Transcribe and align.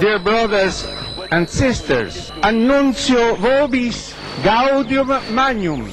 Dear 0.00 0.18
brothers 0.18 0.86
and 1.30 1.48
sisters, 1.48 2.32
annuncio 2.42 3.36
vobis 3.36 4.14
gaudium 4.42 5.08
magnum. 5.34 5.90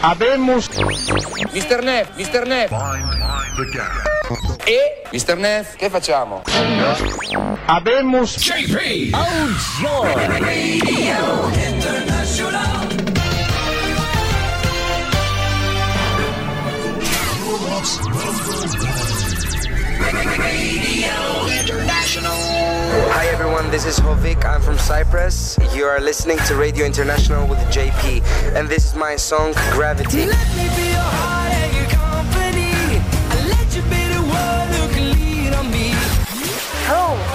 Habemus 0.00 0.68
Mr. 1.50 1.82
Neff, 1.82 2.16
Mr. 2.16 2.46
Neff. 2.46 2.70
E? 4.66 5.02
Mr. 5.10 5.36
Neff, 5.36 5.76
che 5.76 5.90
facciamo? 5.90 6.42
habemus 7.66 8.36
Hi 23.14 23.28
everyone, 23.28 23.70
this 23.70 23.84
is 23.84 23.98
Hovig. 24.00 24.44
I'm 24.44 24.60
from 24.62 24.78
Cyprus. 24.78 25.58
You 25.74 25.84
are 25.84 26.00
listening 26.00 26.38
to 26.46 26.54
Radio 26.56 26.84
International 26.84 27.46
with 27.46 27.58
JP, 27.70 28.22
and 28.54 28.68
this 28.68 28.84
is 28.84 28.94
my 28.94 29.16
song 29.16 29.52
Gravity. 29.72 30.28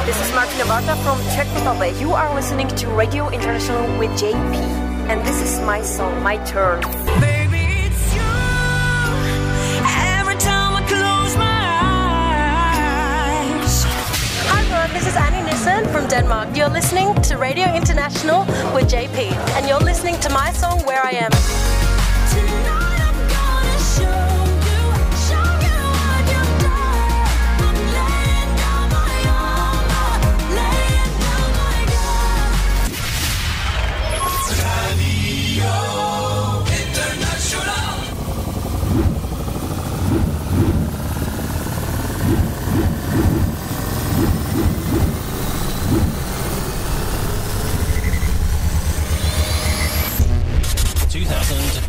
This 0.08 0.22
is 0.26 0.34
Martina 0.34 0.64
Barta 0.64 0.96
from 1.04 1.20
Czech 1.36 1.54
Republic. 1.54 1.94
You 2.00 2.14
are 2.14 2.34
listening 2.34 2.70
to 2.70 2.88
Radio 2.88 3.28
International 3.28 3.84
with 4.00 4.10
JP. 4.12 4.56
And 5.12 5.20
this 5.28 5.42
is 5.42 5.60
my 5.66 5.82
song, 5.82 6.24
My 6.24 6.38
Turn. 6.46 6.80
Baby, 7.20 7.68
it's 7.88 8.16
you. 8.16 8.22
Every 10.16 10.38
time 10.38 10.76
I 10.80 10.84
close 10.88 11.36
my 11.36 11.60
eyes. 13.52 13.84
Hi 14.48 14.62
everyone, 14.62 14.94
this 14.94 15.08
is 15.08 15.16
Annie 15.18 15.44
Nissen 15.44 15.84
from 15.92 16.08
Denmark. 16.08 16.56
You're 16.56 16.70
listening 16.70 17.14
to 17.24 17.36
Radio 17.38 17.68
International 17.76 18.46
with 18.74 18.90
JP. 18.90 19.34
And 19.58 19.68
you're 19.68 19.82
listening 19.92 20.18
to 20.22 20.30
my 20.30 20.54
song, 20.54 20.86
Where 20.86 21.04
I 21.04 21.12
Am. 21.28 21.32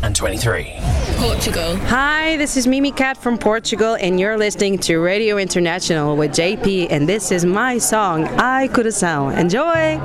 And 0.02 0.14
23. 0.14 0.74
Portugal. 1.16 1.76
Hi, 1.86 2.36
this 2.36 2.56
is 2.56 2.68
Mimicat 2.68 3.16
from 3.16 3.36
Portugal, 3.36 3.96
and 4.00 4.20
you're 4.20 4.38
listening 4.38 4.78
to 4.78 4.98
Radio 4.98 5.38
International 5.38 6.16
with 6.16 6.30
JP, 6.30 6.86
and 6.90 7.08
this 7.08 7.32
is 7.32 7.44
my 7.44 7.78
song, 7.78 8.26
I 8.38 8.68
Could 8.68 8.86
Have 8.86 8.94
Sound. 8.94 9.36
Enjoy! 9.36 9.98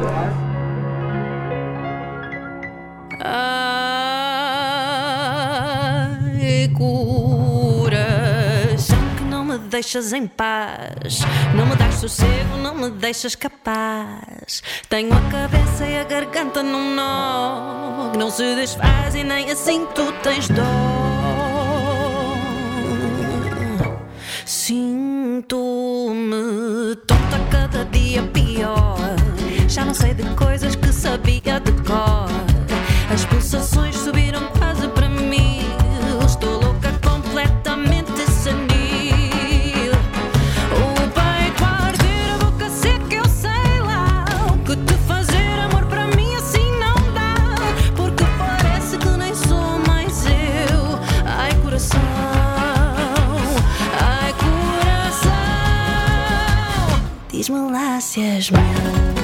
Ai, 3.21 3.83
coração 6.75 6.83
que 6.83 6.89
não 6.89 7.32
me 7.32 7.32
deixas 9.73 10.13
em 10.13 10.27
paz. 10.27 11.21
Não 11.55 11.65
me 11.65 11.75
dás 11.75 11.95
sossego, 11.95 12.57
não 12.61 12.75
me 12.75 12.91
deixas 12.91 13.33
capaz. 13.33 14.61
Tenho 14.87 15.11
a 15.11 15.21
cabeça 15.31 15.87
e 15.87 15.99
a 15.99 16.03
garganta 16.03 16.61
num 16.61 16.93
nó 16.93 18.11
que 18.11 18.19
não 18.19 18.29
se 18.29 18.53
desfaz 18.53 19.15
e 19.15 19.23
nem 19.23 19.49
assim 19.49 19.87
tu 19.95 20.11
tens 20.21 20.47
dó. 20.47 20.63
Sinto-me 24.45 25.55
tonta 27.07 27.39
cada 27.49 27.83
dia 27.85 28.21
pior. 28.31 28.99
Já 29.67 29.85
não 29.85 29.95
sei 29.95 30.13
de 30.13 30.23
coisas 30.35 30.75
que 30.75 30.93
sabia 30.93 31.59
de 31.59 31.71
cor. 31.81 32.29
As 33.11 33.25
pulsações 33.25 33.95
subiram 33.95 34.45
quase 34.49 34.82
Diz-me 57.43 57.59
lá 57.59 57.99
se 57.99 58.21
és 58.21 58.49
meu. 58.51 59.22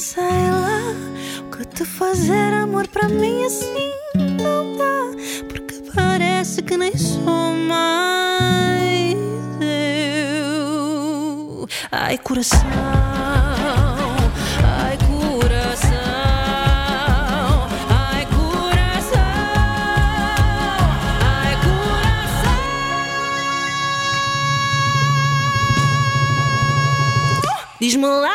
Sei 0.00 0.22
lá. 0.50 0.80
O 1.46 1.50
que 1.50 1.64
te 1.66 1.84
fazer 1.84 2.54
amor 2.54 2.88
para 2.88 3.06
mim 3.08 3.44
assim 3.44 3.92
não 4.16 4.76
dá. 4.76 5.10
Porque 5.46 5.74
parece 5.94 6.62
que 6.62 6.76
nem 6.76 6.96
sou 6.96 7.52
mais 7.68 9.14
eu. 9.60 10.48
Ai, 11.92 12.16
coração. 12.16 12.60
Diz-me 27.80 28.04
lá 28.06 28.29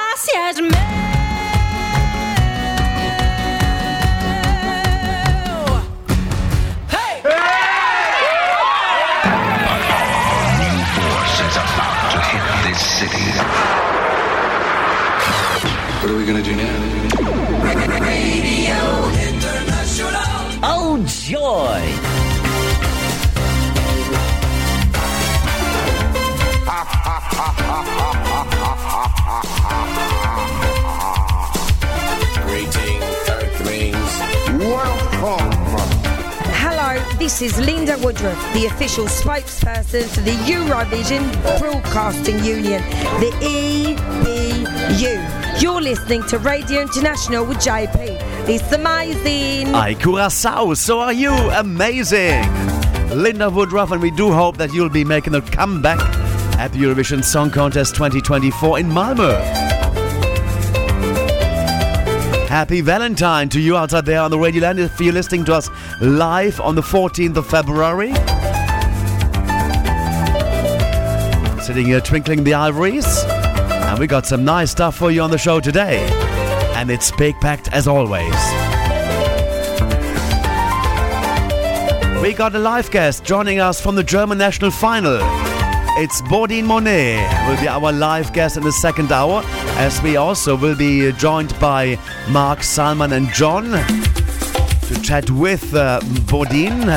this 37.25 37.42
is 37.42 37.57
Linda 37.57 37.98
Woodruff, 38.04 38.38
the 38.54 38.68
official 38.68 39.06
spokesperson 39.06 40.04
for 40.13 40.22
the 40.22 40.36
Eurovision 40.45 41.24
Broadcasting 41.57 42.38
Union, 42.44 42.83
the 43.19 43.31
EBU. 43.42 45.16
You're 45.60 45.81
listening 45.81 46.22
to 46.27 46.38
Radio 46.38 46.83
International 46.83 47.44
with 47.44 47.57
JP. 47.57 48.19
It's 48.48 48.72
amazing. 48.72 49.74
Hi, 49.74 49.95
Curacao, 49.95 50.75
so 50.75 51.00
are 51.00 51.13
you? 51.13 51.31
Amazing! 51.31 52.44
Linda 53.10 53.50
Woodruff, 53.50 53.89
and 53.89 54.04
we 54.04 54.12
do 54.12 54.31
hope 54.31 54.57
that 54.57 54.72
you'll 54.72 54.92
be 54.92 55.04
making 55.04 55.33
a 55.33 55.42
comeback 55.42 56.00
at 56.60 56.74
the 56.74 56.77
Eurovision 56.77 57.24
Song 57.24 57.50
Contest 57.50 57.95
2024 57.95 58.77
in 58.81 58.86
Malmö. 58.86 59.66
Happy 62.56 62.80
Valentine 62.80 63.50
to 63.50 63.60
you 63.60 63.75
outside 63.75 64.06
there 64.06 64.22
on 64.22 64.31
the 64.31 64.39
Radio 64.39 64.62
Land 64.62 64.80
if 64.80 65.01
you're 65.01 65.12
listening 65.12 65.44
to 65.44 65.54
us 65.54 65.68
live 66.02 66.60
on 66.60 66.76
the 66.76 66.82
14th 66.82 67.38
of 67.38 67.48
February. 67.48 68.14
Sitting 71.62 71.86
here 71.86 72.02
twinkling 72.02 72.44
the 72.44 72.54
ivories. 72.54 73.06
And 73.26 74.00
we 74.00 74.08
got 74.08 74.26
some 74.26 74.44
nice 74.44 74.72
stuff 74.72 74.96
for 74.96 75.12
you 75.12 75.22
on 75.22 75.32
the 75.32 75.38
show 75.38 75.60
today. 75.60 76.00
And 76.76 76.92
it's 76.92 77.12
big 77.12 77.40
packed 77.40 77.72
as 77.72 77.88
always. 77.88 78.36
We 82.22 82.34
got 82.34 82.56
a 82.56 82.60
live 82.60 82.90
guest 82.92 83.24
joining 83.24 83.60
us 83.60 83.80
from 83.80 83.96
the 83.96 84.04
German 84.04 84.38
national 84.38 84.72
final. 84.72 85.20
It's 85.98 86.22
Bodine 86.24 86.66
Monet 86.66 87.16
will 87.48 87.62
be 87.62 87.68
our 87.70 87.94
live 87.94 88.34
guest 88.34 88.58
in 88.58 88.64
the 88.64 88.72
second 88.74 89.12
hour, 89.12 89.44
as 89.78 90.02
we 90.02 90.18
also 90.18 90.58
will 90.58 90.76
be 90.76 91.08
uh, 91.08 91.12
joined 91.14 91.58
by 91.60 91.98
Mark 92.30 92.64
Salman 92.64 93.14
and 93.14 93.30
John 93.30 93.72
to 94.88 95.02
chat 95.02 95.30
with 95.32 95.74
uh, 95.74 96.00
Bodine 96.28 96.90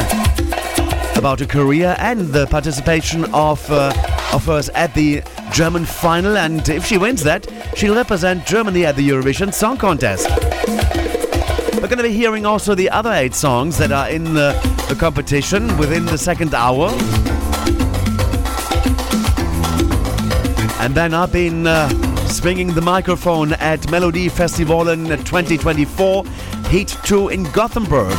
about 1.16 1.40
her 1.40 1.46
career 1.46 1.96
and 1.98 2.28
the 2.28 2.46
participation 2.46 3.24
of 3.32 3.70
uh, 3.70 3.92
of 4.32 4.44
hers 4.44 4.68
at 4.70 4.94
the 4.94 5.22
German 5.52 5.84
final. 5.84 6.36
And 6.36 6.68
if 6.68 6.84
she 6.84 6.98
wins 6.98 7.22
that, 7.24 7.46
she'll 7.76 7.94
represent 7.94 8.46
Germany 8.46 8.84
at 8.84 8.96
the 8.96 9.08
Eurovision 9.08 9.52
Song 9.54 9.76
Contest. 9.76 10.28
We're 11.74 11.88
going 11.88 11.98
to 11.98 12.02
be 12.02 12.12
hearing 12.12 12.44
also 12.44 12.74
the 12.74 12.90
other 12.90 13.12
eight 13.12 13.34
songs 13.34 13.78
that 13.78 13.92
are 13.92 14.10
in 14.10 14.36
uh, 14.36 14.52
the 14.88 14.94
competition 14.94 15.76
within 15.78 16.04
the 16.04 16.18
second 16.18 16.54
hour. 16.54 16.90
And 20.80 20.94
then 20.94 21.14
I've 21.14 21.32
been 21.32 21.66
uh, 21.66 21.88
swinging 22.28 22.74
the 22.74 22.80
microphone 22.80 23.54
at 23.54 23.80
Melodifestivalen 23.82 25.08
2024, 25.24 26.24
Heat 26.70 26.96
2 27.04 27.30
in 27.30 27.44
Gothenburg. 27.44 28.12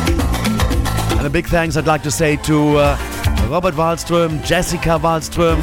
And 1.18 1.26
a 1.26 1.30
big 1.30 1.46
thanks 1.46 1.76
I'd 1.76 1.86
like 1.86 2.02
to 2.02 2.10
say 2.10 2.34
to 2.36 2.78
uh, 2.78 3.46
Robert 3.48 3.74
Wallström, 3.74 4.44
Jessica 4.44 4.98
Wallström, 4.98 5.58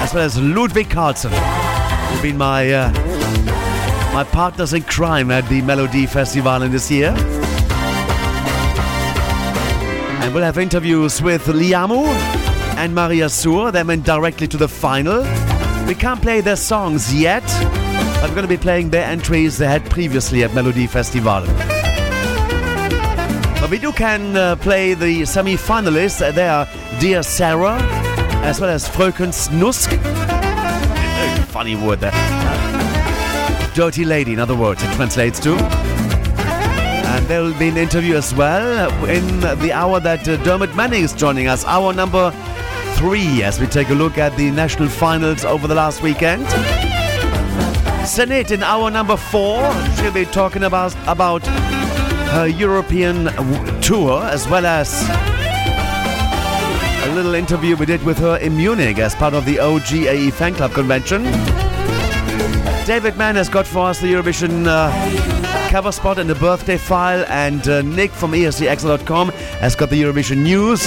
as 0.00 0.14
well 0.14 0.22
as 0.22 0.38
Ludwig 0.40 0.88
Carlson, 0.88 1.32
who've 1.32 2.22
been 2.22 2.38
my 2.38 2.72
uh, 2.72 2.92
my 4.12 4.22
partners 4.22 4.72
in 4.72 4.84
crime 4.84 5.32
at 5.32 5.48
the 5.48 5.62
Melodifestivalen 5.62 6.70
this 6.70 6.92
year. 6.92 7.12
And 10.22 10.32
we'll 10.32 10.44
have 10.44 10.58
interviews 10.58 11.20
with 11.20 11.44
Liamoo 11.46 12.06
and 12.76 12.94
Maria 12.94 13.28
Sur. 13.28 13.72
They 13.72 13.82
went 13.82 14.04
directly 14.04 14.46
to 14.46 14.56
the 14.56 14.68
final. 14.68 15.22
We 15.88 15.96
can't 15.96 16.22
play 16.22 16.40
their 16.40 16.56
songs 16.56 17.12
yet, 17.12 17.42
we're 18.28 18.34
going 18.34 18.42
to 18.42 18.48
be 18.48 18.56
playing 18.56 18.90
their 18.90 19.04
entries 19.04 19.58
they 19.58 19.66
had 19.66 19.84
previously 19.90 20.44
at 20.44 20.54
Melody 20.54 20.86
Festival. 20.86 21.44
But 23.60 23.70
we 23.70 23.78
do 23.78 23.92
can 23.92 24.36
uh, 24.36 24.56
play 24.56 24.94
the 24.94 25.24
semi-finalists. 25.24 26.26
Uh, 26.26 26.32
They 26.32 26.48
are 26.48 26.68
Dear 27.00 27.22
Sarah, 27.22 27.78
as 28.42 28.60
well 28.60 28.70
as 28.70 28.88
Fröken 28.88 29.32
Snusk. 29.32 29.90
Funny 31.48 31.76
word 31.76 32.00
there. 32.00 32.12
Dirty 33.74 34.04
Lady, 34.04 34.32
in 34.32 34.38
other 34.38 34.54
words, 34.56 34.82
it 34.82 34.92
translates 34.94 35.38
to. 35.40 35.54
And 35.56 37.26
there 37.26 37.42
will 37.42 37.58
be 37.58 37.68
an 37.68 37.76
interview 37.76 38.16
as 38.16 38.34
well 38.34 38.88
in 39.04 39.40
the 39.60 39.72
hour 39.72 40.00
that 40.00 40.26
uh, 40.28 40.36
Dermot 40.44 40.74
Manning 40.74 41.04
is 41.04 41.12
joining 41.12 41.48
us. 41.48 41.64
Hour 41.64 41.92
number 41.92 42.30
three, 42.94 43.42
as 43.42 43.60
we 43.60 43.66
take 43.66 43.90
a 43.90 43.94
look 43.94 44.18
at 44.18 44.36
the 44.36 44.50
national 44.50 44.88
finals 44.88 45.44
over 45.44 45.66
the 45.66 45.74
last 45.74 46.02
weekend. 46.02 46.44
Senhit 48.04 48.50
in 48.50 48.62
hour 48.62 48.90
number 48.90 49.16
four. 49.16 49.72
She'll 49.96 50.12
be 50.12 50.26
talking 50.26 50.64
about 50.64 50.94
about 51.08 51.44
her 52.34 52.46
European 52.46 53.24
tour 53.80 54.22
as 54.24 54.46
well 54.46 54.66
as 54.66 55.02
a 57.08 57.14
little 57.14 57.34
interview 57.34 57.76
we 57.76 57.86
did 57.86 58.02
with 58.02 58.18
her 58.18 58.36
in 58.36 58.56
Munich 58.56 58.98
as 58.98 59.14
part 59.14 59.32
of 59.32 59.46
the 59.46 59.56
OGAE 59.56 60.32
fan 60.34 60.54
club 60.54 60.72
convention. 60.72 61.22
David 62.84 63.16
Mann 63.16 63.36
has 63.36 63.48
got 63.48 63.66
for 63.66 63.86
us 63.86 64.00
the 64.00 64.12
Eurovision 64.12 64.66
uh, 64.66 65.70
cover 65.70 65.90
spot 65.90 66.18
and 66.18 66.28
the 66.28 66.34
birthday 66.34 66.76
file, 66.76 67.24
and 67.28 67.66
uh, 67.66 67.80
Nick 67.82 68.10
from 68.10 68.32
escXtra.com 68.32 69.30
has 69.60 69.74
got 69.74 69.88
the 69.88 70.02
Eurovision 70.02 70.42
news. 70.42 70.84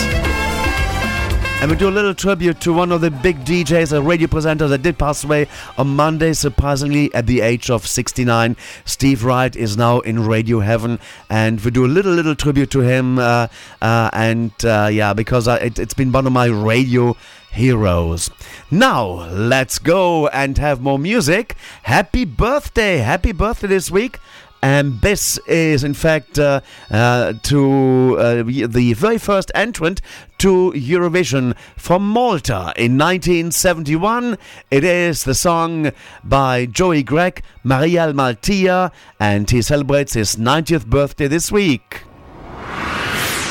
And 1.59 1.71
we 1.71 1.77
do 1.77 1.89
a 1.89 1.92
little 1.92 2.13
tribute 2.13 2.62
to 2.62 2.71
one 2.71 2.92
of 2.92 3.01
the 3.01 3.09
big 3.09 3.44
DJs, 3.44 3.92
a 3.92 4.00
radio 4.00 4.27
presenters 4.27 4.69
that 4.69 4.83
did 4.83 5.00
pass 5.00 5.24
away 5.24 5.48
on 5.75 5.88
Monday, 5.95 6.33
surprisingly, 6.33 7.12
at 7.15 7.25
the 7.25 7.42
age 7.42 7.71
of 7.71 7.88
69. 7.88 8.56
Steve 8.86 9.24
Wright 9.24 9.56
is 9.56 9.75
now 9.75 10.00
in 10.01 10.24
radio 10.24 10.59
heaven, 10.59 11.00
and 11.31 11.59
we 11.62 11.71
do 11.71 11.83
a 11.83 11.88
little, 11.88 12.13
little 12.13 12.36
tribute 12.36 12.69
to 12.69 12.81
him. 12.81 13.18
Uh, 13.18 13.48
uh, 13.81 14.12
and 14.13 14.51
uh, 14.63 14.89
yeah, 14.92 15.13
because 15.13 15.48
I, 15.48 15.57
it, 15.57 15.80
it's 15.80 15.95
been 15.95 16.12
one 16.12 16.27
of 16.27 16.31
my 16.31 16.45
radio 16.45 17.18
heroes. 17.51 18.30
Now, 18.69 19.27
let's 19.31 19.80
go 19.80 20.27
and 20.27 20.59
have 20.59 20.80
more 20.80 21.00
music. 21.00 21.56
Happy 21.83 22.24
birthday! 22.24 22.98
Happy 22.98 23.31
birthday 23.31 23.68
this 23.68 23.89
week. 23.89 24.19
And 24.62 25.01
this 25.01 25.38
is, 25.45 25.83
in 25.83 25.94
fact, 25.94 26.39
uh, 26.39 26.62
uh, 26.89 27.33
to 27.44 28.18
uh, 28.18 28.44
the 28.44 28.94
very 28.94 29.18
first 29.19 29.52
entrant 29.54 30.02
to 30.39 30.71
Eurovision 30.75 31.56
from 31.75 32.07
Malta 32.07 32.73
in 32.75 32.97
1971. 32.97 34.37
It 34.69 34.83
is 34.83 35.23
the 35.23 35.33
song 35.33 35.91
by 36.23 36.65
Joey 36.65 37.03
Grech, 37.03 37.41
Marielle 37.65 38.13
Maltia, 38.13 38.91
and 39.19 39.49
he 39.49 39.61
celebrates 39.61 40.13
his 40.13 40.35
90th 40.35 40.85
birthday 40.85 41.27
this 41.27 41.51
week. 41.51 42.03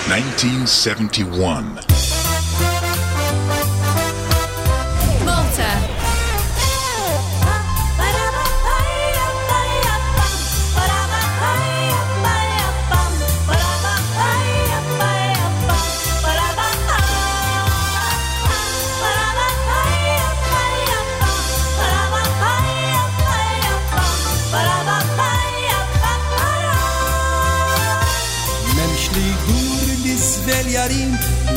1971. 0.09 1.96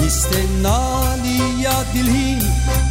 Tistennani 0.10 1.36
jgħad 1.62 1.89
il-ħin 2.00 2.39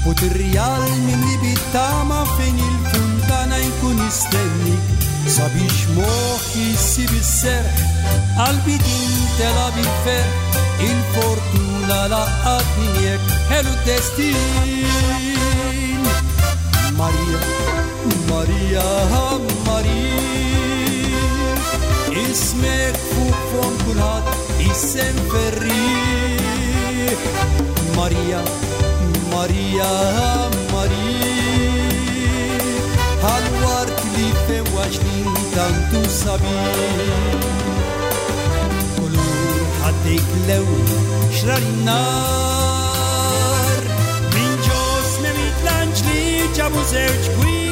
u 0.06 0.12
tirjal 0.20 0.84
minn 1.02 1.24
li 1.26 1.38
bittama 1.42 2.20
fejn 2.36 2.60
il-funtana 2.62 3.58
jkun 3.58 3.98
istenni. 4.04 4.76
Sabiex 5.26 5.88
moħi 5.96 6.66
sib 6.78 7.10
ser 7.26 7.66
qalbi 8.36 8.76
tintela 8.84 9.66
bil-fer 9.74 10.28
il-fortuna 10.86 11.98
laqqat 12.14 12.70
minn 12.78 13.02
jek 13.02 13.22
destin. 13.88 14.38
Maria, 17.00 17.40
Maria, 18.30 18.86
Maria 19.66 20.22
Ismek 22.28 22.94
fuq 23.10 23.38
fon 23.50 23.74
kulħat, 23.82 24.26
isem 24.70 25.18
ferrin. 25.34 26.47
Maria, 27.96 28.40
Maria, 29.32 29.90
Maria 30.72 31.28
Al 33.34 33.44
wartlife 33.62 34.58
washnin 34.74 35.28
tantu 35.54 36.02
sabi. 36.20 36.58
Kulu 38.96 39.28
hatik 39.82 40.26
lew 40.48 40.68
shrarin 41.38 41.78
nar 41.88 43.82
Min 44.34 44.52
jos 44.66 45.10
nemit 45.24 45.56
lanchli 45.66 46.22
jabu 46.56 46.82
zewch 46.92 47.26
kuir 47.36 47.67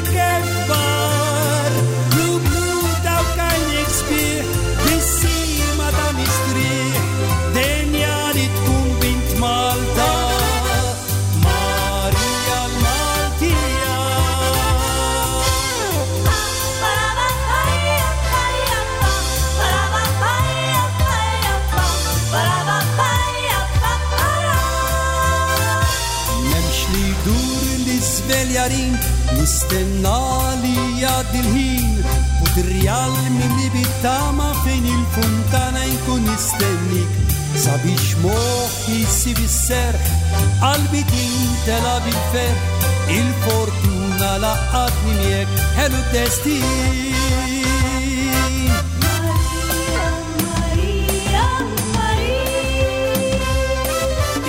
Nistenna 29.46 30.12
li 30.58 30.72
jgħaddi 30.74 31.38
l-ħin 31.38 31.90
Putrjal 32.40 33.12
min 33.36 33.52
li 33.60 33.68
bittama 33.70 34.48
fejn 34.64 34.88
il-funtana 34.90 35.84
jkun 35.86 36.24
nistennik 36.26 37.36
Sabiex 37.62 38.16
moħi 38.24 39.04
si 39.06 39.36
bisser 39.38 39.94
Qalbi 40.58 41.04
tintela 41.12 41.94
bil-fer 42.02 42.58
Il-fortuna 43.20 44.32
laqqatni 44.42 45.14
miek 45.20 45.54
Helu 45.78 46.02
destin 46.10 46.66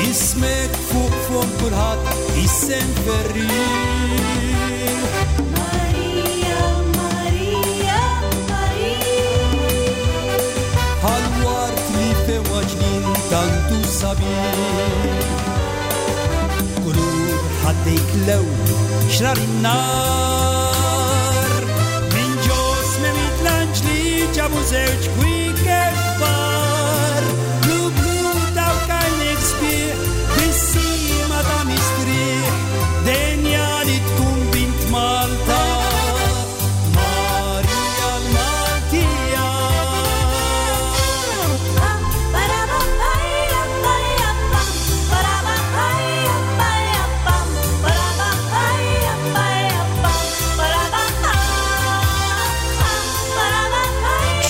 Ismek 0.08 0.82
fuq 0.89 1.22
fuq 1.30 1.56
kulħadd 1.62 2.12
isem 2.48 2.98
ferrin 3.04 4.37
صبي 14.01 14.38
قلوب 16.86 17.39
حديك 17.66 18.10
لو 18.27 18.44
شرار 19.10 19.38
النار 19.38 20.84
من 22.13 22.36
جوز 22.48 22.92
من 23.04 23.16
تلانجلي 23.39 24.06
جابوا 24.36 24.62
زوج 24.62 25.04
كوين 25.20 25.37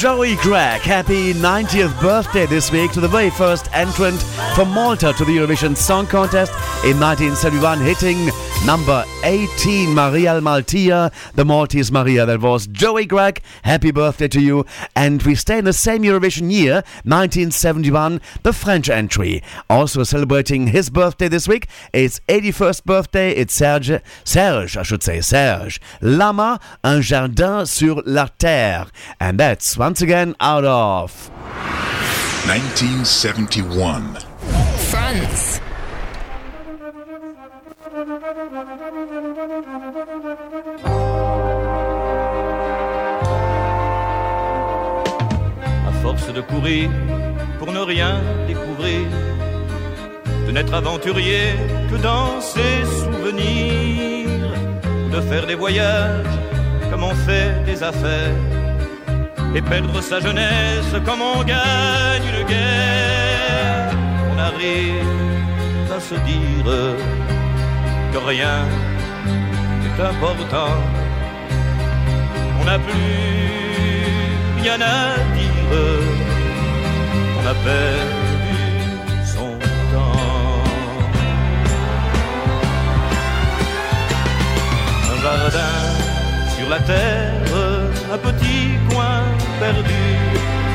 Joey 0.07 0.35
Grech. 0.35 0.79
happy 0.79 1.33
90th 1.33 1.99
birthday 1.99 2.45
this 2.45 2.71
week 2.71 2.93
to 2.93 3.01
the 3.01 3.09
very 3.09 3.29
first 3.29 3.67
entrant 3.73 4.23
from 4.55 4.71
Malta 4.71 5.11
to 5.11 5.25
the 5.25 5.35
Eurovision 5.35 5.75
Song 5.75 6.07
Contest 6.07 6.53
in 6.85 6.97
1971, 6.97 7.81
hitting 7.81 8.29
number 8.65 9.03
18, 9.23 9.93
Maria 9.93 10.39
Maltia, 10.39 11.11
the 11.35 11.43
Maltese 11.43 11.91
Maria. 11.91 12.25
That 12.25 12.39
was 12.39 12.67
Joey 12.67 13.05
Grech. 13.05 13.39
Happy 13.63 13.91
birthday 13.91 14.29
to 14.29 14.39
you. 14.39 14.65
And 14.95 15.21
we 15.23 15.35
stay 15.35 15.57
in 15.57 15.65
the 15.65 15.73
same 15.73 16.03
Eurovision 16.03 16.49
year, 16.51 16.75
1971, 17.03 18.21
the 18.43 18.53
French 18.53 18.89
entry. 18.89 19.43
Also 19.69 20.03
celebrating 20.03 20.67
his 20.67 20.89
birthday 20.89 21.27
this 21.27 21.49
week. 21.49 21.67
It's 21.91 22.21
81st 22.29 22.85
birthday. 22.85 23.31
It's 23.31 23.53
Serge, 23.53 24.01
Serge, 24.23 24.77
I 24.77 24.83
should 24.83 25.03
say, 25.03 25.19
Serge. 25.19 25.81
Lama, 25.99 26.59
un 26.83 27.01
jardin 27.01 27.65
sur 27.65 28.01
la 28.05 28.27
terre. 28.39 28.87
And 29.19 29.39
that's 29.39 29.77
once 29.77 29.96
again 30.01 30.35
out 30.39 30.65
of 30.65 31.29
1971. 32.45 34.17
France. 34.89 35.59
à 45.85 45.91
force 46.01 46.33
de 46.33 46.41
courir 46.41 46.89
pour 47.59 47.71
ne 47.71 47.79
rien 47.79 48.21
découvrir, 48.47 49.07
de 50.45 50.51
n'être 50.51 50.73
aventurier 50.73 51.55
que 51.89 51.95
dans 51.97 52.39
ses 52.41 52.85
souvenirs, 53.01 54.51
de 55.11 55.21
faire 55.21 55.45
des 55.47 55.55
voyages 55.55 56.25
comme 56.89 57.03
on 57.03 57.15
fait 57.27 57.63
des 57.65 57.83
affaires, 57.83 58.35
et 59.55 59.61
perdre 59.61 60.01
sa 60.01 60.19
jeunesse 60.19 60.93
comme 61.05 61.21
on 61.21 61.43
gagne 61.43 62.25
une 62.33 62.45
guerre. 62.45 63.91
On 64.33 64.37
arrive 64.39 65.91
à 65.95 65.99
se 65.99 66.15
dire 66.29 66.71
que 68.13 68.17
rien 68.17 68.59
n'est 69.81 70.03
important, 70.03 70.73
on 72.61 72.65
n'a 72.65 72.79
plus 72.79 73.37
rien 74.61 74.79
à 74.81 75.15
dire, 75.37 75.71
on 77.39 77.43
a 77.47 77.55
perdu 77.69 78.57
son 79.33 79.51
temps. 79.93 80.63
Un 85.11 85.21
jardin 85.23 85.77
sur 86.57 86.69
la 86.69 86.79
terre, 86.79 87.53
un 88.13 88.17
petit 88.17 88.77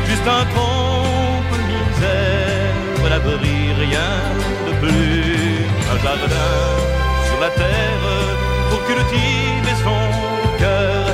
juste 0.07 0.27
un 0.27 0.45
trompe 0.55 1.55
misère, 1.69 3.11
n'abri 3.11 3.73
rien 3.85 4.13
de 4.67 4.73
plus. 4.81 5.67
Un 5.93 5.99
jardin 6.03 6.51
sur 7.27 7.41
la 7.41 7.51
terre 7.51 8.07
pour 8.71 8.81
cultiver 8.87 9.77
son 9.87 10.03
cœur 10.59 11.05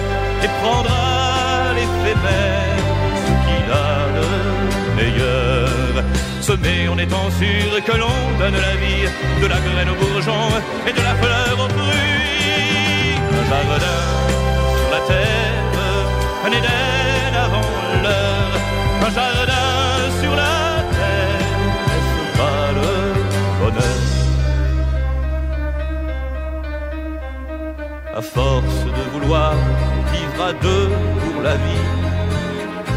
et 0.44 0.50
prendre 0.62 0.90
à 0.90 1.72
l'éphémère 1.74 2.84
ce 3.24 3.32
qu'il 3.44 3.68
a 3.72 3.94
de 4.18 4.26
meilleur. 4.96 6.04
Semer 6.40 6.88
en 6.88 6.98
étant 6.98 7.30
sûr 7.30 7.84
que 7.84 7.92
l'on 7.92 8.18
donne 8.38 8.60
la 8.68 8.74
vie, 8.82 9.06
de 9.42 9.46
la 9.46 9.60
graine 9.60 9.90
au 9.90 9.96
bourgeon 10.02 10.44
et 10.86 10.92
de 10.92 11.02
la 11.02 11.14
fleur 11.22 11.54
au 11.64 11.68
fruit. 11.68 13.14
Un 13.38 13.44
jardin 13.50 14.00
sur 14.78 14.90
la 14.90 15.00
terre, 15.06 16.46
un 16.46 16.52
Éden. 16.52 16.97
Un 19.08 19.10
jardin 19.10 20.10
sur 20.20 20.34
la 20.36 20.84
terre, 20.96 21.40
n'est-ce 21.86 22.38
pas 22.38 22.64
le 22.78 22.90
bonheur? 23.58 24.00
À 28.14 28.20
force 28.20 28.80
de 28.84 29.02
vouloir 29.12 29.54
vivre 30.12 30.44
à 30.44 30.52
deux 30.52 30.90
pour 31.22 31.40
la 31.42 31.54
vie, 31.54 31.86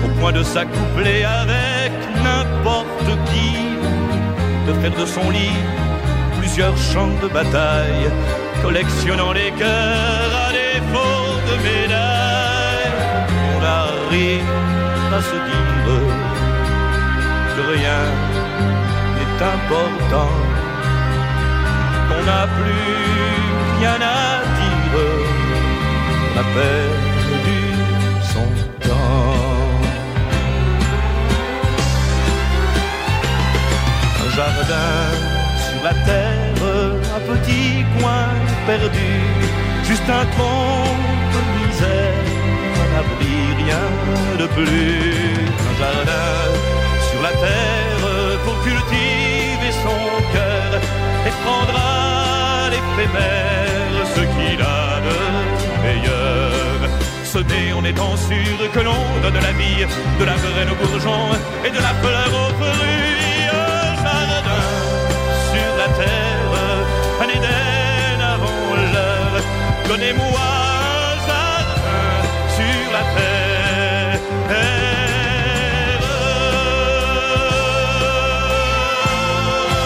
au 0.04 0.10
point 0.20 0.34
de 0.34 0.44
s'accoupler 0.44 1.24
avec 1.24 1.94
n'importe 2.26 3.12
qui, 3.30 3.50
de 4.68 4.74
faire 4.82 4.96
de 5.00 5.06
son 5.06 5.30
lit 5.30 5.60
plusieurs 6.40 6.78
champs 6.78 7.16
de 7.24 7.30
bataille, 7.30 8.12
collectionnant 8.62 9.32
les 9.32 9.52
cœurs 9.52 10.34
à 10.46 10.52
défaut 10.52 11.40
de 11.50 11.56
médailles. 11.64 12.92
On 13.56 13.64
arrive 13.64 14.71
à 15.14 15.22
se 15.22 15.38
dire 15.50 15.90
que 17.54 17.62
rien 17.74 18.04
n'est 19.16 19.44
important, 19.56 20.34
qu'on 22.08 22.24
n'a 22.30 22.44
plus 22.58 22.92
rien 23.80 23.98
à 24.00 24.30
dire, 24.60 24.96
on 26.28 26.40
a 26.40 26.46
perdu 26.60 27.62
son 28.34 28.48
temps. 28.88 29.72
Un 34.24 34.30
jardin 34.38 34.94
sur 35.66 35.80
la 35.84 35.94
terre, 36.08 36.64
un 37.18 37.22
petit 37.32 37.70
coin 37.98 38.28
perdu, 38.66 39.12
juste 39.84 40.10
un 40.10 40.26
trompe 40.36 41.08
de 41.34 41.42
misère, 41.58 42.11
rien 43.64 43.86
de 44.40 44.48
plus. 44.48 45.46
Un 45.70 45.76
jardin 45.80 46.30
sur 47.10 47.22
la 47.22 47.32
terre 47.32 47.82
cultiver 48.64 49.72
son 49.86 50.02
cœur 50.34 50.70
et 51.28 51.34
prendra 51.44 52.70
l'éphémère 52.70 54.06
ce 54.16 54.22
qu'il 54.34 54.62
a 54.62 55.00
de 55.08 55.18
meilleur. 55.84 56.90
Semer 57.24 57.74
en 57.74 57.84
étant 57.84 58.16
sûr 58.18 58.72
que 58.74 58.80
l'on 58.80 59.04
donne 59.24 59.42
la 59.42 59.54
vie, 59.54 59.86
de 60.20 60.26
la 60.26 60.36
graine 60.36 60.72
au 60.74 60.76
bourgeon 60.76 61.24
et 61.66 61.70
de 61.70 61.82
la 61.88 61.94
fleur 62.02 62.30
aux 62.42 62.54
fruits. 62.60 63.48
Un 63.52 63.96
jardin 64.04 64.64
sur 65.52 65.72
la 65.82 65.90
terre, 66.00 66.54
un 67.24 67.30
Éden 67.38 68.22
avant 68.36 68.76
l'heure. 68.94 69.44
Donnez-moi 69.88 70.71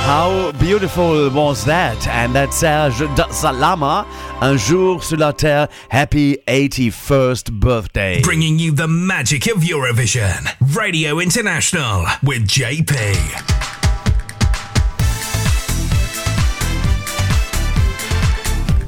How 0.06 0.52
beautiful 0.60 1.32
was 1.32 1.66
that? 1.66 2.08
And 2.08 2.36
that's 2.36 2.58
Serge 2.58 3.02
Salama, 3.32 4.06
Un 4.40 4.56
jour 4.56 5.02
sur 5.02 5.18
la 5.18 5.32
terre. 5.32 5.68
Happy 5.90 6.38
81st 6.48 7.52
birthday. 7.54 8.22
Bringing 8.22 8.60
you 8.60 8.72
the 8.72 8.88
magic 8.88 9.48
of 9.48 9.64
Eurovision. 9.64 10.48
Radio 10.76 11.20
International 11.20 12.06
with 12.22 12.48
JP. 12.48 12.94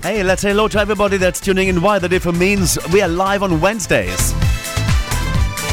Hey, 0.03 0.21
let's 0.21 0.43
say 0.43 0.49
hello 0.49 0.67
to 0.67 0.79
everybody 0.79 1.17
that's 1.17 1.39
tuning 1.39 1.67
in. 1.67 1.81
Why 1.81 1.97
the 1.97 2.07
different 2.07 2.37
means 2.37 2.77
we 2.93 3.01
are 3.01 3.09
live 3.09 3.41
on 3.41 3.59
Wednesdays 3.59 4.35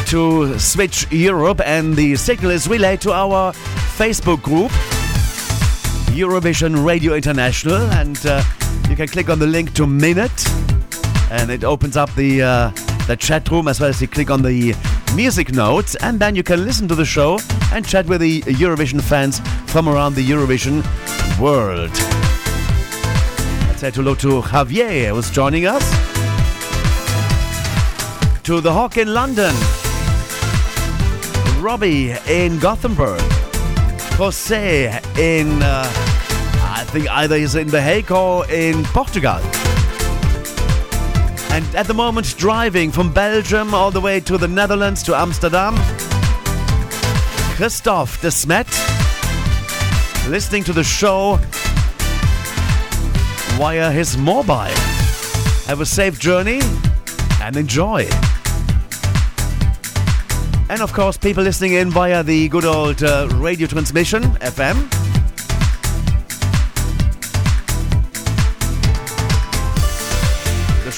to 0.07 0.59
Switch 0.59 1.11
Europe, 1.13 1.61
and 1.65 1.95
the 1.95 2.17
signal 2.17 2.51
is 2.51 2.67
relayed 2.67 3.01
to 3.03 3.13
our 3.13 3.53
Facebook 3.97 4.43
group, 4.43 4.73
Eurovision 6.15 6.87
Radio 6.87 7.15
International, 7.15 7.83
and 7.91 8.25
uh, 8.25 8.41
you 8.89 8.95
can 8.95 9.09
click 9.09 9.29
on 9.29 9.41
the 9.41 9.47
link 9.49 9.75
to 9.75 9.85
Minute, 9.85 10.49
and 11.33 11.51
it 11.51 11.65
opens 11.65 11.97
up 11.97 12.15
the 12.15 12.41
uh, 12.41 12.71
the 13.09 13.17
chat 13.17 13.51
room 13.51 13.67
as 13.67 13.81
well 13.81 13.91
as 13.91 14.01
you 14.01 14.07
click 14.07 14.31
on 14.31 14.41
the 14.41 14.77
music 15.17 15.53
notes, 15.53 15.97
and 15.97 16.21
then 16.21 16.37
you 16.37 16.45
can 16.45 16.65
listen 16.65 16.87
to 16.87 16.95
the 16.95 17.05
show 17.05 17.41
and 17.73 17.85
chat 17.85 18.07
with 18.07 18.21
the 18.21 18.43
Eurovision 18.43 19.01
fans 19.01 19.41
from 19.67 19.89
around 19.89 20.15
the 20.15 20.25
Eurovision 20.25 20.85
world. 21.41 21.91
Let's 23.67 23.81
say 23.81 23.91
hello 23.91 24.15
to 24.15 24.41
Javier, 24.41 25.09
who's 25.09 25.31
joining 25.31 25.67
us. 25.67 25.83
To 28.45 28.61
the 28.61 28.73
Hawk 28.73 28.99
in 28.99 29.13
London. 29.13 29.55
Robbie 31.61 32.15
in 32.29 32.61
Gothenburg. 32.61 33.21
Jose 34.17 35.01
in, 35.19 35.61
uh, 35.61 36.04
either 37.03 37.37
he's 37.37 37.55
in 37.55 37.69
The 37.69 37.83
Hague 37.83 38.11
or 38.13 38.49
in 38.51 38.85
Portugal. 38.85 39.41
And 41.51 41.65
at 41.75 41.87
the 41.87 41.95
moment, 41.95 42.37
driving 42.37 42.91
from 42.91 43.13
Belgium 43.13 43.75
all 43.75 43.91
the 43.91 44.01
way 44.01 44.21
to 44.21 44.39
the 44.39 44.49
Netherlands 44.49 45.03
to 45.05 45.15
Amsterdam. 45.15 45.75
Christoph 47.57 48.21
de 48.21 48.31
Smet, 48.31 48.67
listening 50.29 50.65
to 50.65 50.73
the 50.73 50.85
show 50.85 51.39
via 53.57 53.91
his 53.91 54.17
mobile. 54.17 54.77
Have 55.67 55.81
a 55.81 55.87
safe 55.87 56.19
journey 56.19 56.61
and 57.41 57.57
enjoy. 57.57 58.09
And 60.69 60.81
of 60.81 60.93
course, 60.93 61.17
people 61.17 61.45
listening 61.45 61.75
in 61.75 61.91
via 61.91 62.23
the 62.23 62.49
good 62.49 62.65
old 62.65 63.03
uh, 63.03 63.29
radio 63.35 63.67
transmission, 63.67 64.23
FM. 64.41 65.14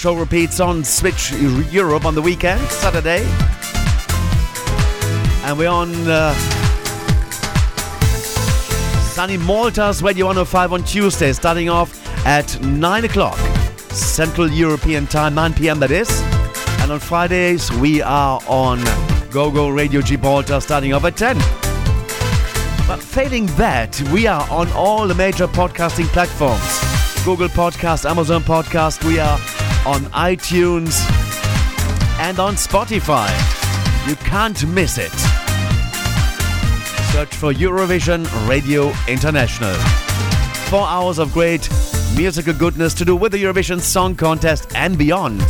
Show 0.06 0.14
repeats 0.14 0.60
on 0.60 0.84
Switch 0.84 1.32
Europe 1.32 2.04
on 2.04 2.14
the 2.14 2.22
weekend, 2.22 2.60
Saturday. 2.68 3.24
And 5.42 5.58
we're 5.58 5.68
on 5.68 5.90
uh, 6.06 6.32
sunny 9.10 9.36
Malta's 9.36 10.04
Radio 10.04 10.26
105 10.26 10.72
on 10.74 10.84
Tuesday, 10.84 11.32
starting 11.32 11.68
off 11.68 11.90
at 12.24 12.60
9 12.62 13.04
o'clock 13.06 13.36
Central 13.90 14.48
European 14.48 15.08
Time, 15.08 15.34
9 15.34 15.54
p.m. 15.54 15.80
that 15.80 15.90
is. 15.90 16.08
And 16.82 16.92
on 16.92 17.00
Fridays, 17.00 17.72
we 17.72 18.00
are 18.00 18.40
on 18.46 18.78
GoGo 19.32 19.70
Radio 19.70 20.00
Gibraltar, 20.00 20.60
starting 20.60 20.92
off 20.92 21.04
at 21.04 21.16
10. 21.16 21.36
But 22.86 23.00
failing 23.00 23.46
that, 23.56 24.00
we 24.12 24.28
are 24.28 24.48
on 24.50 24.70
all 24.70 25.08
the 25.08 25.16
major 25.16 25.48
podcasting 25.48 26.06
platforms 26.12 27.24
Google 27.24 27.48
Podcast, 27.48 28.08
Amazon 28.08 28.44
Podcast, 28.44 29.02
we 29.02 29.18
are 29.18 29.36
on 29.86 30.00
iTunes 30.06 30.98
and 32.18 32.40
on 32.40 32.54
Spotify. 32.54 33.30
You 34.08 34.16
can't 34.16 34.66
miss 34.66 34.98
it. 34.98 35.12
Search 37.12 37.32
for 37.36 37.52
Eurovision 37.52 38.26
Radio 38.48 38.92
International. 39.06 39.72
Four 40.70 40.88
hours 40.88 41.20
of 41.20 41.32
great 41.32 41.68
musical 42.16 42.52
goodness 42.52 42.94
to 42.94 43.04
do 43.04 43.14
with 43.14 43.30
the 43.30 43.38
Eurovision 43.40 43.80
Song 43.80 44.16
Contest 44.16 44.72
and 44.74 44.98
beyond. 44.98 45.40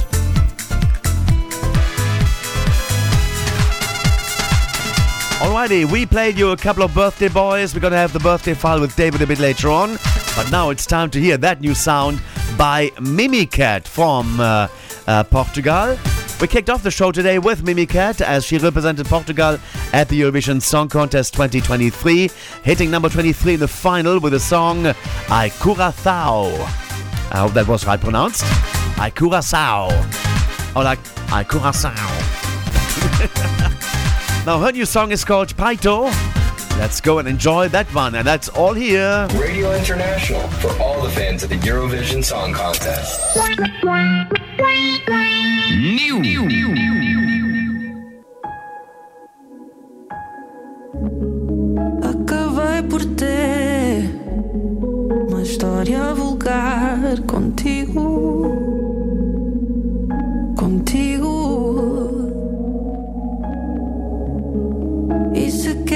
Alrighty, 5.40 5.90
we 5.90 6.04
played 6.04 6.36
you 6.36 6.50
a 6.50 6.56
couple 6.58 6.82
of 6.82 6.92
birthday 6.92 7.28
boys. 7.28 7.74
We're 7.74 7.80
gonna 7.80 7.96
have 7.96 8.12
the 8.12 8.20
birthday 8.20 8.52
file 8.52 8.82
with 8.82 8.94
David 8.96 9.22
a 9.22 9.26
bit 9.26 9.38
later 9.38 9.70
on. 9.70 9.96
But 10.36 10.50
now 10.50 10.68
it's 10.68 10.84
time 10.84 11.08
to 11.12 11.20
hear 11.20 11.38
that 11.38 11.62
new 11.62 11.74
sound 11.74 12.20
by 12.56 12.90
Mimicat 12.96 13.86
from 13.86 14.40
uh, 14.40 14.68
uh, 15.06 15.24
Portugal. 15.24 15.96
We 16.40 16.48
kicked 16.48 16.68
off 16.68 16.82
the 16.82 16.90
show 16.90 17.12
today 17.12 17.38
with 17.38 17.64
Mimicat 17.64 18.20
as 18.20 18.44
she 18.44 18.58
represented 18.58 19.06
Portugal 19.06 19.58
at 19.92 20.08
the 20.08 20.20
Eurovision 20.20 20.60
Song 20.60 20.88
Contest 20.88 21.32
2023, 21.32 22.30
hitting 22.62 22.90
number 22.90 23.08
23 23.08 23.54
in 23.54 23.60
the 23.60 23.68
final 23.68 24.20
with 24.20 24.32
the 24.32 24.40
song 24.40 24.86
Ai 25.30 25.50
Curaçao. 25.58 26.52
I 27.32 27.38
hope 27.38 27.54
that 27.54 27.66
was 27.66 27.86
right 27.86 28.00
pronounced. 28.00 28.42
Ai 28.98 29.10
Curaçao. 29.10 29.90
Or 30.76 30.84
like 30.84 31.00
Ai 31.32 31.44
Curaçao. 31.44 31.94
now 34.46 34.60
her 34.60 34.72
new 34.72 34.84
song 34.84 35.10
is 35.12 35.24
called 35.24 35.56
Paito. 35.56 36.35
Let's 36.78 37.00
go 37.00 37.18
and 37.18 37.26
enjoy 37.26 37.68
that 37.70 37.86
one, 37.94 38.14
and 38.14 38.26
that's 38.26 38.48
all 38.50 38.74
here. 38.74 39.26
Radio 39.34 39.72
International 39.74 40.46
for 40.60 40.70
all 40.80 41.00
the 41.02 41.10
fans 41.10 41.42
of 41.42 41.48
the 41.48 41.56
Eurovision 41.56 42.22
Song 42.22 42.52
Contest. 42.52 43.18
Acabei 52.02 52.82
por 52.90 53.04
ter 53.16 54.10
uma 55.28 55.42
história 55.42 56.14
vulgar 56.14 57.20
contigo. 57.26 58.02
Contigo. 58.02 58.75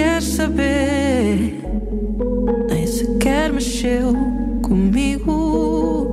Quer 0.01 0.23
saber, 0.23 1.61
nem 2.71 2.87
sequer 2.87 3.53
mexeu 3.53 4.15
comigo. 4.63 6.09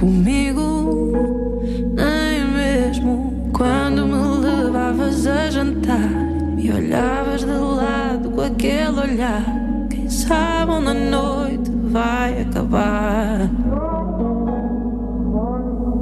Comigo, 0.00 1.12
nem 1.94 2.46
mesmo 2.54 3.50
quando 3.52 4.06
me 4.06 4.46
levavas 4.46 5.26
a 5.26 5.50
jantar. 5.50 6.08
Me 6.56 6.72
olhavas 6.72 7.42
de 7.42 7.52
lado 7.52 8.30
com 8.30 8.40
aquele 8.40 8.98
olhar. 8.98 9.44
Quem 9.90 10.08
sabe 10.08 10.72
onde 10.72 10.88
a 10.88 10.94
noite 10.94 11.70
vai 11.70 12.40
acabar. 12.40 13.50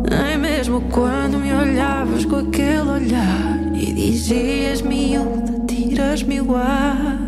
Nem 0.08 0.38
mesmo 0.38 0.80
quando 0.92 1.38
me 1.38 1.52
olhavas 1.52 2.24
com 2.24 2.36
aquele 2.36 2.88
olhar 2.88 3.58
e 3.74 3.92
dizias 3.92 4.80
miúda, 4.80 5.57
o 6.00 6.56
ar. 6.56 7.18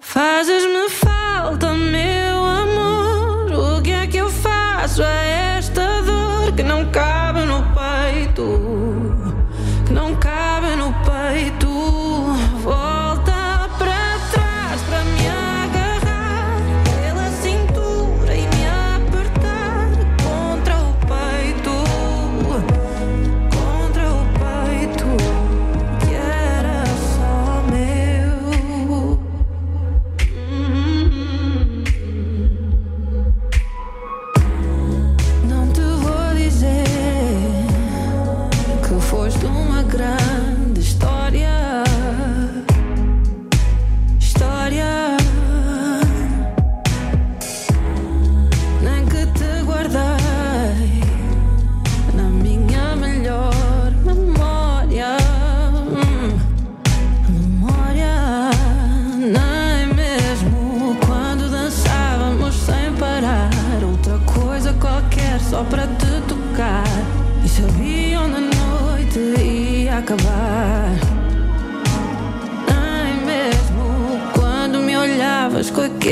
Fazes-me 0.00 0.90
falta, 0.90 1.72
meu 1.72 2.44
amor. 2.44 3.78
O 3.78 3.82
que 3.82 3.92
é 3.92 4.06
que 4.06 4.18
eu 4.18 4.28
faço 4.28 5.02
a 5.02 5.08
esta 5.08 5.51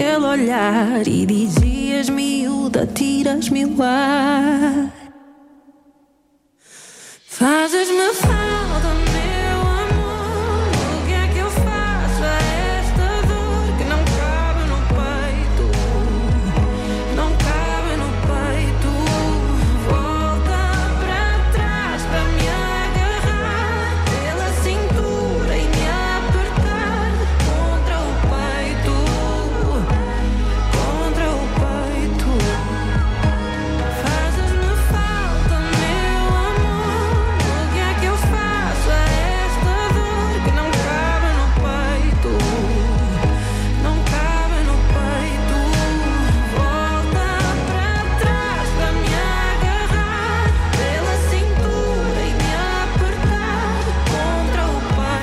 olhar 0.09 1.07
e 1.07 1.27
dizias 1.27 2.09
miúda, 2.09 2.87
tiras-me 2.87 3.67
o 3.67 3.83
ar. 3.83 4.93
Fazes-me 7.27 8.15
falta, 8.15 8.40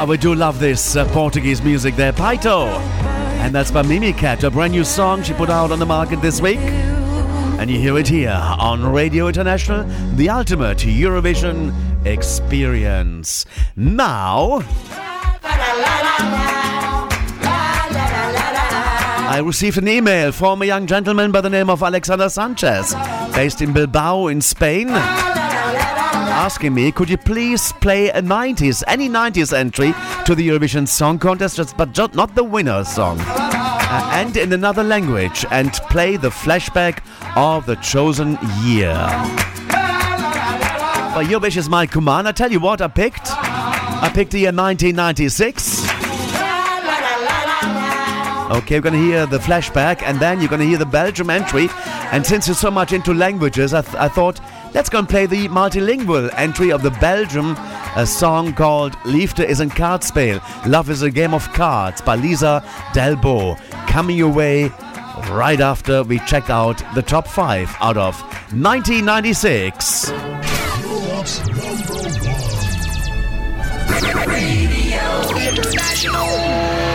we 0.08 0.16
do 0.16 0.34
love 0.34 0.60
this 0.60 0.96
uh, 0.96 1.06
Portuguese 1.12 1.62
music 1.62 1.98
there, 1.98 2.14
Paito. 2.14 2.68
And 3.42 3.54
that's 3.54 3.72
by 3.72 3.84
Mimicat, 3.84 4.42
a 4.44 4.50
brand 4.50 4.72
new 4.72 4.86
song 4.86 5.22
she 5.22 5.34
put 5.34 5.50
out 5.50 5.70
on 5.70 5.80
the 5.80 5.86
market 5.86 6.22
this 6.22 6.40
week. 6.40 6.60
And 7.60 7.70
you 7.70 7.78
hear 7.78 7.98
it 7.98 8.08
here 8.08 8.30
on 8.32 8.86
Radio 8.94 9.28
International, 9.28 9.84
the 10.16 10.30
ultimate 10.30 10.78
Eurovision 10.78 11.74
experience. 12.06 13.46
Now, 13.76 14.62
I 19.30 19.42
received 19.44 19.78
an 19.78 19.90
email 19.90 20.32
from 20.32 20.62
a 20.62 20.66
young 20.66 20.88
gentleman 20.88 21.34
by 21.34 21.42
the 21.42 21.50
name 21.50 21.70
of 21.70 21.84
Alexander 21.84 22.30
Sanchez, 22.30 22.96
based 23.36 23.62
in 23.62 23.74
Bilbao 23.74 24.28
in 24.28 24.40
Spain, 24.40 24.88
asking 26.38 26.74
me, 26.74 26.92
could 26.92 27.10
you 27.10 27.18
please 27.18 27.74
play 27.82 28.10
a 28.10 28.22
90s, 28.22 28.84
any 28.88 29.10
90s 29.10 29.54
entry 29.58 29.94
to 30.26 30.36
the 30.36 30.48
Eurovision 30.48 30.88
Song 30.88 31.18
Contest, 31.18 31.56
just, 31.58 31.76
but 31.76 31.94
just 31.94 32.14
not 32.14 32.36
the 32.36 32.44
winner's 32.44 32.88
song, 32.88 33.18
uh, 33.20 34.10
and 34.14 34.38
in 34.38 34.54
another 34.54 34.84
language, 34.84 35.46
and 35.50 35.74
play 35.90 36.16
the 36.16 36.30
flashback 36.30 37.00
of 37.36 37.66
the 37.66 37.76
chosen 37.78 38.38
year. 38.62 38.94
But 41.16 41.28
your 41.28 41.40
wish 41.40 41.58
is 41.58 41.68
my 41.68 41.88
command. 41.88 42.28
I 42.28 42.32
tell 42.32 42.52
you 42.52 42.60
what, 42.60 42.82
I 42.82 42.88
picked. 42.88 43.32
I 43.32 44.12
picked 44.14 44.32
the 44.32 44.40
year 44.40 44.52
1996. 44.54 45.88
Okay, 48.50 48.76
we're 48.76 48.82
gonna 48.82 48.98
hear 48.98 49.26
the 49.26 49.40
flashback, 49.40 50.04
and 50.04 50.20
then 50.20 50.40
you're 50.40 50.50
gonna 50.50 50.64
hear 50.66 50.78
the 50.78 50.86
Belgium 50.86 51.32
entry. 51.32 51.68
And 52.14 52.26
since 52.26 52.48
you're 52.48 52.56
so 52.56 52.72
much 52.72 52.94
into 52.94 53.14
languages, 53.14 53.74
I, 53.74 53.82
th- 53.82 53.96
I 53.96 54.08
thought 54.08 54.40
let's 54.74 54.90
go 54.90 55.00
and 55.00 55.10
play 55.10 55.26
the 55.26 55.48
multilingual 55.48 56.30
entry 56.36 56.72
of 56.72 56.82
the 56.82 56.92
Belgium 57.00 57.56
a 57.98 58.06
song 58.06 58.54
called 58.54 58.96
Liefde 59.06 59.48
is 59.48 59.60
een 59.60 59.74
kaartspel. 59.74 60.40
Love 60.66 60.92
is 60.92 61.02
a 61.02 61.10
game 61.10 61.34
of 61.34 61.52
cards 61.52 62.02
by 62.02 62.16
Lisa 62.16 62.64
Del 62.94 63.16
Bo. 63.16 63.56
Coming 63.88 64.18
your 64.18 64.32
way 64.32 64.72
right 65.32 65.60
after 65.60 66.04
we 66.04 66.20
check 66.20 66.50
out 66.50 66.84
the 66.94 67.02
top 67.02 67.28
five 67.28 67.76
out 67.80 67.98
of 67.98 68.22
1996. 68.52 70.12
Radio 74.28 75.02
International. 75.50 76.87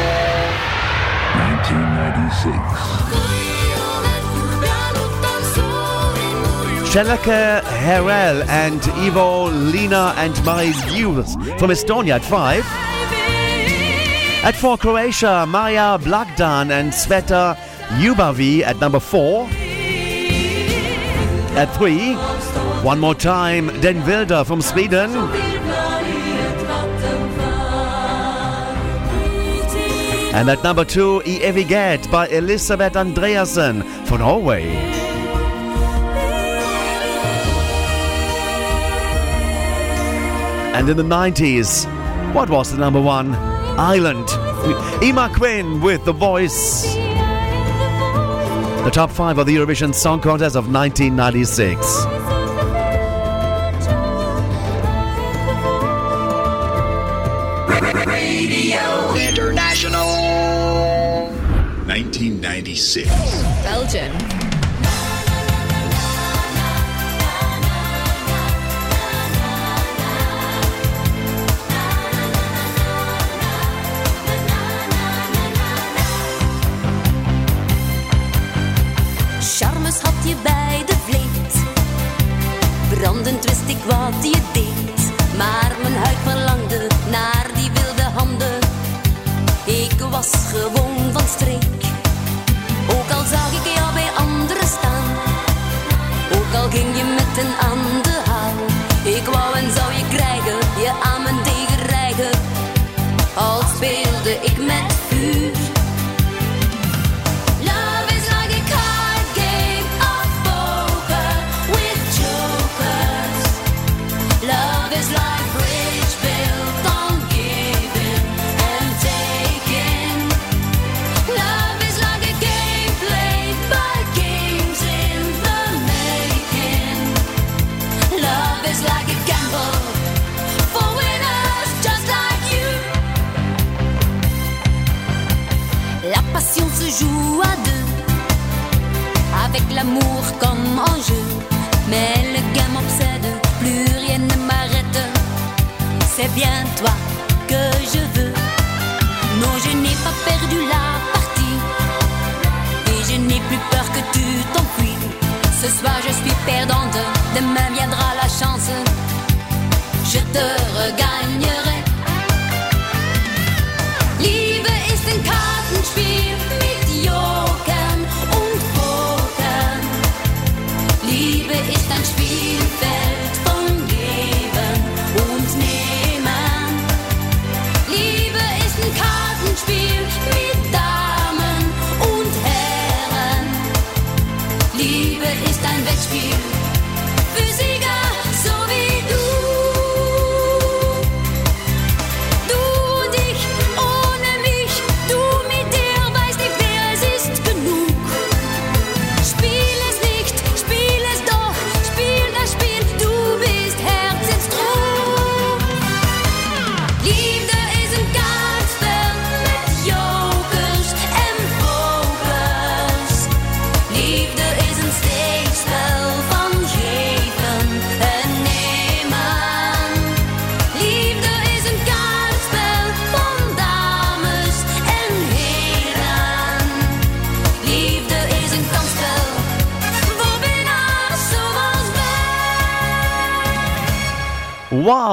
1996. 6.93 6.95
Shelake 6.95 7.63
Herel 7.63 8.43
and 8.49 8.83
Ivo, 9.01 9.49
Lina 9.49 10.13
and 10.19 10.35
Marie 10.45 10.73
Hughes 10.93 11.35
from 11.59 11.71
Estonia 11.71 12.17
at 12.17 12.25
5. 12.25 12.63
At 14.45 14.55
4, 14.55 14.77
Croatia, 14.77 15.47
Maja 15.47 15.97
Blagdan 15.97 16.71
and 16.71 16.93
Sveta 16.93 17.57
ljubav 17.99 18.63
at 18.63 18.79
number 18.79 19.01
4. 19.01 19.49
At 21.57 21.75
3, 21.77 22.15
one 22.85 23.01
more 23.01 23.15
time, 23.15 23.69
Den 23.81 24.05
Wilder 24.07 24.45
from 24.45 24.61
Sweden. 24.61 25.11
And 30.35 30.51
at 30.51 30.63
number 30.63 30.85
2, 30.85 31.23
I 31.25 31.41
evighet 31.41 32.11
by 32.11 32.29
Elisabeth 32.29 32.95
Andreassen 32.95 33.83
from 34.07 34.19
Norway. 34.21 35.12
And 40.75 40.89
in 40.89 40.97
the 40.97 41.03
90s, 41.03 41.87
what 42.35 42.49
was 42.49 42.73
the 42.73 42.79
number 42.79 43.01
one? 43.01 43.35
Island. 43.79 44.27
Eimear 45.03 45.35
Quinn 45.35 45.81
with 45.81 46.05
The 46.05 46.13
Voice. 46.13 46.95
The 48.85 48.91
top 48.91 49.11
five 49.11 49.39
of 49.39 49.47
the 49.47 49.55
Eurovision 49.55 49.95
Song 49.95 50.21
Contest 50.21 50.57
of 50.57 50.73
1996. 50.73 52.07
Radio 58.07 59.15
International. 59.15 60.07
1996. 61.87 63.09
Belgium. 63.63 64.32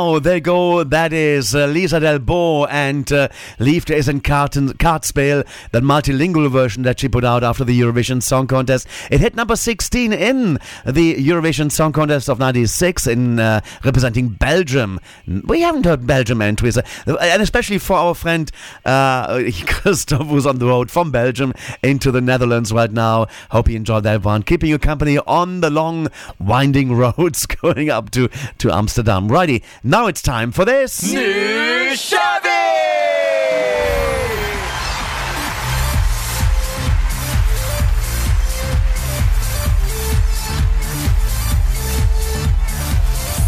Wow, 0.10 0.18
there 0.18 0.40
go. 0.84 0.90
That 0.90 1.14
is 1.14 1.56
uh, 1.56 1.68
Lisa 1.68 2.00
Del 2.00 2.20
Bo 2.20 2.66
and 2.66 3.12
uh, 3.12 3.30
Liefde 3.60 3.92
is 3.92 4.08
in 4.08 4.22
Karten, 4.22 4.68
that 4.78 5.84
multilingual 5.84 6.50
version 6.50 6.84
that 6.84 7.00
she 7.00 7.10
put 7.10 7.24
out 7.24 7.44
after 7.44 7.64
the 7.64 7.80
Eurovision 7.80 8.22
Song 8.22 8.48
Contest. 8.48 8.88
It 9.12 9.20
hit 9.20 9.36
number 9.36 9.56
16 9.56 10.14
in 10.14 10.54
the 10.86 11.16
Eurovision 11.16 11.72
Song 11.72 11.92
Contest 11.92 12.30
of 12.30 12.40
96 12.40 13.08
in 13.08 13.40
uh, 13.40 13.62
representing 13.84 14.30
Belgium. 14.30 15.00
We 15.28 15.62
haven't 15.62 15.86
heard 15.86 16.08
Belgium 16.08 16.42
entries, 16.42 16.78
uh, 16.78 16.84
and 17.22 17.42
especially 17.42 17.78
for 17.78 17.94
our 17.98 18.16
friend 18.16 18.52
uh, 18.86 19.44
Christoph, 19.66 20.28
who's 20.28 20.46
on 20.46 20.60
the 20.60 20.68
road 20.68 20.92
from 20.92 21.12
Belgium 21.12 21.54
into 21.84 22.12
the 22.12 22.22
Netherlands 22.22 22.72
right 22.72 22.92
now. 22.92 23.28
Hope 23.52 23.70
you 23.70 23.76
enjoyed 23.76 24.04
that 24.04 24.24
one. 24.24 24.44
Keeping 24.44 24.70
you 24.70 24.80
company 24.80 25.18
on 25.20 25.62
the 25.62 25.70
long, 25.70 26.08
winding 26.40 26.94
roads 26.96 27.46
going 27.62 27.90
up 27.90 28.12
to, 28.12 28.30
to 28.58 28.72
Amsterdam. 28.72 29.28
Righty, 29.28 29.64
now 29.84 30.08
it's 30.08 30.22
time 30.22 30.52
for 30.52 30.66
this. 30.70 31.14
New 31.14 31.96
Chevy! 31.96 32.20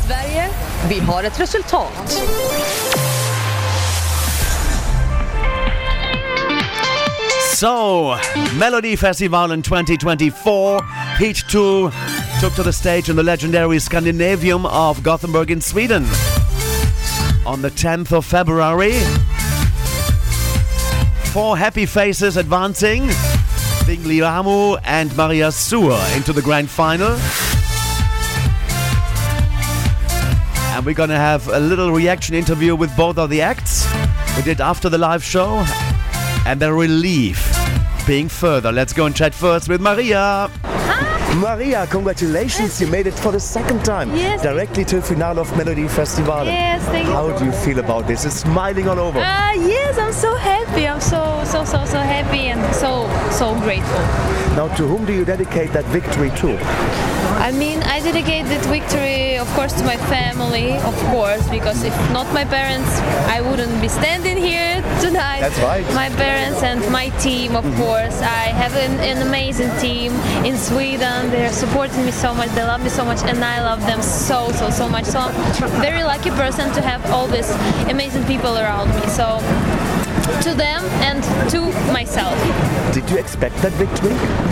Sverige, 0.06 0.50
vi 0.90 1.00
har 1.00 1.24
ett 1.24 1.40
resultat. 1.40 1.92
So, 7.56 8.16
Melodifestivalen 8.60 9.64
2024, 9.64 10.82
Heat 11.20 11.36
2 11.50 11.92
took 12.42 12.56
to 12.56 12.64
the 12.64 12.74
stage 12.74 13.10
in 13.10 13.16
the 13.16 13.24
legendary 13.24 13.80
Scandinavium 13.80 14.66
of 14.66 15.04
Gothenburg 15.04 15.52
in 15.52 15.62
Sweden. 15.62 16.06
On 17.46 17.62
the 17.62 17.72
10th 17.72 18.12
of 18.12 18.24
February, 18.24 18.94
four 21.32 21.58
happy 21.58 21.88
faces 21.88 22.38
advancing, 22.38 23.08
Bingli 23.88 24.20
Ramu 24.22 24.80
and 24.84 25.16
Maria 25.18 25.52
Sur 25.52 26.00
into 26.16 26.34
the 26.34 26.42
grand 26.42 26.70
final. 26.70 27.18
And 30.76 30.86
we're 30.86 30.94
gonna 30.94 31.18
have 31.18 31.48
a 31.48 31.60
little 31.60 31.92
reaction 31.92 32.36
interview 32.36 32.76
with 32.76 32.96
both 32.96 33.18
of 33.18 33.30
the 33.30 33.42
acts. 33.42 33.88
We 34.38 34.44
did 34.44 34.62
after 34.62 34.88
the 34.88 35.00
live 35.00 35.24
show. 35.24 35.66
And 36.46 36.60
their 36.60 36.74
relief 36.74 37.56
being 38.06 38.30
further. 38.30 38.72
Let's 38.72 38.94
go 38.94 39.06
and 39.08 39.16
chat 39.16 39.34
first 39.34 39.68
with 39.68 39.82
Maria. 39.82 40.50
Maria, 41.38 41.88
congratulations! 41.88 42.82
You 42.82 42.88
made 42.88 43.08
it 43.08 43.14
for 43.14 43.32
the 43.32 43.40
second 43.40 43.86
time. 43.86 44.14
Yes. 44.16 44.42
Directly 44.42 44.84
to 44.86 44.98
the 44.98 45.02
finale 45.02 45.40
of 45.40 45.56
Melody 45.56 45.88
Festival. 45.88 46.46
Yes, 46.46 46.84
thank 46.86 47.08
you. 47.08 47.14
How 47.14 47.38
do 47.38 47.46
you 47.46 47.52
feel 47.52 47.80
about 47.80 48.06
this? 48.06 48.26
It's 48.26 48.36
smiling 48.42 48.88
all 48.90 49.00
over. 49.00 49.20
Uh, 49.20 49.54
yes, 49.54 49.98
I'm 49.98 50.12
so 50.12 50.36
happy. 50.36 50.88
I'm 50.88 51.00
so 51.00 51.42
so 51.46 51.64
so 51.64 51.86
so 51.86 52.00
happy 52.00 52.48
and 52.50 52.62
so 52.76 53.08
so 53.32 53.56
grateful. 53.62 54.00
Now, 54.56 54.68
to 54.76 54.86
whom 54.86 55.06
do 55.06 55.14
you 55.14 55.24
dedicate 55.24 55.72
that 55.72 55.86
victory 55.86 56.32
to? 56.42 56.58
I 57.42 57.52
mean, 57.52 57.82
I 57.84 58.00
dedicate 58.02 58.46
that 58.54 58.64
victory, 58.66 59.38
of 59.38 59.48
course, 59.56 59.74
to 59.74 59.84
my 59.84 59.98
family, 60.14 60.78
of 60.78 60.96
course, 61.10 61.42
because 61.50 61.82
if 61.84 61.96
not 62.12 62.32
my 62.34 62.46
parents, 62.46 62.92
I 63.36 63.42
wouldn't 63.42 63.82
be 63.82 63.88
standing 63.88 64.38
here 64.38 64.76
tonight. 65.02 65.42
That's 65.42 65.58
right. 65.60 65.84
My 65.96 66.10
parents 66.10 66.62
and 66.62 66.80
my 66.92 67.10
team, 67.18 67.56
of 67.56 67.66
course. 67.78 68.22
I 68.22 68.54
have 68.62 68.76
an, 68.76 69.00
an 69.00 69.26
amazing 69.26 69.72
team 69.80 70.14
in 70.46 70.56
Sweden. 70.56 71.21
They're 71.30 71.52
supporting 71.52 72.06
me 72.06 72.12
so 72.12 72.34
much. 72.34 72.50
They 72.50 72.64
love 72.64 72.82
me 72.82 72.90
so 72.90 73.06
much, 73.06 73.22
and 73.24 73.44
I 73.44 73.62
love 73.62 73.82
them 73.82 74.02
so 74.02 74.52
so 74.54 74.70
so 74.70 74.90
much. 74.90 75.06
So 75.06 75.20
I'm 75.20 75.82
very 75.82 76.04
lucky 76.04 76.32
person 76.32 76.72
to 76.74 76.82
have 76.82 77.06
all 77.12 77.28
these 77.28 77.50
amazing 77.90 78.26
people 78.26 78.58
around 78.58 78.90
me. 78.96 79.08
So 79.08 79.40
to 80.42 80.54
them 80.54 80.84
and 81.02 81.24
to 81.52 81.62
myself. 81.92 82.36
Did 82.94 83.10
you 83.10 83.18
expect 83.18 83.56
that 83.62 83.74
victory? 83.74 84.51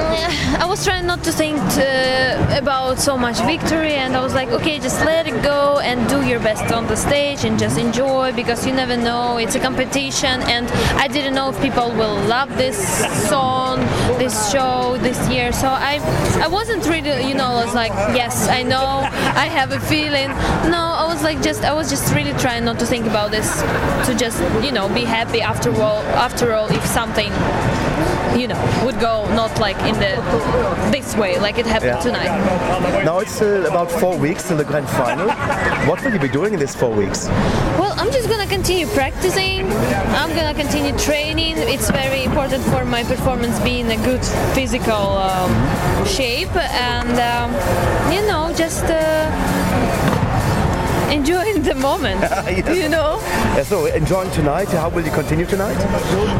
I 0.00 0.64
was 0.66 0.84
trying 0.84 1.06
not 1.06 1.22
to 1.24 1.32
think 1.32 1.58
uh, 1.58 2.58
about 2.58 2.98
so 2.98 3.16
much 3.16 3.38
victory, 3.40 3.94
and 3.94 4.16
I 4.16 4.20
was 4.20 4.34
like, 4.34 4.48
okay, 4.48 4.78
just 4.78 5.04
let 5.04 5.26
it 5.26 5.42
go 5.42 5.78
and 5.78 6.08
do 6.08 6.24
your 6.26 6.40
best 6.40 6.72
on 6.72 6.86
the 6.86 6.96
stage 6.96 7.44
and 7.44 7.58
just 7.58 7.78
enjoy 7.78 8.32
because 8.32 8.66
you 8.66 8.72
never 8.72 8.96
know. 8.96 9.38
It's 9.38 9.54
a 9.54 9.60
competition, 9.60 10.40
and 10.42 10.66
I 10.96 11.08
didn't 11.08 11.34
know 11.34 11.50
if 11.50 11.60
people 11.60 11.90
will 11.90 12.18
love 12.26 12.56
this 12.56 12.78
song, 13.28 13.80
this 14.18 14.50
show 14.52 14.96
this 14.98 15.18
year. 15.28 15.52
So 15.52 15.68
I, 15.68 16.00
I 16.42 16.48
wasn't 16.48 16.86
really, 16.86 17.28
you 17.28 17.34
know, 17.34 17.46
I 17.46 17.64
was 17.64 17.74
like, 17.74 17.92
yes, 18.16 18.48
I 18.48 18.62
know, 18.62 19.08
I 19.44 19.46
have 19.46 19.72
a 19.72 19.80
feeling. 19.80 20.28
No, 20.70 20.82
I 21.02 21.06
was 21.06 21.22
like, 21.22 21.42
just, 21.42 21.64
I 21.64 21.72
was 21.72 21.90
just 21.90 22.14
really 22.14 22.32
trying 22.38 22.64
not 22.64 22.78
to 22.80 22.86
think 22.86 23.06
about 23.06 23.30
this, 23.30 23.62
to 24.06 24.14
just, 24.16 24.38
you 24.64 24.72
know, 24.72 24.88
be 24.88 25.04
happy 25.04 25.40
after 25.40 25.70
all. 25.82 26.02
After 26.18 26.54
all, 26.54 26.68
if 26.70 26.84
something 26.86 27.32
you 28.36 28.48
know, 28.48 28.58
would 28.84 28.98
go 29.00 29.26
not 29.34 29.58
like 29.58 29.78
in 29.82 29.94
the 29.94 30.12
this 30.90 31.16
way, 31.16 31.38
like 31.38 31.58
it 31.58 31.66
happened 31.66 31.96
Yeah. 31.96 32.08
tonight. 32.08 33.04
Now 33.04 33.18
it's 33.20 33.40
uh, 33.40 33.66
about 33.70 33.90
four 33.90 34.16
weeks 34.16 34.48
till 34.48 34.56
the 34.56 34.64
grand 34.64 34.88
final. 34.88 35.28
What 35.88 36.02
will 36.04 36.12
you 36.12 36.18
be 36.18 36.28
doing 36.28 36.54
in 36.54 36.60
these 36.60 36.74
four 36.74 36.90
weeks? 36.90 37.28
Well, 37.78 37.94
I'm 38.00 38.10
just 38.10 38.28
gonna 38.28 38.46
continue 38.46 38.86
practicing. 38.88 39.66
I'm 40.20 40.30
gonna 40.34 40.54
continue 40.54 40.92
training. 40.98 41.54
It's 41.58 41.90
very 41.90 42.24
important 42.24 42.62
for 42.64 42.84
my 42.84 43.02
performance 43.04 43.58
being 43.60 43.90
a 43.90 43.96
good 44.04 44.24
physical 44.54 44.94
um, 45.30 45.52
shape, 46.06 46.54
and 46.56 47.14
um, 47.32 47.48
you 48.12 48.22
know, 48.26 48.52
just 48.54 48.84
uh, 48.84 49.30
enjoying 51.10 51.62
the 51.62 51.74
moment. 51.74 52.20
You 52.68 52.88
know. 52.88 53.18
Yeah, 53.56 53.62
so 53.62 53.86
enjoying 53.86 54.30
tonight. 54.32 54.68
How 54.68 54.88
will 54.88 55.04
you 55.04 55.10
continue 55.12 55.46
tonight? 55.46 55.76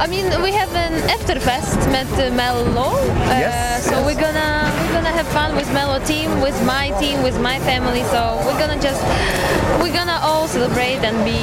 I 0.00 0.06
mean, 0.06 0.26
we 0.42 0.52
have 0.52 0.72
an 0.74 0.94
afterfest 1.08 1.78
met 1.92 2.06
uh, 2.18 2.30
Mello. 2.34 2.90
Uh, 2.94 3.38
Yes, 3.44 3.84
So 3.88 3.94
we're 4.04 4.20
gonna 4.20 4.70
we're 4.80 4.92
gonna 4.92 5.14
have 5.20 5.26
fun 5.28 5.54
with 5.56 5.68
Mello 5.72 5.98
team, 6.04 6.40
with 6.40 6.58
my 6.64 6.90
team, 7.00 7.22
with 7.22 7.38
my 7.40 7.58
family. 7.60 8.02
So 8.04 8.20
we're 8.44 8.58
gonna 8.58 8.80
just 8.80 9.02
we're 9.80 9.92
gonna 9.92 10.18
all 10.22 10.46
celebrate 10.48 11.00
and 11.08 11.16
be 11.24 11.40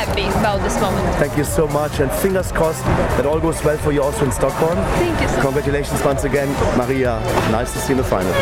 happy 0.00 0.26
about 0.40 0.60
this 0.62 0.78
moment. 0.80 1.06
Thank 1.16 1.36
you 1.36 1.44
so 1.44 1.66
much, 1.68 2.00
and 2.00 2.10
fingers 2.22 2.52
crossed 2.52 2.84
that 3.16 3.26
all 3.26 3.40
goes 3.40 3.62
well 3.64 3.78
for 3.78 3.92
you 3.92 4.02
also 4.02 4.24
in 4.24 4.32
Stockholm. 4.32 4.76
Thank 5.02 5.20
you 5.20 5.28
so 5.28 5.40
Congratulations 5.42 6.02
once 6.04 6.24
again, 6.24 6.48
Maria. 6.76 7.20
Nice 7.50 7.72
to 7.72 7.78
see 7.78 7.92
you 7.94 7.98
in 7.98 8.02
the 8.02 8.08
final. 8.08 8.32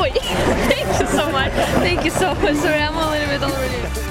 Oi! 0.00 0.76
Thank 0.90 1.00
you 1.00 1.18
so 1.18 1.32
much. 1.32 1.52
Thank 1.52 2.04
you 2.04 2.10
so 2.10 2.34
much. 2.34 2.56
Sorry, 2.56 2.80
I'm 2.80 2.96
a 2.96 3.10
little 3.10 3.28
bit 3.28 3.42
already. 3.42 4.10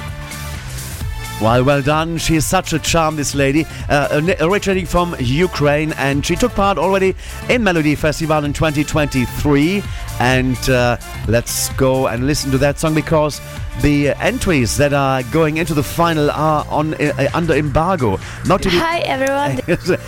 Well, 1.40 1.64
well 1.64 1.82
done. 1.82 2.18
She 2.18 2.36
is 2.36 2.46
such 2.46 2.72
a 2.72 2.78
charm, 2.78 3.16
this 3.16 3.34
lady, 3.34 3.64
uh, 3.88 4.08
uh, 4.10 4.34
originating 4.40 4.86
from 4.86 5.14
Ukraine, 5.18 5.92
and 5.94 6.24
she 6.24 6.36
took 6.36 6.52
part 6.54 6.78
already 6.78 7.14
in 7.48 7.64
Melody 7.64 7.94
Festival 7.94 8.44
in 8.44 8.52
2023. 8.52 9.82
And 10.20 10.58
uh, 10.68 10.98
let's 11.28 11.70
go 11.70 12.06
and 12.06 12.26
listen 12.26 12.50
to 12.50 12.58
that 12.58 12.78
song 12.78 12.94
because 12.94 13.40
the 13.80 14.10
entries 14.20 14.76
that 14.76 14.92
are 14.92 15.22
going 15.24 15.56
into 15.56 15.72
the 15.72 15.82
final 15.82 16.30
are 16.30 16.66
on 16.68 16.94
uh, 16.94 17.30
under 17.32 17.54
embargo. 17.54 18.18
Not 18.46 18.62
to 18.62 18.70
be. 18.70 18.76
Hi 18.76 18.98
everyone. 19.00 19.60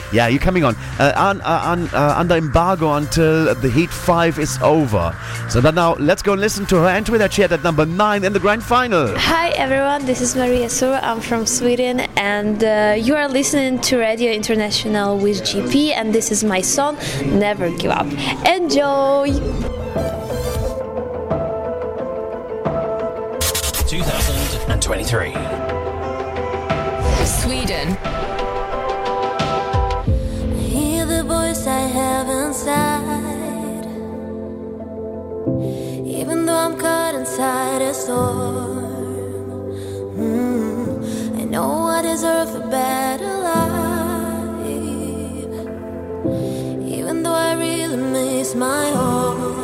yeah, 0.13 0.29
you're 0.29 0.41
coming 0.41 0.65
on. 0.65 0.77
Uh, 0.99 1.13
un, 1.17 1.41
uh, 1.41 1.63
un, 1.65 1.89
uh, 1.95 2.15
under 2.19 2.37
embargo 2.37 2.93
until 2.95 3.55
the 3.55 3.71
Heat 3.71 3.91
5 3.91 4.39
is 4.39 4.59
over. 4.63 5.17
So 5.49 5.61
now 5.61 5.95
let's 5.95 6.23
go 6.23 6.33
and 6.33 6.41
listen 6.41 6.67
to 6.67 6.77
her 6.77 6.89
entry 6.89 7.19
that 7.19 7.33
she 7.33 7.43
had 7.43 7.53
at 7.53 7.63
number 7.63 7.87
9 7.87 8.25
in 8.25 8.33
the 8.33 8.41
grand 8.41 8.63
final. 8.63 9.17
Hi 9.17 9.51
everyone, 9.51 10.05
this 10.05 10.21
is 10.21 10.37
Maria 10.37 10.69
Sur. 10.69 11.01
I'm 11.03 11.21
from 11.21 11.47
Sweden, 11.47 12.01
and 12.17 12.63
uh, 12.63 12.95
you 12.99 13.15
are 13.15 13.29
listening 13.29 13.81
to 13.83 13.99
Radio 13.99 14.31
International 14.33 15.17
with 15.17 15.43
GP, 15.43 15.93
and 15.93 16.13
this 16.15 16.31
is 16.31 16.45
my 16.45 16.61
song 16.61 16.99
Never 17.25 17.71
Give 17.79 17.91
Up. 17.91 18.07
Enjoy! 18.47 19.31
2023. 24.83 25.31
Sweden. 27.25 27.97
Hear 30.59 31.07
the 31.07 31.23
voice 31.23 31.69
I 31.69 31.83
have 31.99 32.29
inside. 32.29 33.87
Even 36.05 36.47
though 36.47 36.57
I'm 36.57 36.77
caught 36.77 37.15
inside 37.15 37.81
a 37.83 37.95
storm, 37.95 38.81
Mm, 40.19 41.41
I 41.41 41.45
know 41.45 41.87
I 41.87 42.03
deserve 42.03 42.53
a 42.57 42.67
better 42.69 43.33
life. 43.51 44.67
Even 46.99 47.23
though 47.23 47.39
I 47.51 47.55
really 47.55 47.97
miss 47.97 48.57
my 48.57 48.91
home, 48.91 49.61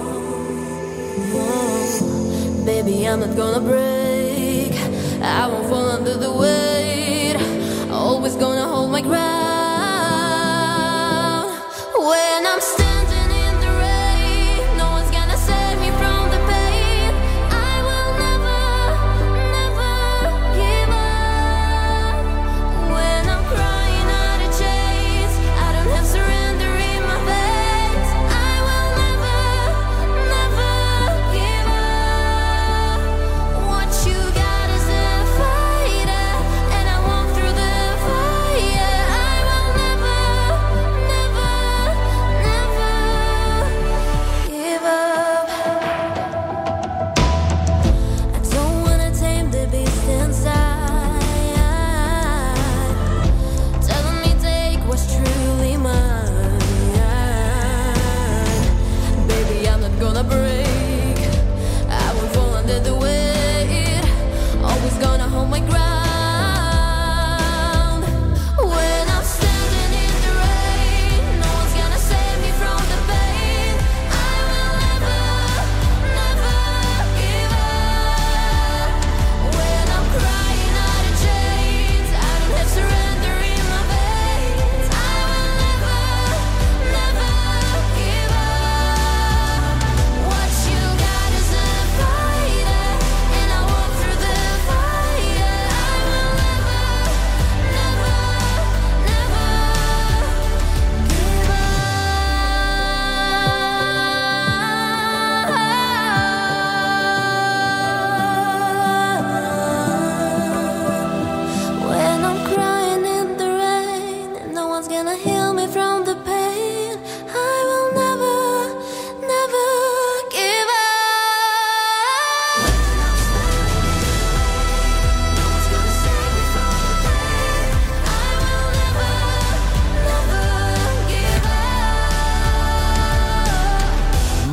Oh, 1.34 2.62
baby, 2.64 3.08
I'm 3.08 3.18
not 3.18 3.36
gonna 3.36 3.60
break. 3.60 4.17
I 5.28 5.46
won't 5.46 5.68
fall 5.68 5.88
under 5.90 6.14
the 6.14 6.32
weight. 6.32 7.36
Always 7.90 8.34
gonna 8.36 8.66
hold 8.66 8.90
my 8.90 9.02
ground. 9.02 9.18
When 12.08 12.46
I'm 12.46 12.60
standing 12.60 12.87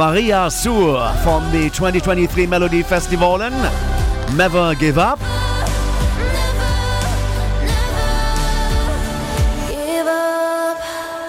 Maria 0.05 0.51
Sur 0.51 1.01
from 1.23 1.51
the 1.51 1.67
2023 1.71 2.45
Melodifestivalen. 2.45 3.53
Never 4.37 4.75
Give 4.75 4.99
Up. 4.99 5.34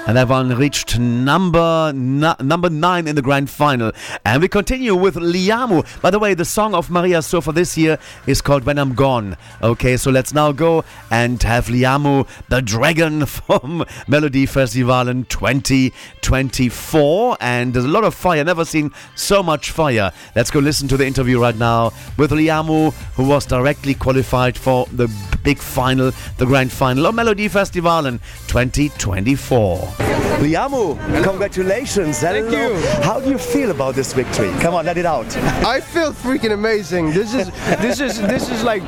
And 0.06 0.16
that 0.16 0.28
one 0.28 0.56
reached 0.56 1.00
number 1.00 1.92
nu- 1.92 2.34
number 2.40 2.70
nine 2.70 3.08
in 3.08 3.16
the 3.16 3.22
grand 3.22 3.50
final. 3.50 3.90
And 4.24 4.40
we 4.40 4.46
continue 4.46 4.94
with 4.94 5.16
Liamoo. 5.16 5.84
By 6.00 6.11
the 6.11 6.20
way, 6.20 6.32
the 6.34 6.44
song 6.44 6.76
of 6.76 6.90
Maria 6.90 7.22
Sur 7.22 7.40
for 7.40 7.50
this 7.50 7.76
year 7.76 7.98
is 8.24 8.40
called 8.40 8.62
When 8.62 8.78
I'm 8.78 8.94
Gone. 8.94 9.36
Okay, 9.64 9.96
so 9.96 10.12
let's 10.12 10.32
now 10.32 10.52
go 10.52 10.84
and 11.11 11.42
have 11.42 11.66
Liamoo, 11.66 12.28
the 12.48 12.62
dragon 12.62 13.26
from 13.46 13.84
Melodifestivalen 14.07 15.28
2024. 15.28 17.36
And 17.40 17.74
there's 17.74 17.84
a 17.84 17.88
lot 17.88 18.04
of 18.04 18.14
fire. 18.14 18.44
Never 18.44 18.64
seen 18.64 18.92
so 19.16 19.42
much 19.42 19.72
fire. 19.72 20.12
Let's 20.36 20.52
go 20.52 20.61
listen 20.61 20.86
to 20.86 20.96
the 20.96 21.04
interview 21.04 21.40
right 21.40 21.57
now 21.57 21.90
with 22.16 22.30
Liamoo, 22.30 22.94
who 23.16 23.24
was 23.24 23.44
directly 23.44 23.94
qualified 23.94 24.57
for 24.57 24.86
the 24.92 25.09
big 25.42 25.59
final, 25.59 26.12
the 26.38 26.46
grand 26.46 26.70
final 26.70 27.07
of 27.07 27.14
Melodifestivalen 27.16 28.20
2024. 28.46 29.95
Liamoo, 30.40 30.97
congratulations. 31.24 32.20
Thank 32.20 32.51
you. 32.51 32.74
How 33.03 33.20
do 33.20 33.30
you 33.30 33.38
feel 33.38 33.70
about 33.70 33.94
this 33.94 34.12
victory? 34.12 34.51
Come 34.61 34.74
on, 34.74 34.84
let 34.84 34.99
it 34.99 35.07
out. 35.07 35.26
I 35.66 35.80
feel 35.80 36.12
freaking 36.12 36.53
amazing. 36.53 37.12
This 37.12 37.34
is 37.34 37.51
this 37.80 38.01
is 38.01 38.20
this 38.20 38.51
is 38.51 38.62
like 38.62 38.82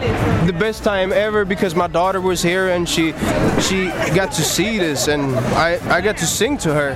the 0.46 0.52
best 0.52 0.84
time 0.84 1.12
ever 1.12 1.44
because 1.44 1.74
my 1.74 1.86
daughter 1.86 2.20
was 2.20 2.42
here 2.42 2.68
and 2.70 2.88
she 2.88 3.12
she 3.60 3.86
got 4.14 4.30
to 4.32 4.42
see 4.42 4.78
this 4.78 5.08
and 5.08 5.34
I 5.56 5.78
I 5.96 6.00
got 6.00 6.16
to 6.18 6.26
sing 6.26 6.58
to 6.58 6.74
her. 6.74 6.90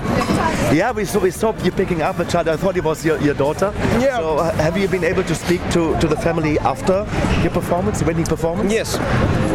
Yeah, 0.73 0.93
we 0.93 1.05
saw, 1.05 1.19
we 1.19 1.31
saw 1.31 1.55
you 1.65 1.71
picking 1.73 2.03
up 2.03 2.19
a 2.19 2.25
child. 2.25 2.49
I 2.49 2.57
thought 2.57 2.77
it 2.77 2.85
was 2.85 3.05
your, 3.05 3.21
your 3.21 3.35
daughter. 3.35 3.73
Yeah. 4.01 4.17
So 4.19 4.39
uh, 4.39 4.53
have 4.55 4.77
you 4.77 4.89
been 4.89 5.05
able 5.05 5.23
to 5.25 5.35
speak 5.35 5.61
to, 5.73 5.99
to 6.01 6.09
the 6.09 6.17
family 6.17 6.59
after 6.61 7.07
your 7.43 7.51
performance, 7.51 7.99
the 8.01 8.07
winning 8.07 8.25
performance? 8.25 8.73
Yes. 8.73 8.97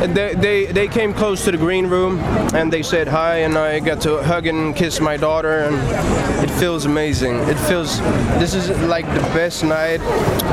And 0.04 0.16
They, 0.16 0.36
they 0.36 0.66
they 0.72 0.88
came 0.88 1.14
close 1.14 1.44
to 1.46 1.52
the 1.52 1.58
green 1.58 1.88
room 1.88 2.20
and 2.54 2.72
they 2.72 2.84
said 2.84 3.08
hi 3.08 3.38
and 3.46 3.58
I 3.58 3.80
got 3.80 4.02
to 4.02 4.22
hug 4.24 4.47
and 4.56 4.76
kiss 4.76 5.00
my 5.00 5.18
daughter 5.18 5.64
and 5.66 5.76
it 6.44 6.54
feels 6.60 6.86
amazing. 6.86 7.36
It 7.50 7.58
feels 7.68 8.00
this 8.40 8.54
is 8.54 8.70
like 8.88 9.06
the 9.14 9.22
best 9.34 9.64
night 9.64 10.02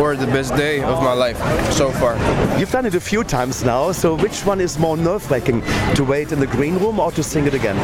or 0.01 0.16
the 0.16 0.26
best 0.26 0.55
day 0.57 0.82
of 0.82 1.03
my 1.03 1.12
life 1.12 1.38
so 1.72 1.90
far. 1.90 2.16
You've 2.59 2.70
done 2.70 2.86
it 2.86 2.95
a 2.95 3.01
few 3.01 3.24
times 3.24 3.64
now, 3.64 3.92
so 3.92 4.16
which 4.16 4.45
one 4.45 4.61
is 4.61 4.78
more 4.78 4.97
nerve-wracking, 4.97 5.62
to 5.95 6.05
wait 6.05 6.32
in 6.32 6.40
the 6.40 6.47
green 6.47 6.78
room 6.78 6.99
or 7.01 7.12
to 7.12 7.22
sing 7.22 7.47
it 7.47 7.55
again? 7.55 7.76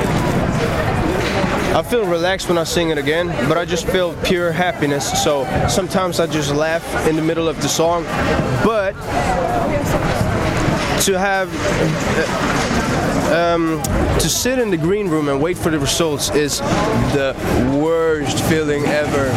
I 1.75 1.83
feel 1.83 2.05
relaxed 2.05 2.49
when 2.49 2.59
I 2.59 2.65
sing 2.65 2.91
it 2.91 2.99
again, 2.99 3.29
but 3.49 3.57
I 3.57 3.65
just 3.65 3.87
feel 3.87 4.15
pure 4.25 4.51
happiness. 4.51 5.23
So 5.23 5.45
sometimes 5.69 6.19
I 6.19 6.27
just 6.27 6.53
laugh 6.53 6.85
in 7.07 7.15
the 7.17 7.23
middle 7.23 7.49
of 7.49 7.63
the 7.63 7.69
song, 7.69 8.03
but 8.65 8.95
to 11.05 11.19
have 11.19 11.49
um, 13.31 13.83
to 14.19 14.29
sit 14.29 14.59
in 14.59 14.71
the 14.71 14.77
green 14.77 15.09
room 15.09 15.29
and 15.29 15.41
wait 15.41 15.57
for 15.57 15.71
the 15.71 15.79
results 15.79 16.31
is 16.31 16.59
the 17.15 17.35
worst 17.83 18.43
feeling 18.45 18.85
ever. 18.87 19.31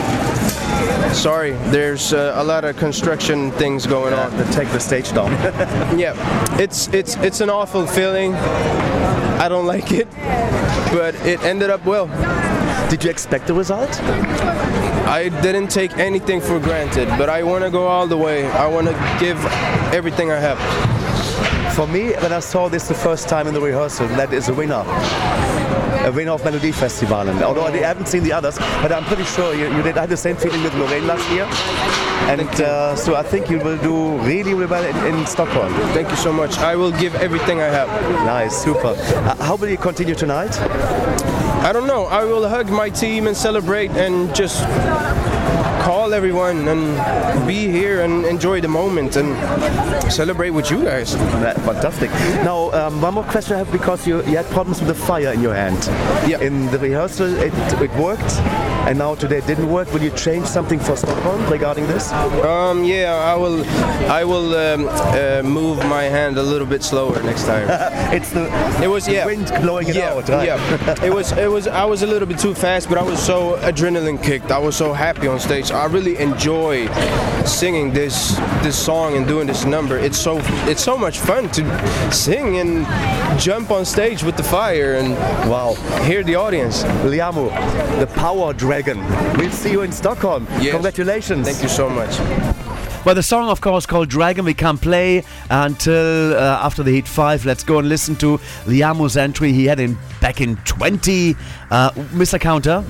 Sorry, 1.14 1.52
there's 1.70 2.12
uh, 2.14 2.34
a 2.36 2.44
lot 2.44 2.66
of 2.66 2.76
construction 2.78 3.52
things 3.52 3.86
going 3.86 4.14
on. 4.14 4.32
To 4.32 4.52
take 4.52 4.70
the 4.70 4.80
stage 4.80 5.12
down. 5.14 5.32
yeah, 5.98 6.14
it's 6.60 6.88
it's 6.88 7.16
it's 7.18 7.42
an 7.42 7.50
awful 7.50 7.86
feeling. 7.86 8.34
I 8.34 9.48
don't 9.48 9.68
like 9.68 9.92
it, 9.92 10.10
but 10.92 11.14
it 11.26 11.42
ended 11.44 11.70
up 11.70 11.86
well. 11.86 12.08
Did 12.90 13.04
you 13.04 13.10
expect 13.10 13.48
the 13.48 13.54
result? 13.54 13.90
I 15.08 15.30
didn't 15.42 15.68
take 15.68 15.98
anything 15.98 16.42
for 16.42 16.60
granted, 16.60 17.08
but 17.10 17.30
I 17.30 17.44
want 17.44 17.64
to 17.64 17.70
go 17.70 17.88
all 17.88 18.08
the 18.08 18.18
way. 18.18 18.48
I 18.48 18.68
want 18.68 18.88
to 18.88 19.18
give 19.20 19.38
everything 19.94 20.32
I 20.32 20.40
have. 20.40 21.03
For 21.76 21.88
me, 21.88 22.14
when 22.14 22.32
I 22.32 22.40
saw 22.40 22.70
this 22.70 22.88
the 22.88 22.94
first 22.94 23.28
time 23.28 23.48
in 23.48 23.54
the 23.56 23.60
rehearsal, 23.60 24.08
that 24.10 24.32
is 24.32 24.48
a 24.48 24.54
winner. 24.54 24.86
A 26.06 26.12
winner 26.12 26.34
of 26.34 26.46
Melody 26.46 26.72
Festival. 26.72 27.28
And 27.28 27.42
although 27.42 27.66
I 27.66 27.76
haven't 27.78 28.08
seen 28.08 28.24
the 28.24 28.32
others, 28.32 28.60
but 28.60 28.92
I'm 28.92 29.04
pretty 29.06 29.24
sure 29.24 29.56
you, 29.56 29.76
you 29.76 29.82
did. 29.82 29.98
I 29.98 30.02
had 30.02 30.10
the 30.10 30.18
same 30.18 30.36
feeling 30.36 30.62
with 30.62 30.74
Loreen 30.74 31.08
last 31.08 31.28
year. 31.32 31.46
And 32.30 32.62
uh, 32.62 32.96
so 32.96 33.16
I 33.16 33.24
think 33.24 33.50
you 33.50 33.58
will 33.58 33.80
do 33.80 34.18
really, 34.20 34.54
really 34.54 34.68
well 34.68 34.86
in, 34.86 35.16
in 35.16 35.26
Stockholm. 35.26 35.74
Thank 35.96 36.12
you 36.12 36.16
so 36.16 36.32
much. 36.32 36.60
I 36.60 36.76
will 36.76 36.92
give 36.92 37.16
everything 37.16 37.60
I 37.60 37.70
have. 37.70 37.90
Nice, 38.24 38.56
super. 38.56 38.94
Uh, 38.96 39.36
how 39.44 39.56
will 39.56 39.70
you 39.70 39.78
continue 39.78 40.14
tonight? 40.14 40.56
I 41.66 41.72
don't 41.74 41.88
know. 41.88 42.06
I 42.06 42.24
will 42.24 42.48
hug 42.48 42.70
my 42.70 42.92
team 42.92 43.26
and 43.26 43.36
celebrate 43.36 43.90
and 43.92 44.34
just 44.36 44.62
call 45.84 46.14
everyone 46.14 46.66
and 46.70 47.46
be 47.46 47.68
here 47.68 48.04
and 48.04 48.26
enjoy 48.26 48.62
the 48.62 48.68
moment 48.70 49.18
and 49.18 49.30
celebrate 50.10 50.52
with 50.52 50.72
you 50.72 50.82
guys. 50.86 51.14
Fantastic. 51.14 52.10
Now, 52.46 52.72
um, 52.72 53.02
one 53.02 53.16
more 53.16 53.26
question 53.26 53.56
I 53.56 53.58
have 53.58 53.72
because 53.72 54.08
you, 54.08 54.24
you 54.24 54.38
had 54.38 54.46
problems 54.46 54.80
with 54.80 54.88
the 54.88 54.96
fire 54.96 55.34
in 55.34 55.42
your 55.42 55.54
hand. 55.54 55.78
Yeah. 56.26 56.40
In 56.40 56.72
the 56.72 56.80
rehearsal, 56.80 57.36
it, 57.36 57.54
it 57.82 57.92
worked, 57.96 58.34
and 58.88 58.98
now 58.98 59.16
today 59.16 59.40
it 59.40 59.48
didn't 59.48 59.70
work. 59.70 59.92
Will 59.92 60.02
you 60.02 60.12
change 60.12 60.46
something 60.46 60.80
for 60.80 60.96
Stockholm 60.96 61.46
regarding 61.52 61.86
this? 61.88 62.14
Um, 62.14 62.86
yeah, 62.86 63.16
I 63.16 63.36
will. 63.36 63.66
I 64.10 64.24
will 64.24 64.56
um, 64.56 64.88
uh, 64.90 65.42
move 65.44 65.80
my 65.90 66.04
hand 66.04 66.38
a 66.38 66.44
little 66.44 66.68
bit 66.68 66.84
slower 66.84 67.22
next 67.24 67.46
time. 67.46 67.68
it's 68.14 68.32
the 68.32 68.44
it 68.82 68.88
was 68.88 69.08
yeah 69.08 69.26
wind 69.26 69.48
blowing 69.62 69.90
it 69.90 69.96
yeah, 69.96 70.14
out, 70.14 70.30
right? 70.30 70.48
Yeah, 70.48 71.06
it 71.06 71.14
was 71.14 71.34
it 71.34 71.52
was. 71.52 71.68
I 71.68 71.84
was 71.84 72.04
a 72.04 72.08
little 72.08 72.28
bit 72.28 72.40
too 72.40 72.54
fast, 72.54 72.88
but 72.88 72.98
I 72.98 73.04
was 73.04 73.22
so 73.22 73.58
adrenaline 73.58 74.24
kicked. 74.24 74.50
I 74.52 74.60
was 74.60 74.78
so 74.78 74.94
happy 74.94 75.28
on 75.28 75.40
stage. 75.40 75.73
I 75.74 75.86
really 75.86 76.18
enjoy 76.18 76.88
singing 77.46 77.92
this 77.92 78.36
this 78.62 78.78
song 78.78 79.18
and 79.18 79.28
doing 79.28 79.48
this 79.48 79.66
number. 79.66 79.98
It's 79.98 80.18
so 80.18 80.40
it's 80.70 80.84
so 80.84 80.98
much 80.98 81.18
fun 81.18 81.50
to 81.52 82.12
sing 82.12 82.58
and 82.60 82.86
jump 83.40 83.72
on 83.72 83.84
stage 83.86 84.24
with 84.24 84.38
the 84.38 84.44
fire 84.44 84.94
and 84.96 85.14
wow, 85.50 85.74
hear 86.04 86.24
the 86.24 86.36
audience. 86.36 86.84
Liamoo, 87.04 87.50
the 88.00 88.08
power 88.08 88.54
dragon. 88.54 89.00
We'll 89.38 89.52
see 89.52 89.72
you 89.72 89.82
in 89.82 89.92
Stockholm. 89.92 90.48
Yes. 90.62 90.74
Congratulations. 90.74 91.48
Thank 91.48 91.64
you 91.64 91.70
so 91.70 91.90
much. 91.90 92.20
Well, 93.06 93.16
the 93.16 93.24
song, 93.24 93.50
of 93.50 93.60
course, 93.60 93.86
called 93.86 94.08
Dragon, 94.08 94.46
we 94.46 94.54
can't 94.54 94.80
play 94.80 95.26
until 95.50 96.36
uh, 96.36 96.60
after 96.64 96.84
the 96.84 96.92
Heat 96.92 97.06
5. 97.06 97.46
Let's 97.46 97.62
go 97.62 97.80
and 97.80 97.90
listen 97.90 98.16
to 98.18 98.38
Liamoo's 98.64 99.18
entry 99.18 99.52
he 99.52 99.66
had 99.66 99.82
in 99.82 99.98
back 100.22 100.40
in 100.40 100.56
20. 100.56 101.36
Uh, 101.70 101.92
Mr. 101.92 102.40
Counter. 102.40 102.82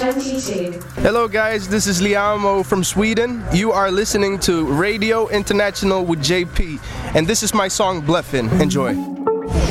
2022. 0.00 0.80
Hello, 1.02 1.28
guys. 1.28 1.68
This 1.68 1.86
is 1.86 2.00
Liamoo 2.00 2.64
from 2.64 2.82
Sweden. 2.82 3.44
You 3.52 3.70
are 3.72 3.90
listening 3.90 4.38
to 4.40 4.64
Radio 4.64 5.28
International 5.28 6.06
with 6.06 6.20
JP, 6.20 6.80
and 7.14 7.26
this 7.26 7.42
is 7.42 7.52
my 7.52 7.68
song 7.68 8.00
Bluffin'. 8.00 8.48
Enjoy. 8.62 8.94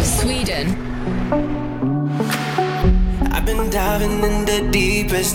Sweden. 0.04 0.78
I've 3.34 3.44
been 3.44 3.72
diving 3.72 4.24
in 4.24 4.46
the 4.46 4.70
deepest. 4.72 5.34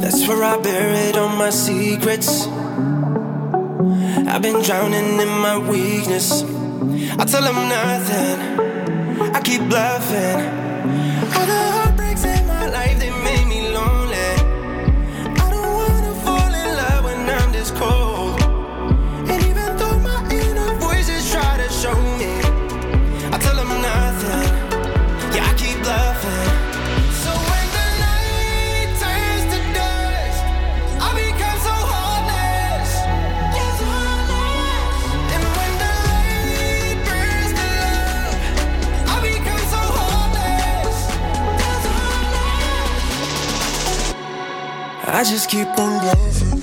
That's 0.00 0.28
where 0.28 0.44
I 0.44 0.56
buried 0.62 1.16
all 1.16 1.28
my 1.28 1.50
secrets. 1.50 2.46
I've 4.30 4.42
been 4.42 4.62
drowning 4.62 5.18
in 5.18 5.28
my 5.28 5.58
weakness. 5.58 6.44
I 7.18 7.24
tell 7.24 7.42
them 7.42 7.68
nothing. 7.68 9.34
I 9.34 9.40
keep 9.40 9.68
bluffing. 9.68 11.67
I 45.10 45.24
just 45.24 45.48
keep 45.48 45.66
on 45.78 46.00
bluffing. 46.00 46.57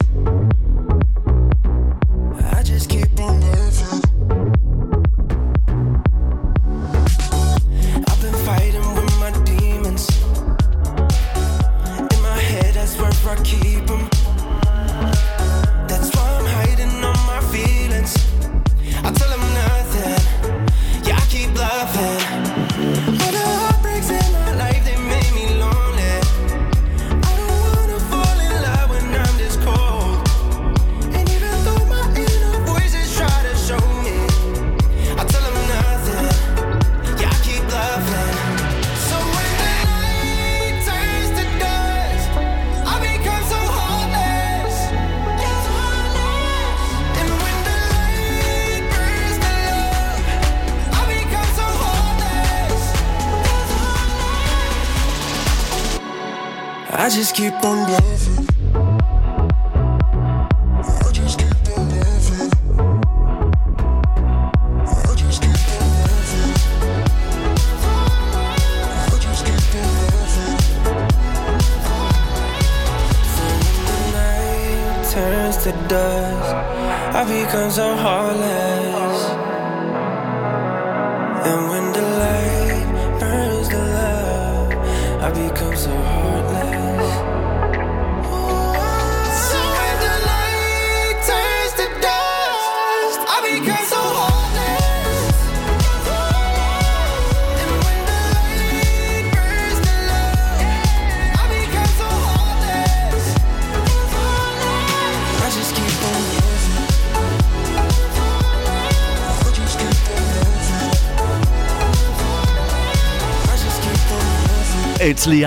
Just 57.16 57.34
keep 57.34 57.63
on 57.63 57.84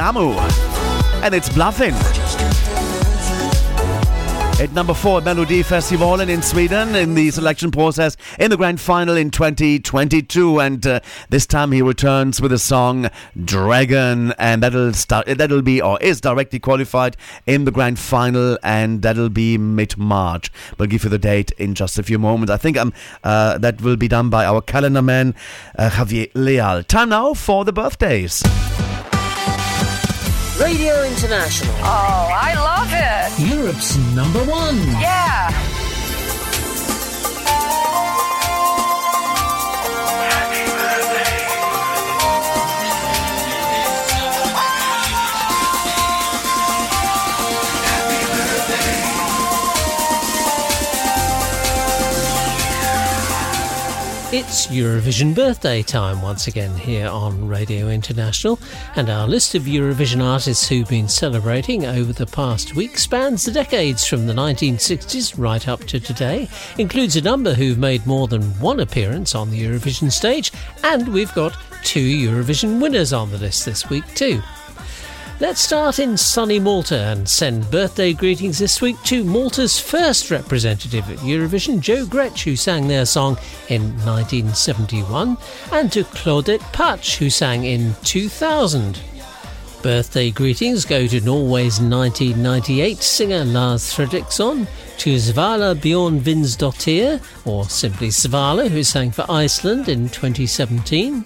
And 0.09 1.35
it's 1.35 1.51
Bluffing. 1.51 1.93
At 4.59 4.73
number 4.73 4.95
four 4.95 5.21
Melody 5.21 5.63
Festival 5.63 6.19
in 6.19 6.41
Sweden 6.41 6.95
in 6.95 7.15
the 7.15 7.31
selection 7.31 7.71
process 7.71 8.17
in 8.39 8.51
the 8.51 8.57
grand 8.57 8.81
final 8.81 9.19
in 9.19 9.31
2022. 9.31 10.61
And 10.61 10.87
uh, 10.87 11.01
this 11.29 11.47
time 11.47 11.73
he 11.73 11.83
returns 11.83 12.41
with 12.41 12.53
the 12.53 12.59
song 12.59 13.11
Dragon. 13.45 14.33
And 14.39 14.63
that'll 14.63 14.95
start, 14.95 15.27
that'll 15.27 15.61
be, 15.61 15.83
or 15.83 16.01
is 16.01 16.23
directly 16.23 16.59
qualified 16.59 17.19
in 17.45 17.67
the 17.67 17.71
grand 17.71 17.99
final. 17.99 18.59
And 18.63 19.03
that'll 19.03 19.29
be 19.29 19.59
mid 19.59 19.99
March. 19.99 20.51
We'll 20.79 20.89
give 20.89 21.05
you 21.05 21.11
the 21.11 21.19
date 21.19 21.51
in 21.59 21.75
just 21.75 21.99
a 21.99 22.03
few 22.03 22.19
moments. 22.19 22.51
I 22.51 22.57
think 22.57 22.79
um, 22.79 22.95
uh, 23.25 23.59
that 23.59 23.83
will 23.83 23.99
be 23.99 24.09
done 24.09 24.31
by 24.31 24.47
our 24.47 24.63
calendar 24.63 25.03
man, 25.03 25.35
uh, 25.77 25.91
Javier 25.91 26.31
Leal. 26.33 26.83
Time 26.85 27.11
now 27.11 27.35
for 27.35 27.67
the 27.67 27.75
birthdays. 27.75 28.43
Radio 30.61 31.03
International. 31.05 31.73
Oh, 31.83 32.29
I 32.35 32.55
love 32.55 32.91
it. 32.93 33.55
Europe's 33.55 33.97
number 34.15 34.41
one. 34.45 34.77
Yeah. 35.01 35.78
It's 54.31 54.67
Eurovision 54.67 55.35
birthday 55.35 55.83
time 55.83 56.21
once 56.21 56.49
again 56.49 56.77
here 56.77 57.09
on 57.09 57.49
Radio 57.49 57.89
International, 57.89 58.59
and 58.95 59.09
our 59.09 59.27
list 59.27 59.55
of 59.55 59.63
Eurovision 59.63 60.23
artists 60.23 60.69
who've 60.69 60.87
been 60.87 61.09
celebrating 61.09 61.87
over 61.87 62.13
the 62.13 62.27
past 62.27 62.75
week 62.75 62.99
spans 62.99 63.47
the 63.47 63.53
decades 63.53 64.07
from 64.07 64.27
the 64.27 64.35
1960s 64.35 65.39
right 65.39 65.67
up 65.67 65.81
to 65.85 65.99
today, 65.99 66.47
includes 66.77 67.17
a 67.17 67.23
number 67.23 67.55
who've 67.55 67.79
made 67.79 68.07
more 68.07 68.29
than 68.29 68.43
one 68.61 68.81
appearance 68.81 69.35
on 69.35 69.49
the 69.49 69.65
Eurovision 69.65 70.13
stage, 70.13 70.53
and 70.85 71.09
we've 71.09 71.33
got 71.33 71.57
two 71.83 72.29
Eurovision 72.29 72.83
winners 72.83 73.15
on 73.15 73.31
the 73.31 73.39
list 73.39 73.65
this 73.65 73.89
week 73.89 74.05
too. 74.15 74.43
Let's 75.41 75.61
start 75.61 76.01
in 76.01 76.17
sunny 76.17 76.59
Malta 76.59 76.99
and 76.99 77.29
send 77.29 77.71
birthday 77.71 78.13
greetings 78.13 78.59
this 78.59 78.83
week 78.83 79.01
to 79.05 79.23
Malta's 79.23 79.79
first 79.79 80.33
representative 80.33 81.09
at 81.09 81.19
Eurovision, 81.19 81.79
Joe 81.79 82.05
Grech, 82.07 82.43
who 82.43 82.57
sang 82.57 82.89
their 82.89 83.07
song 83.07 83.39
in 83.69 83.83
1971, 84.05 85.37
and 85.71 85.93
to 85.93 86.03
Claudette 86.03 86.73
Pace, 86.73 87.15
who 87.15 87.31
sang 87.31 87.63
in 87.65 87.95
2000. 88.03 89.01
Birthday 89.81 90.33
greetings 90.33 90.85
go 90.85 91.07
to 91.07 91.21
Norway's 91.21 91.81
1998 91.81 92.99
singer 92.99 93.45
Lars 93.45 93.95
Fredriksen, 93.95 94.67
to 94.99 95.15
Svala 95.15 95.77
Björgvinsdóttir, 95.77 97.23
or 97.47 97.65
simply 97.67 98.09
Svala, 98.09 98.69
who 98.69 98.83
sang 98.83 99.13
for 99.13 99.25
Iceland 99.31 99.89
in 99.89 100.09
2017, 100.09 101.25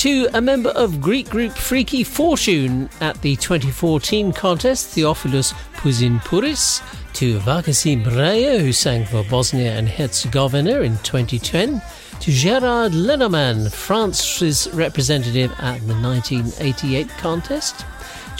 to 0.00 0.26
a 0.32 0.40
member 0.40 0.70
of 0.70 0.98
Greek 0.98 1.28
group 1.28 1.52
Freaky 1.52 2.02
Fortune 2.02 2.88
at 3.02 3.20
the 3.20 3.36
2014 3.36 4.32
contest, 4.32 4.96
Theofilos 4.96 5.52
Puzbouris, 5.74 6.80
to 7.12 7.38
Vukašin 7.40 8.02
Brajić, 8.02 8.60
who 8.60 8.72
sang 8.72 9.04
for 9.04 9.22
Bosnia 9.24 9.72
and 9.72 9.86
Herzegovina 9.86 10.80
in 10.80 10.96
2010, 11.02 11.82
to 12.18 12.32
Gerard 12.32 12.92
Lenorman, 12.92 13.70
France's 13.70 14.70
representative 14.72 15.52
at 15.58 15.86
the 15.86 15.92
1988 15.92 17.06
contest, 17.18 17.84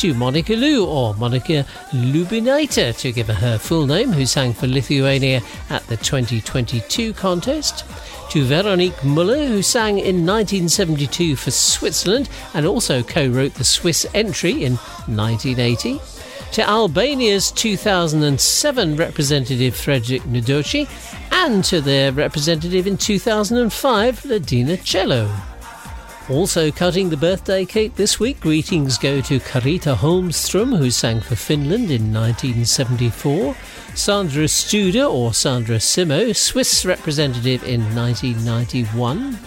to 0.00 0.14
Monika 0.14 0.58
Liu, 0.58 0.86
or 0.86 1.12
Monika 1.12 1.66
Lubinaitė 1.92 2.98
to 3.00 3.12
give 3.12 3.26
her 3.26 3.34
her 3.34 3.58
full 3.58 3.86
name, 3.86 4.12
who 4.12 4.24
sang 4.24 4.54
for 4.54 4.66
Lithuania 4.66 5.42
at 5.68 5.86
the 5.88 5.96
2022 5.98 7.12
contest, 7.12 7.84
to 8.30 8.42
Veronique 8.42 9.04
Muller, 9.04 9.44
who 9.44 9.60
sang 9.60 9.98
in 9.98 10.24
1972 10.24 11.36
for 11.36 11.50
Switzerland 11.50 12.30
and 12.54 12.64
also 12.64 13.02
co 13.02 13.28
wrote 13.28 13.52
the 13.56 13.64
Swiss 13.64 14.06
entry 14.14 14.64
in 14.64 14.76
1980 15.04 16.00
to 16.52 16.66
Albania's 16.66 17.50
2007 17.50 18.96
representative 18.96 19.76
Frederik 19.76 20.22
Ndoci, 20.22 20.88
and 21.30 21.62
to 21.64 21.82
their 21.82 22.10
representative 22.10 22.86
in 22.86 22.96
2005, 22.96 24.22
Ledina 24.22 24.78
Çelo. 24.78 25.49
Also 26.30 26.70
cutting 26.70 27.10
the 27.10 27.16
birthday 27.16 27.64
cake 27.64 27.96
this 27.96 28.20
week, 28.20 28.38
greetings 28.38 28.98
go 28.98 29.20
to 29.20 29.40
Carita 29.40 29.96
Holmström, 29.96 30.78
who 30.78 30.88
sang 30.88 31.20
for 31.20 31.34
Finland 31.34 31.90
in 31.90 32.14
1974, 32.14 33.56
Sandra 33.96 34.44
Studer, 34.44 35.12
or 35.12 35.34
Sandra 35.34 35.78
Simo, 35.78 36.34
Swiss 36.34 36.84
representative 36.84 37.64
in 37.64 37.80
1991, 37.96 39.38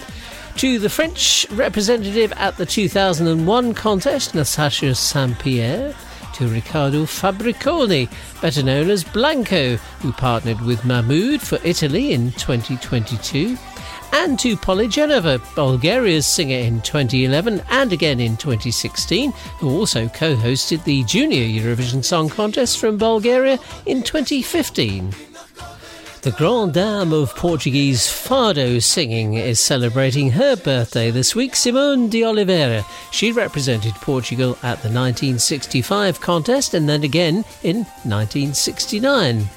to 0.57 0.77
the 0.77 0.89
French 0.89 1.47
representative 1.51 2.33
at 2.33 2.57
the 2.57 2.65
2001 2.65 3.73
contest, 3.73 4.35
Natasha 4.35 4.93
Saint 4.93 5.39
Pierre, 5.39 5.95
to 6.33 6.49
Riccardo 6.49 7.03
Fabbriconi, 7.03 8.09
better 8.41 8.61
known 8.61 8.89
as 8.89 9.05
Blanco, 9.05 9.77
who 10.01 10.11
partnered 10.11 10.59
with 10.59 10.83
Mahmood 10.83 11.41
for 11.41 11.59
Italy 11.63 12.11
in 12.11 12.33
2022, 12.33 13.57
and 14.13 14.37
to 14.39 14.55
Poli 14.55 14.87
Genova, 14.87 15.41
Bulgaria's 15.55 16.25
singer 16.25 16.57
in 16.57 16.81
2011 16.81 17.61
and 17.69 17.91
again 17.91 18.19
in 18.19 18.37
2016, 18.37 19.31
who 19.59 19.69
also 19.69 20.07
co 20.07 20.35
hosted 20.35 20.83
the 20.83 21.03
Junior 21.03 21.43
Eurovision 21.43 22.03
Song 22.03 22.29
Contest 22.29 22.77
from 22.77 22.97
Bulgaria 22.97 23.57
in 23.85 24.03
2015. 24.03 25.13
The 26.21 26.31
Grande 26.31 26.73
Dame 26.73 27.11
of 27.11 27.35
Portuguese 27.35 28.03
fado 28.03 28.81
singing 28.81 29.33
is 29.33 29.59
celebrating 29.59 30.31
her 30.31 30.55
birthday 30.55 31.11
this 31.11 31.35
week, 31.35 31.53
Simone 31.53 32.07
de 32.07 32.23
Oliveira. 32.23 32.85
She 33.11 33.33
represented 33.33 33.93
Portugal 33.95 34.51
at 34.63 34.81
the 34.81 34.89
1965 34.89 36.21
contest 36.21 36.73
and 36.73 36.87
then 36.87 37.03
again 37.03 37.43
in 37.63 37.83
1969. 38.05 39.49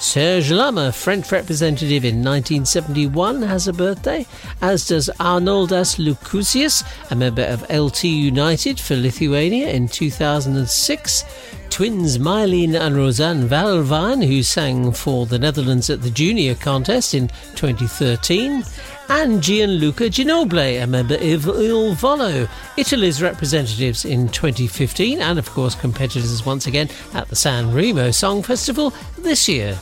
Serge 0.00 0.52
Lama, 0.52 0.92
French 0.92 1.32
representative 1.32 2.04
in 2.04 2.22
1971, 2.22 3.42
has 3.42 3.66
a 3.66 3.72
birthday, 3.72 4.24
as 4.62 4.86
does 4.86 5.10
Arnoldas 5.18 5.98
Lukošius, 5.98 6.84
a 7.10 7.16
member 7.16 7.42
of 7.42 7.68
LT 7.68 8.04
United 8.04 8.78
for 8.78 8.94
Lithuania 8.94 9.70
in 9.70 9.88
2006. 9.88 11.24
Twins 11.70 12.18
Mylene 12.18 12.74
and 12.74 12.96
Rosanne 12.96 13.48
Waalwijk, 13.48 14.26
who 14.26 14.42
sang 14.42 14.92
for 14.92 15.26
the 15.26 15.38
Netherlands 15.38 15.90
at 15.90 16.02
the 16.02 16.10
Junior 16.10 16.54
Contest 16.54 17.14
in 17.14 17.28
2013, 17.54 18.64
and 19.08 19.42
Gianluca 19.42 20.04
Ginoble, 20.10 20.82
a 20.82 20.86
member 20.86 21.14
of 21.14 21.46
Il 21.46 21.94
Volo, 21.94 22.48
Italy's 22.76 23.22
representatives 23.22 24.04
in 24.04 24.28
2015, 24.28 25.20
and 25.20 25.38
of 25.38 25.48
course 25.50 25.74
competitors 25.74 26.44
once 26.44 26.66
again 26.66 26.88
at 27.14 27.28
the 27.28 27.36
San 27.36 27.72
Remo 27.72 28.10
Song 28.10 28.42
Festival 28.42 28.92
this 29.18 29.48
year. 29.48 29.78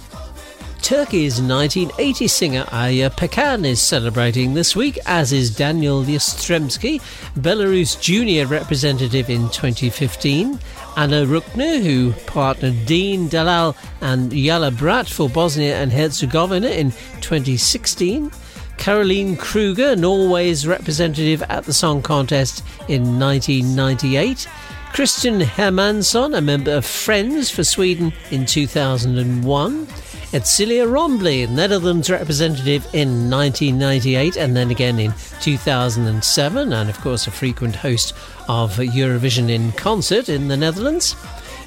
Turkey's 0.86 1.40
1980 1.42 2.28
singer 2.28 2.62
Ajda 2.66 3.10
Pekkan 3.10 3.66
is 3.66 3.82
celebrating 3.82 4.54
this 4.54 4.76
week, 4.76 5.00
as 5.04 5.32
is 5.32 5.50
Daniel 5.50 6.04
Yastremski, 6.04 7.00
Belarus 7.36 8.00
junior 8.00 8.46
representative 8.46 9.28
in 9.28 9.48
2015. 9.48 10.60
Ana 10.96 11.26
Rucner, 11.26 11.82
who 11.82 12.12
partnered 12.28 12.86
Dean 12.86 13.26
Dalal 13.26 13.74
and 14.00 14.30
Jala 14.30 14.70
Brat 14.70 15.08
for 15.08 15.28
Bosnia 15.28 15.74
and 15.74 15.90
Herzegovina 15.90 16.68
in 16.68 16.92
2016. 17.20 18.30
Karoline 18.76 19.36
Krüger, 19.36 19.98
Norway's 19.98 20.68
representative 20.68 21.42
at 21.48 21.64
the 21.64 21.72
song 21.72 22.00
contest 22.00 22.62
in 22.86 23.18
1998. 23.18 24.48
Christian 24.92 25.40
Hermansson, 25.40 26.38
a 26.38 26.40
member 26.40 26.70
of 26.70 26.86
Friends 26.86 27.50
for 27.50 27.64
Sweden 27.64 28.12
in 28.30 28.46
2001. 28.46 29.88
Edsilia 30.32 30.86
Rombley, 30.90 31.48
Netherlands 31.48 32.10
representative 32.10 32.84
in 32.92 33.30
1998 33.30 34.36
and 34.36 34.56
then 34.56 34.70
again 34.70 34.98
in 34.98 35.14
2007, 35.40 36.72
and 36.72 36.90
of 36.90 37.00
course 37.00 37.28
a 37.28 37.30
frequent 37.30 37.76
host 37.76 38.12
of 38.48 38.76
Eurovision 38.76 39.48
in 39.48 39.70
concert 39.72 40.28
in 40.28 40.48
the 40.48 40.56
Netherlands. 40.56 41.14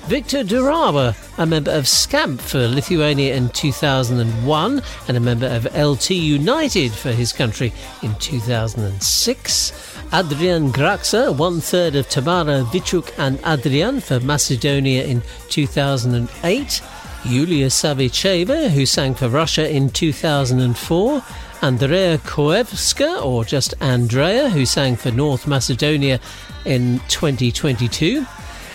Victor 0.07 0.43
Diawara, 0.43 1.15
a 1.37 1.45
member 1.45 1.71
of 1.71 1.87
Skamp 1.87 2.41
for 2.41 2.67
Lithuania 2.67 3.35
in 3.35 3.49
2001 3.49 4.81
and 5.07 5.17
a 5.17 5.19
member 5.19 5.45
of 5.45 5.65
LT 5.75 6.09
United 6.11 6.91
for 6.91 7.11
his 7.11 7.31
country 7.31 7.71
in 8.01 8.13
2006. 8.15 9.97
Adrian 10.11 10.71
Gaxha, 10.71 11.37
one 11.37 11.61
third 11.61 11.95
of 11.95 12.09
Tamara 12.09 12.63
Vrčak 12.63 13.13
and 13.17 13.39
Adrian 13.45 14.01
for 14.01 14.19
Macedonia 14.19 15.03
in 15.03 15.21
2008. 15.49 16.81
Yulia 17.25 17.67
Savicheva, 17.67 18.69
who 18.69 18.85
sang 18.85 19.13
for 19.13 19.27
Russia 19.27 19.69
in 19.69 19.89
2004. 19.89 21.23
Andrea 21.61 22.17
Koevska, 22.19 23.21
or 23.23 23.43
just 23.43 23.73
Andrea, 23.81 24.49
who 24.49 24.65
sang 24.65 24.95
for 24.95 25.11
North 25.11 25.45
Macedonia 25.45 26.19
in 26.65 26.99
2022. 27.09 28.25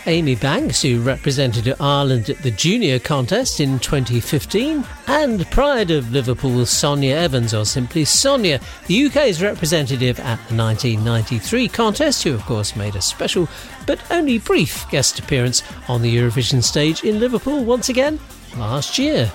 Aimee 0.07 0.35
Banks, 0.35 0.83
who 0.83 1.01
represented 1.01 1.75
Ireland 1.81 2.29
at 2.29 2.39
the 2.39 2.51
junior 2.51 2.99
contest 2.99 3.59
in 3.59 3.79
2015, 3.79 4.85
and 5.07 5.51
Pride 5.51 5.91
of 5.91 6.13
Liverpool 6.13 6.67
Sonia 6.67 7.17
Evans, 7.17 7.55
or 7.55 7.65
simply 7.65 8.05
Sonia, 8.05 8.61
the 8.87 9.07
UK's 9.07 9.43
representative 9.43 10.21
at 10.21 10.37
the 10.49 10.57
1993 10.57 11.69
contest, 11.69 12.23
who 12.23 12.35
of 12.35 12.43
course 12.43 12.77
made 12.77 12.97
a 12.97 13.01
special 13.01 13.49
but 13.87 13.99
only 14.11 14.39
brief 14.39 14.89
guest 14.91 15.19
appearance 15.19 15.63
on 15.89 16.03
the 16.03 16.15
Eurovision 16.15 16.63
stage 16.63 17.03
in 17.03 17.19
Liverpool 17.19 17.65
once 17.65 17.89
again 17.89 18.21
last 18.59 18.99
year. 18.99 19.33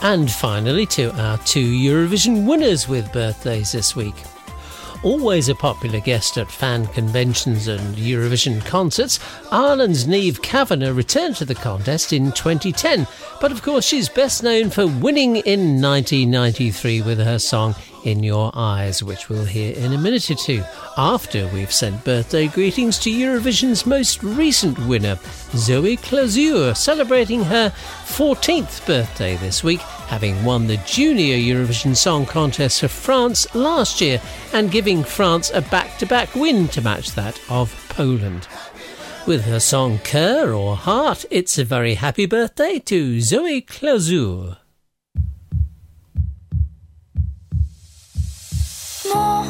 And 0.00 0.30
finally, 0.30 0.86
to 0.86 1.12
our 1.20 1.36
two 1.38 1.64
Eurovision 1.64 2.46
winners 2.46 2.88
with 2.88 3.12
birthdays 3.12 3.72
this 3.72 3.94
week 3.94 4.14
always 5.04 5.48
a 5.48 5.54
popular 5.54 6.00
guest 6.00 6.38
at 6.38 6.50
fan 6.50 6.86
conventions 6.88 7.68
and 7.68 7.96
Eurovision 7.96 8.64
concerts, 8.64 9.20
Ireland's 9.52 10.06
Niamh 10.06 10.42
Kavanagh 10.42 10.92
returned 10.92 11.36
to 11.36 11.44
the 11.44 11.54
contest 11.54 12.12
in 12.12 12.32
2010. 12.32 13.06
But 13.40 13.52
of 13.52 13.62
course, 13.62 13.84
she's 13.84 14.08
best 14.08 14.42
known 14.42 14.70
for 14.70 14.86
winning 14.86 15.36
in 15.36 15.80
1993 15.80 17.02
with 17.02 17.18
her 17.18 17.38
song 17.38 17.74
in 18.04 18.22
Your 18.22 18.50
Eyes, 18.54 19.02
which 19.02 19.28
we'll 19.28 19.44
hear 19.44 19.74
in 19.74 19.92
a 19.92 19.98
minute 19.98 20.30
or 20.30 20.34
two, 20.34 20.62
after 20.96 21.48
we've 21.48 21.72
sent 21.72 22.04
birthday 22.04 22.46
greetings 22.46 22.98
to 23.00 23.10
Eurovision's 23.10 23.84
most 23.84 24.22
recent 24.22 24.78
winner, 24.86 25.18
Zoe 25.56 25.96
Clauzure, 25.96 26.76
celebrating 26.76 27.42
her 27.44 27.70
14th 27.70 28.86
birthday 28.86 29.36
this 29.36 29.64
week, 29.64 29.80
having 29.80 30.44
won 30.44 30.66
the 30.66 30.76
Junior 30.86 31.36
Eurovision 31.36 31.96
Song 31.96 32.26
Contest 32.26 32.80
for 32.80 32.88
France 32.88 33.52
last 33.54 34.00
year 34.00 34.20
and 34.52 34.70
giving 34.70 35.02
France 35.02 35.50
a 35.52 35.62
back 35.62 35.98
to 35.98 36.06
back 36.06 36.34
win 36.34 36.68
to 36.68 36.80
match 36.80 37.12
that 37.12 37.40
of 37.50 37.74
Poland. 37.88 38.46
With 39.26 39.46
her 39.46 39.60
song 39.60 39.98
Cœur 39.98 40.54
or 40.54 40.76
Heart, 40.76 41.24
it's 41.30 41.56
a 41.56 41.64
very 41.64 41.94
happy 41.94 42.26
birthday 42.26 42.78
to 42.80 43.20
Zoe 43.22 43.62
Clauzure. 43.62 44.58
Mon 49.12 49.44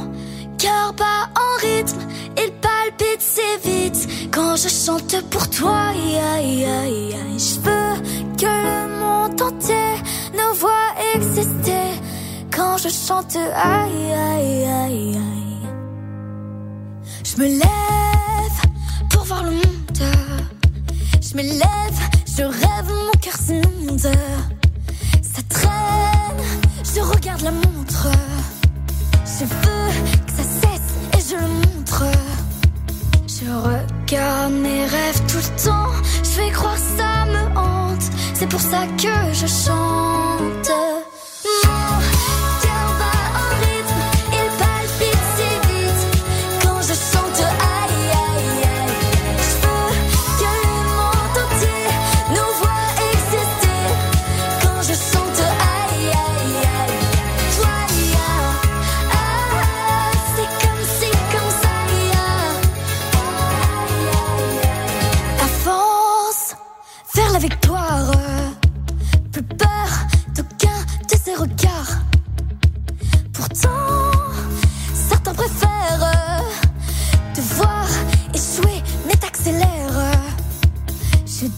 cœur 0.58 0.92
bat 0.94 1.28
en 1.36 1.60
rythme, 1.60 2.00
il 2.36 2.50
palpite 2.60 3.20
si 3.20 3.40
vite 3.62 4.30
quand 4.32 4.56
je 4.56 4.68
chante 4.68 5.20
pour 5.30 5.48
toi. 5.50 5.92
Je 7.36 7.60
veux 7.60 8.02
que 8.36 8.46
le 8.46 8.98
monde 8.98 9.40
entier 9.40 9.94
nous 10.32 10.54
voit 10.58 10.94
exister 11.14 12.00
quand 12.50 12.78
je 12.78 12.88
chante. 12.88 13.36
Aïe, 13.36 14.12
aïe, 14.12 14.64
aïe, 14.64 15.16
aïe. 15.16 15.68
Je 17.22 17.36
me 17.36 17.46
lève 17.46 18.58
pour 19.10 19.24
voir 19.24 19.44
le 19.44 19.50
monde. 19.50 20.02
Je 21.20 21.36
me 21.36 21.42
lève, 21.42 22.00
je 22.26 22.42
rêve, 22.42 22.88
mon 22.88 23.18
cœur 23.20 23.36
s'inonde. 23.36 24.00
Ça 24.00 25.42
traîne, 25.48 26.42
je 26.94 27.00
regarde 27.00 27.42
la 27.42 27.50
montre. 27.52 28.08
Je 29.36 29.44
veux 29.44 30.26
que 30.26 30.32
ça 30.32 30.44
cesse 30.44 30.94
et 31.12 31.30
je 31.30 31.34
le 31.34 31.48
montre. 31.48 32.04
Je 33.26 33.50
regarde 33.50 34.52
mes 34.52 34.86
rêves 34.86 35.22
tout 35.26 35.38
le 35.38 35.64
temps. 35.64 35.90
Je 36.22 36.40
vais 36.40 36.50
croire 36.50 36.78
ça 36.78 37.26
me 37.26 37.58
hante. 37.58 38.02
C'est 38.34 38.48
pour 38.48 38.60
ça 38.60 38.86
que 38.96 39.32
je 39.32 39.46
chante. 39.46 40.70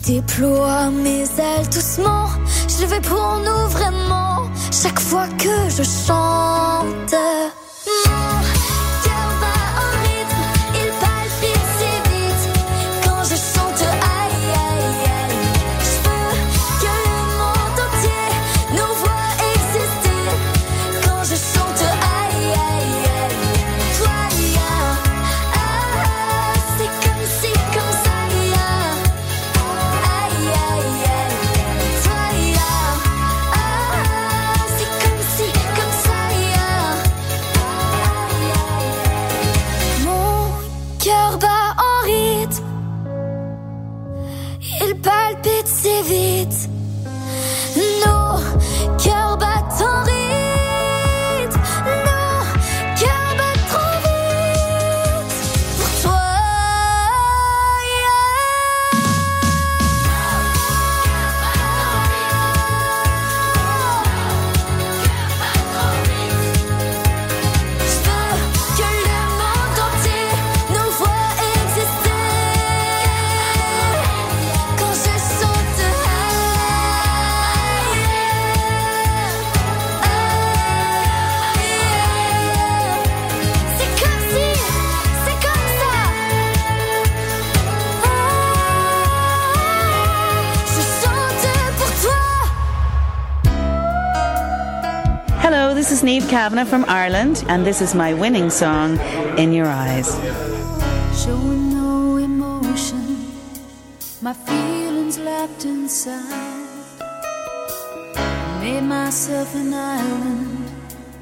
Déploie 0.07 0.91
mes 0.91 1.23
ailes 1.23 1.69
doucement. 1.73 2.29
Je 2.69 2.83
le 2.83 2.89
fais 2.89 3.01
pour 3.01 3.39
nous 3.45 3.69
vraiment. 3.69 4.43
Chaque 4.71 5.01
fois 5.01 5.27
que 5.39 5.69
je 5.77 5.83
chante. 5.83 7.15
Kavanagh 96.29 96.65
from 96.65 96.85
Ireland, 96.89 97.45
and 97.49 97.65
this 97.65 97.81
is 97.81 97.95
my 97.95 98.13
winning 98.13 98.51
song, 98.51 98.99
In 99.39 99.53
Your 99.53 99.67
Eyes. 99.67 100.09
Showing 101.23 101.71
no 101.71 102.17
emotion, 102.17 103.31
my 104.21 104.33
feelings 104.33 105.19
lapped 105.19 105.65
inside. 105.65 106.59
Made 108.61 108.83
myself 108.83 109.55
an 109.55 109.73
island, 109.73 110.71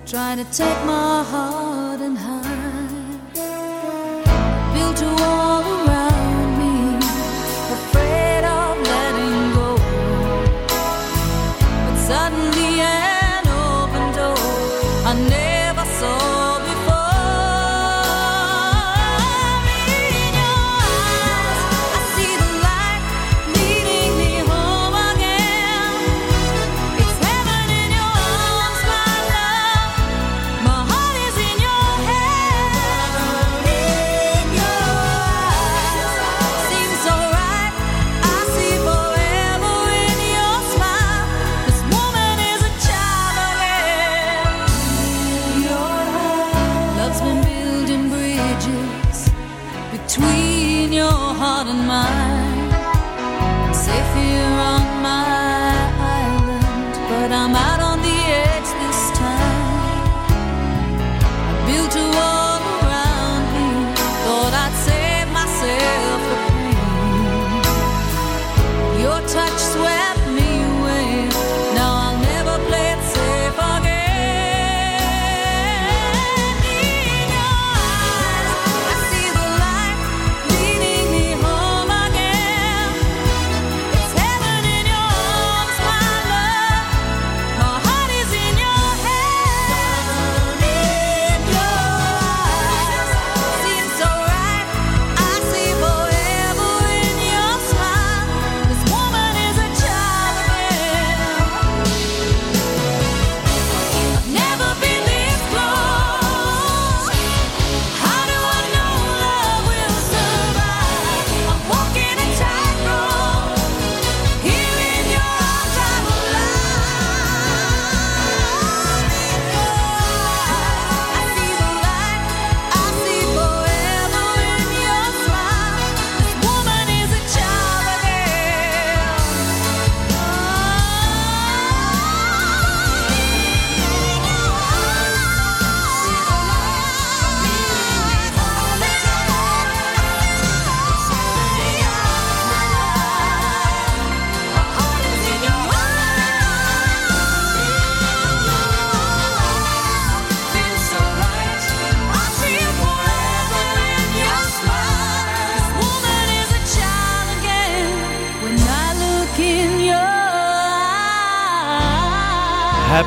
trying 0.06 0.38
to 0.38 0.44
take 0.50 0.84
my 0.86 1.22
heart 1.22 2.00
and 2.00 2.16
hide. 2.16 3.34
Built 4.74 5.02
a 5.02 5.22
wall 5.22 5.63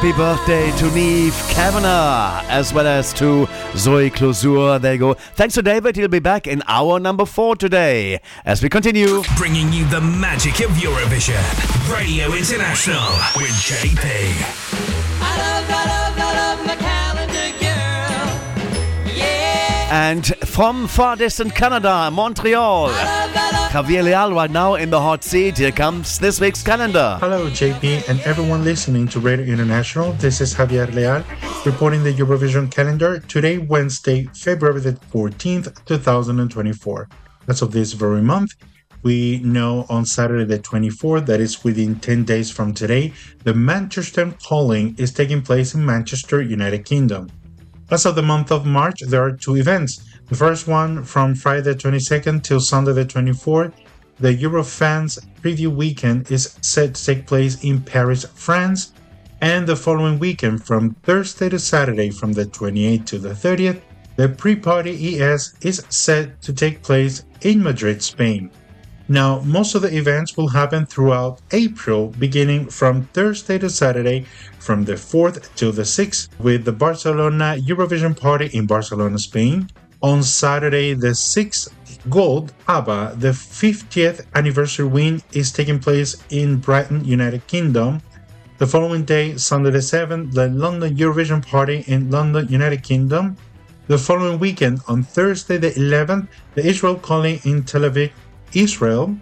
Happy 0.08 0.18
birthday 0.18 0.72
to 0.78 0.86
Niamh 0.86 1.52
Kavanagh, 1.52 2.42
as 2.48 2.74
well 2.74 2.88
as 2.88 3.12
to 3.16 3.46
Zoe 3.76 4.10
Clauzure. 4.10 4.80
There 4.80 4.94
you 4.94 5.00
go. 5.00 5.14
Thanks 5.16 5.54
to 5.56 5.62
David. 5.62 5.98
He'll 5.98 6.08
be 6.08 6.20
back 6.20 6.48
in 6.48 6.64
hour 6.66 6.98
number 6.98 7.26
four 7.26 7.58
today 7.58 8.22
as 8.46 8.64
we 8.64 8.70
continue. 8.70 9.22
Bringing 9.36 9.74
you 9.74 9.84
the 9.90 10.00
magic 10.00 10.62
of 10.62 10.72
Eurovision. 10.72 11.44
Radio 11.94 12.28
International 12.34 13.04
with 13.36 13.52
JP. 13.52 14.78
And 19.90 20.26
from 20.46 20.86
far 20.86 21.16
distant 21.16 21.56
Canada, 21.56 22.12
Montreal, 22.12 22.90
Javier 23.70 24.04
Leal 24.04 24.34
right 24.34 24.52
now 24.52 24.76
in 24.76 24.90
the 24.90 25.00
hot 25.00 25.24
seat. 25.24 25.58
Here 25.58 25.72
comes 25.72 26.20
this 26.20 26.42
week's 26.42 26.62
calendar. 26.62 27.18
Hello, 27.22 27.50
JP, 27.50 28.10
and 28.10 28.20
everyone 28.22 28.66
listening 28.66 29.08
to 29.08 29.22
Radio 29.22 29.46
International. 29.46 30.12
This 30.14 30.42
is 30.42 30.54
Javier 30.54 30.94
Leal 30.94 31.24
reporting 31.66 32.04
the 32.04 32.14
Eurovision 32.14 32.70
calendar 32.70 33.20
today, 33.20 33.60
Wednesday, 33.60 34.26
February 34.34 34.82
the 34.82 34.94
14th, 35.14 35.86
2024. 35.86 37.10
As 37.48 37.62
of 37.62 37.72
this 37.72 37.94
very 37.94 38.22
month, 38.22 38.56
we 39.04 39.40
know 39.40 39.86
on 39.90 40.06
Saturday 40.06 40.44
the 40.44 40.60
24th, 40.60 41.26
that 41.28 41.40
is 41.40 41.64
within 41.64 41.96
10 42.00 42.26
days 42.26 42.52
from 42.52 42.74
today, 42.74 43.14
the 43.46 43.54
Manchester 43.54 44.34
Calling 44.46 44.96
is 44.98 45.14
taking 45.14 45.42
place 45.42 45.74
in 45.74 45.86
Manchester, 45.86 46.42
United 46.42 46.84
Kingdom. 46.84 47.30
As 47.90 48.06
of 48.06 48.16
the 48.16 48.22
month 48.22 48.52
of 48.52 48.66
March, 48.66 49.00
there 49.00 49.24
are 49.24 49.32
two 49.32 49.56
events. 49.56 50.04
The 50.28 50.36
first 50.36 50.68
one 50.68 51.06
from 51.06 51.36
Friday 51.36 51.62
the 51.62 51.76
22nd 51.76 52.44
till 52.44 52.60
Sunday 52.60 52.92
the 52.92 53.06
24th. 53.06 53.72
The 54.20 54.36
Eurofans 54.36 55.26
preview 55.42 55.74
weekend 55.74 56.30
is 56.30 56.58
set 56.60 56.96
to 56.96 57.06
take 57.06 57.26
place 57.26 57.64
in 57.64 57.80
Paris, 57.80 58.26
France. 58.36 58.92
And 59.40 59.66
the 59.68 59.78
following 59.78 60.20
weekend, 60.20 60.66
from 60.66 60.96
Thursday 61.04 61.48
to 61.48 61.60
Saturday, 61.60 62.10
from 62.10 62.34
the 62.34 62.46
28th 62.46 63.06
to 63.06 63.20
the 63.20 63.30
30th, 63.30 63.80
the 64.18 64.28
pre 64.28 64.58
party 64.58 65.22
ES 65.22 65.54
is 65.62 65.86
set 65.90 66.42
to 66.42 66.52
take 66.52 66.84
place 66.84 67.24
in 67.42 67.64
Madrid, 67.64 68.04
Spain. 68.04 68.52
Now, 69.10 69.40
most 69.46 69.74
of 69.74 69.84
the 69.84 69.96
events 69.96 70.36
will 70.36 70.50
happen 70.50 70.86
throughout 70.86 71.40
April, 71.52 72.08
beginning 72.20 72.68
from 72.68 73.04
Thursday 73.14 73.58
to 73.60 73.70
Saturday, 73.70 74.26
from 74.60 74.84
the 74.84 74.96
4th 74.96 75.56
to 75.56 75.72
the 75.72 75.84
6th, 75.84 76.28
with 76.40 76.66
the 76.66 76.74
Barcelona 76.74 77.56
Eurovision 77.58 78.20
Party 78.20 78.48
in 78.48 78.66
Barcelona, 78.66 79.18
Spain. 79.18 79.70
On 80.04 80.22
Saturday, 80.22 80.94
the 80.94 81.16
6th, 81.16 81.70
Gold 82.10 82.54
ABBA, 82.68 83.16
the 83.18 83.30
50th 83.30 84.26
anniversary 84.36 84.88
win, 84.88 85.22
is 85.32 85.54
taking 85.54 85.80
place 85.80 86.22
in 86.30 86.58
Brighton, 86.58 87.06
United 87.06 87.48
Kingdom. 87.48 88.02
The 88.58 88.68
following 88.68 89.06
day, 89.06 89.38
Sunday 89.38 89.70
the 89.70 89.80
7th, 89.80 90.34
the 90.34 90.50
London 90.50 90.98
Eurovision 90.98 91.46
Party 91.46 91.86
in 91.88 92.12
London, 92.12 92.50
United 92.50 92.84
Kingdom. 92.84 93.38
The 93.88 93.98
following 93.98 94.38
weekend, 94.38 94.82
on 94.90 95.04
Thursday 95.04 95.56
the 95.56 95.72
11th, 95.72 96.28
the 96.56 96.66
Israel 96.66 96.96
Calling 96.96 97.40
in 97.46 97.64
Tel 97.64 97.84
Aviv, 97.84 98.12
Israel. 98.54 99.16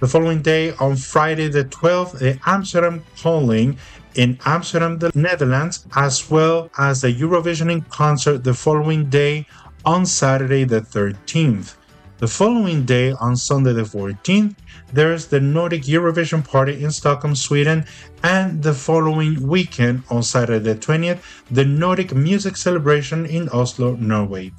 The 0.00 0.08
following 0.08 0.42
day, 0.42 0.72
on 0.80 0.96
Friday 0.96 1.48
the 1.48 1.64
12th, 1.64 2.18
the 2.18 2.38
Amsterdam 2.46 3.04
Calling 3.20 3.78
in 4.14 4.38
Amsterdam, 4.44 4.98
the 4.98 5.10
Netherlands, 5.14 5.86
as 5.96 6.30
well 6.30 6.70
as 6.78 7.00
the 7.00 7.14
Eurovision 7.14 7.88
concert 7.88 8.44
the 8.44 8.54
following 8.54 9.08
day 9.08 9.46
on 9.84 10.04
Saturday 10.06 10.64
the 10.64 10.80
13th. 10.80 11.74
The 12.18 12.28
following 12.28 12.84
day, 12.84 13.12
on 13.12 13.36
Sunday 13.36 13.72
the 13.72 13.82
14th, 13.82 14.54
there's 14.92 15.26
the 15.26 15.40
Nordic 15.40 15.82
Eurovision 15.82 16.46
Party 16.46 16.84
in 16.84 16.90
Stockholm, 16.92 17.34
Sweden, 17.34 17.84
and 18.22 18.62
the 18.62 18.74
following 18.74 19.44
weekend, 19.44 20.04
on 20.08 20.22
Saturday 20.22 20.72
the 20.72 20.78
20th, 20.78 21.18
the 21.50 21.64
Nordic 21.64 22.14
Music 22.14 22.56
Celebration 22.56 23.26
in 23.26 23.48
Oslo, 23.48 23.96
Norway. 23.96 24.52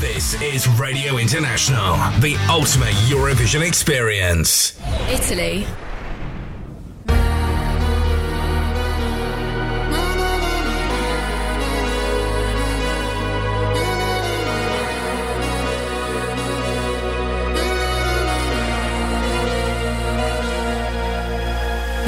This 0.00 0.40
is 0.42 0.66
Radio 0.80 1.18
International, 1.18 1.94
the 2.20 2.36
ultimate 2.48 2.94
Eurovision 3.06 3.66
experience. 3.66 4.80
Italy. 5.08 5.66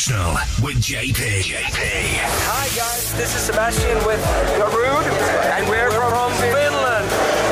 International 0.00 0.32
with 0.64 0.76
JP. 0.80 1.44
JP. 1.44 1.76
Hi 2.48 2.64
guys, 2.72 3.12
this 3.20 3.36
is 3.36 3.42
Sebastian 3.42 3.98
with 4.06 4.22
Darude, 4.56 5.04
and 5.52 5.68
we're 5.68 5.90
from 5.90 6.32
Finland. 6.40 7.04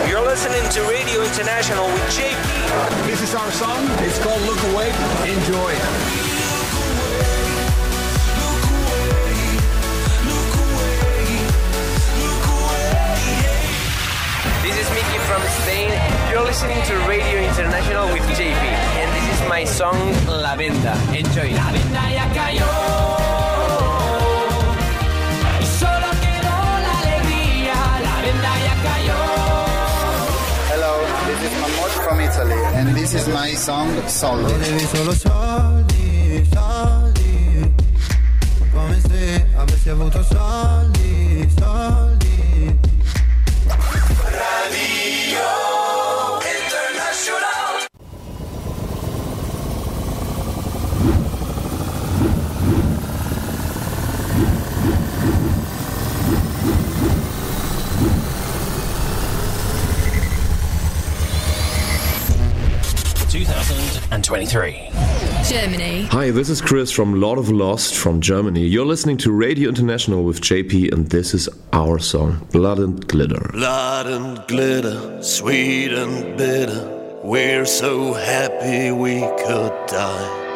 You're 0.08 0.24
listening 0.24 0.64
to 0.72 0.80
Radio 0.88 1.20
International 1.20 1.84
with 1.92 2.00
JP. 2.08 3.04
This 3.04 3.20
is 3.20 3.34
our 3.34 3.50
song. 3.52 3.84
It's 4.00 4.18
called 4.24 4.40
Look 4.48 4.56
Away. 4.72 4.88
Enjoy. 5.28 5.72
This 14.64 14.76
is 14.80 14.88
Miki 14.96 15.18
from 15.28 15.42
Spain 15.60 16.07
you're 16.30 16.44
listening 16.44 16.82
to 16.82 16.94
Radio 17.08 17.40
International 17.40 18.06
with 18.12 18.22
JP, 18.36 18.64
and 19.00 19.08
this 19.16 19.40
is 19.40 19.48
my 19.48 19.64
song 19.64 19.96
La 20.28 20.54
Venda. 20.56 20.94
Enjoy. 21.16 21.54
La 21.54 21.72
venda 21.72 22.10
ya 22.12 22.26
cayó. 22.34 23.08
from 32.08 32.20
Italy, 32.20 32.60
and 32.74 32.94
this 32.96 33.14
is 33.14 33.26
my 33.28 33.54
song 33.54 33.88
Soldi. 34.06 34.78
Solo 34.94 35.12
soldi, 35.12 36.46
soldi, 36.52 37.72
come 38.72 39.00
se 39.00 39.46
avessi 39.56 39.88
avuto 39.90 40.22
soldi, 40.22 41.48
soldi. 41.56 42.78
Radio. 43.66 44.97
Germany. 65.48 66.02
Hi, 66.10 66.30
this 66.30 66.50
is 66.50 66.60
Chris 66.60 66.90
from 66.92 67.18
Lord 67.18 67.38
of 67.38 67.48
Lost 67.48 67.96
from 67.96 68.20
Germany. 68.20 68.60
You're 68.60 68.84
listening 68.84 69.16
to 69.18 69.32
Radio 69.32 69.70
International 69.70 70.22
with 70.22 70.42
JP, 70.42 70.92
and 70.92 71.08
this 71.08 71.32
is 71.32 71.48
our 71.72 71.98
song, 71.98 72.46
Blood 72.52 72.78
and 72.78 73.08
Glitter. 73.08 73.48
Blood 73.54 74.06
and 74.06 74.46
glitter, 74.46 75.22
sweet 75.22 75.94
and 75.94 76.36
bitter. 76.36 77.20
We're 77.24 77.64
so 77.64 78.12
happy 78.12 78.90
we 78.90 79.20
could 79.20 79.86
die. 79.86 80.47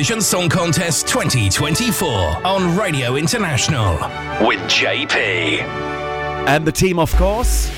Eurovision 0.00 0.22
Song 0.22 0.48
Contest 0.48 1.06
2024 1.08 2.46
on 2.46 2.74
Radio 2.74 3.16
International 3.16 3.92
with 4.46 4.58
JP. 4.60 5.60
And 6.48 6.66
the 6.66 6.72
team, 6.72 6.98
of 6.98 7.14
course. 7.16 7.70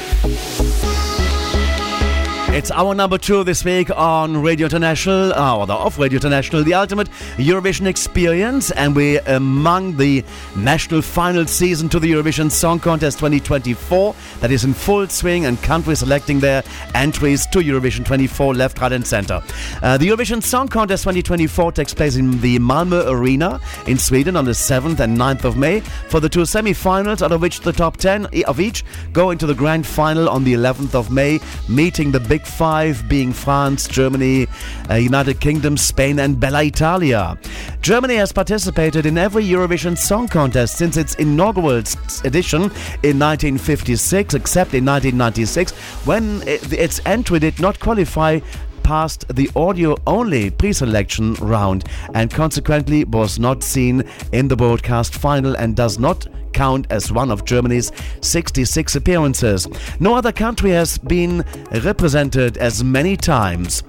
It's 2.54 2.70
our 2.70 2.94
number 2.94 3.16
two 3.16 3.42
this 3.44 3.64
week 3.64 3.90
on 3.96 4.42
Radio 4.42 4.66
International, 4.66 5.32
uh, 5.32 5.56
or 5.56 5.66
the 5.66 5.72
off 5.72 5.98
Radio 5.98 6.16
International, 6.16 6.62
the 6.62 6.74
ultimate 6.74 7.08
Eurovision 7.38 7.86
experience, 7.86 8.70
and 8.72 8.94
we're 8.94 9.22
among 9.26 9.96
the 9.96 10.22
national 10.54 11.00
final 11.00 11.46
season 11.46 11.88
to 11.88 11.98
the 11.98 12.12
Eurovision 12.12 12.50
Song 12.50 12.78
Contest 12.78 13.18
2024 13.20 14.14
that 14.40 14.52
is 14.52 14.64
in 14.64 14.74
full 14.74 15.08
swing 15.08 15.46
and 15.46 15.60
countries 15.62 16.00
selecting 16.00 16.40
there 16.40 16.62
entries 16.94 17.46
to 17.46 17.58
Eurovision 17.60 18.04
24 18.04 18.54
left, 18.54 18.80
right, 18.80 18.92
and 18.92 19.06
center. 19.06 19.42
Uh, 19.82 19.96
the 19.96 20.08
Eurovision 20.08 20.42
Song 20.42 20.68
Contest 20.68 21.04
2024 21.04 21.72
takes 21.72 21.94
place 21.94 22.16
in 22.16 22.40
the 22.40 22.58
Malmö 22.58 23.06
Arena 23.08 23.60
in 23.86 23.98
Sweden 23.98 24.36
on 24.36 24.44
the 24.44 24.52
7th 24.52 25.00
and 25.00 25.16
9th 25.16 25.44
of 25.44 25.56
May 25.56 25.80
for 26.08 26.20
the 26.20 26.28
two 26.28 26.44
semi-finals, 26.44 27.22
out 27.22 27.32
of 27.32 27.40
which 27.40 27.60
the 27.60 27.72
top 27.72 27.96
10 27.96 28.26
of 28.46 28.60
each 28.60 28.84
go 29.12 29.30
into 29.30 29.46
the 29.46 29.54
grand 29.54 29.86
final 29.86 30.28
on 30.28 30.44
the 30.44 30.54
11th 30.54 30.94
of 30.94 31.10
May, 31.10 31.40
meeting 31.68 32.12
the 32.12 32.20
big 32.20 32.42
five 32.42 33.08
being 33.08 33.32
France, 33.32 33.88
Germany, 33.88 34.46
uh, 34.90 34.94
United 34.94 35.40
Kingdom, 35.40 35.76
Spain, 35.76 36.18
and 36.18 36.38
Bella 36.38 36.64
Italia. 36.64 37.38
Germany 37.82 38.14
has 38.14 38.30
participated 38.30 39.06
in 39.06 39.18
every 39.18 39.42
Eurovision 39.44 39.98
Song 39.98 40.28
Contest 40.28 40.78
since 40.78 40.96
its 40.96 41.16
inaugural 41.16 41.82
edition 42.22 42.62
in 43.02 43.18
1956, 43.18 44.34
except 44.34 44.72
in 44.72 44.84
1996, 44.84 45.72
when 46.06 46.44
its 46.46 47.00
entry 47.06 47.40
did 47.40 47.58
not 47.58 47.80
qualify 47.80 48.38
past 48.84 49.26
the 49.34 49.50
audio 49.56 49.96
only 50.06 50.48
pre 50.50 50.72
selection 50.72 51.34
round 51.34 51.84
and 52.14 52.30
consequently 52.30 53.02
was 53.02 53.40
not 53.40 53.64
seen 53.64 54.04
in 54.30 54.46
the 54.46 54.56
broadcast 54.56 55.16
final 55.16 55.56
and 55.56 55.74
does 55.74 55.98
not 55.98 56.28
count 56.52 56.86
as 56.88 57.10
one 57.10 57.32
of 57.32 57.44
Germany's 57.44 57.90
66 58.20 58.94
appearances. 58.94 59.66
No 59.98 60.14
other 60.14 60.30
country 60.30 60.70
has 60.70 60.98
been 60.98 61.44
represented 61.82 62.58
as 62.58 62.84
many 62.84 63.16
times. 63.16 63.82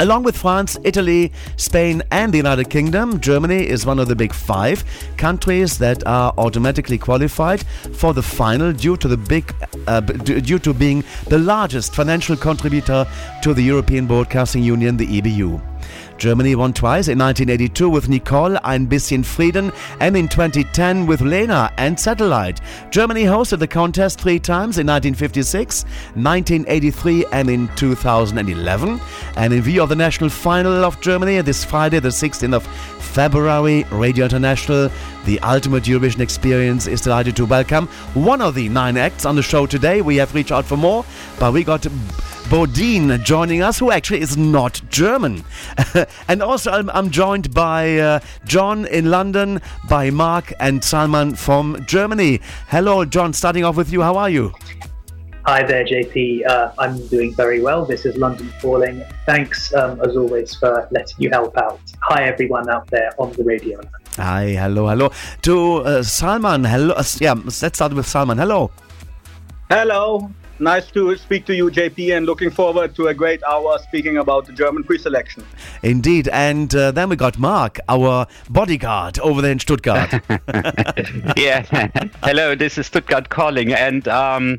Along 0.00 0.24
with 0.24 0.36
France, 0.36 0.76
Italy, 0.84 1.32
Spain, 1.56 2.02
and 2.10 2.32
the 2.32 2.36
United 2.36 2.68
Kingdom, 2.68 3.18
Germany 3.20 3.66
is 3.66 3.86
one 3.86 3.98
of 3.98 4.08
the 4.08 4.16
big 4.16 4.32
five 4.32 4.84
countries 5.16 5.78
that 5.78 6.06
are 6.06 6.34
automatically 6.36 6.98
qualified 6.98 7.64
for 7.94 8.12
the 8.12 8.22
final 8.22 8.72
due 8.72 8.96
to 8.98 9.08
the 9.08 9.16
big, 9.16 9.54
uh, 9.86 10.00
due 10.00 10.58
to 10.58 10.74
being 10.74 11.02
the 11.28 11.38
largest 11.38 11.94
financial 11.94 12.36
contributor 12.36 13.06
to 13.42 13.54
the 13.54 13.62
European 13.62 14.06
Broadcasting 14.06 14.62
Union, 14.62 14.96
the 14.96 15.06
EBU. 15.06 15.75
Germany 16.18 16.54
won 16.54 16.72
twice 16.72 17.08
in 17.08 17.18
1982 17.18 17.88
with 17.88 18.08
Nicole, 18.08 18.56
Ein 18.64 18.86
bisschen 18.86 19.24
Frieden, 19.24 19.72
and 20.00 20.16
in 20.16 20.28
2010 20.28 21.06
with 21.06 21.20
Lena 21.20 21.72
and 21.76 21.98
Satellite. 21.98 22.60
Germany 22.90 23.24
hosted 23.24 23.58
the 23.58 23.66
contest 23.66 24.20
three 24.20 24.38
times 24.38 24.78
in 24.78 24.86
1956, 24.86 25.84
1983, 26.14 27.26
and 27.32 27.50
in 27.50 27.68
2011. 27.76 29.00
And 29.36 29.52
in 29.52 29.62
view 29.62 29.82
of 29.82 29.88
the 29.88 29.96
national 29.96 30.30
final 30.30 30.84
of 30.84 31.00
Germany 31.00 31.40
this 31.42 31.64
Friday, 31.64 32.00
the 32.00 32.08
16th 32.08 32.54
of 32.54 32.66
February, 33.02 33.84
Radio 33.90 34.24
International, 34.24 34.90
the 35.24 35.40
ultimate 35.40 35.84
Eurovision 35.84 36.20
experience, 36.20 36.86
is 36.86 37.00
delighted 37.00 37.36
to 37.36 37.46
welcome 37.46 37.86
one 38.14 38.40
of 38.40 38.54
the 38.54 38.68
nine 38.68 38.96
acts 38.96 39.24
on 39.24 39.36
the 39.36 39.42
show 39.42 39.66
today. 39.66 40.00
We 40.00 40.16
have 40.16 40.34
reached 40.34 40.52
out 40.52 40.64
for 40.64 40.76
more, 40.76 41.04
but 41.38 41.52
we 41.52 41.64
got 41.64 41.86
Bodine 42.48 43.20
joining 43.24 43.60
us, 43.60 43.78
who 43.78 43.90
actually 43.90 44.20
is 44.20 44.36
not 44.36 44.80
German. 44.88 45.42
and 46.28 46.42
also, 46.42 46.70
I'm, 46.70 46.88
I'm 46.90 47.10
joined 47.10 47.52
by 47.52 47.98
uh, 47.98 48.20
John 48.44 48.86
in 48.86 49.10
London, 49.10 49.60
by 49.88 50.10
Mark 50.10 50.52
and 50.60 50.82
Salman 50.82 51.34
from 51.34 51.84
Germany. 51.86 52.40
Hello, 52.68 53.04
John, 53.04 53.32
starting 53.32 53.64
off 53.64 53.76
with 53.76 53.92
you. 53.92 54.00
How 54.00 54.16
are 54.16 54.30
you? 54.30 54.52
Hi 55.44 55.64
there, 55.64 55.84
JP. 55.84 56.46
Uh, 56.46 56.72
I'm 56.78 57.04
doing 57.08 57.34
very 57.34 57.60
well. 57.60 57.84
This 57.84 58.06
is 58.06 58.16
London 58.16 58.52
Calling. 58.60 59.02
Thanks, 59.26 59.74
um, 59.74 60.00
as 60.00 60.16
always, 60.16 60.54
for 60.54 60.86
letting 60.92 61.16
you 61.18 61.30
help 61.30 61.56
out. 61.58 61.80
Hi, 62.02 62.24
everyone 62.24 62.70
out 62.70 62.86
there 62.88 63.10
on 63.18 63.32
the 63.32 63.42
radio. 63.42 63.80
Hi, 64.16 64.50
hello, 64.50 64.88
hello. 64.88 65.10
To 65.42 65.76
uh, 65.78 66.02
Salman, 66.04 66.64
hello. 66.64 66.94
Uh, 66.94 67.04
yeah, 67.20 67.34
let's 67.34 67.76
start 67.76 67.92
with 67.92 68.06
Salman. 68.06 68.38
Hello. 68.38 68.70
Hello. 69.68 70.30
Nice 70.58 70.90
to 70.92 71.14
speak 71.16 71.44
to 71.46 71.54
you, 71.54 71.70
JP, 71.70 72.16
and 72.16 72.24
looking 72.24 72.50
forward 72.50 72.94
to 72.96 73.08
a 73.08 73.14
great 73.14 73.42
hour 73.42 73.78
speaking 73.78 74.16
about 74.16 74.46
the 74.46 74.52
German 74.52 74.84
pre 74.84 74.96
selection. 74.96 75.44
Indeed. 75.82 76.28
And 76.28 76.74
uh, 76.74 76.92
then 76.92 77.10
we 77.10 77.16
got 77.16 77.38
Mark, 77.38 77.78
our 77.88 78.26
bodyguard 78.48 79.18
over 79.18 79.42
there 79.42 79.52
in 79.52 79.58
Stuttgart. 79.58 80.12
yeah. 81.36 81.62
Hello, 82.22 82.54
this 82.54 82.78
is 82.78 82.86
Stuttgart 82.86 83.28
calling. 83.28 83.74
And 83.74 84.08
um, 84.08 84.58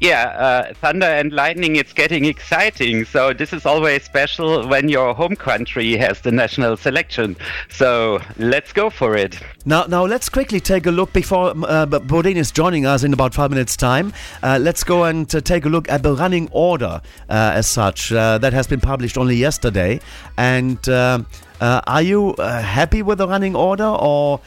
yeah, 0.00 0.22
uh, 0.28 0.74
thunder 0.74 1.06
and 1.06 1.32
lightning, 1.32 1.76
it's 1.76 1.92
getting 1.92 2.24
exciting. 2.24 3.04
So 3.04 3.34
this 3.34 3.52
is 3.52 3.66
always 3.66 4.02
special 4.02 4.66
when 4.66 4.88
your 4.88 5.14
home 5.14 5.36
country 5.36 5.96
has 5.98 6.22
the 6.22 6.32
national 6.32 6.78
selection. 6.78 7.36
So 7.68 8.20
let's 8.38 8.72
go 8.72 8.88
for 8.88 9.14
it. 9.14 9.38
Now, 9.66 9.84
now 9.84 10.06
let's 10.06 10.30
quickly 10.30 10.58
take 10.58 10.86
a 10.86 10.90
look 10.90 11.12
before 11.12 11.52
uh, 11.64 11.86
is 12.24 12.50
joining 12.50 12.86
us 12.86 13.04
in 13.04 13.12
about 13.12 13.34
five 13.34 13.50
minutes' 13.50 13.76
time. 13.76 14.14
Uh, 14.42 14.58
let's 14.60 14.82
go 14.82 15.04
and 15.04 15.32
uh, 15.34 15.40
take 15.42 15.66
a 15.66 15.68
look 15.68 15.88
at 15.90 16.02
the 16.02 16.14
running 16.14 16.48
order 16.50 17.02
uh, 17.28 17.52
as 17.54 17.66
such. 17.66 18.10
Uh, 18.10 18.38
that 18.38 18.54
has 18.54 18.66
been 18.66 18.80
published 18.80 19.18
only 19.18 19.36
yesterday. 19.36 20.00
And 20.38 20.88
uh, 20.88 21.22
are 21.60 22.02
you 22.02 22.34
happy 22.38 23.02
with 23.02 23.18
the 23.18 23.28
running 23.28 23.54
order 23.54 23.84
or? 23.84 24.40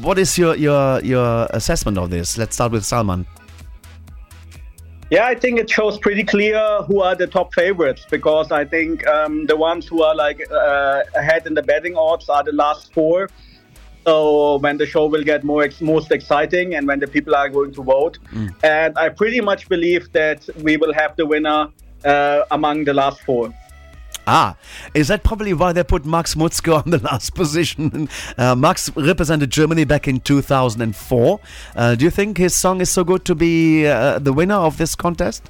what 0.00 0.16
is 0.16 0.38
your, 0.38 0.54
your 0.54 1.00
your 1.00 1.48
assessment 1.50 1.98
of 1.98 2.08
this? 2.08 2.38
Let's 2.38 2.54
start 2.54 2.70
with 2.70 2.84
Salman. 2.84 3.26
Yeah, 5.10 5.24
I 5.24 5.34
think 5.34 5.58
it 5.58 5.70
shows 5.70 5.96
pretty 5.98 6.22
clear 6.22 6.82
who 6.82 7.00
are 7.00 7.14
the 7.14 7.26
top 7.26 7.54
favorites 7.54 8.06
because 8.10 8.52
I 8.52 8.66
think 8.66 9.06
um, 9.06 9.46
the 9.46 9.56
ones 9.56 9.86
who 9.86 10.02
are 10.02 10.14
like 10.14 10.46
uh, 10.52 11.02
ahead 11.14 11.46
in 11.46 11.54
the 11.54 11.62
betting 11.62 11.96
odds 11.96 12.28
are 12.28 12.44
the 12.44 12.52
last 12.52 12.92
four. 12.92 13.30
So 14.06 14.58
when 14.58 14.76
the 14.76 14.86
show 14.86 15.06
will 15.06 15.24
get 15.24 15.44
more 15.44 15.62
ex- 15.62 15.80
most 15.80 16.12
exciting 16.12 16.74
and 16.74 16.86
when 16.86 16.98
the 17.00 17.06
people 17.06 17.34
are 17.34 17.48
going 17.48 17.72
to 17.72 17.82
vote, 17.82 18.18
mm. 18.32 18.54
and 18.62 18.98
I 18.98 19.08
pretty 19.08 19.40
much 19.40 19.68
believe 19.68 20.12
that 20.12 20.46
we 20.62 20.76
will 20.76 20.92
have 20.92 21.16
the 21.16 21.24
winner 21.24 21.68
uh, 22.04 22.42
among 22.50 22.84
the 22.84 22.94
last 22.94 23.22
four. 23.22 23.52
Ah, 24.30 24.56
is 24.92 25.08
that 25.08 25.24
probably 25.24 25.54
why 25.54 25.72
they 25.72 25.82
put 25.82 26.04
Max 26.04 26.34
Mutzke 26.34 26.84
on 26.84 26.90
the 26.90 26.98
last 27.10 27.34
position? 27.34 28.10
Uh, 28.36 28.54
Max 28.54 28.94
represented 28.94 29.48
Germany 29.48 29.84
back 29.84 30.06
in 30.06 30.20
2004. 30.20 31.40
Uh, 31.74 31.94
do 31.94 32.04
you 32.04 32.10
think 32.10 32.36
his 32.36 32.54
song 32.54 32.82
is 32.82 32.90
so 32.90 33.04
good 33.04 33.24
to 33.24 33.34
be 33.34 33.86
uh, 33.86 34.18
the 34.18 34.34
winner 34.34 34.56
of 34.56 34.76
this 34.76 34.94
contest? 34.94 35.48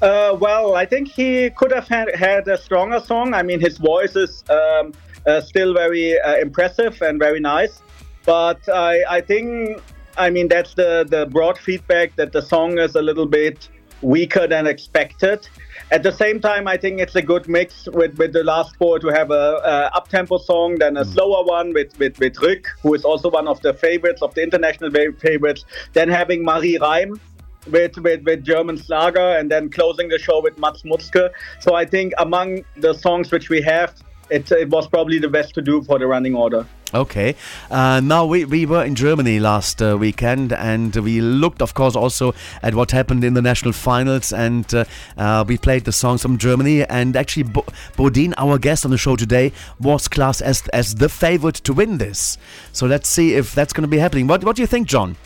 Uh, 0.00 0.36
well, 0.38 0.76
I 0.76 0.86
think 0.86 1.08
he 1.08 1.50
could 1.50 1.72
have 1.72 1.88
had, 1.88 2.14
had, 2.14 2.46
a 2.46 2.56
stronger 2.56 3.00
song. 3.00 3.34
I 3.34 3.42
mean, 3.42 3.58
his 3.58 3.76
voice 3.76 4.14
is 4.14 4.44
um, 4.48 4.94
uh, 5.26 5.40
still 5.40 5.74
very 5.74 6.16
uh, 6.20 6.36
impressive 6.36 7.02
and 7.02 7.18
very 7.18 7.40
nice. 7.40 7.82
But 8.24 8.68
I, 8.68 9.02
I 9.10 9.20
think, 9.20 9.82
I 10.16 10.30
mean, 10.30 10.46
that's 10.46 10.74
the, 10.74 11.04
the 11.08 11.26
broad 11.26 11.58
feedback 11.58 12.14
that 12.14 12.30
the 12.30 12.40
song 12.40 12.78
is 12.78 12.94
a 12.94 13.02
little 13.02 13.26
bit 13.26 13.68
weaker 14.00 14.46
than 14.46 14.68
expected. 14.68 15.48
At 15.92 16.04
the 16.04 16.12
same 16.12 16.40
time, 16.40 16.68
I 16.68 16.76
think 16.76 17.00
it's 17.00 17.16
a 17.16 17.22
good 17.22 17.48
mix 17.48 17.88
with, 17.92 18.16
with 18.16 18.32
the 18.32 18.44
last 18.44 18.76
four 18.76 19.00
to 19.00 19.08
have 19.08 19.32
a, 19.32 19.60
a 19.64 19.96
up 19.96 20.06
tempo 20.08 20.38
song, 20.38 20.76
then 20.78 20.96
a 20.96 21.04
mm. 21.04 21.12
slower 21.12 21.44
one 21.44 21.72
with 21.72 21.98
with 21.98 22.16
with 22.20 22.34
Ryk, 22.36 22.66
who 22.82 22.94
is 22.94 23.04
also 23.04 23.28
one 23.28 23.48
of 23.48 23.60
the 23.62 23.74
favorites 23.74 24.22
of 24.22 24.32
the 24.34 24.42
international 24.42 24.90
favorites. 25.18 25.64
Then 25.92 26.08
having 26.08 26.44
Marie 26.44 26.78
Reim, 26.78 27.20
with, 27.66 27.98
with, 27.98 28.22
with 28.24 28.44
German 28.44 28.76
Schlager 28.76 29.36
and 29.36 29.50
then 29.50 29.70
closing 29.70 30.08
the 30.08 30.18
show 30.18 30.40
with 30.40 30.58
Max 30.58 30.82
Mutzke. 30.82 31.30
So 31.60 31.74
I 31.74 31.84
think 31.84 32.12
among 32.18 32.64
the 32.76 32.94
songs 32.94 33.30
which 33.30 33.48
we 33.48 33.60
have, 33.62 33.94
it, 34.30 34.50
it 34.52 34.70
was 34.70 34.86
probably 34.88 35.18
the 35.18 35.28
best 35.28 35.54
to 35.54 35.62
do 35.62 35.82
for 35.82 35.98
the 35.98 36.06
running 36.06 36.34
order. 36.34 36.66
Okay. 36.92 37.36
Uh, 37.70 38.00
now, 38.00 38.26
we, 38.26 38.44
we 38.44 38.66
were 38.66 38.84
in 38.84 38.94
Germany 38.94 39.38
last 39.38 39.80
uh, 39.80 39.96
weekend 39.98 40.52
and 40.52 40.94
we 40.96 41.20
looked, 41.20 41.62
of 41.62 41.74
course, 41.74 41.94
also 41.94 42.34
at 42.62 42.74
what 42.74 42.90
happened 42.90 43.22
in 43.22 43.34
the 43.34 43.42
national 43.42 43.72
finals 43.72 44.32
and 44.32 44.72
uh, 44.74 44.84
uh 45.16 45.44
we 45.46 45.56
played 45.56 45.84
the 45.84 45.92
songs 45.92 46.22
from 46.22 46.38
Germany. 46.38 46.84
And 46.84 47.16
actually, 47.16 47.44
Bo- 47.44 47.66
Bodine, 47.96 48.34
our 48.38 48.58
guest 48.58 48.84
on 48.84 48.90
the 48.90 48.98
show 48.98 49.16
today, 49.16 49.52
was 49.80 50.08
classed 50.08 50.42
as, 50.42 50.66
as 50.68 50.96
the 50.96 51.08
favorite 51.08 51.56
to 51.56 51.72
win 51.72 51.98
this. 51.98 52.38
So 52.72 52.86
let's 52.86 53.08
see 53.08 53.34
if 53.34 53.54
that's 53.54 53.72
going 53.72 53.82
to 53.82 53.88
be 53.88 53.98
happening. 53.98 54.26
What, 54.26 54.44
what 54.44 54.56
do 54.56 54.62
you 54.62 54.66
think, 54.66 54.88
John? 54.88 55.16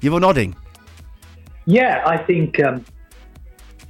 You 0.00 0.12
were 0.12 0.20
nodding. 0.20 0.54
Yeah, 1.66 2.02
I 2.04 2.18
think. 2.18 2.62
Um, 2.62 2.84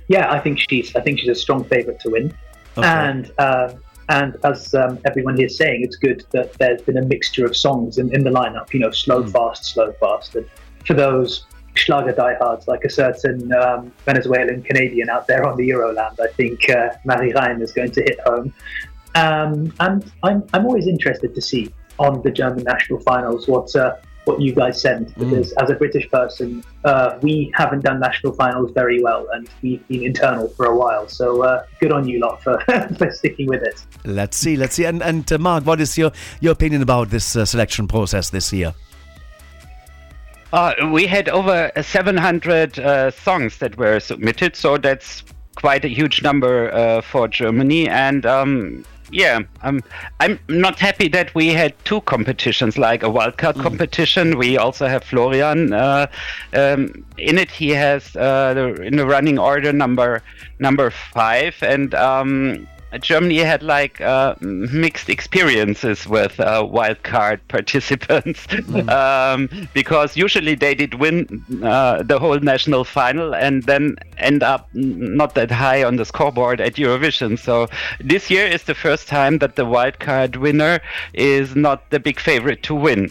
yeah, 0.09 0.31
I 0.31 0.39
think 0.39 0.59
she's. 0.59 0.95
I 0.95 1.01
think 1.01 1.19
she's 1.19 1.29
a 1.29 1.35
strong 1.35 1.65
favourite 1.65 1.99
to 2.01 2.11
win, 2.11 2.33
okay. 2.77 2.87
and 2.87 3.33
uh, 3.39 3.73
and 4.09 4.37
as 4.45 4.75
um, 4.75 4.99
everyone 5.05 5.37
here 5.37 5.47
is 5.47 5.57
saying, 5.57 5.83
it's 5.83 5.97
good 5.97 6.25
that 6.33 6.53
there's 6.55 6.83
been 6.83 6.99
a 6.99 7.05
mixture 7.05 7.45
of 7.45 7.57
songs 7.57 7.99
in, 7.99 8.15
in 8.15 8.23
the 8.23 8.31
lineup. 8.31 8.73
You 8.73 8.81
know, 8.81 8.91
slow, 8.91 9.23
mm. 9.23 9.33
fast, 9.33 9.65
slow, 9.67 9.93
fast. 9.93 10.35
And 10.35 10.47
for 10.87 10.95
those 10.95 11.47
Schlager 11.75 12.13
diehards, 12.13 12.69
like 12.69 12.85
a 12.85 12.91
certain 12.91 13.53
um, 13.53 13.93
Venezuelan 14.05 14.63
Canadian 14.63 15.09
out 15.09 15.27
there 15.27 15.47
on 15.47 15.57
the 15.57 15.69
Euroland, 15.69 16.21
I 16.21 16.29
think 16.29 16.69
uh, 16.71 16.91
Marie 17.05 17.33
Reim 17.33 17.63
is 17.63 17.73
going 17.73 17.93
to 17.93 18.03
hit 18.03 18.21
home. 18.27 18.53
Um, 19.15 19.73
and 19.81 20.13
I'm, 20.23 20.45
I'm 20.53 20.67
always 20.67 20.87
interested 20.87 21.35
to 21.35 21.41
see 21.41 21.73
on 21.99 22.23
the 22.23 22.31
German 22.31 22.65
national 22.65 23.01
finals 23.01 23.49
what 23.49 23.75
uh, 23.77 23.97
what 24.25 24.41
you 24.41 24.55
guys 24.55 24.81
send 24.81 25.15
because 25.17 25.53
as 25.55 25.71
a 25.71 25.75
British 25.75 26.11
person, 26.11 26.65
uh, 26.85 27.19
we 27.23 27.53
haven't 27.55 27.85
done 27.85 28.01
national 28.01 28.33
finals 28.33 28.73
very 28.73 29.03
well, 29.03 29.27
and 29.33 29.49
we've 29.63 29.87
been 29.89 30.03
internal 30.03 30.49
for 30.49 30.67
a 30.67 30.77
while. 30.77 31.09
So 31.09 31.43
uh, 31.43 31.67
good 31.81 31.93
on 31.93 32.09
you 32.09 32.21
lot 32.21 32.43
for, 32.43 32.59
for 32.99 33.11
sticking 33.13 33.47
with 33.47 33.63
it. 33.63 33.85
Let's 34.05 34.37
see, 34.37 34.57
let's 34.57 34.75
see. 34.75 34.85
And, 34.85 35.03
and 35.03 35.31
uh, 35.31 35.39
Mark, 35.39 35.67
what 35.67 35.81
is 35.81 35.97
your, 35.99 36.13
your 36.41 36.53
opinion 36.53 36.83
about 36.83 37.11
this 37.11 37.37
uh, 37.37 37.45
selection 37.45 37.87
process 37.87 38.31
this 38.31 38.53
year? 38.53 38.75
Uh, 40.53 40.73
we 40.93 41.07
had 41.07 41.29
over 41.29 41.71
700 41.81 42.79
uh, 42.79 43.11
songs 43.11 43.59
that 43.59 43.77
were 43.77 43.99
submitted, 43.99 44.55
so 44.55 44.79
that's 44.79 45.25
quite 45.57 45.85
a 45.85 45.89
huge 45.89 46.23
number 46.23 46.73
uh, 46.73 47.01
for 47.01 47.27
Germany. 47.27 47.89
And 47.89 48.25
um, 48.25 48.85
yeah, 49.15 49.43
um, 49.63 49.81
I'm 50.19 50.41
not 50.49 50.81
happy 50.81 51.07
that 51.09 51.33
we 51.37 51.49
had 51.49 51.73
two 51.85 52.01
competitions, 52.01 52.77
like 52.77 53.05
a 53.05 53.07
wildcard 53.07 53.63
competition. 53.63 54.37
We 54.37 54.59
also 54.59 54.89
have 54.89 55.05
Floryan 55.05 55.73
uh, 55.73 56.09
um, 56.53 57.07
in 57.17 57.39
it. 57.39 57.49
He 57.49 57.71
has 57.71 58.17
uh, 58.17 58.55
the, 58.55 58.83
in 58.83 58.97
the 58.97 59.07
running 59.07 59.39
order 59.39 59.73
number 59.73 60.21
number 60.59 60.91
five, 60.91 61.55
and 61.63 61.95
um, 61.95 62.67
Germany 62.99 63.39
had 63.39 63.63
like 63.63 64.01
uh, 64.01 64.35
mixed 64.41 65.09
experiences 65.09 66.07
with 66.07 66.39
uh, 66.41 66.63
wildcard 66.63 67.41
participants 67.49 68.47
um, 68.89 69.49
because 69.73 70.17
usually 70.17 70.55
they 70.55 70.75
did 70.75 70.95
win 70.95 71.45
uh, 71.63 72.03
the 72.03 72.19
whole 72.19 72.39
national 72.41 72.85
final 72.85 73.35
and 73.35 73.63
then 73.65 73.97
end 74.19 74.43
up 74.43 74.69
not 74.75 75.35
that 75.35 75.51
high 75.51 75.83
on 75.83 75.97
the 75.97 76.05
scoreboard 76.05 76.61
at 76.61 76.75
Eurovision. 76.75 77.39
So 77.39 77.69
this 78.01 78.31
year 78.31 78.47
is 78.47 78.65
the 78.65 78.75
first 78.75 79.09
time 79.09 79.39
that 79.39 79.57
the 79.57 79.65
wildcard 79.65 80.37
winner 80.37 80.81
is 81.13 81.57
not 81.57 81.91
the 81.91 82.01
big 82.01 82.21
favorite 82.21 82.63
to 82.65 82.75
win. 82.75 83.11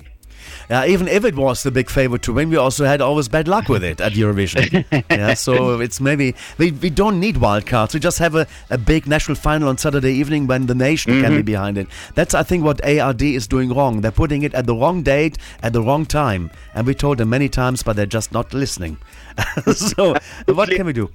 Uh, 0.69 0.85
even 0.88 1.07
if 1.07 1.26
it 1.26 1.35
was 1.35 1.64
the 1.64 1.72
big 1.72 1.90
favorite 1.90 2.22
to 2.23 2.34
win, 2.34 2.49
we 2.49 2.56
also 2.57 2.85
had 2.85 3.02
always 3.02 3.27
bad 3.27 3.48
luck 3.48 3.68
with 3.69 3.84
it 3.84 3.99
at 4.02 4.14
Eurovision. 4.14 4.85
yeah, 5.10 5.34
so 5.34 5.80
it's 5.80 5.99
maybe 5.99 6.35
we, 6.57 6.72
we 6.72 6.90
don't 6.90 7.19
need 7.19 7.35
wildcards. 7.35 7.94
We 7.94 7.99
just 7.99 8.19
have 8.19 8.35
a, 8.35 8.48
a 8.69 8.77
big 8.77 9.07
national 9.07 9.35
final 9.35 9.68
on 9.69 9.77
Saturday 9.77 10.14
evening 10.14 10.48
when 10.48 10.65
the 10.68 10.76
nation 10.76 11.22
can 11.22 11.31
be 11.35 11.41
Mhm. 11.41 11.45
behind 11.45 11.77
it. 11.77 11.88
That's 12.15 12.34
I 12.34 12.44
think 12.44 12.64
what 12.64 12.84
ARD 12.85 13.22
is 13.22 13.48
doing 13.48 13.73
wrong. 13.73 14.02
They're 14.02 14.11
putting 14.11 14.44
it 14.44 14.53
at 14.53 14.65
the 14.65 14.76
wrong 14.76 15.03
date 15.03 15.38
at 15.61 15.73
the 15.73 15.81
wrong 15.81 16.06
time, 16.06 16.49
and 16.73 16.88
we 16.88 16.94
told 16.94 17.18
them 17.18 17.30
many 17.30 17.49
times, 17.49 17.84
but 17.84 17.95
they're 17.95 18.06
just 18.06 18.31
not 18.31 18.53
listening. 18.53 18.98
so 19.73 20.15
what 20.45 20.69
can 20.69 20.85
we 20.85 20.94
do? 20.94 21.10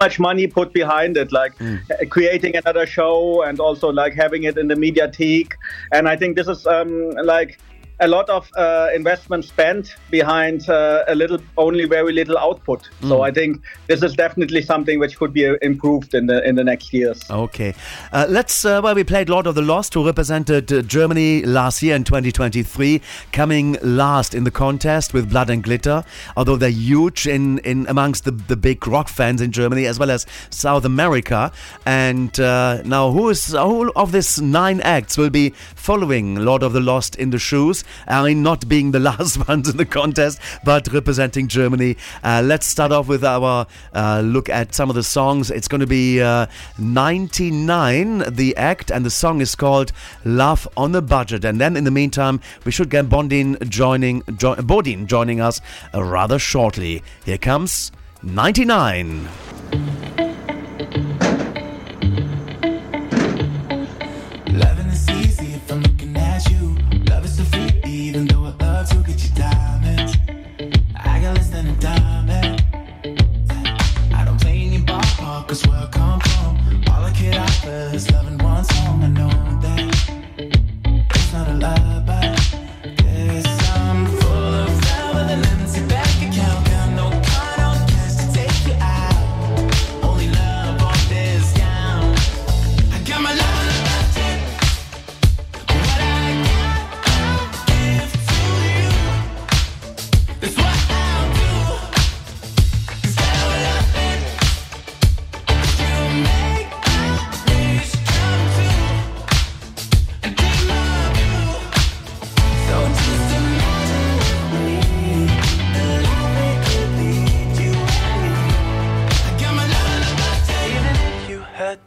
much 0.00 0.18
money 0.18 0.46
put 0.46 0.72
behind 0.72 1.18
it, 1.18 1.30
like 1.30 1.52
uh, 1.60 1.76
creating 2.08 2.56
another 2.56 2.86
show 2.86 3.42
and 3.42 3.60
also 3.60 3.90
like 3.92 4.14
having 4.14 4.44
it 4.44 4.56
in 4.56 4.66
the 4.66 4.74
mediatheque. 4.74 5.52
And 5.92 6.08
I 6.08 6.16
think 6.16 6.36
this 6.36 6.48
is 6.48 6.66
um, 6.66 7.10
like 7.22 7.58
a 8.00 8.08
lot 8.08 8.28
of 8.30 8.50
uh, 8.56 8.88
investment 8.94 9.44
spent 9.44 9.94
behind 10.10 10.68
uh, 10.68 11.04
a 11.08 11.14
little, 11.14 11.38
only 11.56 11.84
very 11.84 12.12
little 12.12 12.38
output. 12.38 12.88
So 13.02 13.20
Mm. 13.20 13.28
I 13.28 13.30
think 13.32 13.62
this 13.86 14.02
is 14.02 14.14
definitely 14.14 14.62
something 14.62 14.98
which 14.98 15.16
could 15.18 15.32
be 15.32 15.46
uh, 15.46 15.56
improved 15.62 16.14
in 16.14 16.26
the 16.26 16.42
in 16.48 16.54
the 16.54 16.64
next 16.64 16.92
years. 16.92 17.20
Okay. 17.30 17.74
Uh, 18.12 18.26
let's, 18.28 18.64
uh, 18.64 18.80
well, 18.82 18.94
we 18.94 19.04
played 19.04 19.28
Lord 19.28 19.46
of 19.46 19.54
the 19.54 19.62
Lost, 19.62 19.94
who 19.94 20.06
represented 20.06 20.72
uh, 20.72 20.82
Germany 20.82 21.42
last 21.42 21.82
year 21.82 21.94
in 21.94 22.04
2023, 22.04 23.00
coming 23.32 23.76
last 23.82 24.34
in 24.34 24.44
the 24.44 24.50
contest 24.50 25.12
with 25.12 25.28
Blood 25.30 25.50
and 25.50 25.62
Glitter, 25.62 26.04
although 26.36 26.56
they're 26.56 26.70
huge 26.70 27.26
in, 27.26 27.58
in 27.58 27.86
amongst 27.88 28.24
the, 28.24 28.30
the 28.30 28.56
big 28.56 28.86
rock 28.86 29.08
fans 29.08 29.40
in 29.40 29.52
Germany 29.52 29.86
as 29.86 29.98
well 29.98 30.10
as 30.10 30.26
South 30.50 30.84
America. 30.84 31.52
And 31.84 32.38
uh, 32.40 32.82
now, 32.84 33.10
who 33.10 33.28
is 33.28 33.52
who 33.52 33.92
of 33.94 34.12
these 34.12 34.40
nine 34.40 34.80
acts 34.80 35.18
will 35.18 35.30
be 35.30 35.50
following 35.74 36.36
Lord 36.36 36.62
of 36.62 36.72
the 36.72 36.80
Lost 36.80 37.16
in 37.16 37.30
the 37.30 37.38
shoes? 37.38 37.84
I 38.06 38.22
mean, 38.24 38.42
not 38.42 38.68
being 38.68 38.92
the 38.92 39.00
last 39.10 39.48
ones 39.48 39.68
in 39.68 39.76
the 39.76 39.86
contest, 39.86 40.40
but 40.64 40.92
representing 40.92 41.48
Germany. 41.48 41.96
Uh, 42.22 42.42
let's 42.44 42.66
start 42.66 42.92
off 42.92 43.08
with 43.08 43.24
our 43.24 43.66
uh, 43.94 44.20
look 44.24 44.48
at 44.48 44.74
some 44.74 44.88
of 44.88 44.96
the 44.96 45.02
songs. 45.02 45.50
It's 45.50 45.68
going 45.68 45.80
to 45.80 45.86
be 45.86 46.20
uh, 46.20 46.46
99, 46.78 48.24
the 48.34 48.56
act, 48.56 48.90
and 48.90 49.04
the 49.04 49.10
song 49.10 49.40
is 49.40 49.54
called 49.54 49.92
Love 50.24 50.68
on 50.76 50.92
the 50.92 51.02
Budget. 51.02 51.44
And 51.44 51.60
then 51.60 51.76
in 51.76 51.84
the 51.84 51.90
meantime, 51.90 52.40
we 52.64 52.72
should 52.72 52.90
get 52.90 53.08
Bondin 53.08 53.56
joining, 53.68 54.22
jo- 54.36 54.56
Bodine 54.56 55.06
joining 55.06 55.40
us 55.40 55.60
uh, 55.94 56.02
rather 56.02 56.38
shortly. 56.38 57.02
Here 57.24 57.38
comes 57.38 57.92
99. 58.22 60.19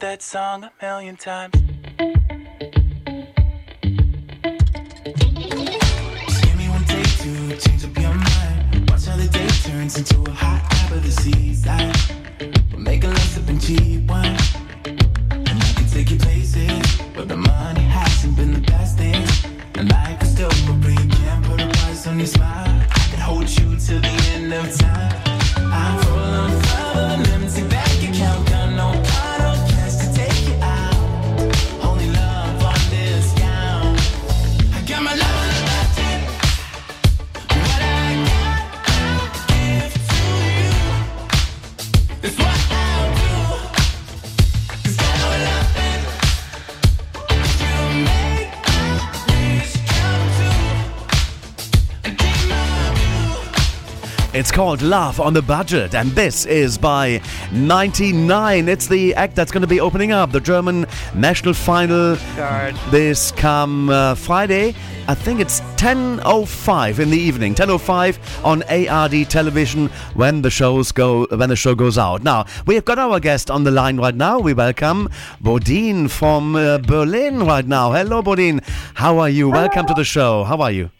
That 0.04 0.20
song 0.20 0.64
a 0.64 0.70
million 0.82 1.16
times. 1.16 1.54
Give 6.42 6.56
me 6.58 6.68
one 6.68 6.84
take 6.84 7.16
to 7.24 7.56
change 7.56 7.84
up 7.86 7.96
your 7.96 8.12
mind. 8.12 8.90
Watch 8.90 9.06
how 9.06 9.16
the 9.16 9.28
day 9.32 9.48
turns 9.64 9.96
into 9.96 10.20
a 10.30 10.30
hot 10.30 10.60
tap 10.70 10.90
of 10.90 11.02
the 11.02 11.10
seaside. 11.10 11.96
We're 12.70 12.80
making 12.80 13.08
love 13.08 13.18
sipping 13.32 13.58
cheap 13.58 14.06
wine. 14.06 14.36
And 14.84 15.56
I 15.66 15.72
can 15.74 15.86
take 15.88 16.10
you 16.10 16.18
places 16.18 17.00
where 17.14 17.24
the 17.24 17.38
money 17.38 17.80
hasn't 17.80 18.36
been 18.36 18.52
the 18.52 18.60
best 18.60 18.98
thing. 18.98 19.24
And 19.76 19.90
life 19.90 20.22
is 20.22 20.32
still 20.32 20.50
for 20.66 20.76
free. 20.82 20.96
Can't 20.96 21.44
put 21.46 21.62
a 21.62 21.68
price 21.78 22.06
on 22.06 22.18
your 22.18 22.26
smile. 22.26 22.76
I 22.90 22.98
can 23.10 23.20
hold 23.20 23.48
you 23.48 23.74
till 23.78 24.00
the 24.02 24.14
end 24.34 24.52
of 24.52 24.70
time. 24.76 25.14
I'm 25.56 25.98
full 26.02 26.18
of 26.18 26.52
love 26.74 27.33
It's 54.34 54.50
called 54.50 54.82
Laugh 54.82 55.20
on 55.20 55.32
the 55.32 55.42
Budget, 55.42 55.94
and 55.94 56.10
this 56.10 56.44
is 56.44 56.76
by 56.76 57.22
99. 57.52 58.68
It's 58.68 58.88
the 58.88 59.14
act 59.14 59.36
that's 59.36 59.52
going 59.52 59.60
to 59.60 59.68
be 59.68 59.78
opening 59.78 60.10
up 60.10 60.32
the 60.32 60.40
German 60.40 60.86
national 61.14 61.54
final 61.54 62.16
this 62.90 63.30
come 63.30 63.90
uh, 63.90 64.16
Friday. 64.16 64.74
I 65.06 65.14
think 65.14 65.38
it's 65.38 65.60
10:05 65.76 66.98
in 66.98 67.10
the 67.10 67.16
evening, 67.16 67.54
10:05 67.54 68.44
on 68.44 68.64
ARD 68.64 69.30
television 69.30 69.86
when 70.14 70.42
the 70.42 70.50
shows 70.50 70.90
go 70.90 71.28
when 71.30 71.48
the 71.48 71.54
show 71.54 71.76
goes 71.76 71.96
out. 71.96 72.24
Now 72.24 72.44
we 72.66 72.74
have 72.74 72.84
got 72.84 72.98
our 72.98 73.20
guest 73.20 73.52
on 73.52 73.62
the 73.62 73.70
line 73.70 73.98
right 73.98 74.16
now. 74.16 74.40
We 74.40 74.52
welcome 74.52 75.10
Bodine 75.40 76.08
from 76.08 76.56
uh, 76.56 76.78
Berlin 76.78 77.46
right 77.46 77.68
now. 77.68 77.92
Hello, 77.92 78.20
Bodine. 78.20 78.62
How 78.94 79.20
are 79.20 79.30
you? 79.30 79.48
Welcome 79.48 79.86
to 79.86 79.94
the 79.94 80.02
show. 80.02 80.42
How 80.42 80.60
are 80.60 80.72
you? 80.72 80.90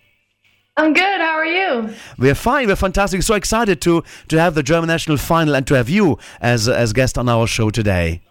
I'm 0.77 0.93
good. 0.93 1.21
How 1.21 1.35
are 1.35 1.47
you? 1.47 1.95
We're 2.19 2.35
fine. 2.35 2.67
We're 2.67 2.75
fantastic. 2.75 3.23
So 3.23 3.35
excited 3.35 3.81
to 3.83 4.03
to 4.29 4.41
have 4.41 4.55
the 4.55 4.63
German 4.63 4.89
national 4.89 5.19
final 5.19 5.55
and 5.55 5.65
to 5.69 5.75
have 5.75 5.89
you 5.89 6.19
as 6.41 6.69
as 6.69 6.93
guest 6.93 7.17
on 7.17 7.29
our 7.29 7.47
show 7.47 7.71
today. 7.71 8.23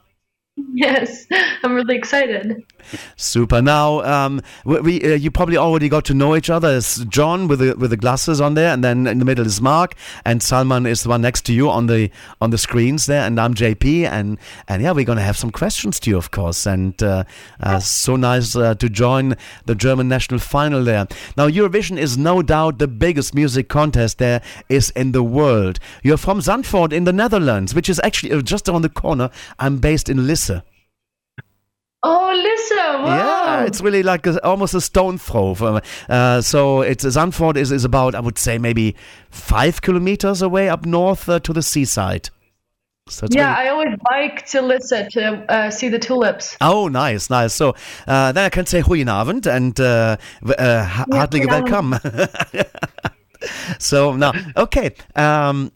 Yes, 0.83 1.27
I'm 1.63 1.75
really 1.75 1.95
excited. 1.95 2.65
Super. 3.15 3.61
Now, 3.61 4.01
um, 4.01 4.41
we, 4.65 5.01
uh, 5.03 5.15
you 5.15 5.29
probably 5.29 5.55
already 5.55 5.87
got 5.87 6.03
to 6.05 6.15
know 6.15 6.35
each 6.35 6.49
other. 6.49 6.77
It's 6.77 7.05
John 7.05 7.47
with 7.47 7.59
the 7.59 7.75
with 7.75 7.91
the 7.91 7.97
glasses 7.97 8.41
on 8.41 8.55
there, 8.55 8.73
and 8.73 8.83
then 8.83 9.05
in 9.05 9.19
the 9.19 9.25
middle 9.25 9.45
is 9.45 9.61
Mark, 9.61 9.93
and 10.25 10.41
Salman 10.41 10.87
is 10.87 11.03
the 11.03 11.09
one 11.09 11.21
next 11.21 11.45
to 11.45 11.53
you 11.53 11.69
on 11.69 11.85
the 11.85 12.09
on 12.41 12.49
the 12.49 12.57
screens 12.57 13.05
there, 13.05 13.21
and 13.21 13.39
I'm 13.39 13.53
JP, 13.53 14.05
and 14.05 14.39
and 14.67 14.81
yeah, 14.81 14.91
we're 14.93 15.05
gonna 15.05 15.21
have 15.21 15.37
some 15.37 15.51
questions 15.51 15.99
to 16.01 16.09
you, 16.09 16.17
of 16.17 16.31
course, 16.31 16.65
and 16.65 17.01
uh, 17.03 17.23
uh, 17.59 17.79
so 17.79 18.15
nice 18.15 18.55
uh, 18.55 18.73
to 18.73 18.89
join 18.89 19.35
the 19.65 19.75
German 19.75 20.07
national 20.07 20.39
final 20.39 20.83
there. 20.83 21.07
Now, 21.37 21.47
Eurovision 21.47 21.99
is 21.99 22.17
no 22.17 22.41
doubt 22.41 22.79
the 22.79 22.87
biggest 22.87 23.35
music 23.35 23.69
contest 23.69 24.17
there 24.17 24.41
is 24.69 24.89
in 24.91 25.11
the 25.11 25.23
world. 25.23 25.77
You're 26.01 26.17
from 26.17 26.39
Zandvoort 26.39 26.91
in 26.91 27.03
the 27.03 27.13
Netherlands, 27.13 27.75
which 27.75 27.89
is 27.89 28.01
actually 28.03 28.31
uh, 28.31 28.41
just 28.41 28.67
around 28.67 28.81
the 28.81 28.89
corner. 28.89 29.29
I'm 29.59 29.77
based 29.77 30.09
in 30.09 30.25
Lisse. 30.25 30.62
Oh, 32.05 32.33
Lisse! 32.35 32.71
Wow. 32.75 33.05
Yeah, 33.05 33.63
it's 33.65 33.79
really 33.79 34.03
like 34.03 34.27
a, 34.27 34.43
almost 34.45 34.73
a 34.73 34.81
stone 34.81 35.17
throw. 35.17 35.55
From, 35.55 35.79
uh, 36.09 36.41
so 36.41 36.81
it's 36.81 37.05
Zandvoort 37.05 37.55
is, 37.55 37.71
is 37.71 37.85
about 37.85 38.13
I 38.13 38.19
would 38.19 38.37
say 38.37 38.57
maybe 38.57 38.95
five 39.29 39.81
kilometers 39.81 40.41
away 40.41 40.67
up 40.69 40.85
north 40.85 41.29
uh, 41.29 41.39
to 41.39 41.53
the 41.53 41.61
seaside. 41.61 42.29
So 43.07 43.27
yeah, 43.31 43.53
really- 43.57 43.67
I 43.67 43.71
always 43.71 43.97
bike 44.09 44.45
to 44.47 44.61
Lisse 44.61 44.89
to 45.11 45.45
uh, 45.49 45.69
see 45.69 45.87
the 45.89 45.99
tulips. 45.99 46.57
Oh, 46.59 46.89
nice, 46.89 47.29
nice. 47.29 47.53
So 47.53 47.73
uh, 48.07 48.31
then 48.33 48.45
I 48.45 48.49
can 48.49 48.65
say 48.65 48.81
goedenavond 48.81 49.45
and 49.45 49.79
uh, 49.79 50.17
uh, 50.45 50.85
hartelijk 51.09 51.47
welcome. 51.47 51.95
so 53.79 54.15
now, 54.15 54.33
okay. 54.57 54.91
Um, 55.15 55.71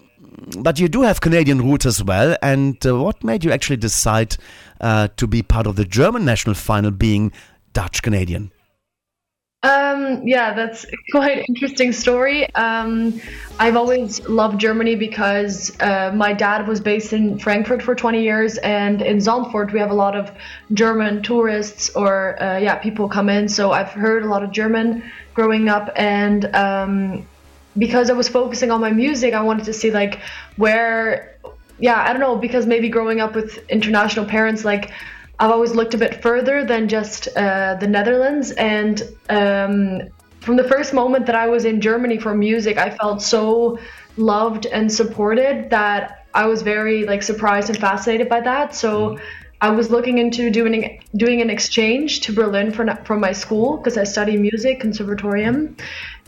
but 0.59 0.79
you 0.79 0.87
do 0.87 1.01
have 1.01 1.19
Canadian 1.21 1.61
roots 1.61 1.85
as 1.85 2.03
well. 2.03 2.37
And 2.41 2.85
uh, 2.85 2.95
what 2.97 3.23
made 3.23 3.43
you 3.43 3.51
actually 3.51 3.77
decide 3.77 4.37
uh, 4.81 5.09
to 5.17 5.27
be 5.27 5.41
part 5.41 5.67
of 5.67 5.75
the 5.75 5.85
German 5.85 6.25
national 6.25 6.55
final, 6.55 6.91
being 6.91 7.31
Dutch 7.73 8.01
Canadian? 8.01 8.51
Um, 9.63 10.25
yeah, 10.25 10.53
that's 10.53 10.85
quite 11.11 11.39
an 11.39 11.45
interesting 11.49 11.91
story. 11.91 12.53
Um, 12.55 13.19
I've 13.59 13.75
always 13.75 14.27
loved 14.27 14.59
Germany 14.59 14.95
because 14.95 15.75
uh, 15.79 16.11
my 16.13 16.33
dad 16.33 16.67
was 16.67 16.79
based 16.79 17.11
in 17.11 17.39
Frankfurt 17.39 17.81
for 17.81 17.95
20 17.95 18.21
years, 18.21 18.57
and 18.59 19.01
in 19.01 19.17
Zandvoort 19.17 19.73
we 19.73 19.79
have 19.79 19.91
a 19.91 19.95
lot 19.95 20.15
of 20.15 20.31
German 20.73 21.23
tourists 21.23 21.89
or 21.95 22.41
uh, 22.41 22.57
yeah, 22.59 22.75
people 22.75 23.09
come 23.09 23.29
in. 23.29 23.49
So 23.49 23.71
I've 23.71 23.89
heard 23.89 24.23
a 24.23 24.27
lot 24.27 24.43
of 24.43 24.51
German 24.51 25.03
growing 25.33 25.69
up, 25.69 25.91
and 25.95 26.45
um, 26.55 27.27
because 27.77 28.09
I 28.09 28.13
was 28.13 28.29
focusing 28.29 28.71
on 28.71 28.81
my 28.81 28.91
music, 28.91 29.33
I 29.33 29.41
wanted 29.41 29.65
to 29.65 29.73
see 29.73 29.91
like 29.91 30.19
where, 30.55 31.36
yeah, 31.79 32.03
I 32.03 32.11
don't 32.11 32.21
know, 32.21 32.35
because 32.35 32.65
maybe 32.65 32.89
growing 32.89 33.19
up 33.19 33.35
with 33.35 33.57
international 33.69 34.25
parents, 34.25 34.65
like 34.65 34.91
I've 35.39 35.51
always 35.51 35.73
looked 35.75 35.93
a 35.93 35.97
bit 35.97 36.21
further 36.21 36.65
than 36.65 36.87
just 36.87 37.27
uh, 37.35 37.75
the 37.75 37.87
Netherlands. 37.87 38.51
And 38.51 39.01
um, 39.29 40.01
from 40.39 40.57
the 40.57 40.63
first 40.63 40.93
moment 40.93 41.27
that 41.27 41.35
I 41.35 41.47
was 41.47 41.65
in 41.65 41.81
Germany 41.81 42.17
for 42.17 42.33
music, 42.33 42.77
I 42.77 42.89
felt 42.89 43.21
so 43.21 43.77
loved 44.17 44.65
and 44.65 44.91
supported 44.91 45.69
that 45.69 46.25
I 46.33 46.47
was 46.47 46.61
very 46.61 47.05
like 47.05 47.21
surprised 47.21 47.69
and 47.69 47.77
fascinated 47.77 48.29
by 48.29 48.41
that. 48.41 48.75
So 48.75 49.17
I 49.59 49.71
was 49.71 49.89
looking 49.89 50.19
into 50.19 50.51
doing 50.51 51.01
doing 51.15 51.41
an 51.41 51.49
exchange 51.49 52.21
to 52.21 52.33
Berlin 52.33 52.71
for, 52.71 52.95
from 53.05 53.19
my 53.19 53.31
school 53.31 53.77
because 53.77 53.97
I 53.97 54.03
study 54.03 54.37
music 54.37 54.79
conservatorium 54.79 55.77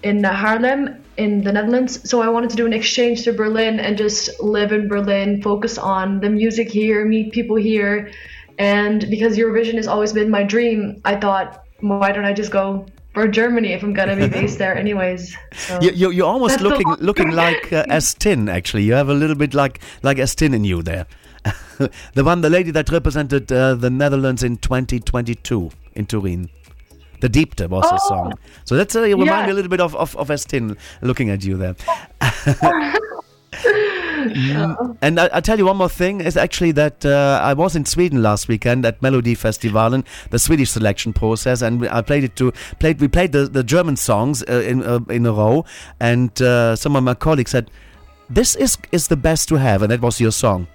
in 0.04 0.24
Haarlem 0.24 1.02
in 1.18 1.44
the 1.44 1.52
Netherlands. 1.52 2.10
So 2.10 2.22
I 2.22 2.30
wanted 2.30 2.50
to 2.52 2.56
do 2.56 2.66
an 2.66 2.74
exchange 2.74 3.24
to 3.24 3.34
Berlin 3.34 3.80
and 3.80 3.98
just 3.98 4.40
live 4.40 4.72
in 4.72 4.88
Berlin, 4.88 5.42
focus 5.42 5.78
on 5.78 6.20
the 6.22 6.30
music 6.30 6.70
here, 6.70 7.06
meet 7.06 7.34
people 7.34 7.58
here. 7.58 8.12
And 8.58 9.10
because 9.10 9.38
Eurovision 9.38 9.76
has 9.76 9.88
always 9.88 10.14
been 10.14 10.30
my 10.30 10.44
dream, 10.44 11.02
I 11.06 11.16
thought, 11.16 11.64
why 11.80 12.12
don't 12.12 12.26
I 12.26 12.34
just 12.34 12.52
go 12.52 12.86
for 13.14 13.28
Germany 13.28 13.74
if 13.74 13.84
I'm 13.84 13.94
gonna 13.94 14.16
be 14.16 14.28
based 14.28 14.58
there 14.60 14.78
anyways? 14.78 15.36
So 15.54 15.80
You, 15.82 15.92
you, 15.92 16.12
you're 16.12 16.28
almost 16.28 16.62
looking 16.62 16.90
looking 17.00 17.32
like 17.32 17.72
uh, 17.72 17.86
S10, 17.86 18.50
actually. 18.50 18.84
You 18.84 18.94
have 18.94 19.10
a 19.10 19.14
little 19.14 19.36
bit 19.36 19.54
like 19.54 19.80
like 20.04 20.18
S10 20.18 20.54
in 20.54 20.64
you 20.64 20.82
there. 20.82 21.06
the 22.14 22.24
one, 22.24 22.42
the 22.42 22.50
lady 22.50 22.72
that 22.72 22.90
represented 22.90 23.52
uh, 23.52 23.76
the 23.76 23.90
Netherlands 23.90 24.44
in 24.44 24.58
2022 24.58 25.72
in 25.96 26.06
Turin. 26.06 26.50
De 27.22 27.30
Diepte 27.30 27.68
was 27.70 27.86
Oh. 27.92 27.98
song. 28.08 28.34
So 28.66 28.76
that's 28.76 28.96
uh, 28.96 29.04
you 29.04 29.16
remind 29.18 29.28
Yeah. 29.30 29.46
me 29.48 29.52
a 29.52 29.56
little 29.56 29.70
bit 29.70 29.82
of, 29.82 29.96
of, 29.96 30.16
of 30.18 30.30
S10 30.30 30.78
looking 31.02 31.30
at 31.30 31.44
you 31.44 31.58
there. 31.58 31.76
Mm, 33.54 34.98
And 35.02 35.20
I, 35.20 35.30
I 35.34 35.42
tell 35.42 35.58
you 35.58 35.66
one 35.66 35.78
more 35.78 35.90
thing 35.90 36.22
is 36.22 36.36
actually 36.38 36.72
that 36.74 37.06
uh, 37.06 37.40
I 37.42 37.54
was 37.54 37.76
in 37.76 37.86
Sweden 37.86 38.22
last 38.22 38.48
weekend 38.48 38.86
at 38.86 39.00
Melodifestivalen, 39.02 40.06
the 40.30 40.40
Swedish 40.40 40.70
selection 40.72 41.14
process, 41.14 41.62
and 41.62 41.82
we- 41.82 41.90
I 41.90 42.02
played 42.02 42.24
it 42.26 42.36
to 42.36 42.52
played 42.80 43.00
we 43.00 43.08
played 43.08 43.32
the, 43.32 43.48
the 43.48 43.64
German 43.64 43.96
songs 43.96 44.44
uh, 44.50 44.54
in 44.66 44.84
uh, 44.84 45.00
in 45.10 45.26
a 45.26 45.32
row, 45.32 45.66
and 46.00 46.40
uh, 46.42 46.76
some 46.76 46.96
of 46.96 47.04
my 47.04 47.14
colleagues 47.16 47.52
said, 47.52 47.72
"This 48.30 48.56
is 48.56 48.78
is 48.92 49.08
the 49.08 49.16
best 49.18 49.48
to 49.50 49.56
have," 49.56 49.82
and 49.82 49.92
that 49.92 50.02
was 50.02 50.20
your 50.22 50.32
song. 50.32 50.68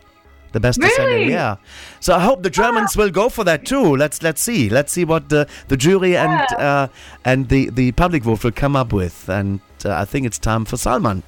The 0.54 0.60
best 0.60 0.80
to 0.80 0.88
send 0.88 1.12
in, 1.12 1.28
yeah. 1.30 1.56
So 1.98 2.14
I 2.14 2.20
hope 2.20 2.42
the 2.44 2.50
Germans 2.62 2.96
will 2.96 3.10
go 3.10 3.28
for 3.28 3.44
that 3.44 3.66
too. 3.66 3.96
Let's 3.96 4.22
let's 4.22 4.40
see. 4.40 4.70
Let's 4.70 4.92
see 4.92 5.04
what 5.04 5.28
the, 5.28 5.48
the 5.68 5.76
jury 5.76 6.16
and 6.16 6.40
uh, 6.58 6.86
and 7.24 7.48
the, 7.48 7.70
the 7.70 7.90
public 7.92 8.22
vote 8.22 8.44
will 8.44 8.52
come 8.64 8.76
up 8.76 8.92
with. 8.92 9.28
And 9.28 9.60
uh, 9.84 10.02
I 10.02 10.04
think 10.04 10.26
it's 10.26 10.38
time 10.38 10.64
for 10.64 10.76
Salman 10.76 11.22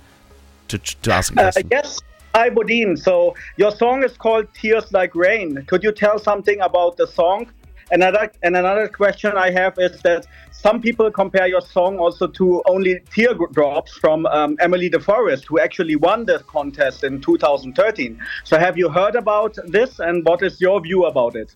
to 0.68 0.78
to 0.78 1.12
ask 1.12 1.34
a 1.34 1.40
Uh, 1.40 1.42
question. 1.50 1.68
yes, 1.72 2.00
hi 2.36 2.50
Bodine. 2.50 2.96
So 2.96 3.34
your 3.56 3.72
song 3.72 4.04
is 4.04 4.16
called 4.16 4.46
"Tears 4.54 4.92
Like 4.92 5.12
Rain." 5.16 5.64
Could 5.66 5.82
you 5.82 5.92
tell 5.92 6.18
something 6.20 6.60
about 6.60 6.96
the 6.96 7.06
song? 7.06 7.50
And 7.90 8.02
another 8.02 8.30
and 8.44 8.56
another 8.56 8.88
question 8.88 9.32
I 9.36 9.50
have 9.60 9.74
is 9.78 10.00
that 10.02 10.26
some 10.66 10.80
people 10.80 11.08
compare 11.12 11.46
your 11.46 11.60
song 11.60 11.96
also 12.00 12.26
to 12.26 12.60
only 12.66 12.98
teardrops 13.14 13.92
from 13.98 14.26
um, 14.26 14.56
Emmelie 14.58 14.90
de 14.90 14.98
Forest, 14.98 15.44
who 15.44 15.60
actually 15.60 15.94
won 15.94 16.26
the 16.26 16.40
contest 16.48 17.04
in 17.04 17.20
2013. 17.20 18.20
So 18.42 18.58
have 18.58 18.76
you 18.76 18.88
heard 18.88 19.14
about 19.14 19.56
this, 19.68 20.00
and 20.00 20.24
what 20.24 20.42
is 20.42 20.60
your 20.60 20.80
view 20.80 21.04
about 21.04 21.36
it? 21.36 21.54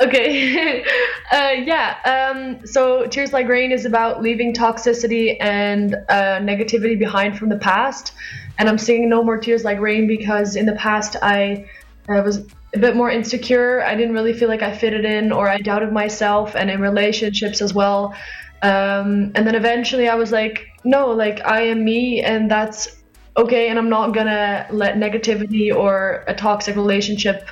Okay. 0.00 0.80
uh, 1.32 1.50
yeah. 1.64 1.96
Um, 2.04 2.64
so 2.64 3.08
Tears 3.08 3.32
Like 3.32 3.48
Rain 3.48 3.72
is 3.72 3.84
about 3.84 4.22
leaving 4.22 4.54
toxicity 4.54 5.36
and 5.40 5.96
uh, 6.08 6.38
negativity 6.38 6.96
behind 6.96 7.36
from 7.36 7.48
the 7.48 7.58
past. 7.58 8.12
And 8.58 8.68
I'm 8.68 8.78
singing 8.78 9.08
No 9.08 9.24
More 9.24 9.38
Tears 9.38 9.64
Like 9.64 9.80
Rain 9.80 10.06
because 10.06 10.54
in 10.54 10.66
the 10.66 10.76
past 10.76 11.16
I 11.20 11.68
uh, 12.08 12.22
was 12.24 12.46
a 12.74 12.78
bit 12.78 12.94
more 12.94 13.10
insecure. 13.10 13.82
I 13.82 13.96
didn't 13.96 14.14
really 14.14 14.32
feel 14.32 14.48
like 14.48 14.62
I 14.62 14.76
fitted 14.76 15.04
in 15.04 15.32
or 15.32 15.48
I 15.48 15.58
doubted 15.58 15.92
myself 15.92 16.54
and 16.54 16.70
in 16.70 16.80
relationships 16.80 17.60
as 17.60 17.74
well. 17.74 18.14
Um, 18.62 19.32
and 19.34 19.46
then 19.46 19.54
eventually 19.54 20.08
I 20.08 20.14
was 20.14 20.30
like, 20.30 20.68
no, 20.84 21.10
like 21.10 21.44
I 21.44 21.62
am 21.62 21.84
me 21.84 22.22
and 22.22 22.50
that's 22.50 22.96
okay. 23.36 23.68
And 23.68 23.78
I'm 23.78 23.88
not 23.88 24.14
gonna 24.14 24.66
let 24.70 24.96
negativity 24.96 25.74
or 25.74 26.24
a 26.28 26.34
toxic 26.34 26.76
relationship 26.76 27.48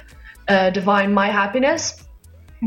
uh, 0.48 0.70
define 0.70 1.12
my 1.12 1.28
happiness. 1.28 2.04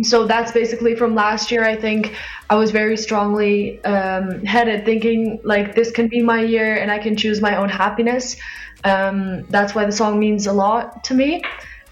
So 0.02 0.26
that's 0.26 0.52
basically 0.52 0.95
from 0.95 1.14
last 1.14 1.52
year. 1.52 1.64
I 1.64 1.76
think 1.76 2.15
I 2.49 2.56
was 2.56 2.72
very 2.72 2.98
strongly 2.98 3.84
um, 3.86 4.44
headed, 4.44 4.86
thinking 4.86 5.40
like 5.44 5.76
this 5.76 5.91
can 5.91 6.07
be 6.07 6.22
my 6.22 6.41
year 6.41 6.76
and 6.76 6.91
I 6.91 6.98
can 6.98 7.15
choose 7.15 7.41
my 7.41 7.56
own 7.57 7.70
happiness. 7.70 8.36
Um, 8.84 9.44
that's 9.49 9.76
why 9.76 9.86
the 9.86 9.91
song 9.91 10.20
means 10.20 10.48
a 10.48 10.53
lot 10.53 11.03
to 11.06 11.14
me, 11.14 11.44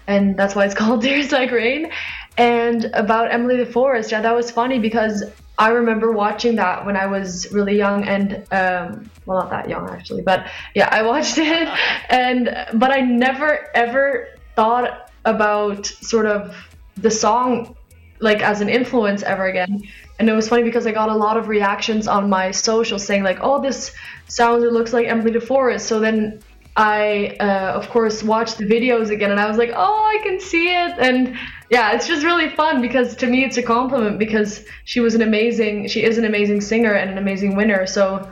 and 0.08 0.36
that's 0.36 0.54
why 0.54 0.64
it's 0.64 0.74
called 0.82 1.02
Tears 1.02 1.30
Like 1.30 1.52
Rain. 1.52 1.90
And 2.36 2.86
about 2.94 3.30
Emmelie 3.30 3.58
de 3.58 3.66
Forest, 3.66 4.10
yeah, 4.10 4.20
that 4.20 4.34
was 4.34 4.50
funny 4.50 4.78
because 4.78 5.22
I 5.58 5.68
remember 5.70 6.12
watching 6.12 6.56
that 6.56 6.84
when 6.86 6.96
I 6.96 7.06
was 7.06 7.50
really 7.52 7.76
young 7.76 8.04
and 8.04 8.36
um, 8.52 9.10
well, 9.26 9.38
not 9.38 9.50
that 9.50 9.68
young 9.68 9.88
actually, 9.88 10.22
but 10.22 10.46
yeah, 10.74 10.88
I 10.90 11.02
watched 11.02 11.38
it, 11.38 11.68
and 12.08 12.66
but 12.74 12.90
I 12.90 13.00
never 13.00 13.68
ever 13.74 14.28
thought 14.56 15.10
about 15.24 15.86
sort 15.86 16.26
of 16.26 16.56
the 16.96 17.10
song 17.10 17.76
like 18.20 18.40
as 18.42 18.60
an 18.60 18.68
influence 18.68 19.22
ever 19.22 19.46
again. 19.46 19.82
And 20.18 20.28
it 20.28 20.32
was 20.32 20.48
funny 20.48 20.62
because 20.62 20.86
I 20.86 20.92
got 20.92 21.08
a 21.08 21.14
lot 21.14 21.36
of 21.36 21.48
reactions 21.48 22.06
on 22.06 22.30
my 22.30 22.50
social 22.50 22.98
saying 22.98 23.22
like, 23.24 23.38
"Oh, 23.40 23.60
this 23.60 23.92
sounds 24.28 24.64
or 24.64 24.70
looks 24.70 24.92
like 24.92 25.06
Emmelie 25.06 25.32
de 25.32 25.40
Forest." 25.40 25.86
So 25.86 26.00
then 26.00 26.40
I, 26.76 27.36
uh, 27.38 27.72
of 27.74 27.90
course, 27.90 28.22
watched 28.22 28.58
the 28.58 28.64
videos 28.64 29.10
again, 29.10 29.30
and 29.30 29.38
I 29.38 29.46
was 29.46 29.58
like, 29.58 29.72
"Oh, 29.74 30.04
I 30.14 30.22
can 30.22 30.40
see 30.40 30.68
it!" 30.68 30.94
And 30.98 31.36
yeah, 31.68 31.92
it's 31.92 32.06
just 32.06 32.24
really 32.24 32.48
fun 32.48 32.80
because 32.80 33.14
to 33.16 33.26
me 33.26 33.44
it's 33.44 33.58
a 33.58 33.62
compliment 33.62 34.18
because 34.18 34.64
she 34.84 35.00
was 35.00 35.14
an 35.14 35.22
amazing, 35.22 35.88
she 35.88 36.02
is 36.02 36.18
an 36.18 36.24
amazing 36.24 36.60
singer 36.60 36.94
and 36.94 37.10
an 37.10 37.18
amazing 37.18 37.56
winner. 37.56 37.86
So 37.86 38.30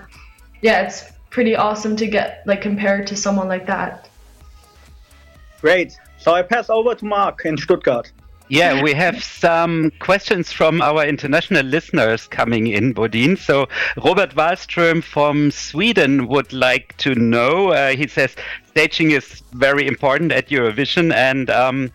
yeah, 0.62 0.82
it's 0.82 1.04
pretty 1.30 1.54
awesome 1.54 1.96
to 1.96 2.06
get 2.06 2.42
like 2.46 2.62
compared 2.62 3.06
to 3.08 3.16
someone 3.16 3.48
like 3.48 3.66
that. 3.66 4.08
Great. 5.60 5.98
So 6.18 6.34
I 6.34 6.42
pass 6.42 6.70
over 6.70 6.94
to 6.94 7.04
Mark 7.04 7.44
in 7.44 7.56
Stuttgart. 7.56 8.12
Yeah, 8.50 8.82
we 8.82 8.94
have 8.94 9.22
some 9.22 9.92
questions 10.00 10.50
from 10.50 10.82
our 10.82 11.06
international 11.06 11.64
listeners 11.64 12.26
coming 12.26 12.66
in, 12.66 12.92
Bodine. 12.92 13.36
So 13.36 13.68
Robert 14.04 14.34
Wallström 14.34 15.04
from 15.04 15.52
Sweden 15.52 16.26
would 16.26 16.52
like 16.52 16.96
to 16.98 17.14
know. 17.14 17.68
Uh, 17.70 17.90
he 17.90 18.08
says 18.08 18.34
staging 18.66 19.12
is 19.12 19.42
very 19.52 19.86
important 19.86 20.32
at 20.32 20.48
Eurovision, 20.48 21.12
and 21.14 21.48
um, 21.48 21.92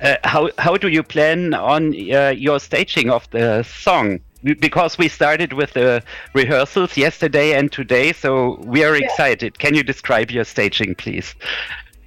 uh, 0.00 0.16
how 0.24 0.50
how 0.58 0.76
do 0.76 0.88
you 0.88 1.04
plan 1.04 1.54
on 1.54 1.94
uh, 2.12 2.30
your 2.36 2.58
staging 2.58 3.08
of 3.08 3.30
the 3.30 3.62
song? 3.62 4.18
Because 4.42 4.98
we 4.98 5.06
started 5.08 5.52
with 5.52 5.72
the 5.74 6.02
rehearsals 6.34 6.96
yesterday 6.96 7.52
and 7.56 7.70
today, 7.70 8.12
so 8.12 8.58
we 8.64 8.82
are 8.82 8.96
Yeah. 8.96 9.04
excited. 9.04 9.60
Can 9.60 9.74
you 9.76 9.84
describe 9.84 10.32
your 10.32 10.44
staging, 10.44 10.96
please? 10.96 11.36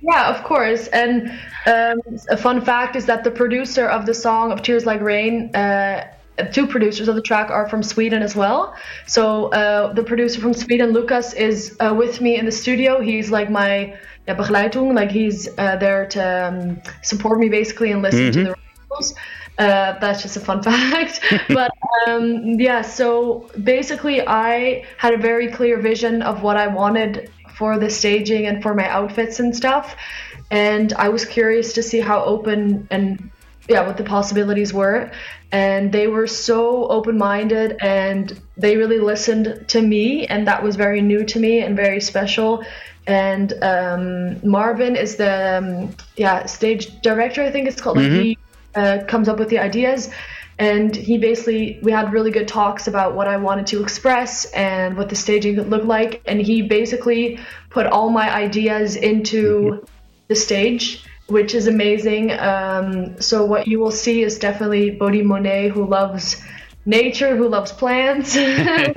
Yeah, 0.08 0.30
of 0.30 0.44
course. 0.44 0.88
And 0.88 1.32
um, 1.66 2.00
a 2.30 2.38
fun 2.38 2.62
fact 2.62 2.96
is 2.96 3.06
that 3.06 3.24
the 3.24 3.32
producer 3.32 3.88
of 3.88 4.06
the 4.06 4.14
song 4.14 4.52
of 4.52 4.62
Tears 4.62 4.86
Like 4.86 5.02
Rain, 5.02 5.56
uh, 5.56 6.08
two 6.52 6.68
producers 6.68 7.08
of 7.08 7.16
the 7.16 7.22
track 7.22 7.50
are 7.50 7.68
from 7.70 7.82
Sweden 7.82 8.22
as 8.22 8.36
well. 8.36 8.76
So 9.08 9.48
uh, 9.54 9.94
the 9.94 10.04
producer 10.04 10.42
from 10.42 10.54
Sweden, 10.54 10.92
Lucas, 10.92 11.34
is 11.34 11.76
uh, 11.80 11.94
with 11.98 12.22
me 12.22 12.38
in 12.38 12.46
the 12.46 12.52
studio. 12.52 13.02
He's 13.02 13.32
like 13.32 13.50
my 13.50 13.96
yeah, 14.28 14.36
Begleitung, 14.36 14.94
like 14.96 15.12
he's 15.12 15.48
uh, 15.58 15.76
there 15.78 16.08
to 16.08 16.48
um, 16.48 16.82
support 17.04 17.40
me 17.40 17.48
basically 17.50 17.92
and 17.92 18.02
listen 18.02 18.32
to 18.32 18.40
Mhm. 18.40 18.44
the 18.46 18.56
rehearsals. 18.56 19.16
Uh, 19.58 19.98
that's 20.00 20.22
just 20.22 20.36
a 20.36 20.40
fun 20.42 20.62
fact. 20.70 21.22
but 21.50 21.72
um, 22.08 22.44
yeah, 22.60 22.82
so 22.82 23.50
basically, 23.64 24.22
I 24.28 24.84
had 24.98 25.14
a 25.14 25.18
very 25.18 25.48
clear 25.48 25.80
vision 25.80 26.22
of 26.22 26.44
what 26.44 26.58
I 26.58 26.68
wanted 26.68 27.30
for 27.58 27.80
the 27.80 27.90
staging 27.90 28.46
and 28.48 28.62
for 28.62 28.74
my 28.74 28.88
outfits 28.90 29.40
and 29.40 29.56
stuff. 29.56 29.96
And 30.52 30.94
I 30.94 31.10
was 31.10 31.26
curious 31.26 31.74
to 31.74 31.84
see 31.84 32.00
how 32.00 32.24
open 32.24 32.88
and 32.92 33.32
yeah, 33.68 33.86
what 33.88 33.98
the 33.98 34.04
possibilities 34.04 34.74
were. 34.74 35.12
And 35.52 35.92
they 35.92 36.08
were 36.08 36.28
so 36.28 36.88
open 36.88 37.18
minded 37.18 37.78
and 37.82 38.40
they 38.58 38.78
really 38.78 39.00
listened 39.00 39.66
to 39.70 39.82
me. 39.82 40.28
And 40.28 40.48
that 40.48 40.62
was 40.64 40.76
very 40.76 41.02
new 41.02 41.24
to 41.26 41.40
me 41.40 41.62
and 41.62 41.76
very 41.76 42.02
special. 42.02 42.64
And 43.08 43.54
um, 43.64 44.48
Marvin 44.48 44.96
is 44.96 45.16
the 45.16 45.58
um, 45.58 45.96
yeah 46.16 46.46
stage 46.46 47.02
director, 47.02 47.42
I 47.44 47.52
think 47.52 47.68
it's 47.68 47.82
called. 47.82 47.98
Like 47.98 48.08
Mhm. 48.08 48.22
he 48.22 48.38
uh, 48.76 49.00
comes 49.08 49.30
up 49.30 49.40
with 49.40 49.50
the 49.50 49.60
ideas 49.60 50.10
and 50.58 50.96
he 50.96 51.18
basically 51.18 51.80
we 51.82 51.92
had 51.92 52.14
really 52.14 52.32
good 52.32 52.48
talks 52.48 52.88
about 52.88 53.14
what 53.14 53.28
i 53.28 53.36
wanted 53.36 53.68
to 53.68 53.84
express 53.84 54.46
and 54.54 54.96
what 54.98 55.10
the 55.10 55.16
staging 55.16 55.56
could 55.56 55.70
look 55.70 55.84
like. 55.84 56.22
And 56.26 56.42
he 56.42 56.62
basically 56.62 57.40
put 57.70 57.86
all 57.88 58.10
my 58.10 58.34
ideas 58.34 58.96
into 58.96 59.86
the 60.28 60.36
stage 60.36 61.04
which 61.28 61.56
is 61.56 61.66
amazing. 61.66 62.32
Um, 62.34 63.20
so 63.20 63.46
what 63.46 63.68
you 63.68 63.80
will 63.80 63.92
see 63.92 64.22
is 64.22 64.38
definitely 64.38 64.92
Bodine 64.92 65.26
Monet 65.26 65.70
who 65.70 65.86
loves 65.86 66.42
nature 66.86 67.36
who 67.36 67.48
loves 67.48 67.72
plants 67.72 68.36
who 68.36 68.94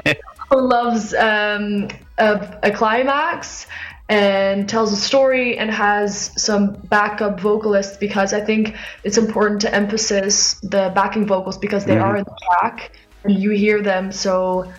loves 0.51 1.14
um, 1.14 1.89
a, 2.18 2.59
a 2.62 2.70
climax 2.70 3.66
and 4.09 4.68
tells 4.68 4.93
a 4.93 4.97
story 4.97 5.59
and 5.59 5.70
has 5.70 6.32
some 6.40 6.72
backup 6.89 7.40
vocalists 7.40 7.97
because 7.97 8.32
I 8.32 8.40
think 8.40 8.74
it's 9.05 9.18
important 9.18 9.60
to 9.62 9.74
emphasize 9.74 10.59
the 10.62 10.90
backing 10.94 11.26
vocals 11.26 11.59
because 11.59 11.85
they 11.85 11.97
Mhm. 11.97 12.02
are 12.02 12.16
in 12.16 12.24
the 12.24 12.36
track 12.47 12.93
and 13.24 13.39
you 13.39 13.51
hear 13.51 13.82
them. 13.82 14.10
So 14.12 14.72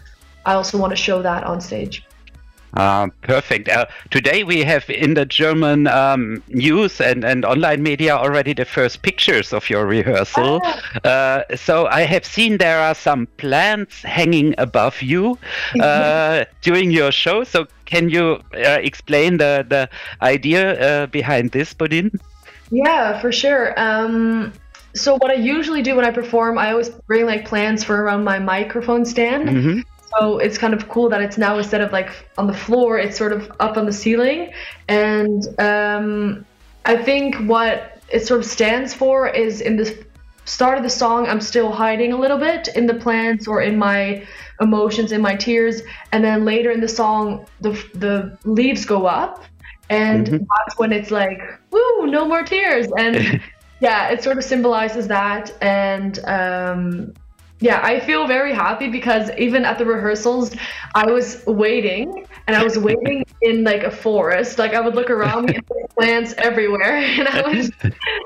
I 0.45 0.53
also 0.53 0.77
want 0.77 0.91
to 0.91 0.97
show 0.97 1.21
that 1.21 1.43
on 1.43 1.61
stage. 1.61 2.03
Uh, 2.75 3.07
perfect. 3.23 3.67
Uh, 3.67 3.85
today 4.11 4.43
we 4.43 4.63
have 4.63 4.87
in 4.89 5.15
the 5.15 5.25
German 5.25 5.87
um, 5.87 6.43
news 6.49 7.01
and, 7.01 7.23
and 7.25 7.43
online 7.43 7.81
media 7.81 8.15
already 8.15 8.53
the 8.53 8.65
first 8.65 9.01
pictures 9.01 9.53
of 9.53 9.69
your 9.71 9.87
rehearsal. 9.87 10.61
Uh, 11.03 11.41
so 11.55 11.87
I 11.87 12.01
have 12.01 12.23
seen 12.25 12.57
there 12.57 12.79
are 12.79 12.93
some 12.93 13.27
plants 13.37 14.03
hanging 14.03 14.53
above 14.59 15.01
you 15.01 15.39
uh, 15.79 16.45
during 16.61 16.91
your 16.91 17.11
show. 17.11 17.43
So 17.43 17.65
can 17.89 18.09
you 18.09 18.39
uh, 18.53 18.79
explain 18.81 19.37
the, 19.37 19.65
the 19.67 19.89
idea 20.21 20.79
uh, 20.79 21.07
behind 21.07 21.51
this, 21.51 21.73
Bodine? 21.73 22.11
Yeah, 22.71 23.19
for 23.19 23.31
sure. 23.31 23.73
Um, 23.79 24.53
so 24.93 25.15
what 25.15 25.31
I 25.31 25.35
usually 25.35 25.81
do 25.81 25.95
when 25.95 26.05
I 26.05 26.11
perform, 26.11 26.57
I 26.57 26.71
always 26.71 26.89
bring 26.89 27.25
like 27.25 27.45
plans 27.45 27.83
for 27.83 28.01
around 28.03 28.23
my 28.23 28.39
microphone 28.39 29.05
stand. 29.05 29.49
Mhm. 29.49 29.83
So 30.17 30.39
it's 30.39 30.57
kind 30.57 30.73
of 30.73 30.89
cool 30.89 31.09
that 31.09 31.21
it's 31.21 31.37
now 31.37 31.57
instead 31.57 31.81
of 31.81 31.91
like 31.91 32.09
on 32.37 32.47
the 32.47 32.53
floor, 32.53 32.97
it's 32.97 33.17
sort 33.17 33.31
of 33.31 33.51
up 33.59 33.77
on 33.77 33.85
the 33.85 33.93
ceiling. 33.93 34.51
And 34.87 35.43
um, 35.59 36.45
I 36.85 36.95
think 36.97 37.35
what 37.47 38.01
it 38.11 38.25
sort 38.25 38.39
of 38.39 38.45
stands 38.45 38.93
for 38.93 39.27
is 39.27 39.61
in 39.61 39.77
the 39.77 39.85
start 40.49 40.77
of 40.77 40.83
the 40.83 40.89
song, 40.89 41.27
I'm 41.27 41.41
still 41.41 41.71
hiding 41.71 42.11
a 42.11 42.17
little 42.17 42.37
bit 42.37 42.69
in 42.69 42.87
the 42.87 42.95
plants 42.95 43.47
or 43.47 43.61
in 43.61 43.77
my 43.77 44.25
emotions, 44.59 45.11
in 45.11 45.21
my 45.21 45.35
tears. 45.35 45.81
And 46.11 46.23
then 46.23 46.43
later 46.43 46.71
in 46.71 46.81
the 46.81 46.87
song, 46.87 47.45
the, 47.61 47.71
the 47.93 48.37
leaves 48.43 48.83
go 48.85 49.05
up. 49.05 49.43
And 49.89 50.27
Mhm. 50.27 50.39
that's 50.39 50.77
when 50.77 50.91
it's 50.91 51.11
like, 51.11 51.39
woo, 51.71 52.07
no 52.07 52.25
more 52.25 52.43
tears. 52.43 52.87
And 52.97 53.41
yeah, 53.79 54.09
it 54.09 54.23
sort 54.23 54.37
of 54.37 54.43
symbolizes 54.43 55.07
that. 55.07 55.55
And 55.61 56.19
um, 56.25 57.13
yeah, 57.59 57.81
I 57.83 57.99
feel 57.99 58.27
very 58.27 58.53
happy 58.53 58.89
because 58.89 59.29
even 59.37 59.65
at 59.65 59.77
the 59.77 59.85
rehearsals, 59.85 60.55
I 60.95 61.05
was 61.11 61.43
waiting 61.45 62.25
and 62.49 62.55
I 62.55 62.63
was 62.63 62.79
waiting 62.79 63.23
in 63.43 63.63
like 63.63 63.83
a 63.83 63.91
forest. 63.91 64.57
Like 64.57 64.73
I 64.73 64.81
would 64.81 64.95
look 64.95 65.11
around 65.11 65.45
me 65.45 65.55
and 65.55 65.65
there 65.69 65.87
plants 65.97 66.33
everywhere, 66.39 66.97
and 66.97 67.27
I 67.27 67.41
was 67.47 67.71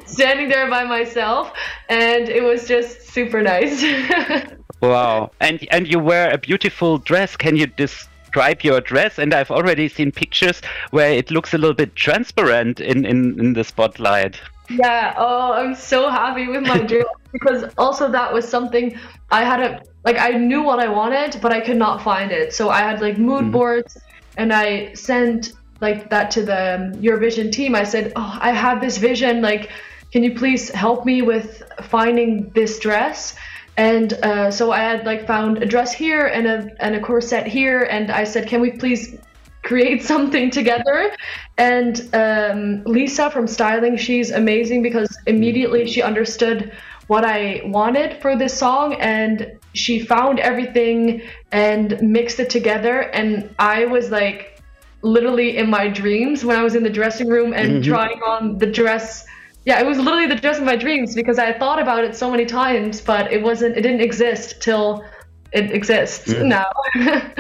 standing 0.06 0.48
there 0.48 0.70
by 0.70 0.86
myself, 0.86 1.52
and 1.90 2.30
it 2.30 2.42
was 2.42 2.68
just 2.68 3.10
super 3.10 3.42
nice. 3.42 3.84
Wow. 4.82 5.32
And 5.40 5.66
and 5.72 5.88
you 5.88 5.98
wear 5.98 6.30
a 6.30 6.38
beautiful 6.38 6.98
dress. 6.98 7.38
Can 7.38 7.56
you 7.56 7.68
describe 7.68 8.64
your 8.64 8.82
dress? 8.82 9.18
And 9.18 9.34
I've 9.34 9.50
already 9.50 9.88
seen 9.88 10.12
pictures 10.12 10.62
where 10.92 11.10
it 11.10 11.32
looks 11.32 11.54
a 11.54 11.58
little 11.58 11.74
bit 11.74 11.96
transparent 11.96 12.82
in, 12.82 13.06
in, 13.06 13.40
in 13.40 13.54
the 13.54 13.64
spotlight. 13.64 14.42
Yeah, 14.70 15.14
oh, 15.18 15.54
I'm 15.54 15.74
so 15.74 16.10
happy 16.10 16.50
with 16.50 16.64
my 16.64 16.80
dress 16.80 17.06
because 17.32 17.64
also 17.78 18.12
that 18.12 18.34
was 18.34 18.46
something 18.46 19.00
I 19.32 19.46
had 19.46 19.62
a 19.62 19.82
like 20.04 20.18
I 20.20 20.32
knew 20.32 20.64
what 20.64 20.80
I 20.80 20.90
wanted, 20.90 21.40
but 21.42 21.54
I 21.54 21.62
could 21.62 21.78
not 21.78 22.02
find 22.02 22.30
it. 22.34 22.54
So 22.54 22.70
I 22.70 22.82
had 22.82 23.00
like 23.00 23.18
mood 23.18 23.44
mm-hmm. 23.44 23.52
boards 23.52 23.98
and 24.38 24.52
I 24.54 24.94
sent 24.94 25.54
like 25.82 26.10
that 26.10 26.32
to 26.32 26.44
the 26.44 26.76
um, 26.76 26.94
Eurovision 27.02 27.52
team. 27.52 27.76
I 27.76 27.84
said, 27.84 28.14
"Oh, 28.16 28.38
I 28.42 28.52
have 28.52 28.82
this 28.82 28.98
vision. 28.98 29.42
Like, 29.42 29.70
can 30.12 30.24
you 30.24 30.34
please 30.36 30.70
help 30.70 31.06
me 31.06 31.22
with 31.22 31.64
finding 31.82 32.50
this 32.52 32.80
dress?" 32.80 33.36
And 33.76 34.14
uh, 34.14 34.52
so 34.52 34.72
I 34.72 34.80
had 34.80 35.06
like 35.06 35.26
found 35.26 35.64
a 35.64 35.66
dress 35.66 35.92
here 35.94 36.28
and 36.28 36.48
a 36.48 36.70
and 36.80 36.96
a 36.96 37.00
corset 37.00 37.48
here, 37.48 37.84
and 37.84 38.12
I 38.12 38.24
said, 38.24 38.48
"Can 38.48 38.62
we 38.62 38.72
please 38.72 39.18
create 39.64 40.04
something 40.14 40.52
together. 40.52 41.16
And 41.58 42.10
um, 42.14 42.84
Lisa 42.84 43.32
from 43.32 43.48
styling, 43.48 43.98
she's 43.98 44.32
amazing 44.32 44.84
because 44.84 45.18
immediately 45.26 45.88
she 45.88 46.02
understood 46.02 46.72
what 47.08 47.26
I 47.26 47.62
wanted 47.66 48.22
for 48.22 48.38
this 48.38 48.58
song 48.58 48.94
and 48.96 49.60
she 49.74 50.00
found 50.00 50.40
everything 50.40 51.22
and 51.52 52.00
mixed 52.02 52.40
it 52.40 52.50
together. 52.50 53.02
And 53.02 53.54
I 53.60 53.86
was 53.86 54.12
like 54.12 54.62
literally 55.02 55.58
in 55.58 55.70
my 55.70 55.88
dreams 55.88 56.46
when 56.46 56.56
I 56.56 56.64
was 56.64 56.76
in 56.76 56.84
the 56.84 56.90
dressing 56.90 57.28
room 57.28 57.54
and 57.54 57.84
Mhm. 57.84 57.88
trying 57.88 58.22
on 58.26 58.58
the 58.58 58.66
dress. 58.68 59.26
Yeah, 59.66 59.80
it 59.80 59.86
was 59.86 59.98
literally 59.98 60.28
the 60.28 60.36
dress 60.36 60.58
of 60.58 60.64
my 60.64 60.76
dreams 60.76 61.16
because 61.16 61.40
I 61.40 61.54
thought 61.54 61.80
about 61.80 62.04
it 62.04 62.16
so 62.16 62.30
many 62.30 62.46
times, 62.46 63.02
but 63.02 63.32
it 63.32 63.42
wasn't, 63.42 63.78
it 63.78 63.82
didn't 63.82 64.02
exist 64.02 64.62
till 64.62 65.04
it 65.52 65.72
exists 65.72 66.34
Mm. 66.34 66.46
now. 66.46 66.72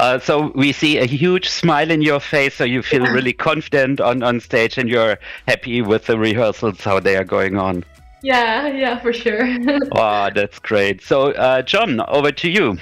Uh, 0.00 0.18
so 0.18 0.52
we 0.54 0.72
see 0.72 0.98
a 0.98 1.04
huge 1.04 1.48
smile 1.48 1.90
in 1.90 2.00
your 2.00 2.20
face, 2.20 2.54
so 2.54 2.64
you 2.64 2.82
feel 2.82 3.02
really 3.06 3.32
confident 3.32 4.00
on, 4.00 4.22
on 4.22 4.38
stage 4.40 4.78
and 4.78 4.88
you're 4.88 5.18
happy 5.48 5.82
with 5.82 6.06
the 6.06 6.16
rehearsals, 6.16 6.80
how 6.82 7.00
they 7.00 7.16
are 7.16 7.24
going 7.24 7.56
on. 7.58 7.84
Yeah, 8.22 8.68
yeah, 8.68 8.98
for 8.98 9.12
sure. 9.12 9.46
Wow, 9.92 10.30
that's 10.30 10.58
great. 10.58 11.02
So, 11.02 11.32
uh, 11.32 11.62
John, 11.62 12.00
over 12.08 12.32
to 12.32 12.50
you. 12.50 12.78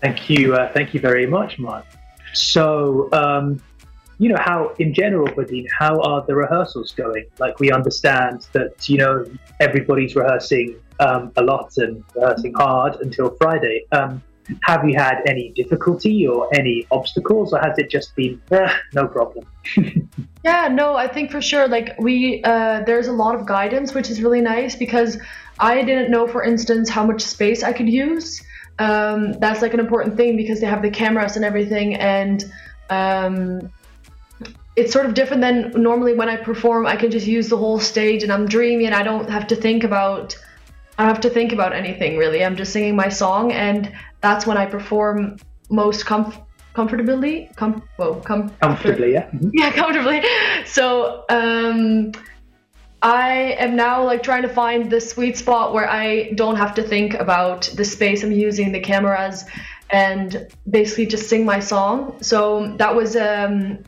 Thank 0.00 0.30
you. 0.30 0.54
Uh, 0.54 0.72
thank 0.72 0.94
you 0.94 1.00
very 1.00 1.26
much, 1.26 1.58
Mark. 1.58 1.84
So, 2.34 3.08
um, 3.12 3.60
you 4.18 4.28
know, 4.28 4.38
how 4.38 4.74
in 4.78 4.92
general, 4.92 5.32
Bodine, 5.34 5.68
how 5.76 6.00
are 6.00 6.24
the 6.26 6.34
rehearsals 6.34 6.92
going? 6.92 7.26
Like, 7.38 7.60
we 7.60 7.70
understand 7.70 8.48
that, 8.52 8.88
you 8.88 8.98
know, 8.98 9.24
everybody's 9.60 10.16
rehearsing 10.16 10.76
um, 11.00 11.32
a 11.36 11.42
lot 11.42 11.76
and 11.78 12.04
rehearsing 12.14 12.54
hard 12.54 12.96
until 12.96 13.30
Friday. 13.40 13.86
Um, 13.92 14.22
have 14.62 14.88
you 14.88 14.96
had 14.96 15.22
any 15.26 15.50
difficulty 15.50 16.26
or 16.26 16.48
any 16.54 16.86
obstacles, 16.90 17.52
or 17.52 17.60
has 17.60 17.78
it 17.78 17.90
just 17.90 18.14
been 18.16 18.40
eh, 18.50 18.72
no 18.94 19.06
problem? 19.06 19.46
Yeah, 20.44 20.68
no, 20.68 20.96
I 20.96 21.08
think 21.08 21.30
for 21.30 21.42
sure. 21.42 21.68
Like 21.68 21.98
we, 21.98 22.42
uh, 22.44 22.82
there's 22.86 23.08
a 23.08 23.12
lot 23.12 23.34
of 23.34 23.44
guidance, 23.44 23.92
which 23.92 24.08
is 24.08 24.22
really 24.22 24.40
nice 24.40 24.76
because 24.76 25.18
I 25.58 25.82
didn't 25.82 26.10
know, 26.10 26.26
for 26.26 26.42
instance, 26.42 26.88
how 26.88 27.04
much 27.04 27.20
space 27.20 27.62
I 27.62 27.72
could 27.72 27.88
use. 27.88 28.42
Um, 28.78 29.32
that's 29.34 29.60
like 29.60 29.74
an 29.74 29.80
important 29.80 30.16
thing 30.16 30.36
because 30.36 30.60
they 30.60 30.66
have 30.66 30.82
the 30.82 30.90
cameras 30.90 31.36
and 31.36 31.44
everything, 31.44 31.96
and 31.96 32.44
um, 32.90 33.72
it's 34.76 34.92
sort 34.92 35.06
of 35.06 35.14
different 35.14 35.42
than 35.42 35.82
normally 35.82 36.14
when 36.14 36.28
I 36.28 36.36
perform. 36.36 36.86
I 36.86 36.94
can 36.94 37.10
just 37.10 37.26
use 37.26 37.48
the 37.48 37.56
whole 37.56 37.80
stage, 37.80 38.22
and 38.22 38.32
I'm 38.32 38.46
dreamy, 38.46 38.86
and 38.86 38.94
I 38.94 39.02
don't 39.02 39.28
have 39.28 39.48
to 39.48 39.56
think 39.56 39.82
about. 39.82 40.38
I 40.96 41.04
don't 41.04 41.14
have 41.14 41.22
to 41.22 41.30
think 41.30 41.52
about 41.52 41.72
anything 41.72 42.16
really. 42.16 42.44
I'm 42.44 42.56
just 42.56 42.72
singing 42.72 42.94
my 42.94 43.08
song, 43.08 43.52
and 43.52 43.92
that's 44.20 44.46
when 44.46 44.56
I 44.56 44.66
perform 44.66 45.36
most 45.70 46.04
comf- 46.06 46.44
comfortably. 46.74 47.50
Com- 47.56 47.82
whoa, 47.96 48.16
com- 48.16 48.50
Comfortably, 48.60 49.12
yeah. 49.12 49.30
yeah 49.52 49.70
comfortably 49.82 50.22
so 50.64 51.24
um 51.28 52.12
I 53.00 53.56
am 53.58 53.76
now 53.76 54.02
like 54.02 54.22
trying 54.22 54.42
to 54.42 54.48
find 54.48 54.90
the 54.90 55.00
sweet 55.00 55.36
spot 55.36 55.72
where 55.72 55.88
I 55.88 56.32
don't 56.32 56.56
have 56.56 56.74
to 56.74 56.82
think 56.82 57.14
about 57.14 57.70
the 57.76 57.84
space 57.84 58.24
I'm 58.24 58.32
using, 58.32 58.72
the 58.72 58.80
cameras, 58.80 59.44
and 59.90 60.48
basically 60.68 61.06
just 61.06 61.28
sing 61.28 61.44
my 61.44 61.60
song. 61.60 62.20
So 62.22 62.74
that 62.78 62.96
was, 62.96 63.14
um, 63.14 63.84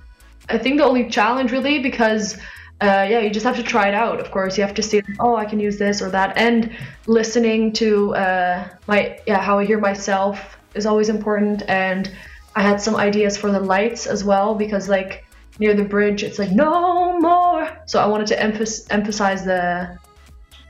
I 0.48 0.58
think, 0.58 0.78
the 0.78 0.84
only 0.84 1.08
challenge 1.10 1.50
really 1.50 1.80
because. 1.80 2.38
Uh, 2.80 3.06
yeah, 3.10 3.20
you 3.20 3.28
just 3.28 3.44
have 3.44 3.56
to 3.56 3.62
try 3.62 3.88
it 3.88 3.94
out. 3.94 4.20
Of 4.20 4.30
course, 4.30 4.56
you 4.56 4.64
have 4.64 4.74
to 4.74 4.82
see, 4.82 5.02
oh, 5.18 5.36
I 5.36 5.44
can 5.44 5.60
use 5.60 5.78
this 5.78 6.00
or 6.00 6.08
that, 6.10 6.36
and 6.38 6.74
listening 7.06 7.72
to 7.74 8.14
uh, 8.14 8.68
my 8.86 9.20
yeah 9.26 9.40
how 9.40 9.58
I 9.58 9.66
hear 9.66 9.78
myself 9.78 10.56
is 10.74 10.86
always 10.86 11.10
important. 11.10 11.62
And 11.68 12.10
I 12.56 12.62
had 12.62 12.80
some 12.80 12.96
ideas 12.96 13.36
for 13.36 13.52
the 13.52 13.60
lights 13.60 14.06
as 14.06 14.24
well 14.24 14.54
because 14.54 14.88
like 14.88 15.26
near 15.58 15.74
the 15.74 15.84
bridge, 15.84 16.22
it's 16.22 16.38
like 16.38 16.52
no 16.52 17.18
more. 17.18 17.68
So 17.86 18.00
I 18.00 18.06
wanted 18.06 18.26
to 18.28 18.42
emphasize 18.42 18.86
emphasize 18.88 19.44
the 19.44 19.98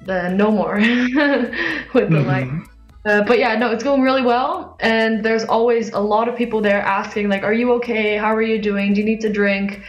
the 0.04 0.30
no 0.30 0.50
more 0.50 0.74
with 1.94 2.10
the 2.10 2.22
light. 2.26 2.50
Uh, 3.06 3.22
but 3.24 3.38
yeah, 3.38 3.54
no, 3.56 3.70
it's 3.70 3.84
going 3.84 4.02
really 4.02 4.22
well, 4.22 4.76
and 4.80 5.24
there's 5.24 5.44
always 5.44 5.90
a 5.92 6.00
lot 6.00 6.28
of 6.28 6.36
people 6.36 6.60
there 6.60 6.82
asking 6.82 7.28
like, 7.28 7.44
"Are 7.44 7.52
you 7.52 7.72
okay? 7.74 8.16
How 8.16 8.34
are 8.34 8.42
you 8.42 8.60
doing? 8.60 8.92
Do 8.92 9.00
you 9.00 9.06
need 9.06 9.20
to 9.22 9.32
drink?" 9.32 9.82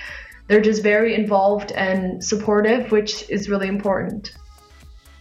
They're 0.52 0.60
just 0.60 0.84
very 0.84 1.16
involved 1.16 1.72
and 1.72 2.22
supportive, 2.22 2.92
which 2.92 3.30
is 3.30 3.48
really 3.48 3.70
important. 3.70 4.34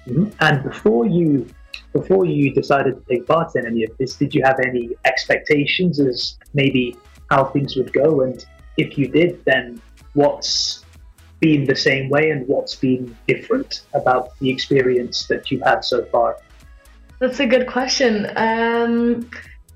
Mhm. 0.09 0.33
And 0.41 0.65
before 0.65 1.07
you 1.07 1.47
before 1.93 2.25
you 2.25 2.53
decided 2.53 2.95
to 2.97 3.03
take 3.09 3.29
part 3.29 3.55
in 3.55 3.65
any 3.65 3.85
of 3.85 3.93
this, 3.99 4.17
did 4.17 4.35
you 4.35 4.43
have 4.43 4.59
any 4.59 4.91
expectations 5.05 6.01
as 6.01 6.37
maybe 6.53 6.97
how 7.31 7.45
things 7.45 7.77
would 7.77 7.93
go? 7.93 8.23
And 8.23 8.45
if 8.77 8.99
you 8.99 9.07
did, 9.07 9.45
then 9.45 9.81
what's 10.15 10.85
been 11.39 11.65
the 11.65 11.77
same 11.77 12.11
way 12.11 12.31
and 12.31 12.41
what's 12.49 12.75
been 12.75 13.17
different 13.29 13.83
about 13.95 14.37
the 14.41 14.51
experience 14.51 15.29
that 15.29 15.49
you've 15.49 15.63
had 15.63 15.85
so 15.85 16.05
far? 16.07 16.39
That's 17.21 17.39
a 17.39 17.47
good 17.47 17.69
question. 17.69 18.33
Um, 18.35 19.31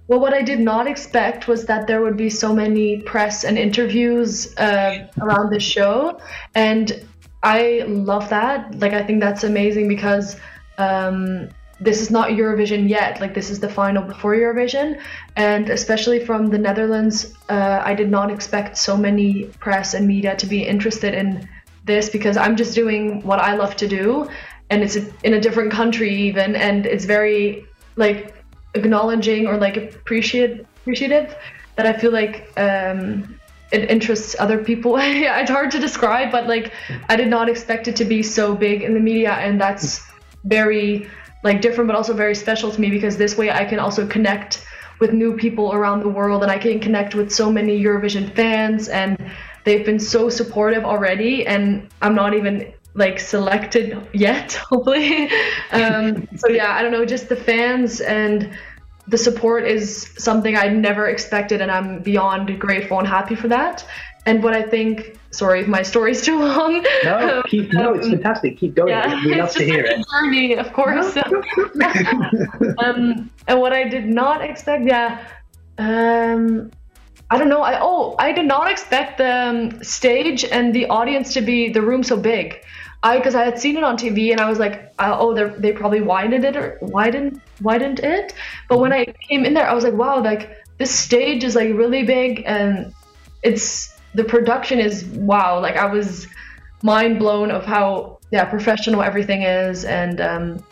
well, 0.06 0.20
what 0.20 0.34
I 0.34 0.42
did 0.42 0.60
not 0.60 0.86
expect 0.86 1.48
was 1.48 1.64
that 1.64 1.86
there 1.86 2.02
would 2.02 2.16
be 2.16 2.28
so 2.28 2.54
many 2.54 3.00
press 3.00 3.44
and 3.44 3.56
interviews 3.56 4.54
uh, 4.58 5.08
around 5.20 5.50
this 5.50 5.62
show, 5.62 6.20
and 6.54 7.06
I 7.42 7.84
love 7.86 8.28
that. 8.28 8.78
Like, 8.78 8.92
I 8.92 9.02
think 9.02 9.20
that's 9.20 9.44
amazing 9.44 9.88
because 9.88 10.36
um, 10.76 11.48
this 11.80 12.02
is 12.02 12.10
not 12.10 12.30
Eurovision 12.30 12.86
yet. 12.86 13.18
Like, 13.20 13.32
this 13.32 13.48
is 13.48 13.60
the 13.60 13.68
final 13.68 14.02
before 14.02 14.34
Eurovision, 14.34 15.00
and 15.36 15.70
especially 15.70 16.22
from 16.22 16.48
the 16.48 16.58
Netherlands, 16.58 17.32
uh, 17.48 17.80
I 17.82 17.94
did 17.94 18.10
not 18.10 18.30
expect 18.30 18.76
so 18.76 18.98
many 18.98 19.44
press 19.58 19.94
and 19.94 20.06
media 20.06 20.36
to 20.36 20.46
be 20.46 20.66
interested 20.66 21.14
in 21.14 21.48
this 21.84 22.10
because 22.10 22.36
I'm 22.36 22.56
just 22.56 22.74
doing 22.74 23.22
what 23.22 23.38
I 23.38 23.54
love 23.54 23.74
to 23.76 23.88
do, 23.88 24.28
and 24.68 24.82
it's 24.82 24.96
in 24.96 25.32
a 25.32 25.40
different 25.40 25.72
country 25.72 26.14
even, 26.14 26.56
and 26.56 26.84
it's 26.84 27.06
very 27.06 27.66
like 27.96 28.43
acknowledging 28.74 29.46
or 29.46 29.56
like 29.56 29.76
appreciate 29.76 30.66
appreciative 30.82 31.34
that 31.76 31.86
I 31.86 31.92
feel 31.98 32.12
like 32.12 32.52
um, 32.58 33.38
it 33.72 33.90
interests 33.90 34.36
other 34.38 34.62
people. 34.62 34.98
Yeah, 34.98 35.40
it's 35.40 35.50
hard 35.50 35.70
to 35.72 35.78
describe, 35.78 36.30
but 36.30 36.46
like 36.46 36.72
I 37.08 37.16
did 37.16 37.28
not 37.28 37.48
expect 37.48 37.88
it 37.88 37.96
to 37.96 38.04
be 38.04 38.22
so 38.22 38.54
big 38.54 38.82
in 38.82 38.94
the 38.94 39.00
media, 39.00 39.32
and 39.32 39.60
that's 39.60 40.02
very 40.44 41.08
like 41.42 41.60
different, 41.60 41.88
but 41.88 41.96
also 41.96 42.14
very 42.14 42.34
special 42.34 42.70
to 42.70 42.80
me 42.80 42.90
because 42.90 43.16
this 43.16 43.36
way 43.36 43.50
I 43.50 43.64
can 43.64 43.78
also 43.78 44.06
connect 44.06 44.66
with 45.00 45.12
new 45.12 45.36
people 45.36 45.72
around 45.72 46.00
the 46.00 46.08
world, 46.08 46.42
and 46.42 46.52
I 46.52 46.58
can 46.58 46.80
connect 46.80 47.14
with 47.14 47.32
so 47.32 47.50
many 47.50 47.82
Eurovision 47.82 48.34
fans, 48.34 48.88
and 48.88 49.18
they've 49.64 49.84
been 49.84 49.98
so 49.98 50.28
supportive 50.28 50.84
already, 50.84 51.46
and 51.46 51.88
I'm 52.02 52.14
not 52.14 52.34
even 52.34 52.73
like 52.94 53.18
selected 53.18 53.96
yet 54.12 54.52
hopefully 54.70 55.28
um, 55.72 56.26
so 56.36 56.48
yeah 56.48 56.76
i 56.76 56.82
don't 56.82 56.92
know 56.92 57.04
just 57.04 57.28
the 57.28 57.36
fans 57.36 58.00
and 58.00 58.48
the 59.08 59.18
support 59.18 59.66
is 59.66 60.12
something 60.16 60.56
i 60.56 60.68
never 60.68 61.08
expected 61.08 61.60
and 61.60 61.70
i'm 61.70 62.00
beyond 62.02 62.58
grateful 62.60 62.98
and 62.98 63.08
happy 63.08 63.34
for 63.34 63.48
that 63.48 63.84
and 64.26 64.42
what 64.42 64.54
i 64.54 64.62
think 64.62 65.18
sorry 65.32 65.60
if 65.60 65.66
my 65.66 65.82
story's 65.82 66.22
too 66.28 66.38
long 66.38 66.84
No, 67.04 67.42
keep, 67.46 67.72
no, 67.72 67.94
it's 67.94 68.06
Um, 68.06 68.12
fantastic. 68.12 68.56
Keep 68.58 68.76
going. 68.76 68.90
yeah, 68.90 69.14
we 69.24 69.34
love 69.34 69.50
to 69.52 69.58
just 69.58 69.70
hear 69.70 69.82
like 69.82 69.98
it. 69.98 69.98
a 69.98 70.04
journey 70.12 70.56
of 70.56 70.72
course 70.72 71.16
um, 72.78 73.30
and 73.48 73.60
what 73.60 73.72
i 73.72 73.88
did 73.88 74.06
not 74.06 74.42
expect 74.42 74.84
yeah 74.86 75.26
um, 75.76 76.70
I 77.30 77.38
don't 77.38 77.48
know. 77.48 77.62
I 77.62 77.80
oh, 77.80 78.14
I 78.18 78.30
did 78.32 78.46
not 78.46 78.70
expect 78.70 79.18
the 79.18 79.32
um, 79.48 79.82
stage 79.82 80.44
and 80.44 80.72
the 80.72 80.86
audience 80.86 81.32
to 81.34 81.40
be 81.40 81.68
the 81.68 81.82
room 81.82 82.04
so 82.04 82.16
big. 82.16 82.60
I 83.04 83.18
because 83.18 83.34
I 83.34 83.44
had 83.44 83.58
seen 83.58 83.76
it 83.76 83.84
on 83.84 83.98
TV 83.98 84.32
and 84.32 84.40
I 84.40 84.48
was 84.48 84.58
like, 84.58 84.92
uh, 84.98 85.16
oh, 85.20 85.34
they 85.34 85.44
they 85.58 85.72
probably 85.72 86.00
widened 86.00 86.44
it 86.44 86.56
or 86.56 86.78
widened 86.80 87.40
widened 87.60 88.00
it. 88.00 88.32
But 88.68 88.80
when 88.80 88.92
I 88.94 89.04
came 89.04 89.44
in 89.44 89.52
there, 89.52 89.68
I 89.68 89.74
was 89.74 89.84
like, 89.84 89.92
wow, 89.92 90.22
like 90.22 90.50
this 90.78 90.90
stage 90.90 91.44
is 91.44 91.54
like 91.54 91.74
really 91.74 92.02
big 92.02 92.42
and 92.46 92.92
it's 93.42 93.94
the 94.14 94.24
production 94.24 94.78
is 94.78 95.04
wow. 95.04 95.60
Like 95.60 95.76
I 95.76 95.84
was 95.84 96.26
mind 96.82 97.18
blown 97.18 97.50
of 97.50 97.64
how 97.66 98.18
yeah 98.30 98.46
professional 98.46 99.02
everything 99.02 99.42
is 99.42 99.84
and 99.84 100.20
um, 100.22 100.64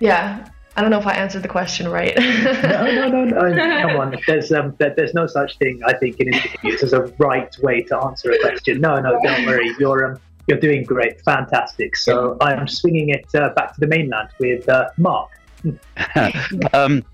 yeah. 0.00 0.48
I 0.76 0.82
don't 0.82 0.92
know 0.92 1.00
if 1.00 1.06
I 1.06 1.14
answered 1.14 1.42
the 1.42 1.48
question 1.48 1.88
right. 1.88 2.16
no, 2.16 3.08
no, 3.08 3.08
no, 3.08 3.24
no. 3.24 3.82
Come 3.82 3.96
on. 4.00 4.16
There's 4.26 4.50
um, 4.52 4.74
there, 4.78 4.94
there's 4.96 5.12
no 5.12 5.26
such 5.26 5.58
thing. 5.58 5.82
I 5.84 5.92
think 5.92 6.20
in 6.20 6.32
interviews 6.32 6.82
as 6.82 6.92
a 6.94 7.02
right 7.18 7.54
way 7.58 7.82
to 7.82 7.98
answer 7.98 8.30
a 8.30 8.38
question. 8.38 8.80
No, 8.80 8.98
no, 8.98 9.20
don't 9.22 9.44
worry. 9.46 9.74
You're 9.78 10.12
um, 10.12 10.20
you're 10.46 10.58
doing 10.58 10.84
great, 10.84 11.20
fantastic. 11.22 11.96
So 11.96 12.36
I'm 12.40 12.66
swinging 12.66 13.10
it 13.10 13.26
uh, 13.34 13.50
back 13.50 13.74
to 13.74 13.80
the 13.80 13.86
mainland 13.86 14.30
with 14.38 14.68
uh, 14.68 14.90
Mark. 14.96 15.30
um, 16.72 17.04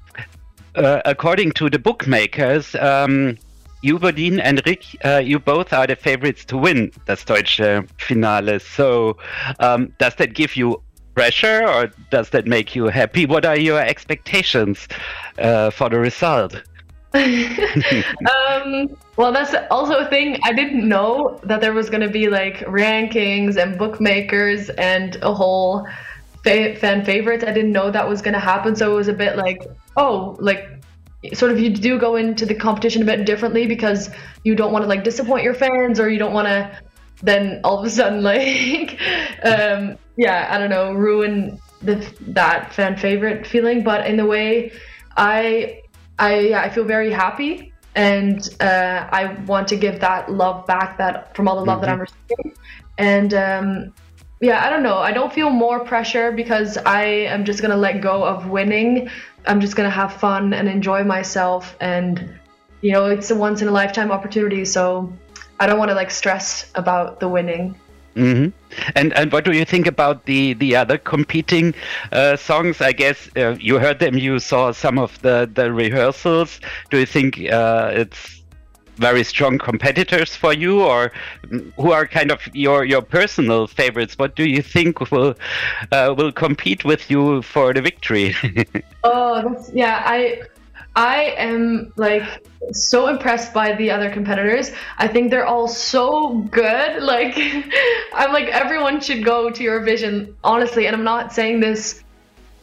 uh, 0.75 1.01
according 1.05 1.53
to 1.53 1.69
the 1.71 1.79
bookmakers, 1.79 2.75
um, 2.77 3.39
and 3.83 4.65
Ryk, 4.65 4.97
uh, 5.05 5.19
you 5.19 5.39
both 5.39 5.73
are 5.73 5.87
the 5.87 5.97
favorites 5.97 6.45
to 6.47 6.57
win 6.57 6.91
das 7.07 7.25
deutsche 7.25 7.87
Finale. 7.99 8.59
So, 8.59 9.17
um, 9.61 9.93
does 9.99 10.15
that 10.17 10.35
give 10.35 10.57
you 10.57 10.83
pressure 11.15 11.67
or 11.67 11.91
does 12.11 12.31
that 12.31 12.47
make 12.47 12.77
you 12.77 12.87
happy? 12.87 13.27
What 13.27 13.45
are 13.45 13.59
your 13.59 13.81
expectations 13.81 14.89
uh, 15.39 15.71
for 15.71 15.89
the 15.89 15.99
result? 15.99 16.63
um, 18.51 18.89
well, 19.17 19.33
that's 19.33 19.55
also 19.71 19.99
a 19.99 20.09
thing. 20.09 20.39
I 20.45 20.53
didn't 20.53 20.89
know 20.89 21.41
that 21.45 21.61
there 21.61 21.73
was 21.73 21.91
going 21.91 22.03
to 22.03 22.09
be 22.09 22.29
like 22.29 22.57
rankings 22.67 23.57
and 23.57 23.79
bookmakers 23.79 24.69
and 24.71 25.17
a 25.23 25.33
whole 25.33 25.87
fa- 26.45 26.77
fan 26.77 27.05
favorites. 27.05 27.45
I 27.45 27.53
didn't 27.53 27.73
know 27.73 27.91
that 27.91 28.09
was 28.09 28.23
going 28.23 28.35
to 28.35 28.41
happen. 28.41 28.77
So 28.77 28.93
it 28.93 28.95
was 28.95 29.09
a 29.09 29.15
bit 29.15 29.37
like, 29.37 29.63
oh, 29.97 30.37
like 30.39 30.77
sort 31.35 31.51
of 31.51 31.59
you 31.59 31.71
do 31.71 31.99
go 31.99 32.17
into 32.17 32.47
the 32.47 32.55
competition 32.55 33.03
a 33.03 33.05
bit 33.05 33.25
differently 33.25 33.67
because 33.67 34.11
you 34.45 34.55
don't 34.55 34.73
want 34.73 34.83
to 34.83 34.89
like 34.89 35.05
disappoint 35.05 35.43
your 35.43 35.55
fans 35.55 35.99
or 35.99 36.09
you 36.09 36.19
don't 36.19 36.33
want 36.33 36.47
to 36.47 36.79
then 37.23 37.61
all 37.65 37.79
of 37.79 37.85
a 37.85 37.91
sudden 37.91 38.23
like 38.23 39.01
um 39.45 39.97
yeah 40.17 40.47
i 40.51 40.59
don't 40.59 40.71
know 40.71 40.93
ruin 40.93 41.59
the 41.83 41.95
that 42.21 42.73
fan 42.73 42.97
favorite 42.97 43.47
feeling 43.47 43.83
but 43.83 44.07
in 44.07 44.17
the 44.17 44.27
way 44.27 44.71
i 45.17 45.81
i 46.19 46.39
yeah, 46.39 46.63
i 46.63 46.69
feel 46.69 46.85
very 46.85 47.11
happy 47.11 47.73
and 47.95 48.57
uh 48.61 49.09
i 49.11 49.35
want 49.47 49.67
to 49.69 49.77
give 49.77 50.01
that 50.01 50.31
love 50.31 50.67
back 50.67 50.99
that 50.99 51.35
from 51.35 51.49
all 51.49 51.57
the 51.57 51.65
love 51.65 51.81
that 51.81 51.91
i'm 51.91 52.01
receiving. 52.01 52.55
And 52.99 53.35
um 53.35 53.93
yeah 54.41 54.65
i 54.67 54.71
don't 54.71 54.83
know. 54.83 54.99
I 54.99 55.13
don't 55.13 55.33
feel 55.33 55.51
more 55.51 55.81
pressure 55.81 56.33
because 56.33 56.77
i 56.79 57.03
am 57.05 57.45
just 57.45 57.63
gonna 57.63 57.77
let 57.77 58.01
go 58.01 58.25
of 58.25 58.49
winning. 58.49 59.09
I'm 59.47 59.61
just 59.61 59.77
gonna 59.77 59.91
have 59.91 60.13
fun 60.13 60.53
and 60.53 60.69
enjoy 60.69 61.05
myself 61.05 61.77
and 61.81 62.39
you 62.83 62.93
know 62.93 63.07
it's 63.07 63.31
a 63.31 63.35
once 63.35 63.63
in 63.63 63.69
a 63.69 63.71
lifetime 63.71 64.11
opportunity 64.13 64.65
so 64.65 65.13
i 65.59 65.67
don't 65.67 65.79
want 65.79 65.89
to 65.89 65.95
like 65.95 66.11
stress 66.11 66.71
about 66.75 67.21
the 67.21 67.29
winning 67.29 67.75
hmm 68.17 68.49
And 68.95 69.13
and 69.13 69.33
what 69.33 69.45
do 69.45 69.53
you 69.53 69.65
think 69.65 69.87
about 69.87 70.25
the 70.25 70.55
the 70.55 70.75
other 70.77 70.99
competing 70.99 71.75
uh, 72.13 72.37
songs? 72.37 72.81
I 72.81 72.93
guess 72.93 73.29
uh, 73.37 73.57
you 73.61 73.79
heard 73.79 73.99
them. 73.99 74.17
You 74.19 74.39
saw 74.39 74.73
some 74.73 74.99
of 74.99 75.21
the 75.23 75.49
the 75.53 75.73
rehearsals. 75.73 76.61
Do 76.91 76.99
you 76.99 77.07
think 77.07 77.39
uh, 77.53 77.91
it's 77.95 78.43
very 78.97 79.25
strong 79.25 79.59
competitors 79.59 80.35
for 80.35 80.55
you, 80.55 80.83
or 80.83 81.13
who 81.77 81.93
are 81.93 82.07
kind 82.07 82.31
of 82.31 82.41
your 82.55 82.85
your 82.85 83.03
personal 83.03 83.67
favorites? 83.67 84.19
What 84.19 84.35
do 84.35 84.45
you 84.45 84.63
think 84.63 85.11
will 85.11 85.35
uh, 85.93 86.15
will 86.17 86.33
compete 86.33 86.85
with 86.85 87.11
you 87.11 87.43
for 87.43 87.75
the 87.75 87.83
victory? 87.83 88.35
Oh, 89.05 89.65
yeah. 89.73 90.03
I 90.05 90.43
I 90.97 91.35
am 91.37 91.93
like 91.97 92.23
so 92.73 93.09
impressed 93.09 93.53
by 93.53 93.75
the 93.75 93.91
other 93.91 94.11
competitors. 94.11 94.73
I 94.97 95.07
think 95.09 95.31
they're 95.31 95.47
all 95.47 95.69
so 95.69 96.39
good. 96.51 97.03
Like 97.03 97.37
I'm 98.15 98.33
like 98.33 98.49
everyone 98.49 99.01
should 99.01 99.25
go 99.25 99.51
to 99.51 99.63
Eurovision, 99.63 100.35
honestly. 100.43 100.87
And 100.87 100.97
I'm 100.97 101.05
not 101.05 101.33
saying 101.33 101.61
this 101.61 102.03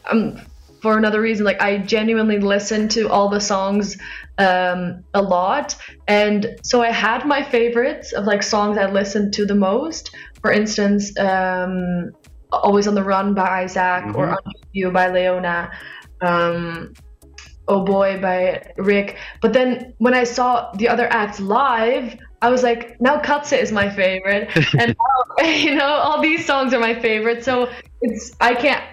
um 0.10 0.42
for 0.82 0.98
another 0.98 1.22
reason. 1.22 1.46
Like 1.46 1.62
I 1.62 1.78
genuinely 1.78 2.40
listen 2.40 2.90
to 2.90 3.10
all 3.10 3.30
the 3.30 3.40
songs 3.40 3.98
um 4.40 5.04
a 5.14 5.22
lot. 5.22 5.76
And 6.08 6.58
so 6.64 6.82
I 6.82 6.92
had 6.92 7.26
my 7.26 7.44
favorites 7.44 8.14
of 8.14 8.26
like 8.26 8.42
songs 8.44 8.78
I 8.78 8.88
listened 8.90 9.34
to 9.36 9.46
the 9.46 9.56
most, 9.56 10.14
for 10.42 10.52
instance, 10.52 11.18
um, 11.20 12.12
Always 12.52 12.88
on 12.88 12.94
the 12.96 13.04
Run 13.04 13.34
by 13.34 13.64
Isaak 13.64 14.16
or 14.16 14.28
Mhm. 14.28 14.38
Under 14.38 14.60
You 14.74 14.92
by 14.92 15.10
Leona. 15.10 15.72
Um, 16.22 16.94
Oh 17.68 17.84
Boy 17.84 18.20
by 18.20 18.62
Ryk. 18.78 19.16
But 19.42 19.54
then 19.54 19.94
when 19.98 20.14
I 20.14 20.24
saw 20.24 20.72
the 20.74 20.90
other 20.90 21.08
acts 21.12 21.40
live, 21.40 22.18
I 22.42 22.50
was 22.50 22.62
like, 22.64 23.00
now 23.00 23.22
Katze 23.22 23.58
is 23.58 23.72
my 23.72 23.90
favorite. 23.90 24.50
and 24.78 24.96
now, 24.98 25.46
you 25.48 25.76
know, 25.76 25.86
all 25.86 26.22
these 26.22 26.46
songs 26.46 26.74
are 26.74 26.80
my 26.80 27.00
favorite. 27.00 27.44
So 27.44 27.70
it's, 28.02 28.36
I 28.42 28.54
can't, 28.54 28.84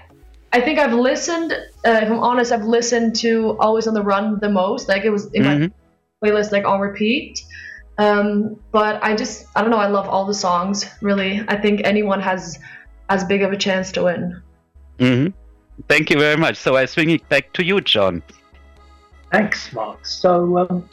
I 0.53 0.61
think 0.61 0.79
I've 0.79 0.93
listened, 0.93 1.53
uh, 1.53 2.01
if 2.03 2.11
I'm 2.11 2.21
honest, 2.21 2.53
I've 2.53 2.65
listened 2.65 3.17
to 3.17 3.57
Always 3.59 3.87
on 3.87 3.95
the 3.95 4.03
Run 4.03 4.39
the 4.41 4.49
most. 4.49 4.89
Like 4.89 5.05
it 5.05 5.11
was 5.11 5.27
in 5.33 5.45
my 5.45 5.57
Mhm. 5.57 5.73
playlist, 6.25 6.53
like 6.53 6.65
on 6.65 6.81
repeat. 6.81 7.41
Um, 7.99 8.57
but 8.73 9.03
I 9.03 9.15
just, 9.15 9.47
I 9.57 9.63
don't 9.63 9.71
know, 9.71 9.79
I 9.79 9.89
love 9.89 10.09
all 10.09 10.27
the 10.27 10.35
songs, 10.35 10.87
really. 11.03 11.45
I 11.49 11.57
think 11.57 11.83
anyone 11.85 12.21
has 12.21 12.59
as 13.09 13.25
big 13.25 13.43
of 13.43 13.53
a 13.53 13.57
chance 13.57 13.93
to 13.93 14.05
win. 14.05 14.43
hmm 14.99 15.27
Thank 15.89 16.11
you 16.11 16.19
very 16.19 16.37
much. 16.37 16.57
So 16.57 16.77
I 16.77 16.85
swing 16.85 17.11
it 17.11 17.27
back 17.29 17.53
to 17.55 17.65
you, 17.65 17.81
John. 17.81 18.23
Thanks, 19.31 19.73
Mark. 19.73 20.05
So, 20.05 20.59
um, 20.59 20.89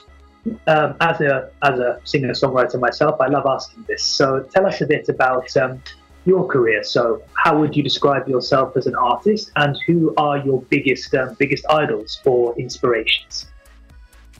um, 0.68 0.96
as 1.02 1.22
a 1.22 1.52
as 1.64 1.80
a 1.80 2.00
singer 2.04 2.32
songwriter 2.32 2.80
myself, 2.80 3.20
I 3.20 3.28
love 3.28 3.46
asking 3.48 3.86
this. 3.88 4.04
So, 4.04 4.42
tell 4.54 4.66
us 4.66 4.82
a 4.82 4.86
bit 4.86 5.10
about 5.10 5.56
um, 5.58 5.82
your 6.26 6.48
career. 6.48 6.84
So, 6.84 7.24
how 7.34 7.60
would 7.60 7.76
you 7.76 7.84
describe 7.84 8.28
yourself 8.28 8.78
as 8.78 8.86
an 8.88 8.96
artist, 8.96 9.52
and 9.56 9.78
who 9.88 10.14
are 10.18 10.38
your 10.38 10.62
biggest 10.64 11.14
um, 11.16 11.36
biggest 11.40 11.66
idols 11.70 12.22
or 12.26 12.58
inspirations? 12.60 13.48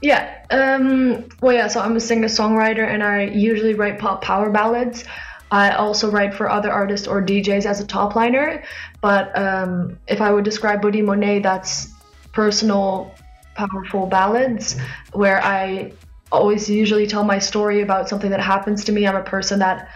Yeah. 0.02 0.44
Um, 0.52 1.28
well, 1.42 1.56
yeah. 1.56 1.68
So 1.68 1.80
I'm 1.80 1.96
a 1.96 2.00
singer-songwriter, 2.00 2.88
and 2.88 3.04
I 3.04 3.24
usually 3.24 3.74
write 3.74 4.00
pop 4.00 4.22
power 4.22 4.50
ballads. 4.50 5.06
I 5.50 5.72
also 5.72 6.12
write 6.12 6.34
for 6.34 6.50
other 6.50 6.72
artists 6.72 7.08
or 7.08 7.22
DJs 7.22 7.66
as 7.66 7.80
a 7.80 7.88
top 7.88 8.16
liner. 8.16 8.64
But 9.02 9.36
um, 9.38 9.98
if 10.08 10.22
I 10.22 10.32
would 10.32 10.44
describe 10.44 10.82
Bodine 10.82 11.06
Monet, 11.06 11.40
that's 11.40 11.92
personal, 12.34 13.16
powerful 13.58 14.06
ballads 14.06 14.80
where 15.12 15.44
I 15.44 15.92
always 16.32 16.70
usually 16.70 17.08
tell 17.08 17.24
my 17.24 17.40
story 17.40 17.82
about 17.82 18.08
something 18.08 18.30
that 18.32 18.40
happens 18.40 18.86
to 18.86 18.92
me. 18.92 19.08
I'm 19.08 19.16
a 19.16 19.24
person 19.24 19.60
that 19.60 19.90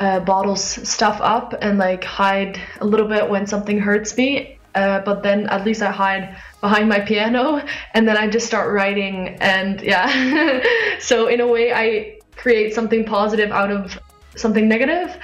uh, 0.00 0.20
bottles 0.20 0.62
stuff 0.62 1.18
up 1.20 1.54
and 1.60 1.78
like 1.78 2.04
hide 2.04 2.60
a 2.80 2.86
little 2.86 3.08
bit 3.08 3.28
when 3.28 3.46
something 3.46 3.78
hurts 3.78 4.16
me. 4.16 4.58
Uh, 4.74 5.00
but 5.00 5.22
then 5.22 5.46
at 5.48 5.64
least 5.64 5.82
I 5.82 5.90
hide 5.90 6.36
behind 6.60 6.88
my 6.88 7.00
piano 7.00 7.64
and 7.94 8.06
then 8.06 8.16
I 8.16 8.28
just 8.28 8.46
start 8.46 8.72
writing. 8.72 9.36
And 9.40 9.80
yeah, 9.80 10.62
so 11.00 11.28
in 11.28 11.40
a 11.40 11.46
way, 11.46 11.72
I 11.72 12.18
create 12.36 12.74
something 12.74 13.04
positive 13.04 13.50
out 13.50 13.70
of 13.70 13.98
something 14.36 14.68
negative. 14.68 15.16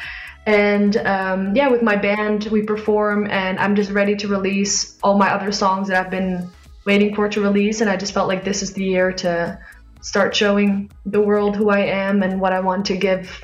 And 0.46 0.96
um, 0.98 1.54
yeah, 1.56 1.68
with 1.68 1.82
my 1.82 1.96
band, 1.96 2.44
we 2.46 2.62
perform, 2.62 3.30
and 3.30 3.58
I'm 3.58 3.74
just 3.74 3.90
ready 3.90 4.14
to 4.16 4.28
release 4.28 4.98
all 5.02 5.16
my 5.16 5.30
other 5.30 5.52
songs 5.52 5.88
that 5.88 6.04
I've 6.04 6.10
been 6.10 6.50
waiting 6.84 7.14
for 7.14 7.26
it 7.26 7.32
to 7.32 7.40
release. 7.40 7.80
And 7.80 7.90
I 7.90 7.96
just 7.96 8.12
felt 8.12 8.28
like 8.28 8.44
this 8.44 8.62
is 8.62 8.72
the 8.72 8.84
year 8.84 9.12
to 9.12 9.58
start 10.00 10.34
showing 10.36 10.90
the 11.06 11.20
world 11.20 11.56
who 11.56 11.70
I 11.70 11.80
am 11.80 12.22
and 12.22 12.40
what 12.40 12.52
I 12.52 12.60
want 12.60 12.84
to 12.86 12.96
give. 12.96 13.42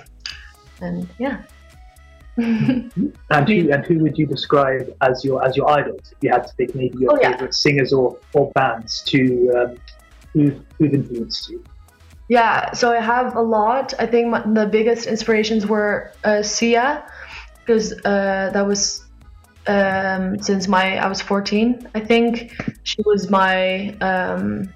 And 0.80 1.08
yeah. 1.18 1.42
And 2.36 3.48
who 3.48 3.70
and 3.72 3.84
who 3.84 3.98
would 3.98 4.16
you 4.16 4.26
describe 4.26 4.94
as 5.02 5.24
your 5.24 5.44
as 5.44 5.56
your 5.56 5.68
idols? 5.70 6.00
If 6.12 6.18
you 6.22 6.30
had 6.30 6.46
to 6.46 6.54
pick 6.56 6.74
maybe 6.74 6.98
your 6.98 7.12
Oh, 7.12 7.18
yeah. 7.20 7.32
favorite 7.32 7.54
singers 7.54 7.92
or, 7.92 8.18
or 8.32 8.50
bands 8.52 9.02
to 9.02 9.50
um, 9.56 9.76
who 10.32 10.52
who've 10.78 10.94
influenced 10.94 11.50
you. 11.50 11.62
Yeah, 12.28 12.72
so 12.72 12.92
I 12.92 13.00
have 13.00 13.34
a 13.34 13.42
lot. 13.42 13.92
I 13.98 14.06
think 14.06 14.28
my, 14.28 14.40
the 14.46 14.66
biggest 14.66 15.06
inspirations 15.08 15.66
were 15.66 16.12
uh, 16.22 16.42
Sia, 16.42 17.04
because 17.58 17.92
uh, 18.04 18.50
that 18.54 18.64
was 18.66 19.04
um, 19.66 20.40
since 20.42 20.68
my 20.68 20.96
I 20.98 21.08
was 21.08 21.20
14. 21.20 21.88
I 21.94 22.00
think 22.00 22.52
she 22.82 23.02
was 23.04 23.30
my 23.30 23.94
um, 24.00 24.72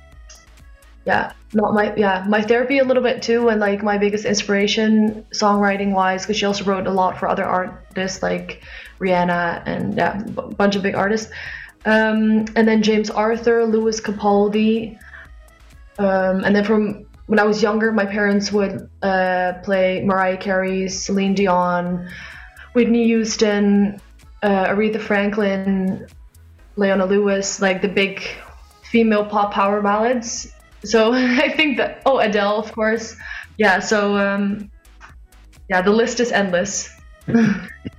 yeah, 1.06 1.32
not 1.52 1.74
my 1.74 1.94
yeah 1.96 2.24
my 2.28 2.40
therapy 2.40 2.78
a 2.78 2.84
little 2.84 3.02
bit 3.02 3.22
too, 3.22 3.48
and 3.48 3.60
like 3.60 3.82
my 3.82 3.98
biggest 3.98 4.24
inspiration 4.24 5.24
songwriting 5.32 5.92
wise, 5.92 6.22
because 6.22 6.36
she 6.36 6.46
also 6.46 6.64
wrote 6.64 6.86
a 6.86 6.90
lot 6.90 7.18
for 7.18 7.28
other 7.28 7.44
artists 7.44 8.22
like 8.22 8.62
Rihanna 8.98 9.62
and 9.66 9.96
yeah, 9.96 10.20
a 10.20 10.24
b- 10.24 10.54
bunch 10.56 10.76
of 10.76 10.82
big 10.82 10.94
artists. 10.94 11.30
Um, 11.86 12.46
and 12.56 12.66
then 12.66 12.82
James 12.82 13.10
Arthur, 13.10 13.66
Lewis 13.66 14.00
Capaldi, 14.00 14.98
um, 15.98 16.44
and 16.44 16.56
then 16.56 16.64
from 16.64 17.06
when 17.26 17.38
I 17.38 17.44
was 17.44 17.62
younger, 17.62 17.92
my 17.92 18.04
parents 18.06 18.52
would 18.52 18.88
uh, 19.02 19.54
play 19.62 20.02
Mariah 20.02 20.36
Carey, 20.36 20.88
Celine 20.88 21.34
Dion, 21.34 22.08
Whitney 22.74 23.04
Houston, 23.04 24.00
uh, 24.44 24.68
Aretha 24.68 25.00
Franklin, 25.00 26.06
Leona 26.76 27.06
Lewis, 27.06 27.60
like 27.60 27.80
the 27.80 27.88
big 27.88 28.22
female 28.82 29.24
pop 29.24 29.52
power 29.52 29.80
ballads. 29.80 30.52
So 30.84 31.12
I 31.14 31.48
think 31.48 31.78
that 31.78 32.02
oh 32.06 32.18
Adele, 32.18 32.58
of 32.58 32.70
course, 32.72 33.16
yeah. 33.56 33.80
So 33.80 34.16
um, 34.16 34.70
yeah, 35.68 35.80
the 35.80 35.90
list 35.90 36.20
is 36.20 36.30
endless. 36.30 36.90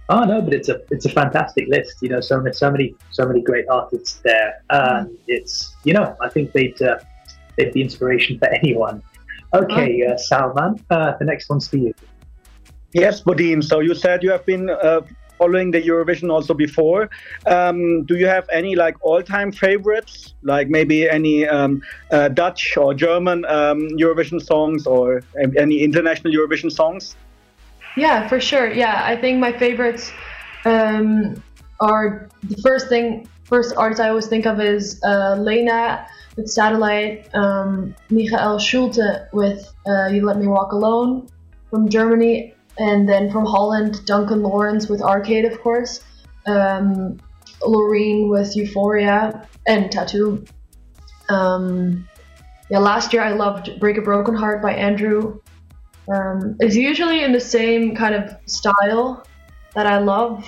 Oh 0.07 0.23
no, 0.23 0.39
but 0.39 0.53
it's 0.53 0.69
a 0.69 0.81
it's 0.91 1.05
a 1.05 1.09
fantastic 1.09 1.67
list. 1.67 1.97
You 2.01 2.09
know, 2.09 2.21
so 2.21 2.39
many 2.39 2.53
so 2.53 2.69
many 2.69 2.95
so 3.09 3.25
many 3.25 3.41
great 3.41 3.65
artists 3.67 4.21
there, 4.23 4.61
and 4.69 5.09
it's 5.27 5.73
you 5.83 5.93
know 5.93 6.15
I 6.21 6.29
think 6.29 6.51
they'd 6.51 6.79
uh, 6.79 6.99
they'd 7.57 7.73
be 7.73 7.81
inspiration 7.81 8.37
for 8.37 8.47
anyone. 8.49 9.01
Okay, 9.55 10.05
uh, 10.05 10.15
Salman, 10.17 10.79
uh, 10.91 11.13
the 11.17 11.25
next 11.25 11.49
one's 11.49 11.67
for 11.67 11.77
you. 11.77 11.93
Yes, 12.93 13.21
Bodine. 13.21 13.63
So 13.63 13.79
you 13.79 13.95
said 13.95 14.21
you 14.21 14.29
have 14.29 14.45
been 14.45 14.69
uh, 14.69 15.01
following 15.37 15.71
the 15.71 15.81
Eurovision 15.81 16.31
also 16.31 16.53
before. 16.53 17.09
Um, 17.45 18.03
do 18.05 18.15
you 18.15 18.27
have 18.27 18.47
any 18.51 18.75
like 18.75 18.95
all-time 19.01 19.51
favorites, 19.51 20.33
like 20.43 20.69
maybe 20.69 21.09
any 21.09 21.47
um, 21.47 21.81
uh, 22.11 22.29
Dutch 22.29 22.77
or 22.77 22.93
German 22.93 23.45
um, 23.45 23.89
Eurovision 23.97 24.41
songs, 24.41 24.87
or 24.87 25.23
any 25.57 25.81
international 25.81 26.33
Eurovision 26.33 26.71
songs? 26.71 27.15
Yeah, 27.95 28.27
for 28.27 28.39
sure. 28.39 28.71
Yeah, 28.71 29.03
I 29.05 29.15
think 29.15 29.39
my 29.39 29.51
favorites 29.51 30.11
um, 30.65 31.41
are 31.79 32.29
the 32.43 32.57
first 32.61 32.89
thing, 32.89 33.27
first 33.43 33.75
artist 33.77 34.01
I 34.01 34.09
always 34.09 34.27
think 34.27 34.45
of 34.45 34.59
is 34.59 35.01
uh, 35.03 35.35
Lena 35.35 36.05
with 36.35 36.49
Satellite, 36.49 37.29
um, 37.33 37.95
Michael 38.09 38.59
Schulte 38.59 39.29
with 39.31 39.73
uh, 39.87 40.07
You 40.07 40.25
Let 40.25 40.37
Me 40.37 40.47
Walk 40.47 40.73
Alone 40.73 41.29
from 41.69 41.87
Germany, 41.87 42.54
and 42.77 43.07
then 43.07 43.31
from 43.31 43.45
Holland, 43.45 44.05
Duncan 44.05 44.43
Lawrence 44.43 44.87
with 44.87 45.01
Arcade, 45.01 45.45
of 45.45 45.59
course, 45.61 46.01
um, 46.45 47.19
Loreen 47.61 48.29
with 48.29 48.55
Euphoria 48.55 49.47
and 49.67 49.91
Tattoo. 49.91 50.43
Um, 51.29 52.07
yeah, 52.69 52.79
last 52.79 53.13
year 53.13 53.23
I 53.23 53.31
loved 53.31 53.79
Break 53.79 53.97
a 53.97 54.01
Broken 54.01 54.35
Heart 54.35 54.61
by 54.61 54.73
Andrew 54.73 55.39
um, 56.07 56.55
it's 56.59 56.75
usually 56.75 57.23
in 57.23 57.31
the 57.31 57.39
same 57.39 57.95
kind 57.95 58.13
of 58.13 58.35
style 58.45 59.25
that 59.73 59.87
I 59.87 59.97
love. 59.97 60.45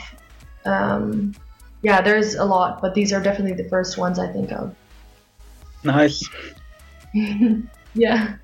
Um, 0.65 1.33
yeah, 1.81 2.01
there's 2.01 2.35
a 2.35 2.45
lot, 2.45 2.81
but 2.81 2.93
these 2.93 3.11
are 3.13 3.21
definitely 3.21 3.61
the 3.61 3.69
first 3.69 3.97
ones 3.97 4.19
I 4.19 4.31
think 4.31 4.51
of. 4.51 4.75
Nice. 5.83 6.27
yeah. 7.93 8.35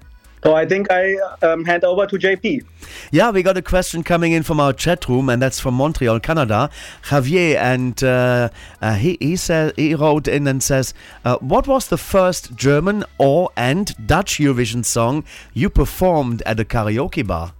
So 0.44 0.56
I 0.56 0.66
think 0.66 0.92
I 0.92 1.16
um, 1.42 1.64
hand 1.64 1.86
over 1.86 2.06
to 2.06 2.18
JP. 2.18 2.66
Yeah, 3.12 3.32
we 3.32 3.44
got 3.44 3.56
a 3.56 3.62
question 3.62 4.04
coming 4.04 4.34
in 4.34 4.44
from 4.44 4.60
our 4.60 4.74
chat 4.74 5.08
room, 5.08 5.30
and 5.30 5.42
that's 5.42 5.60
from 5.60 5.76
Montreal, 5.76 6.20
Canada. 6.20 6.70
Javier, 7.04 7.56
and 7.56 8.04
uh, 8.04 8.50
uh, 8.82 8.96
he 8.96 9.18
he 9.22 9.38
said 9.38 9.74
he 9.78 9.96
wrote 9.96 10.28
in 10.28 10.46
and 10.46 10.62
says, 10.62 10.94
uh, 11.24 11.38
"What 11.38 11.66
was 11.66 11.88
the 11.88 11.98
first 11.98 12.56
German 12.56 13.06
or 13.18 13.52
and 13.56 13.96
Dutch 14.06 14.38
Eurovision 14.38 14.84
song 14.84 15.24
you 15.54 15.70
performed 15.70 16.42
at 16.46 16.60
a 16.60 16.66
karaoke 16.66 17.26
bar?" 17.26 17.54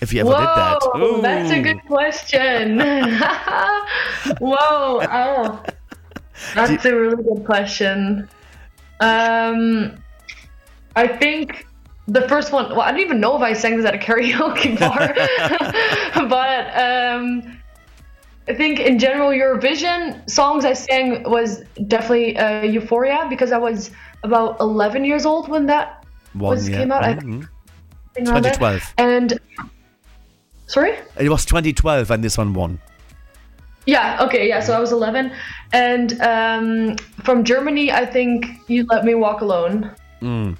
If 0.00 0.12
you 0.12 0.20
ever 0.20 0.28
Whoa, 0.28 0.38
did 0.38 0.46
that, 0.46 1.22
that's 1.22 1.50
a 1.50 1.62
good 1.62 1.84
question. 1.86 2.78
Whoa, 4.40 5.00
oh, 5.10 5.62
that's 6.54 6.84
a 6.84 6.94
really 6.94 7.22
good 7.22 7.44
question. 7.46 8.28
Um, 9.00 9.98
I 10.96 11.06
think 11.06 11.66
the 12.06 12.26
first 12.28 12.52
one. 12.52 12.70
Well, 12.70 12.80
I 12.82 12.90
don't 12.90 13.00
even 13.00 13.20
know 13.20 13.36
if 13.36 13.42
I 13.42 13.52
sang 13.52 13.76
this 13.76 13.86
at 13.86 13.94
a 13.94 13.98
karaoke 13.98 14.78
bar, 14.80 15.14
but 16.28 16.66
um, 16.76 17.58
I 18.48 18.54
think 18.54 18.80
in 18.80 18.98
general 18.98 19.30
Eurovision 19.30 20.28
songs 20.28 20.64
I 20.64 20.72
sang 20.72 21.22
was 21.24 21.62
definitely 21.86 22.36
uh, 22.38 22.62
Euphoria 22.62 23.26
because 23.28 23.52
I 23.52 23.58
was 23.58 23.90
about 24.22 24.58
11 24.60 25.04
years 25.04 25.26
old 25.26 25.48
when 25.48 25.66
that 25.66 26.04
One, 26.32 26.54
was 26.54 26.68
yeah. 26.68 26.78
came 26.78 26.90
out. 26.92 27.04
I 27.04 27.14
Mhm. 27.14 27.46
think 28.14 28.26
2012. 28.26 28.94
And 28.98 29.38
sorry. 30.66 30.96
It 31.18 31.28
was 31.28 31.44
2012, 31.44 32.10
and 32.10 32.24
this 32.24 32.38
one 32.38 32.54
won. 32.54 32.80
Yeah, 33.86 34.18
okay, 34.20 34.48
yeah, 34.48 34.60
so 34.60 34.74
I 34.74 34.80
was 34.80 34.92
11. 34.92 35.32
And 35.72 36.20
um, 36.20 36.96
from 37.22 37.44
Germany, 37.44 37.90
I 37.92 38.04
think 38.04 38.46
You 38.66 38.84
Let 38.86 39.04
Me 39.04 39.14
Walk 39.14 39.40
Alone. 39.40 39.90
Mm. 40.20 40.56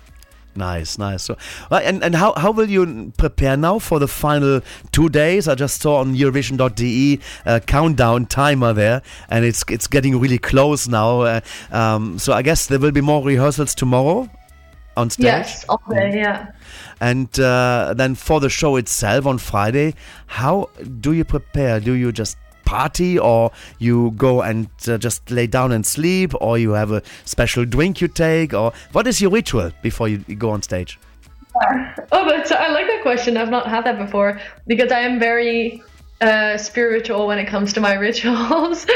Nice, 0.58 0.98
nice. 0.98 1.22
So, 1.22 1.36
uh, 1.70 1.80
and 1.84 2.02
and 2.02 2.16
how, 2.16 2.34
how 2.36 2.50
will 2.50 2.68
you 2.68 3.12
prepare 3.16 3.56
now 3.56 3.78
for 3.78 4.00
the 4.00 4.08
final 4.08 4.60
two 4.90 5.08
days? 5.08 5.46
I 5.46 5.54
just 5.54 5.80
saw 5.80 5.98
on 5.98 6.16
Eurovision.de 6.16 7.20
uh, 7.46 7.60
countdown 7.60 8.26
timer 8.26 8.72
there, 8.72 9.02
and 9.30 9.44
it's 9.44 9.62
it's 9.68 9.86
getting 9.86 10.18
really 10.18 10.38
close 10.38 10.88
now. 10.88 11.20
Uh, 11.20 11.40
um, 11.70 12.18
so 12.18 12.32
I 12.32 12.42
guess 12.42 12.66
there 12.66 12.80
will 12.80 12.90
be 12.90 13.00
more 13.00 13.22
rehearsals 13.24 13.72
tomorrow 13.76 14.28
on 14.96 15.10
stage. 15.10 15.26
Yes, 15.26 15.64
all 15.68 15.80
day, 15.88 16.10
yeah. 16.16 16.50
And 17.00 17.38
uh, 17.38 17.94
then 17.96 18.16
for 18.16 18.40
the 18.40 18.50
show 18.50 18.74
itself 18.74 19.26
on 19.26 19.38
Friday, 19.38 19.94
how 20.26 20.70
do 21.00 21.12
you 21.12 21.24
prepare? 21.24 21.78
Do 21.78 21.92
you 21.92 22.10
just 22.10 22.36
party 22.68 23.18
or 23.18 23.50
you 23.78 24.10
go 24.10 24.42
and 24.42 24.68
uh, 24.86 24.98
just 24.98 25.30
lay 25.30 25.46
down 25.46 25.72
and 25.72 25.86
sleep 25.86 26.34
or 26.38 26.58
you 26.58 26.72
have 26.72 26.92
a 26.92 27.02
special 27.24 27.64
drink 27.64 28.02
you 28.02 28.08
take 28.08 28.52
or 28.52 28.72
what 28.92 29.06
is 29.06 29.22
your 29.22 29.30
ritual 29.30 29.72
before 29.82 30.06
you, 30.06 30.18
go 30.36 30.50
on 30.50 30.62
stage? 30.62 30.98
Oh, 32.12 32.26
that's, 32.28 32.52
I 32.52 32.68
like 32.68 32.86
that 32.86 33.02
question. 33.02 33.36
I've 33.36 33.50
not 33.50 33.66
had 33.66 33.84
that 33.84 33.98
before 33.98 34.40
because 34.66 34.92
I 34.92 35.00
am 35.00 35.18
very 35.18 35.82
uh, 36.20 36.56
spiritual 36.58 37.26
when 37.26 37.38
it 37.38 37.46
comes 37.46 37.72
to 37.74 37.80
my 37.80 37.94
rituals. 38.06 38.86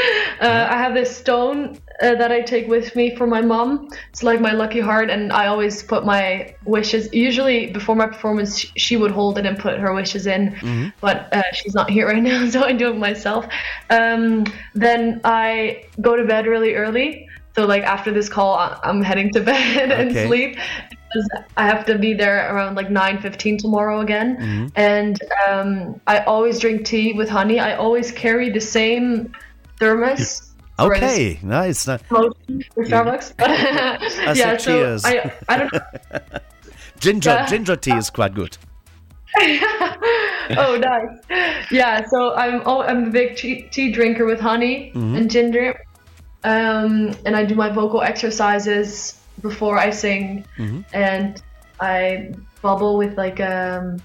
uh, 0.41 0.67
I 0.69 0.77
have 0.77 0.93
this 0.93 1.15
stone 1.15 1.79
uh, 2.01 2.15
that 2.15 2.31
I 2.31 2.41
take 2.41 2.67
with 2.67 2.95
me 2.95 3.15
for 3.15 3.27
my 3.27 3.41
mom. 3.41 3.87
It's 4.09 4.23
like 4.23 4.41
my 4.41 4.51
lucky 4.51 4.79
heart, 4.79 5.09
and 5.09 5.31
I 5.31 5.47
always 5.47 5.83
put 5.83 6.05
my 6.05 6.53
wishes. 6.65 7.07
Usually, 7.13 7.67
before 7.71 7.95
my 7.95 8.07
performance, 8.07 8.59
she 8.77 8.97
would 8.97 9.11
hold 9.11 9.37
it 9.37 9.45
and 9.45 9.57
put 9.57 9.79
her 9.79 9.93
wishes 9.93 10.27
in, 10.27 10.51
Mm-hmm. 10.53 10.89
but 11.01 11.33
uh, 11.33 11.41
she's 11.53 11.73
not 11.75 11.89
here 11.89 12.07
right 12.11 12.21
now, 12.23 12.47
so 12.49 12.63
I 12.63 12.73
do 12.73 12.89
it 12.89 12.97
myself. 12.97 13.45
Um, 13.89 14.43
then 14.75 15.21
I 15.23 15.83
go 16.01 16.15
to 16.15 16.25
bed 16.25 16.45
really 16.47 16.75
early. 16.75 17.27
So, 17.55 17.67
like 17.67 17.83
after 17.83 18.11
this 18.11 18.29
call, 18.29 18.57
I'm 18.83 19.03
heading 19.03 19.31
to 19.33 19.41
bed 19.51 19.91
and 19.91 20.09
Okay. 20.09 20.25
sleep 20.27 20.57
because 21.13 21.29
I 21.57 21.65
have 21.67 21.85
to 21.85 21.97
be 21.97 22.13
there 22.13 22.53
around 22.53 22.75
like 22.75 22.89
9:15 22.89 23.57
tomorrow 23.59 24.01
again. 24.01 24.37
Mhm. 24.37 24.71
And 24.75 25.19
um, 25.47 26.01
I 26.07 26.19
always 26.19 26.59
drink 26.59 26.85
tea 26.85 27.13
with 27.13 27.29
honey. 27.29 27.59
I 27.59 27.75
always 27.75 28.11
carry 28.11 28.49
the 28.49 28.61
same 28.61 29.31
thermos. 29.79 30.49
Okay, 30.79 31.39
nice. 31.43 31.85
nice. 31.87 32.01
promotion 32.07 32.63
for 32.73 32.83
Starbucks. 32.85 33.33
I 33.39 34.33
yeah, 34.33 34.33
said 34.33 34.61
so 34.61 34.71
cheers. 34.71 35.05
I 35.05 35.31
I 35.47 35.57
don't 35.57 35.71
know. 35.73 35.79
Ginger, 36.99 37.29
Yeah. 37.29 37.45
ginger 37.51 37.75
tea 37.75 37.91
is 37.93 38.09
quite 38.09 38.33
good. 38.33 38.57
oh 40.57 40.77
nice. 40.79 41.19
Yeah, 41.71 42.05
so 42.07 42.33
I'm 42.35 42.61
oh 42.65 42.81
I'm 42.81 43.07
a 43.07 43.09
big 43.09 43.35
tea, 43.35 43.67
tea 43.71 43.91
drinker 43.91 44.25
with 44.25 44.39
honey 44.39 44.91
Mhm. 44.95 45.17
and 45.17 45.29
ginger. 45.31 45.79
Um, 46.43 47.13
and 47.25 47.35
I 47.35 47.45
do 47.45 47.55
my 47.55 47.69
vocal 47.69 48.01
exercises 48.01 49.19
before 49.43 49.77
I 49.77 49.91
sing, 49.91 50.45
Mhm. 50.57 50.83
and 50.93 51.41
I 51.79 52.31
bubble 52.63 52.97
with 52.97 53.15
like 53.17 53.39
um, 53.39 54.01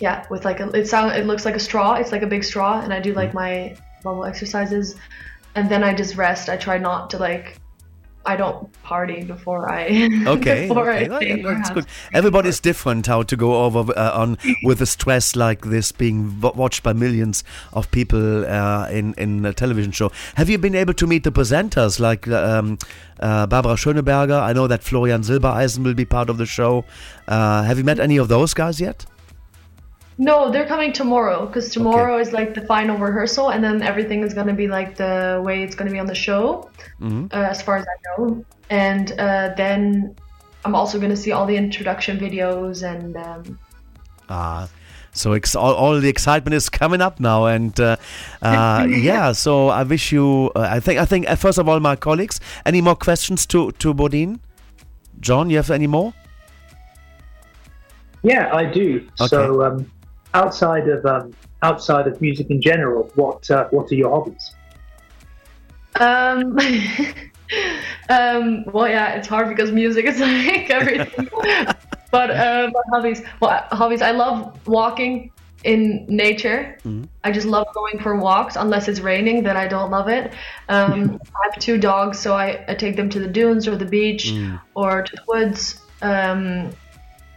yeah, 0.00 0.24
with 0.28 0.44
like 0.44 0.60
a 0.60 0.68
it 0.70 0.86
sound 0.88 1.16
it 1.16 1.26
looks 1.26 1.46
like 1.46 1.56
a 1.56 1.60
straw. 1.60 1.94
It's 1.94 2.12
like 2.12 2.22
a 2.22 2.26
big 2.26 2.44
straw, 2.44 2.80
and 2.82 2.92
I 2.92 3.00
do 3.00 3.14
like 3.14 3.32
my 3.32 3.74
bubble 4.02 4.26
exercises, 4.26 4.96
and 5.54 5.70
then 5.70 5.82
I 5.82 5.94
just 5.94 6.16
rest. 6.16 6.50
I 6.50 6.56
try 6.58 6.76
not 6.76 7.08
to 7.10 7.18
like. 7.18 7.56
I 8.26 8.36
don't 8.36 8.72
party 8.82 9.22
before 9.22 9.70
I 9.70 9.86
Okay, 10.26 10.68
before 10.68 10.90
okay. 10.90 11.04
I 11.04 11.42
Well, 11.42 11.54
that's 11.54 11.70
good. 11.70 11.86
Everybody's 12.12 12.60
different 12.60 13.06
how 13.06 13.22
to 13.22 13.36
go 13.36 13.64
over 13.64 13.92
uh, 13.96 14.18
on 14.18 14.38
with 14.62 14.80
a 14.80 14.86
stress 14.86 15.36
like 15.36 15.66
this 15.66 15.92
being 15.92 16.40
watched 16.40 16.82
by 16.82 16.92
millions 16.92 17.44
of 17.72 17.90
people 17.90 18.46
uh, 18.46 18.88
in 18.88 19.14
in 19.14 19.44
a 19.44 19.52
television 19.52 19.92
show. 19.92 20.10
Have 20.36 20.48
you 20.48 20.58
been 20.58 20.74
able 20.74 20.94
to 20.94 21.06
meet 21.06 21.24
the 21.24 21.32
presenters 21.32 22.00
like 22.00 22.26
um, 22.28 22.78
uh, 23.20 23.46
Barbara 23.46 23.74
Schöneberger? 23.74 24.40
I 24.40 24.52
know 24.52 24.66
that 24.66 24.82
Florian 24.82 25.22
Silbereisen 25.22 25.84
will 25.84 25.94
be 25.94 26.04
part 26.04 26.30
of 26.30 26.38
the 26.38 26.46
show. 26.46 26.84
Uh, 27.28 27.62
have 27.62 27.78
you 27.78 27.84
met 27.84 28.00
any 28.00 28.16
of 28.16 28.28
those 28.28 28.54
guys 28.54 28.80
yet? 28.80 29.06
No, 30.16 30.50
they're 30.50 30.66
coming 30.66 30.92
tomorrow 30.92 31.46
because 31.46 31.70
tomorrow 31.70 32.18
is 32.18 32.32
like 32.32 32.54
the 32.54 32.60
final 32.60 32.96
rehearsal, 32.96 33.48
and 33.50 33.62
then 33.64 33.82
everything 33.82 34.22
is 34.22 34.32
gonna 34.32 34.54
be 34.54 34.68
like 34.68 34.96
the 34.96 35.40
way 35.44 35.62
it's 35.64 35.74
gonna 35.74 35.90
be 35.90 35.98
on 35.98 36.06
the 36.06 36.14
show, 36.14 36.70
Mhm. 37.00 37.32
uh, 37.32 37.36
as 37.50 37.60
far 37.60 37.76
as 37.78 37.84
I 37.84 37.96
know. 38.06 38.44
And 38.70 39.12
uh, 39.18 39.54
then 39.56 40.14
I'm 40.64 40.74
also 40.74 41.00
gonna 41.00 41.16
see 41.16 41.32
all 41.32 41.46
the 41.46 41.56
introduction 41.56 42.18
videos 42.18 42.82
and 42.82 43.16
um, 43.16 43.58
Ah, 44.30 44.68
so 45.12 45.32
ex- 45.32 45.54
all, 45.56 45.74
all 45.74 46.00
the 46.00 46.08
excitement 46.08 46.54
is 46.54 46.68
coming 46.70 47.02
up 47.02 47.18
now, 47.20 47.46
and 47.46 47.78
uh, 47.80 47.96
uh, 48.40 48.86
yeah. 48.88 49.32
So 49.32 49.68
I 49.68 49.82
wish 49.82 50.12
you. 50.12 50.50
Uh, 50.56 50.60
I 50.76 50.80
think. 50.80 50.98
I 51.00 51.04
think. 51.04 51.28
Uh, 51.28 51.34
first 51.36 51.58
of 51.58 51.68
all, 51.68 51.78
my 51.80 51.96
colleagues. 51.96 52.40
Any 52.64 52.80
more 52.80 52.96
questions 52.96 53.46
to 53.46 53.72
to 53.72 53.92
Bodine? 53.92 54.38
John, 55.20 55.50
you 55.50 55.56
have 55.56 55.70
any 55.74 55.86
more? 55.86 56.12
Yeah, 58.22 58.54
I 58.54 58.64
do. 58.64 59.06
So, 59.28 59.62
um, 59.62 59.84
outside 60.34 60.88
of 60.88 61.06
um, 61.06 61.32
outside 61.62 62.06
of 62.06 62.20
music 62.20 62.50
in 62.50 62.60
general, 62.60 63.10
what 63.14 63.50
uh, 63.50 63.68
what 63.70 63.90
are 63.90 63.94
your 63.94 64.10
hobbies? 64.10 64.52
um, 66.00 66.58
um, 68.08 68.64
well, 68.72 68.88
yeah, 68.88 69.14
it's 69.14 69.28
hard 69.28 69.48
because 69.48 69.70
music 69.72 70.04
is 70.04 70.20
like 70.20 70.70
everything. 70.70 71.28
but 72.10 72.30
uh, 72.30 72.70
my 72.72 72.82
hobbies, 72.96 73.22
well, 73.40 73.66
hobbies. 73.70 74.02
I 74.02 74.10
love 74.10 74.66
walking 74.66 75.30
in 75.64 76.04
nature. 76.08 76.78
I 77.24 77.32
just 77.32 77.46
love 77.46 77.66
going 77.74 77.98
for 77.98 78.16
walks, 78.16 78.56
unless 78.56 78.86
it's 78.86 79.00
raining, 79.00 79.42
then 79.42 79.56
I 79.56 79.66
don't 79.66 79.90
love 79.90 80.08
it. 80.08 80.32
Um, 80.68 81.18
I 81.34 81.48
have 81.50 81.58
two 81.58 81.78
dogs, 81.78 82.18
so 82.18 82.34
I, 82.34 82.64
I 82.68 82.74
take 82.74 82.96
them 82.96 83.08
to 83.10 83.18
the 83.18 83.28
dunes 83.28 83.66
or 83.66 83.76
the 83.76 83.86
beach 83.86 84.32
or 84.74 85.02
to 85.02 85.16
the 85.16 85.22
woods. 85.26 85.80
Um, 86.02 86.70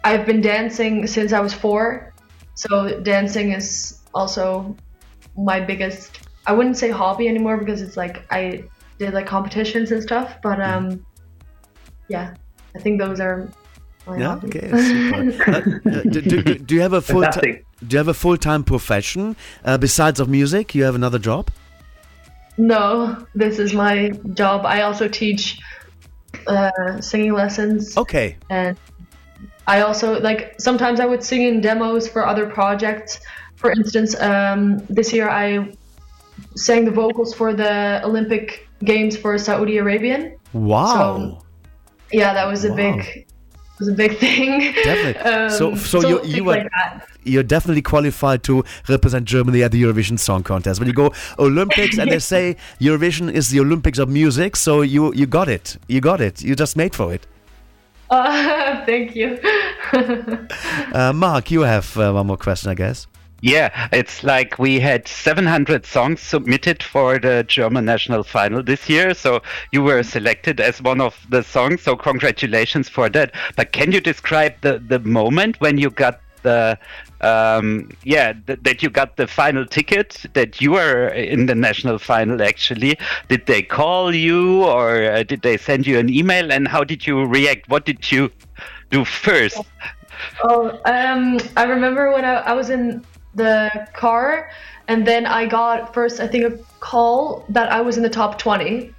I've 0.04 0.26
been 0.26 0.42
dancing 0.42 1.08
since 1.08 1.32
I 1.32 1.40
was 1.40 1.54
four, 1.54 2.14
so 2.58 3.00
dancing 3.02 3.52
is 3.52 4.02
also 4.16 4.76
my 5.38 5.60
biggest. 5.60 6.20
I 6.48 6.54
wouldn't 6.54 6.76
say 6.78 6.90
hobby 6.90 7.28
anymore 7.28 7.58
because 7.58 7.84
it's 7.84 7.96
like 7.96 8.26
I 8.32 8.64
did 8.98 9.14
like 9.14 9.28
competitions 9.28 9.92
and 9.92 10.02
stuff, 10.02 10.38
but 10.42 10.60
um, 10.60 11.06
yeah, 12.08 12.34
I 12.76 12.80
think 12.80 13.00
those 13.00 13.20
are 13.20 13.48
my 14.08 14.18
Yeah. 14.18 14.40
hobbies. 14.40 14.56
Okay. 14.56 14.68
Super. 14.82 15.18
Uh, 15.48 16.00
uh, 16.00 16.02
do, 16.02 16.22
do, 16.22 16.42
do, 16.42 16.56
do 16.58 16.76
you 16.76 16.82
have 16.82 16.94
a 16.94 17.02
full 17.02 17.22
time? 17.22 17.64
Do 17.88 17.94
you 17.94 17.98
have 18.00 18.08
a 18.08 18.14
full 18.16 18.38
time 18.38 18.64
profession 18.64 19.36
uh, 19.64 19.78
besides 19.78 20.20
of 20.20 20.28
music? 20.28 20.74
You 20.74 20.84
have 20.84 20.96
another 20.96 21.20
job? 21.20 21.52
No, 22.58 23.28
this 23.36 23.60
is 23.60 23.74
my 23.74 24.10
job. 24.34 24.66
I 24.66 24.82
also 24.82 25.08
teach 25.08 25.60
uh, 26.48 27.02
singing 27.02 27.34
lessons. 27.34 27.96
Okay. 27.96 28.38
And 28.50 28.76
I 29.68 29.82
also 29.82 30.20
like 30.22 30.56
sometimes 30.60 31.00
I 31.00 31.06
would 31.06 31.24
sing 31.24 31.42
in 31.44 31.62
demos 31.62 32.08
for 32.08 32.26
other 32.26 32.46
projects. 32.48 33.20
For 33.56 33.72
instance, 33.72 34.20
um, 34.22 34.78
this 34.90 35.12
year 35.14 35.30
I 35.30 35.72
sang 36.56 36.86
the 36.86 36.92
vocals 36.92 37.34
for 37.34 37.54
the 37.54 38.02
Olympic 38.04 38.68
Games 38.84 39.18
for 39.18 39.38
Saudi 39.38 39.78
Arabian. 39.78 40.36
Wow. 40.54 41.42
Yeah, 42.12 42.34
that 42.34 42.48
was 42.48 42.64
a 42.66 42.70
Wow. 42.70 42.76
big 42.76 43.26
was 43.80 43.90
a 43.90 43.94
big 43.94 44.18
thing. 44.26 44.74
Definitely. 44.84 45.50
so, 45.50 45.72
Um, 45.72 45.78
so, 45.78 45.98
you 46.10 46.22
you 46.24 46.44
are 46.50 46.58
like 46.58 46.68
that. 46.78 47.08
you're 47.24 47.44
definitely 47.56 47.82
qualified 47.82 48.42
to 48.44 48.64
represent 48.90 49.26
Germany 49.26 49.62
at 49.64 49.72
the 49.72 49.82
Eurovision 49.84 50.18
Song 50.18 50.42
Contest. 50.44 50.80
When 50.80 50.88
you 50.88 50.94
go 50.94 51.12
Olympics 51.38 51.98
and 52.00 52.10
they 52.10 52.20
say 52.34 52.56
Eurovision 52.80 53.30
is 53.32 53.50
the 53.50 53.60
Olympics 53.60 54.00
of 54.00 54.08
music, 54.10 54.56
so 54.56 54.82
you 54.82 55.14
you 55.14 55.26
got 55.28 55.48
it. 55.50 55.78
You 55.88 56.00
got 56.02 56.22
it. 56.22 56.42
You 56.42 56.56
just 56.56 56.76
made 56.78 56.94
for 56.96 57.14
it. 57.14 57.28
Uh, 58.10 58.86
thank 58.86 59.16
you. 59.16 59.40
Uh, 60.94 61.14
Mark, 61.14 61.52
you 61.52 61.62
have 61.62 61.96
uh, 61.98 62.12
one 62.12 62.28
more 62.28 62.38
question, 62.38 62.72
I 62.72 62.74
guess. 62.74 63.08
Yeah, 63.42 63.88
it's 63.92 64.24
like 64.24 64.58
we 64.58 64.80
had 64.80 65.08
700 65.08 65.86
songs 65.86 66.22
submitted 66.22 66.82
for 66.82 67.20
the 67.20 67.46
German 67.48 67.86
national 67.86 68.24
final 68.24 68.64
this 68.64 68.90
year. 68.90 69.14
So 69.14 69.44
you 69.72 69.84
were 69.84 70.02
selected 70.02 70.60
as 70.60 70.82
one 70.82 71.00
of 71.00 71.16
the 71.30 71.44
songs. 71.44 71.84
So 71.84 71.96
congratulations 71.96 72.90
for 72.90 73.10
that. 73.10 73.36
But 73.56 73.74
can 73.74 73.92
you 73.92 74.02
describe 74.02 74.56
the, 74.62 74.80
the 74.80 75.00
moment 75.00 75.62
when 75.62 75.78
you 75.78 75.92
got 75.92 76.20
the, 76.44 76.78
um, 77.22 77.90
yeah, 78.04 78.34
th- 78.34 78.60
that 78.64 78.84
you 78.84 78.90
got 78.90 79.18
the 79.18 79.28
final 79.28 79.66
ticket, 79.66 80.26
that 80.34 80.62
you 80.62 80.72
were 80.72 81.08
in 81.10 81.46
the 81.46 81.56
national 81.56 82.00
final 82.00 82.42
actually? 82.42 82.98
Did 83.30 83.46
they 83.46 83.62
call 83.62 84.14
you 84.14 84.64
or 84.64 85.04
uh, 85.04 85.24
did 85.24 85.42
they 85.42 85.58
send 85.58 85.88
you 85.88 85.98
an 86.00 86.10
email? 86.10 86.52
And 86.52 86.68
how 86.68 86.84
did 86.84 87.08
you 87.08 87.26
react? 87.26 87.70
What 87.70 87.86
did 87.86 88.12
you 88.12 88.32
do 88.92 89.06
first? 89.06 89.64
Oh, 90.44 90.80
um, 90.86 91.40
I 91.56 91.64
remember 91.64 92.12
when 92.12 92.26
I, 92.26 92.36
I 92.36 92.54
was 92.54 92.70
in 92.70 93.04
the 93.36 93.88
car, 93.94 94.50
and 94.88 95.06
then 95.06 95.26
I 95.26 95.46
got 95.46 95.94
first, 95.94 96.20
I 96.20 96.28
think, 96.28 96.46
a 96.46 96.58
call 96.80 97.46
that 97.50 97.72
I 97.72 97.82
was 97.82 97.98
in 97.98 98.04
the 98.04 98.10
top 98.10 98.40
20. 98.40 98.94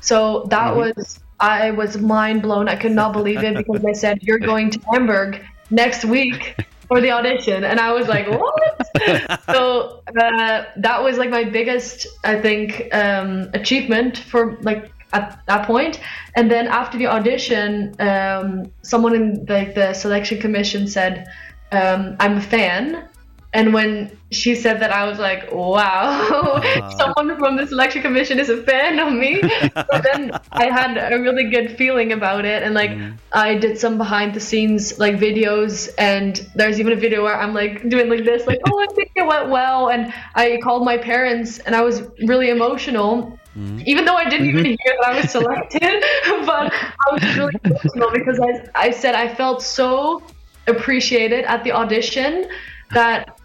So 0.00 0.46
that 0.50 0.72
Mhm. 0.72 0.76
was, 0.76 1.18
I 1.40 1.70
was 1.72 1.98
mind 1.98 2.42
blown. 2.42 2.68
I 2.68 2.76
could 2.76 2.92
not 2.92 3.12
believe 3.12 3.42
it 3.42 3.56
because 3.56 3.82
they 3.82 3.94
said, 3.94 4.18
You're 4.22 4.38
going 4.38 4.70
to 4.70 4.80
Hamburg 4.92 5.40
next 5.70 6.04
week 6.04 6.56
for 6.92 7.00
the 7.00 7.10
audition. 7.10 7.64
And 7.64 7.80
I 7.80 7.92
was 7.92 8.08
like, 8.08 8.28
What? 8.28 9.42
so 9.50 10.02
uh, 10.20 10.64
that 10.76 11.02
was 11.02 11.18
like 11.18 11.30
my 11.30 11.44
biggest, 11.44 12.06
I 12.24 12.40
think, 12.40 12.88
um, 12.92 13.50
achievement 13.54 14.18
for 14.18 14.58
like 14.62 14.92
at 15.12 15.40
that 15.46 15.66
point. 15.66 16.00
And 16.36 16.50
then 16.50 16.68
after 16.68 16.98
the 16.98 17.06
audition, 17.06 17.94
um, 17.98 18.70
someone 18.82 19.14
in 19.14 19.46
like 19.48 19.74
the 19.74 19.92
selection 19.94 20.38
commission 20.40 20.86
said, 20.86 21.26
um, 21.72 22.16
"I'm 22.20 22.36
a 22.38 22.40
fan." 22.40 23.08
And 23.54 23.74
when 23.74 24.16
she 24.30 24.54
said 24.54 24.80
that, 24.80 24.90
I 24.90 25.06
was 25.06 25.18
like, 25.18 25.52
"Wow, 25.52 26.62
someone 26.98 27.36
from 27.38 27.56
the 27.56 27.66
selection 27.66 28.00
commission 28.00 28.38
is 28.38 28.48
a 28.48 28.62
fan 28.62 28.98
of 28.98 29.12
me." 29.12 29.42
so 29.74 30.00
then 30.02 30.32
I 30.52 30.70
had 30.70 30.96
a 30.96 31.20
really 31.20 31.50
good 31.50 31.76
feeling 31.76 32.12
about 32.12 32.46
it, 32.46 32.62
and 32.62 32.74
like 32.74 32.90
mm. 32.90 33.14
I 33.32 33.54
did 33.54 33.78
some 33.78 33.98
behind 33.98 34.32
the 34.32 34.40
scenes 34.40 34.98
like 34.98 35.16
videos, 35.16 35.90
and 35.98 36.48
there's 36.54 36.80
even 36.80 36.94
a 36.94 36.96
video 36.96 37.22
where 37.22 37.38
I'm 37.38 37.52
like 37.52 37.86
doing 37.90 38.08
like 38.08 38.24
this, 38.24 38.46
like, 38.46 38.60
"Oh, 38.70 38.80
I 38.80 38.86
think 38.94 39.10
it 39.16 39.26
went 39.26 39.50
well," 39.50 39.90
and 39.90 40.14
I 40.34 40.58
called 40.62 40.84
my 40.86 40.96
parents, 40.96 41.58
and 41.58 41.76
I 41.76 41.82
was 41.82 42.02
really 42.20 42.48
emotional. 42.48 43.38
Mm. 43.54 43.84
Even 43.84 44.06
though 44.06 44.16
I 44.16 44.30
didn't 44.30 44.48
even 44.48 44.64
mm-hmm. 44.64 44.82
hear 44.82 44.96
that 45.02 45.08
I 45.10 45.20
was 45.20 45.30
selected, 45.30 46.02
but 46.46 46.72
I 46.72 47.12
was 47.12 47.36
really 47.36 47.52
emotional 47.64 48.10
because 48.10 48.40
I, 48.40 48.86
I 48.86 48.90
said 48.90 49.14
I 49.14 49.28
felt 49.34 49.60
so 49.62 50.22
appreciated 50.66 51.44
at 51.44 51.62
the 51.62 51.72
audition 51.72 52.48
that 52.92 53.38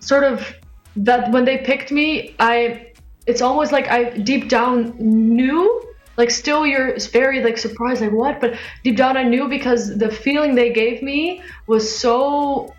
sort 0.00 0.24
of 0.24 0.54
that 0.96 1.30
when 1.30 1.44
they 1.44 1.58
picked 1.58 1.90
me, 1.92 2.34
I 2.38 2.92
it's 3.26 3.42
almost 3.42 3.72
like 3.72 3.88
I 3.88 4.10
deep 4.10 4.48
down 4.48 4.94
knew. 4.98 5.84
Like 6.16 6.30
still 6.30 6.66
you're 6.66 6.98
very 7.12 7.42
like 7.44 7.58
surprised 7.58 8.00
like 8.00 8.10
what 8.10 8.40
but 8.40 8.58
deep 8.82 8.96
down 8.96 9.16
I 9.16 9.22
knew 9.22 9.48
because 9.48 9.96
the 9.98 10.10
feeling 10.10 10.56
they 10.56 10.72
gave 10.72 11.00
me 11.00 11.42
was 11.68 11.84
so 11.96 12.74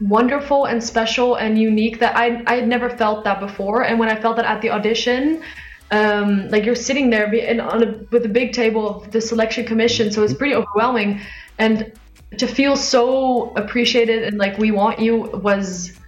wonderful 0.00 0.66
and 0.66 0.82
special 0.82 1.34
and 1.34 1.58
unique 1.58 1.98
that 1.98 2.16
I 2.16 2.42
I 2.46 2.54
had 2.56 2.68
never 2.68 2.88
felt 2.88 3.24
that 3.24 3.40
before 3.40 3.82
and 3.82 3.98
when 3.98 4.08
I 4.08 4.20
felt 4.20 4.36
that 4.36 4.44
at 4.44 4.62
the 4.62 4.70
audition 4.70 5.42
um, 5.90 6.48
like 6.50 6.64
you're 6.64 6.76
sitting 6.76 7.10
there 7.10 7.32
and 7.34 7.60
on 7.60 7.82
a, 7.82 8.04
with 8.10 8.24
a 8.24 8.28
big 8.28 8.52
table 8.52 9.02
of 9.02 9.10
the 9.10 9.20
selection 9.20 9.64
commission, 9.64 10.12
so 10.12 10.22
it's 10.22 10.34
pretty 10.34 10.54
overwhelming. 10.54 11.20
And 11.58 11.92
to 12.38 12.46
feel 12.46 12.76
so 12.76 13.52
appreciated 13.54 14.22
and 14.22 14.38
like 14.38 14.56
we 14.56 14.70
want 14.70 15.00
you 15.00 15.16
was, 15.16 15.98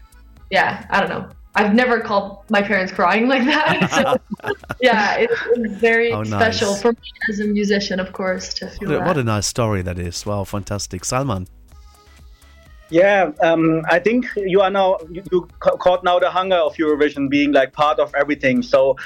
yeah, 0.53 0.87
I 0.91 1.01
don't 1.01 1.09
know. 1.09 1.29
I've 1.55 1.75
never 1.75 2.01
called 2.01 2.45
my 2.51 2.63
parents 2.63 2.93
crying 2.93 3.27
like 3.27 3.45
that. 3.45 4.21
So 4.43 4.55
yeah, 4.81 5.17
it's, 5.23 5.39
was 5.57 5.73
very 5.91 6.13
Oh, 6.13 6.23
nice. 6.23 6.41
special 6.41 6.75
for 6.75 6.93
me 6.93 7.09
as 7.31 7.41
a 7.41 7.45
musician, 7.45 7.99
of 8.01 8.13
course, 8.13 8.47
to 8.55 8.69
feel 8.69 8.89
What 8.89 8.95
a, 8.95 8.99
that. 8.99 9.07
what 9.09 9.19
a 9.19 9.25
nice 9.25 9.47
story 9.47 9.83
that 9.83 9.99
is. 9.99 10.25
Wow, 10.27 10.45
fantastic. 10.45 11.05
Salman. 11.05 11.47
Yeah, 12.91 13.31
um, 13.41 13.83
I 13.89 13.99
think 14.07 14.27
you 14.37 14.61
are 14.61 14.71
now 14.71 14.99
you, 15.11 15.23
you 15.33 15.49
caught 15.61 16.05
now 16.05 16.19
the 16.19 16.31
hunger 16.31 16.57
of 16.69 16.75
Eurovision 16.77 17.31
being 17.31 17.51
like 17.53 17.73
part 17.73 17.99
of 17.99 18.15
everything. 18.15 18.61
So 18.63 18.97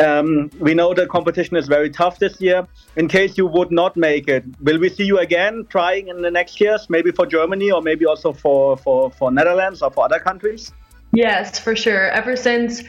um, 0.00 0.50
we 0.58 0.74
know 0.74 0.94
the 0.94 1.06
competition 1.06 1.56
is 1.56 1.68
very 1.68 1.88
tough 1.90 2.18
this 2.18 2.40
year. 2.40 2.66
In 2.96 3.06
case 3.06 3.38
you 3.38 3.46
would 3.46 3.70
not 3.70 3.96
make 3.96 4.26
it, 4.26 4.42
will 4.60 4.80
we 4.80 4.88
see 4.88 5.04
you 5.04 5.18
again 5.20 5.64
trying 5.68 6.08
in 6.08 6.22
the 6.22 6.30
next 6.30 6.60
years? 6.60 6.90
Maybe 6.90 7.12
for 7.12 7.24
Germany 7.24 7.70
or 7.70 7.82
maybe 7.82 8.04
also 8.04 8.32
for 8.32 8.76
for 8.78 9.10
for 9.12 9.30
Netherlands 9.30 9.80
or 9.80 9.90
for 9.92 10.04
other 10.06 10.18
countries. 10.18 10.72
Yes, 11.16 11.58
for 11.58 11.74
sure. 11.74 12.10
Ever 12.10 12.36
since 12.36 12.82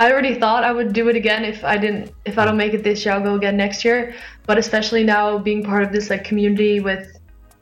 I 0.00 0.10
already 0.10 0.34
thought 0.36 0.64
I 0.64 0.72
would 0.72 0.94
do 0.94 1.08
it 1.10 1.16
again 1.16 1.44
if 1.44 1.62
I 1.62 1.76
didn't 1.76 2.12
if 2.24 2.38
I 2.38 2.46
don't 2.46 2.56
make 2.56 2.72
it 2.72 2.82
this 2.82 3.04
year, 3.04 3.14
I'll 3.14 3.22
go 3.22 3.34
again 3.34 3.58
next 3.58 3.84
year. 3.84 4.14
But 4.46 4.56
especially 4.56 5.04
now 5.04 5.36
being 5.36 5.62
part 5.62 5.82
of 5.82 5.92
this 5.92 6.08
like 6.08 6.24
community 6.24 6.80
with 6.80 7.18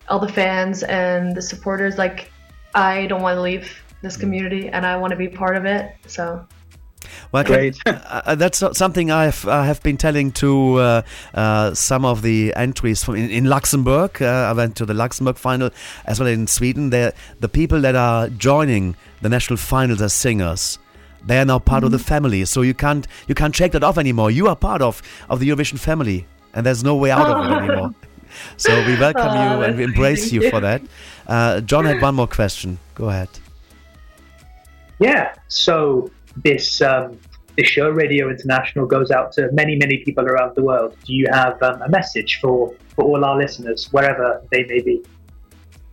all 0.09 0.21
the 0.21 0.33
fans 0.33 0.85
and 0.85 1.35
the 1.35 1.43
supporters, 1.43 1.99
like 1.99 2.31
I 2.73 3.07
don't 3.07 3.21
want 3.21 3.37
to 3.37 3.43
leave 3.43 3.83
this 4.03 4.17
community 4.17 4.69
and 4.69 4.87
I 4.87 4.97
want 4.97 5.11
to 5.11 5.17
be 5.17 5.29
part 5.29 5.57
of 5.57 5.65
it. 5.65 5.93
So 6.07 6.47
Well, 7.33 7.43
can- 7.43 7.75
uh, 7.87 8.37
that's 8.37 8.63
something 8.79 9.11
I 9.11 9.25
have, 9.25 9.49
I 9.49 9.67
have 9.67 9.83
been 9.83 9.97
telling 9.97 10.31
to 10.33 10.77
uh, 10.77 11.03
uh, 11.35 11.75
some 11.75 12.05
of 12.05 12.23
the 12.23 12.55
entries 12.55 13.03
from 13.03 13.17
in, 13.17 13.29
in 13.29 13.45
Luxembourg. 13.47 14.23
Uh, 14.23 14.51
I 14.51 14.53
went 14.53 14.77
to 14.77 14.87
the 14.87 14.95
Luxembourg 14.95 15.37
final 15.37 15.71
as 16.05 16.21
well 16.21 16.29
in 16.29 16.47
Sweden. 16.47 16.91
They're, 16.91 17.13
the 17.41 17.49
people 17.49 17.81
that 17.81 17.97
are 17.97 18.29
joining 18.29 18.95
the 19.23 19.29
national 19.29 19.57
finals 19.57 20.03
as 20.03 20.13
singers, 20.13 20.79
they 21.25 21.39
are 21.39 21.45
now 21.45 21.59
part 21.59 21.85
of 21.85 21.91
the 21.93 21.99
family. 21.99 22.45
So 22.45 22.63
you 22.63 22.75
can't 22.75 23.07
you 23.29 23.35
can't 23.35 23.55
shake 23.55 23.73
that 23.73 23.85
off 23.85 23.97
anymore. 23.99 24.31
You 24.31 24.49
are 24.49 24.57
part 24.57 24.83
of, 24.83 25.01
of 25.31 25.41
the 25.41 25.49
Eurovision 25.49 25.79
family, 25.79 26.27
and 26.55 26.67
there's 26.67 26.83
no 26.85 26.97
way 26.97 27.11
out 27.11 27.27
of 27.31 27.47
it 27.47 27.57
anymore. 27.65 27.95
So 28.57 28.75
we 28.87 28.99
welcome 28.99 29.29
Oh, 29.29 29.57
you 29.59 29.63
and 29.63 29.77
we 29.77 29.85
embrace 29.85 30.29
sweet. 30.31 30.43
you 30.43 30.51
for 30.51 30.61
that. 30.61 30.83
Uh, 31.27 31.61
John 31.61 31.85
had 31.85 32.01
one 32.01 32.15
more 32.15 32.27
question. 32.27 32.79
Go 32.95 33.09
ahead. 33.11 33.29
Yeah. 34.99 35.35
So 35.49 36.11
this 36.43 36.81
um, 36.81 37.19
this 37.57 37.67
show, 37.67 37.91
Radio 37.91 38.31
International, 38.31 38.87
goes 38.87 39.11
out 39.11 39.33
to 39.33 39.51
many, 39.53 39.77
many 39.77 39.99
people 39.99 40.25
around 40.25 40.55
the 40.55 40.63
world. 40.63 40.97
Do 41.05 41.13
you 41.15 41.27
have 41.31 41.63
um, 41.63 41.83
a 41.83 41.89
message 41.89 42.41
for 42.41 42.75
for 42.95 43.05
all 43.05 43.25
our 43.25 43.37
listeners, 43.37 43.89
wherever 43.93 44.43
they 44.51 44.65
may 44.65 44.81
be? 44.81 45.03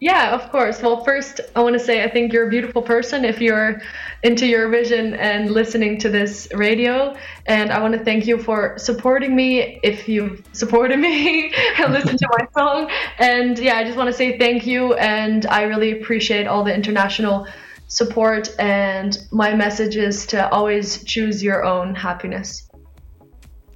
Yeah, 0.01 0.33
of 0.33 0.49
course. 0.49 0.81
Well, 0.81 1.03
first, 1.03 1.41
I 1.55 1.61
want 1.61 1.73
to 1.73 1.79
say 1.79 2.03
I 2.03 2.09
think 2.09 2.31
you're 2.31 2.47
a 2.47 2.49
beautiful 2.49 2.81
person 2.81 3.25
if 3.25 3.41
you're 3.41 3.81
into 4.23 4.45
Eurovision 4.45 5.17
and 5.17 5.51
listening 5.51 5.97
to 5.99 6.09
this 6.09 6.47
radio. 6.53 7.17
And 7.45 7.69
I 7.69 7.81
want 7.81 7.95
to 7.95 8.03
thank 8.03 8.25
you 8.25 8.37
for 8.37 8.77
supporting 8.77 9.35
me 9.35 9.79
if 9.83 10.07
you've 10.07 10.41
supported 10.53 10.99
me 11.07 11.53
and 11.77 11.91
listened 11.91 12.19
to 12.19 12.29
my 12.37 12.47
song. 12.57 12.89
And 13.17 13.59
yeah, 13.59 13.77
I 13.77 13.83
just 13.83 13.97
want 13.97 14.07
to 14.07 14.13
say 14.13 14.37
thank 14.37 14.65
you. 14.65 14.93
And 14.93 15.45
I 15.47 15.63
really 15.63 15.99
appreciate 15.99 16.47
all 16.47 16.63
the 16.63 16.73
international 16.73 17.47
support. 17.87 18.49
And 18.57 19.17
my 19.31 19.53
message 19.53 19.97
is 19.97 20.25
to 20.27 20.49
always 20.49 21.03
choose 21.03 21.43
your 21.43 21.65
own 21.65 21.93
happiness. 21.93 22.69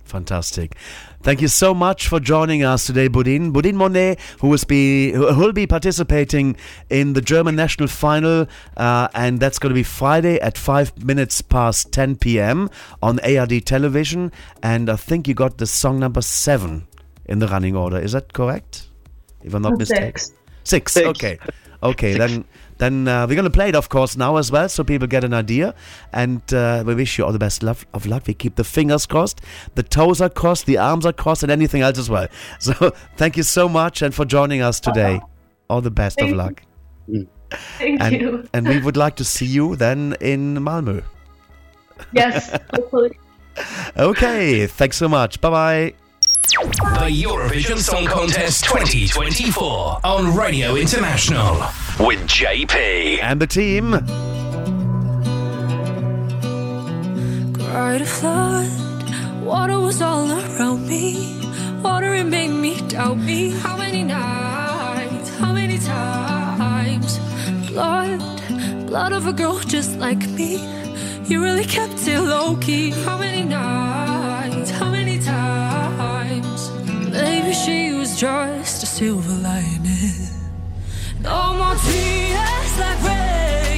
Fantastic. 0.05 0.77
Thank 1.23 1.41
you 1.41 1.47
so 1.47 1.73
much 1.73 2.09
for 2.09 2.19
joining 2.19 2.65
us 2.65 2.85
today, 2.85 3.07
Bodine. 3.07 3.51
Bodine 3.53 3.77
Monet, 3.77 4.17
who 4.41 4.49
will 4.49 4.59
be 4.67 5.13
who 5.13 5.21
will 5.37 5.53
be 5.53 5.65
participating 5.65 6.57
in 6.89 7.13
the 7.13 7.21
German 7.21 7.55
national 7.55 7.87
final, 7.87 8.45
uh, 8.75 9.07
and 9.15 9.39
that's 9.39 9.57
going 9.57 9.69
to 9.69 9.73
be 9.73 9.83
Friday 9.83 10.37
at 10.41 10.57
five 10.57 11.01
minutes 11.01 11.41
past 11.41 11.93
10 11.93 12.17
p.m. 12.17 12.69
on 13.01 13.21
ARD 13.21 13.65
television. 13.65 14.33
And 14.61 14.89
I 14.89 14.97
think 14.97 15.29
you 15.29 15.33
got 15.33 15.59
the 15.59 15.65
song 15.65 15.97
number 15.97 16.21
seven 16.21 16.87
in 17.25 17.39
the 17.39 17.47
running 17.47 17.77
order. 17.77 17.97
Is 17.99 18.11
that 18.11 18.33
correct? 18.33 18.89
If 19.43 19.53
I'm 19.53 19.61
not 19.61 19.77
Six. 19.77 19.89
mistaken. 19.91 20.35
Six. 20.65 20.97
Okay. 20.97 21.39
Okay. 21.81 22.17
Then 22.17 22.43
then 22.77 23.07
uh, 23.07 23.25
we're 23.27 23.35
going 23.35 23.43
to 23.45 23.49
play 23.49 23.69
it, 23.69 23.75
of 23.75 23.89
course, 23.89 24.15
now 24.17 24.37
as 24.37 24.51
well, 24.51 24.67
so 24.69 24.83
people 24.83 25.07
get 25.07 25.23
an 25.23 25.33
idea. 25.33 25.73
And 26.11 26.41
uh, 26.53 26.83
we 26.85 26.95
wish 26.95 27.17
you 27.17 27.25
all 27.25 27.31
the 27.31 27.39
best 27.39 27.63
love 27.63 27.85
of 27.93 28.05
luck. 28.05 28.27
We 28.27 28.33
keep 28.33 28.55
the 28.55 28.63
fingers 28.63 29.05
crossed, 29.05 29.41
the 29.75 29.83
toes 29.83 30.21
are 30.21 30.29
crossed, 30.29 30.65
the 30.65 30.77
arms 30.77 31.05
are 31.05 31.13
crossed, 31.13 31.43
and 31.43 31.51
anything 31.51 31.81
else 31.81 31.97
as 31.97 32.09
well. 32.09 32.27
So 32.59 32.91
thank 33.17 33.35
you 33.37 33.43
so 33.43 33.67
much 33.67 34.01
and 34.01 34.13
for 34.13 34.25
joining 34.25 34.61
us 34.61 34.79
today. 34.79 35.19
All 35.69 35.81
the 35.81 35.91
best 35.91 36.17
Thank 36.19 36.31
of 36.31 36.35
you. 36.35 36.37
luck. 36.37 36.63
Thank 37.77 38.01
and, 38.01 38.13
you. 38.21 38.47
and 38.53 38.67
we 38.67 38.79
would 38.79 38.97
like 38.97 39.15
to 39.17 39.23
see 39.23 39.45
you 39.45 39.75
then 39.75 40.15
in 40.21 40.55
Malmö. 40.55 41.03
Yes, 42.11 42.49
hopefully. 42.73 43.17
Okay. 43.97 44.65
Thanks 44.65 44.97
so 44.97 45.07
much. 45.07 45.39
Bye 45.39 45.49
bye. 45.49 46.02
The 46.53 47.09
Eurovision 47.09 47.79
Song 47.79 48.05
Contest 48.05 48.63
2024 48.65 49.99
on 50.03 50.35
Radio 50.35 50.75
International 50.75 51.55
with 51.99 52.19
JP. 52.27 53.19
And 53.23 53.41
the 53.41 53.47
team. 53.47 53.93
Cried 57.55 58.01
a 58.01 58.05
flood, 58.05 59.43
water 59.43 59.79
was 59.79 59.99
all 60.03 60.31
around 60.31 60.87
me. 60.87 61.41
Water 61.81 62.13
it 62.13 62.25
made 62.25 62.51
me 62.51 62.79
doubt 62.87 63.17
me. 63.17 63.49
How 63.49 63.75
many 63.75 64.03
nights, 64.03 65.35
how 65.39 65.53
many 65.53 65.79
times? 65.79 67.17
Blood, 67.71 68.19
blood 68.85 69.11
of 69.11 69.25
a 69.25 69.33
girl 69.33 69.57
just 69.57 69.97
like 69.97 70.29
me. 70.29 70.57
You 71.25 71.41
really 71.41 71.65
kept 71.65 72.07
it 72.07 72.21
low 72.21 72.55
key. 72.57 72.91
How 72.91 73.17
many 73.17 73.43
nights, 73.43 74.12
just 78.15 78.83
a 78.83 78.85
silver 78.85 79.33
lining. 79.41 80.27
No 81.21 81.53
more 81.53 81.75
tears 81.75 82.79
like 82.79 83.03
rain 83.03 83.72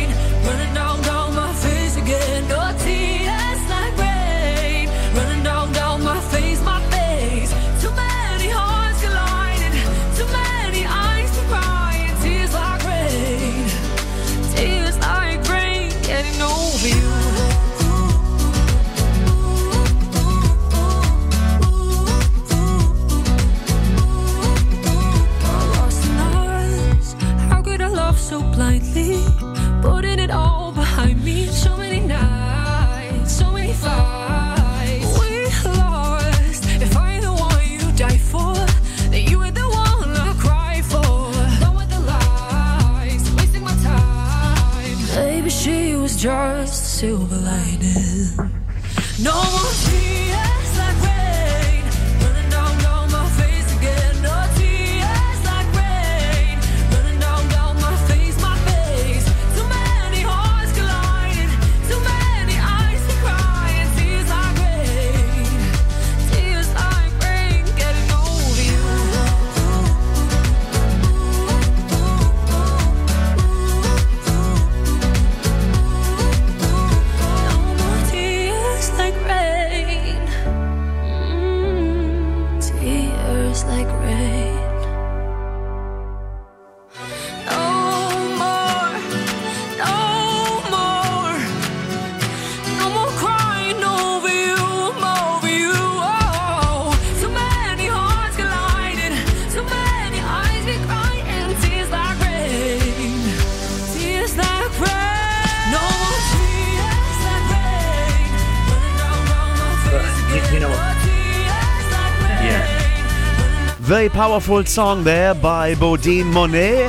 powerful 114.15 114.63
song 114.63 115.03
there 115.03 115.35
by 115.35 115.75
Bodine 115.75 116.31
Monet, 116.31 116.87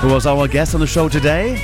who 0.00 0.08
was 0.08 0.26
our 0.26 0.48
guest 0.48 0.74
on 0.74 0.80
the 0.80 0.88
show 0.88 1.08
today. 1.08 1.54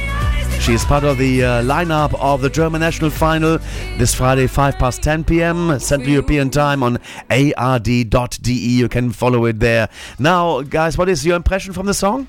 She 0.60 0.72
is 0.72 0.84
part 0.84 1.02
of 1.02 1.18
the 1.18 1.42
uh, 1.42 1.62
lineup 1.62 2.14
of 2.20 2.42
the 2.42 2.48
German 2.48 2.80
national 2.80 3.10
final 3.10 3.58
this 3.98 4.14
Friday, 4.14 4.46
5 4.46 4.78
past 4.78 5.02
10 5.02 5.24
p.m. 5.24 5.80
Central 5.80 6.10
European 6.10 6.48
Time 6.48 6.84
on 6.84 6.98
ard.de. 7.28 8.52
You 8.52 8.88
can 8.88 9.10
follow 9.10 9.46
it 9.46 9.58
there. 9.58 9.88
Now, 10.20 10.62
guys, 10.62 10.96
what 10.96 11.08
is 11.08 11.26
your 11.26 11.34
impression 11.34 11.72
from 11.72 11.86
the 11.86 11.94
song? 11.94 12.28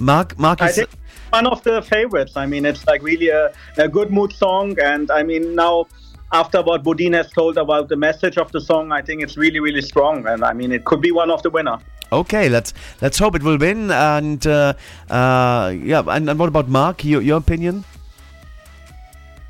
Mark, 0.00 0.36
Mark 0.40 0.60
I 0.60 0.70
is. 0.70 0.74
think 0.74 0.90
one 1.30 1.46
of 1.46 1.62
the 1.62 1.82
favorites. 1.82 2.36
I 2.36 2.46
mean, 2.46 2.66
it's 2.66 2.84
like 2.88 3.00
really 3.00 3.28
a, 3.28 3.52
a 3.76 3.88
good 3.88 4.10
mood 4.10 4.32
song, 4.32 4.76
and 4.80 5.08
I 5.12 5.22
mean 5.22 5.54
now 5.54 5.86
after 6.32 6.62
what 6.62 6.82
Bodine 6.82 7.12
has 7.12 7.30
told 7.30 7.56
about 7.58 7.88
the 7.88 7.96
message 7.96 8.38
of 8.38 8.50
the 8.52 8.60
song, 8.60 8.92
I 8.92 9.02
think 9.02 9.22
it's 9.22 9.36
really 9.36 9.60
really 9.60 9.82
strong, 9.82 10.26
and 10.26 10.44
I 10.44 10.52
mean 10.52 10.72
it 10.72 10.84
could 10.84 11.00
be 11.00 11.12
one 11.12 11.30
of 11.30 11.42
the 11.42 11.50
winner. 11.50 11.78
Okay, 12.12 12.48
let's 12.48 12.74
let's 13.00 13.18
hope 13.18 13.34
it 13.34 13.42
will 13.42 13.58
win. 13.58 13.90
And 13.90 14.46
uh, 14.46 14.74
uh, 15.10 15.74
yeah, 15.76 16.02
and, 16.06 16.28
and 16.30 16.38
what 16.38 16.48
about 16.48 16.68
Mark? 16.68 17.04
Your, 17.04 17.22
your 17.22 17.38
opinion? 17.38 17.84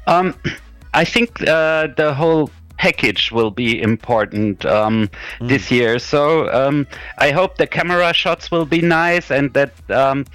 Um, 0.06 0.34
I 0.92 1.04
think 1.04 1.46
uh, 1.48 1.88
the 1.96 2.14
whole 2.14 2.50
package 2.76 3.32
will 3.32 3.50
be 3.50 3.80
important 3.80 4.64
um, 4.66 5.08
this 5.40 5.70
year. 5.70 5.98
So 5.98 6.52
um, 6.52 6.86
I 7.18 7.30
hope 7.30 7.56
the 7.56 7.66
camera 7.66 8.12
shots 8.12 8.50
will 8.50 8.66
be 8.66 8.80
nice 8.80 9.30
and 9.30 9.52
that 9.54 9.72
um, 9.90 10.26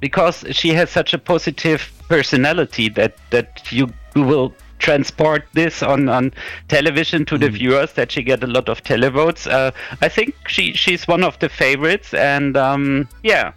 because 0.00 0.44
she 0.50 0.70
has 0.70 0.90
such 0.90 1.14
a 1.14 1.18
positive 1.18 1.90
personality 2.08 2.88
that 2.90 3.16
that 3.30 3.72
you 3.72 3.92
will 4.14 4.52
transport 4.84 5.46
this 5.54 5.82
on, 5.82 6.10
on 6.10 6.30
television 6.68 7.24
to 7.24 7.38
the 7.38 7.48
viewers 7.48 7.94
that 7.94 8.12
she 8.12 8.22
get 8.22 8.44
a 8.44 8.46
lot 8.46 8.68
of 8.68 8.82
televotes. 8.82 9.50
Uh, 9.50 9.70
I 10.02 10.08
think 10.10 10.34
she 10.46 10.74
she's 10.74 11.08
one 11.08 11.24
of 11.24 11.38
the 11.38 11.48
favorites 11.48 12.12
and 12.12 12.54
um, 12.56 13.08
yeah. 13.22 13.52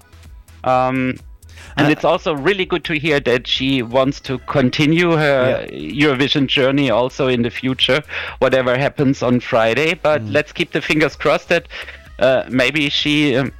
Um, 0.63 1.19
and 1.75 1.91
it's 1.91 2.03
also 2.03 2.33
really 2.33 2.65
good 2.65 2.83
to 2.85 2.93
hear 2.93 3.19
that 3.19 3.45
she 3.45 3.83
wants 3.83 4.19
to 4.21 4.39
continue 4.39 5.11
her 5.11 5.67
Eurovision 5.69 6.47
journey 6.47 6.89
also 6.89 7.27
in 7.27 7.43
the 7.43 7.51
future, 7.51 8.01
whatever 8.39 8.75
happens 8.77 9.21
on 9.21 9.39
Friday. 9.39 9.93
But 9.93 10.23
let's 10.23 10.51
keep 10.51 10.71
the 10.71 10.81
fingers 10.81 11.15
crossed 11.15 11.49
that 11.49 11.67
uh, 12.17 12.45
maybe 12.49 12.89
she, 12.89 13.35
um, 13.35 13.51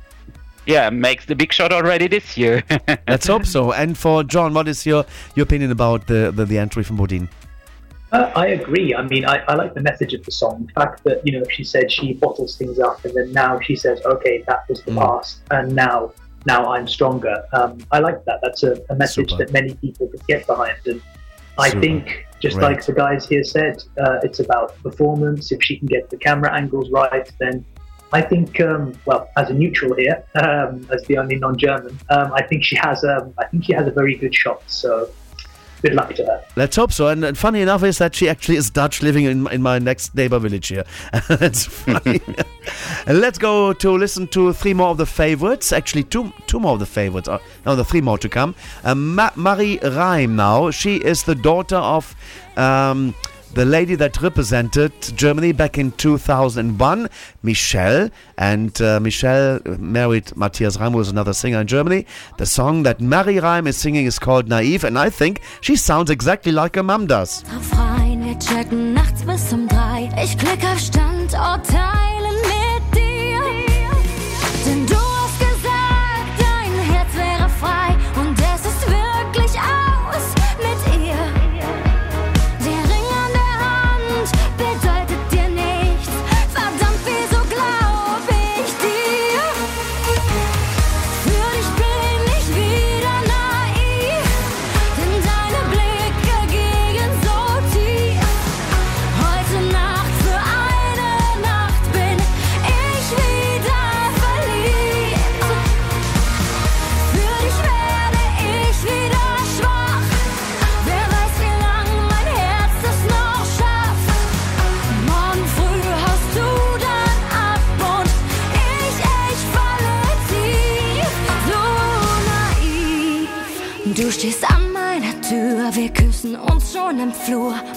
yeah, 0.65 0.89
makes 0.89 1.25
the 1.25 1.35
big 1.35 1.53
shot 1.53 1.71
already 1.71 2.07
this 2.07 2.35
year. 2.35 2.63
Let's 3.07 3.27
hope 3.27 3.45
so. 3.45 3.71
And 3.71 3.95
for 3.95 4.23
John, 4.23 4.55
what 4.55 4.67
is 4.67 4.83
your, 4.83 5.05
your 5.35 5.43
opinion 5.43 5.69
about 5.69 6.07
the, 6.07 6.31
the, 6.35 6.45
the 6.45 6.57
entry 6.57 6.83
from 6.83 6.97
Bodine? 6.97 7.29
Uh, 8.11 8.31
I 8.35 8.47
agree. 8.47 8.95
I 8.95 9.01
mean, 9.03 9.25
I, 9.25 9.37
I 9.47 9.55
like 9.55 9.73
the 9.73 9.81
message 9.81 10.13
of 10.13 10.23
the 10.23 10.31
song. 10.31 10.65
The 10.67 10.81
fact 10.81 11.03
that, 11.03 11.25
you 11.25 11.37
know, 11.37 11.45
she 11.49 11.63
said 11.63 11.91
she 11.91 12.13
bottles 12.13 12.57
things 12.57 12.79
up 12.79 13.03
and 13.03 13.13
then 13.13 13.31
now 13.33 13.59
she 13.59 13.75
says, 13.75 14.01
okay, 14.05 14.43
that 14.47 14.67
was 14.69 14.81
the 14.83 14.93
past 14.95 15.41
and 15.51 15.75
now 15.75 16.13
now 16.45 16.71
I'm 16.71 16.87
stronger. 16.87 17.43
Um, 17.51 17.77
I 17.91 17.99
like 17.99 18.23
that. 18.25 18.39
That's 18.41 18.63
a, 18.63 18.81
a 18.89 18.95
message 18.95 19.31
Super. 19.31 19.45
that 19.45 19.53
many 19.53 19.75
people 19.75 20.07
could 20.07 20.25
get 20.27 20.47
behind. 20.47 20.77
And 20.85 21.01
I 21.57 21.69
Super. 21.69 21.81
think, 21.81 22.25
just 22.39 22.57
Great. 22.57 22.63
like 22.63 22.85
the 22.85 22.93
guys 22.93 23.27
here 23.27 23.43
said, 23.43 23.83
uh, 23.99 24.19
it's 24.23 24.39
about 24.39 24.81
performance. 24.81 25.51
If 25.51 25.61
she 25.61 25.77
can 25.77 25.87
get 25.87 26.09
the 26.09 26.17
camera 26.17 26.55
angles 26.55 26.89
right, 26.89 27.29
then 27.39 27.65
I 28.13 28.21
think, 28.21 28.61
um, 28.61 28.93
well, 29.05 29.27
as 29.35 29.49
a 29.49 29.53
neutral 29.53 29.93
here, 29.95 30.23
um, 30.35 30.87
as 30.91 31.03
the 31.03 31.17
only 31.17 31.35
non-German, 31.35 31.99
um, 32.09 32.31
I 32.33 32.43
think 32.43 32.63
she 32.63 32.77
has, 32.77 33.03
um, 33.03 33.33
I 33.37 33.45
think 33.47 33.65
she 33.65 33.73
has 33.73 33.85
a 33.87 33.91
very 33.91 34.15
good 34.15 34.33
shot. 34.33 34.61
So, 34.67 35.09
good 35.81 35.93
luck 35.93 36.13
to 36.15 36.25
her. 36.25 36.43
Let's 36.55 36.75
hope 36.75 36.91
so. 36.91 37.07
And, 37.07 37.23
and 37.23 37.37
funny 37.37 37.61
enough 37.61 37.83
is 37.83 37.97
that 37.97 38.15
she 38.15 38.29
actually 38.29 38.57
is 38.57 38.69
Dutch 38.69 39.01
living 39.01 39.25
in, 39.25 39.47
in 39.51 39.61
my 39.61 39.79
next 39.79 40.15
neighbor 40.15 40.39
village 40.39 40.67
here. 40.67 40.83
That's 41.27 41.65
funny. 41.65 42.21
and 43.07 43.19
let's 43.19 43.37
go 43.37 43.73
to 43.73 43.91
listen 43.91 44.27
to 44.29 44.53
three 44.53 44.73
more 44.73 44.89
of 44.89 44.97
the 44.97 45.05
favorites. 45.05 45.71
Actually, 45.71 46.03
two 46.03 46.33
two 46.47 46.59
more 46.59 46.73
of 46.73 46.79
the 46.79 46.85
favorites. 46.85 47.27
Uh, 47.27 47.39
no, 47.65 47.75
the 47.75 47.85
three 47.85 48.01
more 48.01 48.17
to 48.17 48.29
come. 48.29 48.55
Uh, 48.83 48.95
Ma- 48.95 49.31
Marie 49.35 49.79
Reim 49.79 50.35
now. 50.35 50.71
She 50.71 50.97
is 50.97 51.23
the 51.23 51.35
daughter 51.35 51.77
of. 51.77 52.15
Um, 52.55 53.13
the 53.57 53.65
lady 53.65 53.95
that 53.95 54.21
represented 54.21 54.91
Germany 55.15 55.51
back 55.51 55.79
in 55.79 55.91
2001, 55.93 57.09
Michelle. 57.41 58.11
And 58.37 58.79
uh, 58.79 58.99
Michelle 58.99 59.59
married 59.79 60.37
Matthias 60.37 60.77
Reim, 60.77 60.91
who 60.91 60.99
is 60.99 61.09
another 61.09 61.33
singer 61.33 61.61
in 61.61 61.65
Germany. 61.65 62.05
The 62.37 62.45
song 62.45 62.83
that 62.83 63.01
Marie 63.01 63.39
Reim 63.39 63.65
is 63.65 63.75
singing 63.75 64.05
is 64.05 64.19
called 64.19 64.47
Naive, 64.47 64.83
and 64.83 64.99
I 64.99 65.09
think 65.09 65.41
she 65.61 65.75
sounds 65.75 66.11
exactly 66.11 66.51
like 66.51 66.75
her 66.75 66.83
mum 66.83 67.07
does. 67.07 67.43
Rein, 67.73 68.21
wir 68.23 68.37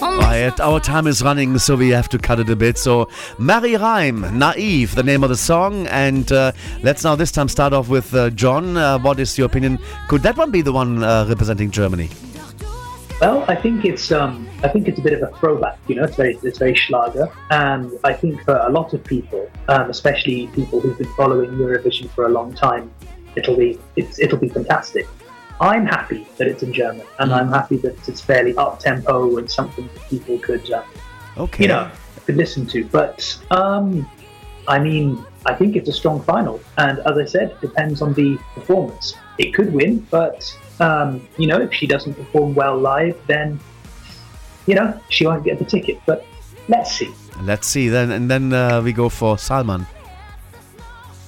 Right, 0.01 0.59
our 0.59 0.79
time 0.79 1.07
is 1.07 1.21
running, 1.23 1.57
so 1.57 1.75
we 1.75 1.89
have 1.89 2.09
to 2.09 2.17
cut 2.17 2.39
it 2.39 2.49
a 2.49 2.55
bit. 2.55 2.77
So, 2.77 3.07
Marie 3.37 3.77
Reim, 3.77 4.37
Naive, 4.37 4.95
the 4.95 5.03
name 5.03 5.23
of 5.23 5.29
the 5.29 5.37
song. 5.37 5.87
And 5.87 6.29
uh, 6.31 6.51
let's 6.83 7.03
now 7.03 7.15
this 7.15 7.31
time 7.31 7.47
start 7.47 7.71
off 7.71 7.87
with 7.87 8.13
uh, 8.13 8.31
John. 8.31 8.75
Uh, 8.75 8.99
what 8.99 9.19
is 9.19 9.37
your 9.37 9.45
opinion? 9.45 9.79
Could 10.09 10.23
that 10.23 10.35
one 10.35 10.51
be 10.51 10.61
the 10.61 10.73
one 10.73 11.03
uh, 11.03 11.25
representing 11.29 11.71
Germany? 11.71 12.09
Well, 13.21 13.45
I 13.47 13.55
think 13.55 13.85
it's 13.85 14.11
um, 14.11 14.49
I 14.63 14.67
think 14.67 14.87
it's 14.87 14.99
a 14.99 15.01
bit 15.03 15.13
of 15.13 15.21
a 15.21 15.37
throwback. 15.37 15.77
You 15.87 15.95
know, 15.95 16.03
it's 16.03 16.15
very 16.15 16.39
it's 16.43 16.57
very 16.57 16.73
Schlager, 16.73 17.31
and 17.51 17.91
I 18.03 18.13
think 18.13 18.43
for 18.43 18.57
a 18.57 18.69
lot 18.69 18.93
of 18.93 19.03
people, 19.03 19.49
um, 19.67 19.89
especially 19.89 20.47
people 20.47 20.79
who've 20.81 20.97
been 20.97 21.13
following 21.13 21.51
Eurovision 21.51 22.09
for 22.09 22.25
a 22.25 22.29
long 22.29 22.53
time, 22.53 22.91
it'll 23.35 23.55
be 23.55 23.79
it's, 23.95 24.19
it'll 24.19 24.39
be 24.39 24.49
fantastic. 24.49 25.07
I'm 25.61 25.85
happy 25.85 26.27
that 26.37 26.47
it's 26.47 26.63
in 26.63 26.73
German, 26.73 27.05
and 27.19 27.31
I'm 27.31 27.49
happy 27.49 27.77
that 27.77 28.09
it's 28.09 28.19
fairly 28.19 28.57
up 28.57 28.79
tempo 28.79 29.37
and 29.37 29.49
something 29.49 29.87
that 29.93 30.09
people 30.09 30.39
could, 30.39 30.69
uh, 30.71 30.83
Okay. 31.37 31.63
you 31.63 31.67
know, 31.69 31.89
could 32.25 32.35
listen 32.35 32.65
to. 32.67 32.83
But 32.85 33.37
um, 33.51 34.09
I 34.67 34.79
mean, 34.79 35.23
I 35.45 35.53
think 35.53 35.75
it's 35.75 35.87
a 35.87 35.93
strong 35.93 36.19
final, 36.23 36.59
and 36.79 36.97
as 36.99 37.15
I 37.15 37.25
said, 37.25 37.51
it 37.51 37.61
depends 37.61 38.01
on 38.01 38.13
the 38.13 38.37
performance. 38.55 39.13
It 39.37 39.53
could 39.53 39.71
win, 39.71 39.99
but 40.09 40.41
um, 40.79 41.27
you 41.37 41.45
know, 41.45 41.61
if 41.61 41.71
she 41.73 41.85
doesn't 41.85 42.15
perform 42.15 42.55
well 42.55 42.77
live, 42.77 43.15
then 43.27 43.59
you 44.65 44.73
know 44.73 44.99
she 45.09 45.27
won't 45.27 45.43
get 45.43 45.59
the 45.59 45.65
ticket. 45.65 45.99
But 46.07 46.25
let's 46.69 46.91
see. 46.91 47.11
Let's 47.43 47.67
see 47.67 47.87
then, 47.87 48.09
and 48.11 48.29
then 48.29 48.51
uh, 48.51 48.81
we 48.81 48.93
go 48.93 49.09
for 49.09 49.37
Salman. 49.37 49.85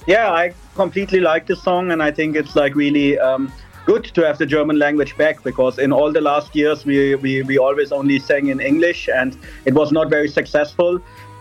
Yeah, 0.08 0.30
I 0.32 0.54
completely 0.74 1.20
like 1.20 1.46
this 1.46 1.62
song, 1.62 1.92
and 1.92 2.02
I 2.02 2.10
think 2.10 2.34
it's 2.36 2.56
like 2.56 2.74
really 2.74 3.18
um, 3.18 3.52
good 3.84 4.04
to 4.04 4.22
have 4.26 4.38
the 4.38 4.46
German 4.46 4.78
language 4.78 5.16
back 5.16 5.42
because 5.42 5.78
in 5.78 5.92
all 5.92 6.12
the 6.12 6.20
last 6.20 6.54
years 6.54 6.84
we, 6.84 7.14
we, 7.16 7.42
we 7.42 7.58
always 7.58 7.92
only 7.92 8.18
sang 8.18 8.48
in 8.48 8.60
English, 8.60 9.08
and 9.08 9.36
it 9.64 9.74
was 9.74 9.92
not 9.92 10.10
very 10.10 10.28
successful. 10.28 11.00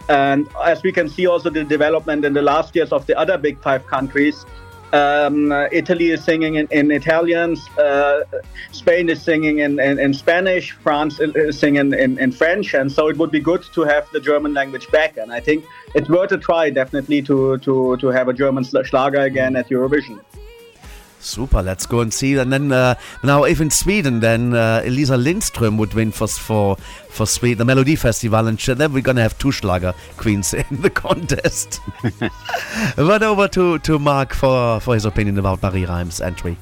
And 0.10 0.48
as 0.64 0.84
we 0.84 0.91
can 0.91 1.07
see, 1.07 1.28
also 1.28 1.49
the 1.49 1.64
development 1.64 2.26
in 2.26 2.34
the 2.34 2.41
last 2.41 2.76
years 2.76 2.91
of 2.91 3.06
the 3.06 3.18
other 3.18 3.38
big 3.38 3.61
five 3.61 3.88
countries. 3.88 4.45
Um, 4.91 5.52
Italy 5.72 6.11
is 6.11 6.24
singing 6.24 6.56
in, 6.56 6.68
in 6.70 6.91
Italian, 6.91 7.57
uh, 7.80 8.20
Spain 8.72 9.10
is 9.10 9.24
singing 9.24 9.57
in, 9.57 9.80
in, 9.80 9.98
in 9.98 10.14
Spanish, 10.14 10.72
France 10.72 11.20
is 11.20 11.57
singing 11.57 11.94
in, 11.94 12.20
in 12.20 12.32
French, 12.32 12.76
and 12.76 12.91
so 12.91 13.07
it 13.07 13.18
would 13.18 13.32
be 13.32 13.40
good 13.40 13.64
to 13.74 13.82
have 13.86 14.07
the 14.11 14.20
German 14.20 14.53
language 14.53 14.88
back. 14.91 15.18
And 15.18 15.34
I 15.34 15.40
think 15.40 15.65
it's 15.95 16.10
worth 16.10 16.32
a 16.32 16.38
try, 16.38 16.70
definitely, 16.70 17.24
to, 17.24 17.57
to, 17.60 17.98
to 17.98 18.07
have 18.10 18.28
a 18.28 18.34
German 18.34 18.65
Schlager 18.65 19.22
again 19.22 19.56
at 19.56 19.68
Eurovision. 19.70 20.20
Super, 21.24 21.62
let's 21.64 21.86
go 21.86 22.02
and 22.02 22.14
see. 22.14 22.36
And 22.36 22.52
then 22.52 22.72
uh, 22.72 22.95
now, 23.24 23.45
if 23.45 23.62
in 23.62 23.70
Sweden, 23.70 24.20
then 24.20 24.54
uh, 24.54 24.82
Elisa 24.84 25.14
Lindström 25.14 25.78
would 25.78 25.94
win 25.94 26.12
for 26.12 26.28
for 26.28 26.76
for 27.10 27.26
Sweden, 27.26 27.60
the 27.60 27.66
Melody 27.66 27.95
Festival, 27.95 28.48
and 28.48 28.60
then 28.60 28.91
we're 28.91 29.02
gonna 29.02 29.22
have 29.22 29.38
two 29.38 29.52
Schlager 29.52 29.94
queens 30.18 30.54
in 30.54 30.82
the 30.82 30.90
contest. 30.90 31.80
but 32.98 33.24
over 33.24 33.48
to 33.48 33.80
to 33.80 34.00
Mark 34.00 34.34
for 34.34 34.80
for 34.82 34.94
his 34.95 35.06
opinion 35.06 35.40
about 35.40 35.64
Marie 35.64 35.86
Reims' 35.86 36.20
entry. 36.20 36.58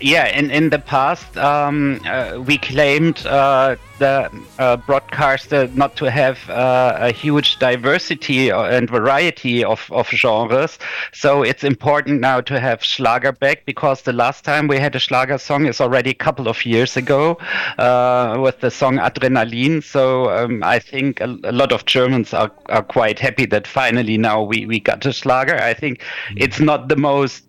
Yeah, 0.00 0.26
in, 0.26 0.50
in 0.50 0.68
the 0.68 0.78
past, 0.78 1.38
um, 1.38 2.00
uh, 2.04 2.38
we 2.44 2.58
claimed 2.58 3.24
uh, 3.24 3.76
the 3.98 4.30
uh, 4.58 4.76
broadcaster 4.76 5.68
not 5.68 5.96
to 5.96 6.10
have 6.10 6.50
uh, 6.50 6.98
a 7.00 7.12
huge 7.12 7.58
diversity 7.58 8.50
and 8.50 8.90
variety 8.90 9.64
of, 9.64 9.90
of 9.90 10.06
genres. 10.10 10.78
So 11.14 11.42
it's 11.42 11.64
important 11.64 12.20
now 12.20 12.42
to 12.42 12.60
have 12.60 12.84
Schlager 12.84 13.32
back 13.32 13.64
because 13.64 14.02
the 14.02 14.12
last 14.12 14.44
time 14.44 14.68
we 14.68 14.78
had 14.78 14.94
a 14.94 14.98
Schlager 14.98 15.38
song 15.38 15.64
is 15.64 15.80
already 15.80 16.10
a 16.10 16.14
couple 16.14 16.46
of 16.46 16.66
years 16.66 16.98
ago 16.98 17.38
uh, 17.78 18.36
with 18.38 18.60
the 18.60 18.70
song 18.70 18.98
Adrenalin. 18.98 19.82
So 19.82 20.30
um, 20.30 20.62
I 20.62 20.78
think 20.78 21.22
a, 21.22 21.38
a 21.44 21.52
lot 21.52 21.72
of 21.72 21.86
Germans 21.86 22.34
are, 22.34 22.52
are 22.66 22.82
quite 22.82 23.18
happy 23.18 23.46
that 23.46 23.66
finally 23.66 24.18
now 24.18 24.42
we, 24.42 24.66
we 24.66 24.78
got 24.78 25.06
a 25.06 25.12
Schlager. 25.14 25.56
I 25.56 25.72
think 25.72 26.02
it's 26.36 26.60
not 26.60 26.88
the 26.88 26.96
most 26.96 27.44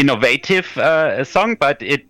innovative 0.00 0.66
uh, 0.78 1.24
song, 1.24 1.56
but 1.60 1.82
it 1.82 2.06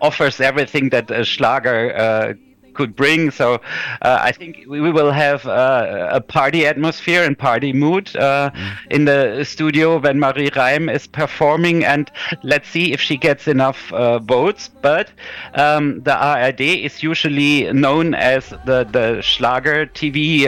offers 0.00 0.40
everything 0.40 0.90
that 0.90 1.10
a 1.10 1.24
Schlager 1.24 1.96
uh, 1.96 2.34
could 2.78 2.94
bring. 2.94 3.30
So 3.32 3.54
uh, 4.02 4.18
I 4.28 4.30
think 4.32 4.52
we 4.68 4.80
we 4.80 4.90
will 4.98 5.10
have 5.10 5.40
uh, 5.46 6.18
a 6.20 6.20
party 6.20 6.60
atmosphere 6.72 7.22
and 7.24 7.36
party 7.36 7.72
mood 7.72 8.14
uh, 8.16 8.50
in 8.90 9.04
the 9.04 9.44
studio 9.44 9.98
when 9.98 10.20
Marie 10.20 10.50
Reim 10.54 10.88
is 10.88 11.06
performing, 11.06 11.84
and 11.84 12.10
let's 12.42 12.68
see 12.68 12.92
if 12.92 13.00
she 13.00 13.16
gets 13.16 13.48
enough 13.48 13.92
uh, 13.92 14.18
votes. 14.20 14.70
But 14.82 15.10
um, 15.54 16.02
the 16.08 16.16
ARD 16.30 16.60
is 16.60 17.02
usually 17.02 17.72
known 17.72 18.14
as 18.14 18.42
the 18.70 18.78
the 18.96 19.20
Schlager 19.22 19.86
TV. 19.86 20.46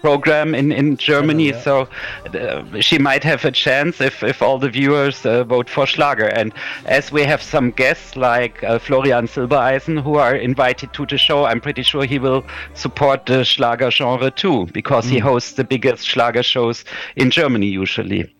Program 0.00 0.54
in, 0.54 0.72
in 0.72 0.96
Germany, 0.96 1.52
so 1.52 1.86
uh, 2.34 2.80
she 2.80 2.98
might 2.98 3.22
have 3.22 3.44
a 3.44 3.50
chance 3.50 4.00
if, 4.00 4.22
if 4.22 4.40
all 4.40 4.58
the 4.58 4.70
viewers 4.70 5.26
uh, 5.26 5.44
vote 5.44 5.68
for 5.68 5.86
Schlager. 5.86 6.28
And 6.28 6.54
as 6.86 7.12
we 7.12 7.22
have 7.22 7.42
some 7.42 7.70
guests 7.70 8.16
like 8.16 8.64
uh, 8.64 8.78
Florian 8.78 9.26
Silbereisen 9.26 10.02
who 10.02 10.14
are 10.14 10.34
invited 10.34 10.92
to 10.94 11.04
the 11.04 11.18
show, 11.18 11.44
I'm 11.44 11.60
pretty 11.60 11.82
sure 11.82 12.04
he 12.04 12.18
will 12.18 12.44
support 12.74 13.26
the 13.26 13.44
Schlager 13.44 13.90
genre 13.90 14.30
too, 14.30 14.66
because 14.72 15.04
he 15.04 15.18
hosts 15.18 15.52
the 15.52 15.64
biggest 15.64 16.06
Schlager 16.06 16.42
shows 16.42 16.84
in 17.16 17.30
Germany 17.30 17.66
usually. 17.66 18.34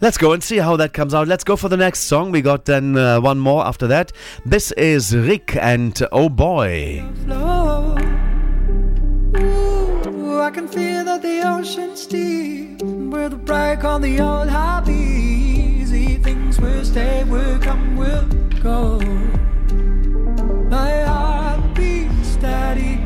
Let's 0.00 0.18
go 0.18 0.32
and 0.32 0.42
see 0.42 0.56
how 0.56 0.74
that 0.78 0.92
comes 0.92 1.14
out. 1.14 1.28
Let's 1.28 1.44
go 1.44 1.54
for 1.54 1.68
the 1.68 1.76
next 1.76 2.00
song. 2.00 2.32
We 2.32 2.42
got 2.42 2.64
then 2.64 2.98
uh, 2.98 3.20
one 3.20 3.38
more 3.38 3.64
after 3.64 3.86
that. 3.86 4.10
This 4.44 4.72
is 4.72 5.12
Ryk 5.12 5.56
and 5.56 5.96
Oh 6.10 6.28
Boy. 6.28 7.04
I 10.42 10.50
can 10.50 10.66
feel 10.66 11.04
that 11.04 11.22
the 11.22 11.40
ocean's 11.46 12.04
deep 12.04 12.82
with 12.82 13.32
a 13.32 13.36
break 13.36 13.84
on 13.84 14.02
the 14.02 14.20
old 14.20 14.48
hobby. 14.48 14.92
Easy 14.92 16.16
things 16.16 16.60
will 16.60 16.84
stay, 16.84 17.22
will 17.22 17.60
come, 17.60 17.96
will 17.96 18.26
go. 18.60 18.98
My 20.68 21.02
heart 21.02 21.74
beats 21.76 22.26
steady, 22.26 22.96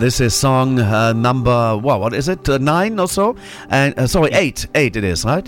This 0.00 0.18
is 0.18 0.34
song 0.34 0.78
uh, 0.78 1.12
number 1.12 1.76
what? 1.76 2.00
What 2.00 2.14
is 2.14 2.26
it? 2.26 2.48
Uh, 2.48 2.56
nine 2.56 2.98
or 2.98 3.06
so? 3.06 3.36
And 3.68 3.96
uh, 3.98 4.06
sorry, 4.06 4.30
eight. 4.32 4.66
Eight 4.74 4.96
it 4.96 5.04
is, 5.04 5.26
right? 5.26 5.46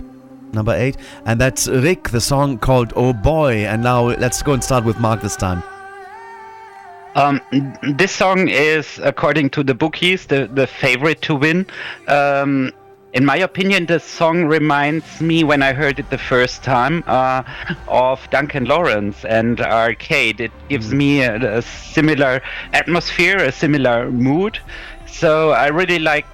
Number 0.52 0.74
eight, 0.74 0.98
and 1.24 1.40
that's 1.40 1.68
Ryk. 1.68 2.10
The 2.10 2.20
song 2.20 2.58
called 2.58 2.92
"Oh 2.94 3.14
Boy." 3.14 3.64
And 3.64 3.82
now 3.82 4.08
let's 4.08 4.42
go 4.42 4.52
and 4.52 4.62
start 4.62 4.84
with 4.84 5.00
Mark 5.00 5.22
this 5.22 5.36
time. 5.36 5.62
Um, 7.14 7.40
this 7.94 8.12
song 8.12 8.48
is, 8.48 9.00
according 9.02 9.48
to 9.50 9.62
the 9.62 9.74
bookies, 9.74 10.26
the, 10.26 10.46
the 10.52 10.66
favorite 10.66 11.22
to 11.22 11.34
win. 11.34 11.66
Um, 12.06 12.72
in 13.12 13.24
my 13.24 13.36
opinion, 13.36 13.86
the 13.86 14.00
song 14.00 14.46
reminds 14.46 15.20
me, 15.20 15.44
when 15.44 15.62
I 15.62 15.72
heard 15.72 15.98
it 15.98 16.08
the 16.10 16.18
first 16.18 16.62
time, 16.62 17.04
uh, 17.06 17.42
of 17.86 18.28
Duncan 18.30 18.64
Lawrence 18.64 19.24
and 19.24 19.60
Arcade. 19.60 20.40
It 20.40 20.52
gives 20.68 20.94
me 20.94 21.22
a, 21.22 21.58
a 21.58 21.62
similar 21.62 22.40
atmosphere, 22.72 23.36
a 23.36 23.52
similar 23.52 24.10
mood. 24.10 24.58
So 25.06 25.50
I 25.50 25.68
really 25.68 25.98
like 25.98 26.26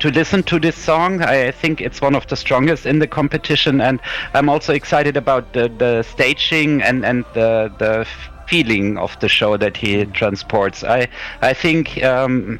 to 0.00 0.10
listen 0.10 0.42
to 0.44 0.58
this 0.58 0.76
song. 0.76 1.22
I 1.22 1.52
think 1.52 1.80
it's 1.80 2.00
one 2.00 2.14
of 2.14 2.26
the 2.26 2.36
strongest 2.36 2.84
in 2.84 2.98
the 2.98 3.06
competition, 3.06 3.80
and 3.80 4.00
I'm 4.34 4.48
also 4.48 4.74
excited 4.74 5.16
about 5.16 5.52
the, 5.52 5.68
the 5.68 6.02
staging 6.02 6.82
and, 6.82 7.04
and 7.04 7.24
the, 7.34 7.72
the 7.78 8.06
feeling 8.48 8.98
of 8.98 9.18
the 9.20 9.28
show 9.28 9.56
that 9.56 9.76
he 9.76 10.04
transports. 10.06 10.82
I 10.82 11.08
I 11.42 11.52
think 11.52 12.02
um, 12.02 12.58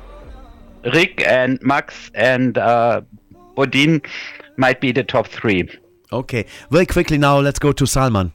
Ryk 0.90 1.26
and 1.26 1.58
Max 1.62 2.10
and 2.14 2.58
uh, 2.58 3.02
Bodine 3.54 4.02
might 4.56 4.80
be 4.80 4.92
the 4.92 5.04
top 5.04 5.26
three. 5.28 5.68
Okay, 6.12 6.46
very 6.70 6.86
quickly 6.86 7.18
now. 7.18 7.38
Let's 7.38 7.58
go 7.58 7.72
to 7.72 7.86
Salman. 7.86 8.32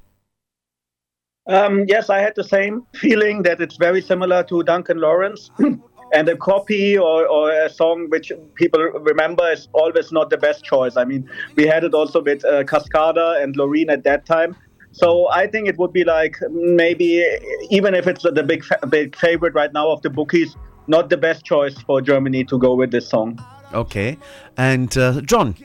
Um, 1.47 1.85
yes, 1.87 2.09
I 2.09 2.19
had 2.19 2.35
the 2.35 2.43
same 2.43 2.85
feeling 2.95 3.43
that 3.43 3.59
it's 3.59 3.75
very 3.75 4.01
similar 4.01 4.43
to 4.43 4.63
Duncan 4.63 4.99
Lawrence. 4.99 5.51
and 6.13 6.29
a 6.29 6.37
copy 6.37 6.97
or, 6.97 7.27
or 7.27 7.51
a 7.51 7.69
song 7.69 8.07
which 8.09 8.31
people 8.53 8.79
remember 8.79 9.49
is 9.51 9.67
always 9.73 10.11
not 10.11 10.29
the 10.29 10.37
best 10.37 10.63
choice. 10.63 10.95
I 10.95 11.05
mean, 11.05 11.29
we 11.55 11.65
had 11.65 11.83
it 11.83 11.93
also 11.93 12.21
with 12.21 12.45
uh, 12.45 12.63
Cascada 12.63 13.41
and 13.41 13.57
Loreen 13.57 13.91
at 13.91 14.03
that 14.03 14.25
time. 14.25 14.55
So 14.91 15.27
I 15.31 15.47
think 15.47 15.67
it 15.67 15.77
would 15.79 15.91
be 15.91 16.03
like 16.03 16.37
maybe, 16.51 17.25
even 17.71 17.95
if 17.95 18.05
it's 18.07 18.21
the 18.21 18.43
big, 18.43 18.63
fa- 18.63 18.85
big 18.87 19.15
favorite 19.15 19.55
right 19.55 19.73
now 19.73 19.89
of 19.89 20.03
the 20.03 20.11
bookies, 20.11 20.55
not 20.87 21.09
the 21.09 21.17
best 21.17 21.45
choice 21.45 21.77
for 21.79 22.01
Germany 22.01 22.43
to 22.45 22.57
go 22.57 22.75
with 22.75 22.91
this 22.91 23.07
song. 23.09 23.39
Okay, 23.73 24.17
and 24.57 24.95
uh, 24.97 25.21
John. 25.21 25.55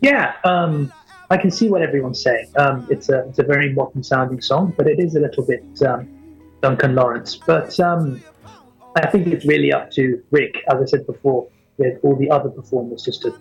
Yeah, 0.00 0.34
um, 0.44 0.92
I 1.30 1.36
can 1.36 1.50
see 1.50 1.68
what 1.68 1.82
everyone's 1.82 2.22
saying. 2.22 2.46
Um, 2.56 2.86
it's 2.90 3.08
a 3.08 3.26
it's 3.28 3.38
a 3.38 3.44
very 3.44 3.72
modern 3.72 4.02
sounding 4.02 4.40
song, 4.40 4.74
but 4.76 4.86
it 4.86 4.98
is 4.98 5.14
a 5.14 5.20
little 5.20 5.44
bit 5.44 5.64
um, 5.82 6.08
Duncan 6.60 6.94
Lawrence. 6.94 7.36
But 7.36 7.78
um, 7.80 8.22
I 8.96 9.06
think 9.06 9.26
it's 9.28 9.44
really 9.46 9.72
up 9.72 9.90
to 9.92 10.22
Ryk, 10.32 10.56
as 10.70 10.82
I 10.82 10.84
said 10.86 11.06
before, 11.06 11.48
with 11.78 11.98
all 12.02 12.16
the 12.16 12.30
other 12.30 12.50
performers 12.50 13.02
just 13.02 13.22
to 13.22 13.34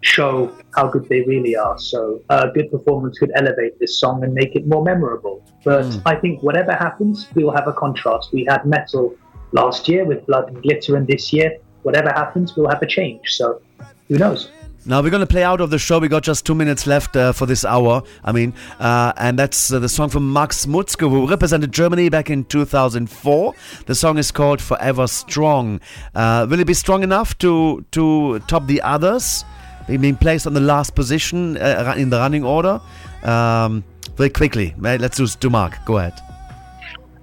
show 0.00 0.52
how 0.76 0.86
good 0.86 1.08
they 1.08 1.22
really 1.22 1.56
are. 1.56 1.76
So 1.78 2.22
a 2.30 2.48
good 2.54 2.70
performance 2.70 3.18
could 3.18 3.32
elevate 3.34 3.78
this 3.80 3.98
song 3.98 4.22
and 4.22 4.32
make 4.32 4.54
it 4.54 4.66
more 4.66 4.82
memorable. 4.82 5.42
But 5.64 5.86
Mm. 5.86 6.02
I 6.06 6.14
think 6.14 6.40
whatever 6.42 6.72
happens, 6.72 7.26
we 7.34 7.42
will 7.42 7.52
have 7.52 7.66
a 7.66 7.72
contrast. 7.72 8.32
We 8.32 8.46
had 8.48 8.64
metal 8.64 9.14
last 9.52 9.88
year 9.88 10.04
with 10.04 10.26
Blood 10.26 10.48
and 10.48 10.62
Glitter, 10.62 10.96
and 10.96 11.06
this 11.06 11.32
year, 11.32 11.58
whatever 11.82 12.10
happens, 12.10 12.56
we'll 12.56 12.68
have 12.68 12.82
a 12.82 12.86
change. 12.86 13.36
So 13.36 13.60
who 14.08 14.18
knows? 14.18 14.50
Now 14.86 15.02
we're 15.02 15.10
going 15.10 15.20
to 15.20 15.26
play 15.26 15.44
out 15.44 15.60
of 15.60 15.68
the 15.68 15.78
show. 15.78 15.98
We 15.98 16.08
got 16.08 16.22
just 16.22 16.46
two 16.46 16.54
minutes 16.54 16.86
left 16.86 17.14
uh, 17.14 17.32
for 17.32 17.44
this 17.44 17.62
hour. 17.64 18.02
I 18.24 18.32
mean, 18.32 18.54
uh, 18.78 19.12
and 19.18 19.38
that's 19.38 19.70
uh, 19.70 19.80
the 19.80 19.88
song 19.88 20.08
from 20.08 20.32
Max 20.32 20.64
Mutzke, 20.64 21.08
who 21.08 21.28
represented 21.28 21.72
Germany 21.72 22.08
back 22.08 22.30
in 22.30 22.44
2004. 22.44 23.54
The 23.84 23.94
song 23.94 24.16
is 24.16 24.30
called 24.30 24.62
"Forever 24.62 25.06
Strong." 25.06 25.80
Uh, 26.14 26.46
will 26.48 26.60
it 26.60 26.66
be 26.66 26.74
strong 26.74 27.02
enough 27.02 27.36
to 27.38 27.84
to 27.90 28.38
top 28.40 28.66
the 28.66 28.80
others? 28.80 29.44
Being 29.88 30.16
placed 30.16 30.46
on 30.46 30.52
the 30.52 30.60
last 30.60 30.94
position 30.94 31.56
uh, 31.56 31.94
in 31.96 32.10
the 32.10 32.18
running 32.18 32.44
order. 32.44 32.80
Um, 33.22 33.84
very 34.16 34.30
quickly, 34.30 34.74
let's 34.78 35.16
do, 35.16 35.26
do 35.26 35.48
Mark. 35.48 35.78
Go 35.86 35.98
ahead. 35.98 36.12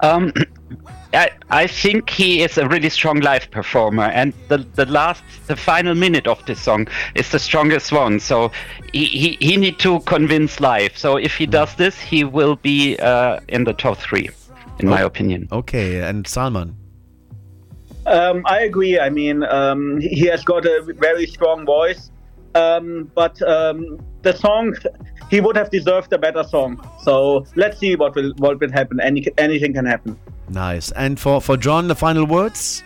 Um, 0.02 0.32
I, 1.16 1.32
I 1.50 1.68
think 1.68 2.10
he 2.10 2.42
is 2.42 2.58
a 2.58 2.68
really 2.68 2.90
strong 2.90 3.20
live 3.20 3.50
performer, 3.52 4.04
and 4.04 4.34
the, 4.48 4.58
the 4.58 4.86
last, 4.86 5.24
the 5.48 5.56
final 5.56 5.96
minute 5.96 6.28
of 6.28 6.46
this 6.46 6.62
song 6.62 6.88
is 7.16 7.30
the 7.32 7.40
strongest 7.40 7.92
one. 7.92 8.20
So 8.20 8.52
he, 8.94 9.06
he, 9.06 9.38
he 9.40 9.58
need 9.58 9.80
to 9.80 10.00
convince 10.02 10.60
live. 10.60 10.98
So 10.98 11.18
if 11.18 11.36
he 11.36 11.46
does 11.46 11.76
this, 11.76 12.00
he 12.00 12.24
will 12.24 12.56
be 12.58 12.98
uh, 12.98 13.40
in 13.48 13.64
the 13.64 13.74
top 13.74 13.98
three, 13.98 14.30
in 14.80 14.88
my 14.88 15.02
opinion. 15.02 15.48
Okay, 15.52 16.02
and 16.02 16.28
Salman. 16.28 16.76
Um, 18.06 18.44
I 18.46 18.62
agree. 18.62 19.00
I 19.00 19.10
mean, 19.10 19.44
um, 19.44 20.00
he 20.00 20.10
he 20.10 20.28
has 20.28 20.44
got 20.44 20.66
a 20.66 20.94
very 20.98 21.26
strong 21.26 21.66
voice, 21.66 22.12
um, 22.54 23.12
but 23.16 23.42
um, 23.42 24.00
the 24.26 24.36
song 24.46 24.76
he 25.30 25.40
would 25.42 25.56
have 25.62 25.70
deserved 25.72 26.12
a 26.14 26.18
better 26.18 26.44
song. 26.44 26.72
So 27.08 27.46
let's 27.56 27.78
see 27.80 27.96
what 27.96 28.16
will 28.16 28.34
what 28.46 28.60
will 28.60 28.72
happen. 28.80 29.00
Any 29.00 29.26
anything 29.38 29.74
can 29.74 29.86
happen. 29.86 30.20
Nice. 30.50 30.92
And 31.06 31.20
for 31.20 31.40
for 31.42 31.58
John, 31.58 31.88
the 31.88 31.96
final 31.96 32.26
words. 32.26 32.84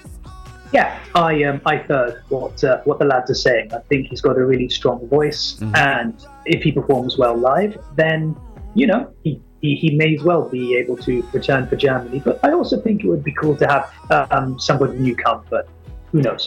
Yeah, 0.71 0.99
I 1.15 1.43
um, 1.49 1.61
I 1.65 1.77
heard 1.77 2.21
what 2.29 2.63
uh, 2.63 2.81
what 2.85 2.99
the 2.99 3.05
lads 3.05 3.31
are 3.31 3.41
saying. 3.47 3.73
I 3.73 3.79
think 3.89 4.07
he's 4.09 4.21
got 4.21 4.37
a 4.37 4.45
really 4.45 4.69
strong 4.69 4.99
voice, 5.09 5.41
Mhm. 5.59 5.75
and 5.91 6.13
if 6.45 6.61
he 6.61 6.71
performs 6.71 7.17
well 7.17 7.35
live, 7.51 7.73
then 7.95 8.35
you 8.75 8.85
know 8.91 9.01
he, 9.23 9.31
he 9.63 9.69
he 9.83 9.89
may 10.01 10.09
as 10.17 10.23
well 10.29 10.43
be 10.57 10.63
able 10.81 10.97
to 11.07 11.13
return 11.37 11.65
for 11.67 11.75
Germany. 11.87 12.21
But 12.23 12.39
I 12.47 12.51
also 12.59 12.79
think 12.85 13.03
it 13.03 13.09
would 13.13 13.23
be 13.31 13.33
cool 13.41 13.55
to 13.63 13.65
have 13.73 13.85
uh, 14.11 14.27
um, 14.37 14.59
somebody 14.59 14.99
new 15.07 15.15
come. 15.25 15.41
But 15.49 15.67
who 16.11 16.21
knows? 16.21 16.43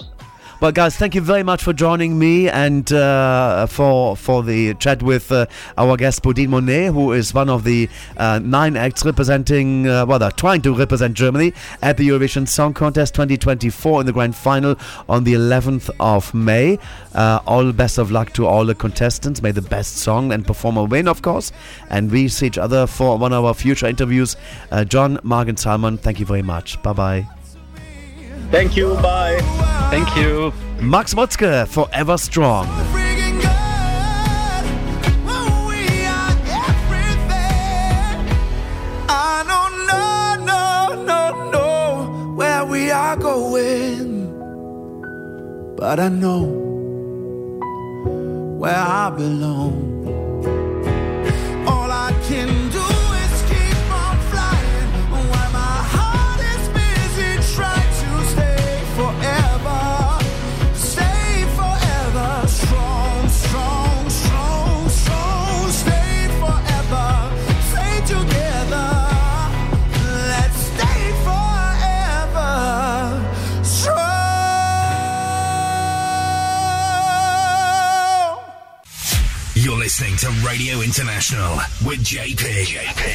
Well, 0.62 0.70
guys, 0.70 0.97
thank 0.97 1.16
you 1.16 1.20
very 1.20 1.43
much 1.43 1.60
for 1.60 1.72
joining 1.72 2.20
me 2.20 2.48
and 2.48 2.93
uh, 2.93 3.66
for 3.66 4.16
for 4.16 4.44
the 4.44 4.74
chat 4.74 5.02
with 5.02 5.32
uh, 5.32 5.47
our 5.76 5.97
guest 5.97 6.22
Bodine 6.22 6.51
Monet, 6.51 6.86
who 6.86 7.10
is 7.10 7.34
one 7.34 7.51
of 7.51 7.64
the 7.64 7.89
uh, 8.16 8.39
nine 8.39 8.76
acts 8.76 9.05
representing, 9.05 9.89
uh, 9.89 10.06
well, 10.06 10.20
they're 10.20 10.30
trying 10.30 10.62
to 10.62 10.72
represent 10.72 11.14
Germany 11.14 11.52
at 11.82 11.97
the 11.97 12.06
Eurovision 12.06 12.47
Song 12.47 12.74
Contest 12.74 13.12
2024 13.14 14.02
in 14.02 14.06
the 14.06 14.12
grand 14.12 14.36
final 14.36 14.76
on 15.09 15.24
the 15.24 15.34
11th 15.34 15.90
of 15.98 16.32
May. 16.32 16.78
Uh, 17.12 17.40
all 17.44 17.72
best 17.72 17.98
of 17.98 18.12
luck 18.12 18.32
to 18.34 18.47
all 18.47 18.64
the 18.64 18.76
contestants. 18.76 19.43
May 19.43 19.51
the 19.51 19.62
best 19.62 19.97
song 19.97 20.32
and 20.32 20.47
performer 20.47 20.84
win, 20.84 21.09
of 21.09 21.22
course. 21.22 21.51
And 21.90 22.09
we 22.09 22.28
see 22.28 22.47
each 22.47 22.59
other 22.59 22.86
for 22.86 23.18
one 23.18 23.32
of 23.32 23.44
our 23.44 23.55
future 23.55 23.89
interviews. 23.89 24.36
Uh, 24.70 24.84
John, 24.84 25.18
Mark, 25.24 25.48
and 25.48 25.59
Salman, 25.59 25.98
thank 25.98 26.20
you 26.20 26.26
very 26.26 26.43
much. 26.43 26.80
Bye 26.84 26.93
bye. 26.93 27.41
Thank 28.50 28.76
you. 28.76 28.94
Bye. 28.96 29.40
Thank 29.90 30.16
you. 30.16 30.52
Max 30.80 31.14
Mutzke, 31.14 31.66
Forever 31.68 32.18
Strong. 32.18 32.66
Oh, 32.68 32.92
I 39.09 39.44
don't 39.46 39.86
know, 39.88 40.44
no, 40.44 41.04
no, 41.04 41.50
no 41.50 42.34
where 42.34 42.64
we 42.64 42.90
are 42.90 43.16
going, 43.16 44.26
but 45.76 46.00
I 46.00 46.09
know 46.09 46.44
where 48.59 48.74
I 48.74 49.10
belong. 49.10 49.91
Listening 79.93 80.16
to 80.16 80.31
Radio 80.40 80.81
International 80.81 81.56
with 81.85 82.01
JP. 82.01 82.64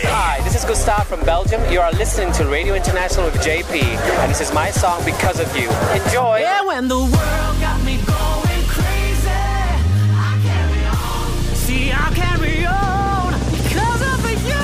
Hi, 0.06 0.40
this 0.44 0.54
is 0.54 0.64
Gustaph 0.64 1.08
from 1.08 1.26
Belgium. 1.26 1.60
You 1.72 1.80
are 1.80 1.92
listening 1.94 2.32
to 2.34 2.46
Radio 2.46 2.76
International 2.76 3.26
with 3.26 3.42
JP, 3.42 3.82
and 3.82 4.30
this 4.30 4.42
is 4.42 4.54
my 4.54 4.70
song 4.70 5.04
Because 5.04 5.40
of 5.40 5.48
You. 5.58 5.72
Enjoy! 6.06 6.38
Yeah, 6.38 6.62
when 6.68 6.88
the 6.88 7.00
world 7.00 7.58
got 7.60 7.84
me 7.84 7.98
going 8.06 8.64
crazy, 8.70 9.26
I 9.26 10.38
carry 10.46 10.86
on. 10.86 11.56
See, 11.56 11.92
I 11.92 12.14
carry 12.14 12.64
on 12.68 13.34
because 13.58 14.02
of 14.14 14.22
you. 14.46 14.62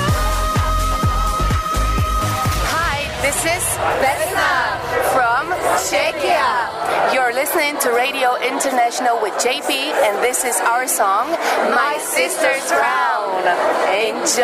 Hi, 2.78 3.10
this 3.24 3.42
is 3.42 3.66
Vesna 4.06 4.93
from 5.48 5.60
Czechia. 5.90 7.14
You're 7.14 7.34
listening 7.34 7.78
to 7.80 7.90
Radio 7.92 8.36
International 8.38 9.22
with 9.22 9.34
JP, 9.34 9.70
and 9.72 10.24
this 10.24 10.44
is 10.44 10.60
our 10.62 10.88
song, 10.88 11.30
My 11.72 11.98
Sister's 12.00 12.72
Crown. 12.72 13.44
Enjoy! 13.92 14.44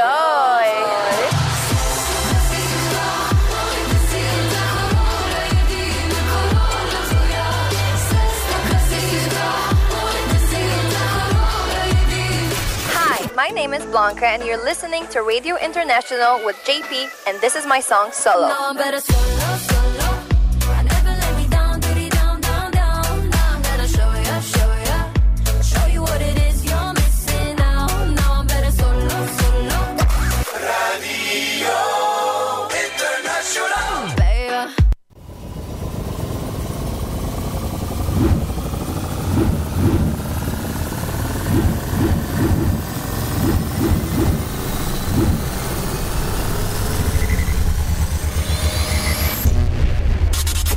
Hi, 12.92 13.32
my 13.36 13.50
name 13.50 13.74
is 13.74 13.86
Blanca, 13.86 14.28
and 14.28 14.44
you're 14.44 14.64
listening 14.64 15.08
to 15.08 15.22
Radio 15.22 15.56
International 15.58 16.44
with 16.46 16.58
JP, 16.66 17.10
and 17.28 17.40
this 17.42 17.56
is 17.56 17.66
my 17.66 17.80
song 17.80 18.12
Solo. 18.12 18.48
No, 18.48 18.74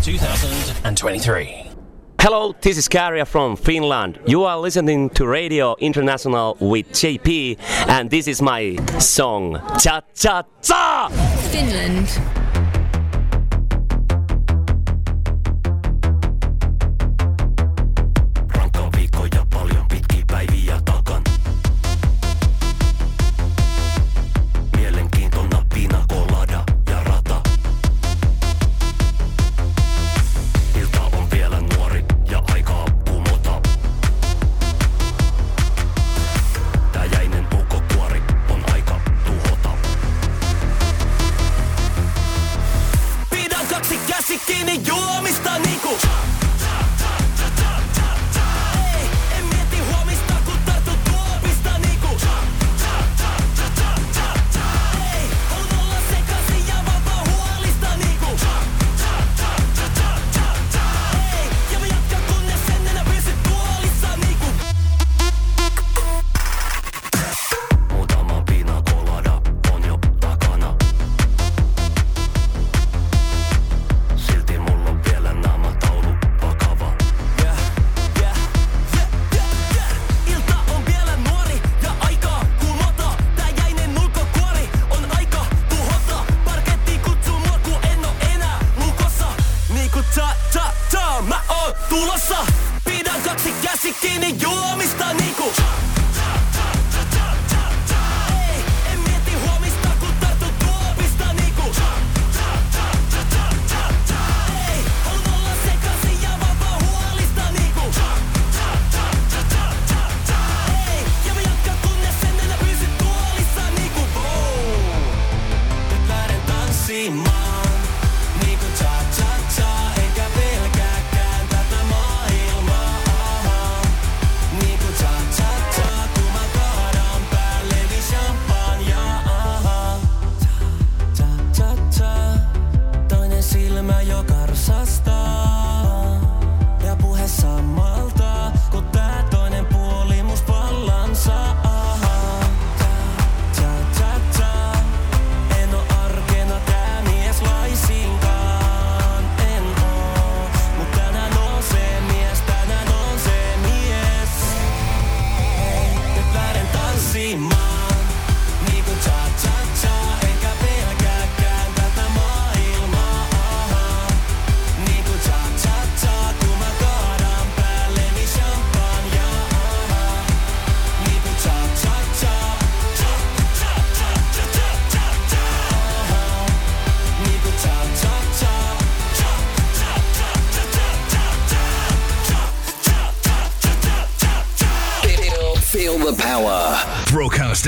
2023. 0.03 1.71
Hello, 2.21 2.53
this 2.61 2.77
is 2.77 2.89
Käärijä 2.89 3.25
from 3.25 3.57
Finland. 3.57 4.19
You 4.27 4.45
are 4.45 4.61
listening 4.61 5.11
to 5.11 5.27
Radio 5.27 5.77
International 5.79 6.57
with 6.61 6.87
JP, 6.93 7.57
and 7.89 8.11
this 8.11 8.27
is 8.27 8.43
my 8.43 8.77
song 8.99 9.61
Cha 9.79 10.03
Cha 10.15 10.43
Cha! 10.61 11.09
Finland. 11.53 12.42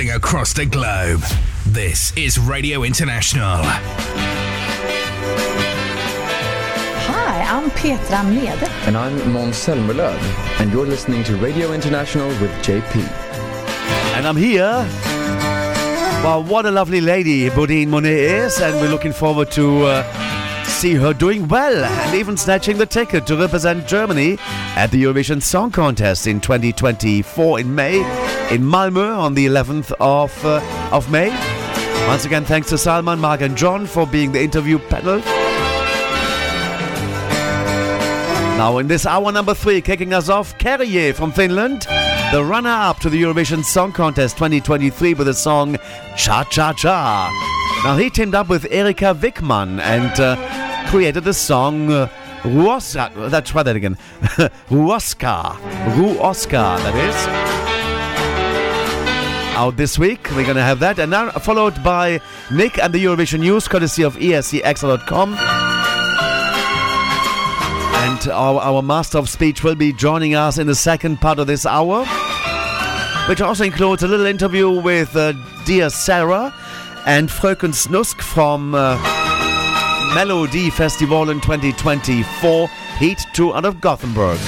Broadcasting 0.04 0.10
across 0.10 0.52
the 0.52 0.66
globe. 0.66 1.20
This 1.66 2.12
is 2.16 2.38
Radio 2.38 2.82
International. 2.82 3.62
Hi, 7.06 7.42
I'm 7.42 7.70
Petra 7.70 8.22
Mede. 8.24 8.68
And 8.86 8.96
I'm 8.96 9.18
Måns 9.32 9.56
Zelmerlöw, 9.64 10.16
and 10.60 10.72
you're 10.72 10.86
listening 10.86 11.24
to 11.24 11.36
Radio 11.36 11.72
International 11.72 12.28
with 12.40 12.50
JP. 12.62 12.96
And 14.16 14.26
I'm 14.26 14.36
here. 14.36 14.86
Well, 16.22 16.42
what 16.44 16.66
a 16.66 16.70
lovely 16.70 17.00
lady 17.00 17.48
Bodine 17.50 17.90
Monet 17.90 18.44
is, 18.44 18.60
and 18.60 18.74
we're 18.80 18.90
looking 18.90 19.12
forward 19.12 19.50
to 19.52 19.84
uh, 19.84 20.64
see 20.64 20.94
her 20.94 21.14
doing 21.14 21.48
well 21.48 21.84
and 21.84 22.14
even 22.14 22.36
snatching 22.36 22.78
the 22.78 22.86
ticket 22.86 23.26
to 23.26 23.36
represent 23.36 23.86
Germany 23.86 24.38
at 24.76 24.90
the 24.90 25.02
Eurovision 25.02 25.40
Song 25.42 25.70
Contest 25.70 26.26
in 26.26 26.40
2024 26.40 27.60
in 27.60 27.74
May 27.74 28.23
in 28.50 28.62
Malmö 28.62 29.16
on 29.18 29.34
the 29.34 29.46
11th 29.46 29.92
of 30.00 30.44
uh, 30.44 30.60
of 30.92 31.10
May. 31.10 31.30
Once 32.06 32.24
again, 32.24 32.44
thanks 32.44 32.68
to 32.68 32.78
Salman, 32.78 33.18
Mark, 33.18 33.40
and 33.40 33.56
John 33.56 33.86
for 33.86 34.06
being 34.06 34.32
the 34.32 34.42
interview 34.42 34.78
panel. 34.78 35.20
Now, 38.58 38.78
in 38.78 38.86
this 38.86 39.04
hour 39.04 39.32
number 39.32 39.54
three, 39.54 39.80
kicking 39.80 40.12
us 40.12 40.28
off, 40.28 40.56
Käärijä 40.58 41.14
from 41.14 41.32
Finland, 41.32 41.82
the 42.30 42.44
runner 42.44 42.70
up 42.70 43.00
to 43.00 43.10
the 43.10 43.20
Eurovision 43.20 43.64
Song 43.64 43.92
Contest 43.92 44.36
2023 44.36 45.14
with 45.14 45.26
the 45.26 45.34
song 45.34 45.76
Cha 46.16 46.44
Cha 46.44 46.72
Cha. 46.72 47.30
Now, 47.84 47.96
he 47.96 48.10
teamed 48.10 48.34
up 48.34 48.48
with 48.48 48.66
Erika 48.70 49.14
Vikman 49.14 49.80
and 49.80 50.20
uh, 50.20 50.36
created 50.88 51.24
the 51.24 51.34
song 51.34 51.90
uh, 51.90 52.08
Ruoska. 52.42 53.10
Let's 53.30 53.50
try 53.50 53.62
that 53.62 53.74
again. 53.76 53.96
Ruoska. 54.68 55.56
Ruoska, 55.96 56.78
that 56.78 56.94
is. 56.94 57.63
Out 59.56 59.76
this 59.76 60.00
week, 60.00 60.28
we're 60.32 60.44
gonna 60.44 60.64
have 60.64 60.80
that, 60.80 60.98
and 60.98 61.12
now 61.12 61.30
followed 61.30 61.80
by 61.84 62.20
Nick 62.50 62.76
and 62.78 62.92
the 62.92 63.04
Eurovision 63.04 63.38
News, 63.38 63.68
courtesy 63.68 64.02
of 64.02 64.16
escXtra.com. 64.16 65.34
And 68.04 68.28
our, 68.30 68.60
our 68.60 68.82
master 68.82 69.18
of 69.18 69.28
speech 69.28 69.62
will 69.62 69.76
be 69.76 69.92
joining 69.92 70.34
us 70.34 70.58
in 70.58 70.66
the 70.66 70.74
second 70.74 71.20
part 71.20 71.38
of 71.38 71.46
this 71.46 71.66
hour, 71.66 72.04
which 73.28 73.40
also 73.40 73.62
includes 73.62 74.02
a 74.02 74.08
little 74.08 74.26
interview 74.26 74.70
with 74.70 75.14
uh, 75.14 75.34
dear 75.64 75.88
Sarah 75.88 76.52
and 77.06 77.28
Fröken 77.28 77.72
Snusk 77.72 78.20
from 78.22 78.74
uh, 78.74 78.98
Melodifestivalen 80.14 81.40
2024, 81.40 82.68
Heat 82.98 83.18
2 83.34 83.54
out 83.54 83.64
of 83.64 83.80
Gothenburg. 83.80 84.38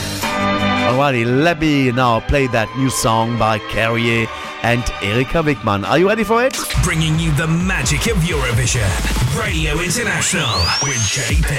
Alrighty, 0.87 1.25
let 1.45 1.61
me 1.61 1.93
now 1.93 2.19
play 2.21 2.49
that 2.49 2.69
new 2.77 2.91
song 2.91 3.39
by 3.39 3.59
Käärijä 3.71 4.29
and 4.67 4.83
Erika 5.01 5.43
Vikman. 5.47 5.87
Are 5.87 5.99
you 5.99 6.09
ready 6.09 6.25
for 6.25 6.43
it? 6.45 6.59
Bringing 6.83 7.19
you 7.21 7.31
the 7.43 7.47
magic 7.47 8.03
of 8.13 8.17
Eurovision. 8.33 8.91
Radio 9.39 9.79
International 9.79 10.59
with 10.83 10.99
JP. 11.15 11.51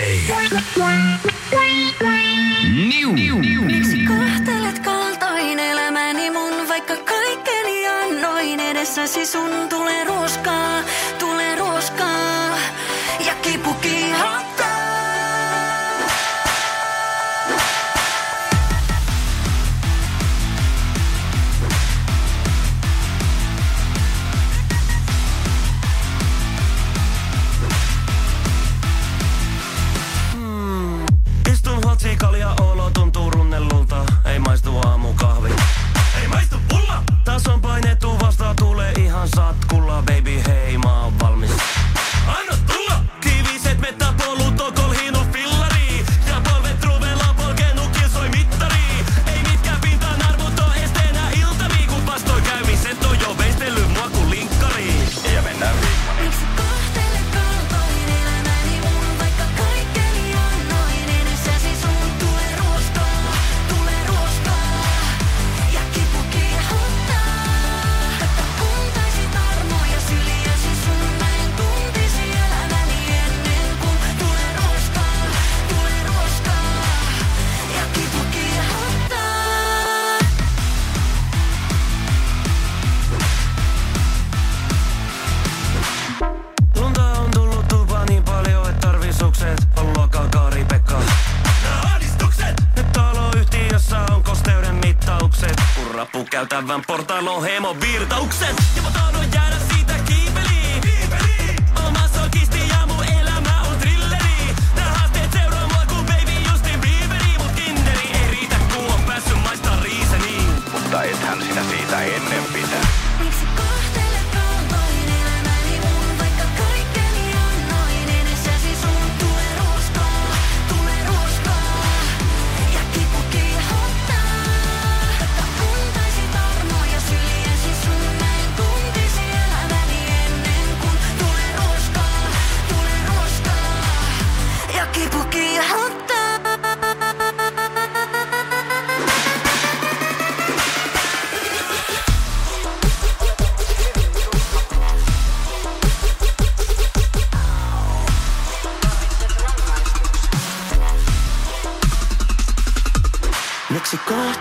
Miksi 3.65 4.05
kohtelet 4.05 4.79
kaltoin 4.79 5.59
elämäni 5.59 6.31
mun, 6.31 6.67
vaikka 6.67 6.95
kaikkeni 6.97 7.87
annoin 7.87 8.59
edessäsi 8.59 9.25
sun 9.25 9.51
tulee 9.69 10.03
ruoskaa, 10.03 10.47
tulee 10.49 10.83
ruoskaa 10.83 10.83
satkulla. 39.35 40.01
Baby 40.01 40.41
hei 40.47 40.66
ajatukset. 95.43 95.55
Kun 95.75 95.95
rapukäytävän 95.95 96.81
portailla 96.87 97.31
on 97.31 97.43
hemovirtaukset. 97.43 98.55
Ja 98.75 98.81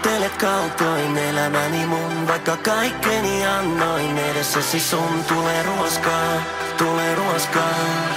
Kohtelet 0.06 0.36
kaltoin 0.36 1.18
elämäni 1.18 1.86
mun, 1.86 2.28
vaikka 2.28 2.56
kaikkeni 2.56 3.46
annoin 3.46 4.18
edessäsi 4.18 4.80
sun 4.80 5.24
tulee 5.28 5.62
ruoskaa, 5.62 6.42
tulee 6.78 7.14
ruoskaa. 7.14 8.15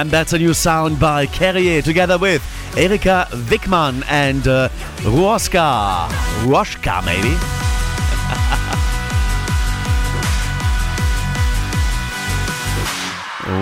And 0.00 0.10
that's 0.10 0.32
a 0.32 0.38
new 0.38 0.54
sound 0.54 0.98
by 0.98 1.26
Käärijä 1.26 1.84
together 1.84 2.16
with 2.16 2.42
Erika 2.74 3.28
Vikman 3.32 4.02
and 4.08 4.48
uh, 4.48 4.70
Ruoska. 5.04 6.08
Ruoska, 6.42 7.02
maybe. 7.04 7.28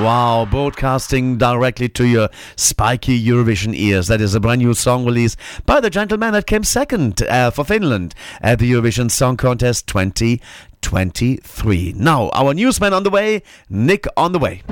Wow, 0.05 0.47
broadcasting 0.49 1.39
directly 1.39 1.89
to 1.89 2.07
your 2.07 2.29
spiky 2.55 3.21
Eurovision 3.21 3.75
ears. 3.75 4.07
That 4.07 4.21
is 4.21 4.37
a 4.37 4.41
brand 4.41 4.61
new 4.61 4.75
song 4.75 5.05
release 5.05 5.37
by 5.67 5.81
the 5.81 5.91
gentleman 5.91 6.35
that 6.35 6.47
came 6.47 6.63
second 6.63 7.21
uh, 7.23 7.51
for 7.51 7.65
Finland 7.65 8.15
at 8.41 8.61
the 8.61 8.71
Eurovision 8.71 9.11
Song 9.11 9.37
Contest 9.37 9.89
2023. 9.89 11.95
Now, 11.97 12.29
our 12.29 12.55
newsman 12.55 12.93
on 12.93 13.03
the 13.03 13.11
way, 13.11 13.43
Nick 13.69 14.07
on 14.17 14.31
the 14.31 14.39
way. 14.39 14.63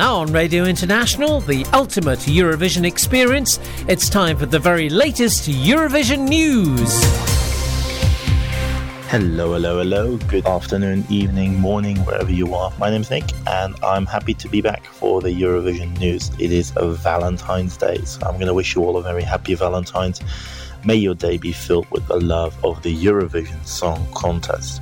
Now 0.00 0.16
on 0.16 0.32
Radio 0.32 0.64
International, 0.64 1.40
the 1.40 1.62
ultimate 1.74 2.20
Eurovision 2.20 2.86
experience, 2.86 3.60
it's 3.86 4.08
time 4.08 4.34
for 4.34 4.46
the 4.46 4.58
very 4.58 4.88
latest 4.88 5.46
Eurovision 5.46 6.26
news. 6.26 7.04
Hello, 9.10 9.52
hello, 9.52 9.76
hello. 9.76 10.16
Good 10.16 10.46
afternoon, 10.46 11.04
evening, 11.10 11.60
morning, 11.60 11.98
wherever 12.06 12.32
you 12.32 12.54
are. 12.54 12.72
My 12.78 12.88
name's 12.88 13.10
Nick, 13.10 13.24
and 13.46 13.74
I'm 13.84 14.06
happy 14.06 14.32
to 14.32 14.48
be 14.48 14.62
back 14.62 14.86
for 14.86 15.20
the 15.20 15.28
Eurovision 15.28 15.98
news. 15.98 16.30
It 16.38 16.50
is 16.50 16.72
a 16.76 16.90
Valentine's 16.90 17.76
Day, 17.76 17.98
so 17.98 18.26
I'm 18.26 18.36
going 18.36 18.46
to 18.46 18.54
wish 18.54 18.74
you 18.74 18.82
all 18.82 18.96
a 18.96 19.02
very 19.02 19.22
happy 19.22 19.54
Valentine's. 19.54 20.22
May 20.82 20.94
your 20.94 21.14
day 21.14 21.36
be 21.36 21.52
filled 21.52 21.90
with 21.90 22.06
the 22.06 22.18
love 22.18 22.56
of 22.64 22.82
the 22.82 22.96
Eurovision 22.96 23.66
Song 23.66 24.08
Contest. 24.14 24.80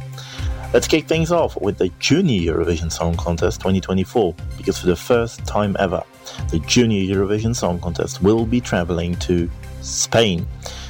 Let's 0.71 0.87
kick 0.87 1.07
things 1.07 1.33
off 1.33 1.59
with 1.63 1.79
the 1.79 1.89
Junior 1.99 2.53
Eurovision 2.53 2.93
Song 2.93 3.17
Contest 3.17 3.59
2024, 3.61 4.35
because 4.59 4.77
for 4.77 4.87
the 4.87 4.97
first 4.97 5.47
time 5.47 5.75
ever, 5.79 6.03
the 6.51 6.59
Junior 6.59 7.15
Eurovision 7.15 7.57
Song 7.57 7.81
Contest 7.81 8.23
will 8.23 8.45
be 8.45 8.61
traveling 8.61 9.17
to 9.17 9.51
Spain. 9.81 10.47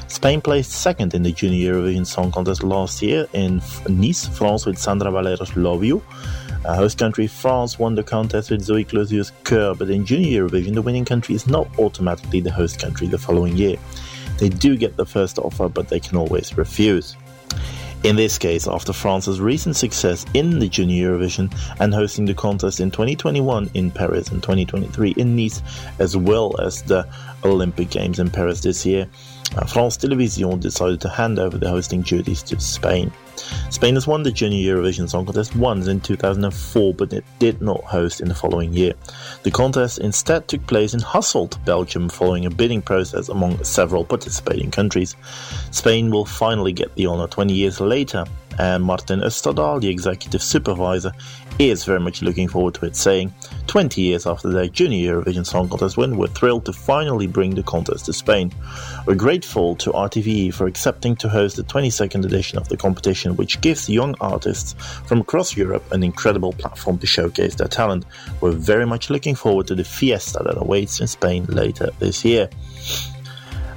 Spain 0.09 0.41
placed 0.41 0.73
second 0.73 1.15
in 1.15 1.23
the 1.23 1.31
Junior 1.31 1.75
Eurovision 1.75 2.05
Song 2.05 2.33
Contest 2.33 2.65
last 2.65 3.01
year 3.03 3.29
in 3.35 3.63
Nice, 3.89 4.27
France, 4.27 4.67
with 4.67 4.79
Sandra 4.79 5.13
Valero's 5.13 5.57
Love 5.57 5.85
You. 5.85 6.03
Uh, 6.65 6.75
host 6.75 6.99
country 6.99 7.29
France 7.29 7.79
won 7.79 7.95
the 7.95 8.03
contest 8.03 8.51
with 8.51 8.63
Zoe 8.63 8.83
Clauzure's 8.83 9.31
Cœur, 9.45 9.79
but 9.79 9.91
in 9.91 10.05
Junior 10.05 10.49
Eurovision, 10.49 10.75
the 10.75 10.83
winning 10.83 11.05
country 11.05 11.37
is 11.37 11.47
not 11.47 11.69
automatically 11.79 12.41
the 12.41 12.51
host 12.51 12.81
country 12.81 13.07
the 13.07 13.17
following 13.17 13.57
year. 13.57 13.77
They 14.39 14.49
do 14.49 14.77
get 14.77 14.97
the 14.97 15.07
first 15.07 15.39
offer, 15.39 15.69
but 15.69 15.87
they 15.87 16.01
can 16.01 16.17
always 16.17 16.59
refuse. 16.59 17.17
In 18.05 18.15
this 18.15 18.39
case, 18.39 18.69
after 18.69 18.93
France's 18.93 19.41
recent 19.41 19.75
success 19.75 20.25
in 20.33 20.61
the 20.61 20.69
Junior 20.69 21.11
Eurovision 21.11 21.53
and 21.81 21.93
hosting 21.93 22.27
the 22.27 22.35
contest 22.35 22.79
in 22.79 22.93
2021 22.93 23.71
in 23.75 23.91
Paris 23.91 24.29
and 24.29 24.41
2023 24.41 25.11
in 25.17 25.35
Nice, 25.35 25.63
as 25.99 26.17
well 26.17 26.59
as 26.61 26.83
the 26.83 27.09
Olympic 27.45 27.91
Games 27.91 28.21
in 28.21 28.31
Paris 28.31 28.61
this 28.61 28.87
year, 28.87 29.09
uh, 29.57 29.67
France 29.67 29.97
Télévisions 29.97 30.61
decided 30.61 31.01
to 31.01 31.09
hand 31.09 31.41
over 31.41 31.59
the 31.59 31.69
hosting 31.69 32.03
duties 32.03 32.43
to 32.45 32.61
Spain. 32.61 33.11
Spain 33.71 33.95
has 33.95 34.07
won 34.07 34.23
the 34.23 34.31
Junior 34.31 34.75
Eurovision 34.75 35.09
Song 35.09 35.25
Contest 35.25 35.57
once 35.57 35.87
in 35.87 36.01
2004, 36.01 36.95
but 36.95 37.13
it 37.13 37.25
did 37.39 37.61
not 37.61 37.83
host 37.85 38.21
in 38.21 38.29
the 38.29 38.35
following 38.35 38.73
year. 38.73 38.95
The 39.43 39.51
contest 39.51 39.99
instead 39.99 40.49
took 40.49 40.67
place 40.67 40.95
in 40.95 41.01
Hasselt, 41.01 41.63
Belgium, 41.65 42.09
following 42.09 42.47
a 42.47 42.51
bidding 42.51 42.83
process 42.83 43.29
among 43.29 43.63
several 43.65 44.05
participating 44.05 44.71
countries. 44.71 45.17
Spain 45.71 46.11
will 46.11 46.25
finally 46.25 46.73
get 46.73 46.95
the 46.95 47.07
honor 47.07 47.27
20 47.27 47.53
years 47.53 47.81
later, 47.81 48.25
and 48.59 48.83
Martin 48.83 49.21
Österdahl, 49.21 49.81
the 49.81 49.89
executive 49.89 50.43
supervisor, 50.43 51.13
is 51.59 51.85
very 51.85 52.01
much 52.01 52.23
looking 52.23 52.49
forward 52.49 52.75
to 52.75 52.87
it, 52.87 52.97
saying, 52.97 53.33
20 53.67 54.01
years 54.01 54.27
after 54.27 54.49
their 54.49 54.69
junior 54.69 55.23
Eurovision 55.23 55.45
Song 55.45 55.69
Contest 55.69 55.97
win, 55.97 56.17
we're 56.17 56.29
thrilled 56.29 56.65
to 56.67 56.73
finally 56.73 57.27
bring 57.27 57.55
the 57.55 57.63
contest 57.63 58.07
to 58.07 58.13
Spain. 58.13 58.53
We're 59.07 59.15
grateful 59.15 59.75
to 59.77 59.91
RTVE 59.91 60.55
for 60.55 60.67
accepting 60.67 61.17
to 61.17 61.29
host 61.29 61.57
the 61.57 61.65
22nd 61.65 62.25
edition 62.25 62.59
of 62.59 62.69
the 62.69 62.77
competition, 62.77 63.37
which 63.37 63.61
gives 63.61 63.89
young 63.89 64.15
artists 64.21 64.75
from 65.07 65.21
across 65.21 65.57
Europe 65.57 65.91
an 65.93 66.03
incredible 66.03 66.53
platform 66.53 66.99
to 66.99 67.07
showcase 67.07 67.57
their 67.57 67.69
talent. 67.69 68.05
We're 68.41 68.53
very 68.53 68.87
much 68.87 69.11
looking 69.11 69.35
forward 69.35 69.67
to 69.69 69.75
the 69.75 69.85
fiesta 69.85 70.43
that 70.45 70.57
awaits 70.57 71.01
in 71.01 71.07
Spain 71.07 71.45
later 71.47 71.91
this 71.99 72.25
year. 72.25 72.49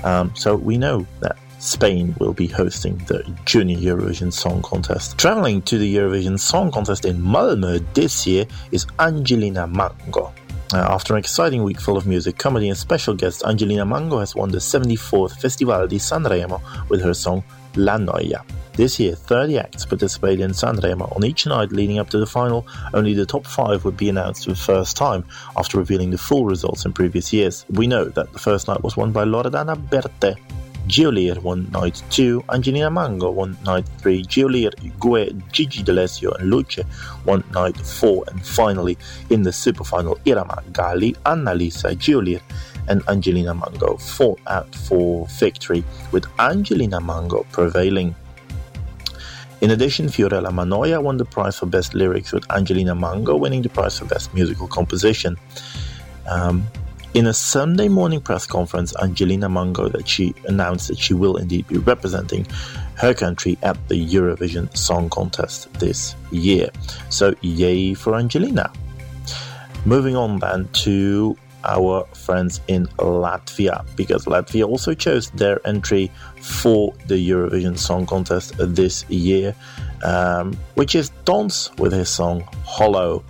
Um, 0.04 0.36
so 0.36 0.56
we 0.56 0.78
know 0.78 1.06
that 1.20 1.38
Spain 1.62 2.16
will 2.20 2.34
be 2.34 2.48
hosting 2.48 2.98
the 3.06 3.24
Junior 3.46 3.78
Eurovision 3.78 4.34
Song 4.34 4.64
Contest. 4.64 5.16
Traveling 5.20 5.62
to 5.62 5.78
the 5.78 5.96
Eurovision 5.96 6.40
Song 6.40 6.72
Contest 6.72 7.06
in 7.06 7.22
Malmö 7.22 7.86
this 7.94 8.26
year 8.26 8.48
is 8.72 8.88
Angelina 8.98 9.68
Mango. 9.68 10.34
Uh, 10.74 10.78
after 10.78 11.14
an 11.14 11.20
exciting 11.20 11.64
week 11.64 11.80
full 11.80 11.98
of 11.98 12.08
music, 12.08 12.40
comedy, 12.40 12.68
and 12.68 12.78
special 12.78 13.14
guests, 13.14 13.44
Angelina 13.44 13.86
Mango 13.86 14.18
has 14.18 14.34
won 14.34 14.50
the 14.50 14.58
74th 14.58 15.40
Festival 15.40 15.86
di 15.86 15.98
Sanremo 15.98 16.60
with 16.90 17.00
her 17.00 17.14
song 17.14 17.44
La 17.76 17.98
Noia. 17.98 18.44
This 18.74 19.00
year, 19.00 19.14
30 19.14 19.60
acts 19.60 19.86
participated 19.86 20.40
in 20.40 20.52
Sanremo. 20.52 21.16
On 21.16 21.24
each 21.24 21.46
night 21.46 21.72
leading 21.72 22.00
up 22.00 22.10
to 22.10 22.18
the 22.18 22.26
final, 22.26 22.66
only 22.96 23.14
the 23.14 23.28
top 23.28 23.46
five 23.46 23.86
would 23.86 23.98
be 23.98 24.10
announced 24.10 24.46
for 24.46 24.50
the 24.50 24.56
first 24.56 24.98
time 24.98 25.24
after 25.56 25.78
revealing 25.78 26.10
the 26.10 26.18
full 26.18 26.46
results 26.46 26.86
in 26.86 26.94
previous 26.94 27.32
years. 27.32 27.68
We 27.70 27.86
know 27.86 28.06
that 28.06 28.34
the 28.34 28.40
first 28.40 28.68
night 28.68 28.82
was 28.82 28.98
won 28.98 29.12
by 29.12 29.26
Loredana 29.26 29.76
Berté, 29.76 30.38
Geolier 30.88 31.42
won 31.42 31.70
night 31.72 32.02
2, 32.10 32.44
Angelina 32.52 32.90
Mango 32.90 33.32
won 33.32 33.58
night 33.66 33.86
3, 34.00 34.24
Geolier, 34.24 34.72
Gue, 35.00 35.32
Gigi 35.52 35.84
D'Alessio 35.84 36.32
and 36.40 36.50
Luce 36.50 36.80
won 37.26 37.44
night 37.54 37.78
4, 37.78 38.26
and 38.28 38.46
finally 38.46 38.98
in 39.30 39.44
the 39.44 39.52
super 39.52 39.84
final, 39.84 40.16
Irama 40.26 40.64
Ghali, 40.72 41.16
Annalisa, 41.26 41.96
Geolier 41.96 42.42
and 42.88 43.02
Angelina 43.08 43.54
Mango 43.54 43.98
fought 43.98 44.40
out 44.48 44.74
for 44.76 45.28
victory, 45.40 45.84
with 46.12 46.26
Angelina 46.40 47.00
Mango 47.00 47.46
prevailing. 47.52 48.16
In 49.62 49.72
addition, 49.72 50.08
Fiorella 50.08 50.50
Mannoia 50.50 51.02
won 51.02 51.18
the 51.18 51.26
prize 51.26 51.60
for 51.60 51.68
Best 51.68 51.94
Lyrics, 51.94 52.32
with 52.32 52.50
Angelina 52.52 52.96
Mango 52.96 53.38
winning 53.38 53.62
the 53.62 53.70
prize 53.70 54.00
for 54.00 54.06
Best 54.06 54.34
Musical 54.34 54.68
Composition. 54.68 55.38
Um, 56.28 56.66
in 57.14 57.28
a 57.28 57.34
Sunday 57.34 57.90
morning 57.90 58.22
press 58.22 58.46
conference, 58.46 58.96
Angelina 59.02 59.50
Mango 59.50 59.90
that 59.90 60.08
she 60.08 60.34
announced 60.46 60.88
that 60.88 60.98
she 60.98 61.14
will 61.14 61.38
indeed 61.38 61.68
be 61.68 61.78
representing 61.78 62.46
her 62.96 63.14
country 63.14 63.58
at 63.64 63.78
the 63.90 63.96
Eurovision 63.96 64.76
Song 64.78 65.10
Contest 65.10 65.72
this 65.74 66.16
year. 66.32 66.70
So 67.10 67.36
yay 67.42 67.94
for 67.94 68.16
Angelina. 68.16 68.72
Moving 69.86 70.16
on 70.16 70.40
then 70.40 70.70
to 70.86 71.36
our 71.64 72.06
friends 72.14 72.62
in 72.68 72.88
Latvia, 72.98 73.86
because 73.96 74.26
Latvia 74.26 74.68
also 74.68 74.94
chose 74.94 75.30
their 75.32 75.66
entry 75.68 76.12
for 76.40 76.94
the 77.08 77.16
Eurovision 77.16 77.78
Song 77.78 78.06
Contest 78.06 78.54
this 78.58 79.08
year, 79.10 79.56
um, 80.04 80.58
which 80.76 80.96
is 80.96 81.10
Dons 81.26 81.72
with 81.78 81.92
his 81.92 82.10
song 82.10 82.48
Hollow. 82.66 83.24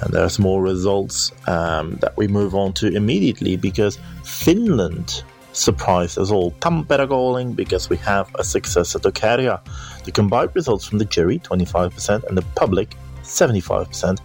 And 0.00 0.12
there's 0.12 0.38
more 0.38 0.62
results 0.62 1.32
um, 1.46 1.96
that 1.96 2.16
we 2.16 2.26
move 2.28 2.54
on 2.54 2.72
to 2.74 2.88
immediately 2.88 3.56
because 3.56 3.98
Finland 4.24 5.22
surprised 5.52 6.18
us 6.18 6.30
all. 6.30 6.52
Tampere 6.60 7.06
calling 7.06 7.52
because 7.52 7.90
we 7.90 7.96
have 7.98 8.34
a 8.38 8.44
successor 8.44 8.98
to 9.00 9.10
Käärijä. 9.10 9.60
The 10.04 10.12
combined 10.12 10.50
results 10.54 10.86
from 10.86 10.98
the 10.98 11.04
jury, 11.04 11.38
25%, 11.38 12.24
and 12.24 12.36
the 12.36 12.44
public, 12.54 12.96
75%, 13.22 14.18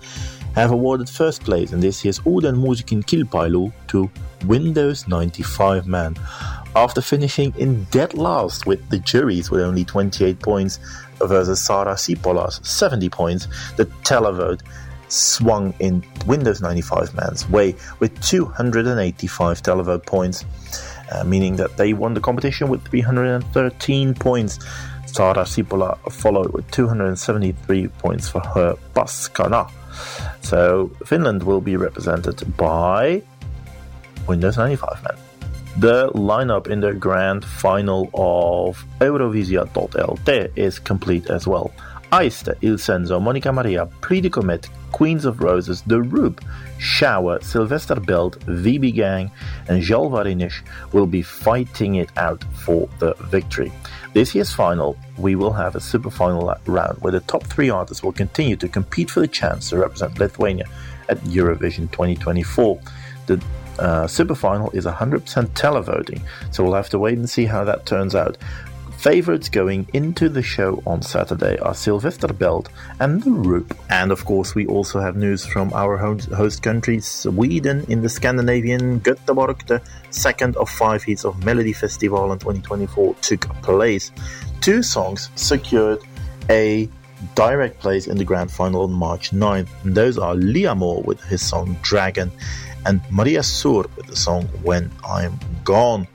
have 0.55 0.71
awarded 0.71 1.09
first 1.09 1.43
place 1.43 1.71
in 1.73 1.79
this 1.79 2.03
year's 2.03 2.19
Uuden 2.19 2.55
Musiikin 2.55 3.03
kilpailu 3.03 3.71
to 3.87 4.09
Windows 4.45 5.07
95 5.07 5.85
Man. 5.85 6.15
After 6.75 7.01
finishing 7.01 7.53
in 7.57 7.83
dead 7.85 8.13
last 8.13 8.65
with 8.65 8.87
the 8.89 8.99
juries 8.99 9.51
with 9.51 9.61
only 9.61 9.83
28 9.83 10.39
points 10.39 10.79
versus 11.19 11.59
Sara 11.59 11.95
Siipola's 11.95 12.59
70 12.63 13.09
points, 13.09 13.47
the 13.77 13.85
televote 14.03 14.61
swung 15.07 15.73
in 15.79 16.03
Windows 16.25 16.61
95 16.61 17.13
man's 17.15 17.49
way 17.49 17.75
with 17.99 18.19
285 18.21 19.61
televote 19.61 20.05
points, 20.05 20.45
uh, 21.11 21.23
meaning 21.23 21.55
that 21.55 21.77
they 21.77 21.93
won 21.93 22.13
the 22.13 22.21
competition 22.21 22.69
with 22.69 22.85
313 22.87 24.13
points. 24.13 24.59
Sara 25.05 25.43
Siipola 25.43 25.97
followed 26.11 26.51
with 26.53 26.69
273 26.71 27.87
points 27.87 28.27
for 28.27 28.41
her 28.41 28.75
Paskana. 28.93 29.71
So 30.41 30.91
Finland 31.05 31.43
will 31.43 31.61
be 31.61 31.75
represented 31.75 32.55
by 32.57 33.23
Windows 34.27 34.57
95 34.57 35.03
man. 35.03 35.17
The 35.77 36.09
lineup 36.13 36.67
in 36.67 36.81
the 36.81 36.93
grand 36.93 37.45
final 37.45 38.09
of 38.13 38.83
Eurovisia.lt 38.99 40.51
is 40.55 40.79
complete 40.79 41.29
as 41.29 41.47
well. 41.47 41.71
Aiste, 42.11 42.55
Il 42.61 42.77
Senso, 42.77 43.19
Monika 43.19 43.53
Marija, 43.53 43.87
Pretty 44.01 44.29
Comet, 44.29 44.69
Queens 44.91 45.25
of 45.25 45.41
Roses, 45.41 45.81
The 45.83 46.01
Roop, 46.01 46.43
Shower, 46.79 47.39
Silvester 47.41 47.95
Belt, 47.95 48.39
VB 48.45 48.93
Gang, 48.93 49.31
and 49.67 49.81
Jalvarinish 49.81 50.63
will 50.93 51.07
be 51.07 51.21
fighting 51.21 51.95
it 51.95 52.09
out 52.17 52.43
for 52.53 52.87
the 52.99 53.13
victory. 53.29 53.71
This 54.13 54.33
year's 54.33 54.53
final, 54.53 54.97
we 55.17 55.35
will 55.35 55.53
have 55.53 55.75
a 55.75 55.81
super 55.81 56.09
final 56.09 56.55
round 56.65 56.97
where 57.01 57.11
the 57.11 57.19
top 57.21 57.43
three 57.43 57.69
artists 57.69 58.03
will 58.03 58.13
continue 58.13 58.55
to 58.55 58.67
compete 58.67 59.11
for 59.11 59.19
the 59.19 59.27
chance 59.27 59.69
to 59.69 59.77
represent 59.77 60.17
Lithuania 60.17 60.65
at 61.09 61.17
Eurovision 61.19 61.91
2024. 61.91 62.79
The 63.27 63.43
uh, 63.79 64.07
super 64.07 64.35
final 64.35 64.71
is 64.71 64.85
100% 64.85 65.21
televoting, 65.49 66.21
so 66.51 66.63
we'll 66.63 66.73
have 66.73 66.89
to 66.89 66.99
wait 66.99 67.17
and 67.17 67.29
see 67.29 67.45
how 67.45 67.63
that 67.65 67.85
turns 67.85 68.15
out. 68.15 68.37
Favorites 68.97 69.47
going 69.47 69.87
into 69.93 70.27
the 70.27 70.41
show 70.41 70.81
on 70.87 71.03
Saturday 71.03 71.59
are 71.59 71.75
Silvester 71.75 72.29
Belt 72.29 72.69
and 72.99 73.21
The 73.21 73.29
Roop. 73.29 73.77
And 73.91 74.11
of 74.11 74.25
course, 74.25 74.55
we 74.55 74.65
also 74.65 74.99
have 74.99 75.15
news 75.15 75.45
from 75.45 75.71
our 75.73 75.97
host 75.97 76.63
country, 76.63 76.99
Sweden, 76.99 77.85
in 77.89 78.01
the 78.01 78.09
Scandinavian 78.09 78.99
Göteborg. 79.01 79.67
The 79.67 79.83
second 80.09 80.57
of 80.57 80.67
five 80.67 81.03
heats 81.03 81.25
of 81.25 81.35
Melodifestivalen 81.37 82.39
2024 82.39 83.13
took 83.21 83.41
place. 83.61 84.11
Two 84.61 84.81
songs 84.81 85.29
secured 85.35 85.99
a 86.49 86.89
direct 87.35 87.79
place 87.79 88.07
in 88.07 88.17
the 88.17 88.25
grand 88.25 88.51
final 88.51 88.81
on 88.81 88.91
March 88.91 89.29
9th. 89.29 89.69
And 89.83 89.95
those 89.95 90.17
are 90.17 90.33
Liamoo 90.33 91.05
with 91.05 91.21
his 91.23 91.45
song 91.45 91.77
Dragon 91.83 92.31
and 92.87 93.01
Maria 93.11 93.43
Sur 93.43 93.83
with 93.95 94.07
the 94.07 94.15
song 94.15 94.45
When 94.63 94.91
I'm 95.05 95.39
Gone. 95.63 96.07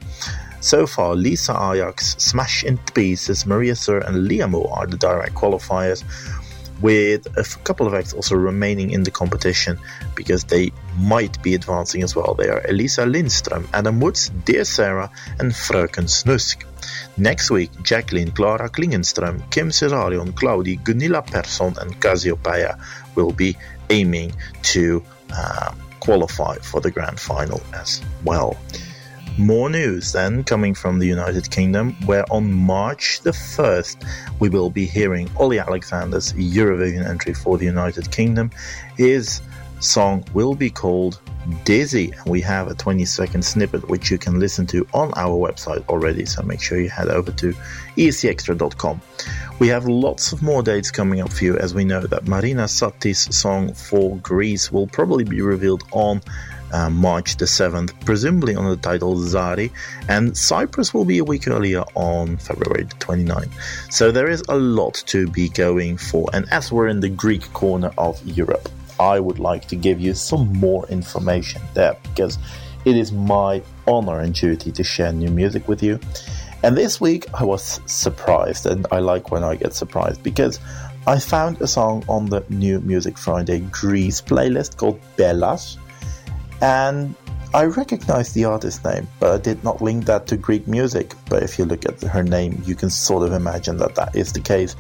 So 0.63 0.87
far, 0.87 1.17
Lisa 1.17 1.53
Ajax, 1.53 2.15
Smash 2.19 2.63
into 2.63 2.93
Pieces, 2.93 3.45
Maria 3.47 3.75
Sur, 3.75 3.99
and 3.99 4.29
Liamoo 4.29 4.71
are 4.71 4.87
the 4.87 4.97
direct 4.97 5.35
qualifiers, 5.35 6.05
with 6.81 7.27
a 7.37 7.43
couple 7.65 7.85
of 7.89 7.95
acts 7.95 8.13
also 8.13 8.37
remaining 8.37 8.91
in 8.93 9.03
the 9.03 9.11
competition 9.11 9.77
because 10.15 10.45
they 10.45 10.71
might 10.97 11.43
be 11.43 11.55
advancing 11.55 12.05
as 12.05 12.15
well. 12.15 12.35
They 12.35 12.49
are 12.49 12.65
Elisa 12.69 13.03
Lindström, 13.03 13.67
Adam 13.73 13.99
Woods, 13.99 14.31
Dear 14.45 14.65
Sarah, 14.65 15.11
and 15.41 15.51
Fröken 15.51 16.07
Snusk. 16.07 16.65
Next 17.17 17.51
week, 17.51 17.71
Jacqueline, 17.83 18.31
Clara 18.31 18.69
Klingenström, 18.69 19.51
Kim 19.51 19.71
Cesarion, 19.71 20.33
Claudi, 20.33 20.83
Gunilla 20.85 21.23
Persson, 21.23 21.75
and 21.81 22.01
Cazzi 22.01 22.33
Opeia 22.33 22.79
will 23.17 23.33
be 23.33 23.57
aiming 23.91 24.33
to 24.63 25.03
uh, 25.35 25.75
qualify 25.99 26.55
for 26.59 26.81
the 26.81 26.91
grand 26.91 27.19
final 27.19 27.61
as 27.75 28.01
well. 28.25 28.57
More 29.39 29.71
news 29.71 30.13
then 30.13 30.45
coming 30.45 30.75
from 30.75 30.99
the 30.99 31.07
United 31.07 31.51
Kingdom, 31.51 31.95
where 32.05 32.31
on 32.31 32.53
March 32.53 33.21
the 33.23 33.31
1st 33.31 34.07
we 34.41 34.51
will 34.51 34.69
be 34.69 34.85
hearing 34.85 35.31
Ollie 35.39 35.59
Alexander's 35.59 36.35
Eurovision 36.35 37.09
entry 37.09 37.33
for 37.33 37.57
the 37.57 37.65
United 37.65 38.11
Kingdom. 38.11 38.51
His 38.97 39.41
song 39.81 40.25
will 40.35 40.55
be 40.55 40.69
called 40.69 41.19
Dizzy, 41.65 42.13
and 42.13 42.27
we 42.29 42.43
have 42.43 42.69
a 42.69 42.75
20 42.75 43.05
second 43.07 43.43
snippet 43.43 43.89
which 43.89 44.11
you 44.11 44.19
can 44.19 44.39
listen 44.39 44.67
to 44.67 44.87
on 44.93 45.13
our 45.17 45.37
website 45.37 45.85
already, 45.89 46.27
so 46.27 46.43
make 46.43 46.61
sure 46.61 46.79
you 46.79 46.91
head 46.91 47.09
over 47.09 47.33
to 47.33 47.55
escXtra.com. 47.97 49.01
We 49.59 49.69
have 49.69 49.87
lots 49.87 50.33
of 50.33 50.43
more 50.43 50.63
dates 50.63 50.91
coming 50.91 51.21
up 51.21 51.33
for 51.33 51.45
you 51.45 51.57
as 51.57 51.75
we 51.75 51.85
know 51.85 52.01
that 52.01 52.29
Marina 52.29 52.65
Satti's 52.69 53.35
song 53.35 53.73
for 53.73 54.17
Greece 54.19 54.71
will 54.71 54.87
probably 54.87 55.25
be 55.25 55.41
revealed 55.41 55.85
on 55.91 56.21
uh, 56.73 56.91
March 56.91 57.37
the 57.37 57.45
7th, 57.45 57.93
presumably 58.05 58.55
on 58.55 58.69
the 58.69 58.77
title 58.77 59.17
Zari, 59.17 59.71
and 60.09 60.37
Cyprus 60.37 60.93
will 60.93 61.05
be 61.05 61.19
a 61.19 61.25
week 61.25 61.49
earlier 61.49 61.85
on 61.95 62.37
February 62.37 62.85
the 62.85 62.95
29th. 62.97 63.93
So 63.93 64.11
there 64.11 64.29
is 64.29 64.43
a 64.49 64.57
lot 64.57 64.95
to 65.07 65.29
be 65.29 65.49
going 65.49 65.97
for, 65.97 66.29
and 66.33 66.49
as 66.51 66.73
we're 66.73 66.89
in 66.89 67.01
the 67.01 67.09
Greek 67.09 67.53
corner 67.53 67.93
of 67.99 68.25
Europe, 68.27 68.69
I 68.99 69.21
would 69.21 69.39
like 69.39 69.67
to 69.69 69.77
give 69.77 70.01
you 70.01 70.15
some 70.15 70.53
more 70.53 70.87
information 70.89 71.63
there 71.75 71.97
because 72.03 72.39
it 72.85 72.97
is 72.97 73.13
my 73.13 73.63
honor 73.87 74.21
and 74.21 74.35
duty 74.35 74.73
to 74.73 74.85
share 74.85 75.13
new 75.13 75.31
music 75.31 75.69
with 75.69 75.83
you. 75.83 75.99
And 76.63 76.77
this 76.77 77.01
week 77.01 77.27
I 77.35 77.45
was 77.45 77.81
surprised, 77.87 78.67
and 78.67 78.87
I 78.93 79.01
like 79.01 79.31
when 79.31 79.43
I 79.43 79.57
get 79.57 79.75
surprised 79.75 80.23
because 80.23 80.61
I 81.07 81.19
found 81.19 81.61
a 81.61 81.67
song 81.67 82.05
on 82.09 82.27
the 82.27 82.45
new 82.49 82.79
Music 82.81 83.19
Friday 83.19 83.59
Greece 83.59 84.23
playlist 84.23 84.77
called 84.77 85.01
Bellas 85.17 85.77
and 86.63 87.15
I 87.55 87.65
recognized 87.65 88.35
the 88.35 88.47
artist 88.47 88.83
name, 88.83 89.07
but 89.21 89.31
I 89.33 89.39
did 89.39 89.63
not 89.63 89.83
link 89.83 90.07
that 90.07 90.27
to 90.29 90.39
Greek 90.39 90.67
music. 90.67 91.13
But 91.29 91.43
if 91.43 91.59
you 91.59 91.67
look 91.67 91.85
at 91.85 92.01
her 92.01 92.23
name, 92.23 92.63
you 92.65 92.75
can 92.75 92.89
sort 92.89 93.27
of 93.27 93.35
imagine 93.35 93.77
that 93.77 93.95
that 93.97 94.17
is 94.17 94.33
the 94.33 94.41
case 94.41 94.75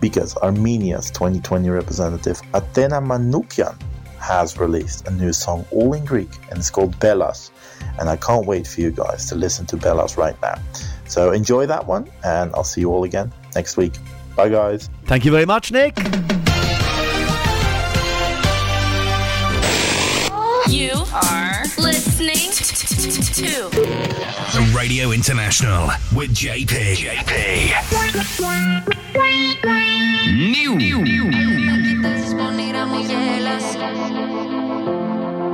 because 0.00 0.36
Armenia's 0.36 1.10
2020 1.10 1.68
representative 1.68 2.40
Athena 2.54 3.00
Manoukian 3.00 3.76
has 4.18 4.56
released 4.58 5.08
a 5.08 5.10
new 5.10 5.32
song 5.32 5.64
all 5.72 5.92
in 5.94 6.04
Greek 6.04 6.30
and 6.50 6.58
it's 6.58 6.70
called 6.70 6.96
Bellas. 7.00 7.50
And 7.98 8.08
I 8.08 8.16
can't 8.16 8.46
wait 8.46 8.66
for 8.66 8.82
you 8.82 8.92
guys 8.92 9.26
to 9.30 9.34
listen 9.34 9.66
to 9.66 9.76
Bellas 9.76 10.16
right 10.16 10.40
now. 10.42 10.60
So 11.06 11.32
enjoy 11.32 11.66
that 11.66 11.86
one, 11.86 12.10
and 12.24 12.54
I'll 12.54 12.64
see 12.64 12.82
you 12.82 12.92
all 12.92 13.04
again 13.04 13.32
next 13.54 13.76
week. 13.76 13.94
Bye, 14.36 14.50
guys. 14.50 14.90
Thank 15.06 15.24
you 15.24 15.32
very 15.32 15.46
much, 15.46 15.72
Nick. 15.72 15.96
listening 21.77 22.51
to 24.53 24.77
Radio 24.77 25.11
International 25.11 25.89
with 26.15 26.33
JP. 26.33 26.73
JP. 26.95 27.31
Κοιτάζεις 31.87 32.35
πονηρά 32.35 32.85
μου 32.87 32.99
γέλας 33.09 33.65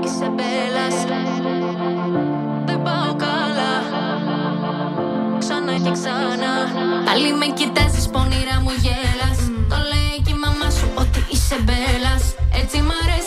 Είσαι 0.04 0.30
μπέλας 0.36 0.98
Δεν 2.66 2.82
πάω 2.82 3.16
καλά 3.16 3.74
Ξανά 5.40 5.74
και 5.74 5.92
ξανά 5.92 6.54
Πάλι 7.06 7.34
με 7.34 7.46
κοιτάζεις 7.46 8.08
πονηρά 8.10 8.62
μου 8.64 8.72
γέλας 8.84 9.40
Το 9.70 9.76
λέει 9.92 10.22
και 10.26 10.32
η 10.32 10.40
μαμά 10.44 10.70
σου 10.70 10.92
ότι 10.96 11.26
είσαι 11.32 11.58
μπέλας 11.66 12.24
Έτσι 12.62 12.78
μ' 12.82 12.94
αρέσει 13.04 13.21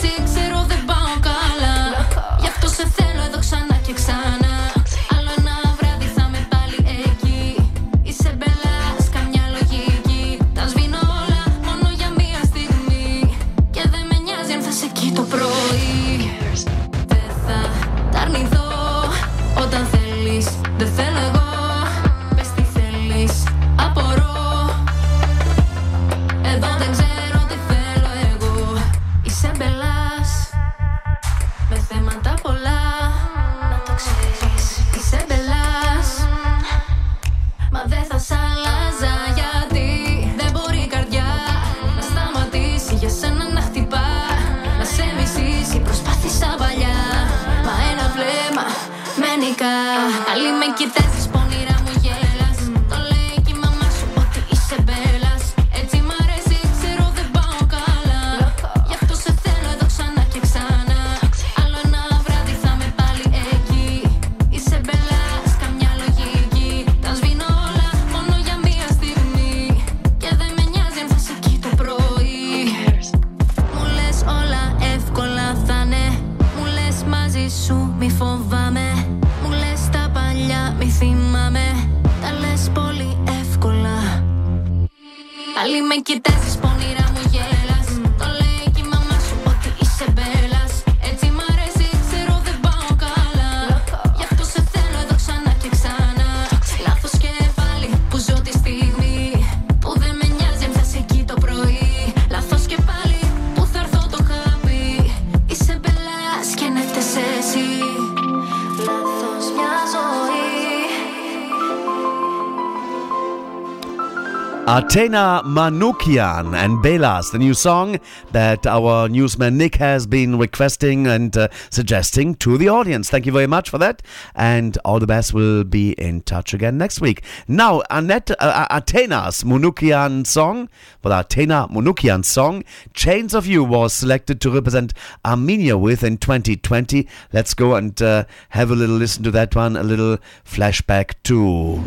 Tena 114.95 115.43
Manoukian 115.43 116.55
and 116.55 116.81
Belas, 116.81 117.29
the 117.29 117.37
new 117.37 117.53
song 117.53 117.99
that 118.35 118.67
our 118.67 119.07
newsman 119.07 119.57
Nick 119.57 119.75
has 119.75 120.05
been 120.05 120.37
requesting 120.37 121.07
and 121.07 121.37
uh, 121.37 121.47
suggesting 121.69 122.35
to 122.35 122.57
the 122.57 122.67
audience. 122.67 123.09
Thank 123.09 123.25
you 123.25 123.31
very 123.31 123.47
much 123.47 123.69
for 123.69 123.77
that, 123.77 124.01
and 124.35 124.77
all 124.83 124.99
the 124.99 125.07
best. 125.07 125.33
We'll 125.33 125.63
be 125.63 125.93
in 125.93 126.19
touch 126.19 126.53
again 126.53 126.77
next 126.77 126.99
week. 126.99 127.23
Now, 127.47 127.81
Annette, 127.89 128.31
uh, 128.31 128.67
Athena's 128.69 129.45
Manoukian 129.45 130.27
song, 130.27 130.67
well, 131.01 131.17
Athena 131.17 131.69
Manoukian 131.69 132.25
song, 132.25 132.65
Chains 132.93 133.33
of 133.33 133.47
You, 133.47 133.63
was 133.63 133.93
selected 133.93 134.41
to 134.41 134.51
represent 134.51 134.93
Armenia 135.23 135.77
with 135.77 136.03
in 136.03 136.17
2020. 136.17 137.07
Let's 137.31 137.53
go 137.53 137.75
and 137.75 138.01
uh, 138.01 138.25
have 138.49 138.69
a 138.69 138.75
little 138.75 138.97
listen 138.97 139.23
to 139.23 139.31
that 139.31 139.55
one, 139.55 139.77
a 139.77 139.83
little 139.83 140.17
flashback 140.43 141.13
to 141.23 141.81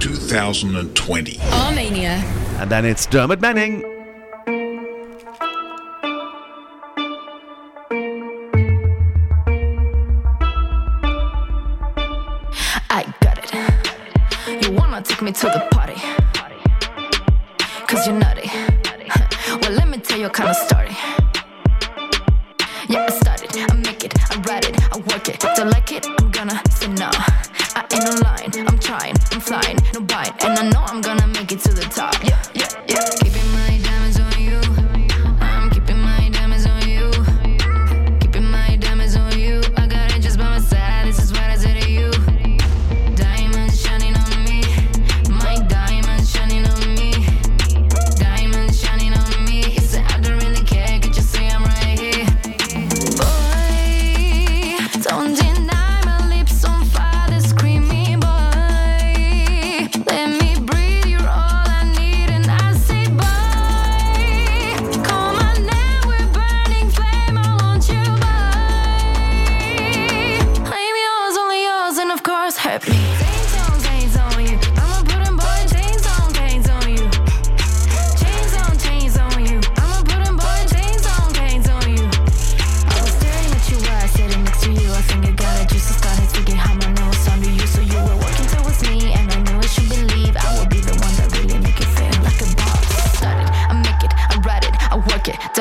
2020. 0.00 1.38
Armenia. 1.52 2.24
And 2.58 2.68
then 2.68 2.84
it's 2.84 3.06
Dermot 3.06 3.40
Manning. 3.40 3.99
Wanna 14.70 15.02
take 15.02 15.20
me 15.20 15.32
to 15.32 15.46
the 15.46 15.66
party? 15.72 15.94
Cause 17.88 18.06
you're 18.06 18.16
nutty. 18.16 18.48
Well, 19.62 19.72
let 19.72 19.88
me 19.88 19.98
tell 19.98 20.18
you 20.18 20.26
a 20.26 20.30
kind 20.30 20.48
of 20.48 20.56
story. 20.56 20.90
Yeah, 22.88 23.06
I 23.06 23.10
started, 23.10 23.50
I 23.56 23.74
make 23.74 24.04
it, 24.04 24.14
I 24.30 24.40
write 24.42 24.68
it, 24.68 24.76
I 24.92 24.98
work 24.98 25.28
it. 25.28 25.40
Don't 25.56 25.70
like 25.70 25.90
it, 25.90 26.06
I'm 26.06 26.30
gonna 26.30 26.62
say 26.70 26.86
no. 26.86 27.10
I 27.74 27.84
ain't 27.92 28.06
online, 28.08 28.68
I'm 28.68 28.78
trying, 28.78 29.16
I'm 29.32 29.40
flying, 29.40 29.78
no 29.92 30.02
bite. 30.02 30.44
And 30.44 30.56
I 30.56 30.68
know 30.70 30.82
I'm 30.86 31.00
gonna 31.00 31.26
make 31.26 31.50
it 31.50 31.58
to 31.60 31.74
the 31.74 31.82
top. 31.82 32.14
Yeah, 32.22 32.40
yeah, 32.54 32.68
yeah. 32.86 33.29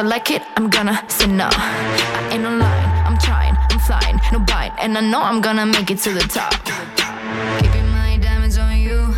Work 0.04 0.10
like 0.10 0.32
it, 0.32 0.42
I'm 0.56 0.70
gonna 0.70 1.04
say 1.10 1.28
no. 1.28 1.50
I 1.52 2.30
ain't 2.32 2.46
online, 2.46 3.06
I'm 3.06 3.18
trying, 3.18 3.56
I'm 3.70 3.80
flying, 3.80 4.20
no 4.32 4.40
bite, 4.40 4.74
and 4.80 4.98
I 4.98 5.02
know 5.02 5.22
I'm 5.22 5.42
gonna 5.42 5.66
make 5.66 5.92
it 5.92 6.00
to 6.00 6.14
the 6.14 6.22
top. 6.22 6.54
Keeping 7.62 7.88
my 7.90 8.18
diamonds 8.22 8.58
on 8.58 8.78
you. 8.78 9.14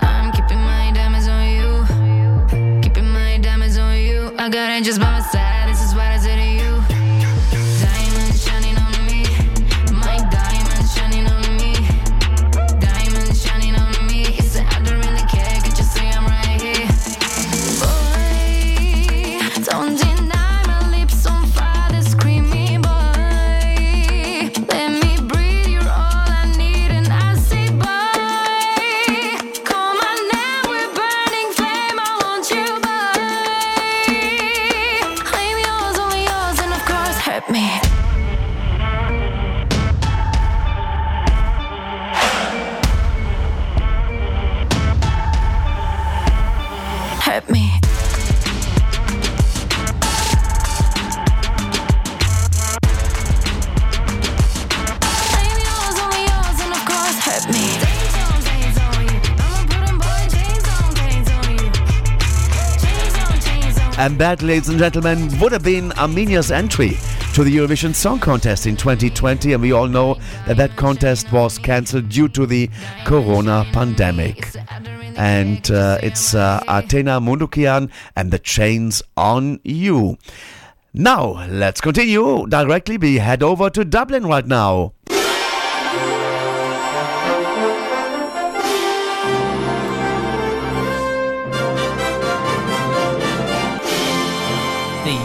I'm 0.00 0.32
keeping 0.32 0.58
my 0.58 0.92
diamonds 0.94 1.28
on 1.28 1.44
you. 1.48 2.80
Keeping 2.82 3.08
my 3.08 3.38
diamonds 3.38 3.78
on 3.78 3.96
you. 3.96 4.34
I 4.38 4.48
got 4.48 4.82
just 4.82 5.00
by 5.00 5.10
my 5.10 5.20
side. 5.20 5.41
And 64.02 64.18
that, 64.18 64.42
ladies 64.42 64.68
and 64.68 64.80
gentlemen, 64.80 65.30
would 65.38 65.52
have 65.52 65.62
been 65.62 65.92
Armenia's 65.92 66.50
entry 66.50 66.98
to 67.34 67.44
the 67.44 67.56
Eurovision 67.56 67.94
Song 67.94 68.18
Contest 68.18 68.66
in 68.66 68.76
2020. 68.76 69.52
And 69.52 69.62
we 69.62 69.70
all 69.70 69.86
know 69.86 70.14
that 70.48 70.56
that 70.56 70.74
contest 70.74 71.30
was 71.30 71.56
cancelled 71.56 72.08
due 72.08 72.26
to 72.30 72.44
the 72.44 72.68
corona 73.04 73.64
pandemic. 73.72 74.56
And 75.16 75.70
uh, 75.70 75.98
it's 76.02 76.34
uh, 76.34 76.64
Athena 76.66 77.20
Manoukian 77.20 77.92
and 78.16 78.32
the 78.32 78.40
Chains 78.40 79.04
on 79.16 79.60
You. 79.62 80.18
Now, 80.92 81.46
let's 81.46 81.80
continue 81.80 82.44
directly. 82.48 82.98
We 82.98 83.18
head 83.18 83.44
over 83.44 83.70
to 83.70 83.84
Dublin 83.84 84.26
right 84.26 84.46
now. 84.48 84.94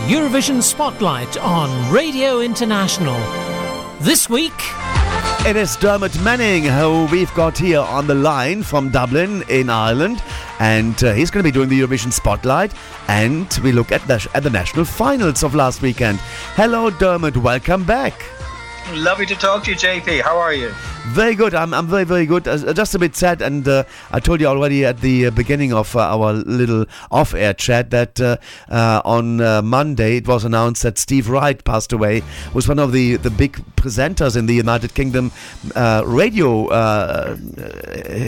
Eurovision 0.07 0.63
Spotlight 0.63 1.37
on 1.37 1.91
Radio 1.91 2.39
International. 2.39 3.19
This 3.99 4.29
week, 4.29 4.53
It 5.45 5.57
is 5.57 5.75
Dermot 5.75 6.17
Manning 6.23 6.63
who 6.63 7.07
we've 7.11 7.33
got 7.33 7.57
here 7.57 7.81
on 7.81 8.07
the 8.07 8.15
line 8.15 8.63
from 8.63 8.89
Dublin 8.89 9.43
in 9.49 9.69
Ireland, 9.69 10.23
and 10.59 11.03
uh, 11.03 11.11
he's 11.11 11.29
going 11.29 11.43
to 11.43 11.47
be 11.47 11.51
doing 11.51 11.67
the 11.67 11.81
Eurovision 11.81 12.13
Spotlight. 12.13 12.73
And 13.09 13.51
we 13.61 13.73
look 13.73 13.91
at 13.91 14.01
the 14.07 14.25
at 14.33 14.43
the 14.43 14.49
national 14.49 14.85
finals 14.85 15.43
of 15.43 15.53
last 15.53 15.81
weekend. 15.81 16.19
Hello, 16.55 16.89
Dermot. 16.89 17.35
Welcome 17.35 17.83
back. 17.83 18.13
Lovely 18.93 19.25
to 19.25 19.35
talk 19.35 19.65
to 19.65 19.71
you, 19.71 19.75
JP. 19.75 20.21
How 20.21 20.37
are 20.37 20.53
you? 20.53 20.69
Very 21.07 21.35
good. 21.35 21.53
I'm, 21.53 21.73
I'm 21.73 21.87
very, 21.87 22.05
very 22.05 22.25
good. 22.25 22.47
Uh, 22.47 22.73
just 22.73 22.95
a 22.95 22.99
bit 22.99 23.15
sad, 23.15 23.41
and 23.41 23.67
uh, 23.67 23.83
I 24.11 24.19
told 24.19 24.39
you 24.39 24.47
already 24.47 24.85
at 24.85 25.01
the 25.01 25.27
uh, 25.27 25.31
beginning 25.31 25.73
of 25.73 25.95
uh, 25.95 25.99
our 25.99 26.33
little 26.33 26.85
off 27.11 27.33
air 27.33 27.53
chat 27.53 27.89
that 27.91 28.19
uh, 28.21 28.37
uh, 28.69 29.01
on 29.03 29.41
uh, 29.41 29.61
Monday 29.61 30.17
it 30.17 30.27
was 30.27 30.45
announced 30.45 30.83
that 30.83 30.97
Steve 30.97 31.29
Wright 31.29 31.61
passed 31.63 31.91
away, 31.91 32.23
was 32.53 32.67
one 32.67 32.79
of 32.79 32.91
the, 32.93 33.17
the 33.17 33.29
big 33.29 33.53
presenters 33.75 34.37
in 34.37 34.45
the 34.45 34.55
United 34.55 34.93
Kingdom 34.93 35.31
uh, 35.75 36.03
radio 36.05 36.67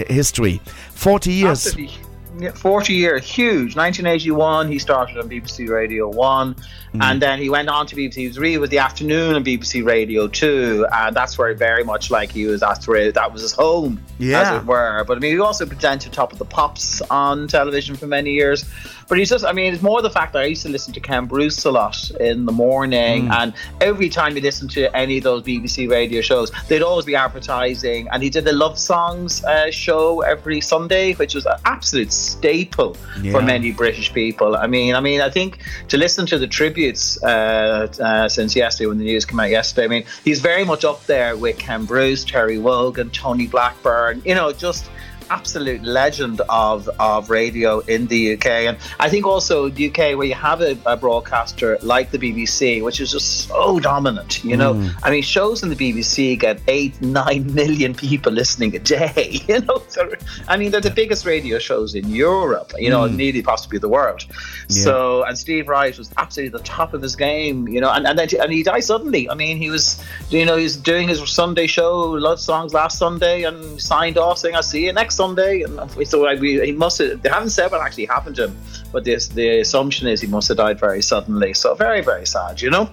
history. 0.09 0.61
40 0.93 1.31
years. 1.31 1.67
Absolutely. 1.67 2.08
Yeah, 2.39 2.51
40 2.51 2.93
years, 2.93 3.25
huge. 3.25 3.75
1981, 3.75 4.71
he 4.71 4.79
started 4.79 5.17
on 5.17 5.27
BBC 5.29 5.67
Radio 5.69 6.07
1, 6.07 6.55
Mm. 6.93 7.03
and 7.03 7.21
then 7.21 7.37
he 7.37 7.49
went 7.51 7.67
on 7.69 7.85
to 7.87 7.95
BBC 7.95 8.33
Three 8.33 8.57
with 8.57 8.71
the 8.71 8.79
afternoon 8.79 9.35
on 9.35 9.43
BBC 9.43 9.83
Radio 9.85 10.27
2, 10.27 10.87
and 10.91 11.15
that's 11.15 11.37
where 11.37 11.53
very 11.53 11.83
much 11.83 12.09
like 12.09 12.31
he 12.31 12.45
was, 12.47 12.63
where 12.87 13.11
that 13.11 13.31
was 13.33 13.41
his 13.43 13.51
home, 13.51 13.99
Yeah. 14.17 14.41
as 14.41 14.61
it 14.61 14.65
were. 14.65 15.03
But 15.05 15.17
I 15.17 15.19
mean, 15.19 15.33
he 15.33 15.39
also 15.39 15.65
presented 15.67 16.13
Top 16.13 16.31
of 16.31 16.39
the 16.39 16.45
Pops 16.45 17.01
on 17.11 17.47
television 17.47 17.95
for 17.95 18.07
many 18.07 18.31
years. 18.31 18.65
But 19.07 19.17
he's 19.17 19.29
just, 19.29 19.43
I 19.43 19.51
mean, 19.53 19.73
it's 19.73 19.81
more 19.83 20.01
the 20.03 20.09
fact 20.09 20.33
that 20.33 20.43
I 20.43 20.45
used 20.45 20.61
to 20.63 20.69
listen 20.69 20.93
to 20.93 20.99
Ken 20.99 21.25
Bruce 21.25 21.65
a 21.65 21.71
lot 21.71 22.09
in 22.19 22.45
the 22.45 22.51
morning, 22.51 23.27
Mm. 23.27 23.35
and 23.39 23.53
every 23.81 24.07
time 24.09 24.35
you 24.35 24.41
listen 24.41 24.67
to 24.69 24.95
any 24.95 25.17
of 25.17 25.23
those 25.23 25.43
BBC 25.43 25.87
radio 25.87 26.21
shows, 26.21 26.51
they'd 26.69 26.81
always 26.83 27.05
be 27.05 27.15
advertising. 27.15 28.07
And 28.11 28.23
he 28.23 28.29
did 28.31 28.45
the 28.45 28.53
Love 28.53 28.79
Songs 28.79 29.43
uh, 29.43 29.69
show 29.71 30.21
every 30.21 30.61
Sunday, 30.61 31.13
which 31.13 31.35
was 31.35 31.45
an 31.45 31.57
absolute 31.65 32.13
staple 32.29 32.95
Yeah. 33.21 33.31
for 33.33 33.41
many 33.41 33.71
British 33.71 34.13
people. 34.13 34.55
I 34.55 34.67
mean, 34.67 34.95
I 34.95 35.01
mean, 35.01 35.21
I 35.21 35.29
think 35.29 35.59
to 35.89 35.97
listen 35.97 36.25
to 36.27 36.37
the 36.37 36.47
tributes 36.47 37.21
uh, 37.23 37.87
uh, 37.99 38.29
since 38.29 38.55
yesterday, 38.55 38.87
when 38.87 38.97
the 38.97 39.05
news 39.11 39.25
came 39.25 39.39
out 39.39 39.49
yesterday, 39.49 39.85
I 39.85 39.87
mean, 39.95 40.05
he's 40.23 40.39
very 40.39 40.63
much 40.65 40.83
up 40.85 41.05
there 41.05 41.35
with 41.35 41.57
Ken 41.57 41.85
Bruce, 41.85 42.23
Terry 42.23 42.57
Wogan, 42.57 43.09
Tony 43.09 43.47
Blackburn. 43.47 44.21
You 44.25 44.35
know, 44.35 44.51
just 44.51 44.89
absolute 45.29 45.83
legend 45.83 46.41
of 46.49 46.89
of 46.99 47.29
radio 47.29 47.79
in 47.81 48.07
the 48.07 48.33
UK, 48.33 48.45
and 48.69 48.77
I 48.99 49.09
think 49.09 49.25
also 49.25 49.69
the 49.69 49.89
UK 49.89 50.17
where 50.17 50.27
you 50.27 50.35
have 50.35 50.61
a, 50.61 50.77
a 50.85 50.95
broadcaster 50.97 51.77
like 51.81 52.11
the 52.11 52.17
BBC, 52.17 52.83
which 52.83 52.99
is 52.99 53.11
just 53.11 53.47
so 53.47 53.79
dominant. 53.79 54.43
You 54.43 54.57
know, 54.57 54.73
Mm. 54.73 54.93
I 55.03 55.09
mean, 55.11 55.23
shows 55.23 55.63
in 55.63 55.69
the 55.69 55.75
BBC 55.75 56.37
get 56.39 56.59
eight, 56.67 56.99
nine 57.01 57.53
million 57.53 57.93
people 57.93 58.31
listening 58.31 58.75
a 58.75 58.79
day. 58.79 59.41
You 59.49 59.61
know, 59.61 59.81
so, 59.87 60.11
I 60.47 60.57
mean, 60.57 60.69
they're 60.71 60.79
the 60.81 60.91
biggest 60.91 61.25
radio 61.25 61.57
shows 61.59 61.95
in 61.95 62.07
Europe. 62.09 62.71
You 62.77 62.89
know, 62.91 63.01
Mm. 63.07 63.15
nearly 63.15 63.41
possibly 63.41 63.79
the 63.79 63.89
world. 63.89 64.25
Yeah. 64.69 64.83
So, 64.83 65.23
and 65.23 65.37
Steve 65.37 65.67
Wright 65.67 65.97
was 65.97 66.11
absolutely 66.17 66.57
the 66.57 66.63
top 66.63 66.93
of 66.93 67.01
his 67.01 67.15
game. 67.15 67.67
You 67.67 67.81
know, 67.81 67.91
and 67.91 68.05
and, 68.05 68.17
then, 68.19 68.27
and 68.41 68.51
he 68.53 68.61
died 68.63 68.83
suddenly. 68.83 69.29
I 69.29 69.33
mean, 69.35 69.57
he 69.57 69.69
was, 69.69 70.01
you 70.29 70.45
know, 70.45 70.55
he's 70.57 70.75
doing 70.77 71.07
his 71.07 71.19
Sunday 71.29 71.67
show, 71.67 72.11
Love 72.11 72.39
Songs 72.39 72.73
last 72.73 72.97
Sunday, 72.97 73.43
and 73.43 73.81
signed 73.81 74.17
off 74.17 74.37
saying, 74.37 74.55
"I'll 74.55 74.63
see 74.63 74.85
you 74.85 74.93
next 74.93 75.15
Sunday." 75.21 75.53
And 75.63 75.73
so 76.07 76.27
I, 76.31 76.35
he 76.69 76.73
must 76.83 76.97
have. 76.99 77.21
They 77.21 77.29
haven't 77.37 77.53
said 77.57 77.71
what 77.71 77.81
actually 77.87 78.07
happened 78.15 78.35
to 78.37 78.47
him, 78.47 78.55
but 78.93 79.03
the 79.03 79.59
assumption 79.65 80.07
is 80.07 80.21
he 80.21 80.31
must 80.37 80.47
have 80.49 80.57
died 80.65 80.79
very 80.79 81.01
suddenly. 81.11 81.53
So 81.53 81.75
very, 81.75 82.01
very 82.11 82.25
sad. 82.35 82.61
You 82.61 82.71
know. 82.75 82.85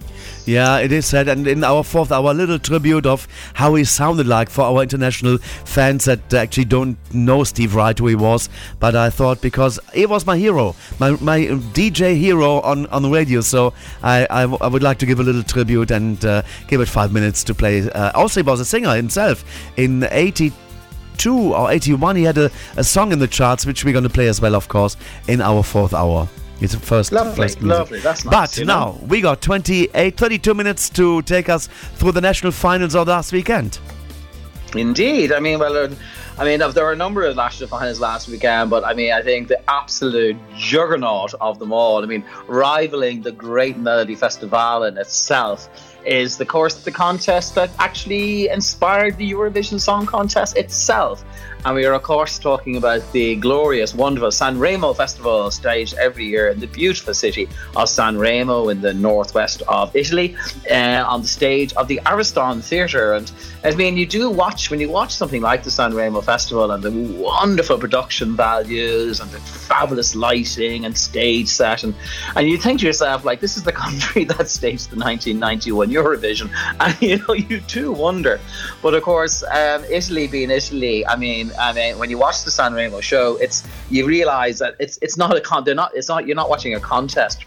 Yeah, 0.47 0.79
it 0.79 0.93
is 0.93 1.07
sad. 1.07 1.29
And 1.29 1.47
in 1.49 1.65
our 1.65 1.83
fourth 1.83 2.13
our 2.13 2.33
little 2.33 2.59
tribute 2.59 3.05
of 3.05 3.27
how 3.55 3.75
he 3.75 3.85
sounded 3.85 4.27
like 4.29 4.49
for 4.49 4.63
our 4.63 4.83
international 4.83 5.39
fans 5.39 6.05
that 6.05 6.33
actually 6.33 6.67
don't 6.67 6.97
know 7.13 7.43
Steve 7.45 7.75
Wright, 7.75 7.99
who 7.99 8.07
he 8.07 8.15
was. 8.15 8.49
But 8.79 8.95
I 8.95 9.11
thought 9.11 9.41
because 9.41 9.81
he 9.93 10.07
was 10.07 10.25
my 10.27 10.37
hero, 10.37 10.75
my, 11.01 11.11
my 11.21 11.41
DJ 11.75 12.17
hero 12.17 12.61
on, 12.61 12.87
on 12.87 13.03
the 13.03 13.11
radio. 13.11 13.41
So 13.41 13.73
I, 14.03 14.27
I, 14.31 14.47
would 14.47 14.83
like 14.83 14.99
to 14.99 15.07
give 15.07 15.21
a 15.21 15.23
little 15.23 15.43
tribute 15.43 15.91
and 15.91 16.25
uh, 16.25 16.43
give 16.69 16.81
it 16.81 16.89
five 16.89 17.13
minutes 17.13 17.43
to 17.45 17.55
play. 17.55 17.91
Uh, 17.91 18.13
also, 18.15 18.41
he 18.43 18.47
was 18.49 18.61
a 18.61 18.65
singer 18.65 18.95
himself. 18.95 19.45
In 19.77 20.05
82 20.05 20.53
or 21.25 21.71
81, 21.71 22.17
he 22.17 22.23
had 22.25 22.39
a, 22.39 22.51
a 22.77 22.85
song 22.85 23.13
in 23.13 23.19
the 23.19 23.27
charts, 23.29 23.65
which 23.67 23.85
we're 23.85 23.93
going 23.93 24.05
to 24.05 24.11
play 24.11 24.29
as 24.29 24.41
well, 24.41 24.55
of 24.55 24.69
course, 24.69 24.97
in 25.29 25.41
our 25.41 25.63
fourth 25.63 25.95
hour. 25.95 26.29
It's 26.61 26.73
the 26.73 26.81
first, 26.81 27.13
Lovely, 27.13 27.35
first 27.35 27.61
music. 27.61 27.79
lovely. 27.79 28.01
That's 28.01 28.25
nice, 28.25 28.33
But 28.33 28.59
you 28.59 28.65
know? 28.65 28.93
now 28.99 29.07
we 29.07 29.21
got 29.21 29.43
28, 29.43 30.17
32 30.17 30.55
minutes 30.55 30.89
to 30.91 31.21
take 31.23 31.49
us 31.51 31.67
through 31.67 32.13
the 32.13 32.21
national 32.23 32.53
finals 32.53 32.95
of 32.95 33.09
last 33.09 33.33
weekend. 33.33 33.79
Indeed. 34.75 35.33
I 35.33 35.41
mean, 35.41 35.59
well, 35.59 35.77
uh, 35.77 35.89
I 36.39 36.45
mean, 36.45 36.59
there 36.59 36.85
were 36.85 36.93
a 36.93 36.97
number 36.97 37.25
of 37.25 37.37
national 37.37 37.69
finals 37.69 38.01
last 38.01 38.29
weekend, 38.29 38.69
but 38.71 38.85
I 38.85 38.93
mean, 38.95 39.13
I 39.13 39.23
think 39.23 39.49
the 39.49 39.59
absolute 39.71 40.37
juggernaut 40.57 41.33
of 41.41 41.59
them 41.59 41.73
all, 41.73 42.03
I 42.03 42.07
mean, 42.07 42.25
rivaling 42.47 43.23
the 43.23 43.33
Great 43.33 43.77
Melody 43.79 44.15
Festival 44.15 44.85
in 44.85 44.99
itself, 44.99 45.96
is 46.07 46.37
the 46.37 46.47
course 46.47 46.75
the 46.85 46.93
contest 46.93 47.55
that 47.55 47.71
actually 47.79 48.49
inspired 48.49 49.17
the 49.19 49.31
Eurovision 49.33 49.81
Song 49.81 50.07
Contest 50.07 50.57
itself. 50.57 51.25
And 51.67 51.75
we 51.75 51.85
are, 51.85 51.95
of 51.95 52.05
course, 52.05 52.39
talking 52.39 52.77
about 52.77 53.03
the 53.11 53.35
glorious, 53.35 53.93
wonderful 53.93 54.31
San 54.31 54.57
Remo 54.57 54.93
Festival, 54.93 55.51
staged 55.51 55.95
every 55.95 56.25
year 56.25 56.47
in 56.47 56.61
the 56.61 56.69
beautiful 56.69 57.13
city 57.13 57.49
of 57.75 57.89
San 57.89 58.17
Remo 58.17 58.69
in 58.69 58.83
the 58.83 58.95
northwest 58.95 59.63
of 59.67 59.91
Italy, 59.97 60.37
uh, 60.71 61.05
on 61.05 61.23
the 61.23 61.27
stage 61.27 61.73
of 61.73 61.89
the 61.89 62.01
Ariston 62.07 62.63
Theatre. 62.63 63.15
And 63.15 63.33
I 63.65 63.75
mean, 63.75 63.97
you 63.97 64.07
do 64.07 64.31
watch, 64.31 64.71
when 64.71 64.79
you 64.79 64.89
watch 64.89 65.13
something 65.13 65.43
like 65.43 65.65
the 65.65 65.73
San 65.73 65.93
Remo 65.93 66.21
Festival 66.21 66.71
and 66.71 66.85
the 66.85 66.93
wonderful 67.21 67.79
production 67.79 68.37
values 68.37 69.19
and 69.19 69.29
the 69.33 69.41
fabulous 69.41 70.15
lighting 70.15 70.85
and 70.85 70.97
stage 70.97 71.49
set, 71.49 71.83
and, 71.83 71.97
and 72.37 72.49
you 72.49 72.59
think 72.59 72.79
to 72.79 72.87
yourself, 72.87 73.25
like, 73.25 73.41
this 73.41 73.57
is 73.57 73.65
the 73.65 73.73
country 73.85 74.23
that 74.23 74.49
staged 74.49 74.91
the 74.91 75.01
1991 75.01 75.91
Eurovision. 75.91 76.49
And, 76.79 77.01
you 77.03 77.19
know, 77.19 77.35
you 77.35 77.59
do 77.61 77.91
wonder. 77.91 78.39
But 78.83 78.95
of 78.95 79.03
course, 79.03 79.43
um, 79.43 79.83
Italy 79.91 80.29
being 80.29 80.51
Italy, 80.51 81.05
I 81.05 81.17
mean, 81.17 81.51
I 81.59 81.73
mean, 81.73 81.99
when 81.99 82.11
you 82.11 82.19
watch 82.19 82.45
the 82.45 82.51
San 82.51 82.75
Remo 82.75 83.01
show, 83.01 83.37
it's 83.37 83.67
you 83.91 84.07
realize 84.07 84.59
that 84.59 84.75
it's 84.79 84.99
it's 85.03 85.17
not 85.17 85.37
a 85.37 85.41
con. 85.41 85.65
They're 85.65 85.75
not. 85.75 85.93
It's 85.95 86.09
not. 86.09 86.27
You're 86.27 86.37
not 86.37 86.49
watching 86.49 86.75
a 86.75 86.81
contest. 86.81 87.45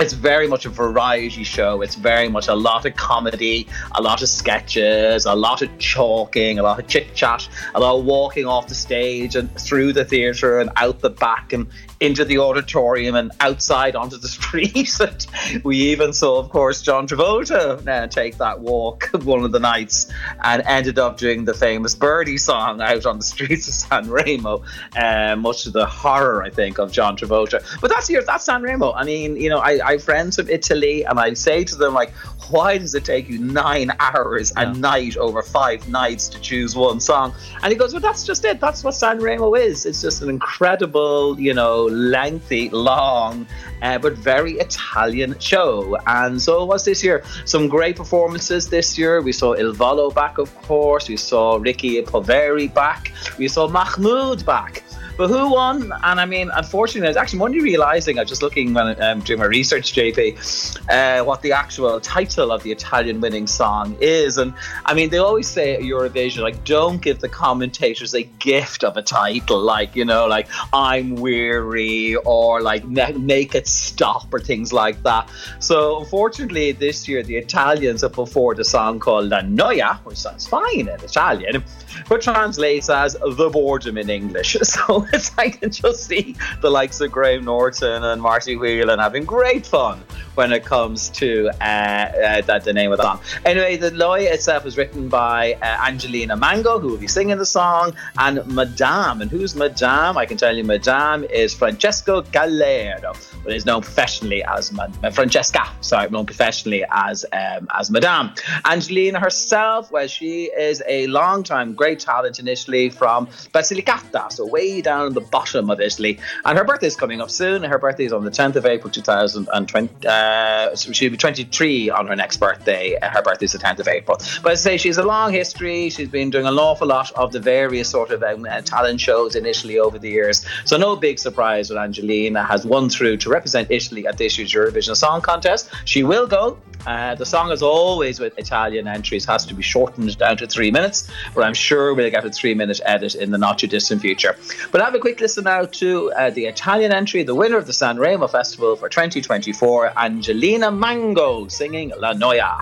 It's 0.00 0.12
very 0.12 0.46
much 0.46 0.64
a 0.64 0.68
variety 0.68 1.42
show. 1.42 1.82
It's 1.82 1.96
very 1.96 2.28
much 2.28 2.46
a 2.46 2.54
lot 2.54 2.86
of 2.86 2.94
comedy, 2.94 3.66
a 3.96 4.00
lot 4.00 4.22
of 4.22 4.28
sketches, 4.28 5.26
a 5.26 5.34
lot 5.34 5.60
of 5.60 5.76
chalking, 5.78 6.60
a 6.60 6.62
lot 6.62 6.78
of 6.78 6.86
chit 6.86 7.16
chat, 7.16 7.48
a 7.74 7.80
lot 7.80 7.98
of 7.98 8.04
walking 8.04 8.46
off 8.46 8.68
the 8.68 8.76
stage 8.76 9.34
and 9.34 9.52
through 9.60 9.92
the 9.92 10.04
theatre 10.04 10.60
and 10.60 10.70
out 10.76 11.00
the 11.00 11.10
back 11.10 11.52
and 11.52 11.66
into 12.00 12.24
the 12.24 12.38
auditorium 12.38 13.14
and 13.14 13.32
outside 13.40 13.96
onto 13.96 14.16
the 14.16 14.28
street. 14.38 15.00
and 15.00 15.64
we 15.64 15.76
even 15.76 16.12
saw, 16.12 16.38
of 16.38 16.48
course, 16.50 16.82
John 16.82 17.06
Travolta 17.06 17.86
uh, 17.86 18.06
take 18.06 18.38
that 18.38 18.60
walk 18.60 19.10
one 19.22 19.44
of 19.44 19.52
the 19.52 19.60
nights 19.60 20.10
and 20.44 20.62
ended 20.66 20.98
up 20.98 21.16
doing 21.16 21.44
the 21.44 21.54
famous 21.54 21.94
Birdie 21.94 22.38
song 22.38 22.80
out 22.80 23.06
on 23.06 23.18
the 23.18 23.24
streets 23.24 23.68
of 23.68 23.74
San 23.74 24.10
Remo, 24.10 24.62
uh, 24.96 25.36
much 25.36 25.64
to 25.64 25.70
the 25.70 25.86
horror, 25.86 26.42
I 26.42 26.50
think, 26.50 26.78
of 26.78 26.92
John 26.92 27.16
Travolta. 27.16 27.80
But 27.80 27.90
that's 27.90 28.06
here, 28.06 28.22
that's 28.22 28.44
San 28.44 28.62
Remo. 28.62 28.92
I 28.92 29.04
mean, 29.04 29.36
you 29.36 29.48
know, 29.48 29.58
I, 29.58 29.80
I 29.84 29.92
have 29.92 30.02
friends 30.02 30.36
from 30.36 30.48
Italy, 30.48 31.04
and 31.04 31.18
I 31.18 31.34
say 31.34 31.64
to 31.64 31.74
them, 31.74 31.94
like, 31.94 32.10
why 32.50 32.78
does 32.78 32.94
it 32.94 33.04
take 33.04 33.28
you 33.28 33.38
nine 33.38 33.90
hours 34.00 34.52
a 34.56 34.72
night 34.72 35.16
over 35.16 35.42
five 35.42 35.88
nights 35.88 36.28
to 36.28 36.40
choose 36.40 36.74
one 36.76 37.00
song? 37.00 37.34
And 37.62 37.72
he 37.72 37.78
goes, 37.78 37.92
well, 37.92 38.00
that's 38.00 38.24
just 38.24 38.44
it. 38.44 38.60
That's 38.60 38.84
what 38.84 38.94
San 38.94 39.18
Remo 39.18 39.54
is. 39.54 39.84
It's 39.84 40.00
just 40.00 40.22
an 40.22 40.30
incredible, 40.30 41.38
you 41.38 41.52
know, 41.52 41.87
lengthy, 41.90 42.68
long, 42.70 43.46
uh, 43.82 43.98
but 43.98 44.14
very 44.14 44.52
Italian 44.52 45.38
show. 45.38 45.96
And 46.06 46.40
so 46.40 46.62
it 46.62 46.66
was 46.66 46.84
this 46.84 47.02
year. 47.02 47.24
Some 47.44 47.68
great 47.68 47.96
performances 47.96 48.68
this 48.68 48.98
year. 48.98 49.20
We 49.20 49.32
saw 49.32 49.54
Il 49.54 49.72
Volo 49.72 50.10
back, 50.10 50.38
of 50.38 50.54
course. 50.62 51.08
We 51.08 51.16
saw 51.16 51.56
Ricky 51.56 52.02
Poveri 52.02 52.72
back. 52.72 53.12
We 53.38 53.48
saw 53.48 53.68
Mahmood 53.68 54.44
back. 54.44 54.82
But 55.18 55.30
who 55.30 55.50
won? 55.50 55.92
And 56.04 56.20
I 56.20 56.26
mean, 56.26 56.48
unfortunately, 56.54 57.08
I 57.08 57.10
was 57.10 57.16
actually 57.16 57.40
only 57.40 57.60
realizing, 57.60 58.18
I 58.18 58.22
was 58.22 58.28
just 58.28 58.40
looking 58.40 58.72
when 58.72 59.02
um, 59.02 59.18
doing 59.18 59.40
my 59.40 59.46
research, 59.46 59.92
JP, 59.92 60.88
uh, 60.88 61.24
what 61.24 61.42
the 61.42 61.50
actual 61.50 61.98
title 61.98 62.52
of 62.52 62.62
the 62.62 62.70
Italian 62.70 63.20
winning 63.20 63.48
song 63.48 63.96
is. 64.00 64.38
And 64.38 64.54
I 64.84 64.94
mean, 64.94 65.10
they 65.10 65.18
always 65.18 65.48
say 65.48 65.74
at 65.74 65.80
Eurovision, 65.80 66.42
like, 66.42 66.62
don't 66.62 67.02
give 67.02 67.18
the 67.18 67.28
commentators 67.28 68.14
a 68.14 68.22
gift 68.38 68.84
of 68.84 68.96
a 68.96 69.02
title, 69.02 69.58
like, 69.58 69.96
you 69.96 70.04
know, 70.04 70.28
like, 70.28 70.46
I'm 70.72 71.16
weary 71.16 72.14
or 72.14 72.62
like, 72.62 72.84
make 72.84 73.56
it 73.56 73.66
stop 73.66 74.32
or 74.32 74.38
things 74.38 74.72
like 74.72 75.02
that. 75.02 75.28
So 75.58 75.98
unfortunately, 75.98 76.70
this 76.70 77.08
year, 77.08 77.24
the 77.24 77.38
Italians 77.38 78.02
have 78.02 78.12
put 78.12 78.28
forward 78.28 78.60
a 78.60 78.64
song 78.64 79.00
called 79.00 79.30
La 79.30 79.40
Noia, 79.40 79.98
which 80.04 80.18
sounds 80.18 80.46
fine 80.46 80.82
in 80.82 80.88
Italian, 80.88 81.64
but 82.08 82.22
translates 82.22 82.88
as 82.88 83.14
the 83.14 83.50
boredom 83.50 83.98
in 83.98 84.08
English. 84.08 84.56
So 84.68 85.07
I 85.38 85.50
can 85.50 85.70
just 85.82 86.04
see 86.04 86.36
the 86.60 86.70
likes 86.70 87.00
of 87.00 87.10
Graham 87.10 87.44
Norton 87.44 88.04
and 88.04 88.20
Marty 88.20 88.56
Whelan 88.56 88.98
having 88.98 89.24
great 89.24 89.66
fun 89.66 90.02
when 90.38 90.52
it 90.52 90.64
comes 90.64 91.08
to 91.08 91.48
uh, 91.60 91.64
uh, 91.64 92.40
that 92.42 92.62
the 92.62 92.72
name 92.72 92.92
of 92.92 92.98
the 92.98 93.02
song. 93.02 93.20
Anyway, 93.44 93.76
the 93.76 93.90
Loya 93.90 94.32
itself 94.32 94.62
was 94.64 94.76
written 94.76 95.08
by 95.08 95.54
uh, 95.54 95.88
Angelina 95.88 96.36
Mango, 96.36 96.78
who 96.78 96.90
will 96.90 96.96
be 96.96 97.08
singing 97.08 97.36
the 97.38 97.44
song, 97.44 97.92
and 98.18 98.46
Madame. 98.46 99.20
And 99.20 99.28
who's 99.28 99.56
Madame? 99.56 100.16
I 100.16 100.26
can 100.26 100.36
tell 100.36 100.56
you, 100.56 100.62
Madame 100.62 101.24
is 101.24 101.52
Francesco 101.52 102.22
Calearo, 102.22 103.12
but 103.42 103.52
is 103.52 103.66
known 103.66 103.82
professionally 103.82 104.44
as 104.44 104.70
Ma- 104.70 104.86
uh, 105.02 105.10
Francesca. 105.10 105.64
Sorry, 105.80 106.08
known 106.08 106.24
professionally 106.24 106.84
as 106.88 107.26
um, 107.32 107.66
as 107.74 107.90
Madame. 107.90 108.30
Angelina 108.64 109.18
herself, 109.18 109.90
well, 109.90 110.06
she 110.06 110.44
is 110.44 110.84
a 110.86 111.08
long-time 111.08 111.74
great 111.74 111.98
talent 111.98 112.38
in 112.38 112.46
Italy 112.46 112.90
from 112.90 113.26
Basilicata, 113.52 114.30
so 114.30 114.46
way 114.46 114.82
down 114.82 115.14
the 115.14 115.20
bottom 115.20 115.68
of 115.68 115.80
Italy. 115.80 116.20
And 116.44 116.56
her 116.56 116.64
birthday 116.64 116.86
is 116.86 116.94
coming 116.94 117.20
up 117.20 117.30
soon. 117.30 117.64
Her 117.64 117.78
birthday 117.78 118.04
is 118.04 118.12
on 118.12 118.22
the 118.22 118.30
10th 118.30 118.54
of 118.54 118.66
April 118.66 118.92
2020. 118.92 120.06
Uh, 120.06 120.27
so 120.74 120.92
she'll 120.92 121.10
be 121.10 121.16
23 121.16 121.90
on 121.90 122.06
her 122.06 122.16
next 122.16 122.38
birthday. 122.38 122.96
Uh, 122.96 123.10
Her 123.10 123.22
birthday 123.22 123.44
is 123.44 123.52
the 123.52 123.58
10th 123.58 123.80
of 123.80 123.88
April. 123.88 124.18
But 124.42 124.52
as 124.52 124.66
I 124.66 124.70
say, 124.70 124.76
she 124.76 124.88
has 124.88 124.98
a 124.98 125.02
long 125.04 125.32
history. 125.32 125.90
She's 125.90 126.08
been 126.08 126.30
doing 126.30 126.46
an 126.46 126.58
awful 126.58 126.88
lot 126.88 127.10
of 127.12 127.32
the 127.32 127.40
various 127.40 127.88
sort 127.88 128.10
of 128.10 128.22
um, 128.22 128.44
uh, 128.44 128.60
talent 128.62 129.00
shows 129.00 129.34
in 129.34 129.46
Italy 129.46 129.78
over 129.78 129.98
the 129.98 130.10
years. 130.10 130.44
So 130.64 130.76
no 130.76 130.96
big 130.96 131.18
surprise 131.18 131.70
when 131.70 131.78
Angelina 131.78 132.44
has 132.44 132.64
won 132.64 132.88
through 132.88 133.18
to 133.18 133.30
represent 133.30 133.70
Italy 133.70 134.06
at 134.06 134.18
this 134.18 134.38
year's 134.38 134.52
Eurovision 134.52 134.96
Song 134.96 135.20
Contest. 135.20 135.70
She 135.84 136.02
will 136.02 136.26
go. 136.26 136.58
Uh, 136.86 137.14
the 137.16 137.26
song, 137.26 137.50
as 137.50 137.60
always 137.60 138.20
with 138.20 138.38
Italian 138.38 138.86
entries, 138.86 139.24
has 139.24 139.44
to 139.44 139.54
be 139.54 139.62
shortened 139.62 140.16
down 140.16 140.36
to 140.36 140.46
three 140.46 140.70
minutes, 140.70 141.10
but 141.34 141.44
I'm 141.44 141.54
sure 141.54 141.92
we'll 141.92 142.10
get 142.10 142.24
a 142.24 142.30
three 142.30 142.54
minute 142.54 142.80
edit 142.84 143.14
in 143.14 143.30
the 143.30 143.38
not 143.38 143.58
too 143.58 143.66
distant 143.66 144.00
future. 144.00 144.36
But 144.70 144.80
have 144.80 144.94
a 144.94 144.98
quick 144.98 145.20
listen 145.20 145.44
now 145.44 145.64
to 145.64 146.12
uh, 146.12 146.30
the 146.30 146.46
Italian 146.46 146.92
entry, 146.92 147.22
the 147.24 147.34
winner 147.34 147.58
of 147.58 147.66
the 147.66 147.72
San 147.72 147.98
Remo 147.98 148.28
Festival 148.28 148.76
for 148.76 148.88
2024, 148.88 149.92
Angelina 150.18 150.68
Mango, 150.68 151.46
singing 151.46 151.92
La 151.96 152.12
Noia. 152.12 152.56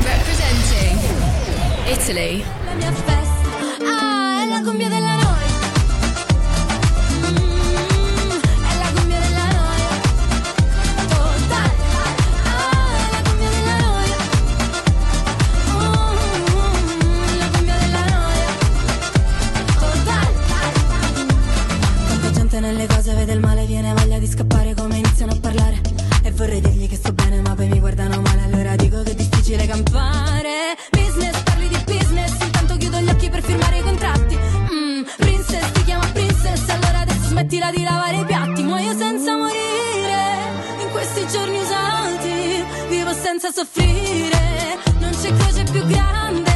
Representing 0.00 0.98
Italy. 1.84 2.42
Ah, 3.82 4.42
è 4.42 4.46
la 4.48 4.62
cumbia 4.62 4.88
difficile 29.64 29.66
campare 29.66 30.76
Business, 30.90 31.42
parli 31.42 31.68
di 31.68 31.78
business 31.84 32.32
Intanto 32.42 32.76
chiudo 32.76 33.00
gli 33.00 33.08
occhi 33.08 33.28
per 33.28 33.42
firmare 33.42 33.78
i 33.78 33.82
contratti. 33.82 34.36
Mm, 34.36 35.02
Princess, 35.16 35.72
ti 35.72 35.84
chiama 35.84 36.06
princess 36.12 36.68
Allora 36.68 37.00
adesso 37.00 37.28
smettila 37.28 37.70
di 37.70 37.82
lavare 37.82 38.16
i 38.16 38.24
piatti. 38.24 38.62
Muoio 38.62 38.94
senza 38.96 39.36
morire 39.36 40.82
In 40.82 40.90
questi 40.90 41.26
giorni 41.28 41.58
usati 41.58 42.64
Vivo 42.88 43.12
senza 43.12 43.50
soffrire. 43.50 44.78
Non 44.98 45.10
c'è 45.10 45.32
croce 45.34 45.64
più 45.64 45.84
grande 45.86 46.53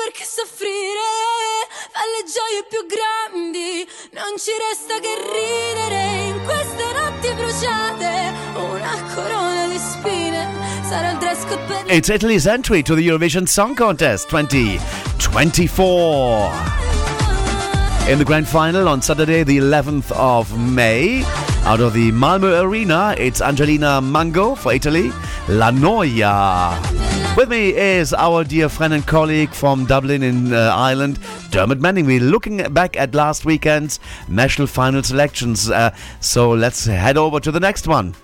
perché 0.00 0.24
soffrire 0.24 1.68
fa 1.92 2.00
le 2.08 2.24
gioie 2.24 2.64
più 2.72 2.88
grandi. 2.88 3.84
Non 4.16 4.32
ci 4.38 4.52
resta 4.56 4.96
che 4.98 5.14
ridere 5.20 6.28
in 6.28 6.40
queste 6.44 6.92
notti 6.96 7.30
bruciate. 7.34 8.32
Una 8.56 8.96
corona 9.14 9.66
di 9.66 9.78
spine 9.78 10.48
It's 11.86 12.08
Italy's 12.08 12.48
entry 12.48 12.82
to 12.82 12.96
the 12.96 13.06
Eurovision 13.06 13.46
Song 13.46 13.76
Contest 13.76 14.28
2024. 14.28 16.50
In 18.08 18.18
the 18.18 18.24
grand 18.24 18.48
final 18.48 18.88
on 18.88 19.00
Saturday, 19.00 19.44
the 19.44 19.58
11th 19.58 20.10
of 20.10 20.58
May, 20.58 21.22
out 21.64 21.78
of 21.78 21.92
the 21.92 22.10
Malmo 22.10 22.60
Arena, 22.60 23.14
it's 23.16 23.40
Angelina 23.40 24.00
Mango 24.00 24.56
for 24.56 24.72
Italy, 24.72 25.12
La 25.46 25.70
Noia. 25.70 26.99
With 27.36 27.48
me 27.48 27.74
is 27.74 28.12
our 28.12 28.44
dear 28.44 28.68
friend 28.68 28.92
and 28.92 29.06
colleague 29.06 29.54
from 29.54 29.86
Dublin 29.86 30.22
in 30.22 30.52
uh, 30.52 30.74
Ireland, 30.74 31.20
Dermot 31.50 31.80
Manning. 31.80 32.04
We're 32.04 32.20
looking 32.20 32.58
back 32.74 32.96
at 32.96 33.14
last 33.14 33.44
weekend's 33.44 33.98
national 34.28 34.66
final 34.66 35.02
selections. 35.02 35.70
Uh, 35.70 35.94
so 36.20 36.50
let's 36.50 36.84
head 36.84 37.16
over 37.16 37.40
to 37.40 37.50
the 37.50 37.60
next 37.60 37.86
one. 37.86 38.14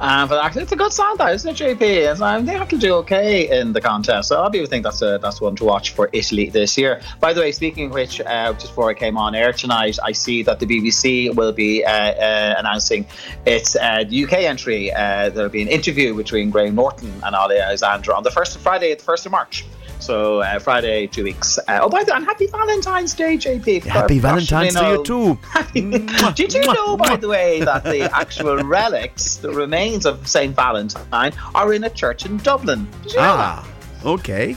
Um, 0.00 0.28
but 0.28 0.44
actually, 0.44 0.62
it's 0.62 0.72
a 0.72 0.76
good 0.76 0.92
song, 0.92 1.16
though, 1.18 1.28
isn't 1.28 1.60
it, 1.60 1.78
JP? 1.78 2.20
Um, 2.20 2.46
they 2.46 2.54
actually 2.54 2.78
do 2.78 2.94
okay 2.94 3.60
in 3.60 3.72
the 3.72 3.80
contest. 3.80 4.28
So 4.28 4.42
of 4.42 4.52
people 4.52 4.68
think 4.68 4.84
that's 4.84 5.02
a, 5.02 5.18
that's 5.20 5.40
one 5.40 5.56
to 5.56 5.64
watch 5.64 5.90
for 5.90 6.08
Italy 6.12 6.50
this 6.50 6.78
year. 6.78 7.00
By 7.20 7.32
the 7.32 7.40
way, 7.40 7.50
speaking 7.50 7.86
of 7.86 7.92
which, 7.92 8.20
uh, 8.20 8.52
just 8.52 8.68
before 8.68 8.90
I 8.90 8.94
came 8.94 9.16
on 9.16 9.34
air 9.34 9.52
tonight, 9.52 9.98
I 10.04 10.12
see 10.12 10.42
that 10.44 10.60
the 10.60 10.66
BBC 10.66 11.34
will 11.34 11.52
be 11.52 11.84
uh, 11.84 11.90
uh, 11.90 12.54
announcing 12.58 13.06
its 13.44 13.74
uh, 13.74 14.04
UK 14.06 14.34
entry. 14.44 14.92
Uh, 14.92 15.30
there'll 15.30 15.50
be 15.50 15.62
an 15.62 15.68
interview 15.68 16.14
between 16.14 16.50
Graham 16.50 16.76
Norton 16.76 17.12
and 17.24 17.34
Ollie 17.34 17.58
Alexander 17.58 18.14
on 18.14 18.22
the 18.22 18.30
first 18.30 18.58
Friday, 18.58 18.94
the 18.94 19.02
first 19.02 19.26
of 19.26 19.32
March. 19.32 19.64
So 20.00 20.40
uh, 20.40 20.58
Friday, 20.58 21.06
two 21.06 21.24
weeks. 21.24 21.58
Uh, 21.58 21.80
oh, 21.82 21.88
by 21.88 22.04
the 22.04 22.12
way, 22.12 22.16
and 22.16 22.24
happy 22.24 22.46
Valentine's 22.46 23.14
Day, 23.14 23.36
JP. 23.36 23.84
Happy 23.84 24.18
Valentine's 24.18 24.74
you 24.74 24.80
to 24.80 24.88
you 24.90 25.04
too. 25.04 26.32
Did 26.34 26.54
you 26.54 26.64
know, 26.72 26.96
by 26.96 27.16
the 27.16 27.28
way, 27.28 27.60
that 27.60 27.84
the 27.84 28.02
actual 28.14 28.56
relics, 28.64 29.36
the 29.36 29.50
remains 29.50 30.06
of 30.06 30.26
Saint 30.26 30.54
Valentine, 30.54 31.32
are 31.54 31.72
in 31.72 31.84
a 31.84 31.90
church 31.90 32.26
in 32.26 32.38
Dublin? 32.38 32.88
You 33.08 33.16
know? 33.16 33.22
Ah, 33.22 33.68
okay. 34.04 34.56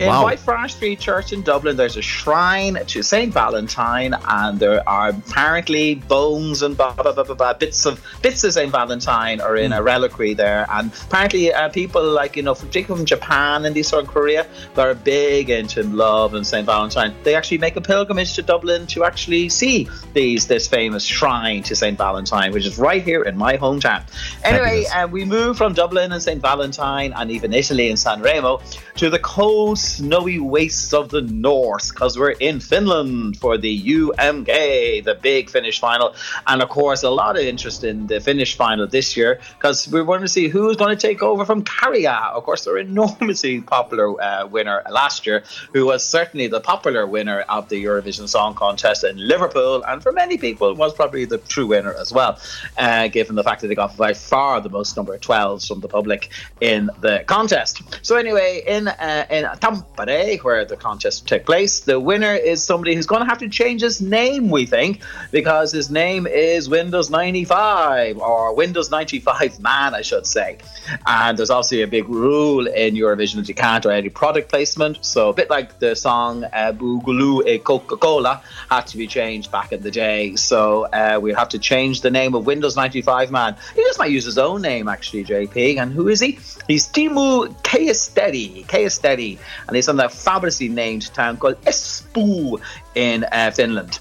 In 0.00 0.08
wow. 0.08 0.24
Whitefriars 0.24 0.70
Street 0.70 0.98
Church 0.98 1.32
in 1.32 1.42
Dublin, 1.42 1.76
there's 1.76 1.96
a 1.96 2.02
shrine 2.02 2.78
to 2.86 3.02
Saint 3.02 3.32
Valentine, 3.32 4.16
and 4.28 4.58
there 4.58 4.86
are 4.88 5.10
apparently 5.10 5.94
bones 5.94 6.62
and 6.62 6.76
blah, 6.76 6.92
blah, 6.94 7.12
blah, 7.12 7.22
blah, 7.22 7.34
blah, 7.34 7.52
bits 7.54 7.86
of 7.86 8.04
bits 8.20 8.42
of 8.42 8.52
Saint 8.52 8.72
Valentine 8.72 9.40
are 9.40 9.56
in 9.56 9.72
a 9.72 9.80
reliquary 9.80 10.34
there. 10.34 10.66
And 10.68 10.92
apparently, 11.06 11.52
uh, 11.52 11.68
people 11.68 12.02
like 12.02 12.34
you 12.34 12.42
know, 12.42 12.54
from 12.54 12.68
particularly 12.68 13.02
from 13.02 13.06
Japan 13.06 13.64
and 13.64 13.74
these 13.74 13.86
sort 13.86 14.02
of 14.04 14.10
Korea, 14.10 14.48
that 14.74 14.84
are 14.84 14.94
big 14.94 15.48
into 15.48 15.84
love 15.84 16.34
and 16.34 16.44
Saint 16.44 16.66
Valentine. 16.66 17.14
They 17.22 17.36
actually 17.36 17.58
make 17.58 17.76
a 17.76 17.80
pilgrimage 17.80 18.34
to 18.34 18.42
Dublin 18.42 18.88
to 18.88 19.04
actually 19.04 19.48
see 19.48 19.88
these 20.12 20.48
this 20.48 20.66
famous 20.66 21.04
shrine 21.04 21.62
to 21.62 21.76
Saint 21.76 21.98
Valentine, 21.98 22.52
which 22.52 22.66
is 22.66 22.78
right 22.78 23.02
here 23.02 23.22
in 23.22 23.36
my 23.36 23.56
hometown. 23.56 24.02
Anyway, 24.42 24.86
uh, 24.86 25.06
we 25.06 25.24
move 25.24 25.56
from 25.56 25.72
Dublin 25.72 26.10
and 26.10 26.22
St. 26.22 26.42
Valentine 26.42 27.12
and 27.14 27.30
even 27.30 27.52
Italy 27.52 27.88
and 27.90 27.98
San 27.98 28.20
Remo 28.20 28.60
to 28.96 29.10
the 29.10 29.18
cold, 29.18 29.78
snowy 29.84 30.38
wastes 30.40 30.92
of 30.92 31.10
the 31.10 31.22
north 31.22 31.90
because 31.90 32.18
we're 32.18 32.30
in 32.30 32.60
Finland 32.60 33.36
for 33.36 33.58
the 33.58 33.82
UMK, 33.82 35.04
the 35.04 35.14
big 35.14 35.50
Finnish 35.50 35.80
final. 35.80 36.14
And 36.46 36.62
of 36.62 36.68
course, 36.68 37.02
a 37.02 37.10
lot 37.10 37.36
of 37.36 37.42
interest 37.42 37.84
in 37.84 38.06
the 38.06 38.20
Finnish 38.20 38.56
final 38.56 38.86
this 38.86 39.16
year 39.16 39.40
because 39.58 39.88
we 39.88 40.02
want 40.02 40.22
to 40.22 40.28
see 40.28 40.48
who's 40.48 40.76
going 40.76 40.96
to 40.96 41.00
take 41.00 41.22
over 41.22 41.44
from 41.44 41.62
Käärijä. 41.64 42.32
Of 42.32 42.44
course, 42.44 42.64
their 42.64 42.78
enormously 42.78 43.60
popular 43.60 44.20
uh, 44.20 44.46
winner 44.46 44.82
last 44.90 45.26
year, 45.26 45.44
who 45.72 45.86
was 45.86 46.04
certainly 46.04 46.46
the 46.46 46.60
popular 46.60 47.06
winner 47.06 47.40
of 47.42 47.68
the 47.68 47.82
Eurovision 47.84 48.28
Song 48.28 48.54
Contest 48.54 49.04
in 49.04 49.16
Liverpool, 49.16 49.82
and 49.86 50.02
for 50.02 50.12
many 50.12 50.38
people 50.38 50.74
was 50.74 50.94
probably 50.94 51.24
the 51.24 51.38
true 51.38 51.66
winner 51.66 51.94
as 51.94 52.12
well, 52.12 52.38
uh, 52.78 53.08
given 53.08 53.36
the 53.36 53.44
fact 53.44 53.60
that 53.60 53.68
they 53.68 53.74
got 53.74 53.96
by 53.96 54.14
far 54.14 54.60
the 54.60 54.68
most 54.68 54.96
number 54.96 55.14
of 55.14 55.20
12s 55.20 55.68
from 55.68 55.80
the 55.80 55.88
public 55.88 56.30
in 56.60 56.90
the 57.00 57.24
contest. 57.26 57.82
So 58.02 58.16
anyway, 58.16 58.62
in 58.66 58.88
uh, 58.88 59.26
in 59.30 59.44
Tampere, 59.74 60.42
where 60.42 60.64
the 60.64 60.76
contest 60.76 61.26
took 61.26 61.46
place, 61.46 61.80
the 61.80 61.98
winner 61.98 62.34
is 62.34 62.62
somebody 62.62 62.94
who's 62.94 63.06
going 63.06 63.22
to 63.22 63.26
have 63.26 63.38
to 63.38 63.48
change 63.48 63.82
his 63.82 64.00
name, 64.00 64.50
we 64.50 64.66
think, 64.66 65.02
because 65.30 65.72
his 65.72 65.90
name 65.90 66.26
is 66.26 66.68
Windows 66.68 67.10
95 67.10 68.18
or 68.18 68.54
Windows 68.54 68.90
95 68.90 69.60
Man, 69.60 69.94
I 69.94 70.02
should 70.02 70.26
say. 70.26 70.58
And 71.06 71.38
there's 71.38 71.50
also 71.50 71.76
a 71.76 71.86
big 71.86 72.08
rule 72.08 72.66
in 72.66 72.94
Eurovision 72.94 73.36
that 73.36 73.48
you 73.48 73.54
can't 73.54 73.82
do 73.82 73.90
any 73.90 74.08
product 74.08 74.50
placement. 74.50 75.04
So 75.04 75.30
a 75.30 75.32
bit 75.32 75.50
like 75.50 75.78
the 75.78 75.94
song 75.96 76.44
uh, 76.44 76.72
Boogaloo 76.72 77.46
e 77.46 77.58
Coca-Cola 77.58 78.42
had 78.70 78.86
to 78.88 78.98
be 78.98 79.06
changed 79.06 79.50
back 79.50 79.72
in 79.72 79.82
the 79.82 79.90
day. 79.90 80.36
So 80.36 80.84
uh, 80.86 81.18
we 81.20 81.32
have 81.32 81.48
to 81.50 81.58
change 81.58 82.02
the 82.02 82.10
name 82.10 82.34
of 82.34 82.46
Windows 82.46 82.76
95 82.76 83.30
Man. 83.30 83.56
He 83.74 83.82
just 83.82 83.98
might 83.98 84.10
use 84.10 84.24
his 84.24 84.38
own 84.38 84.62
name 84.62 84.88
actually, 84.88 85.24
JP. 85.24 85.78
And 85.78 85.92
who 85.92 86.08
is 86.08 86.20
he? 86.20 86.38
He's 86.68 86.86
Teemu 86.88 87.54
Keisteri, 87.62 88.64
Keisteri, 88.66 89.38
and 89.66 89.76
he's 89.76 89.86
from 89.86 89.96
that 89.96 90.12
fabulously 90.12 90.68
named 90.68 91.12
town 91.14 91.36
called 91.36 91.60
Espoo 91.62 92.60
in 92.94 93.24
uh, 93.32 93.50
Finland. 93.50 93.98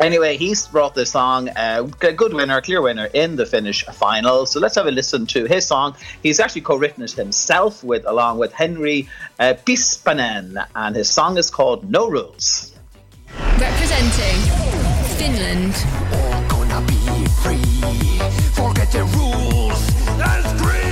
Anyway, 0.00 0.36
he's 0.36 0.66
brought 0.66 0.96
this 0.96 1.12
song, 1.12 1.48
uh, 1.50 1.86
a 2.00 2.12
good 2.12 2.34
winner, 2.34 2.56
a 2.56 2.62
clear 2.62 2.82
winner 2.82 3.08
in 3.14 3.36
the 3.36 3.46
Finnish 3.46 3.84
final. 3.84 4.46
So 4.46 4.58
let's 4.58 4.74
have 4.74 4.86
a 4.86 4.90
listen 4.90 5.26
to 5.26 5.44
his 5.44 5.64
song. 5.64 5.94
He's 6.24 6.40
actually 6.40 6.62
co-written 6.62 7.04
it 7.04 7.12
himself 7.12 7.84
with, 7.84 8.04
along 8.06 8.38
with 8.38 8.52
Henry 8.52 9.08
uh, 9.38 9.54
Pispanen, 9.64 10.66
and 10.74 10.96
his 10.96 11.08
song 11.08 11.38
is 11.38 11.50
called 11.50 11.88
No 11.88 12.08
Rules. 12.08 12.72
Representing 13.58 14.38
Finland. 15.18 15.74
Forget 18.54 18.90
the 18.90 19.04
rules 19.04 19.88
and 20.20 20.58
scream. 20.58 20.91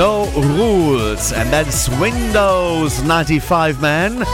No 0.00 0.30
Rules, 0.30 1.30
and 1.34 1.50
that's 1.50 1.90
Windows 2.00 3.02
95 3.02 3.82
Man. 3.82 4.24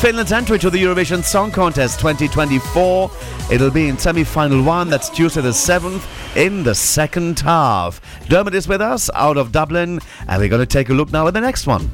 Finland's 0.00 0.32
entry 0.32 0.58
to 0.58 0.70
the 0.70 0.82
Eurovision 0.82 1.22
Song 1.22 1.50
Contest 1.50 2.00
2024. 2.00 3.10
It'll 3.52 3.70
be 3.70 3.88
in 3.88 3.98
semi 3.98 4.24
final 4.24 4.62
one, 4.62 4.88
that's 4.88 5.10
Tuesday 5.10 5.42
the 5.42 5.50
7th, 5.50 6.02
in 6.34 6.62
the 6.62 6.74
second 6.74 7.40
half. 7.40 8.00
Dermot 8.26 8.54
is 8.54 8.66
with 8.66 8.80
us 8.80 9.10
out 9.12 9.36
of 9.36 9.52
Dublin, 9.52 10.00
and 10.26 10.40
we're 10.40 10.48
going 10.48 10.62
to 10.62 10.66
take 10.66 10.88
a 10.88 10.94
look 10.94 11.12
now 11.12 11.26
at 11.26 11.34
the 11.34 11.40
next 11.42 11.66
one. 11.66 11.90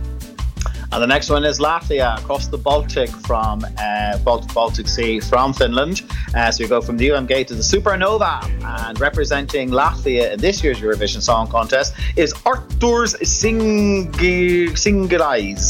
And 0.92 1.02
the 1.02 1.06
next 1.06 1.30
one 1.30 1.42
is 1.42 1.58
Latvia 1.58 2.18
across 2.18 2.48
the 2.48 2.58
Baltic 2.58 3.08
from 3.08 3.64
uh, 3.78 4.18
Baltic, 4.18 4.52
Baltic 4.52 4.86
Sea 4.86 5.20
from 5.20 5.54
Finland. 5.54 6.02
Uh, 6.34 6.50
so 6.50 6.62
we 6.62 6.68
go 6.68 6.82
from 6.82 6.98
the 6.98 7.08
UMG 7.08 7.46
to 7.46 7.54
the 7.54 7.62
Supernova. 7.62 8.44
And 8.62 9.00
representing 9.00 9.70
Latvia 9.70 10.34
in 10.34 10.38
this 10.38 10.62
year's 10.62 10.82
Eurovision 10.82 11.22
Song 11.22 11.48
Contest 11.48 11.94
is 12.16 12.34
Arturs 12.44 13.14
Singulais. 13.14 14.12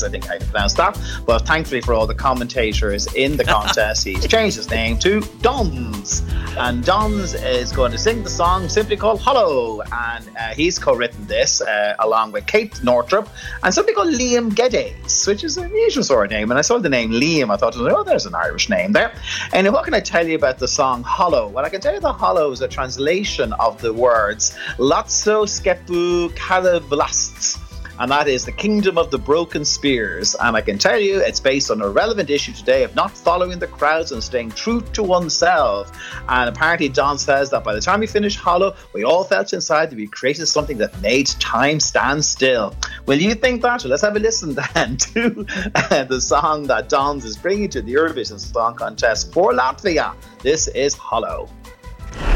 I 0.02 0.08
think 0.08 0.28
I 0.28 0.38
pronounced 0.38 0.76
that. 0.78 0.98
But 1.24 1.46
thankfully 1.46 1.82
for 1.82 1.94
all 1.94 2.08
the 2.08 2.16
commentators 2.16 3.06
in 3.14 3.36
the 3.36 3.44
contest, 3.56 4.02
he's 4.04 4.26
changed 4.26 4.56
his 4.56 4.70
name 4.70 4.98
to 4.98 5.20
Dons. 5.40 6.24
And 6.58 6.84
Dons 6.84 7.34
is 7.34 7.70
going 7.70 7.92
to 7.92 7.98
sing 7.98 8.24
the 8.24 8.30
song 8.30 8.68
simply 8.68 8.96
called 8.96 9.20
Hollow. 9.20 9.82
And 9.82 10.28
uh, 10.36 10.48
he's 10.54 10.80
co 10.80 10.96
written 10.96 11.24
this 11.28 11.60
uh, 11.60 11.94
along 12.00 12.32
with 12.32 12.48
Kate 12.48 12.82
Northrop 12.82 13.28
and 13.62 13.72
somebody 13.72 13.94
called 13.94 14.12
Liam 14.12 14.52
Geddes 14.52 15.11
which 15.26 15.44
is 15.44 15.56
an 15.56 15.64
unusual 15.64 16.04
sort 16.04 16.26
of 16.26 16.30
name. 16.30 16.50
And 16.50 16.58
I 16.58 16.62
saw 16.62 16.78
the 16.78 16.88
name 16.88 17.10
Liam, 17.10 17.52
I 17.52 17.56
thought, 17.56 17.76
oh, 17.76 18.02
there's 18.02 18.26
an 18.26 18.34
Irish 18.34 18.68
name 18.68 18.92
there. 18.92 19.12
And 19.52 19.70
what 19.72 19.84
can 19.84 19.94
I 19.94 20.00
tell 20.00 20.26
you 20.26 20.36
about 20.36 20.58
the 20.58 20.68
song 20.68 21.02
Hollow? 21.02 21.48
Well, 21.48 21.64
I 21.64 21.68
can 21.68 21.80
tell 21.80 21.94
you 21.94 22.00
the 22.00 22.12
Hollow 22.12 22.50
is 22.50 22.60
a 22.60 22.68
translation 22.68 23.52
of 23.54 23.80
the 23.80 23.92
words 23.92 24.56
Latso 24.78 25.44
Skepu 25.46 26.30
Kalablasts 26.30 27.71
and 28.02 28.10
that 28.10 28.26
is 28.26 28.44
The 28.44 28.50
Kingdom 28.50 28.98
of 28.98 29.12
the 29.12 29.18
Broken 29.18 29.64
Spears. 29.64 30.34
And 30.40 30.56
I 30.56 30.60
can 30.60 30.76
tell 30.76 30.98
you 30.98 31.20
it's 31.20 31.38
based 31.38 31.70
on 31.70 31.80
a 31.80 31.88
relevant 31.88 32.30
issue 32.30 32.52
today 32.52 32.82
of 32.82 32.92
not 32.96 33.12
following 33.12 33.60
the 33.60 33.68
crowds 33.68 34.10
and 34.10 34.20
staying 34.20 34.50
true 34.50 34.80
to 34.80 35.04
oneself. 35.04 35.96
And 36.28 36.48
apparently, 36.48 36.88
John 36.88 37.16
says 37.16 37.50
that 37.50 37.62
by 37.62 37.72
the 37.72 37.80
time 37.80 38.00
we 38.00 38.08
finished 38.08 38.40
Hollow, 38.40 38.74
we 38.92 39.04
all 39.04 39.22
felt 39.22 39.52
inside 39.52 39.90
that 39.90 39.96
we 39.96 40.08
created 40.08 40.46
something 40.46 40.78
that 40.78 41.00
made 41.00 41.28
time 41.28 41.78
stand 41.78 42.24
still. 42.24 42.74
Will 43.06 43.20
you 43.20 43.36
think 43.36 43.62
that? 43.62 43.84
Let's 43.84 44.02
have 44.02 44.16
a 44.16 44.18
listen 44.18 44.54
then 44.74 44.96
to 44.96 45.46
uh, 45.76 46.02
the 46.02 46.20
song 46.20 46.64
that 46.64 46.88
Dons 46.88 47.24
is 47.24 47.36
bringing 47.36 47.68
to 47.68 47.82
the 47.82 47.94
Eurovision 47.94 48.40
Song 48.40 48.74
Contest 48.74 49.32
for 49.32 49.52
Latvia. 49.52 50.16
This 50.40 50.66
is 50.66 50.94
Hollow. 50.94 51.48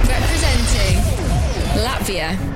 Representing 0.04 0.98
Latvia. 1.82 2.55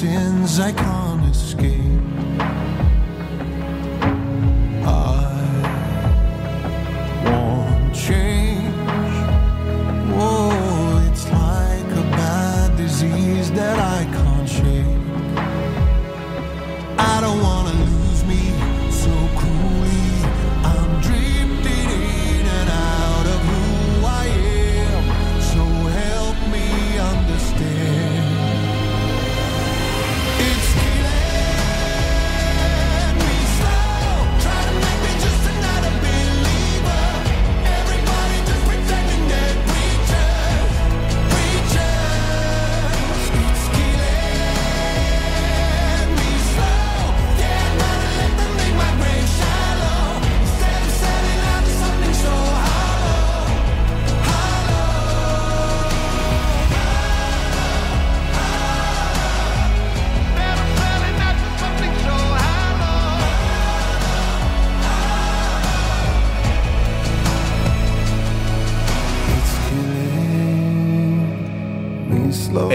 Sins 0.00 0.58
I 0.58 0.72
can't 0.72 1.24
escape. 1.26 2.19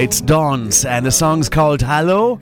It's 0.05 0.21
Dons, 0.21 0.85
and 0.85 1.03
the 1.03 1.11
song's 1.11 1.49
called 1.49 1.81
Hello. 1.81 2.39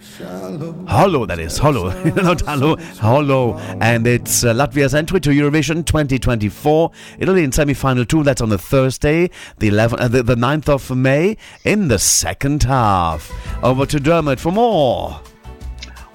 Hollow, 0.86 1.26
that 1.26 1.40
is, 1.40 1.58
Hollow, 1.58 1.94
not 2.14 2.42
Hello, 2.42 2.76
Hollow. 3.00 3.58
And 3.80 4.06
it's 4.06 4.44
uh, 4.44 4.54
Latvia's 4.54 4.94
entry 4.94 5.22
to 5.22 5.30
Eurovision 5.30 5.86
2024. 5.86 6.92
It'll 7.20 7.34
be 7.34 7.46
in 7.46 7.54
semi 7.54 7.74
final 7.74 8.04
two, 8.04 8.22
that's 8.22 8.42
on 8.42 8.50
the 8.50 8.58
Thursday, 8.58 9.30
the, 9.60 9.70
11th, 9.70 9.98
uh, 9.98 10.08
the, 10.10 10.24
the 10.24 10.36
9th 10.36 10.68
of 10.68 10.94
May, 10.94 11.38
in 11.64 11.88
the 11.88 12.00
second 12.00 12.64
half. 12.64 13.32
Over 13.64 13.86
to 13.86 13.98
Dermot 13.98 14.42
for 14.42 14.52
more. 14.52 15.22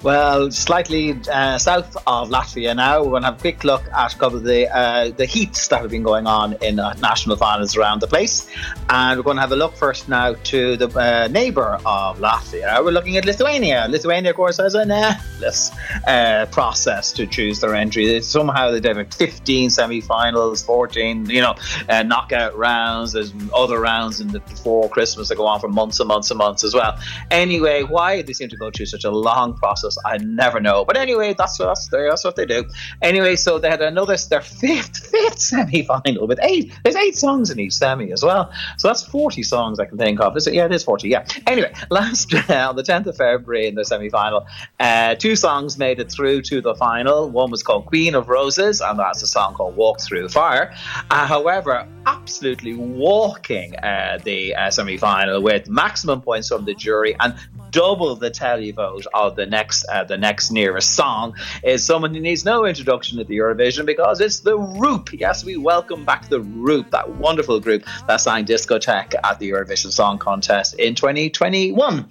Well, 0.01 0.49
slightly 0.49 1.19
uh, 1.29 1.57
south 1.57 1.97
of 2.07 2.29
Latvia 2.29 2.73
now, 2.73 3.03
we're 3.03 3.09
going 3.09 3.23
to 3.23 3.27
have 3.27 3.37
a 3.37 3.41
quick 3.41 3.65
look 3.65 3.83
at 3.91 4.13
a 4.13 4.17
couple 4.17 4.37
of 4.37 4.45
the 4.45 4.73
uh, 4.73 5.09
the 5.09 5.25
heats 5.25 5.67
that 5.67 5.81
have 5.81 5.91
been 5.91 6.03
going 6.03 6.25
on 6.25 6.53
in 6.61 6.79
uh, 6.79 6.93
national 7.01 7.35
finals 7.35 7.75
around 7.75 7.99
the 7.99 8.07
place, 8.07 8.47
and 8.87 9.19
we're 9.19 9.23
going 9.23 9.35
to 9.35 9.41
have 9.41 9.51
a 9.51 9.57
look 9.57 9.75
first 9.75 10.07
now 10.07 10.35
to 10.45 10.77
the 10.77 10.87
uh, 10.97 11.27
neighbour 11.27 11.81
of 11.85 12.17
Latvia. 12.19 12.81
We're 12.81 12.91
looking 12.91 13.17
at 13.17 13.25
Lithuania. 13.25 13.87
Lithuania, 13.89 14.29
of 14.29 14.37
course, 14.37 14.55
has 14.55 14.73
an 14.73 14.89
endless 14.89 15.71
uh, 16.07 16.45
process 16.49 17.11
to 17.11 17.27
choose 17.27 17.59
their 17.59 17.75
entry. 17.75 18.21
Somehow 18.21 18.71
they 18.71 18.87
have 18.87 19.13
15 19.13 19.69
semi-finals, 19.69 20.63
14, 20.63 21.29
you 21.29 21.41
know, 21.41 21.55
uh, 21.89 22.03
knockout 22.03 22.57
rounds. 22.57 23.11
There's 23.11 23.33
other 23.53 23.81
rounds 23.81 24.21
in 24.21 24.29
the 24.29 24.39
before 24.39 24.87
Christmas 24.87 25.27
that 25.27 25.35
go 25.35 25.45
on 25.45 25.59
for 25.59 25.67
months 25.67 25.99
and 25.99 26.07
months 26.07 26.31
and 26.31 26.37
months 26.37 26.63
as 26.63 26.73
well. 26.73 26.97
Anyway, 27.31 27.83
why 27.83 28.21
they 28.21 28.31
seem 28.31 28.47
to 28.47 28.55
go 28.55 28.71
through 28.71 28.85
such 28.85 29.03
a 29.03 29.11
long 29.11 29.53
process 29.55 29.88
I 30.05 30.17
never 30.17 30.59
know. 30.59 30.85
But 30.85 30.97
anyway, 30.97 31.33
that's 31.37 31.57
that's 31.57 31.87
that's 31.89 32.23
what 32.23 32.35
they 32.35 32.45
do. 32.45 32.65
Anyway, 33.01 33.35
so 33.35 33.59
they 33.59 33.69
had 33.69 33.81
another 33.81 34.17
their 34.29 34.41
fifth 34.41 34.97
fifth 35.11 35.39
semi 35.39 35.83
final 35.83 36.27
with 36.27 36.39
eight. 36.41 36.71
There's 36.83 36.95
eight 36.95 37.15
songs 37.15 37.49
in 37.49 37.59
each 37.59 37.73
semi 37.73 38.11
as 38.11 38.23
well. 38.23 38.51
So 38.77 38.87
that's 38.87 39.03
forty 39.03 39.43
songs 39.43 39.79
I 39.79 39.85
can 39.85 39.97
think 39.97 40.19
of. 40.19 40.35
Is 40.37 40.47
it? 40.47 40.53
Yeah, 40.53 40.65
it 40.65 40.73
is 40.73 40.83
forty. 40.83 41.09
Yeah. 41.09 41.25
Anyway, 41.47 41.73
last 41.89 42.33
on 42.49 42.75
the 42.75 42.83
tenth 42.83 43.07
of 43.07 43.17
February 43.17 43.67
in 43.67 43.75
the 43.75 43.85
semi 43.85 44.09
final, 44.09 44.47
uh, 44.79 45.15
two 45.15 45.35
songs 45.35 45.77
made 45.77 45.99
it 45.99 46.11
through 46.11 46.41
to 46.43 46.61
the 46.61 46.75
final. 46.75 47.29
One 47.29 47.51
was 47.51 47.63
called 47.63 47.85
Queen 47.85 48.15
of 48.15 48.29
Roses, 48.29 48.81
and 48.81 48.99
that's 48.99 49.21
a 49.21 49.27
song 49.27 49.53
called 49.53 49.75
Walk 49.75 50.01
Through 50.01 50.29
Fire. 50.29 50.73
Uh, 51.09 51.25
however, 51.25 51.87
absolutely 52.05 52.73
walking 52.73 53.75
uh, 53.77 54.19
the 54.23 54.55
uh, 54.55 54.69
semi 54.69 54.97
final 54.97 55.41
with 55.41 55.69
maximum 55.69 56.21
points 56.21 56.49
from 56.49 56.65
the 56.65 56.73
jury 56.73 57.15
and 57.19 57.35
double 57.71 58.15
the 58.15 58.31
televote 58.31 59.05
of 59.13 59.35
the 59.35 59.45
next 59.45 59.85
uh, 59.89 60.03
the 60.03 60.17
next 60.17 60.51
nearest 60.51 60.95
song 60.95 61.35
is 61.63 61.85
someone 61.85 62.13
who 62.13 62.19
needs 62.19 62.45
no 62.45 62.65
introduction 62.65 63.19
at 63.19 63.27
the 63.27 63.37
Eurovision 63.37 63.85
because 63.85 64.21
it's 64.21 64.41
the 64.41 64.57
Roop. 64.57 65.09
Yes, 65.13 65.43
we 65.43 65.57
welcome 65.57 66.05
back 66.05 66.29
the 66.29 66.41
Roop, 66.41 66.91
that 66.91 67.09
wonderful 67.09 67.59
group 67.59 67.83
that 68.07 68.17
sang 68.17 68.45
Discotheque 68.45 69.15
at 69.23 69.39
the 69.39 69.49
Eurovision 69.51 69.91
Song 69.91 70.17
Contest 70.17 70.75
in 70.75 70.95
2021. 70.95 72.09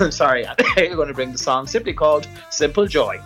Sorry, 0.10 0.46
I'm 0.76 0.94
going 0.94 1.08
to 1.08 1.14
bring 1.14 1.32
the 1.32 1.38
song 1.38 1.66
simply 1.66 1.92
called 1.92 2.28
Simple 2.50 2.86
Joy. 2.86 3.20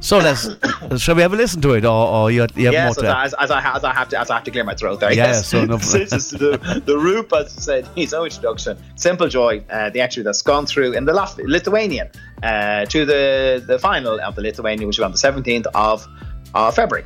So 0.00 0.18
let's 0.18 0.48
shall 1.02 1.16
we 1.16 1.22
have 1.22 1.32
a 1.32 1.36
listen 1.36 1.60
to 1.62 1.72
it, 1.74 1.84
or, 1.84 2.06
or 2.06 2.30
you, 2.30 2.46
you 2.54 2.66
have 2.66 2.72
yes, 2.72 2.96
more 2.96 3.04
to 3.04 3.18
as, 3.18 3.34
as, 3.34 3.50
I, 3.50 3.76
as 3.76 3.84
I 3.84 3.92
have 3.92 4.08
to 4.10 4.20
as 4.20 4.30
I 4.30 4.34
have 4.34 4.44
to 4.44 4.50
clear 4.50 4.64
my 4.64 4.74
throat 4.74 5.00
there. 5.00 5.12
Yeah, 5.12 5.26
yes. 5.26 5.48
so 5.48 5.64
no- 5.64 5.76
the 5.78 6.82
the 6.84 6.96
Roop, 6.96 7.32
as 7.32 7.56
I 7.56 7.60
said, 7.60 7.88
his 7.96 8.14
own 8.14 8.26
introduction. 8.26 8.78
Simple 8.94 9.28
Joy, 9.28 9.62
uh, 9.70 9.90
the 9.90 10.00
entry 10.00 10.22
that's 10.22 10.42
gone 10.42 10.66
through 10.66 10.92
in 10.92 11.04
the 11.04 11.12
Lat- 11.12 11.38
Lithuanian 11.38 12.10
uh, 12.42 12.84
to 12.86 13.04
the 13.04 13.62
the 13.66 13.78
final 13.78 14.20
of 14.20 14.36
the 14.36 14.42
Lithuanian, 14.42 14.86
which 14.86 14.98
was 14.98 15.04
on 15.04 15.12
the 15.12 15.18
seventeenth 15.18 15.66
of 15.74 16.06
uh, 16.54 16.70
February. 16.70 17.04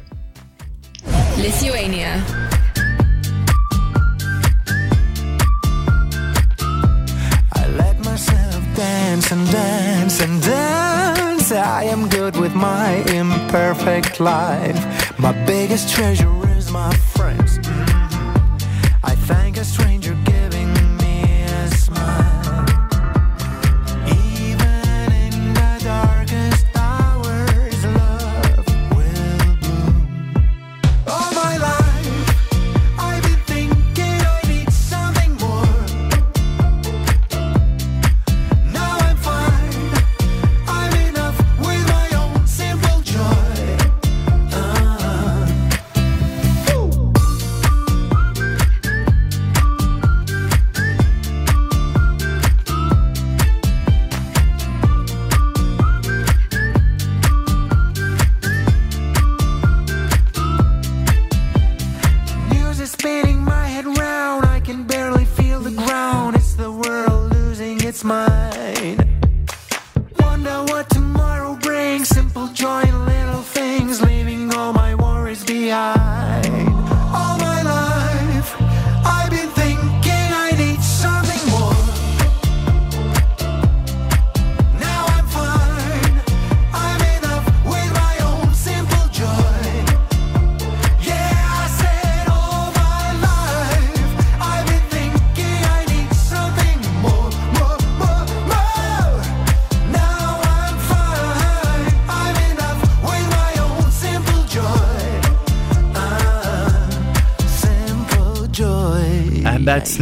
Lithuania. 1.38 2.22
Dance 8.82 9.30
and 9.30 9.46
dance 9.52 10.20
and 10.20 10.42
dance. 10.42 11.52
I 11.52 11.84
am 11.84 12.08
good 12.08 12.34
with 12.36 12.54
my 12.54 12.88
imperfect 13.20 14.18
life. 14.18 14.80
My 15.18 15.32
biggest 15.46 15.94
treasure 15.94 16.34
is 16.58 16.70
my 16.70 16.92
friends. 17.14 17.58
I 19.10 19.14
thank 19.30 19.56
a 19.56 19.64
stranger 19.64 20.14
giving 20.24 20.70
me 21.02 21.42
a 21.60 21.68
smile. 21.68 22.31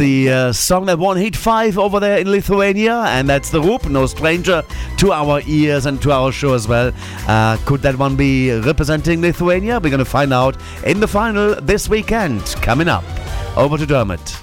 The 0.01 0.31
uh, 0.31 0.51
song 0.51 0.87
that 0.87 0.97
won 0.97 1.15
Heat 1.15 1.35
5 1.35 1.77
over 1.77 1.99
there 1.99 2.17
in 2.17 2.31
Lithuania. 2.31 3.01
And 3.01 3.29
that's 3.29 3.51
the 3.51 3.61
Roop, 3.61 3.87
no 3.87 4.07
stranger 4.07 4.63
to 4.97 5.11
our 5.11 5.43
ears 5.45 5.85
and 5.85 6.01
to 6.01 6.11
our 6.11 6.31
show 6.31 6.55
as 6.55 6.67
well. 6.67 6.91
Uh, 7.27 7.57
could 7.65 7.83
that 7.83 7.95
one 7.99 8.15
be 8.15 8.51
representing 8.61 9.21
Lithuania? 9.21 9.75
We're 9.75 9.91
going 9.91 9.99
to 9.99 10.05
find 10.05 10.33
out 10.33 10.57
in 10.87 11.01
the 11.01 11.07
final 11.07 11.53
this 11.61 11.87
weekend. 11.87 12.41
Coming 12.63 12.87
up. 12.87 13.03
Over 13.55 13.77
to 13.77 13.85
Dermot. 13.85 14.41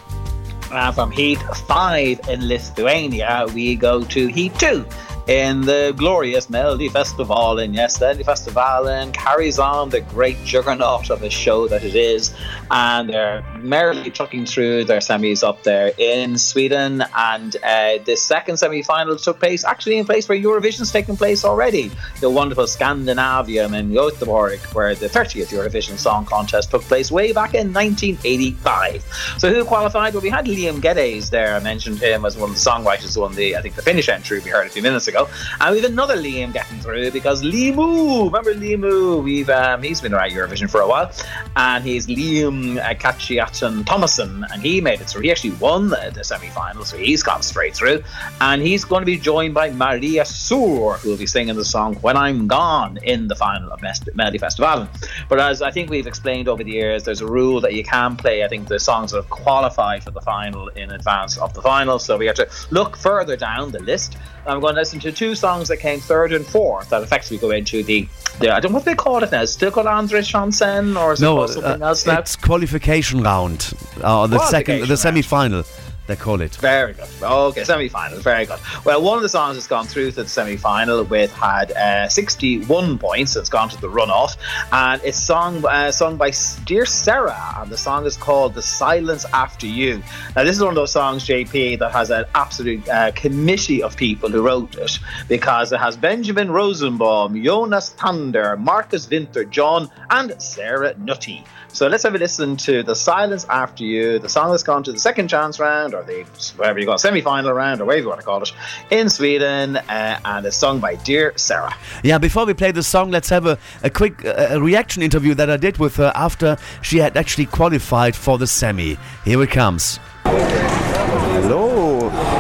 And 0.71 0.95
from 0.95 1.11
Heat 1.11 1.41
5 1.67 2.29
in 2.29 2.47
Lithuania, 2.47 3.47
we 3.53 3.75
go 3.75 4.05
to 4.05 4.27
Heat 4.29 4.55
2 4.61 4.87
in 5.29 5.61
the 5.61 5.93
glorious 5.95 6.49
Melody 6.49 6.89
Festival. 6.89 7.59
And 7.59 7.75
yes, 7.75 7.99
the 7.99 8.07
Melody 8.07 8.25
Festival 8.25 9.13
carries 9.13 9.59
on 9.59 9.91
the 9.91 10.01
great 10.01 10.43
juggernaut 10.45 11.11
of 11.11 11.23
a 11.23 11.29
show 11.29 11.69
that 11.69 11.85
it 11.85 11.95
is. 11.95 12.35
And 12.71 13.11
they're 13.11 13.45
merrily 13.59 14.11
trucking 14.11 14.47
through 14.47 14.85
their 14.85 15.01
semis 15.01 15.47
up 15.47 15.63
there 15.65 15.93
in 15.99 16.39
Sweden. 16.39 17.05
And 17.15 17.55
uh, 17.57 17.99
the 18.05 18.17
second 18.17 18.57
semi 18.57 18.83
final 18.83 19.17
took 19.17 19.39
place 19.39 19.65
actually 19.65 19.99
in 19.99 20.07
place 20.07 20.29
where 20.29 20.39
Eurovision's 20.39 20.91
taken 20.91 21.17
place 21.17 21.45
already. 21.45 21.91
The 22.21 22.31
wonderful 22.31 22.65
Scandinavium 22.65 23.79
in 23.79 23.91
Göteborg, 23.91 24.59
where 24.75 24.95
the 24.95 25.09
30th 25.09 25.49
Eurovision 25.49 25.99
Song 25.99 26.25
Contest 26.25 26.71
took 26.71 26.83
place 26.83 27.11
way 27.11 27.33
back 27.33 27.53
in 27.53 27.73
1985. 27.75 29.05
So 29.37 29.53
who 29.53 29.65
qualified? 29.65 30.15
Well, 30.15 30.23
we 30.23 30.31
had 30.31 30.47
Liam 30.47 30.81
Geddes 30.81 31.29
there. 31.29 31.55
I 31.55 31.61
mentioned 31.61 31.99
him 31.99 32.25
as 32.25 32.39
one 32.39 32.51
of 32.51 32.57
the 32.57 32.71
songwriters 32.71 33.15
who 33.15 33.21
won 33.21 33.35
the, 33.35 33.57
I 33.57 33.61
think, 33.61 33.75
the 33.75 33.83
Finnish 33.83 34.09
entry 34.09 34.41
we 34.41 34.51
heard 34.51 34.67
a 34.67 34.71
few 34.71 34.83
minutes 34.83 35.07
ago. 35.07 35.18
And 35.61 35.75
we 35.75 35.81
have 35.81 35.91
another 35.91 36.17
Liam 36.17 36.53
getting 36.53 36.79
through 36.81 37.11
because 37.11 37.43
Liamoo, 37.43 38.27
remember 38.27 38.55
Liamoo? 38.55 39.23
We've 39.23 39.51
um, 39.51 39.83
he's 39.83 40.01
been 40.01 40.15
around 40.15 40.31
Eurovision 40.31 40.71
for 40.71 40.81
a 40.81 40.89
while, 40.89 41.11
and 41.57 41.83
he's 41.83 42.07
Liam 42.07 42.79
uh, 42.79 42.95
Cacatian 42.95 43.85
Thomassen, 43.85 44.45
and 44.53 44.63
he 44.63 44.81
made 44.81 45.01
it 45.01 45.09
through. 45.09 45.23
He 45.23 45.31
actually 45.31 45.53
won 45.53 45.89
the, 45.89 46.13
the 46.15 46.23
semi-final, 46.23 46.85
so 46.85 46.97
he's 46.97 47.23
gone 47.23 47.43
straight 47.43 47.75
through. 47.75 48.03
And 48.41 48.63
he's 48.63 48.85
going 48.85 49.03
to 49.03 49.07
be 49.07 49.19
joined 49.19 49.55
by 49.55 49.71
Maria 49.71 50.25
Sur, 50.25 50.99
who 50.99 51.11
will 51.11 51.17
be 51.17 51.27
singing 51.27 51.57
the 51.57 51.65
song 51.65 51.95
"When 51.97 52.17
I'm 52.17 52.47
Gone" 52.47 52.99
in 53.03 53.29
the 53.29 53.35
final 53.35 53.73
of 53.73 53.81
Melody 54.15 54.39
Festival. 54.39 54.89
But 55.29 55.41
as 55.41 55.63
I 55.63 55.71
think 55.71 55.91
we've 55.91 56.07
explained 56.07 56.49
over 56.49 56.63
the 56.63 56.73
years, 56.73 57.05
there's 57.05 57.21
a 57.21 57.27
rule 57.27 57.61
that 57.61 57.75
you 57.75 57.85
can 57.85 58.17
play. 58.17 58.45
I 58.45 58.49
think 58.49 58.69
the 58.69 58.79
songs 58.79 59.13
that 59.13 59.19
have 59.19 59.31
qualified 59.31 60.05
for 60.05 60.11
the 60.11 60.21
final 60.21 60.69
in 60.69 60.91
advance 60.91 61.39
of 61.39 61.55
the 61.55 61.63
final, 61.63 61.99
so 61.99 62.17
we 62.17 62.27
have 62.27 62.37
to 62.37 62.49
look 62.71 62.97
further 62.97 63.37
down 63.37 63.73
the 63.73 63.83
list. 63.83 64.17
I'm 64.49 64.61
going 64.61 64.75
to 64.75 64.81
listen 64.81 64.99
to 65.01 65.13
two 65.13 65.35
songs 65.35 65.69
that 65.69 65.77
came 65.79 66.01
third 66.01 66.33
and 66.33 66.47
fourth 66.47 66.89
that 66.91 67.03
effectively 67.03 67.39
go 67.39 67.51
into 67.51 67.83
the, 67.83 68.09
the 68.41 68.51
I 68.51 68.61
don't 68.61 68.73
know 68.73 68.77
what 68.77 68.85
they 68.85 68.95
call 68.95 69.23
it 69.23 69.31
now. 69.31 69.43
Is 69.43 69.51
it 69.51 69.53
still 69.55 69.71
called 69.71 69.87
Andra 69.87 70.23
chansen 70.23 70.97
or 70.97 71.13
is 71.13 71.21
it 71.21 71.25
No, 71.25 71.37
called 71.37 71.51
something 71.51 71.83
uh, 71.83 71.87
else 71.87 72.07
now? 72.07 72.19
it's 72.19 72.37
qualification 72.37 73.23
round. 73.23 73.73
Uh, 74.03 74.27
the 74.27 74.39
second, 74.47 74.87
the 74.89 74.97
semi-final, 74.97 75.65
they 76.09 76.17
call 76.17 76.41
it. 76.41 76.57
Very 76.57 76.95
good. 76.95 77.07
Okay, 77.23 77.65
semi 77.65 77.89
final. 77.89 78.19
Very 78.21 78.47
good. 78.47 78.59
Well, 78.85 79.03
one 79.03 79.19
of 79.19 79.23
the 79.23 79.29
songs 79.29 79.57
that's 79.57 79.67
gone 79.67 79.87
through 79.87 80.11
to 80.13 80.23
the 80.23 80.29
semi 80.29 80.57
final 80.57 81.05
with 81.05 81.31
had 81.35 81.71
uh, 81.73 82.09
61 82.09 82.99
points. 82.99 83.37
It's 83.37 83.51
gone 83.51 83.69
to 83.69 83.81
the 83.81 83.89
runoff. 83.89 84.39
And 84.73 85.03
it's 85.05 85.19
sung, 85.19 85.63
uh, 85.67 85.93
sung 85.93 86.17
by 86.17 86.33
Dear 86.65 86.87
Sarah. 86.87 87.55
And 87.59 87.71
the 87.71 87.77
song 87.77 88.07
is 88.07 88.17
called 88.17 88.55
The 88.55 88.63
Silence 88.63 89.27
After 89.35 89.67
You. 89.67 90.03
Now, 90.35 90.45
this 90.45 90.57
is 90.57 90.63
one 90.63 90.71
of 90.71 90.77
those 90.77 90.93
songs, 90.93 91.27
JP, 91.27 91.79
that 91.81 91.93
has 91.93 92.11
an 92.11 92.25
absolute 92.35 92.89
uh, 92.89 93.13
committee 93.13 93.83
of 93.83 93.95
people 93.95 94.31
who 94.31 94.41
wrote 94.41 94.77
it 94.77 94.99
because 95.29 95.73
it 95.73 95.79
has 95.79 95.95
Benjamin 95.99 96.49
Rosenbohm, 96.49 97.45
Jonas 97.45 97.95
Thander, 97.99 98.59
Markus 98.59 99.07
Winther, 99.11 99.45
John, 99.45 99.91
and 100.09 100.41
Sarah 100.41 100.95
Nutty. 100.97 101.45
So 101.71 101.87
let's 101.87 102.03
have 102.03 102.15
a 102.15 102.19
listen 102.19 102.57
to 102.57 102.83
The 102.83 102.95
Silence 102.95 103.47
After 103.49 103.85
You, 103.85 104.19
the 104.19 104.29
song 104.29 104.51
that's 104.51 104.63
gone 104.63 104.83
to 104.85 104.93
the 104.93 104.99
second 104.99 105.29
chance 105.29 105.61
round, 105.61 105.95
or 105.95 106.03
the 106.03 106.25
whatever 106.57 106.81
you 106.81 106.87
call 106.87 106.97
it, 106.97 107.01
semi-final 107.01 107.53
round 107.53 107.81
or 107.81 107.85
whatever 107.85 108.03
you 108.03 108.09
want 108.09 108.21
to 108.21 108.27
call 108.27 108.43
it 108.43 108.53
in 108.91 109.09
Sweden, 109.09 109.77
uh, 109.77 110.19
and 110.25 110.47
it's 110.47 110.57
sung 110.57 110.81
by 110.81 110.97
Dear 110.97 111.35
Sarah. 111.37 111.75
Yeah, 112.03 112.19
before 112.19 112.47
we 112.47 112.55
play 112.55 112.73
the 112.73 112.83
song, 112.83 113.11
let's 113.11 113.29
have 113.29 113.47
a, 113.47 113.59
a 113.83 113.91
quick 113.91 114.25
uh, 114.25 114.61
reaction 114.61 115.03
interview 115.03 115.35
that 115.35 115.51
I 115.51 115.57
did 115.57 115.79
with 115.79 115.97
her 115.97 116.11
after 116.15 116.57
she 116.83 116.99
had 116.99 117.17
actually 117.17 117.47
qualified 117.47 118.17
for 118.17 118.39
the 118.39 118.47
semi. 118.47 118.97
Here 119.25 119.43
it 119.43 119.51
comes. 119.51 120.01
Hello, 120.25 121.78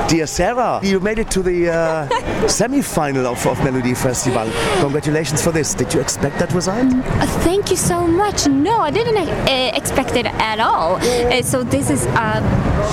dear 0.08 0.26
Sarah. 0.26 0.80
You 0.82 1.00
made 1.00 1.18
it 1.18 1.30
to 1.32 1.42
the 1.42 1.68
uh, 1.68 2.48
semi-final 2.48 3.26
of, 3.26 3.46
of 3.46 3.62
Melody 3.62 3.94
Festival. 3.94 4.50
Congratulations 4.80 5.42
for 5.42 5.52
this. 5.52 5.74
Did 5.74 5.92
you 5.92 6.00
expect 6.00 6.38
that 6.38 6.52
result? 6.52 6.92
Uh, 6.94 7.26
Thank 7.44 7.70
you 7.70 7.76
so 7.76 8.06
much. 8.06 8.46
No, 8.48 8.78
I 8.78 8.90
didn't 8.90 9.18
uh, 9.18 9.70
expect 9.74 10.16
it 10.16 10.26
at 10.26 10.60
all. 10.60 10.96
Uh, 10.96 11.42
so 11.42 11.62
this 11.62 11.90
is 11.90 12.06
a 12.06 12.40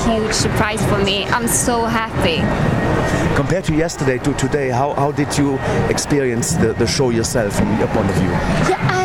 huge 0.05 0.33
surprise 0.33 0.85
for 0.87 0.97
me. 1.03 1.25
I'm 1.27 1.47
so 1.47 1.85
happy. 1.85 2.39
Compared 3.35 3.63
to 3.65 3.73
yesterday 3.73 4.17
to 4.19 4.33
today, 4.33 4.69
how, 4.69 4.93
how 4.93 5.11
did 5.11 5.37
you 5.37 5.57
experience 5.89 6.53
the, 6.53 6.73
the 6.73 6.87
show 6.87 7.09
yourself 7.11 7.55
from 7.55 7.77
your 7.79 7.87
point 7.87 8.09
of 8.09 8.15
view? 8.15 8.29
Yeah, 8.69 8.87
I 8.91 9.04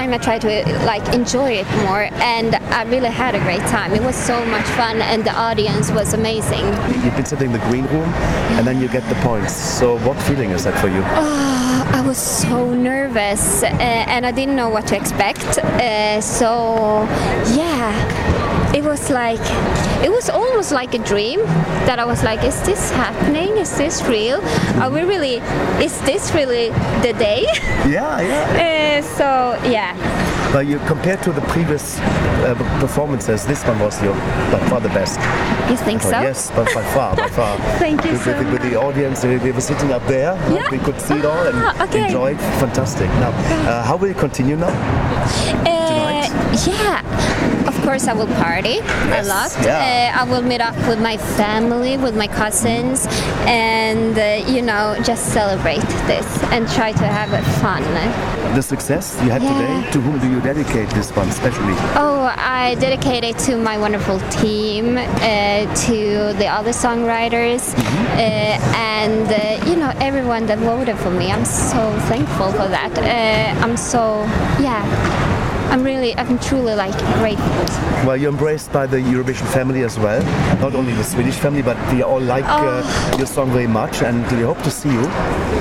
time 0.00 0.14
I 0.14 0.18
tried 0.18 0.40
to 0.42 0.84
like 0.86 1.06
enjoy 1.14 1.50
it 1.62 1.68
more, 1.84 2.04
and 2.34 2.54
I 2.78 2.84
really 2.84 3.10
had 3.10 3.34
a 3.34 3.40
great 3.40 3.64
time. 3.76 3.92
It 3.92 4.02
was 4.02 4.16
so 4.16 4.36
much 4.46 4.64
fun, 4.80 5.02
and 5.02 5.24
the 5.24 5.34
audience 5.48 5.90
was 5.90 6.14
amazing. 6.14 6.64
You've 7.04 7.16
been 7.16 7.26
sitting 7.26 7.48
in 7.48 7.52
the 7.52 7.64
green 7.68 7.84
room 7.86 8.08
and 8.56 8.66
then 8.66 8.80
you 8.80 8.88
get 8.88 9.06
the 9.10 9.14
points. 9.16 9.54
So 9.54 9.98
what 10.06 10.16
feeling 10.22 10.50
is 10.50 10.64
that 10.64 10.78
for 10.80 10.88
you? 10.88 11.02
Oh, 11.04 11.90
I 11.98 12.00
was 12.00 12.16
so 12.18 12.72
nervous, 12.72 13.62
uh, 13.62 13.66
and 14.14 14.24
I 14.24 14.32
didn't 14.32 14.56
know 14.56 14.70
what 14.70 14.86
to 14.86 14.96
expect. 14.96 15.58
Uh, 15.58 16.20
so 16.22 17.04
yeah, 17.54 17.92
it 18.74 18.84
was 18.84 19.10
like 19.10 19.40
it 20.04 20.10
was 20.10 20.30
almost 20.30 20.72
like 20.72 20.94
a 20.94 20.98
dream 20.98 21.40
that 21.86 21.98
I 21.98 22.04
was 22.04 22.22
like, 22.22 22.42
is 22.44 22.60
this 22.62 22.90
happening? 22.92 23.56
Is 23.58 23.76
this 23.76 24.02
real? 24.06 24.40
Are 24.80 24.90
we 24.90 25.02
really? 25.02 25.36
Is 25.84 26.00
this 26.02 26.32
really 26.34 26.70
the 27.02 27.12
day? 27.18 27.46
Yeah, 27.90 28.20
yeah. 28.20 28.98
Uh, 29.00 29.02
so 29.16 29.26
yeah. 29.68 29.96
But 30.52 30.66
you 30.66 30.78
compared 30.86 31.22
to 31.22 31.32
the 31.32 31.40
previous 31.42 31.98
uh, 31.98 32.54
performances, 32.78 33.46
this 33.46 33.64
one 33.64 33.78
was 33.80 34.00
your 34.02 34.12
by 34.52 34.60
far 34.68 34.80
the 34.80 34.88
best. 34.90 35.18
You 35.70 35.76
think 35.76 36.02
so? 36.02 36.10
Yes, 36.20 36.50
by, 36.50 36.64
by 36.74 36.82
far, 36.92 37.16
by 37.16 37.28
far. 37.38 37.56
Thank 37.78 38.04
you 38.04 38.12
with, 38.12 38.22
so 38.24 38.36
with, 38.36 38.52
with 38.52 38.62
the 38.62 38.76
audience, 38.76 39.22
they, 39.22 39.36
they 39.38 39.52
were 39.52 39.60
sitting 39.62 39.92
up 39.92 40.04
there. 40.06 40.34
Yeah. 40.52 40.68
We 40.70 40.78
could 40.78 41.00
see 41.00 41.14
it 41.14 41.24
all 41.24 41.46
and 41.46 41.56
Ah, 41.56 41.84
okay. 41.84 42.04
enjoy 42.04 42.32
it. 42.32 42.40
Fantastic. 42.60 43.08
Now, 43.22 43.30
uh, 43.70 43.82
how 43.82 43.96
will 43.96 44.08
you 44.08 44.14
continue 44.14 44.56
now? 44.56 44.68
Uh, 45.64 46.26
yeah, 46.66 47.00
of 47.66 47.74
course 47.82 48.06
I 48.08 48.12
will 48.12 48.26
party 48.44 48.78
a 49.20 49.22
lot. 49.24 49.50
yeah. 49.62 50.12
Uh, 50.14 50.20
I 50.20 50.24
will 50.30 50.42
meet 50.42 50.60
up 50.60 50.76
with 50.88 51.00
my 51.00 51.16
family, 51.16 51.96
with 51.96 52.16
my 52.16 52.26
cousins, 52.28 53.06
and 53.46 54.18
uh, 54.18 54.44
you 54.50 54.62
know 54.62 54.96
just 55.02 55.32
celebrate 55.32 55.82
this 56.06 56.26
and 56.52 56.68
try 56.68 56.92
to 56.92 57.06
have 57.06 57.30
fun. 57.62 57.82
The 58.54 58.62
success 58.62 59.18
you 59.22 59.30
had 59.30 59.42
Yeah. 59.42 59.52
today, 59.52 59.90
to 59.92 60.00
whom 60.00 60.18
do 60.18 60.28
you 60.28 60.40
dedicate 60.40 60.88
this 60.90 61.10
one 61.16 61.28
especially? 61.28 61.74
Oh, 61.96 62.32
I 62.36 62.74
dedicate 62.80 63.24
it 63.24 63.38
to 63.46 63.56
my 63.56 63.76
wonderful 63.78 64.18
team, 64.42 64.96
uh, 64.98 65.74
to 65.86 65.96
the 66.40 66.46
other 66.58 66.72
songwriters, 66.72 67.62
uh, 67.76 68.20
and 68.94 69.26
uh, 69.30 69.68
you 69.68 69.76
know 69.76 69.92
everyone 70.00 70.46
that 70.46 70.58
voted 70.58 70.96
for 70.98 71.10
me. 71.10 71.30
I'm 71.32 71.44
so 71.44 71.80
thankful 72.12 72.50
for 72.52 72.68
that. 72.76 72.92
Uh, 72.98 73.64
I'm 73.64 73.76
so 73.76 74.24
yeah. 74.60 74.82
I'm 75.70 75.84
really, 75.84 76.16
I'm 76.16 76.38
truly 76.40 76.74
like 76.74 76.96
grateful. 77.18 77.46
Well, 78.04 78.16
you're 78.16 78.32
embraced 78.32 78.72
by 78.72 78.86
the 78.86 78.96
Eurovision 78.96 79.46
family 79.52 79.82
as 79.82 79.98
well. 79.98 80.20
Not 80.60 80.74
only 80.74 80.92
the 80.94 81.04
Swedish 81.04 81.36
family, 81.36 81.62
but 81.62 81.76
we 81.92 82.02
all 82.02 82.20
like 82.20 82.44
uh, 82.44 82.82
your 83.18 83.26
song 83.26 83.50
very 83.50 83.68
much, 83.68 84.02
and 84.02 84.24
we 84.32 84.42
hope 84.42 84.60
to 84.62 84.70
see 84.70 84.90
you 84.90 85.04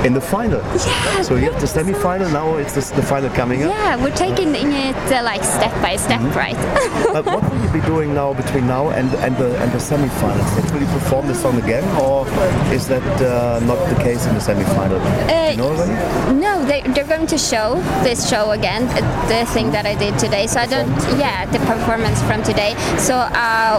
in 0.04 0.14
the 0.14 0.22
final. 0.22 0.62
Yeah, 0.62 1.22
so 1.22 1.36
you 1.36 1.52
have 1.52 1.62
the 1.62 1.68
semi-final. 1.68 2.30
Now 2.32 2.58
it's 2.58 2.74
the, 2.74 2.96
the 2.96 3.04
final 3.04 3.30
coming 3.30 3.64
up. 3.64 3.70
Yeah, 3.70 4.04
we're 4.04 4.16
taking 4.16 4.56
it 4.56 4.96
uh, 5.12 5.22
like 5.24 5.44
step 5.44 5.74
by 5.82 5.96
step, 5.96 6.22
right? 6.36 6.58
Uh, 7.10 7.24
what 7.24 7.42
will 7.42 7.62
you 7.64 7.70
be 7.72 7.82
doing 7.88 8.14
now 8.14 8.34
between 8.34 8.68
now 8.68 8.90
and, 8.90 9.12
and 9.16 9.36
the 9.38 9.58
and 9.62 9.72
the 9.72 9.80
semi-finals? 9.80 10.72
Will 10.72 10.82
you 10.82 10.88
perform 10.88 11.26
the 11.28 11.34
song 11.34 11.58
again, 11.58 11.84
or 12.00 12.28
is 12.72 12.88
that 12.88 13.02
uh, 13.22 13.60
not 13.66 13.80
the 13.90 13.96
case 14.04 14.28
in 14.28 14.36
the 14.36 14.42
semi-final? 14.42 15.00
Uh, 15.00 15.50
you 15.50 15.58
know? 15.58 15.74
No, 16.34 16.64
they, 16.66 16.82
they're 16.82 17.08
going 17.08 17.26
to 17.28 17.38
show 17.38 17.76
this 18.04 18.30
show 18.30 18.52
again, 18.52 18.84
uh, 18.90 19.28
the 19.28 19.46
thing 19.52 19.72
that 19.72 19.86
I 19.88 19.96
did 20.00 20.18
today. 20.18 20.48
So 20.48 20.60
I 20.60 20.66
don't, 20.66 20.90
yeah, 21.20 21.46
the 21.46 21.60
performance 21.60 22.22
from 22.24 22.42
today. 22.44 22.76
So 22.98 23.16
I 23.16 23.78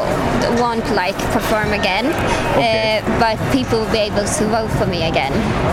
won't 0.61 0.89
like 0.95 1.17
perform 1.33 1.73
again, 1.73 2.07
uh, 2.07 3.01
but 3.19 3.37
people 3.53 3.81
will 3.81 3.93
be 3.93 3.99
able 3.99 4.25
to 4.25 4.45
vote 4.47 4.71
for 4.79 4.87
me 4.87 5.05
again. 5.09 5.33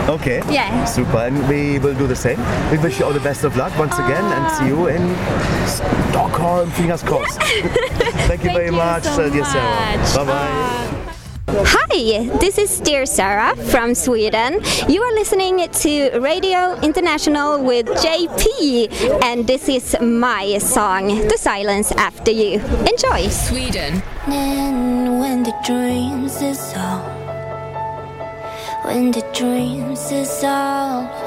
Okay. 0.10 0.42
Yeah. 0.50 0.86
Super, 0.86 1.18
and 1.28 1.48
we 1.48 1.80
will 1.80 1.96
do 1.96 2.08
the 2.08 2.16
same. 2.16 2.40
We 2.72 2.78
wish 2.78 3.00
you 3.00 3.06
all 3.06 3.14
the 3.14 3.20
best 3.20 3.44
of 3.44 3.56
luck 3.58 3.78
once 3.78 3.94
again, 4.00 4.24
and 4.24 4.44
see 4.58 4.68
you 4.68 4.88
in 4.88 5.04
Stockholm. 5.68 6.70
Fingers 6.72 7.04
crossed. 7.04 7.40
Thank 8.28 8.44
you 8.44 8.52
very 8.54 8.72
much, 8.72 9.04
so 9.04 9.26
uh, 9.26 9.30
dear 9.30 9.46
Sarah. 9.46 9.98
Bye 10.16 10.26
bye. 10.26 10.97
Hi, 11.50 12.28
this 12.40 12.58
is 12.58 12.80
Dear 12.82 13.06
Sarah 13.06 13.56
from 13.56 13.96
Sweden. 13.96 14.60
You 14.90 15.02
are 15.02 15.14
listening 15.14 15.66
to 15.70 16.20
Radio 16.20 16.78
International 16.82 17.64
with 17.64 17.86
JP, 17.88 19.24
and 19.24 19.48
this 19.48 19.70
is 19.70 19.96
my 20.02 20.58
song, 20.58 21.08
The 21.08 21.38
Silence 21.38 21.94
After 21.94 22.32
You. 22.32 22.60
Enjoy! 22.84 23.30
Sweden. 23.30 24.04
And 24.26 25.22
when 25.22 25.44
the 25.44 25.56
dreams 25.66 26.38
dissolve, 26.38 27.08
when 28.84 29.12
the 29.12 29.24
dreams 29.34 30.10
dissolve, 30.10 31.08
I'm 31.10 31.27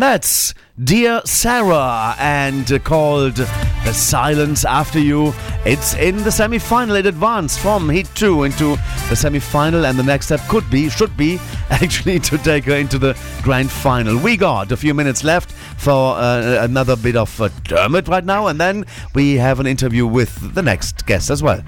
And 0.00 0.14
that's 0.14 0.54
Dear 0.82 1.20
Sarah 1.26 2.14
and 2.18 2.82
called 2.84 3.34
The 3.34 3.92
Silence 3.92 4.64
After 4.64 4.98
You. 4.98 5.34
It's 5.66 5.92
in 5.92 6.16
the 6.22 6.32
semi 6.32 6.58
final. 6.58 6.96
It 6.96 7.04
advanced 7.04 7.58
from 7.58 7.90
Heat 7.90 8.08
2 8.14 8.44
into 8.44 8.76
the 9.10 9.14
semi 9.14 9.40
final, 9.40 9.84
and 9.84 9.98
the 9.98 10.02
next 10.02 10.24
step 10.24 10.40
could 10.48 10.70
be, 10.70 10.88
should 10.88 11.14
be, 11.18 11.38
actually 11.70 12.18
to 12.20 12.38
take 12.38 12.64
her 12.64 12.76
into 12.76 12.98
the 12.98 13.14
grand 13.42 13.70
final. 13.70 14.16
We 14.16 14.38
got 14.38 14.72
a 14.72 14.76
few 14.78 14.94
minutes 14.94 15.22
left 15.22 15.52
for 15.52 16.16
uh, 16.16 16.64
another 16.64 16.96
bit 16.96 17.16
of 17.16 17.38
uh, 17.38 17.50
Dermot 17.64 18.08
right 18.08 18.24
now, 18.24 18.46
and 18.46 18.58
then 18.58 18.86
we 19.14 19.34
have 19.34 19.60
an 19.60 19.66
interview 19.66 20.06
with 20.06 20.54
the 20.54 20.62
next 20.62 21.04
guest 21.04 21.28
as 21.28 21.42
well. 21.42 21.62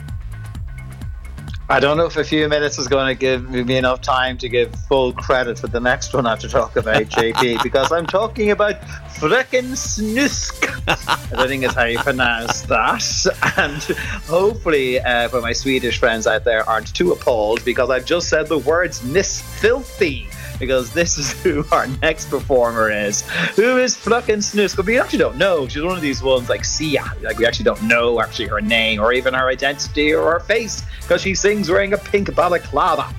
I 1.69 1.81
don't 1.81 1.97
know 1.97 2.07
if 2.07 2.17
a 2.17 2.25
few 2.25 2.49
minutes 2.49 2.79
is 2.79 2.89
going 2.89 3.07
to 3.07 3.15
give 3.19 3.49
me 3.49 3.77
enough 3.77 4.01
time 4.03 4.37
to 4.39 4.49
give 4.49 4.75
full 4.89 5.13
credit 5.13 5.59
for 5.59 5.69
the 5.69 5.81
next 5.81 6.13
one 6.13 6.27
I 6.27 6.31
have 6.31 6.41
to 6.41 6.49
talk 6.49 6.77
about, 6.77 7.05
JP, 7.05 7.63
because 7.63 7.93
I'm 7.93 8.07
talking 8.07 8.51
about 8.51 8.81
Fröken 9.15 9.71
Snusk. 9.73 10.69
I 10.89 11.47
think 11.47 11.65
is 11.65 11.73
how 11.73 11.85
you 11.85 11.99
pronounce 11.99 12.63
that. 12.63 13.27
And 13.57 13.81
hopefully, 14.27 15.01
uh, 15.01 15.29
for 15.29 15.41
my 15.41 15.53
Swedish 15.53 15.99
friends 15.99 16.27
out 16.27 16.45
there, 16.45 16.69
aren't 16.69 16.95
too 16.95 17.13
appalled 17.13 17.65
because 17.65 17.91
I've 17.91 18.07
just 18.07 18.29
said 18.29 18.49
the 18.49 18.59
words 18.59 19.05
nis 19.05 19.41
filthy. 19.41 20.29
Because 20.63 20.93
this 20.93 21.19
is 21.19 21.33
who 21.43 21.65
our 21.73 21.89
next 22.03 22.31
performer 22.31 22.89
is. 22.89 23.23
Who 23.57 23.79
is 23.79 23.97
Snusk? 23.97 24.77
But 24.77 24.87
we 24.87 24.97
actually 24.97 25.19
don't 25.19 25.37
know. 25.37 25.67
She's 25.67 25.83
one 25.83 25.97
of 25.97 26.01
these 26.01 26.23
ones 26.23 26.49
like 26.49 26.65
Sia. 26.65 27.03
Like 27.21 27.37
we 27.37 27.45
actually 27.45 27.65
don't 27.65 27.83
know 27.83 28.21
actually 28.21 28.47
her 28.47 28.61
name 28.61 29.01
or 29.01 29.13
even 29.13 29.35
her 29.35 29.49
identity 29.49 30.15
or 30.15 30.35
her 30.35 30.39
face 30.39 30.85
because 31.01 31.21
she 31.21 31.35
sings 31.35 31.69
wearing 31.69 31.95
a 31.95 31.99
pink 31.99 32.33
balaclava. 32.37 33.13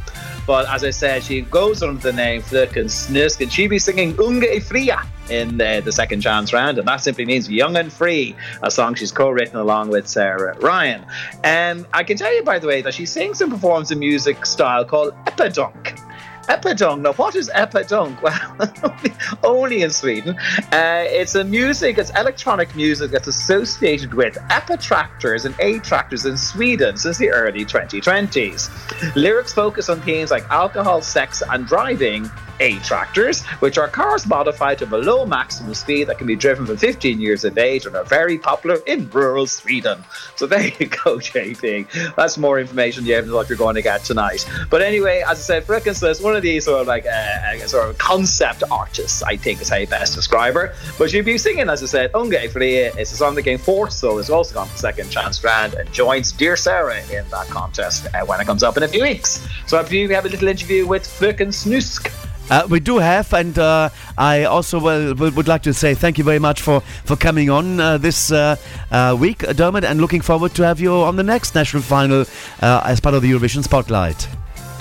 But 0.47 0.69
as 0.69 0.85
I 0.85 0.91
said, 0.91 1.21
she 1.21 1.41
goes 1.41 1.83
under 1.83 1.99
the 1.99 2.13
name 2.13 2.43
Fröken 2.43 2.85
Snusk 2.85 3.41
and 3.41 3.51
she'll 3.51 3.69
be 3.69 3.77
singing 3.77 4.13
Unge 4.13 4.45
e 4.45 4.61
Fria 4.61 5.05
in 5.29 5.57
the, 5.57 5.81
the 5.83 5.91
second 5.91 6.21
chance 6.21 6.53
round, 6.53 6.77
and 6.77 6.87
that 6.87 6.97
simply 6.97 7.25
means 7.25 7.49
Young 7.49 7.77
and 7.77 7.91
Free, 7.91 8.35
a 8.61 8.69
song 8.69 8.93
she's 8.95 9.11
co 9.11 9.29
written 9.29 9.57
along 9.57 9.89
with 9.89 10.07
Sarah 10.07 10.57
Ryan. 10.59 11.05
And 11.43 11.85
I 11.93 12.03
can 12.03 12.17
tell 12.17 12.33
you, 12.33 12.43
by 12.43 12.59
the 12.59 12.67
way, 12.67 12.81
that 12.81 12.93
she 12.93 13.05
sings 13.05 13.41
and 13.41 13.51
performs 13.51 13.91
a 13.91 13.95
music 13.95 14.45
style 14.45 14.83
called 14.83 15.13
Epadunk. 15.25 16.02
Epadunk. 16.47 17.01
Now, 17.01 17.13
what 17.13 17.35
is 17.35 17.49
Epadunk? 17.49 18.21
Well, 18.23 18.95
only 19.43 19.81
in 19.81 19.89
Sweden. 19.89 20.37
Uh, 20.71 21.03
it's 21.07 21.35
a 21.35 21.43
music, 21.43 21.97
it's 21.97 22.11
electronic 22.11 22.75
music 22.75 23.11
that's 23.11 23.27
associated 23.27 24.13
with 24.13 24.35
epitractors 24.49 25.45
and 25.45 25.55
A-tractors 25.59 26.25
in 26.25 26.37
Sweden 26.37 26.97
since 26.97 27.17
the 27.17 27.29
early 27.29 27.65
2020s. 27.65 29.15
Lyrics 29.15 29.53
focus 29.53 29.89
on 29.89 30.01
themes 30.01 30.31
like 30.31 30.49
alcohol, 30.49 31.01
sex, 31.01 31.41
and 31.49 31.65
driving. 31.65 32.29
A-tractors, 32.59 33.43
which 33.59 33.77
are 33.77 33.87
cars 33.87 34.25
modified 34.25 34.77
to 34.79 34.85
below 34.85 35.25
maximum 35.25 35.73
speed 35.73 36.05
that 36.05 36.17
can 36.17 36.27
be 36.27 36.35
driven 36.35 36.65
from 36.65 36.77
15 36.77 37.19
years 37.19 37.43
of 37.43 37.57
age 37.57 37.85
and 37.85 37.95
are 37.95 38.03
very 38.03 38.37
popular 38.37 38.77
in 38.87 39.09
rural 39.09 39.47
Sweden. 39.47 40.03
So 40.35 40.45
there 40.45 40.67
you 40.67 40.87
go, 40.87 41.17
JP. 41.17 42.15
That's 42.15 42.37
more 42.37 42.59
information 42.59 43.05
you 43.05 43.21
than 43.21 43.33
what 43.33 43.49
you're 43.49 43.57
going 43.57 43.75
to 43.75 43.81
get 43.81 44.03
tonight. 44.03 44.47
But 44.69 44.81
anyway, 44.81 45.23
as 45.27 45.39
I 45.39 45.41
said, 45.41 45.65
Frickens 45.65 46.07
is 46.07 46.21
one 46.21 46.35
of 46.35 46.41
these 46.41 46.65
sort 46.65 46.81
of 46.81 46.87
like 46.87 47.05
uh, 47.05 47.09
uh, 47.09 47.57
sort 47.67 47.89
of 47.89 47.97
concept 47.97 48.63
artists, 48.71 49.23
I 49.23 49.37
think 49.37 49.61
is 49.61 49.69
how 49.69 49.77
you 49.77 49.87
best 49.87 50.15
describe 50.15 50.53
her. 50.55 50.73
But 50.97 51.09
she'll 51.09 51.23
be 51.23 51.37
singing, 51.37 51.69
as 51.69 51.83
I 51.83 51.87
said, 51.87 52.11
Unge 52.13 52.51
Fria. 52.51 52.93
It's 52.97 53.11
a 53.11 53.17
song 53.17 53.35
that 53.35 53.43
came 53.43 53.57
fourth, 53.57 53.93
so 53.93 54.17
it's 54.17 54.29
also 54.29 54.53
gone 54.53 54.67
to 54.67 54.77
second 54.77 55.09
chance 55.09 55.43
round 55.43 55.73
and 55.75 55.91
joins 55.91 56.31
Dear 56.31 56.55
Sarah 56.55 57.01
in 57.11 57.27
that 57.29 57.47
contest 57.47 58.07
uh, 58.13 58.25
when 58.25 58.39
it 58.39 58.45
comes 58.45 58.63
up 58.63 58.77
in 58.77 58.83
a 58.83 58.87
few 58.87 59.03
weeks. 59.03 59.47
So 59.67 59.79
I 59.79 59.83
believe 59.83 60.09
we 60.09 60.15
have 60.15 60.25
a 60.25 60.29
little 60.29 60.47
interview 60.47 60.85
with 60.87 61.03
Fröken 61.03 61.49
Snusk. 61.49 62.11
Uh, 62.49 62.67
we 62.69 62.79
do 62.79 62.97
have, 62.97 63.33
and 63.33 63.57
uh, 63.57 63.89
I 64.17 64.43
also 64.43 64.79
well, 64.79 65.15
would 65.15 65.47
like 65.47 65.63
to 65.63 65.73
say 65.73 65.93
thank 65.93 66.17
you 66.17 66.23
very 66.23 66.39
much 66.39 66.61
for, 66.61 66.81
for 67.05 67.15
coming 67.15 67.49
on 67.49 67.79
uh, 67.79 67.97
this 67.97 68.31
uh, 68.31 68.55
uh, 68.91 69.15
week, 69.19 69.39
Dermot, 69.39 69.83
and 69.83 70.01
looking 70.01 70.21
forward 70.21 70.53
to 70.55 70.63
have 70.63 70.79
you 70.79 70.93
on 70.93 71.15
the 71.15 71.23
next 71.23 71.55
national 71.55 71.83
final 71.83 72.25
uh, 72.61 72.81
as 72.85 72.99
part 72.99 73.15
of 73.15 73.21
the 73.21 73.31
Eurovision 73.31 73.63
Spotlight. 73.63 74.27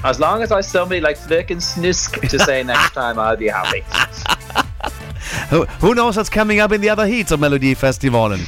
As 0.04 0.18
long 0.18 0.42
as 0.42 0.50
I 0.50 0.60
somebody 0.60 1.00
like 1.00 1.16
Fröken 1.16 1.58
Snusk 1.58 2.28
to 2.28 2.38
say 2.38 2.62
next 2.64 2.92
time, 2.92 3.18
I'll 3.18 3.36
be 3.36 3.48
happy. 3.48 3.84
Who, 5.48 5.64
who 5.64 5.94
knows 5.94 6.16
what's 6.16 6.28
coming 6.28 6.60
up 6.60 6.72
in 6.72 6.80
the 6.80 6.88
other 6.88 7.06
heats 7.06 7.30
of 7.30 7.40
Melodifestivalen? 7.40 8.40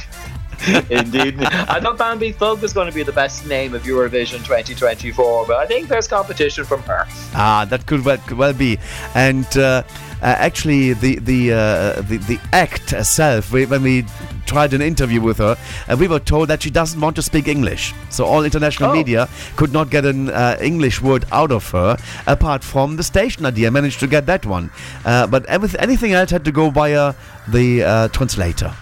Indeed. 0.89 1.41
I 1.43 1.79
thought 1.79 1.97
Bambi 1.97 2.31
Folk 2.31 2.61
was 2.61 2.73
going 2.73 2.87
to 2.89 2.93
be 2.95 3.03
the 3.03 3.11
best 3.11 3.45
name 3.47 3.73
of 3.73 3.83
Eurovision 3.83 4.37
2024, 4.45 5.45
but 5.47 5.57
I 5.57 5.65
think 5.65 5.87
there's 5.87 6.07
competition 6.07 6.65
from 6.65 6.81
her. 6.83 7.05
Ah, 7.33 7.65
that 7.69 7.85
could 7.85 8.03
well, 8.05 8.17
could 8.17 8.37
well 8.37 8.53
be. 8.53 8.79
And 9.13 9.45
uh, 9.57 9.83
uh, 10.21 10.25
actually, 10.25 10.93
the 10.93 11.19
the, 11.19 11.53
uh, 11.53 12.01
the 12.01 12.17
the 12.17 12.39
act 12.53 12.93
itself, 12.93 13.51
we, 13.51 13.65
when 13.65 13.83
we 13.83 14.05
tried 14.45 14.73
an 14.73 14.81
interview 14.81 15.21
with 15.21 15.37
her, 15.37 15.57
uh, 15.89 15.95
we 15.99 16.07
were 16.07 16.19
told 16.19 16.47
that 16.49 16.61
she 16.63 16.69
doesn't 16.69 16.99
want 17.01 17.15
to 17.15 17.21
speak 17.21 17.47
English. 17.47 17.93
So 18.09 18.25
all 18.25 18.43
international 18.43 18.89
Oh. 18.91 18.93
media 18.93 19.27
could 19.55 19.73
not 19.73 19.89
get 19.89 20.05
an 20.05 20.29
uh, 20.29 20.57
English 20.61 21.01
word 21.01 21.25
out 21.31 21.51
of 21.51 21.69
her, 21.71 21.97
apart 22.27 22.63
from 22.63 22.95
the 22.95 23.03
station 23.03 23.45
idea. 23.45 23.71
Managed 23.71 23.99
to 23.99 24.07
get 24.07 24.25
that 24.27 24.45
one, 24.45 24.69
uh, 25.05 25.27
but 25.27 25.45
anything 25.49 26.13
else 26.13 26.31
had 26.31 26.45
to 26.45 26.51
go 26.51 26.69
via 26.69 27.13
the 27.47 27.83
uh, 27.83 28.07
translator. 28.09 28.73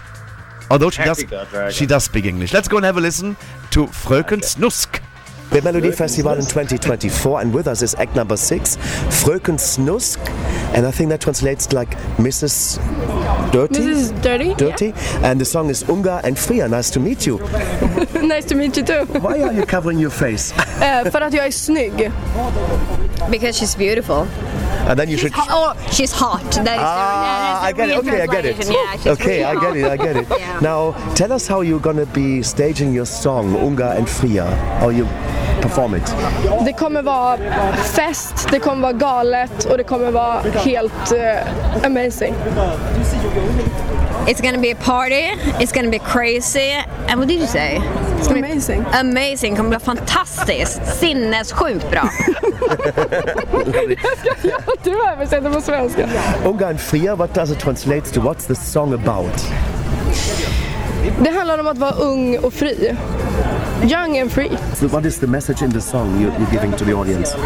Although 0.70 0.90
she 0.90 1.02
does, 1.02 1.24
she 1.74 1.86
does 1.86 2.04
speak 2.04 2.24
English. 2.24 2.52
Let's 2.52 2.68
go 2.68 2.76
and 2.76 2.86
have 2.86 2.96
a 2.96 3.00
listen 3.00 3.36
to 3.70 3.86
Fröken 3.86 4.42
Snusk. 4.42 5.00
The 5.50 5.62
Melody 5.62 5.92
Festival 5.92 6.32
in 6.32 6.40
2024, 6.40 7.40
and 7.42 7.54
with 7.54 7.68
us 7.68 7.80
is 7.82 7.94
act 7.96 8.16
number 8.16 8.36
six, 8.36 8.76
Fröken 9.22 9.56
Snusk, 9.56 10.18
and 10.74 10.84
I 10.84 10.90
think 10.90 11.10
that 11.10 11.20
translates 11.20 11.72
like 11.72 11.90
Mrs. 12.16 12.78
Dirty. 13.52 13.80
Mrs. 13.80 14.22
Dirty? 14.22 14.54
Dirty, 14.54 14.92
and 15.22 15.40
the 15.40 15.44
song 15.44 15.70
is 15.70 15.88
Unga 15.88 16.20
and 16.24 16.36
Fria. 16.36 16.66
Nice 16.66 16.90
to 16.90 16.98
meet 16.98 17.24
you. 17.26 17.38
nice 18.20 18.46
to 18.46 18.56
meet 18.56 18.76
you 18.76 18.82
too. 18.82 19.04
Why 19.20 19.42
are 19.42 19.52
you 19.52 19.64
covering 19.64 19.98
your 20.00 20.10
face? 20.10 20.52
Eh, 20.84 21.10
för 21.10 21.20
att 21.20 21.32
jag 21.32 21.46
är 21.46 21.50
snygg. 21.50 22.10
Because 23.30 23.60
she's 23.60 23.78
beautiful. 23.78 24.26
And 24.88 24.98
then 24.98 25.08
you 25.08 25.16
should. 25.16 25.32
Oh, 25.36 25.72
she's 25.90 26.12
hot. 26.12 26.42
That 26.64 26.76
is 26.76 26.84
Ah, 26.84 27.62
I 27.68 27.72
get 27.72 27.88
it. 27.88 27.98
Okay, 27.98 28.22
I 28.22 28.26
get 28.26 28.44
it. 28.44 28.70
Yeah, 29.04 29.12
Okay, 29.12 29.42
really 29.42 29.44
I 29.44 29.54
get 29.54 29.76
it. 29.76 29.90
I 29.90 29.96
get 29.96 30.16
it. 30.16 30.28
Yeah. 30.38 30.60
Now, 30.60 30.94
tell 31.14 31.32
us 31.32 31.48
how 31.48 31.62
you're 31.62 31.80
gonna 31.80 32.06
be 32.06 32.42
staging 32.42 32.92
your 32.94 33.06
song 33.06 33.56
Unga 33.56 33.90
and 33.96 34.08
Fria. 34.08 34.44
How 34.80 34.90
you 34.90 35.06
perform 35.62 35.94
it. 35.94 36.14
Det 36.64 36.72
kommer 36.72 37.02
vara 37.02 37.38
fest, 37.76 38.48
det 38.50 38.58
kommer 38.60 38.82
vara 38.82 38.92
galet 38.92 39.64
och 39.64 39.76
det 39.78 39.84
kommer 39.84 40.10
vara 40.10 40.40
helt 40.40 41.12
eh, 41.12 41.86
amazing. 41.86 42.34
It's 44.26 44.40
gonna 44.40 44.58
be 44.58 44.70
a 44.70 44.76
party, 44.76 45.38
it's 45.60 45.72
gonna 45.72 45.90
be 45.90 45.98
crazy, 45.98 46.72
and 47.08 47.20
what 47.20 47.28
did 47.28 47.40
you 47.40 47.46
say? 47.46 47.80
It's 48.18 48.28
gonna 48.28 48.40
amazing. 48.40 48.82
Be 48.82 48.98
amazing, 48.98 49.54
det 49.54 49.56
kommer 49.56 49.70
bli 49.70 49.78
fantastiskt, 49.78 50.80
sinnessjukt 51.00 51.90
bra. 51.90 52.08
du 54.82 55.06
översätter 55.12 55.50
på 55.50 55.60
svenska. 55.60 56.08
Unga 56.44 56.66
and 56.68 56.80
Fria. 56.80 57.14
What 57.16 57.34
does 57.34 57.50
it 57.50 57.60
translate 57.60 58.14
to? 58.14 58.20
What's 58.20 58.46
the 58.46 58.54
song 58.54 58.94
about? 58.94 59.44
Det 61.20 61.30
handlar 61.30 61.58
om 61.58 61.66
att 61.66 61.78
vara 61.78 61.90
ung 61.90 62.38
och 62.38 62.52
fri. 62.52 62.96
Young 63.82 64.18
and 64.18 64.32
free. 64.32 64.50
So 64.74 64.86
what 64.88 65.04
is 65.04 65.18
the 65.18 65.26
message 65.26 65.62
in 65.62 65.72
the 65.72 65.80
song 65.80 66.20
you, 66.20 66.30
you're 66.30 66.52
giving 66.52 66.72
to 66.72 66.84
the 66.84 66.94
audience? 66.94 67.36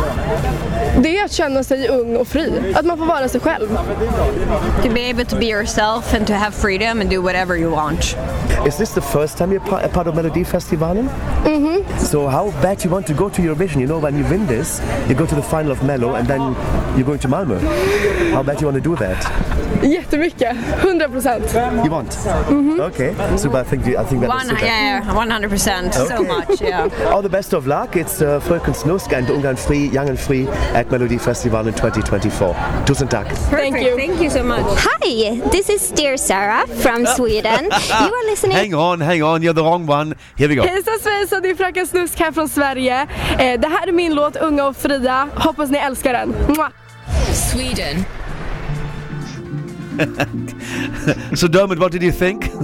Det 1.03 1.19
är 1.19 1.25
att 1.25 1.33
känna 1.33 1.63
sig 1.63 1.89
ung 1.89 2.17
och 2.17 2.29
fri. 2.29 2.75
Att 2.75 2.87
man 2.87 2.99
får 2.99 3.07
vara 3.07 3.29
sig 3.29 3.41
själv. 3.41 3.79
To 4.83 4.89
be 4.95 5.11
able 5.11 5.25
to 5.25 5.37
be 5.37 5.47
yourself 5.47 6.15
and 6.15 6.27
to 6.27 6.33
have 6.33 6.51
freedom 6.51 7.01
and 7.01 7.11
do 7.11 7.23
whatever 7.23 7.57
you 7.57 7.71
want. 7.71 8.17
Is 8.67 8.77
this 8.77 8.91
the 8.91 9.01
first 9.01 9.39
time 9.39 9.53
you're 9.53 9.85
a 9.85 9.89
part 9.89 10.07
of 10.07 10.15
Melody 10.15 10.45
Festivalen? 10.45 11.09
Mm-hmm. 11.45 11.99
So 11.99 12.29
how 12.29 12.53
bad 12.63 12.85
you 12.85 12.91
want 12.91 13.07
to 13.07 13.15
go 13.15 13.29
to 13.29 13.43
Eurovision? 13.43 13.81
You 13.81 13.87
know, 13.87 13.99
when 14.03 14.19
you 14.19 14.25
win 14.31 14.47
this, 14.47 14.81
you 15.09 15.15
go 15.15 15.27
to 15.27 15.35
the 15.35 15.43
final 15.43 15.73
of 15.73 15.83
Mello, 15.83 16.15
and 16.15 16.29
then 16.29 16.41
you're 16.97 17.07
going 17.07 17.21
to 17.21 17.29
Malmö. 17.29 17.59
How 18.33 18.43
bad 18.43 18.61
you 18.61 18.67
want 18.67 18.83
to 18.83 18.91
do 18.91 18.97
that? 18.97 19.27
Jättemycket. 19.83 20.57
100 20.83 21.11
procent. 21.11 21.55
You 21.85 21.91
want? 21.91 22.19
Okay. 22.81 23.15
So 23.37 23.48
I 23.55 23.63
think 23.65 23.87
you, 23.87 23.97
I 23.99 24.05
think 24.05 24.21
that 24.23 24.27
is 24.27 24.29
One, 24.29 24.49
super. 24.49 24.65
yeah, 24.65 25.03
100%, 25.03 25.95
so 26.09 26.23
much, 26.23 26.61
yeah. 26.61 26.89
All 27.13 27.23
the 27.23 27.29
best 27.29 27.53
of 27.55 27.67
luck. 27.67 27.97
It's 27.97 28.21
uh, 28.23 28.41
Fröken 28.41 28.75
Snusk 28.75 29.13
and 29.13 29.27
Ungarn 29.29 29.57
Free, 29.59 29.89
Young 29.89 30.09
and 30.09 30.19
Free 30.19 30.47
at 30.75 30.91
Melody 30.91 31.19
Festival 31.19 31.67
in 31.67 31.75
2024. 31.75 32.55
Tusen 32.87 33.09
tack. 33.09 33.27
Thank 33.51 33.81
you. 33.81 33.97
Thank 33.97 34.21
you 34.21 34.31
so 34.31 34.43
much. 34.43 34.65
Hi, 34.67 35.41
this 35.51 35.69
is 35.69 35.91
Dear 35.91 36.17
Sarah 36.17 36.67
from 36.67 37.07
Sweden. 37.07 37.71
You 38.09 38.15
are 38.15 38.27
listening. 38.31 38.57
Hang 38.57 38.75
on, 38.75 39.01
hang 39.01 39.23
on, 39.23 39.43
you're 39.43 39.55
the 39.55 39.63
wrong 39.63 39.87
one. 39.87 40.15
Here 40.37 40.49
we 40.49 40.55
go. 40.55 40.63
Hejsan 40.63 40.99
svejsan, 41.03 41.43
det 41.43 41.51
är 41.51 41.55
Fröken 41.55 41.87
Snusk 41.87 42.21
här 42.21 42.33
från 42.33 42.49
Sverige. 42.49 43.07
Eh, 43.39 43.61
det 43.61 43.69
här 43.69 43.89
är 43.89 43.93
min 43.93 44.15
låt 44.15 44.37
Unga 44.37 44.67
och 44.67 44.77
fria. 44.77 45.29
Hoppas 45.35 45.71
ni 45.71 45.79
älskar 45.79 46.13
den. 46.13 46.35
Mwah. 46.49 46.69
Sweden. 47.53 48.05
So 51.35 51.49
Dermot, 51.49 51.79
what 51.79 51.91
did 51.91 52.03
you 52.03 52.13
think? 52.13 52.45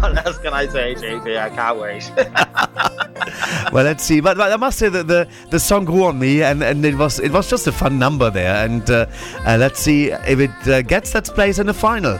what 0.00 0.26
else 0.26 0.38
can 0.38 0.54
I 0.54 0.68
say, 0.68 0.94
JP? 0.94 1.36
I 1.36 1.50
can't 1.50 1.78
wait. 1.78 2.12
well, 3.72 3.84
let's 3.84 4.04
see. 4.04 4.20
But, 4.20 4.36
but 4.36 4.52
I 4.52 4.56
must 4.56 4.78
say 4.78 4.88
that 4.88 5.08
the, 5.08 5.28
the 5.50 5.58
song 5.58 5.84
grew 5.84 6.04
on 6.04 6.18
me, 6.18 6.42
and, 6.42 6.62
and 6.62 6.84
it 6.84 6.94
was 6.96 7.18
it 7.18 7.32
was 7.32 7.50
just 7.50 7.66
a 7.66 7.72
fun 7.72 7.98
number 7.98 8.30
there. 8.30 8.64
And 8.64 8.88
uh, 8.88 9.06
uh, 9.46 9.56
let's 9.58 9.80
see 9.80 10.12
if 10.12 10.38
it 10.38 10.68
uh, 10.68 10.82
gets 10.82 11.12
that 11.12 11.24
place 11.24 11.58
in 11.58 11.66
the 11.66 11.74
final. 11.74 12.18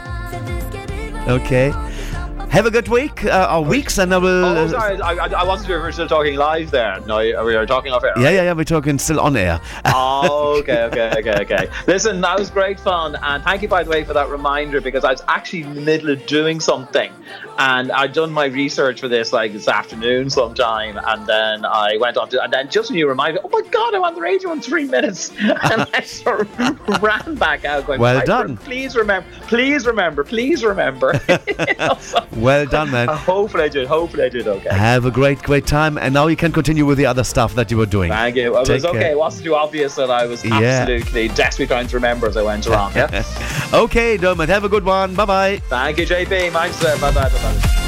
Okay. 1.29 1.73
Have 2.51 2.67
a 2.67 2.71
good 2.71 2.87
week 2.89 3.25
uh, 3.25 3.49
or 3.53 3.65
weeks, 3.65 3.99
and 3.99 4.15
I 4.15 4.19
will. 4.19 4.45
oh, 4.45 4.69
sorry, 4.69 5.01
I, 5.01 5.13
I, 5.15 5.27
I 5.41 5.45
wasn't 5.45 5.67
sure 5.67 5.77
if 5.79 5.83
we 5.83 5.87
were 5.89 5.93
still 5.93 6.07
talking 6.07 6.37
live 6.37 6.71
there. 6.71 7.01
No, 7.01 7.19
we 7.19 7.57
are 7.57 7.67
talking 7.67 7.91
off 7.93 8.05
air. 8.05 8.13
yeah, 8.17 8.31
yeah, 8.31 8.43
yeah. 8.45 8.53
We're 8.53 8.63
talking 8.65 8.97
still 8.99 9.19
on 9.19 9.37
air. 9.37 9.61
oh, 9.87 10.59
okay, 10.61 10.85
okay, 10.85 11.13
okay, 11.19 11.43
okay. 11.43 11.69
Listen, 11.89 12.21
that 12.21 12.39
was 12.39 12.51
great 12.51 12.79
fun, 12.79 13.17
and 13.23 13.43
thank 13.43 13.63
you, 13.63 13.69
by 13.69 13.83
the 13.83 13.91
way, 13.91 14.05
for 14.05 14.13
that 14.13 14.29
reminder 14.29 14.81
because 14.81 15.03
I 15.05 15.11
was 15.11 15.23
actually 15.27 15.63
in 15.63 15.75
the 15.75 15.81
middle 15.81 16.11
of 16.11 16.25
doing 16.27 16.61
something, 16.61 17.13
and 17.59 17.91
I'd 17.91 18.13
done 18.13 18.31
my 18.31 18.45
research 18.47 19.01
for 19.01 19.09
this 19.09 19.33
like 19.33 19.53
this 19.53 19.67
afternoon 19.67 20.31
sometime, 20.31 20.97
and 21.05 21.27
then 21.27 21.65
I 21.65 21.97
went 21.99 22.17
on 22.17 22.29
to, 22.31 22.43
and 22.43 22.53
then 22.53 22.71
just 22.71 22.89
when 22.91 22.99
you 22.99 23.09
reminded 23.09 23.43
me, 23.43 23.51
oh 23.53 23.61
my 23.61 23.69
god, 23.69 23.95
I'm 23.95 24.05
on 24.05 24.15
the 24.15 24.21
radio 24.21 24.53
in 24.53 24.61
three 24.61 24.85
minutes, 24.85 25.31
and 25.41 25.89
I 25.93 26.03
sort 26.03 26.43
of 26.43 26.59
ran 27.03 27.35
back 27.35 27.65
out 27.65 27.87
going, 27.87 28.01
Well 28.01 28.19
"I- 28.19 28.25
done. 28.25 28.57
Please 28.59 28.95
remember, 28.95 29.29
please 29.49 29.87
remember, 29.87 30.23
please 30.23 30.63
remember. 30.65 31.21
Well 32.37 32.67
done, 32.67 32.91
man. 32.91 33.09
hopefully 33.09 33.65
I 33.69 33.69
did. 33.69 33.87
Hopefully 33.87 34.25
I 34.25 34.29
did 34.29 34.47
okay. 34.47 34.69
Have 34.71 35.05
a 35.05 35.11
great, 35.11 35.43
great 35.43 35.67
time, 35.67 35.99
and 35.99 36.13
now 36.15 36.27
you 36.27 36.37
can 36.37 36.53
continue 36.53 36.85
with 36.87 36.99
the 36.99 37.07
other 37.07 37.25
stuff 37.25 37.55
that 37.55 37.71
you 37.71 37.77
were 37.77 37.87
doing. 37.87 38.11
Thank 38.11 38.37
you. 38.37 38.47
It 38.47 38.69
was 38.69 38.85
okay. 38.85 38.99
care. 38.99 39.11
It 39.13 39.19
wasn't 39.19 39.45
too 39.45 39.55
obvious 39.55 39.95
that 39.97 40.11
I 40.11 40.27
was 40.27 40.45
Yeah. 40.45 40.59
absolutely 40.61 41.29
desperately 41.29 41.67
trying 41.67 41.87
to 41.89 41.97
remember 41.97 42.27
as 42.27 42.37
I 42.37 42.43
went 42.43 42.67
along. 42.67 42.95
Yeah. 42.95 43.23
okay, 43.73 44.17
Dermot. 44.17 44.49
Have 44.49 44.65
a 44.65 44.69
good 44.69 44.85
one. 44.85 45.15
Bye 45.15 45.25
bye. 45.25 45.59
Thank 45.69 45.99
you, 45.99 46.07
JP. 46.07 46.53
Thanks. 46.53 46.83
Bye 46.83 46.99
bye. 46.99 47.11
Bye 47.13 47.29
bye. 47.29 47.84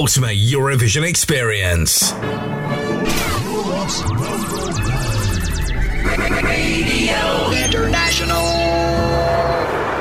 Ultimate 0.00 0.38
Eurovision 0.38 1.06
experience. 1.06 2.14
Radio 6.42 7.50
International. 7.52 8.46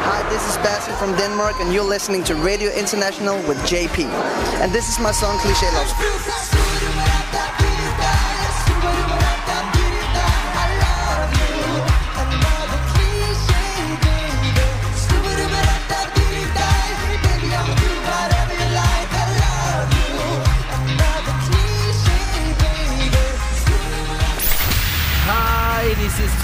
Hi, 0.07 0.25
this 0.29 0.41
is 0.47 0.55
Basim 0.63 0.97
from 0.97 1.17
Denmark, 1.17 1.55
and 1.59 1.73
you're 1.73 1.83
listening 1.83 2.23
to 2.23 2.35
Radio 2.35 2.71
International 2.71 3.35
with 3.45 3.57
JP. 3.67 4.05
And 4.61 4.71
this 4.71 4.87
is 4.87 4.99
my 4.99 5.11
song 5.11 5.37
Cliché 5.39 5.69
Love. 5.73 5.91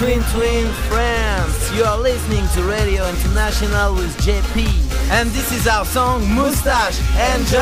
Twin 0.06 0.22
Twin 0.30 0.72
Friends. 0.86 1.76
You 1.76 1.82
are 1.82 1.98
listening 1.98 2.46
to 2.54 2.62
Radio 2.62 3.08
International 3.08 3.92
with 3.92 4.16
JP. 4.18 4.62
And 5.10 5.28
this 5.30 5.50
is 5.50 5.66
our 5.66 5.84
song 5.84 6.22
Moustache. 6.32 7.00
Enjoy! 7.34 7.58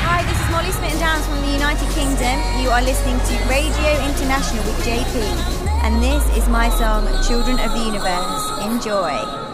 Hi, 0.00 0.24
this 0.24 0.40
is 0.40 0.50
Molly 0.50 0.70
Smitten-Downes 0.72 1.26
from 1.26 1.42
the 1.42 1.52
United 1.52 1.88
Kingdom. 1.90 2.40
You 2.62 2.70
are 2.70 2.80
listening 2.80 3.20
to 3.28 3.44
Radio 3.44 3.92
International 4.08 4.64
with 4.64 4.80
JP, 4.86 5.51
and 5.82 6.00
this 6.02 6.24
is 6.36 6.48
my 6.48 6.68
song 6.70 7.04
Children 7.26 7.58
of 7.58 7.72
the 7.72 7.84
Universe. 7.84 8.50
Enjoy. 8.64 9.51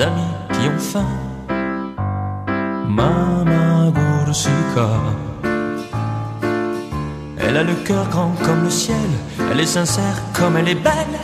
Amis 0.00 0.34
qui 0.52 0.68
ont 0.68 0.78
faim. 0.78 1.06
Mama 2.88 3.90
Gurusika. 3.94 4.88
Elle 7.38 7.56
a 7.56 7.62
le 7.62 7.74
cœur 7.84 8.08
grand 8.08 8.32
comme 8.44 8.64
le 8.64 8.70
ciel, 8.70 8.96
elle 9.50 9.60
est 9.60 9.66
sincère 9.66 10.22
comme 10.32 10.56
elle 10.56 10.68
est 10.68 10.82
belle. 10.90 11.18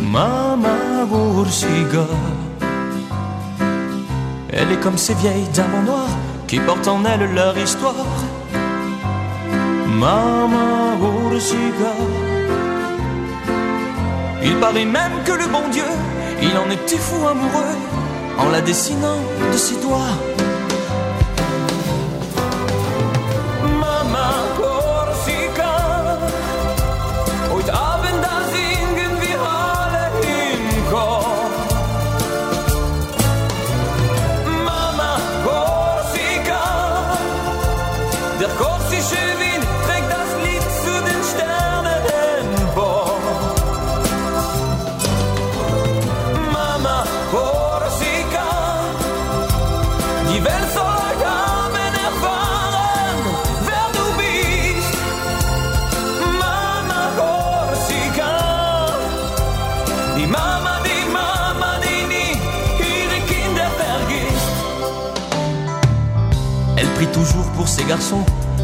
Mama 0.00 1.06
Gurusika. 1.10 2.06
Elle 4.52 4.72
est 4.72 4.80
comme 4.80 4.98
ces 4.98 5.14
vieilles 5.14 5.48
dames 5.54 5.84
noires 5.84 6.16
qui 6.46 6.58
portent 6.60 6.88
en 6.88 7.04
elles 7.04 7.32
leur 7.34 7.56
histoire. 7.56 7.94
Mama 9.86 10.96
Gurusika. 11.00 11.92
Il 14.44 14.56
paraît 14.56 14.84
même 14.84 15.12
que 15.24 15.32
le 15.32 15.46
bon 15.46 15.68
Dieu, 15.70 15.84
il 16.42 16.58
en 16.58 16.70
était 16.70 16.98
fou 16.98 17.26
amoureux 17.26 17.76
en 18.38 18.50
la 18.50 18.60
dessinant 18.60 19.20
de 19.52 19.56
ses 19.56 19.76
doigts. 19.76 20.41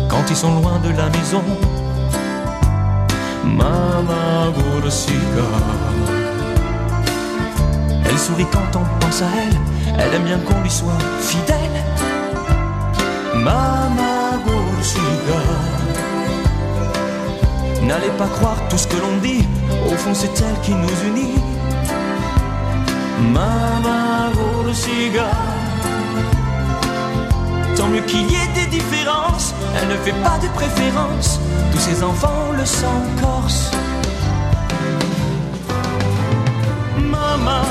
Quand 0.09 0.25
ils 0.31 0.37
sont 0.37 0.55
loin 0.61 0.79
de 0.79 0.89
la 0.89 1.09
maison. 1.11 1.43
Mama 3.45 4.53
Korsika. 4.55 5.49
Elle 8.07 8.19
sourit 8.19 8.47
quand 8.51 8.79
on 8.79 9.01
pense 9.01 9.23
à 9.23 9.27
elle, 9.45 9.57
elle 9.99 10.15
aime 10.15 10.25
bien 10.25 10.39
qu'on 10.39 10.61
lui 10.63 10.71
soit 10.71 10.99
fidèle. 11.21 11.85
Mama 13.35 14.39
Gursiga. 14.47 15.41
N'allez 17.83 18.11
pas 18.17 18.29
croire 18.29 18.57
tout 18.71 18.79
ce 18.79 18.87
que 18.87 18.97
l'on 18.97 19.19
dit, 19.23 19.47
au 19.87 19.97
fond 19.97 20.15
c'est 20.15 20.41
elle 20.41 20.61
qui 20.63 20.73
nous 20.73 20.99
unit. 21.07 21.35
Mama 23.31 24.31
Gursiga. 24.35 25.31
Tant 27.77 27.89
mieux 27.89 28.03
qu'il 28.03 28.23
y 28.31 28.35
ait 28.35 28.48
elle 29.77 29.89
ne 29.89 29.97
fait 29.97 30.15
pas 30.23 30.39
de 30.43 30.49
préférence, 30.55 31.41
tous 31.73 31.79
ses 31.79 32.03
enfants 32.03 32.53
le 32.57 32.65
sang 32.65 33.03
corse. 33.21 33.71
Mama 36.99 37.63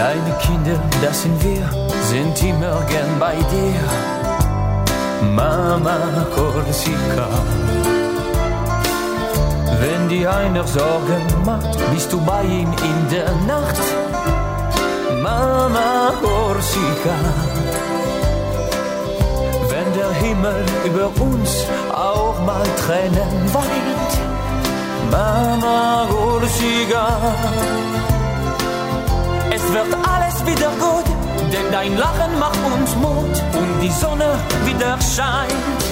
Deine 0.00 0.34
Kinder, 0.40 0.80
das 1.02 1.20
sind 1.20 1.44
wir, 1.44 1.68
sind 2.04 2.42
immer 2.42 2.80
gern 2.88 3.18
bei 3.18 3.34
dir 3.34 3.80
Mama 5.30 6.26
Corsica 6.34 7.28
Wenn 9.78 10.08
dir 10.08 10.34
einer 10.34 10.66
Sorgen 10.66 11.26
macht, 11.44 11.76
bist 11.92 12.10
du 12.14 12.20
bei 12.22 12.42
ihm 12.44 12.72
in 12.72 13.08
der 13.10 13.30
Nacht. 13.46 13.76
Mama 15.22 16.14
Corsica. 16.22 17.16
Wenn 19.68 19.92
der 19.92 20.12
Himmel 20.12 20.64
über 20.86 21.08
uns 21.22 21.66
auch 21.92 22.40
mal 22.46 22.64
Tränen 22.86 23.52
weint. 23.52 24.12
Mama 25.10 26.06
Corsica. 26.08 27.06
Wird 29.72 29.94
alles 30.08 30.44
wieder 30.46 30.70
gut, 30.80 31.04
denn 31.52 31.70
dein 31.70 31.96
Lachen 31.96 32.38
macht 32.40 32.58
uns 32.74 32.96
Mut 32.96 33.40
und 33.56 33.80
die 33.80 33.90
Sonne 33.90 34.34
wieder 34.64 34.98
scheint. 35.00 35.89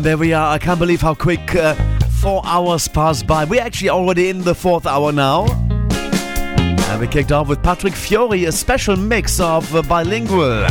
And 0.00 0.06
there 0.06 0.16
we 0.16 0.32
are. 0.32 0.50
I 0.50 0.56
can't 0.56 0.78
believe 0.78 1.02
how 1.02 1.14
quick 1.14 1.54
uh, 1.54 1.74
four 2.22 2.40
hours 2.46 2.88
passed 2.88 3.26
by. 3.26 3.44
We're 3.44 3.60
actually 3.60 3.90
already 3.90 4.30
in 4.30 4.40
the 4.40 4.54
fourth 4.54 4.86
hour 4.86 5.12
now. 5.12 5.44
And 5.74 6.98
we 6.98 7.06
kicked 7.06 7.32
off 7.32 7.48
with 7.48 7.62
Patrick 7.62 7.92
Fiori, 7.92 8.46
a 8.46 8.52
special 8.52 8.96
mix 8.96 9.38
of 9.40 9.76
uh, 9.76 9.82
bilingual. 9.82 10.64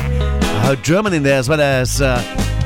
Heard 0.63 0.81
German 0.81 1.13
in 1.13 1.21
there 1.21 1.37
as 1.37 1.47
well 1.47 1.61
as 1.61 2.01
uh, 2.01 2.23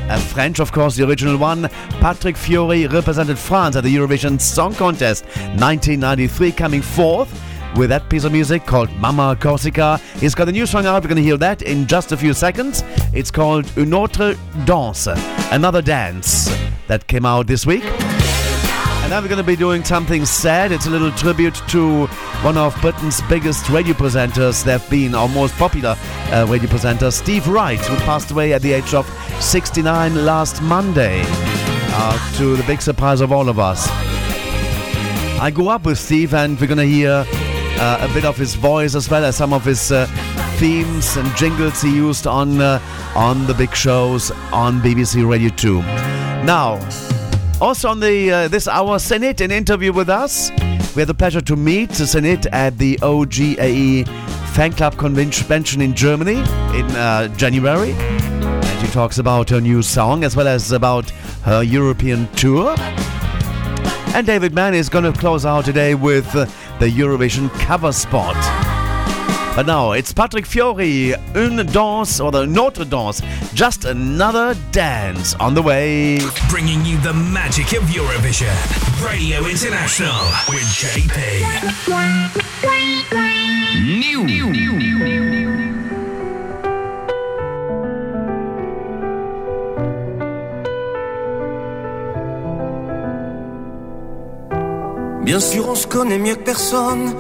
uh, 0.10 0.18
French, 0.18 0.62
of 0.62 0.72
course, 0.72 0.96
the 0.96 1.06
original 1.06 1.36
one. 1.36 1.68
Patrick 2.00 2.38
Fiori 2.38 2.88
represented 2.88 3.38
France 3.38 3.76
at 3.76 3.84
the 3.84 3.94
Eurovision 3.94 4.40
Song 4.40 4.74
Contest 4.74 5.26
1993, 5.26 6.54
coming 6.54 6.82
fourth 6.82 7.30
with 7.76 7.90
that 7.90 8.08
piece 8.10 8.24
of 8.24 8.32
music 8.32 8.66
called 8.66 8.90
Mama 8.94 9.38
Corsica. 9.38 9.98
He's 10.22 10.34
got 10.34 10.48
a 10.48 10.52
new 10.54 10.66
song 10.66 10.86
out. 10.86 11.04
We're 11.04 11.10
going 11.10 11.18
to 11.18 11.24
hear 11.24 11.36
that 11.38 11.62
in 11.62 11.88
just 11.88 12.14
a 12.14 12.18
few 12.18 12.34
seconds. 12.34 12.84
It's 13.14 13.30
called 13.30 13.72
Une 13.78 13.94
autre 13.94 14.36
danse, 14.66 15.08
another 15.52 15.84
dance, 15.84 16.50
that 16.88 17.06
came 17.06 17.28
out 17.28 17.46
this 17.46 17.64
week. 17.64 17.84
And 17.84 19.10
now 19.12 19.22
we're 19.22 19.28
going 19.28 19.38
to 19.38 19.44
be 19.44 19.56
doing 19.56 19.84
something 19.84 20.26
sad. 20.26 20.72
It's 20.72 20.88
a 20.88 20.90
little 20.90 21.12
tribute 21.12 21.54
to 21.68 22.08
one 22.42 22.58
of 22.58 22.76
Britain's 22.82 23.22
biggest 23.24 23.70
radio 23.70 23.94
presenters. 23.94 24.64
They've 24.64 24.90
been 24.90 25.14
our 25.14 25.30
most 25.30 25.54
popular 25.58 25.96
uh, 26.32 26.48
radio 26.50 26.68
presenter, 26.68 27.12
Steve 27.12 27.48
Wright, 27.48 27.80
who 27.80 27.96
passed 27.98 28.32
away 28.32 28.52
at 28.52 28.64
the 28.64 28.74
age 28.74 28.96
of 28.96 29.08
69 29.40 30.26
last 30.26 30.64
Monday, 30.64 31.22
uh, 31.26 32.38
to 32.38 32.56
the 32.56 32.64
big 32.64 32.82
surprise 32.82 33.22
of 33.22 33.32
all 33.32 33.48
of 33.48 33.60
us. 33.60 33.88
I 35.40 35.52
grew 35.54 35.68
up 35.68 35.86
with 35.86 36.00
Steve, 36.00 36.34
and 36.34 36.60
we're 36.60 36.66
going 36.66 36.80
to 36.80 36.84
hear 36.86 37.26
uh, 37.28 38.08
a 38.10 38.14
bit 38.14 38.26
of 38.26 38.38
his 38.38 38.56
voice 38.56 38.96
as 38.96 39.08
well 39.08 39.24
as 39.24 39.36
some 39.36 39.54
of 39.54 39.66
his 39.66 39.92
uh, 39.92 40.08
themes 40.60 41.18
and 41.18 41.36
jingles 41.36 41.82
he 41.82 41.96
used 41.96 42.28
on 42.28 42.62
uh, 42.62 42.80
on 43.16 43.46
the 43.48 43.54
big 43.54 43.74
shows 43.76 44.32
on 44.52 44.82
BBC 44.82 45.28
Radio 45.28 45.50
2. 45.50 45.82
Now, 46.46 46.80
also 47.62 47.90
on 47.90 48.00
the 48.00 48.32
uh, 48.32 48.48
this 48.48 48.68
hour, 48.68 48.98
Senhit, 48.98 49.42
an 49.42 49.52
interview 49.52 49.94
with 49.94 50.10
us. 50.10 50.52
We 50.96 51.02
had 51.02 51.08
the 51.08 51.14
pleasure 51.14 51.42
to 51.42 51.56
meet 51.56 51.90
Senhit 51.90 52.46
at 52.52 52.78
the 52.78 52.98
OGAE 53.02 54.06
fan 54.54 54.74
club 54.74 54.98
convention 54.98 55.82
in 55.82 55.96
Germany 55.96 56.36
in 56.78 56.86
uh, 56.96 57.28
January. 57.36 57.94
And 57.94 58.80
she 58.82 58.94
talks 58.94 59.18
about 59.18 59.50
her 59.50 59.60
new 59.60 59.82
song 59.82 60.24
as 60.24 60.36
well 60.36 60.48
as 60.48 60.72
about 60.72 61.10
her 61.44 61.64
European 61.64 62.28
tour. 62.34 62.76
And 64.14 64.28
David 64.28 64.54
Mann 64.54 64.76
is 64.76 64.90
going 64.90 65.12
to 65.12 65.20
close 65.20 65.46
out 65.46 65.66
today 65.66 65.96
with 65.96 66.28
uh, 66.36 66.46
the 66.80 66.88
Eurovision 66.88 67.50
cover 67.60 67.92
spot. 67.92 68.36
But 69.56 69.68
now 69.68 69.92
it's 69.92 70.12
Patrick 70.12 70.48
Fiori, 70.48 71.14
Une 71.36 71.64
Danse 71.64 72.20
or 72.20 72.32
the 72.32 72.44
Notre 72.48 72.86
Danse, 72.86 73.22
just 73.54 73.86
another 73.86 74.56
dance 74.72 75.36
on 75.36 75.54
the 75.54 75.62
way. 75.62 76.18
Bringing 76.50 76.84
you 76.84 76.98
the 76.98 77.14
magic 77.14 77.74
of 77.74 77.84
Eurovision. 77.84 78.50
Radio 79.06 79.46
International 79.46 80.26
with 80.50 80.64
JP. 80.74 81.20
New. 84.00 84.24
Bien 95.24 95.40
sûr, 95.40 95.70
on 95.70 95.76
se 95.76 95.86
connaît 95.86 96.18
mieux 96.18 96.36
que 96.36 96.44
personne. 96.44 97.14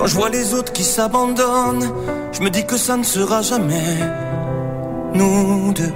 Quand 0.00 0.06
je 0.06 0.14
vois 0.14 0.30
les 0.30 0.54
autres 0.54 0.72
qui 0.72 0.82
s'abandonnent, 0.82 1.92
je 2.32 2.40
me 2.40 2.48
dis 2.48 2.64
que 2.64 2.78
ça 2.78 2.96
ne 2.96 3.02
sera 3.02 3.42
jamais 3.42 3.98
nous 5.12 5.74
deux. 5.74 5.92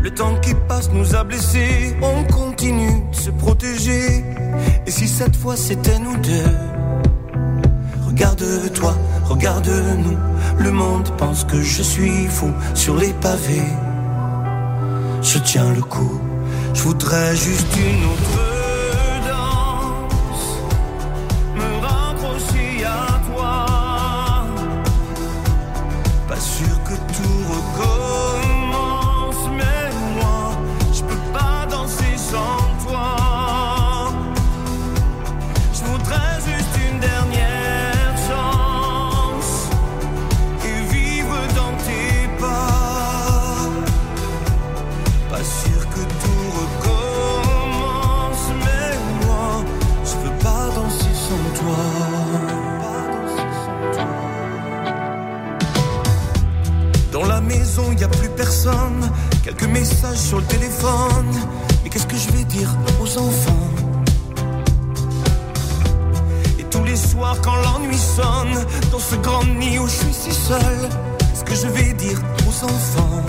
Le 0.00 0.14
temps 0.14 0.36
qui 0.40 0.54
passe 0.68 0.90
nous 0.92 1.16
a 1.16 1.24
blessés, 1.24 1.96
on 2.00 2.22
continue 2.32 3.02
de 3.10 3.16
se 3.16 3.30
protéger. 3.30 4.24
Et 4.86 4.90
si 4.92 5.08
cette 5.08 5.34
fois 5.34 5.56
c'était 5.56 5.98
nous 5.98 6.16
deux 6.18 6.52
Regarde-toi, 8.06 8.96
regarde-nous. 9.24 10.16
Le 10.60 10.70
monde 10.70 11.08
pense 11.18 11.42
que 11.42 11.60
je 11.60 11.82
suis 11.82 12.28
fou 12.28 12.52
sur 12.74 12.96
les 12.96 13.12
pavés. 13.14 13.72
Je 15.20 15.40
tiens 15.40 15.72
le 15.74 15.82
coup, 15.82 16.20
je 16.74 16.82
voudrais 16.82 17.34
juste 17.34 17.76
une 17.76 18.04
autre 18.04 18.53
personne. 58.36 59.10
Quelques 59.42 59.64
messages 59.64 60.18
sur 60.18 60.38
le 60.38 60.44
téléphone. 60.44 61.32
Mais 61.82 61.90
qu'est-ce 61.90 62.06
que 62.06 62.16
je 62.16 62.30
vais 62.30 62.44
dire 62.44 62.70
aux 63.00 63.18
enfants? 63.18 63.70
Et 66.58 66.64
tous 66.64 66.84
les 66.84 66.96
soirs, 66.96 67.36
quand 67.42 67.56
l'ennui 67.56 67.98
sonne, 67.98 68.64
dans 68.90 68.98
ce 68.98 69.16
grand 69.16 69.44
nid 69.44 69.78
où 69.78 69.86
je 69.86 69.92
suis 69.92 70.12
si 70.12 70.32
seul, 70.32 70.88
qu'est-ce 71.18 71.44
que 71.44 71.54
je 71.54 71.68
vais 71.68 71.92
dire 71.94 72.20
aux 72.46 72.64
enfants? 72.64 73.22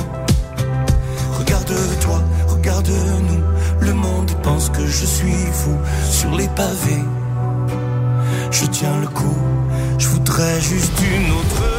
Regarde-toi, 1.39 2.21
regarde-nous. 2.47 3.43
Le 3.81 3.93
monde 3.93 4.31
pense 4.41 4.69
que 4.69 4.85
je 4.85 5.05
suis 5.05 5.45
fou 5.51 5.75
sur 6.09 6.31
les 6.31 6.47
pavés. 6.49 7.03
Je 8.51 8.65
tiens 8.67 8.97
le 9.01 9.07
coup, 9.07 9.37
je 9.97 10.07
voudrais 10.07 10.61
juste 10.61 10.93
une 11.01 11.31
autre 11.31 11.74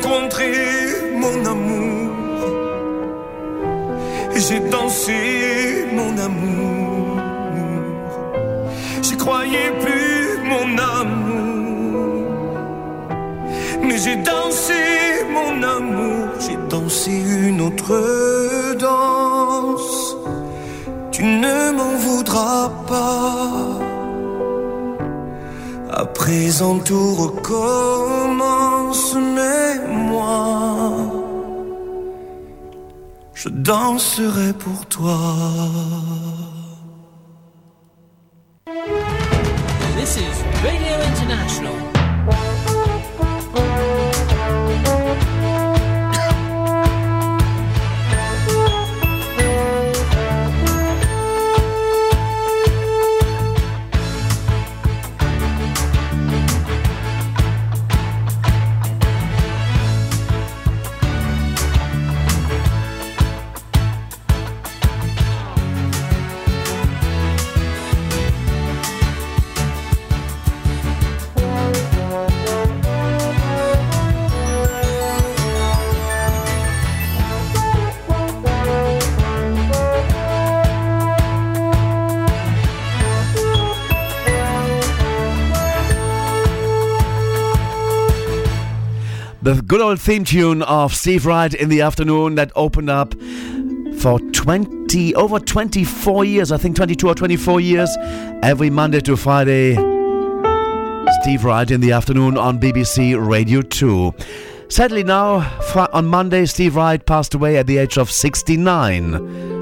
rencontré, 0.00 0.52
mon 1.16 1.44
amour, 1.44 2.10
et 4.34 4.40
j'ai 4.40 4.60
dansé, 4.60 5.86
mon 5.92 6.16
amour. 6.18 7.18
J'y 9.02 9.16
croyais 9.16 9.72
plus, 9.80 10.48
mon 10.48 10.78
amour, 10.78 12.26
mais 13.82 13.98
j'ai 13.98 14.16
dansé, 14.16 14.74
mon 15.32 15.62
amour, 15.62 16.28
j'ai 16.38 16.58
dansé 16.68 17.10
une 17.10 17.60
autre 17.60 18.76
danse. 18.78 20.16
Tu 21.10 21.24
ne 21.24 21.72
m'en 21.72 21.96
voudras 21.96 22.70
pas. 22.86 23.89
Présent 26.24 26.78
tout 26.80 27.14
recommence, 27.14 29.14
mais 29.14 29.78
moi, 29.88 30.92
je 33.32 33.48
danserai 33.48 34.52
pour 34.52 34.84
toi. 34.84 35.16
Good 89.70 89.80
old 89.80 90.00
theme 90.00 90.24
tune 90.24 90.62
of 90.62 90.92
Steve 90.92 91.24
Wright 91.24 91.54
in 91.54 91.68
the 91.68 91.80
afternoon 91.80 92.34
that 92.34 92.50
opened 92.56 92.90
up 92.90 93.14
for 94.00 94.18
20 94.18 95.14
over 95.14 95.38
24 95.38 96.24
years, 96.24 96.50
I 96.50 96.56
think 96.56 96.74
22 96.74 97.06
or 97.06 97.14
24 97.14 97.60
years, 97.60 97.88
every 98.42 98.68
Monday 98.68 98.98
to 99.02 99.16
Friday. 99.16 99.74
Steve 101.22 101.44
Wright 101.44 101.70
in 101.70 101.80
the 101.80 101.92
afternoon 101.92 102.36
on 102.36 102.58
BBC 102.58 103.14
Radio 103.24 103.62
2. 103.62 104.12
Sadly, 104.68 105.04
now 105.04 105.48
on 105.92 106.06
Monday, 106.06 106.46
Steve 106.46 106.74
Wright 106.74 107.06
passed 107.06 107.34
away 107.34 107.56
at 107.56 107.68
the 107.68 107.78
age 107.78 107.96
of 107.96 108.10
69. 108.10 109.59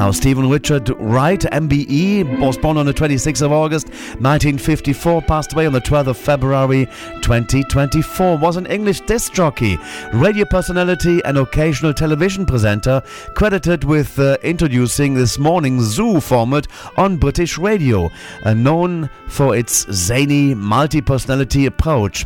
Now, 0.00 0.12
Stephen 0.12 0.48
Richard 0.48 0.88
Wright, 0.98 1.40
MBE, 1.40 2.40
was 2.40 2.56
born 2.56 2.78
on 2.78 2.86
the 2.86 2.94
26th 2.94 3.42
of 3.42 3.52
August 3.52 3.88
1954, 3.88 5.20
passed 5.20 5.52
away 5.52 5.66
on 5.66 5.74
the 5.74 5.80
12th 5.82 6.06
of 6.06 6.16
February 6.16 6.86
2024, 7.20 8.38
was 8.38 8.56
an 8.56 8.64
English 8.64 9.02
disc 9.02 9.34
jockey, 9.34 9.78
radio 10.14 10.46
personality, 10.46 11.20
and 11.26 11.36
occasional 11.36 11.92
television 11.92 12.46
presenter, 12.46 13.02
credited 13.34 13.84
with 13.84 14.18
uh, 14.18 14.38
introducing 14.42 15.12
this 15.12 15.38
morning 15.38 15.82
Zoo 15.82 16.18
format 16.18 16.66
on 16.96 17.18
British 17.18 17.58
radio, 17.58 18.08
uh, 18.46 18.54
known 18.54 19.10
for 19.28 19.54
its 19.54 19.86
zany, 19.92 20.54
multi 20.54 21.02
personality 21.02 21.66
approach. 21.66 22.24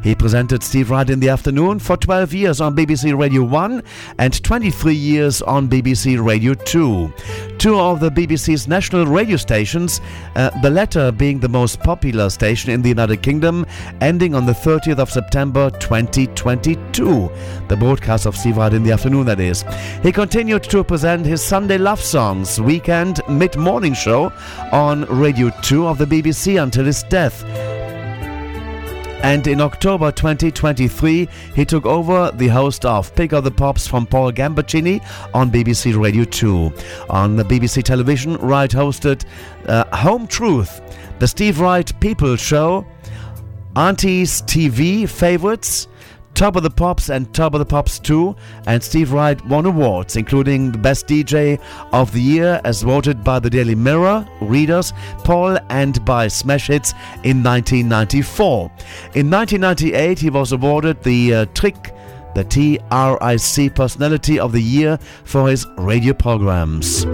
He 0.00 0.14
presented 0.14 0.62
Steve 0.62 0.90
Wright 0.90 1.10
in 1.10 1.18
the 1.18 1.28
afternoon 1.28 1.80
for 1.80 1.96
12 1.96 2.32
years 2.34 2.60
on 2.60 2.76
BBC 2.76 3.18
Radio 3.18 3.42
1 3.42 3.82
and 4.20 4.44
23 4.44 4.94
years 4.94 5.42
on 5.42 5.68
BBC 5.68 6.24
Radio 6.24 6.54
2. 6.54 7.12
Two 7.58 7.78
of 7.78 8.00
the 8.00 8.10
BBC's 8.10 8.68
national 8.68 9.06
radio 9.06 9.36
stations, 9.36 10.00
uh, 10.34 10.50
the 10.62 10.70
latter 10.70 11.10
being 11.10 11.40
the 11.40 11.48
most 11.48 11.80
popular 11.80 12.30
station 12.30 12.70
in 12.70 12.82
the 12.82 12.88
United 12.88 13.22
Kingdom, 13.22 13.66
ending 14.00 14.34
on 14.34 14.46
the 14.46 14.52
30th 14.52 14.98
of 14.98 15.10
September 15.10 15.70
2022. 15.70 17.30
The 17.68 17.76
broadcast 17.76 18.26
of 18.26 18.36
Wright 18.56 18.72
in 18.72 18.82
the 18.82 18.92
afternoon, 18.92 19.26
that 19.26 19.40
is. 19.40 19.64
He 20.02 20.12
continued 20.12 20.62
to 20.64 20.84
present 20.84 21.26
his 21.26 21.42
Sunday 21.42 21.78
Love 21.78 22.00
Songs 22.00 22.60
weekend 22.60 23.20
mid 23.28 23.56
morning 23.56 23.94
show 23.94 24.32
on 24.72 25.04
Radio 25.04 25.50
2 25.62 25.86
of 25.86 25.98
the 25.98 26.06
BBC 26.06 26.62
until 26.62 26.84
his 26.84 27.02
death 27.04 27.42
and 29.22 29.46
in 29.46 29.60
October 29.60 30.12
2023 30.12 31.28
he 31.54 31.64
took 31.64 31.86
over 31.86 32.30
the 32.32 32.48
host 32.48 32.84
of 32.84 33.14
Pick 33.14 33.32
of 33.32 33.44
the 33.44 33.50
Pops 33.50 33.86
from 33.86 34.06
Paul 34.06 34.32
Gambaccini 34.32 35.04
on 35.34 35.50
BBC 35.50 35.98
Radio 36.00 36.24
2. 36.24 36.72
On 37.10 37.36
the 37.36 37.44
BBC 37.44 37.82
television, 37.82 38.36
Wright 38.36 38.70
hosted 38.70 39.24
uh, 39.66 39.84
Home 39.96 40.26
Truth, 40.26 40.80
the 41.18 41.26
Steve 41.26 41.60
Wright 41.60 41.98
People 42.00 42.36
Show, 42.36 42.86
Auntie's 43.74 44.42
TV 44.42 45.08
Favorites, 45.08 45.88
Top 46.36 46.54
of 46.54 46.62
the 46.62 46.68
Pops 46.68 47.08
and 47.08 47.32
Top 47.32 47.54
of 47.54 47.60
the 47.60 47.64
Pops 47.64 47.98
2, 47.98 48.36
and 48.66 48.82
Steve 48.82 49.10
Wright 49.10 49.42
won 49.46 49.64
awards, 49.64 50.16
including 50.16 50.70
the 50.70 50.76
Best 50.76 51.06
DJ 51.06 51.58
of 51.94 52.12
the 52.12 52.20
Year 52.20 52.60
as 52.62 52.82
voted 52.82 53.24
by 53.24 53.38
the 53.38 53.48
Daily 53.48 53.74
Mirror, 53.74 54.28
readers, 54.42 54.92
Paul, 55.24 55.56
and 55.70 56.04
by 56.04 56.28
Smash 56.28 56.66
Hits 56.66 56.92
in 57.24 57.42
1994. 57.42 58.70
In 59.14 59.30
1998, 59.30 60.18
he 60.18 60.28
was 60.28 60.52
awarded 60.52 61.02
the 61.02 61.34
uh, 61.34 61.46
Trick 61.54 61.94
the 62.34 62.44
TRIC 62.44 63.74
Personality 63.74 64.38
of 64.38 64.52
the 64.52 64.60
Year 64.60 64.98
for 65.24 65.48
his 65.48 65.66
radio 65.78 66.12
programs. 66.12 67.06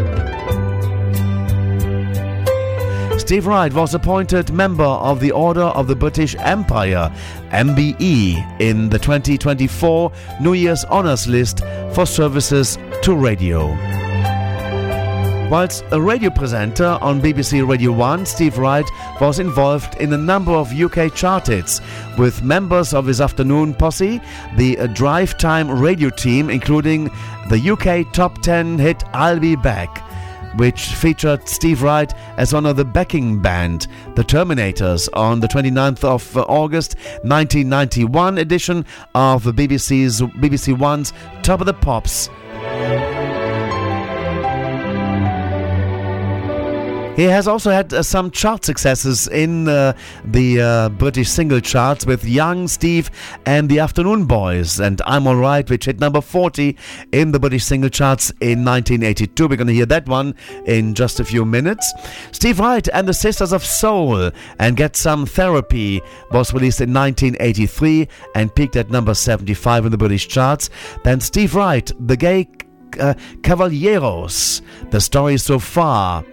Steve 3.23 3.47
Wright 3.47 3.73
was 3.73 3.95
appointed 3.95 4.53
member 4.53 4.83
of 4.83 5.21
the 5.21 5.31
Order 5.31 5.63
of 5.63 5.87
the 5.87 5.95
British 5.95 6.35
Empire, 6.41 7.09
MBE, 7.51 8.61
in 8.61 8.89
the 8.89 8.99
2024 8.99 10.11
New 10.41 10.55
Year's 10.55 10.85
Honours 10.87 11.29
List 11.29 11.61
for 11.95 12.05
services 12.05 12.79
to 13.03 13.15
radio. 13.15 13.69
Whilst 15.49 15.85
a 15.93 16.01
radio 16.01 16.31
presenter 16.31 16.99
on 17.01 17.23
BBC 17.23 17.67
Radio 17.67 17.93
1, 17.93 18.27
Steve 18.27 18.59
Wright 18.59 18.91
was 19.21 19.39
involved 19.39 19.95
in 20.01 20.13
a 20.13 20.19
number 20.19 20.53
of 20.53 20.73
UK 20.73 21.15
chart 21.15 21.47
hits 21.47 21.81
with 22.19 22.43
members 22.43 22.93
of 22.93 23.07
his 23.07 23.21
afternoon 23.21 23.73
posse, 23.73 24.21
the 24.57 24.89
Drive 24.95 25.39
Time 25.39 25.71
radio 25.71 26.11
team, 26.11 26.51
including 26.51 27.05
the 27.51 27.71
UK 27.71 28.13
top 28.13 28.43
10 28.43 28.81
hit 28.81 29.05
I'll 29.13 29.39
Be 29.39 29.55
Back 29.55 30.09
which 30.57 30.95
featured 30.95 31.49
Steve 31.49 31.83
Wright 31.83 32.13
as 32.37 32.53
one 32.53 32.67
of 32.67 32.77
the 32.77 32.85
backing 32.85 33.41
band, 33.41 33.87
the 34.15 34.25
Terminators, 34.25 35.09
on 35.13 35.41
the 35.41 35.49
29th 35.49 36.05
of 36.05 36.37
August 36.37 36.97
1991 37.23 38.39
edition 38.39 38.85
of 39.15 39.45
BBC's 39.45 40.21
BBC 40.21 40.77
One's 40.79 41.13
Top 41.43 41.61
of 41.61 41.67
the 41.67 41.75
Pops. 41.75 42.29
He 47.15 47.25
has 47.25 47.47
also 47.47 47.71
had 47.71 47.93
uh, 47.93 48.03
some 48.03 48.31
chart 48.31 48.65
successes 48.65 49.29
in 49.29 49.69
uh, 49.69 49.93
the 50.25 50.63
uh, 50.63 50.89
British 50.89 51.29
single 51.29 51.61
charts 51.61 52.07
with 52.07 52.25
Young 52.25 52.67
Steve 52.67 53.11
and 53.45 53.69
the 53.69 53.81
Afternoon 53.81 54.25
Boys, 54.25 54.81
and 54.81 55.03
I'm 55.05 55.27
Alright, 55.27 55.69
which 55.69 55.85
hit 55.85 56.01
number 56.01 56.23
40 56.23 56.75
in 57.13 57.33
the 57.33 57.39
British 57.39 57.65
single 57.65 57.91
charts 57.91 58.31
in 58.41 58.65
1982. 58.65 59.47
We're 59.47 59.57
going 59.57 59.67
to 59.67 59.75
hear 59.75 59.85
that 59.87 60.09
one 60.09 60.35
in 60.65 60.95
just 60.95 61.21
a 61.21 61.25
few 61.25 61.45
minutes. 61.45 61.93
Steve 62.33 62.59
Wright 62.59 62.89
and 62.95 63.07
the 63.07 63.13
Sisters 63.13 63.53
of 63.53 63.63
Soul 63.63 64.31
and 64.59 64.75
Get 64.79 64.97
Some 64.97 65.27
Therapy 65.27 66.01
was 66.31 66.55
released 66.55 66.81
in 66.81 66.95
1983 66.95 68.09
and 68.35 68.55
peaked 68.55 68.77
at 68.77 68.89
number 68.89 69.13
75 69.13 69.85
in 69.85 69.91
the 69.93 69.99
British 69.99 70.29
charts. 70.29 70.71
Then 71.05 71.21
Steve 71.21 71.55
Wright, 71.55 71.93
The 72.01 72.17
Gay 72.17 72.49
uh, 72.99 73.13
Cavalieros, 73.43 74.63
The 74.91 75.01
Story 75.01 75.37
So 75.37 75.59
Far 75.59 76.25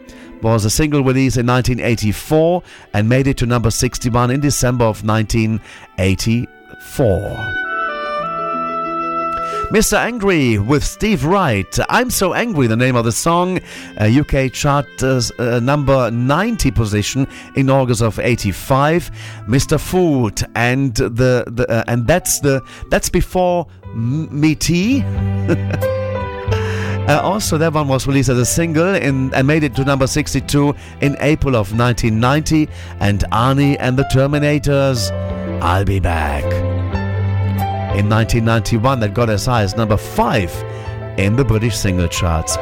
was 0.42 0.66
a 0.66 0.70
single 0.70 1.04
release 1.04 1.38
in 1.38 1.46
1984 1.46 2.64
and 2.94 3.10
made 3.10 3.28
it 3.28 3.38
to 3.38 3.46
number 3.46 3.72
61 3.72 4.32
in 4.32 4.40
December 4.40 4.86
of 4.86 5.04
1984. 5.04 7.70
Mr. 9.70 10.00
Angry 10.00 10.58
with 10.58 10.84
Steve 10.84 11.24
Wright. 11.24 11.78
I'm 11.90 12.10
So 12.10 12.34
Angry, 12.34 12.66
the 12.66 12.76
name 12.76 12.96
of 12.96 13.06
the 13.06 13.12
song. 13.12 13.60
Uh, 14.02 14.06
UK 14.06 14.52
chart 14.52 14.88
uh, 15.04 15.22
uh, 15.38 15.60
number 15.60 16.10
90 16.10 16.72
position 16.72 17.28
in 17.56 17.70
August 17.70 18.02
of 18.02 18.18
85. 18.18 19.12
Mr. 19.48 19.80
Food 19.80 20.42
and 20.56 20.96
the, 20.96 21.44
the 21.46 21.68
uh, 21.70 21.84
and 21.88 22.08
that's 22.08 22.40
the 22.40 22.64
that's 22.90 23.10
before 23.10 23.68
Me 23.94 24.56
Tea. 24.56 25.02
Uh, 27.10 27.20
also, 27.24 27.58
that 27.58 27.74
one 27.74 27.88
was 27.88 28.06
released 28.06 28.30
as 28.30 28.38
a 28.38 28.46
single 28.46 28.94
in, 28.94 29.34
and 29.34 29.48
made 29.48 29.64
it 29.64 29.74
to 29.74 29.84
number 29.84 30.06
62 30.06 30.76
in 31.02 31.18
April 31.22 31.56
of 31.56 31.76
1990. 31.76 32.70
And 33.00 33.22
Arnie 33.32 33.78
and 33.80 33.98
the 33.98 34.04
Terminators, 34.04 35.10
I'll 35.60 35.86
Be 35.86 36.00
Back. 36.00 36.44
In 37.98 38.08
1991, 38.08 39.00
that 39.00 39.16
got 39.16 39.28
as 39.32 39.48
high 39.48 39.64
as 39.64 39.76
number 39.76 39.98
5 39.98 40.64
in 41.18 41.36
the 41.36 41.44
British 41.44 41.76
single 41.76 42.08
charts. 42.08 42.58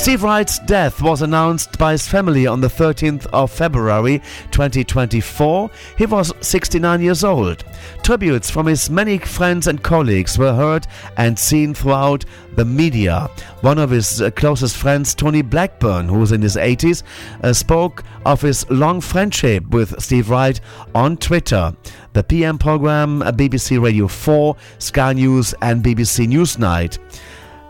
Steve 0.00 0.22
Wright's 0.22 0.58
death 0.60 1.02
was 1.02 1.20
announced 1.20 1.78
by 1.78 1.92
his 1.92 2.08
family 2.08 2.46
on 2.46 2.62
the 2.62 2.68
13th 2.68 3.26
of 3.34 3.50
February 3.50 4.22
2024. 4.50 5.70
He 5.98 6.06
was 6.06 6.32
69 6.40 7.02
years 7.02 7.22
old. 7.22 7.64
Tributes 8.02 8.48
from 8.48 8.64
his 8.64 8.88
many 8.88 9.18
friends 9.18 9.66
and 9.66 9.82
colleagues 9.82 10.38
were 10.38 10.54
heard 10.54 10.86
and 11.18 11.38
seen 11.38 11.74
throughout 11.74 12.24
the 12.56 12.64
media. 12.64 13.28
One 13.60 13.78
of 13.78 13.90
his 13.90 14.22
uh, 14.22 14.30
closest 14.30 14.78
friends, 14.78 15.14
Tony 15.14 15.42
Blackburn, 15.42 16.08
who 16.08 16.18
was 16.18 16.32
in 16.32 16.40
his 16.40 16.56
80s, 16.56 17.02
uh, 17.42 17.52
spoke 17.52 18.02
of 18.24 18.40
his 18.40 18.68
long 18.70 19.02
friendship 19.02 19.68
with 19.68 20.00
Steve 20.02 20.30
Wright 20.30 20.58
on 20.94 21.18
Twitter. 21.18 21.76
The 22.14 22.24
PM 22.24 22.56
program, 22.56 23.20
uh, 23.20 23.32
BBC 23.32 23.80
Radio 23.80 24.08
4, 24.08 24.56
Sky 24.78 25.12
News, 25.12 25.54
and 25.60 25.84
BBC 25.84 26.26
Newsnight. 26.26 26.98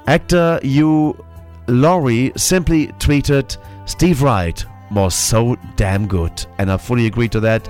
Actor 0.07 0.61
Hugh 0.63 1.17
Laurie 1.71 2.33
simply 2.37 2.89
tweeted, 2.99 3.57
Steve 3.87 4.23
Wright 4.23 4.65
was 4.91 5.15
so 5.15 5.57
damn 5.77 6.07
good. 6.07 6.45
And 6.59 6.71
I 6.71 6.77
fully 6.77 7.07
agree 7.07 7.29
to 7.29 7.41
that. 7.41 7.69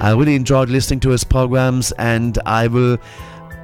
I 0.00 0.12
really 0.12 0.34
enjoyed 0.34 0.68
listening 0.70 1.00
to 1.00 1.10
his 1.10 1.24
programs, 1.24 1.92
and 1.92 2.38
I 2.46 2.66
will, 2.68 2.98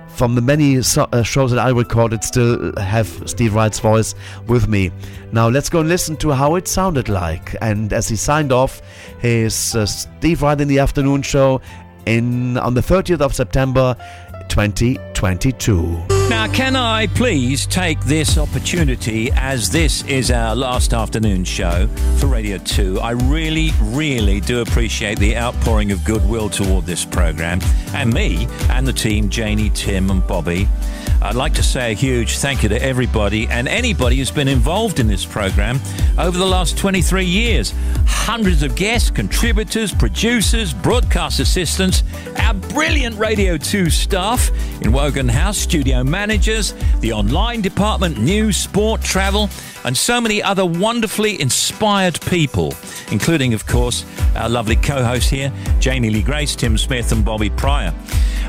from 0.09 0.35
the 0.35 0.41
many 0.41 0.83
so- 0.83 1.09
uh, 1.13 1.23
shows 1.23 1.51
that 1.51 1.59
I 1.59 1.71
recorded, 1.71 2.25
still 2.25 2.75
have 2.79 3.09
Steve 3.27 3.55
Wright's 3.55 3.79
voice 3.79 4.15
with 4.47 4.69
me. 4.69 4.91
Now 5.33 5.49
let's 5.49 5.69
go 5.71 5.81
and 5.81 5.89
listen 5.89 6.17
to 6.19 6.33
how 6.33 6.57
it 6.57 6.69
sounded 6.69 7.09
like. 7.09 7.57
And 7.63 7.93
as 7.93 8.09
he 8.09 8.17
signed 8.17 8.53
off 8.53 8.83
his 9.19 9.75
uh, 9.75 9.87
Steve 9.87 10.43
Wright 10.43 10.61
in 10.61 10.69
the 10.69 10.79
Afternoon 10.79 11.23
show 11.23 11.61
in 12.05 12.57
on 12.59 12.75
the 12.75 12.83
30th 12.83 13.21
of 13.21 13.35
September 13.35 13.97
2022. 15.17 16.29
Now, 16.29 16.47
can 16.53 16.77
I 16.77 17.07
please 17.07 17.67
take 17.67 17.99
this 18.01 18.37
opportunity 18.37 19.31
as 19.33 19.71
this 19.71 20.05
is 20.05 20.31
our 20.31 20.55
last 20.55 20.93
afternoon 20.93 21.45
show 21.45 21.87
for 22.19 22.27
Radio 22.27 22.59
2? 22.59 23.01
I 23.01 23.13
really, 23.13 23.71
really 23.81 24.41
do 24.41 24.61
appreciate 24.61 25.19
the 25.19 25.35
outpouring 25.35 25.91
of 25.91 26.05
goodwill 26.05 26.51
toward 26.51 26.85
this 26.85 27.07
program 27.07 27.61
and 27.95 28.13
me 28.13 28.47
and 28.69 28.87
the 28.87 28.93
team, 28.93 29.31
Janey, 29.31 29.71
Tim, 29.71 30.11
and 30.11 30.27
Bobby. 30.27 30.69
I'd 31.23 31.35
like 31.35 31.55
to 31.55 31.63
say 31.63 31.93
a 31.93 31.95
huge 31.95 32.37
thank 32.37 32.63
you 32.63 32.69
to 32.69 32.83
everybody 32.83 33.49
and 33.49 33.67
anybody 33.67 34.17
who's 34.17 34.31
been 34.31 34.49
involved 34.49 35.01
in 35.01 35.09
this 35.09 35.25
program 35.25 35.81
over 36.19 36.37
the 36.37 36.47
last 36.47 36.77
23 36.77 37.25
years. 37.25 37.73
Hundreds 38.07 38.63
of 38.63 38.77
guests, 38.77 39.11
contributors, 39.11 39.95
producers, 39.95 40.75
broadcast 40.75 41.41
assistants, 41.41 42.03
our 42.39 42.55
brilliant 42.55 43.19
Radio 43.19 43.57
2 43.57 43.89
staff 43.89 44.51
in 44.83 44.93
Wogan 44.93 45.29
House, 45.29 45.57
studio 45.57 46.05
managers, 46.05 46.75
the 47.01 47.13
online 47.13 47.63
department, 47.63 48.19
news, 48.19 48.57
sport, 48.57 49.01
travel, 49.01 49.49
and 49.87 49.97
so 49.97 50.21
many 50.21 50.43
other 50.43 50.67
wonderfully 50.67 51.41
inspired 51.41 52.21
people, 52.23 52.75
including, 53.13 53.55
of 53.55 53.67
course, 53.67 54.05
our 54.35 54.49
lovely 54.49 54.75
co 54.75 55.03
hosts 55.03 55.31
here, 55.31 55.53
Janey 55.79 56.11
Lee 56.11 56.23
Grace, 56.23 56.57
Tim 56.57 56.77
Smith, 56.77 57.13
and 57.13 57.25
Bobby 57.25 57.49
Pryor. 57.49 57.95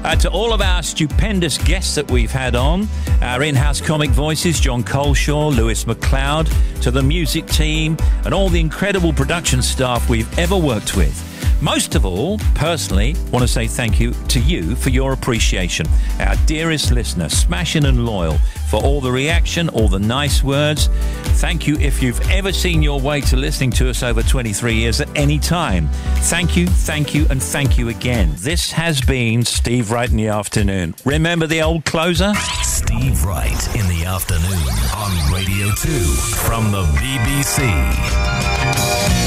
Uh, 0.04 0.16
to 0.16 0.30
all 0.32 0.52
of 0.52 0.62
our 0.62 0.82
stupendous 0.82 1.58
guests 1.60 1.94
that 1.96 2.10
we've 2.10 2.32
had 2.32 2.56
on, 2.56 2.88
our 3.22 3.44
in 3.44 3.54
house 3.54 3.80
comic 3.80 4.10
voices, 4.10 4.60
Jon 4.60 4.84
Culshaw, 4.84 5.56
Lewis 5.56 5.86
McLeod, 5.86 6.52
to 6.82 6.90
the 6.90 7.04
music 7.04 7.46
team, 7.46 7.98
and 8.26 8.34
all 8.34 8.50
the 8.50 8.60
incredible 8.60 9.14
production 9.14 9.62
staff 9.62 10.10
we've 10.10 10.40
ever 10.40 10.58
worked 10.58 10.98
with. 10.98 11.24
Most 11.62 11.96
of 11.96 12.06
all, 12.06 12.38
personally, 12.54 13.16
want 13.32 13.42
to 13.42 13.48
say 13.48 13.68
thank 13.68 14.00
you 14.00 14.14
to 14.30 14.40
you 14.40 14.76
for 14.76 14.90
your 14.90 15.14
appreciation, 15.14 15.88
our 16.20 16.36
dearest 16.46 16.92
listener, 16.92 17.30
smashing 17.30 17.86
and 17.86 18.06
loyal, 18.06 18.38
for 18.68 18.84
all 18.84 19.02
the 19.02 19.12
reaction, 19.12 19.70
all 19.70 19.88
the 19.88 20.00
nice 20.00 20.44
words. 20.44 20.90
Thank 21.40 21.68
you 21.68 21.76
if 21.78 22.02
you've 22.02 22.20
ever 22.30 22.52
seen 22.52 22.82
your 22.84 23.00
way 23.00 23.22
to 23.22 23.38
listening 23.38 23.72
to 23.72 23.90
us 23.90 24.04
over 24.04 24.22
23 24.24 24.74
years 24.74 25.00
at 25.02 25.10
any 25.16 25.40
time. 25.40 25.88
Thank 26.24 26.58
you, 26.58 26.68
thank 26.68 27.16
you, 27.16 27.26
and 27.30 27.42
thank 27.42 27.78
you 27.78 27.90
again. 27.90 28.34
This 28.38 28.72
has 28.72 29.00
been 29.02 29.46
Steve 29.46 29.92
Wright 29.92 30.10
in 30.10 30.18
the 30.18 30.28
afternoon. 30.28 30.96
Remember 31.06 31.48
the 31.48 31.62
old 31.62 31.86
closer? 31.86 32.34
Steve 32.64 33.24
Wright 33.24 33.76
in 33.76 33.88
the 33.88 34.04
afternoon 34.06 34.68
on 34.96 35.34
Radio 35.34 35.68
2 35.76 35.90
from 36.46 36.72
the 36.72 36.84
BBC. 37.02 39.27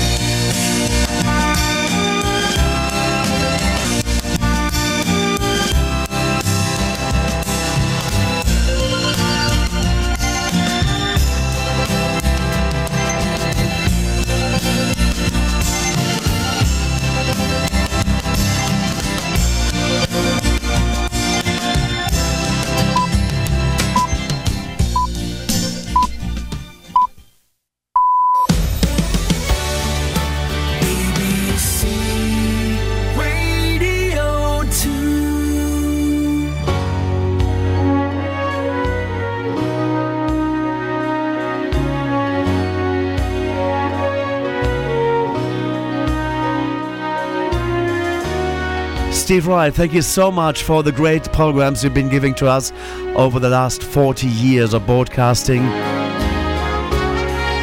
Steve 49.31 49.47
Wright, 49.47 49.73
thank 49.73 49.93
you 49.93 50.03
so 50.03 50.29
much 50.29 50.65
for 50.65 50.83
the 50.83 50.91
great 50.91 51.23
programs 51.33 51.85
you've 51.85 51.95
been 51.95 52.09
giving 52.09 52.35
to 52.35 52.49
us 52.49 52.73
over 53.15 53.39
the 53.39 53.49
last 53.49 53.81
40 53.81 54.27
years 54.27 54.75
of 54.75 54.85
broadcasting. 54.87 55.63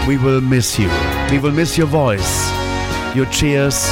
We 0.08 0.16
will 0.18 0.40
miss 0.40 0.80
you. 0.80 0.90
We 1.30 1.40
will 1.40 1.52
miss 1.52 1.78
your 1.78 1.88
voice, 1.88 2.50
your 3.14 3.26
cheers. 3.26 3.86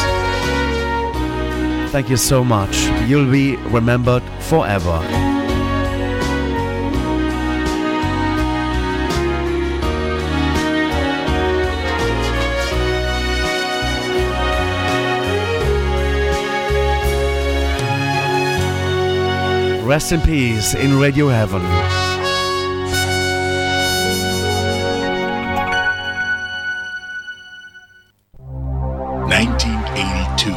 Thank 1.91 2.09
you 2.09 2.15
so 2.15 2.45
much. 2.45 2.77
You'll 3.09 3.29
be 3.29 3.57
remembered 3.57 4.23
forever. 4.39 5.44
Rest 19.85 20.11
in 20.14 20.22
peace 20.22 20.73
in 20.73 20.97
Radio 20.97 21.27
Heaven. 21.27 21.61
1982. 29.30 30.49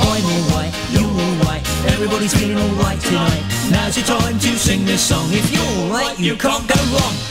I'm 0.00 0.24
alright, 0.24 0.72
you're 0.92 1.02
alright, 1.02 1.66
everybody's 1.90 2.32
feeling 2.34 2.56
alright 2.56 3.00
tonight. 3.00 3.42
Now's 3.72 3.96
your 3.96 4.06
time 4.06 4.38
to 4.38 4.56
sing 4.56 4.84
this 4.84 5.02
song. 5.02 5.26
If 5.32 5.50
you're 5.52 5.90
alright, 5.90 6.16
you 6.20 6.36
can't 6.36 6.68
go 6.68 6.76
wrong. 6.92 7.27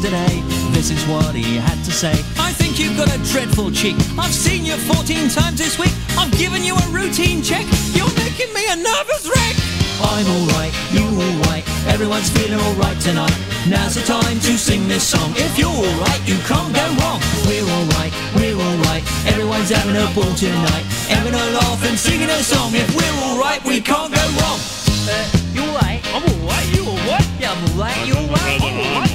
Yesterday. 0.00 0.40
This 0.72 0.90
is 0.90 1.04
what 1.06 1.34
he 1.34 1.56
had 1.56 1.76
to 1.84 1.92
say. 1.92 2.12
I 2.38 2.52
think 2.52 2.78
you've 2.78 2.96
got 2.96 3.12
a 3.12 3.18
dreadful 3.32 3.70
cheek. 3.70 3.96
I've 4.18 4.32
seen 4.32 4.64
you 4.64 4.76
14 4.76 5.28
times 5.28 5.58
this 5.58 5.78
week. 5.78 5.92
I've 6.16 6.32
given 6.38 6.62
you 6.64 6.74
a 6.74 6.86
routine 6.88 7.42
check. 7.42 7.66
You're 7.92 8.12
making 8.16 8.52
me 8.54 8.64
a 8.70 8.76
nervous 8.76 9.28
wreck. 9.28 9.56
I'm 10.00 10.24
alright, 10.24 10.72
you 10.92 11.04
alright, 11.04 11.64
everyone's 11.92 12.30
feeling 12.30 12.58
alright 12.58 12.98
tonight. 13.00 13.36
Now's 13.68 13.94
the 13.94 14.02
time 14.02 14.40
to 14.40 14.56
sing 14.56 14.88
this 14.88 15.04
song. 15.06 15.32
If 15.36 15.58
you're 15.58 15.68
alright, 15.68 16.22
you 16.26 16.38
can't 16.48 16.72
go 16.72 16.84
wrong. 16.96 17.20
We're 17.44 17.68
alright, 17.68 18.12
we're 18.36 18.56
alright, 18.56 19.04
everyone's 19.28 19.68
having 19.68 19.96
a 19.96 20.08
ball 20.16 20.32
tonight. 20.34 20.84
Having 21.12 21.34
a 21.34 21.44
laugh 21.52 21.84
and 21.84 21.98
singing 21.98 22.30
a 22.30 22.40
song. 22.42 22.72
If 22.72 22.88
we're 22.96 23.16
alright, 23.28 23.62
we 23.64 23.80
can't 23.82 24.14
go 24.14 24.24
wrong. 24.40 24.58
Uh, 25.04 25.28
you 25.52 25.62
alright? 25.68 26.00
I'm 26.16 26.24
alright, 26.24 26.66
you 26.72 26.88
alright? 26.88 27.28
Yeah, 27.38 27.52
I'm 27.52 27.64
alright, 27.76 28.06
you 28.08 28.14
alright? 28.14 28.62
I'm 28.62 28.80
alright? 28.80 29.09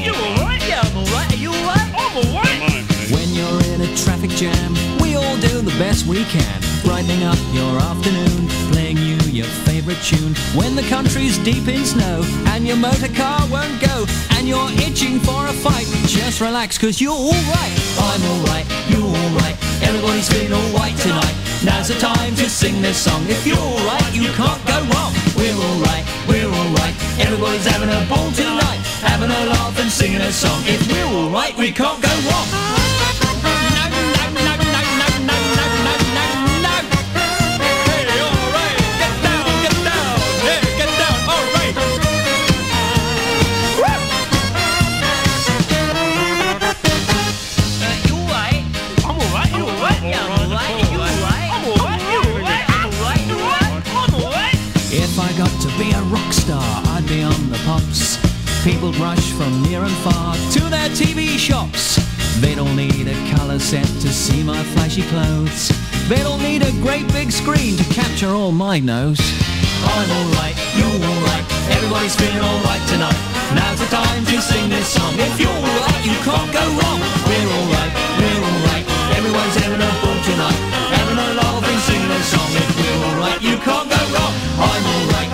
Best 5.77 6.05
we 6.05 6.23
can. 6.25 6.61
Brightening 6.83 7.23
up 7.23 7.37
your 7.51 7.77
afternoon, 7.79 8.47
playing 8.71 8.97
you 8.97 9.17
your 9.31 9.47
favorite 9.67 9.99
tune. 10.03 10.33
When 10.55 10.75
the 10.75 10.83
country's 10.83 11.37
deep 11.39 11.67
in 11.67 11.83
snow 11.85 12.21
and 12.47 12.65
your 12.67 12.77
motor 12.77 13.11
car 13.13 13.41
won't 13.49 13.79
go 13.81 14.05
and 14.37 14.47
you're 14.47 14.71
itching 14.87 15.19
for 15.19 15.47
a 15.47 15.53
fight, 15.53 15.87
just 16.07 16.39
relax 16.39 16.77
cause 16.77 17.01
you're 17.01 17.11
alright. 17.11 17.75
I'm 17.99 18.23
alright, 18.23 18.65
you're 18.87 19.03
alright, 19.03 19.57
everybody's 19.83 20.29
feeling 20.29 20.53
alright 20.53 20.95
tonight. 20.97 21.35
Now's 21.63 21.87
the 21.89 21.95
time 21.95 22.35
to 22.35 22.49
sing 22.49 22.81
this 22.81 22.97
song. 22.97 23.23
If 23.27 23.45
you're 23.45 23.57
alright, 23.57 24.13
you 24.13 24.29
can't 24.33 24.63
go 24.65 24.79
wrong. 24.93 25.11
We're 25.35 25.55
alright, 25.55 26.05
we're 26.27 26.47
alright, 26.47 26.95
everybody's 27.19 27.65
having 27.65 27.89
a 27.89 28.05
ball 28.07 28.31
tonight. 28.31 28.79
Having 29.01 29.31
a 29.31 29.45
laugh 29.51 29.79
and 29.79 29.91
singing 29.91 30.21
a 30.21 30.31
song. 30.31 30.61
If 30.65 30.87
we're 30.91 31.05
alright, 31.05 31.57
we 31.57 31.71
can't 31.71 32.01
go 32.01 32.09
wrong. 32.29 32.84
And 59.85 59.97
far 60.01 60.33
to 60.49 60.61
their 60.69 60.89
TV 60.89 61.38
shops. 61.38 62.01
They 62.41 62.55
don't 62.55 62.75
need 62.75 63.07
a 63.07 63.17
colour 63.35 63.59
set 63.59 63.85
to 64.01 64.09
see 64.09 64.41
my 64.43 64.61
flashy 64.73 65.03
clothes. 65.14 65.69
They 66.09 66.22
don't 66.25 66.41
need 66.41 66.64
a 66.64 66.72
great 66.81 67.05
big 67.14 67.31
screen 67.31 67.77
to 67.77 67.85
capture 67.93 68.30
all 68.30 68.51
my 68.51 68.80
nose. 68.80 69.22
I'm 69.85 70.09
alright, 70.09 70.57
you're 70.73 70.89
alright, 70.89 71.45
everybody's 71.69 72.15
feeling 72.15 72.41
alright 72.41 72.81
tonight. 72.89 73.19
Now's 73.53 73.80
the 73.80 73.89
time 73.93 74.25
to 74.25 74.41
sing 74.41 74.69
this 74.69 74.89
song. 74.89 75.14
If 75.22 75.39
you're 75.39 75.53
alright, 75.53 76.01
you 76.01 76.17
can't 76.25 76.49
go 76.49 76.65
wrong. 76.81 76.99
We're 77.30 77.49
alright, 77.57 77.91
we're 78.17 78.41
alright. 78.41 78.85
Everyone's 79.14 79.55
having 79.61 79.81
a 79.85 79.91
ball 80.01 80.17
tonight. 80.25 80.59
Having 80.97 81.19
a 81.22 81.30
laugh 81.38 81.61
and 81.61 81.81
singing 81.85 82.09
a 82.09 82.22
song. 82.25 82.49
If 82.57 82.69
we're 82.73 83.01
alright, 83.14 83.41
you 83.41 83.55
can't 83.61 83.85
go 83.85 84.01
wrong. 84.17 84.33
I'm 84.65 84.85
alright. 84.97 85.24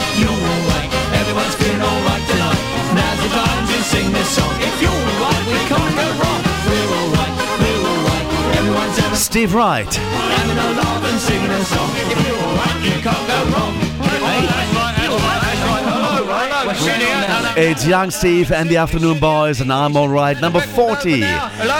Go 4.81 5.91
Wright. 9.49 9.87
It's 17.57 17.85
Young 17.85 18.11
Steve 18.11 18.51
and 18.51 18.69
the 18.69 18.77
Afternoon 18.77 19.19
Boys, 19.19 19.61
and 19.61 19.71
I'm 19.71 19.95
alright. 19.95 20.39
Number 20.39 20.61
40 20.61 21.23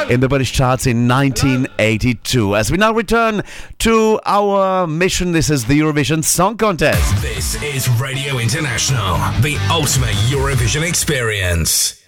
in 0.10 0.20
the 0.20 0.28
British 0.30 0.52
charts 0.52 0.86
in 0.86 1.08
1982. 1.08 2.56
As 2.56 2.72
we 2.72 2.78
now 2.78 2.94
return 2.94 3.42
to 3.80 4.20
our 4.26 4.88
mission, 4.88 5.32
this 5.32 5.50
is 5.50 5.66
the 5.66 5.80
Eurovision 5.80 6.24
Song 6.24 6.58
Contest. 6.58 7.22
This 7.22 7.62
is 7.64 7.90
Radio 8.02 8.38
International, 8.38 9.16
the 9.42 9.58
ultimate 9.70 10.16
Eurovision 10.30 10.88
experience. 10.88 12.01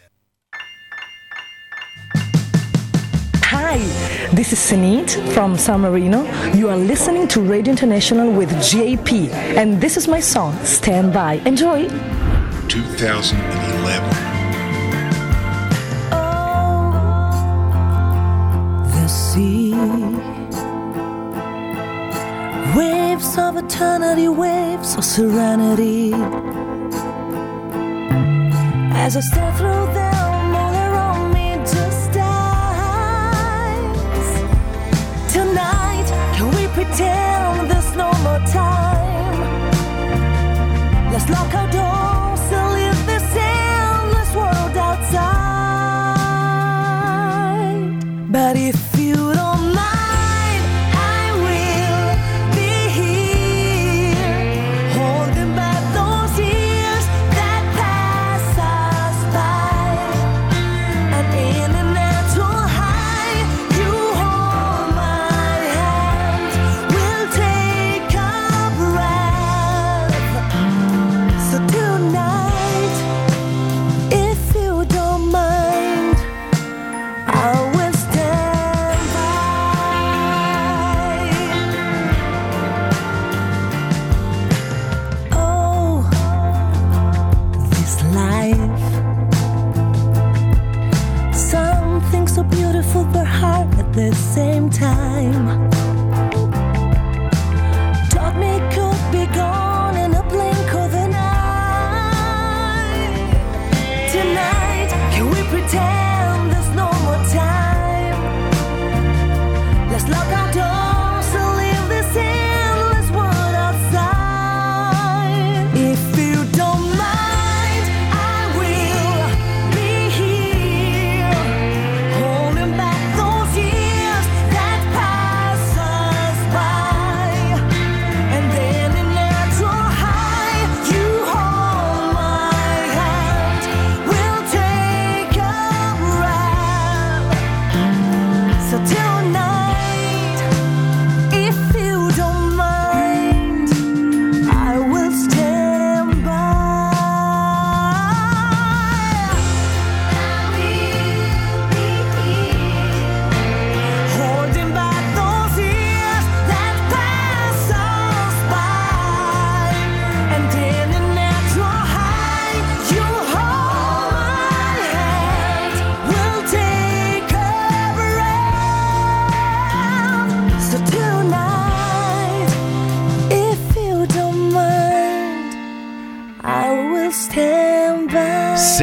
Hi, 3.54 3.78
this 4.34 4.52
is 4.52 4.58
Senhit 4.58 5.12
from 5.32 5.60
San 5.60 5.82
Marino. 5.82 6.24
You 6.56 6.70
are 6.70 6.76
listening 6.76 7.28
to 7.28 7.40
Radio 7.40 7.70
International 7.70 8.32
with 8.32 8.50
JP, 8.50 9.30
and 9.32 9.80
this 9.80 9.96
is 9.96 10.08
my 10.08 10.20
song, 10.20 10.58
Stand 10.66 11.14
By. 11.14 11.34
Enjoy! 11.46 11.88
2011. 12.68 14.10
The 18.90 19.08
sea, 19.08 19.76
waves 22.76 23.38
of 23.38 23.58
eternity, 23.58 24.30
waves 24.30 24.96
of 24.96 25.06
serenity. 25.06 26.12
As 28.96 29.16
I 29.16 29.20
stare 29.20 29.54
through 29.54 29.83
pretend 36.96 37.72
there's 37.72 37.96
no 37.96 38.12
more 38.24 38.40
time? 38.48 39.72
Let's 41.12 41.28
lock 41.30 41.54
our 41.56 41.72
doors 41.72 42.03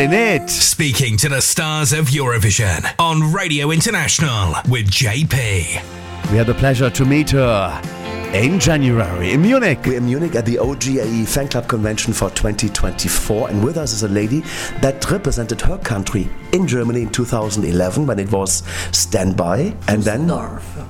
by. 0.00 0.14
Senhit. 0.14 0.48
Speaking 0.48 1.16
to 1.18 1.28
the 1.28 1.40
stars 1.40 1.92
of 1.92 2.06
Eurovision 2.06 2.90
on 2.98 3.32
Radio 3.32 3.70
International 3.70 4.54
with 4.68 4.88
JP. 4.88 6.30
We 6.30 6.36
had 6.36 6.46
the 6.46 6.54
pleasure 6.54 6.90
to 6.90 7.04
meet 7.04 7.30
her 7.30 7.99
in 8.34 8.60
January 8.60 9.32
in 9.32 9.42
Munich. 9.42 9.80
We're 9.84 9.96
in 9.96 10.06
Munich 10.06 10.36
at 10.36 10.46
the 10.46 10.56
OGAE 10.56 11.26
Fan 11.26 11.48
Club 11.48 11.66
Convention 11.66 12.12
for 12.12 12.30
2024, 12.30 13.50
and 13.50 13.64
with 13.64 13.76
us 13.76 13.92
is 13.92 14.04
a 14.04 14.08
lady 14.08 14.40
that 14.80 15.10
represented 15.10 15.60
her 15.62 15.78
country 15.78 16.28
in 16.52 16.66
Germany 16.66 17.02
in 17.02 17.10
2011 17.10 18.06
when 18.06 18.20
it 18.20 18.30
was 18.30 18.62
Standby, 18.92 19.74
and 19.88 20.02
then 20.04 20.30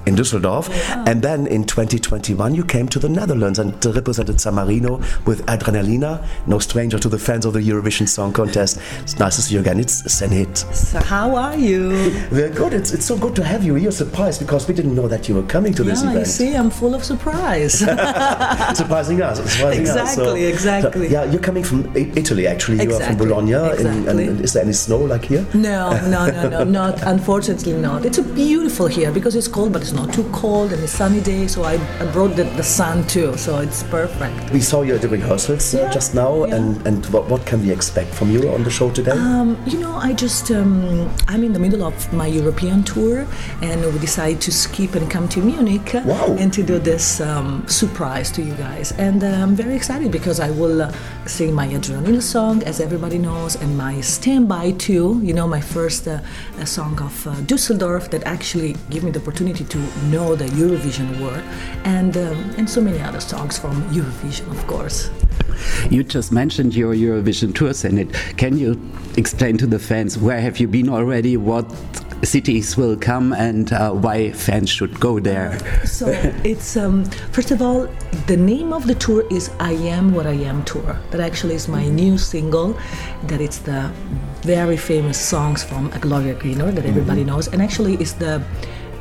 in 0.07 0.17
Düsseldorf, 0.17 0.69
and 1.07 1.23
then 1.23 1.47
in 1.47 1.65
2021 1.65 2.55
you 2.55 2.63
came 2.63 2.89
to 2.89 2.99
the 2.99 3.09
Netherlands 3.09 3.59
and 3.59 3.73
represented 3.87 4.39
San 4.39 4.55
Marino 4.55 4.97
with 5.25 5.45
Adrenalina. 5.47 6.27
No 6.47 6.59
stranger 6.59 6.99
to 6.99 7.09
the 7.09 7.19
fans 7.19 7.47
of 7.47 7.55
the 7.55 7.61
Eurovision 7.61 8.07
Song 8.07 8.35
Contest. 8.35 8.79
It's 9.01 9.19
nice 9.19 9.37
to 9.37 9.43
see 9.43 9.55
you 9.55 9.61
again. 9.61 9.81
It's 9.81 10.03
Senhit. 10.03 10.59
So 10.75 11.01
how 11.01 11.35
are 11.37 11.57
you? 11.57 11.89
We're 12.31 12.51
good. 12.51 12.75
It's, 12.75 12.93
it's 12.93 13.07
so 13.07 13.17
good 13.17 13.35
to 13.37 13.45
have 13.45 13.65
you. 13.65 13.77
You're 13.77 13.93
surprised 13.93 14.41
because 14.41 14.69
we 14.69 14.75
didn't 14.75 14.95
know 14.95 15.09
that 15.09 15.27
you 15.27 15.35
were 15.35 15.45
coming 15.45 15.73
to 15.75 15.83
this 15.83 16.03
yeah, 16.03 16.11
you 16.11 16.17
event. 16.19 16.29
see, 16.29 16.55
I'm 16.55 16.71
full 16.71 16.95
of 16.95 17.03
surprise. 17.03 17.30
surprising 18.75 19.23
us. 19.23 19.39
Surprising 19.39 19.89
us. 19.89 20.17
Exactly, 20.17 20.45
exactly. 20.45 21.09
yeah, 21.09 21.25
you're 21.25 21.41
coming 21.41 21.65
from 21.65 21.95
Italy, 21.97 22.47
actually. 22.47 22.83
You 22.83 22.91
are 22.95 23.01
from 23.01 23.13
Exactly, 23.13 23.27
Bologna. 23.27 23.53
in- 23.53 23.87
and, 23.87 23.99
exactly. 23.99 24.27
and 24.27 24.41
is 24.41 24.53
there 24.53 24.63
any 24.63 24.73
snow 24.73 24.99
like 24.99 25.25
here? 25.25 25.47
No, 25.55 25.91
no, 26.09 26.27
no, 26.27 26.49
no, 26.49 26.65
not 26.81 27.03
unfortunately 27.03 27.73
not. 27.75 28.05
It's 28.05 28.19
beautiful 28.19 28.87
here 28.87 29.11
because 29.13 29.35
it's 29.35 29.49
cold, 29.49 29.73
but 29.73 29.83
it's 29.83 29.93
not 29.93 30.13
too 30.13 30.29
cold 30.33 30.73
and 30.73 30.83
it's 30.83 30.93
sunny 30.93 31.21
day. 31.21 31.47
So 31.47 31.65
I, 31.65 31.75
I 32.01 32.07
brought 32.13 32.37
the, 32.37 32.45
the 32.45 32.63
sun 32.63 33.07
too, 33.07 33.37
so 33.37 33.59
it's 33.59 33.83
perfect. 33.85 34.51
We 34.51 34.61
saw 34.61 34.83
you 34.83 34.95
at 34.95 35.03
the 35.03 35.09
rehearsals 35.09 35.75
uh, 35.75 35.91
just 35.93 36.15
now, 36.15 36.45
and, 36.45 36.87
and 36.87 37.05
what, 37.07 37.29
what 37.29 37.47
can 37.47 37.63
we 37.63 37.71
expect 37.71 38.15
from 38.15 38.31
you 38.31 38.51
on 38.51 38.65
the 38.65 38.71
show 38.71 38.91
today? 38.91 39.13
Um, 39.13 39.61
you 39.67 39.79
know, 39.79 39.95
I 39.95 40.13
just 40.13 40.51
um, 40.51 41.11
I'm 41.29 41.45
in 41.45 41.53
the 41.53 41.59
middle 41.59 41.83
of 41.83 42.13
my 42.13 42.27
European 42.27 42.83
tour, 42.83 43.27
and 43.63 43.85
we 43.93 43.99
decided 43.99 44.41
to 44.43 44.53
skip 44.53 44.95
and 44.95 45.11
come 45.11 45.29
to 45.29 45.41
Munich 45.41 45.93
wow. 46.05 46.37
and 46.39 46.53
to 46.53 46.63
do 46.63 46.79
this 46.79 47.20
um, 47.21 47.67
surprise 47.69 48.31
to 48.33 48.43
you 48.43 48.55
guys. 48.55 48.93
And 48.93 49.23
uh, 49.23 49.29
I'm 49.29 49.55
very 49.55 49.75
excited 49.75 50.11
because 50.11 50.41
I 50.41 50.51
will 50.51 50.83
uh, 50.83 50.93
sing 51.27 51.53
my 51.53 51.69
Adrenalina 51.69 52.23
song, 52.23 52.63
as 52.65 52.81
everybody 52.81 53.19
knows, 53.19 53.57
and 53.57 53.77
my 53.77 54.01
Standby 54.01 54.73
too. 54.73 55.21
You 55.23 55.35
know, 55.35 55.47
my 55.47 55.61
first 55.61 56.09
uh, 56.09 56.21
song 56.65 57.01
of 57.01 57.27
uh, 57.27 57.35
Dusseldorf 57.43 58.11
that 58.11 58.25
actually 58.25 58.77
gave 58.91 59.05
me 59.05 59.11
the 59.11 59.21
opportunity 59.21 59.65
to 59.65 59.79
know 60.11 60.35
the 60.35 60.47
Eurovision 60.47 61.21
world, 61.21 61.43
and 61.85 62.17
um, 62.17 62.37
and 62.57 62.69
so 62.69 62.81
many 62.81 63.01
other 63.01 63.21
songs 63.21 63.59
from 63.59 63.83
Eurovision, 63.91 64.51
of 64.51 64.67
course. 64.67 65.11
You 65.91 66.05
just 66.05 66.33
mentioned 66.33 66.75
your 66.75 66.95
Eurovision 66.95 67.55
tour, 67.55 67.71
Senhit. 67.71 68.13
Can 68.37 68.57
you 68.59 68.81
explain 69.17 69.59
to 69.59 69.67
the 69.67 69.79
fans 69.79 70.17
where 70.17 70.41
have 70.41 70.59
you 70.59 70.69
been 70.69 70.89
already? 70.89 71.37
What 71.37 71.67
cities 72.23 72.77
will 72.77 72.97
come 72.97 73.33
and 73.33 73.73
uh, 73.73 73.93
why 73.93 74.33
fans 74.33 74.71
should 74.71 74.99
go 75.01 75.21
there? 75.21 75.59
So 75.87 76.09
it's 76.45 76.77
um, 76.77 77.05
first 77.33 77.51
of 77.51 77.63
all, 77.63 77.89
the 78.27 78.37
name 78.37 78.73
of 78.73 78.87
the 78.87 78.95
tour 78.95 79.25
is 79.31 79.51
"I 79.59 79.73
Am 79.73 80.15
What 80.15 80.27
I 80.27 80.37
Am" 80.51 80.65
tour. 80.65 80.99
That 81.11 81.21
actually 81.21 81.55
is 81.55 81.69
my 81.69 81.87
new 81.89 82.19
single. 82.19 82.79
That 83.25 83.41
it's 83.41 83.59
the 83.59 83.91
very 84.43 84.77
famous 84.77 85.19
songs 85.19 85.65
from 85.65 85.91
Gloria 86.01 86.35
Gaynor 86.35 86.73
that 86.73 86.85
everybody 86.85 87.25
knows, 87.25 87.49
and 87.49 87.63
actually 87.63 87.95
it's 87.95 88.13
the 88.13 88.43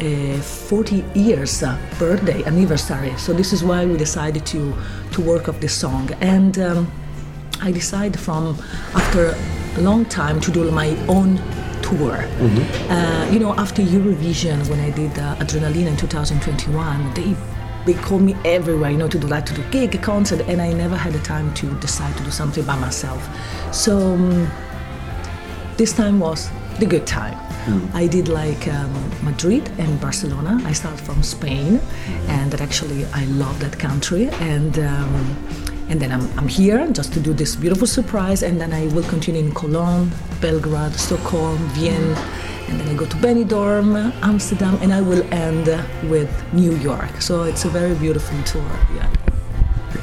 uh, 0.02 0.42
40 0.42 1.04
years 1.14 1.62
uh, 1.62 1.78
birthday 2.00 2.44
anniversary. 2.46 3.14
So 3.18 3.34
this 3.34 3.52
is 3.52 3.64
why 3.64 3.86
we 3.86 3.98
decided 3.98 4.46
to 4.48 4.74
to 5.12 5.22
work 5.22 5.50
up 5.50 5.60
this 5.60 5.74
song, 5.74 6.10
and 6.22 6.58
um, 6.60 6.92
I 7.62 7.72
decided 7.72 8.20
from 8.20 8.58
after 8.96 9.36
a 9.78 9.82
long 9.82 10.06
time 10.06 10.40
to 10.42 10.52
do 10.52 10.72
my 10.72 10.96
own 11.08 11.38
tour. 11.90 12.16
Uh, 12.90 13.30
you 13.32 13.40
know, 13.40 13.54
after 13.56 13.82
Eurovision, 13.82 14.68
when 14.70 14.80
I 14.80 14.92
did 14.92 15.18
uh, 15.18 15.36
Adrenaline 15.38 15.88
in 15.88 15.98
2021, 15.98 17.14
they 17.14 17.36
they 17.86 17.94
called 17.94 18.22
me 18.22 18.36
everywhere, 18.46 18.92
you 18.92 18.98
know, 18.98 19.08
to 19.08 19.18
do 19.18 19.28
like 19.28 19.46
to 19.48 19.54
do 19.54 19.64
gig, 19.72 20.00
concert, 20.02 20.42
and 20.42 20.62
I 20.62 20.74
never 20.74 20.96
had 20.96 21.14
the 21.14 21.20
time 21.20 21.54
to 21.56 21.68
decide 21.80 22.16
to 22.18 22.24
do 22.24 22.32
something 22.32 22.64
by 22.66 22.78
myself. 22.78 23.28
So 23.74 23.98
um, 23.98 24.48
this 25.78 25.94
time 25.94 26.20
was 26.20 26.50
the 26.80 26.86
good 26.86 27.08
time. 27.08 27.38
I 27.94 28.08
did 28.08 28.28
like 28.30 28.68
um, 28.68 28.92
Madrid 29.22 29.70
and 29.78 30.02
Barcelona. 30.02 30.60
I 30.66 30.74
started 30.74 31.00
from 31.00 31.22
Spain, 31.22 31.80
and 32.28 32.52
that 32.52 32.62
actually 32.62 33.06
I 33.14 33.26
love 33.26 33.60
that 33.60 33.78
country. 33.78 34.30
And 34.40 34.80
um, 34.80 35.36
and 35.90 36.00
then 36.00 36.12
I'm, 36.12 36.30
I'm 36.38 36.48
here 36.48 36.88
just 36.92 37.14
to 37.14 37.20
do 37.20 37.34
this 37.34 37.56
beautiful 37.56 37.88
surprise, 37.88 38.44
and 38.44 38.62
then 38.62 38.72
I 38.74 38.88
will 38.88 39.04
continue 39.04 39.44
in 39.44 39.54
Cologne, 39.54 40.12
Belgrade, 40.40 40.94
Stockholm, 40.94 41.58
Vienna, 41.70 42.16
and 42.70 42.80
then 42.80 42.88
I 42.88 42.94
go 42.94 43.06
to 43.06 43.18
Benidorm, 43.18 44.14
Amsterdam, 44.22 44.78
and 44.82 44.94
I 44.94 45.02
will 45.02 45.24
end 45.34 45.68
with 46.10 46.30
New 46.54 46.76
York. 46.78 47.22
So 47.22 47.44
it's 47.44 47.66
a 47.66 47.70
very 47.70 47.96
beautiful 47.96 48.42
tour. 48.44 48.72
Yeah. 48.96 49.29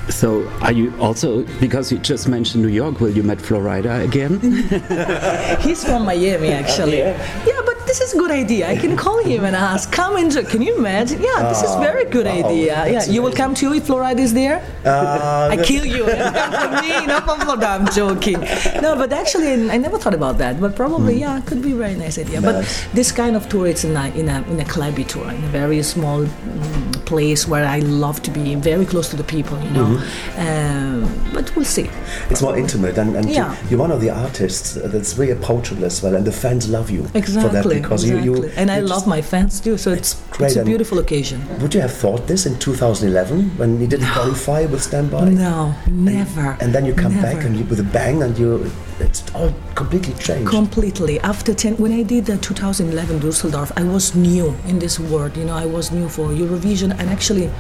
So, 0.09 0.49
are 0.60 0.73
you 0.73 0.97
also, 1.01 1.43
because 1.60 1.91
you 1.91 1.99
just 1.99 2.28
mentioned 2.28 2.62
New 2.62 2.70
York, 2.70 3.01
will 3.01 3.10
you 3.10 3.23
meet 3.23 3.41
Flo 3.41 3.59
Rida 3.59 4.05
again? 4.05 4.41
He's 5.60 5.85
from 5.85 6.05
Miami, 6.05 6.51
actually. 6.51 6.99
Yeah, 6.99 7.60
but 7.67 7.76
this 7.86 8.01
is 8.01 8.15
a 8.15 8.18
good 8.18 8.31
idea. 8.31 8.68
I 8.68 8.76
can 8.76 8.97
call 8.97 9.23
him 9.23 9.44
and 9.44 9.57
ask, 9.57 9.91
come 9.91 10.17
and 10.17 10.31
can 10.49 10.62
you 10.62 10.76
imagine? 10.76 11.23
Yeah, 11.23 11.49
this 11.49 11.62
is 11.62 11.75
very 11.76 12.05
good 12.05 12.26
idea. 12.26 12.67
Yeah, 12.67 12.93
that's 12.93 13.09
you 13.09 13.23
will 13.23 13.33
come 13.33 13.55
too 13.55 13.73
if 13.75 13.86
Flo 13.86 13.97
Rida 13.99 14.20
is 14.20 14.35
there. 14.35 14.59
Uh, 14.85 15.49
I 15.52 15.57
kill 15.57 15.85
you. 15.85 16.05
Come 16.05 16.76
for 16.76 16.83
me, 16.83 17.07
not 17.07 17.25
from 17.25 17.41
Flo 17.41 17.57
Rida. 17.57 17.81
I'm 17.81 17.89
joking. 17.93 18.41
No, 18.83 18.97
but 18.97 19.12
actually, 19.12 19.70
I 19.70 19.76
never 19.76 19.99
thought 19.99 20.15
about 20.15 20.39
that. 20.39 20.60
But 20.60 20.76
probably, 20.76 21.20
yeah, 21.20 21.39
it 21.39 21.47
could 21.47 21.62
be 21.62 21.73
a 21.73 21.76
very 21.76 21.94
nice 21.94 22.18
idea. 22.18 22.41
But 22.41 22.65
this 22.94 23.12
kind 23.12 23.36
of 23.36 23.49
tour, 23.49 23.67
it's 23.67 23.85
in 23.85 23.97
a 23.97 24.07
in 24.15 24.28
a 24.28 24.43
in 24.51 24.60
a 24.60 24.65
clubby 24.65 25.05
tour, 25.05 25.28
in 25.31 25.43
a 25.43 25.49
very 25.49 25.83
small 25.83 26.20
mm, 26.25 27.07
place 27.07 27.47
where 27.49 27.67
I 27.67 27.78
love 27.81 28.23
to 28.23 28.31
be 28.31 28.55
very 28.55 28.85
close 28.85 29.09
to 29.10 29.17
the 29.17 29.25
people. 29.25 29.59
You 29.62 29.70
know, 29.70 29.95
um, 30.36 31.08
but 31.33 31.55
we'll 31.55 31.65
see. 31.65 31.89
It's 32.31 32.42
more 32.42 32.57
intimate, 32.57 32.99
and, 32.99 33.16
and 33.16 33.28
Yeah. 33.28 33.52
you, 33.62 33.70
you're 33.70 33.81
one 33.81 33.91
of 33.91 34.00
the 34.00 34.10
artists 34.10 34.75
that's 34.75 35.12
very 35.12 35.31
approachable 35.31 35.84
as 35.84 36.02
well, 36.02 36.15
and 36.15 36.25
the 36.25 36.33
fans 36.33 36.68
love 36.68 36.91
you 36.91 37.08
Exactly. 37.15 37.42
for 37.42 37.49
that 37.55 37.68
because 37.83 38.05
exactly. 38.05 38.25
you, 38.25 38.36
you 38.44 38.52
and 38.57 38.70
I 38.70 38.81
love 38.81 39.07
my 39.07 39.23
fans 39.23 39.60
too. 39.60 39.76
So 39.78 39.92
it's 39.92 40.15
great 40.31 40.49
it's 40.49 40.57
a 40.57 40.65
beautiful 40.65 40.99
occasion. 40.99 41.41
Would 41.60 41.75
you 41.75 41.81
have 41.81 41.92
thought 41.92 42.26
this 42.26 42.47
in 42.47 42.58
2011 42.58 43.57
when 43.58 43.81
you 43.81 43.86
didn't 43.86 44.08
qualify 44.12 44.66
with 44.66 44.83
Standby? 44.83 45.31
No, 45.31 45.75
never. 45.91 46.57
And 46.60 46.75
then 46.75 46.84
you 46.86 46.94
come 46.94 47.15
back 47.15 47.44
and 47.44 47.57
you 47.57 47.65
with 47.65 47.81
a 47.81 47.84
bang, 47.84 48.23
and 48.23 48.36
you 48.39 48.70
it's 49.00 49.23
all 49.34 49.52
completely 49.75 50.15
changed. 50.15 50.49
Completely. 50.50 51.20
After 51.20 51.52
10, 51.52 51.76
when 51.76 51.92
I 51.92 52.02
did 52.02 52.25
the 52.26 52.39
2011 52.39 53.18
Dusseldorf, 53.20 53.70
I 53.76 53.83
was 53.83 54.15
new 54.15 54.57
in 54.66 54.78
this 54.78 54.99
world. 54.99 55.36
You 55.36 55.44
know, 55.44 55.55
I 55.55 55.66
was 55.66 55.92
new 55.92 56.08
for 56.08 56.28
Eurovision, 56.28 56.91
and 56.99 57.10
actually, 57.10 57.50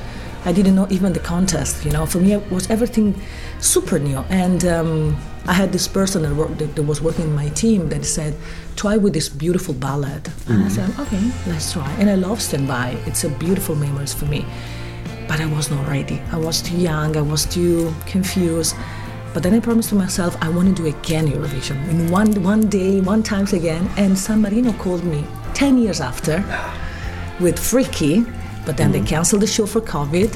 I 0.46 0.52
didn't 0.52 0.74
know 0.76 0.86
even 0.90 1.12
the 1.12 1.20
contest. 1.34 1.84
You 1.84 1.90
know, 1.90 2.06
for 2.06 2.18
me, 2.20 2.32
it 2.34 2.50
was 2.52 2.70
everything 2.70 3.20
super 3.58 3.98
new. 3.98 4.18
And 4.30 4.64
um, 4.64 5.16
I 5.46 5.52
had 5.52 5.72
this 5.72 5.88
person 5.88 6.22
that, 6.22 6.34
worked, 6.34 6.58
that, 6.58 6.82
was 6.82 7.02
working 7.02 7.24
in 7.24 7.34
my 7.34 7.48
team 7.50 7.88
that 7.90 8.04
said, 8.04 8.32
"Try 8.76 8.96
with 8.96 9.12
this 9.12 9.28
beautiful 9.28 9.74
ballad." 9.74 10.22
And 10.48 10.62
I 10.64 10.68
Mhm. 10.68 10.76
said, 10.76 10.88
"Okay, 11.02 11.22
let's 11.50 11.72
try." 11.72 11.90
And 12.00 12.08
I 12.08 12.14
love 12.26 12.38
Standby. 12.40 12.88
It's 13.08 13.24
a 13.24 13.28
beautiful 13.44 13.74
memories 13.74 14.14
for 14.14 14.26
me. 14.26 14.40
But 15.28 15.40
I 15.40 15.46
was 15.56 15.66
not 15.74 15.84
ready. 15.88 16.18
I 16.32 16.38
was 16.48 16.62
too 16.62 16.76
young. 16.90 17.16
I 17.16 17.22
was 17.34 17.42
too 17.56 17.92
confused. 18.12 18.74
But 19.34 19.42
then 19.42 19.52
I 19.58 19.60
promised 19.60 19.88
to 19.90 19.96
myself 19.96 20.36
I 20.40 20.48
want 20.56 20.66
to 20.70 20.82
do 20.82 20.86
again 20.96 21.26
Eurovision 21.34 21.76
in 21.90 21.98
one 22.18 22.30
one 22.52 22.62
day, 22.78 23.00
one 23.12 23.22
times 23.22 23.52
again. 23.52 23.84
And 24.02 24.16
San 24.16 24.38
Marino 24.44 24.72
called 24.84 25.04
me 25.04 25.20
ten 25.60 25.72
years 25.82 26.00
after 26.00 26.36
with 27.44 27.58
Freaky, 27.58 28.24
but 28.66 28.76
then 28.76 28.90
they 28.92 29.00
canceled 29.00 29.42
the 29.42 29.46
show 29.46 29.66
for 29.66 29.80
COVID. 29.80 30.30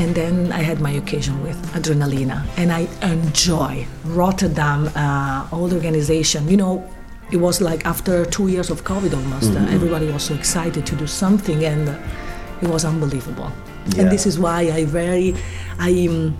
And 0.00 0.14
then 0.20 0.34
I 0.60 0.62
had 0.70 0.78
my 0.80 0.90
occasion 1.02 1.34
with 1.46 1.58
Adrenalina, 1.76 2.38
and 2.56 2.68
I 2.72 2.82
enjoy 3.02 3.86
Rotterdam, 4.20 4.80
uh, 4.96 5.46
all 5.52 5.66
the 5.68 5.76
organization. 5.76 6.48
You 6.48 6.56
know, 6.62 6.74
it 7.30 7.36
was 7.46 7.60
like 7.60 7.80
after 7.92 8.24
two 8.36 8.48
years 8.48 8.70
of 8.70 8.78
COVID 8.84 9.12
almost, 9.20 9.50
uh, 9.52 9.56
Mhm. 9.60 9.74
everybody 9.76 10.06
was 10.16 10.22
so 10.30 10.34
excited 10.34 10.82
to 10.90 10.94
do 11.02 11.06
something, 11.06 11.60
and 11.72 11.84
uh, 11.88 11.94
it 12.64 12.68
was 12.74 12.84
unbelievable. 12.84 13.50
Yeah. 13.94 14.00
And 14.02 14.10
this 14.10 14.24
is 14.26 14.38
why 14.38 14.60
I 14.78 14.84
very, 14.86 15.34
I. 15.78 16.08
Um, 16.08 16.34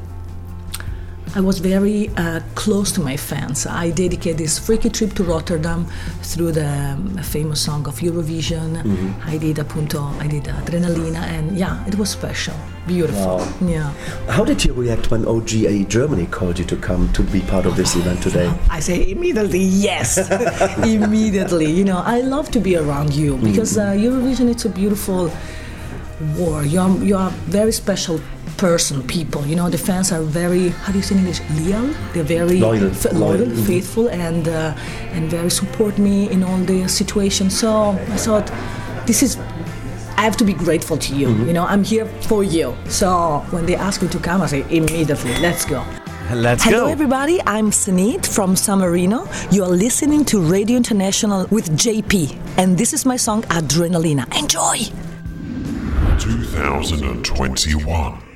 I 1.37 1.41
was 1.41 1.59
very 1.59 2.09
uh, 2.17 2.41
close 2.55 2.91
to 2.93 3.01
my 3.01 3.17
fans. 3.17 3.67
I 3.67 3.91
dedicated 3.91 4.39
this 4.39 4.59
freaky 4.59 4.89
trip 4.91 5.13
to 5.15 5.25
Rotterdam 5.25 5.87
through 6.23 6.53
the 6.53 6.67
um, 6.67 7.17
famous 7.23 7.61
song 7.61 7.87
of 7.87 8.01
Eurovision. 8.01 8.83
Mhm. 8.83 9.15
I 9.27 9.37
did 9.39 9.57
appunto, 9.59 10.01
I 10.21 10.27
did 10.27 10.45
Adrenalina, 10.45 11.23
and 11.37 11.57
yeah, 11.57 11.87
it 11.87 11.97
was 11.97 12.09
special, 12.11 12.55
beautiful. 12.87 13.39
Wow. 13.39 13.49
Yeah. 13.61 13.93
How 14.29 14.45
did 14.45 14.65
you 14.65 14.73
react 14.73 15.11
when 15.11 15.25
OGAE 15.25 15.87
Germany 15.89 16.27
called 16.27 16.59
you 16.59 16.65
to 16.65 16.77
come 16.77 17.09
to 17.13 17.23
be 17.23 17.41
part 17.41 17.67
of 17.67 17.77
this 17.77 17.95
event 17.95 18.23
today? 18.23 18.51
I 18.71 18.81
say 18.81 19.11
immediately 19.11 19.61
yes, 19.61 20.19
immediately. 20.85 21.71
You 21.71 21.85
know, 21.85 22.03
I 22.05 22.21
love 22.23 22.51
to 22.53 22.61
be 22.61 22.77
around 22.77 23.15
you 23.15 23.37
because 23.37 23.77
uh, 23.77 23.93
Eurovision 23.93 24.49
it's 24.51 24.65
a 24.65 24.71
beautiful 24.71 25.31
war. 26.37 26.65
You're 26.65 26.91
you're 27.03 27.21
a 27.21 27.31
very 27.51 27.73
special 27.73 28.21
person, 28.57 29.03
people. 29.07 29.47
You 29.47 29.57
know, 29.57 29.71
the 29.71 29.79
fans 29.79 30.13
are 30.13 30.23
very 30.23 30.69
how 30.71 30.93
do 30.93 30.99
you 30.99 31.05
say 31.05 31.15
in 31.15 31.21
English? 31.21 31.41
Leal. 31.57 31.95
They're 32.13 32.25
very 32.25 32.59
Loyal. 32.61 32.91
fa- 32.91 33.13
Loyal, 33.15 33.39
loyal, 33.39 33.47
mhm. 33.53 33.67
faithful, 33.67 34.09
and 34.09 34.49
uh, 34.49 34.75
and 35.15 35.31
very 35.31 35.51
support 35.51 35.99
me 35.99 36.29
in 36.31 36.43
all 36.43 36.59
the 36.59 36.89
situations. 36.89 37.59
So 37.59 37.91
I 38.15 38.17
thought 38.17 38.51
this 39.07 39.23
is. 39.23 39.37
I 40.17 40.23
have 40.23 40.37
to 40.39 40.45
be 40.45 40.53
grateful 40.53 40.97
to 40.97 41.15
you. 41.15 41.29
You 41.47 41.53
know, 41.53 41.65
I'm 41.65 41.85
here 41.85 42.05
for 42.27 42.43
you. 42.43 42.75
So 42.89 43.45
when 43.51 43.67
they 43.67 43.77
ask 43.77 44.03
me 44.03 44.09
to 44.09 44.19
come, 44.19 44.43
I 44.43 44.47
say 44.47 44.65
immediately, 44.69 45.33
let's 45.41 45.65
go. 45.65 45.85
Let's 46.35 46.65
Hello, 46.65 46.87
go. 46.87 46.93
everybody. 46.93 47.41
I'm 47.47 47.71
Senhit 47.71 48.27
from 48.27 48.57
San 48.57 48.81
Marino. 48.81 49.29
You 49.53 49.63
are 49.63 49.71
listening 49.71 50.25
to 50.27 50.41
Radio 50.41 50.77
International 50.77 51.47
with 51.51 51.71
JP, 51.71 52.37
and 52.59 52.77
this 52.77 52.93
is 52.93 53.07
my 53.07 53.17
song 53.17 53.43
Adrenalina. 53.45 54.27
Enjoy! 54.37 55.08
2021. 56.19 58.28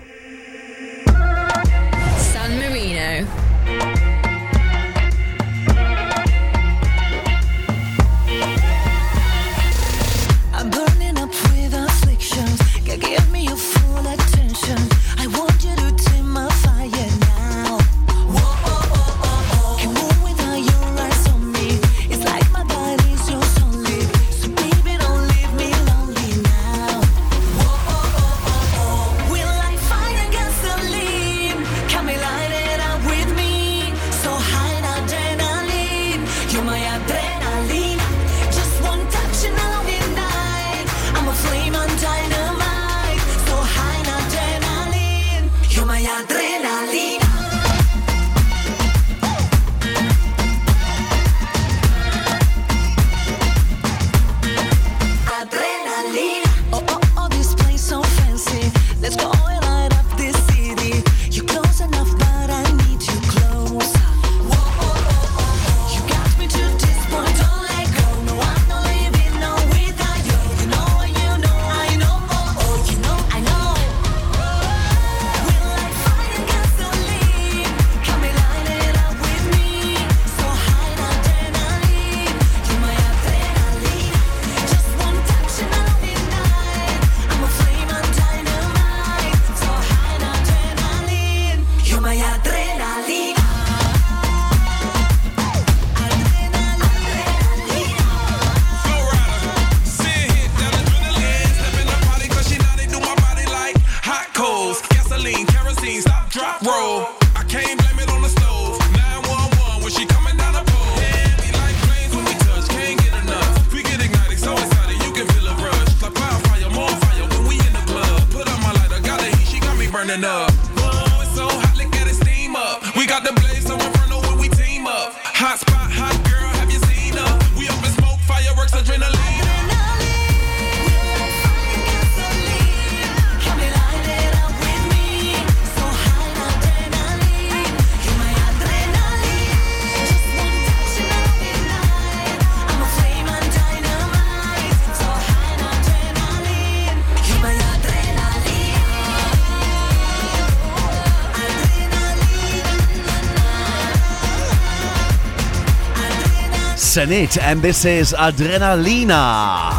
Senhit, 157.02 157.36
and 157.42 157.60
this 157.60 157.84
is 157.84 158.12
Adrenalina. 158.12 159.72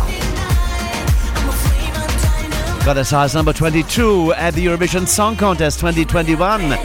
Got 2.84 2.98
as 2.98 3.11
high 3.11 3.24
as 3.24 3.34
number 3.34 3.53
22 3.53 4.34
at 4.34 4.53
the 4.56 4.66
Eurovision 4.66 5.08
Song 5.08 5.38
Contest 5.38 5.80
2021 5.80 6.76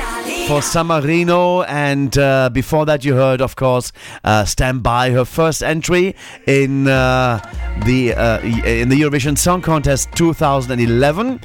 for 0.46 0.62
San 0.62 0.86
Marino. 0.86 1.62
And 1.62 2.16
uh, 2.16 2.50
before 2.50 2.86
that, 2.86 3.04
you 3.04 3.14
heard, 3.14 3.40
of 3.40 3.56
course, 3.56 3.90
uh, 4.22 4.44
Stand 4.44 4.84
By, 4.84 5.10
her 5.10 5.24
first 5.24 5.60
entry 5.60 6.14
in 6.46 6.86
uh, 6.86 7.40
the 7.84 8.14
uh, 8.14 8.38
in 8.40 8.90
the 8.90 9.00
Eurovision 9.00 9.36
Song 9.36 9.60
Contest 9.60 10.12
2011. 10.14 11.37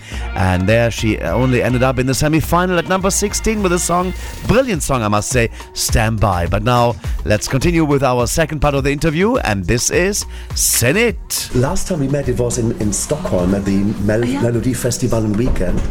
And 0.44 0.68
there 0.68 0.92
she 0.92 1.18
only 1.20 1.64
ended 1.64 1.84
up 1.84 2.00
in 2.00 2.06
the 2.06 2.14
semi 2.14 2.42
final 2.42 2.78
at 2.78 2.90
number 2.90 3.10
16 3.10 3.64
with 3.64 3.72
a 3.72 3.80
song, 3.80 4.14
brilliant 4.46 4.84
song, 4.84 5.02
I 5.02 5.08
must 5.08 5.30
say, 5.30 5.50
Stand 5.74 6.20
By. 6.20 6.48
But 6.48 6.64
now 6.64 6.96
let's 7.24 7.48
continue 7.48 7.86
with 7.86 8.04
our 8.04 8.28
second 8.28 8.60
part 8.60 8.76
of 8.76 8.84
the 8.84 8.92
interview, 8.92 9.38
and 9.38 9.64
this 9.64 9.90
is 9.90 10.26
Senhit. 10.50 11.56
Last 11.56 11.88
time 11.88 12.02
we 12.02 12.10
met, 12.10 12.28
it 12.28 12.38
was 12.38 12.58
in, 12.58 12.74
in 12.82 12.92
Stockholm 12.92 13.56
at 13.56 13.64
the 13.64 13.78
Mel- 14.04 14.22
Melodifestivalen 14.44 15.38
weekend. 15.38 15.82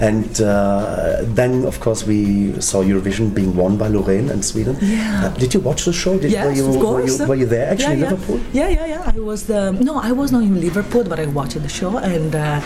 And 0.00 0.40
uh, 0.40 1.18
then, 1.22 1.64
of 1.64 1.78
course, 1.78 2.04
we 2.04 2.60
saw 2.60 2.82
Eurovision 2.82 3.32
being 3.32 3.54
won 3.54 3.76
by 3.76 3.90
Loreen 3.90 4.28
and 4.28 4.44
Sweden. 4.44 4.76
Yeah. 4.80 5.26
Uh, 5.26 5.38
did 5.38 5.54
you 5.54 5.60
watch 5.60 5.84
the 5.84 5.92
show? 5.92 6.18
Did, 6.18 6.32
yes, 6.32 6.46
were, 6.46 6.52
you, 6.52 6.68
of 6.68 6.74
were, 6.74 6.82
course. 6.82 7.20
you, 7.20 7.26
were 7.26 7.36
you 7.36 7.46
there 7.46 7.70
actually 7.70 7.98
yeah, 7.98 8.06
in 8.06 8.10
Liverpool? 8.10 8.40
Yeah, 8.52 8.68
yeah, 8.70 8.86
yeah. 8.86 9.12
I 9.14 9.20
was 9.20 9.46
the 9.46 9.70
no, 9.70 10.00
I 10.00 10.10
was 10.10 10.32
not 10.32 10.42
in 10.42 10.60
Liverpool, 10.60 11.04
but 11.04 11.20
I 11.20 11.26
watched 11.26 11.62
the 11.62 11.68
show 11.68 11.98
and 11.98 12.34
uh, 12.34 12.60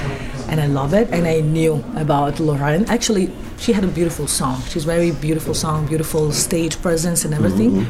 and 0.48 0.60
I 0.60 0.66
love 0.66 0.94
it. 0.94 1.08
And 1.10 1.26
I 1.26 1.40
knew 1.40 1.84
about 1.97 2.34
Loreen. 2.34 2.89
Actually, 2.89 3.31
she 3.58 3.73
had 3.73 3.84
a 3.84 3.89
beautiful 3.89 4.26
song. 4.26 4.62
She's 4.68 4.84
very 4.84 5.10
beautiful 5.10 5.55
song, 5.55 5.86
beautiful 5.86 6.32
stage 6.32 6.81
presence 6.81 7.24
and 7.24 7.34
everything. 7.34 7.86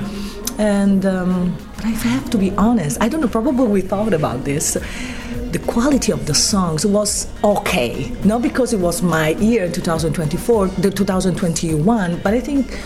And 0.58 1.04
um, 1.04 1.56
but 1.76 1.86
if 1.86 2.04
I 2.04 2.08
have 2.08 2.30
to 2.30 2.38
be 2.38 2.52
honest, 2.52 3.02
I 3.02 3.08
don't 3.08 3.20
know. 3.20 3.28
Probably 3.28 3.66
we 3.66 3.80
thought 3.80 4.12
about 4.12 4.44
this. 4.44 4.74
The 5.52 5.58
quality 5.66 6.10
of 6.12 6.26
the 6.26 6.34
songs 6.34 6.84
was 6.84 7.28
okay, 7.44 8.10
not 8.24 8.42
because 8.42 8.72
it 8.72 8.80
was 8.80 9.02
my 9.02 9.28
year 9.30 9.70
2024, 9.70 10.66
the 10.66 10.90
2021, 10.90 12.20
but 12.22 12.34
I 12.34 12.40
think 12.40 12.80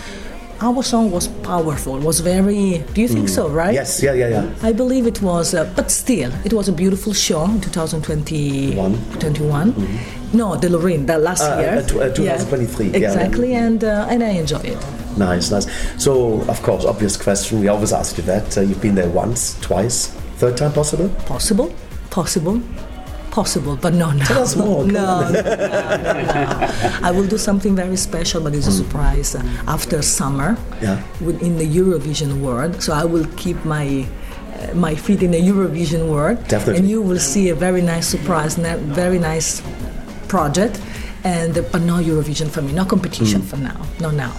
our 0.61 0.83
song 0.83 1.11
was 1.11 1.27
powerful. 1.43 1.97
Was 1.99 2.19
very. 2.19 2.83
Do 2.93 3.01
you 3.01 3.07
think 3.07 3.27
Mm. 3.27 3.35
so? 3.35 3.47
Right? 3.49 3.73
Yes, 3.73 4.01
yeah, 4.03 4.13
yeah, 4.13 4.27
yeah. 4.29 4.45
I 4.69 4.71
believe 4.73 5.07
it 5.07 5.21
was, 5.21 5.53
uh, 5.53 5.63
but 5.75 5.89
still, 5.91 6.31
it 6.45 6.53
was 6.53 6.67
a 6.67 6.71
beautiful 6.73 7.13
show 7.13 7.45
in 7.45 7.61
2021. 7.61 8.97
21. 9.19 9.73
No, 10.33 10.55
the 10.55 10.67
Loreen, 10.67 11.05
the 11.07 11.17
last 11.17 11.41
Uh, 11.43 11.59
year. 11.59 11.77
uh, 11.77 11.81
tw- 11.87 12.01
uh, 12.01 12.13
2023, 12.13 12.87
yeah. 12.89 12.97
Exactly, 12.97 13.53
and 13.55 13.83
uh, 13.83 14.07
and 14.09 14.23
I 14.23 14.29
enjoy 14.39 14.59
it. 14.63 14.77
Nice, 15.17 15.49
nice. 15.51 15.67
So, 15.97 16.41
of 16.47 16.61
course, 16.61 16.85
obvious 16.85 17.17
question. 17.17 17.59
We 17.61 17.67
always 17.67 17.91
ask 17.93 18.17
you 18.17 18.23
that. 18.25 18.57
Uh, 18.57 18.61
you've 18.61 18.81
been 18.81 18.95
there 18.95 19.09
once, 19.09 19.55
twice, 19.61 20.11
third 20.37 20.55
time 20.57 20.71
possible? 20.71 21.09
Possible, 21.25 21.71
possible, 22.09 22.61
possible, 23.39 23.75
but 23.85 23.93
no, 24.03 24.07
no. 24.19 24.23
Tell 24.31 24.43
us 24.47 24.55
more. 24.55 24.83
No, 24.85 25.07
no, 25.21 25.29
no, 25.31 25.41
no. 26.35 27.07
I 27.07 27.09
will 27.15 27.27
do 27.35 27.37
something 27.49 27.73
very 27.83 27.97
special, 28.09 28.39
but 28.45 28.51
it's 28.57 28.67
a 28.75 28.77
surprise 28.83 29.29
uh, 29.35 29.41
after 29.75 29.97
summer 30.19 30.49
Yeah. 30.81 30.97
within 31.29 31.53
the 31.61 31.67
Eurovision 31.79 32.31
world. 32.45 32.71
So 32.85 32.89
I 33.03 33.05
will 33.13 33.27
keep 33.43 33.57
my 33.75 33.85
uh, 34.05 34.73
my 34.85 34.93
feet 35.05 35.21
in 35.27 35.31
the 35.37 35.41
Eurovision 35.51 36.01
world, 36.13 36.37
Definitely. 36.55 36.77
and 36.79 36.85
you 36.93 36.99
will 37.09 37.21
see 37.33 37.45
a 37.55 37.57
very 37.67 37.81
nice 37.93 38.07
surprise, 38.15 38.53
very 39.03 39.19
nice 39.31 39.49
project. 40.33 40.75
And 41.23 41.53
but 41.73 41.81
no 41.91 41.95
Eurovision 42.11 42.47
for 42.55 42.61
me, 42.65 42.71
no 42.81 42.85
competition 42.93 43.41
for 43.49 43.57
now, 43.69 43.79
no 44.05 44.09
now. 44.25 44.33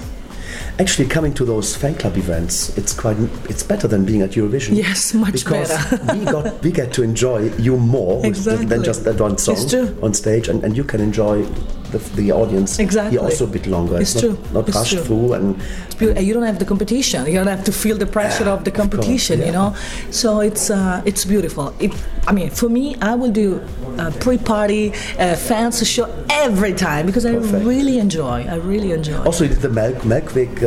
Actually, 0.80 1.06
coming 1.08 1.34
to 1.34 1.44
those 1.44 1.76
fan 1.76 1.94
club 1.94 2.16
events, 2.16 2.74
it's 2.78 2.94
quite 2.94 3.14
it's 3.50 3.62
better 3.62 3.86
than 3.86 4.06
being 4.06 4.22
at 4.22 4.30
Eurovision. 4.30 4.74
Yes, 4.76 5.12
much 5.12 5.34
because 5.34 5.68
better. 5.68 6.18
we 6.18 6.24
got 6.24 6.62
we 6.62 6.72
get 6.72 6.90
to 6.94 7.02
enjoy 7.02 7.52
you 7.58 7.76
more 7.76 8.24
Exactly. 8.30 8.64
than 8.64 8.82
just 8.82 9.04
that 9.04 9.20
one 9.20 9.36
song 9.36 9.58
on 10.02 10.14
stage, 10.14 10.48
and, 10.48 10.64
and 10.64 10.74
you 10.78 10.82
can 10.84 11.02
enjoy 11.02 11.44
the, 11.90 11.98
the 12.20 12.32
audience 12.32 12.78
Exactly. 12.78 13.12
here 13.18 13.20
also 13.26 13.44
a 13.44 13.50
bit 13.56 13.66
longer. 13.66 14.00
It's 14.00 14.14
not, 14.14 14.20
true. 14.24 14.38
Not 14.52 14.68
It's 14.68 14.76
rushed 14.76 14.92
true. 14.92 15.02
through 15.04 15.32
and 15.34 15.56
It's 15.86 15.94
beautiful. 15.94 16.22
You 16.22 16.34
don't 16.34 16.44
have 16.44 16.58
the 16.58 16.64
competition. 16.64 17.26
You 17.26 17.34
don't 17.34 17.46
have 17.56 17.64
to 17.64 17.72
feel 17.72 17.96
the 17.98 18.06
pressure 18.06 18.48
of 18.48 18.64
the 18.64 18.70
competition. 18.70 19.40
You 19.40 19.52
know, 19.52 19.74
so 20.10 20.40
it's 20.40 20.70
uh, 20.70 21.02
it's 21.04 21.24
beautiful. 21.24 21.74
It, 21.78 21.92
I 22.26 22.32
mean, 22.32 22.50
for 22.50 22.68
me, 22.68 22.96
I 23.00 23.14
will 23.14 23.32
do 23.32 23.60
a 23.98 24.10
pre-party 24.10 24.92
uh, 25.18 25.34
fans 25.36 25.86
show 25.88 26.06
every 26.30 26.72
time 26.74 27.06
because 27.06 27.26
I 27.26 27.34
really 27.70 27.98
enjoy. 27.98 28.44
I 28.48 28.56
really 28.56 28.92
enjoy. 28.92 29.22
Also, 29.24 29.44
you 29.44 29.50
did 29.50 29.62
the 29.62 29.68
Melk 29.68 29.96
Melkweg 30.04 30.62
uh, 30.62 30.66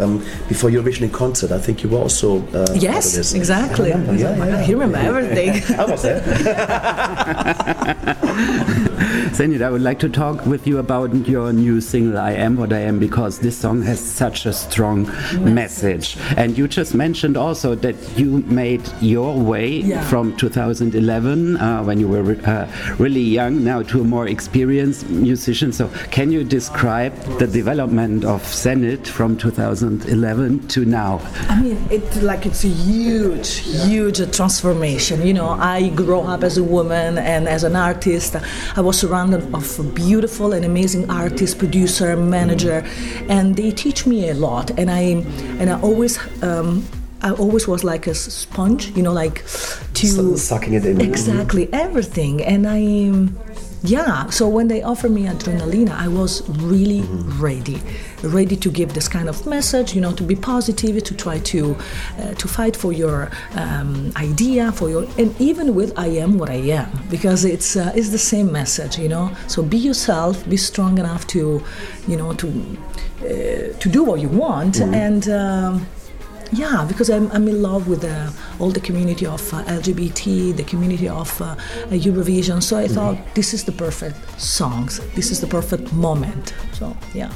uh, 0.00 0.04
um, 0.04 0.18
before 0.48 0.70
Eurovision 0.70 1.02
in 1.02 1.10
concert. 1.10 1.50
I 1.52 1.58
think 1.58 1.82
you 1.82 1.88
were 1.90 1.98
also 1.98 2.38
uh, 2.38 2.50
part 2.50 2.70
of 2.70 2.76
Yes, 2.82 3.14
this. 3.16 3.34
exactly. 3.34 3.92
I 3.92 3.96
remember, 3.96 4.22
yeah, 4.22 4.36
yeah. 4.36 4.66
I 4.66 4.70
remember 4.70 4.98
everything. 4.98 5.78
I 5.78 5.84
was 5.84 6.02
there. 6.02 6.20
Senhit, 9.32 9.62
I 9.62 9.70
would 9.70 9.82
like 9.82 9.98
to 10.00 10.08
talk 10.08 10.37
with 10.46 10.66
you 10.66 10.78
about 10.78 11.12
your 11.26 11.52
new 11.52 11.80
single, 11.80 12.18
I 12.18 12.32
Am 12.32 12.56
What 12.56 12.72
I 12.72 12.80
Am, 12.80 12.98
because 12.98 13.38
this 13.40 13.56
song 13.56 13.82
has 13.82 13.98
such 14.00 14.46
a 14.46 14.52
strong 14.52 15.04
message. 15.42 16.16
And 16.36 16.56
you 16.56 16.68
just 16.68 16.94
mentioned 16.94 17.36
also 17.36 17.74
that 17.76 17.96
you 18.16 18.38
made 18.46 18.82
your 19.00 19.34
way 19.38 19.68
Yeah. 19.80 20.02
from 20.04 20.36
2011, 20.36 21.56
uh, 21.56 21.82
when 21.82 21.98
you 21.98 22.08
were 22.08 22.22
re- 22.22 22.44
uh, 22.44 22.66
really 22.98 23.20
young, 23.22 23.64
now 23.64 23.82
to 23.82 24.00
a 24.00 24.04
more 24.04 24.28
experienced 24.28 25.08
musician. 25.10 25.72
So, 25.72 25.90
can 26.10 26.30
you 26.30 26.44
describe 26.44 27.12
the 27.38 27.46
development 27.46 28.24
of 28.24 28.42
Senhit 28.42 29.06
from 29.06 29.36
2011 29.36 30.66
to 30.68 30.84
now? 30.84 31.20
I 31.48 31.60
mean, 31.60 31.78
it's 31.90 32.22
like 32.22 32.46
it's 32.46 32.64
a 32.64 32.68
huge, 32.68 33.48
huge 33.86 34.18
transformation. 34.36 35.26
You 35.26 35.34
know, 35.34 35.48
I 35.50 35.88
grew 35.88 36.20
up 36.20 36.42
as 36.44 36.58
a 36.58 36.62
woman 36.62 37.18
and 37.18 37.48
as 37.48 37.64
an 37.64 37.74
artist. 37.76 38.36
I 38.76 38.80
was 38.80 38.98
surrounded 38.98 39.42
of 39.54 39.66
beautiful 39.94 40.27
and 40.52 40.64
amazing 40.64 41.10
artist, 41.10 41.58
producer, 41.58 42.16
manager, 42.16 42.84
and 43.28 43.56
they 43.56 43.70
teach 43.70 44.06
me 44.06 44.28
a 44.30 44.34
lot. 44.34 44.70
And 44.78 44.90
I, 44.90 45.00
and 45.60 45.70
I 45.70 45.80
always. 45.80 46.18
Um, 46.42 46.84
I 47.20 47.32
always 47.32 47.66
was 47.66 47.82
like 47.82 48.06
a 48.06 48.14
sponge, 48.14 48.96
you 48.96 49.02
know, 49.02 49.12
like 49.12 49.42
to 49.94 50.36
Sucking 50.36 50.74
it 50.74 50.84
in. 50.86 51.00
exactly 51.00 51.68
everything. 51.72 52.44
And 52.44 52.64
I, 52.64 53.28
yeah, 53.82 54.28
so 54.30 54.48
when 54.48 54.68
they 54.68 54.82
offered 54.82 55.12
me 55.12 55.24
Adrenalina, 55.26 55.90
I 55.90 56.08
was 56.08 56.42
really 56.60 57.02
ready, 57.40 57.80
ready 58.22 58.56
to 58.56 58.70
give 58.70 58.94
this 58.94 59.08
kind 59.08 59.28
of 59.28 59.46
message, 59.46 59.94
you 59.94 60.00
know, 60.00 60.12
to 60.12 60.22
be 60.24 60.34
positive, 60.34 61.02
to 61.04 61.14
try 61.14 61.38
to 61.40 61.76
uh, 62.18 62.34
to 62.34 62.48
fight 62.48 62.74
for 62.76 62.92
your 62.92 63.30
um, 63.54 64.10
idea, 64.16 64.72
for 64.72 64.88
your, 64.90 65.06
and 65.18 65.34
even 65.40 65.74
with 65.74 65.96
I 65.98 66.08
am 66.08 66.38
what 66.38 66.50
I 66.50 66.60
am, 66.80 66.88
because 67.10 67.44
it's 67.44 67.76
uh, 67.76 67.92
it's 67.94 68.10
the 68.10 68.18
same 68.18 68.50
message, 68.50 68.98
you 68.98 69.08
know. 69.08 69.30
So 69.46 69.62
be 69.62 69.78
yourself, 69.78 70.48
be 70.48 70.56
strong 70.56 70.98
enough 70.98 71.26
to, 71.28 71.62
you 72.08 72.16
know, 72.16 72.32
to 72.34 72.48
uh, 73.22 73.78
to 73.78 73.88
do 73.88 74.02
what 74.04 74.20
you 74.20 74.28
want, 74.28 74.74
Mhm. 74.76 74.94
and. 74.94 75.28
Um, 75.28 75.86
yeah, 76.52 76.84
because 76.86 77.10
I'm, 77.10 77.30
I'm 77.32 77.46
in 77.48 77.62
love 77.62 77.88
with 77.88 78.04
uh, 78.04 78.30
all 78.58 78.70
the 78.70 78.80
community 78.80 79.26
of 79.26 79.52
uh, 79.52 79.62
LGBT, 79.64 80.56
the 80.56 80.64
community 80.64 81.08
of 81.08 81.40
uh, 81.40 81.56
Eurovision. 81.90 82.62
So 82.62 82.76
I 82.78 82.88
thought 82.88 83.16
this 83.34 83.54
is 83.54 83.64
the 83.64 83.72
perfect 83.72 84.40
songs. 84.40 85.00
This 85.14 85.30
is 85.30 85.40
the 85.40 85.46
perfect 85.46 85.92
moment. 85.92 86.54
So 86.72 86.96
yeah. 87.14 87.32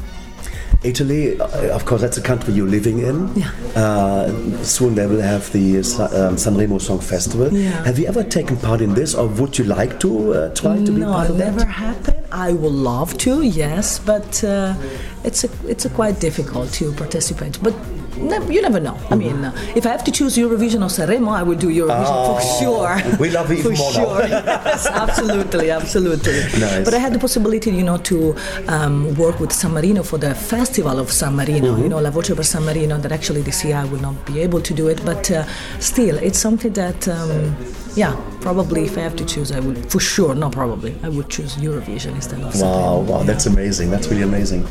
Italy, 0.85 1.39
uh, 1.41 1.75
of 1.75 1.85
course, 1.85 2.01
that's 2.01 2.19
a 2.19 2.23
country 2.23 2.55
you're 2.55 2.69
living 2.69 2.99
in. 3.01 3.33
Yeah. 3.37 3.51
Uh, 3.77 4.63
soon 4.65 4.95
they 4.95 5.07
will 5.07 5.21
have 5.21 5.51
the 5.53 5.79
um, 5.79 6.37
Sanremo 6.37 6.81
Song 6.81 6.99
Festival. 6.99 7.53
Yeah. 7.53 7.85
Have 7.85 7.99
you 7.99 8.07
ever 8.07 8.25
taken 8.25 8.57
part 8.57 8.81
in 8.81 8.95
this, 8.95 9.15
or 9.15 9.29
would 9.29 9.59
you 9.59 9.65
like 9.65 10.01
to 10.01 10.35
uh, 10.35 10.55
try 10.55 10.77
to 10.85 10.93
be 10.93 11.03
part 11.03 11.31
of 11.31 11.37
it? 11.37 11.39
No, 11.39 11.45
never 11.45 11.61
that? 11.61 11.69
happened. 11.69 12.19
I 12.33 12.53
would 12.53 12.73
love 12.73 13.17
to, 13.19 13.43
yes, 13.43 13.99
but 13.99 14.43
uh, 14.43 14.75
it's 15.23 15.45
a, 15.45 15.51
it's 15.69 15.85
a 15.85 15.91
quite 15.91 16.19
difficult 16.19 16.73
to 16.75 16.93
participate. 16.95 17.63
But 17.63 17.75
you 18.17 18.63
never 18.63 18.81
know. 18.81 18.97
I 19.11 19.15
mean, 19.17 19.45
uh, 19.45 19.53
if 19.75 19.87
I 19.87 19.91
have 19.91 20.05
to 20.05 20.13
choose 20.13 20.37
Eurovision 20.37 20.83
or 20.83 20.89
Sanremo, 20.91 21.33
I 21.33 21.43
would 21.43 21.59
do 21.59 21.69
Eurovision 21.69 22.27
for 22.27 22.39
Oh, 22.41 22.59
sure. 22.61 23.17
we 23.19 23.31
love 23.31 23.51
even 23.59 23.75
for 23.75 23.79
more 23.79 23.93
sure. 23.93 24.27
yes, 24.29 24.87
absolutely, 24.87 25.71
absolutely. 25.71 26.35
Nice. 26.61 26.85
But 26.85 26.95
I 26.95 26.99
had 26.99 27.13
the 27.13 27.19
possibility, 27.19 27.71
you 27.71 27.83
know, 27.85 27.99
to 27.99 28.35
um, 28.69 29.15
work 29.17 29.41
with 29.41 29.53
San 29.53 29.73
Marino 29.73 30.03
for 30.03 30.19
the 30.19 30.35
festival 30.35 30.99
of 30.99 31.11
San 31.11 31.35
Marino. 31.37 31.73
Mm-hmm. 31.73 31.83
You 31.83 31.89
know, 31.89 31.99
La 32.01 32.11
Voce 32.11 32.35
per 32.35 32.43
San 32.43 32.65
Marino. 32.65 32.99
That 32.99 33.13
actually 33.13 33.43
this 33.43 33.65
year 33.65 33.77
I 33.77 33.85
will 33.85 34.01
not 34.01 34.25
be 34.27 34.41
able 34.41 34.61
to 34.61 34.75
do 34.75 34.89
it, 34.89 35.05
but 35.05 35.31
uh, 35.31 35.45
still, 35.81 36.17
it's 36.19 36.39
something 36.39 36.73
that. 36.75 37.09
Um, 37.09 37.57
yeah, 37.95 38.17
probably 38.41 38.85
if 38.85 38.97
I 38.97 39.03
have 39.03 39.17
to 39.17 39.25
choose, 39.25 39.53
I 39.53 39.61
would 39.61 39.91
for 39.91 40.01
sure, 40.01 40.35
not 40.35 40.53
probably, 40.53 40.95
I 41.03 41.09
would 41.09 41.29
choose 41.29 41.57
Eurovision 41.57 42.15
instead 42.15 42.41
of 42.41 42.55
Wow, 42.61 43.01
wow, 43.01 43.23
that's 43.23 43.47
amazing. 43.47 43.91
That's 43.91 44.09
really 44.09 44.23
amazing. 44.23 44.67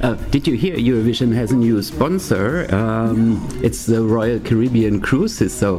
Uh, 0.00 0.14
did 0.30 0.46
you 0.46 0.54
hear 0.56 0.76
Eurovision 0.76 1.34
has 1.34 1.50
a 1.50 1.56
new 1.56 1.82
sponsor? 1.82 2.72
Um, 2.72 3.46
it's 3.64 3.84
the 3.86 4.00
Royal 4.00 4.38
Caribbean 4.38 5.00
Cruises. 5.00 5.52
So, 5.52 5.78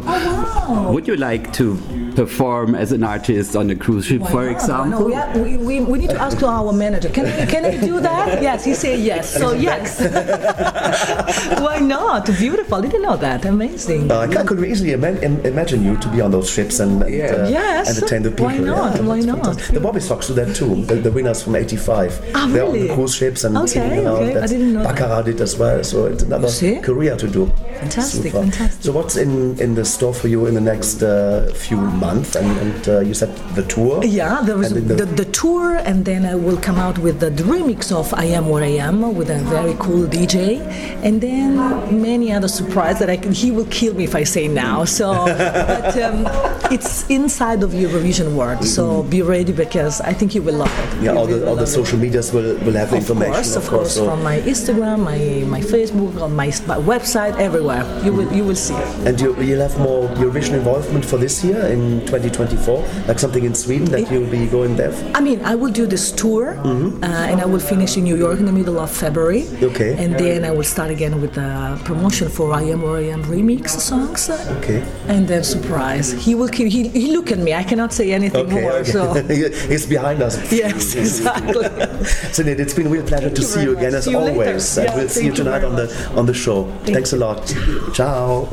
would 0.91 1.07
you 1.07 1.15
like 1.15 1.53
to 1.53 1.77
perform 2.17 2.75
as 2.75 2.91
an 2.91 3.01
artist 3.03 3.55
on 3.55 3.69
a 3.69 3.75
cruise 3.77 4.05
ship, 4.07 4.21
for 4.23 4.43
No, 4.43 4.51
example? 4.51 5.05
we, 5.05 5.13
are, 5.15 5.37
we, 5.37 5.55
we, 5.55 5.79
we 5.79 5.97
need 5.99 6.09
to 6.09 6.19
ask 6.21 6.37
to 6.39 6.47
our 6.47 6.73
manager. 6.73 7.07
Can 7.09 7.27
I, 7.27 7.45
can 7.45 7.63
I 7.65 7.77
do 7.77 7.99
that? 8.01 8.41
Yes, 8.49 8.65
he 8.65 8.73
said 8.73 8.99
yes. 8.99 9.33
So 9.33 9.53
yes. 9.53 9.99
Why 11.61 11.79
not? 11.79 12.25
Beautiful. 12.25 12.77
I 12.77 12.81
didn't 12.81 13.01
know 13.01 13.15
that. 13.17 13.45
Amazing. 13.45 14.11
Uh, 14.11 14.19
I 14.19 14.43
could 14.43 14.63
easily 14.65 14.91
ima- 14.91 15.19
imagine 15.21 15.83
you 15.83 15.95
to 15.97 16.07
be 16.09 16.19
on 16.21 16.31
those 16.31 16.49
ships 16.49 16.68
and, 16.79 17.01
and 17.01 17.35
uh, 17.35 17.47
Yes. 17.49 17.89
entertain 17.89 18.21
the 18.21 18.29
people. 18.29 18.45
Why 18.45 18.57
not? 18.59 18.95
Yeah, 18.95 19.01
Why 19.01 19.19
not? 19.21 19.43
fantastic. 19.45 19.73
The 19.73 19.79
Bobbysocks 19.81 20.27
do 20.27 20.33
that 20.35 20.55
too. 20.55 20.85
The, 20.85 20.95
the 20.95 21.11
winners 21.11 21.41
from 21.43 21.55
'85. 21.55 22.31
Ah, 22.35 22.47
They're 22.51 22.63
on 22.65 22.73
really? 22.73 22.87
the 22.87 22.93
cruise 22.93 23.15
ships 23.15 23.43
and 23.45 23.57
Okay, 23.57 24.05
okay. 24.05 24.39
I 24.39 24.45
didn't 24.47 24.73
know. 24.73 24.83
Baccara 24.83 25.23
did 25.25 25.41
as 25.41 25.57
well. 25.57 25.83
So 25.83 26.05
it's 26.05 26.23
another 26.23 26.49
career 26.81 27.15
to 27.17 27.27
do. 27.27 27.47
Fantastic, 27.79 28.31
Super. 28.33 28.43
fantastic. 28.43 28.83
So 28.83 28.91
what's 28.91 29.15
in, 29.15 29.57
in 29.59 29.73
the 29.73 29.85
store 29.85 30.13
for 30.13 30.27
you 30.27 30.45
in 30.47 30.53
the 30.53 30.61
next 30.61 31.01
uh, 31.01 31.49
few 31.55 31.77
months? 31.77 32.35
And, 32.35 32.47
and 32.59 32.89
uh, 32.89 32.99
you 32.99 33.13
said 33.13 33.33
the 33.55 33.63
tour. 33.63 34.03
Yeah, 34.03 34.41
there 34.43 34.57
And 34.61 34.75
in 34.77 34.87
the, 34.89 35.05
the 35.05 35.25
tour, 35.25 35.75
and 35.77 36.03
then 36.03 36.25
I 36.25 36.35
will 36.35 36.57
come 36.57 36.77
out 36.77 36.97
with 36.99 37.19
the 37.21 37.29
remix 37.43 37.91
of 37.91 38.13
I 38.13 38.25
Am 38.25 38.47
What 38.49 38.63
I 38.63 38.73
Am 38.87 39.15
with 39.15 39.29
a 39.29 39.39
very 39.55 39.75
cool 39.79 40.05
DJ, 40.07 40.59
and 41.03 41.21
then 41.21 41.55
many 42.01 42.33
other 42.33 42.49
surprises 42.49 42.99
that 42.99 43.09
I 43.09 43.15
can, 43.17 43.31
he 43.31 43.49
will 43.51 43.65
kill 43.67 43.93
me 43.93 44.03
if 44.03 44.13
I 44.15 44.23
say 44.25 44.47
now. 44.49 44.83
So, 44.83 45.13
but 45.25 45.97
um, 46.01 46.25
it's 46.71 47.09
inside 47.09 47.63
of 47.63 47.71
Eurovision 47.71 48.33
world, 48.35 48.63
so 48.65 49.03
be 49.03 49.21
ready 49.21 49.51
because 49.51 50.01
I 50.01 50.13
think 50.13 50.35
you 50.35 50.41
will 50.41 50.55
love 50.55 50.73
it. 50.83 51.03
Yeah, 51.03 51.13
You 51.13 51.17
all 51.19 51.27
the 51.27 51.33
all 51.47 51.55
the 51.55 51.61
love 51.65 51.69
it. 51.69 51.79
social 51.79 51.97
medias 51.99 52.31
will, 52.33 52.55
will 52.65 52.73
have 52.83 52.89
Of 52.93 52.99
information. 53.01 53.33
course, 53.33 53.55
of 53.55 53.65
course, 53.67 53.95
so- 53.95 54.05
from 54.05 54.23
my 54.23 54.37
Instagram, 54.41 54.99
my, 55.11 55.17
my 55.55 55.61
Facebook, 55.61 56.21
on 56.21 56.35
my, 56.35 56.47
my 56.67 56.77
website, 56.93 57.35
everywhere. 57.39 57.83
You 58.05 58.11
will 58.13 58.29
you 58.33 58.43
will 58.43 58.55
see. 58.67 58.75
And 59.07 59.19
you, 59.19 59.29
you'll 59.41 59.61
have 59.67 59.77
more 59.79 60.07
Eurovision 60.21 60.53
involvement 60.61 61.03
for 61.05 61.17
this 61.17 61.43
year 61.43 61.61
in 61.67 62.01
2024, 62.05 62.83
like 63.07 63.19
something 63.19 63.43
in 63.43 63.55
Sweden 63.55 63.85
that 63.91 64.11
you'll 64.11 64.29
be 64.29 64.45
going 64.47 64.75
there. 64.75 64.91
for? 64.91 65.05
I 65.15 65.21
mean, 65.21 65.39
I 65.45 65.55
will 65.55 65.71
do 65.71 65.85
this 65.85 66.11
tour, 66.11 66.57
uh, 66.59 67.05
and 67.31 67.41
I 67.41 67.45
will 67.45 67.59
finish 67.73 67.97
in 67.97 68.03
New 68.03 68.17
York 68.17 68.39
in 68.39 68.45
the 68.45 68.51
middle 68.51 68.79
of 68.79 68.89
February. 68.91 69.43
Okay. 69.61 69.95
And 70.03 70.13
then 70.17 70.43
I 70.45 70.51
will 70.51 70.63
start 70.75 70.91
again 70.91 71.21
with 71.21 71.33
the 71.33 71.79
promotion 71.85 72.27
for 72.29 72.53
I 72.53 72.63
Am 72.63 72.81
Where 72.81 72.97
I 72.97 73.07
Am 73.15 73.23
remix 73.23 73.69
songs. 73.69 74.29
Okay. 74.59 74.83
And 75.07 75.27
then 75.27 75.43
surprise, 75.43 76.11
he 76.25 76.35
will 76.35 76.48
keep, 76.51 76.71
he, 76.71 76.87
he 76.89 77.11
look 77.11 77.31
at 77.31 77.39
me. 77.39 77.53
I 77.53 77.63
cannot 77.63 77.93
say 77.93 78.11
anything 78.11 78.45
Okay, 78.47 78.61
more. 78.61 78.71
okay. 78.73 78.91
So 78.91 79.13
He's 79.69 79.85
behind 79.85 80.21
us. 80.21 80.51
yes, 80.51 80.95
exactly. 81.03 81.63
so 81.63 82.43
Senhit, 82.43 82.59
it's 82.59 82.73
been 82.73 82.87
a 82.87 82.89
real 82.89 83.05
pleasure 83.05 83.29
to 83.29 83.41
you 83.41 83.47
see 83.47 83.63
you 83.63 83.71
again 83.77 83.91
much. 83.91 83.93
as 83.99 84.03
See 84.05 84.11
you 84.11 84.19
later. 84.19 84.31
always. 84.33 84.77
And 84.77 84.87
Yeah, 84.87 84.95
we'll 84.95 85.09
see 85.09 85.25
you 85.25 85.31
thank 85.33 85.37
you 85.37 85.43
tonight 85.43 85.59
very 85.59 85.71
on 85.71 85.75
the 85.75 86.11
on 86.19 86.25
the 86.25 86.33
show. 86.33 86.65
Thanks 86.83 87.13
a 87.13 87.17
lot. 87.17 87.45
Ciao. 87.93 88.47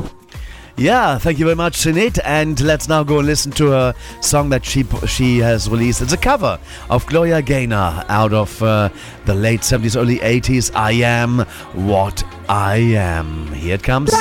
Yeah, 0.79 1.17
thank 1.17 1.39
you 1.39 1.45
very 1.45 1.55
much, 1.55 1.75
Senhit. 1.77 2.19
And 2.23 2.61
let's 2.61 2.87
now 2.87 3.01
go 3.03 3.17
and 3.17 3.25
listen 3.25 3.51
to 3.53 3.73
a 3.73 3.95
song 4.21 4.49
that 4.49 4.63
she 4.63 4.85
she 5.07 5.39
has 5.39 5.67
released. 5.67 6.03
It's 6.03 6.13
a 6.13 6.17
cover 6.17 6.59
of 6.91 7.03
Gloria 7.07 7.41
Gaynor 7.41 8.05
out 8.09 8.31
of 8.31 8.61
uh, 8.61 8.89
the 9.25 9.33
late 9.33 9.61
70s, 9.61 9.99
early 9.99 10.19
80s. 10.19 10.71
I 10.75 10.91
am 10.91 11.39
what 11.73 12.23
I 12.47 12.75
am. 12.77 13.51
Here 13.53 13.73
it 13.73 13.81
comes. 13.81 14.11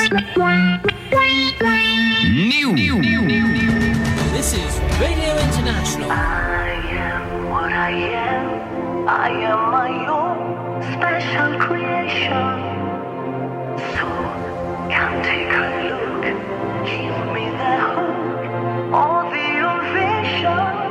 This 4.46 4.76
is 4.76 4.78
Radio 5.00 5.36
International. 5.38 6.08
I 6.08 6.78
am 6.88 7.50
what 7.50 7.72
I 7.72 7.90
am. 7.90 9.08
I 9.08 9.28
am 9.28 9.72
my 9.72 10.06
own 10.06 10.82
special 10.94 11.58
creation. 11.58 12.54
So 13.90 14.06
come 14.94 15.20
take 15.24 15.50
a 15.50 15.66
look. 15.88 16.22
Give 16.86 17.18
me 17.34 17.50
the 17.58 17.74
hook 17.90 18.94
or 18.94 19.18
the 19.34 19.48
ovation. 19.74 20.85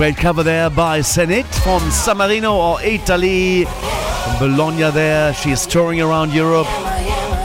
Great 0.00 0.16
cover 0.16 0.42
there 0.42 0.70
by 0.70 1.00
Senhit 1.00 1.44
from 1.62 1.90
San 1.90 2.16
Marino 2.16 2.56
or 2.56 2.80
Italy. 2.80 3.66
From 3.66 4.38
Bologna 4.38 4.90
there. 4.92 5.34
She's 5.34 5.66
touring 5.66 6.00
around 6.00 6.32
Europe. 6.32 6.68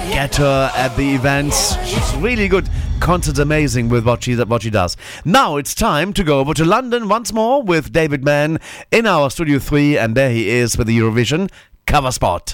Get 0.07 0.37
her 0.37 0.71
at 0.73 0.95
the 0.95 1.15
events. 1.15 1.75
She's 1.85 2.15
really 2.15 2.47
good. 2.47 2.69
Concert's 3.01 3.39
amazing 3.39 3.89
with 3.89 4.05
what 4.05 4.23
she, 4.23 4.37
what 4.37 4.63
she 4.63 4.69
does. 4.69 4.95
Now 5.25 5.57
it's 5.57 5.75
time 5.75 6.13
to 6.13 6.23
go 6.23 6.39
over 6.39 6.53
to 6.53 6.63
London 6.63 7.09
once 7.09 7.33
more 7.33 7.61
with 7.61 7.91
David 7.91 8.23
Mann 8.23 8.61
in 8.89 9.05
our 9.05 9.29
Studio 9.29 9.59
3. 9.59 9.97
And 9.97 10.15
there 10.15 10.29
he 10.29 10.49
is 10.49 10.77
with 10.77 10.87
the 10.87 10.97
Eurovision 10.97 11.51
cover 11.85 12.13
spot. 12.13 12.53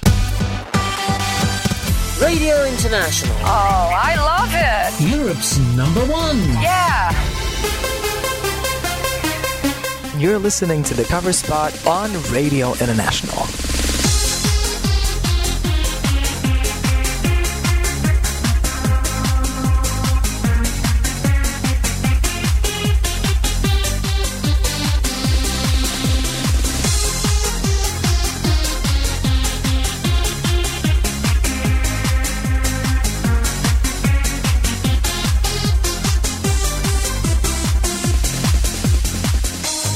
Radio 2.19 2.63
International. 2.65 3.35
Oh, 3.41 3.91
I 3.93 4.15
love 4.17 4.49
it. 4.51 5.15
Europe's 5.15 5.59
number 5.77 6.01
one. 6.05 6.39
Yeah. 6.59 7.40
You're 10.21 10.37
listening 10.37 10.83
to 10.83 10.93
the 10.93 11.03
cover 11.03 11.33
spot 11.33 11.73
on 11.87 12.11
Radio 12.31 12.73
International. 12.73 13.70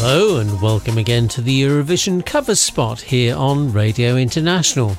Hello 0.07 0.37
and 0.37 0.61
welcome 0.61 0.99
again 0.99 1.27
to 1.29 1.41
the 1.41 1.63
Eurovision 1.63 2.23
cover 2.23 2.53
spot 2.53 3.01
here 3.01 3.35
on 3.35 3.73
Radio 3.73 4.17
International. 4.17 4.89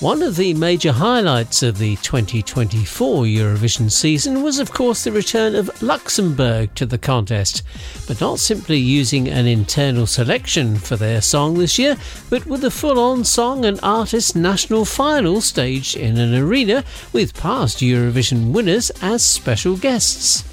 One 0.00 0.22
of 0.22 0.36
the 0.36 0.54
major 0.54 0.92
highlights 0.92 1.62
of 1.62 1.76
the 1.76 1.96
2024 1.96 3.24
Eurovision 3.24 3.90
season 3.90 4.42
was, 4.42 4.58
of 4.58 4.72
course, 4.72 5.04
the 5.04 5.12
return 5.12 5.54
of 5.54 5.82
Luxembourg 5.82 6.74
to 6.76 6.86
the 6.86 6.96
contest, 6.96 7.64
but 8.08 8.18
not 8.18 8.38
simply 8.38 8.78
using 8.78 9.28
an 9.28 9.46
internal 9.46 10.06
selection 10.06 10.76
for 10.76 10.96
their 10.96 11.20
song 11.20 11.58
this 11.58 11.78
year, 11.78 11.98
but 12.30 12.46
with 12.46 12.64
a 12.64 12.70
full 12.70 12.98
on 12.98 13.24
song 13.24 13.66
and 13.66 13.78
artist 13.82 14.34
national 14.34 14.86
final 14.86 15.42
staged 15.42 15.98
in 15.98 16.16
an 16.16 16.34
arena 16.34 16.82
with 17.12 17.34
past 17.34 17.80
Eurovision 17.80 18.52
winners 18.52 18.90
as 19.02 19.22
special 19.22 19.76
guests. 19.76 20.51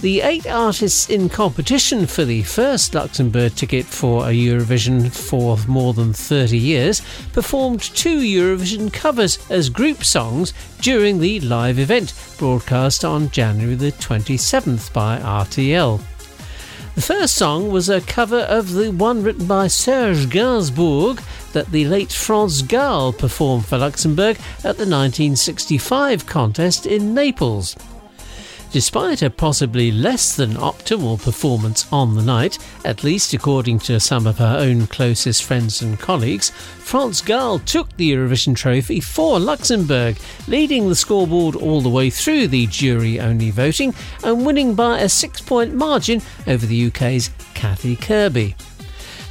The 0.00 0.20
eight 0.20 0.46
artists 0.46 1.08
in 1.08 1.30
competition 1.30 2.06
for 2.06 2.26
the 2.26 2.42
first 2.42 2.94
Luxembourg 2.94 3.54
ticket 3.54 3.86
for 3.86 4.24
a 4.24 4.32
Eurovision 4.32 5.10
for 5.10 5.56
more 5.66 5.94
than 5.94 6.12
30 6.12 6.58
years 6.58 7.00
performed 7.32 7.80
two 7.80 8.18
Eurovision 8.18 8.92
covers 8.92 9.38
as 9.50 9.70
group 9.70 10.04
songs 10.04 10.52
during 10.82 11.18
the 11.18 11.40
live 11.40 11.78
event 11.78 12.12
broadcast 12.36 13.06
on 13.06 13.30
January 13.30 13.74
the 13.74 13.92
27th 13.92 14.92
by 14.92 15.18
RTL. 15.18 15.98
The 16.94 17.02
first 17.02 17.34
song 17.34 17.70
was 17.70 17.88
a 17.88 18.02
cover 18.02 18.40
of 18.40 18.74
the 18.74 18.90
one 18.90 19.22
written 19.22 19.46
by 19.46 19.66
Serge 19.66 20.28
Gainsbourg 20.28 21.22
that 21.52 21.70
the 21.72 21.86
late 21.86 22.12
France 22.12 22.60
Gall 22.60 23.14
performed 23.14 23.64
for 23.64 23.78
Luxembourg 23.78 24.36
at 24.58 24.76
the 24.76 24.84
1965 24.84 26.26
contest 26.26 26.84
in 26.84 27.14
Naples. 27.14 27.74
Despite 28.72 29.22
a 29.22 29.30
possibly 29.30 29.90
less 29.90 30.36
than 30.36 30.50
optimal 30.54 31.22
performance 31.22 31.86
on 31.92 32.14
the 32.14 32.22
night, 32.22 32.58
at 32.84 33.04
least 33.04 33.32
according 33.32 33.78
to 33.80 34.00
some 34.00 34.26
of 34.26 34.38
her 34.38 34.56
own 34.58 34.86
closest 34.86 35.44
friends 35.44 35.80
and 35.80 35.98
colleagues, 35.98 36.50
France 36.50 37.20
Gall 37.20 37.58
took 37.60 37.96
the 37.96 38.12
Eurovision 38.12 38.54
trophy 38.54 39.00
for 39.00 39.38
Luxembourg, 39.38 40.18
leading 40.46 40.88
the 40.88 40.94
scoreboard 40.94 41.56
all 41.56 41.80
the 41.80 41.88
way 41.88 42.10
through 42.10 42.48
the 42.48 42.66
jury 42.66 43.18
only 43.18 43.50
voting 43.50 43.94
and 44.22 44.44
winning 44.44 44.74
by 44.74 44.98
a 44.98 45.08
six 45.08 45.40
point 45.40 45.72
margin 45.74 46.20
over 46.46 46.66
the 46.66 46.86
UK's 46.88 47.30
Kathy 47.54 47.96
Kirby. 47.96 48.54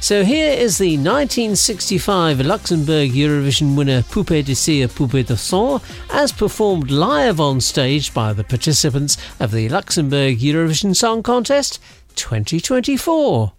So 0.00 0.22
here 0.22 0.52
is 0.52 0.78
the 0.78 0.96
1965 0.96 2.40
Luxembourg 2.40 3.10
Eurovision 3.10 3.74
winner 3.74 4.02
Poupée 4.02 4.44
de 4.44 4.54
Cire, 4.54 4.88
Poupée 4.88 5.26
de 5.26 5.36
Sang, 5.36 5.80
as 6.10 6.32
performed 6.32 6.90
live 6.90 7.40
on 7.40 7.60
stage 7.60 8.14
by 8.14 8.32
the 8.32 8.44
participants 8.44 9.16
of 9.40 9.50
the 9.50 9.68
Luxembourg 9.68 10.38
Eurovision 10.38 10.94
Song 10.94 11.22
Contest 11.22 11.80
2024. 12.14 13.52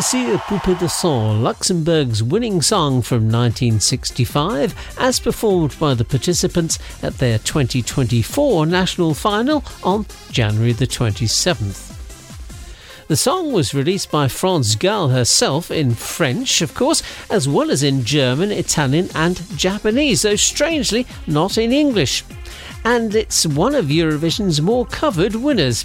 De 0.00 0.38
Poupée 0.38 0.78
de 0.78 0.88
Sang, 0.88 1.42
Luxembourg's 1.42 2.22
winning 2.22 2.62
song 2.62 3.02
from 3.02 3.24
1965, 3.24 4.74
as 4.98 5.20
performed 5.20 5.78
by 5.78 5.92
the 5.92 6.06
participants 6.06 6.78
at 7.02 7.18
their 7.18 7.36
2024 7.38 8.64
national 8.64 9.12
final 9.12 9.62
on 9.82 10.06
January 10.30 10.72
the 10.72 10.86
27th. 10.86 11.94
The 13.08 13.16
song 13.16 13.52
was 13.52 13.74
released 13.74 14.10
by 14.10 14.28
France 14.28 14.74
Gall 14.74 15.08
herself 15.08 15.70
in 15.70 15.94
French, 15.94 16.62
of 16.62 16.72
course, 16.72 17.02
as 17.28 17.46
well 17.46 17.70
as 17.70 17.82
in 17.82 18.02
German, 18.02 18.52
Italian, 18.52 19.10
and 19.14 19.42
Japanese, 19.54 20.22
though 20.22 20.36
strangely 20.36 21.06
not 21.26 21.58
in 21.58 21.72
English. 21.72 22.24
And 22.86 23.14
it's 23.14 23.44
one 23.44 23.74
of 23.74 23.86
Eurovision's 23.90 24.62
more 24.62 24.86
covered 24.86 25.34
winners. 25.34 25.84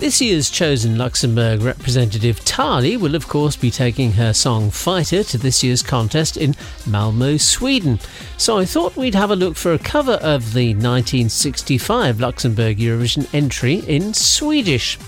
This 0.00 0.22
year's 0.22 0.48
chosen 0.48 0.96
Luxembourg 0.96 1.60
representative 1.60 2.42
Tali 2.46 2.96
will, 2.96 3.14
of 3.14 3.28
course, 3.28 3.54
be 3.54 3.70
taking 3.70 4.12
her 4.12 4.32
song 4.32 4.70
Fighter 4.70 5.22
to 5.24 5.36
this 5.36 5.62
year's 5.62 5.82
contest 5.82 6.38
in 6.38 6.56
Malmo, 6.86 7.36
Sweden. 7.36 8.00
So 8.38 8.56
I 8.56 8.64
thought 8.64 8.96
we'd 8.96 9.14
have 9.14 9.30
a 9.30 9.36
look 9.36 9.56
for 9.56 9.74
a 9.74 9.78
cover 9.78 10.14
of 10.14 10.54
the 10.54 10.72
1965 10.72 12.18
Luxembourg 12.18 12.78
Eurovision 12.78 13.28
entry 13.34 13.80
in 13.86 14.14
Swedish. 14.14 14.98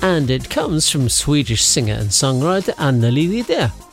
And 0.00 0.30
it 0.30 0.48
comes 0.48 0.88
from 0.88 1.10
Swedish 1.10 1.62
singer 1.62 1.96
and 1.96 2.08
songwriter 2.08 2.74
Annelie 2.76 3.44
Rydén. 3.44 3.89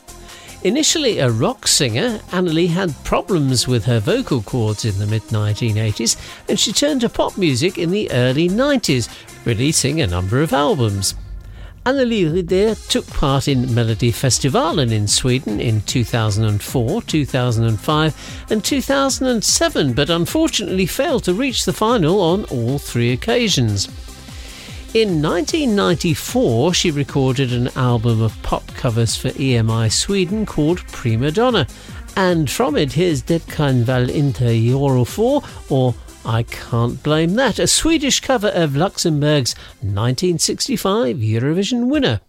Initially 0.64 1.20
a 1.20 1.30
rock 1.30 1.68
singer, 1.68 2.18
Annelie 2.32 2.68
had 2.68 2.92
problems 3.04 3.68
with 3.68 3.84
her 3.84 4.00
vocal 4.00 4.42
cords 4.42 4.84
in 4.84 4.98
the 4.98 5.06
mid 5.06 5.22
1980s 5.28 6.16
and 6.48 6.58
she 6.58 6.72
turned 6.72 7.00
to 7.02 7.08
pop 7.08 7.38
music 7.38 7.78
in 7.78 7.90
the 7.92 8.10
early 8.10 8.48
90s, 8.48 9.08
releasing 9.44 10.00
a 10.00 10.06
number 10.08 10.42
of 10.42 10.52
albums. 10.52 11.14
Annelie 11.86 12.24
Rydén 12.24 12.88
took 12.88 13.06
part 13.06 13.46
in 13.46 13.66
Melodifestivalen 13.66 14.90
in 14.90 15.06
Sweden 15.06 15.60
in 15.60 15.80
2004, 15.82 17.02
2005, 17.02 18.44
and 18.50 18.64
2007, 18.64 19.92
but 19.92 20.10
unfortunately 20.10 20.86
failed 20.86 21.22
to 21.24 21.34
reach 21.34 21.64
the 21.64 21.72
final 21.72 22.20
on 22.20 22.44
all 22.46 22.78
three 22.78 23.12
occasions. 23.12 23.88
In 24.94 25.20
1994, 25.20 26.72
she 26.72 26.90
recorded 26.90 27.52
an 27.52 27.68
album 27.76 28.22
of 28.22 28.42
pop 28.42 28.66
covers 28.68 29.14
for 29.16 29.28
EMI 29.28 29.92
Sweden 29.92 30.46
called 30.46 30.78
Prima 30.90 31.30
Donna, 31.30 31.66
and 32.16 32.48
from 32.48 32.74
it 32.74 32.92
here's 32.92 33.22
Det 33.22 33.46
kan 33.46 33.84
väl 33.84 34.10
inte 34.10 34.44
göra 34.44 35.04
för, 35.04 35.42
or 35.68 35.94
I 36.24 36.42
Can't 36.42 37.02
Blame 37.02 37.36
That, 37.36 37.58
a 37.58 37.66
Swedish 37.66 38.20
cover 38.22 38.48
of 38.48 38.76
Luxembourg's 38.76 39.54
1965 39.82 41.22
Eurovision 41.22 41.90
winner. 41.90 42.20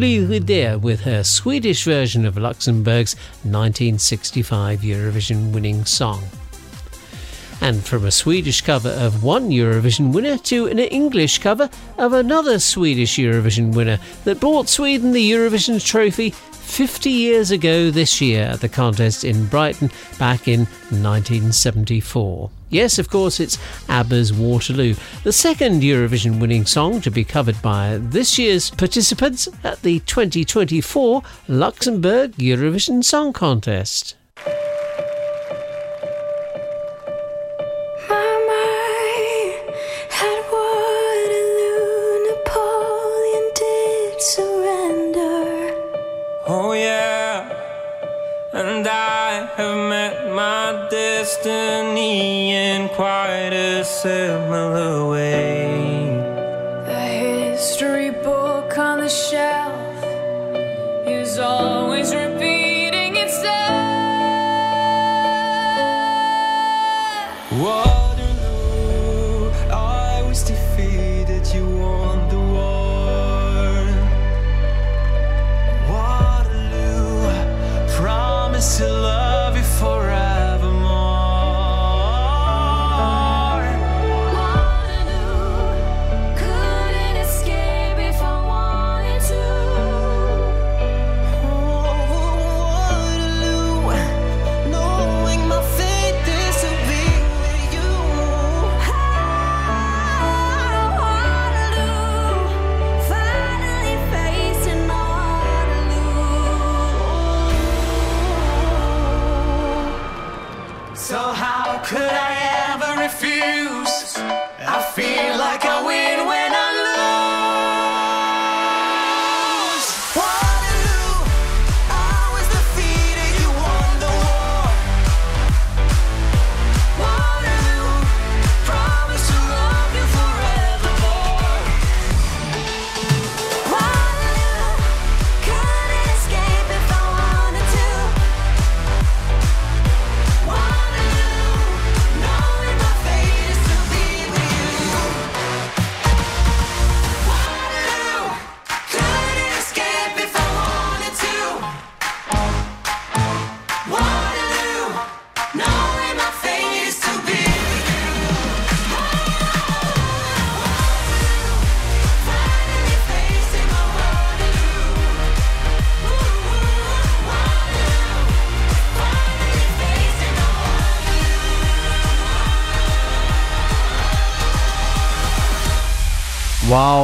Rydén 0.00 0.80
with 0.80 1.00
her 1.00 1.24
Swedish 1.24 1.84
version 1.84 2.24
of 2.24 2.36
Luxembourg's 2.36 3.14
1965 3.42 4.80
Eurovision 4.80 5.52
winning 5.52 5.84
song. 5.84 6.22
And 7.60 7.84
from 7.84 8.04
a 8.04 8.10
Swedish 8.10 8.60
cover 8.60 8.90
of 8.90 9.24
one 9.24 9.50
Eurovision 9.50 10.12
winner 10.12 10.38
to 10.38 10.66
an 10.66 10.78
English 10.78 11.38
cover 11.38 11.68
of 11.96 12.12
another 12.12 12.60
Swedish 12.60 13.16
Eurovision 13.16 13.74
winner 13.74 13.98
that 14.24 14.38
brought 14.38 14.68
Sweden 14.68 15.12
the 15.12 15.30
Eurovision 15.32 15.84
trophy 15.84 16.32
50 16.78 17.10
years 17.10 17.50
ago 17.50 17.90
this 17.90 18.20
year 18.20 18.44
at 18.44 18.60
the 18.60 18.68
contest 18.68 19.24
in 19.24 19.46
Brighton 19.46 19.90
back 20.16 20.46
in 20.46 20.60
1974. 20.90 22.50
Yes, 22.70 23.00
of 23.00 23.10
course, 23.10 23.40
it's 23.40 23.58
ABBA's 23.88 24.32
Waterloo, 24.32 24.94
the 25.24 25.32
second 25.32 25.82
Eurovision 25.82 26.38
winning 26.40 26.64
song 26.66 27.00
to 27.00 27.10
be 27.10 27.24
covered 27.24 27.60
by 27.62 27.98
this 28.00 28.38
year's 28.38 28.70
participants 28.70 29.48
at 29.64 29.82
the 29.82 29.98
2024 30.06 31.20
Luxembourg 31.48 32.30
Eurovision 32.34 33.02
Song 33.02 33.32
Contest. 33.32 34.14
Quite 52.98 53.52
a 53.52 53.84
similar 53.84 55.08
way. 55.08 56.18
The 56.84 57.00
history 57.54 58.10
book 58.10 58.76
on 58.76 58.98
the 58.98 59.08
shelf 59.08 60.02
is 61.06 61.38
always 61.38 62.12
repeating 62.12 63.14
itself. 63.14 63.78
Waterloo, 67.52 67.97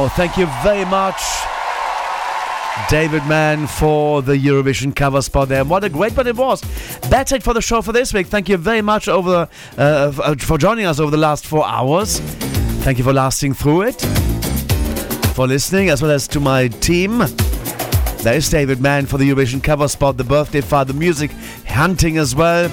Thank 0.09 0.37
you 0.37 0.45
very 0.63 0.85
much, 0.85 1.21
David 2.89 3.25
Mann, 3.25 3.67
for 3.67 4.21
the 4.21 4.33
Eurovision 4.33 4.95
cover 4.95 5.21
spot 5.21 5.49
there. 5.49 5.63
What 5.65 5.83
a 5.83 5.89
great 5.89 6.15
one 6.15 6.27
it 6.27 6.35
was. 6.35 6.61
That's 7.09 7.31
it 7.31 7.43
for 7.43 7.53
the 7.53 7.61
show 7.61 7.81
for 7.81 7.91
this 7.91 8.13
week. 8.13 8.27
Thank 8.27 8.49
you 8.49 8.57
very 8.57 8.81
much 8.81 9.07
over 9.07 9.47
uh, 9.77 9.81
uh, 9.81 10.35
for 10.35 10.57
joining 10.57 10.85
us 10.85 10.99
over 10.99 11.11
the 11.11 11.17
last 11.17 11.45
four 11.45 11.65
hours. 11.65 12.19
Thank 12.83 12.97
you 12.97 13.03
for 13.03 13.13
lasting 13.13 13.53
through 13.53 13.83
it, 13.83 14.01
for 15.33 15.47
listening, 15.47 15.89
as 15.89 16.01
well 16.01 16.11
as 16.11 16.27
to 16.29 16.39
my 16.39 16.67
team. 16.67 17.19
There 18.19 18.35
is 18.35 18.49
David 18.49 18.81
Mann 18.81 19.05
for 19.05 19.17
the 19.17 19.29
Eurovision 19.29 19.63
cover 19.63 19.87
spot, 19.87 20.17
the 20.17 20.23
birthday 20.23 20.61
file, 20.61 20.85
the 20.85 20.93
music 20.93 21.31
hunting 21.67 22.17
as 22.17 22.35
well. 22.35 22.69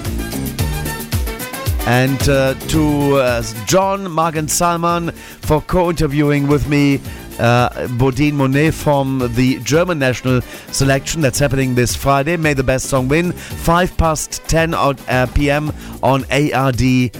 And 1.85 2.29
uh, 2.29 2.53
to 2.53 3.15
uh, 3.17 3.43
John, 3.65 4.09
Mark, 4.09 4.35
and 4.35 4.49
Salman 4.49 5.11
for 5.11 5.61
co 5.61 5.89
interviewing 5.89 6.47
with 6.47 6.67
me 6.69 7.01
uh, 7.39 7.87
Bodine 7.89 8.35
Monet 8.35 8.71
from 8.71 9.31
the 9.35 9.59
German 9.59 9.99
national 9.99 10.41
selection 10.71 11.21
that's 11.21 11.39
happening 11.39 11.75
this 11.75 11.95
Friday. 11.95 12.37
May 12.37 12.53
the 12.53 12.63
best 12.63 12.85
song 12.85 13.07
win. 13.07 13.31
5 13.33 13.97
past 13.97 14.43
10 14.47 14.73
on, 14.73 14.97
uh, 15.09 15.27
p.m. 15.33 15.73
on 16.01 16.23
ard.de. 16.31 17.11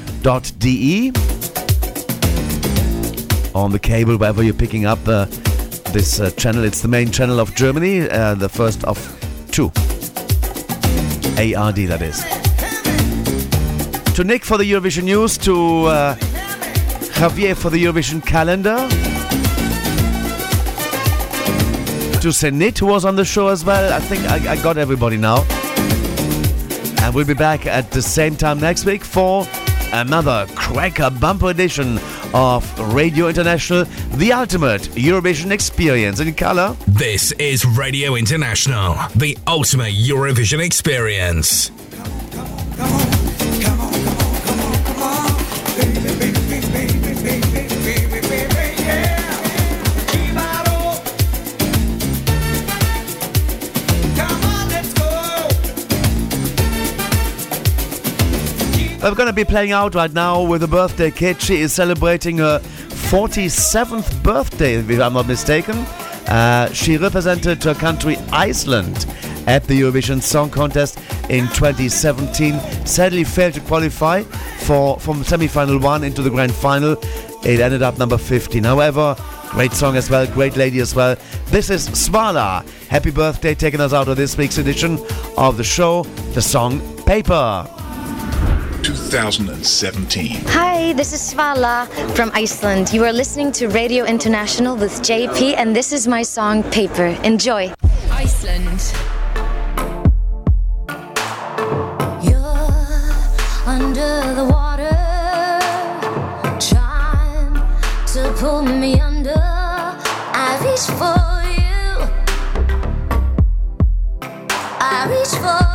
On 3.55 3.71
the 3.71 3.79
cable, 3.79 4.17
wherever 4.17 4.43
you're 4.43 4.53
picking 4.53 4.85
up 4.85 4.99
uh, 5.07 5.25
this 5.91 6.19
uh, 6.19 6.31
channel. 6.31 6.63
It's 6.63 6.81
the 6.81 6.87
main 6.87 7.11
channel 7.11 7.39
of 7.39 7.53
Germany, 7.53 8.09
uh, 8.09 8.35
the 8.35 8.49
first 8.49 8.83
of 8.85 8.97
two. 9.51 9.67
ARD, 11.37 11.75
that 11.87 12.01
is 12.01 12.42
to 14.15 14.23
Nick 14.23 14.45
for 14.45 14.59
the 14.59 14.71
Eurovision 14.71 15.05
news, 15.05 15.39
to 15.39 15.85
uh, 15.85 16.15
Javier 17.15 17.55
for 17.55 17.71
the 17.71 17.83
Eurovision 17.83 18.23
calendar, 18.23 18.75
to 22.19 22.27
Senhit 22.27 22.77
who 22.77 22.85
was 22.85 23.05
on 23.05 23.15
the 23.15 23.25
show 23.25 23.47
as 23.47 23.65
well. 23.65 23.91
I 23.91 23.99
think 23.99 24.23
I, 24.29 24.53
I 24.53 24.61
got 24.61 24.77
everybody 24.77 25.17
now. 25.17 25.43
And 27.01 27.15
we'll 27.15 27.25
be 27.25 27.33
back 27.33 27.65
at 27.65 27.89
the 27.89 28.03
same 28.03 28.35
time 28.35 28.59
next 28.59 28.85
week 28.85 29.03
for 29.03 29.47
another 29.93 30.45
cracker 30.53 31.09
bumper 31.09 31.49
edition 31.49 31.99
of 32.35 32.79
Radio 32.93 33.29
International, 33.29 33.85
the 34.15 34.31
ultimate 34.31 34.81
Eurovision 34.91 35.49
experience 35.49 36.19
in 36.19 36.33
color. 36.35 36.77
This 36.87 37.31
is 37.33 37.65
Radio 37.65 38.13
International, 38.13 38.95
the 39.15 39.35
ultimate 39.47 39.93
Eurovision 39.93 40.63
experience. 40.63 41.71
We're 42.77 43.32
going 59.23 59.33
to 59.33 59.45
be 59.45 59.49
playing 59.49 59.71
out 59.71 59.95
right 59.95 60.11
now 60.11 60.43
with 60.43 60.63
a 60.63 60.67
birthday 60.67 61.09
kid. 61.09 61.41
She 61.41 61.61
is 61.61 61.71
celebrating 61.71 62.39
her 62.39 62.59
47th 62.59 64.21
birthday, 64.21 64.75
if 64.75 64.99
I'm 64.99 65.13
not 65.13 65.27
mistaken. 65.27 65.77
Uh, 66.27 66.69
she 66.73 66.97
represented 66.97 67.63
her 67.63 67.73
country, 67.73 68.17
Iceland, 68.33 69.05
at 69.47 69.63
the 69.63 69.79
Eurovision 69.79 70.21
Song 70.21 70.49
Contest 70.49 70.99
in 71.29 71.47
2017. 71.49 72.59
Sadly, 72.85 73.23
failed 73.23 73.53
to 73.55 73.61
qualify 73.61 74.23
for 74.23 74.99
from 74.99 75.23
semi-final 75.23 75.79
one 75.79 76.03
into 76.03 76.21
the 76.21 76.29
grand 76.29 76.53
final. 76.53 76.97
It 77.43 77.59
ended 77.59 77.81
up 77.81 77.97
number 77.97 78.17
15. 78.17 78.63
However, 78.63 79.15
great 79.49 79.73
song 79.73 79.97
as 79.97 80.09
well, 80.09 80.25
great 80.27 80.55
lady 80.55 80.79
as 80.79 80.95
well. 80.95 81.15
This 81.47 81.69
is 81.69 81.89
Svala. 81.89 82.67
Happy 82.87 83.11
birthday, 83.11 83.53
taking 83.53 83.81
us 83.81 83.93
out 83.93 84.07
of 84.07 84.17
this 84.17 84.37
week's 84.37 84.57
edition 84.57 84.99
of 85.37 85.57
the 85.57 85.63
show. 85.63 86.03
The 86.33 86.41
song 86.41 86.81
Paper. 87.05 87.67
2017. 88.83 90.41
Hi, 90.47 90.91
this 90.93 91.13
is 91.13 91.33
Svala 91.33 91.87
from 92.15 92.31
Iceland. 92.33 92.91
You 92.93 93.05
are 93.05 93.13
listening 93.13 93.51
to 93.53 93.67
Radio 93.69 94.03
International 94.05 94.75
with 94.75 94.91
JP, 95.01 95.55
and 95.57 95.75
this 95.75 95.93
is 95.93 96.07
my 96.07 96.21
song 96.21 96.63
Paper. 96.63 97.17
Enjoy. 97.23 97.71
Iceland. 98.11 98.93
Under 103.95 104.33
the 104.33 104.45
water, 104.45 104.89
trying 106.59 107.53
to 108.07 108.33
pull 108.39 108.63
me 108.63 108.99
under. 108.99 109.35
I 109.37 110.57
reach 110.63 110.87
for 110.97 111.43
you. 111.53 111.85
I 114.79 115.05
reach 115.11 115.35
for 115.43 115.72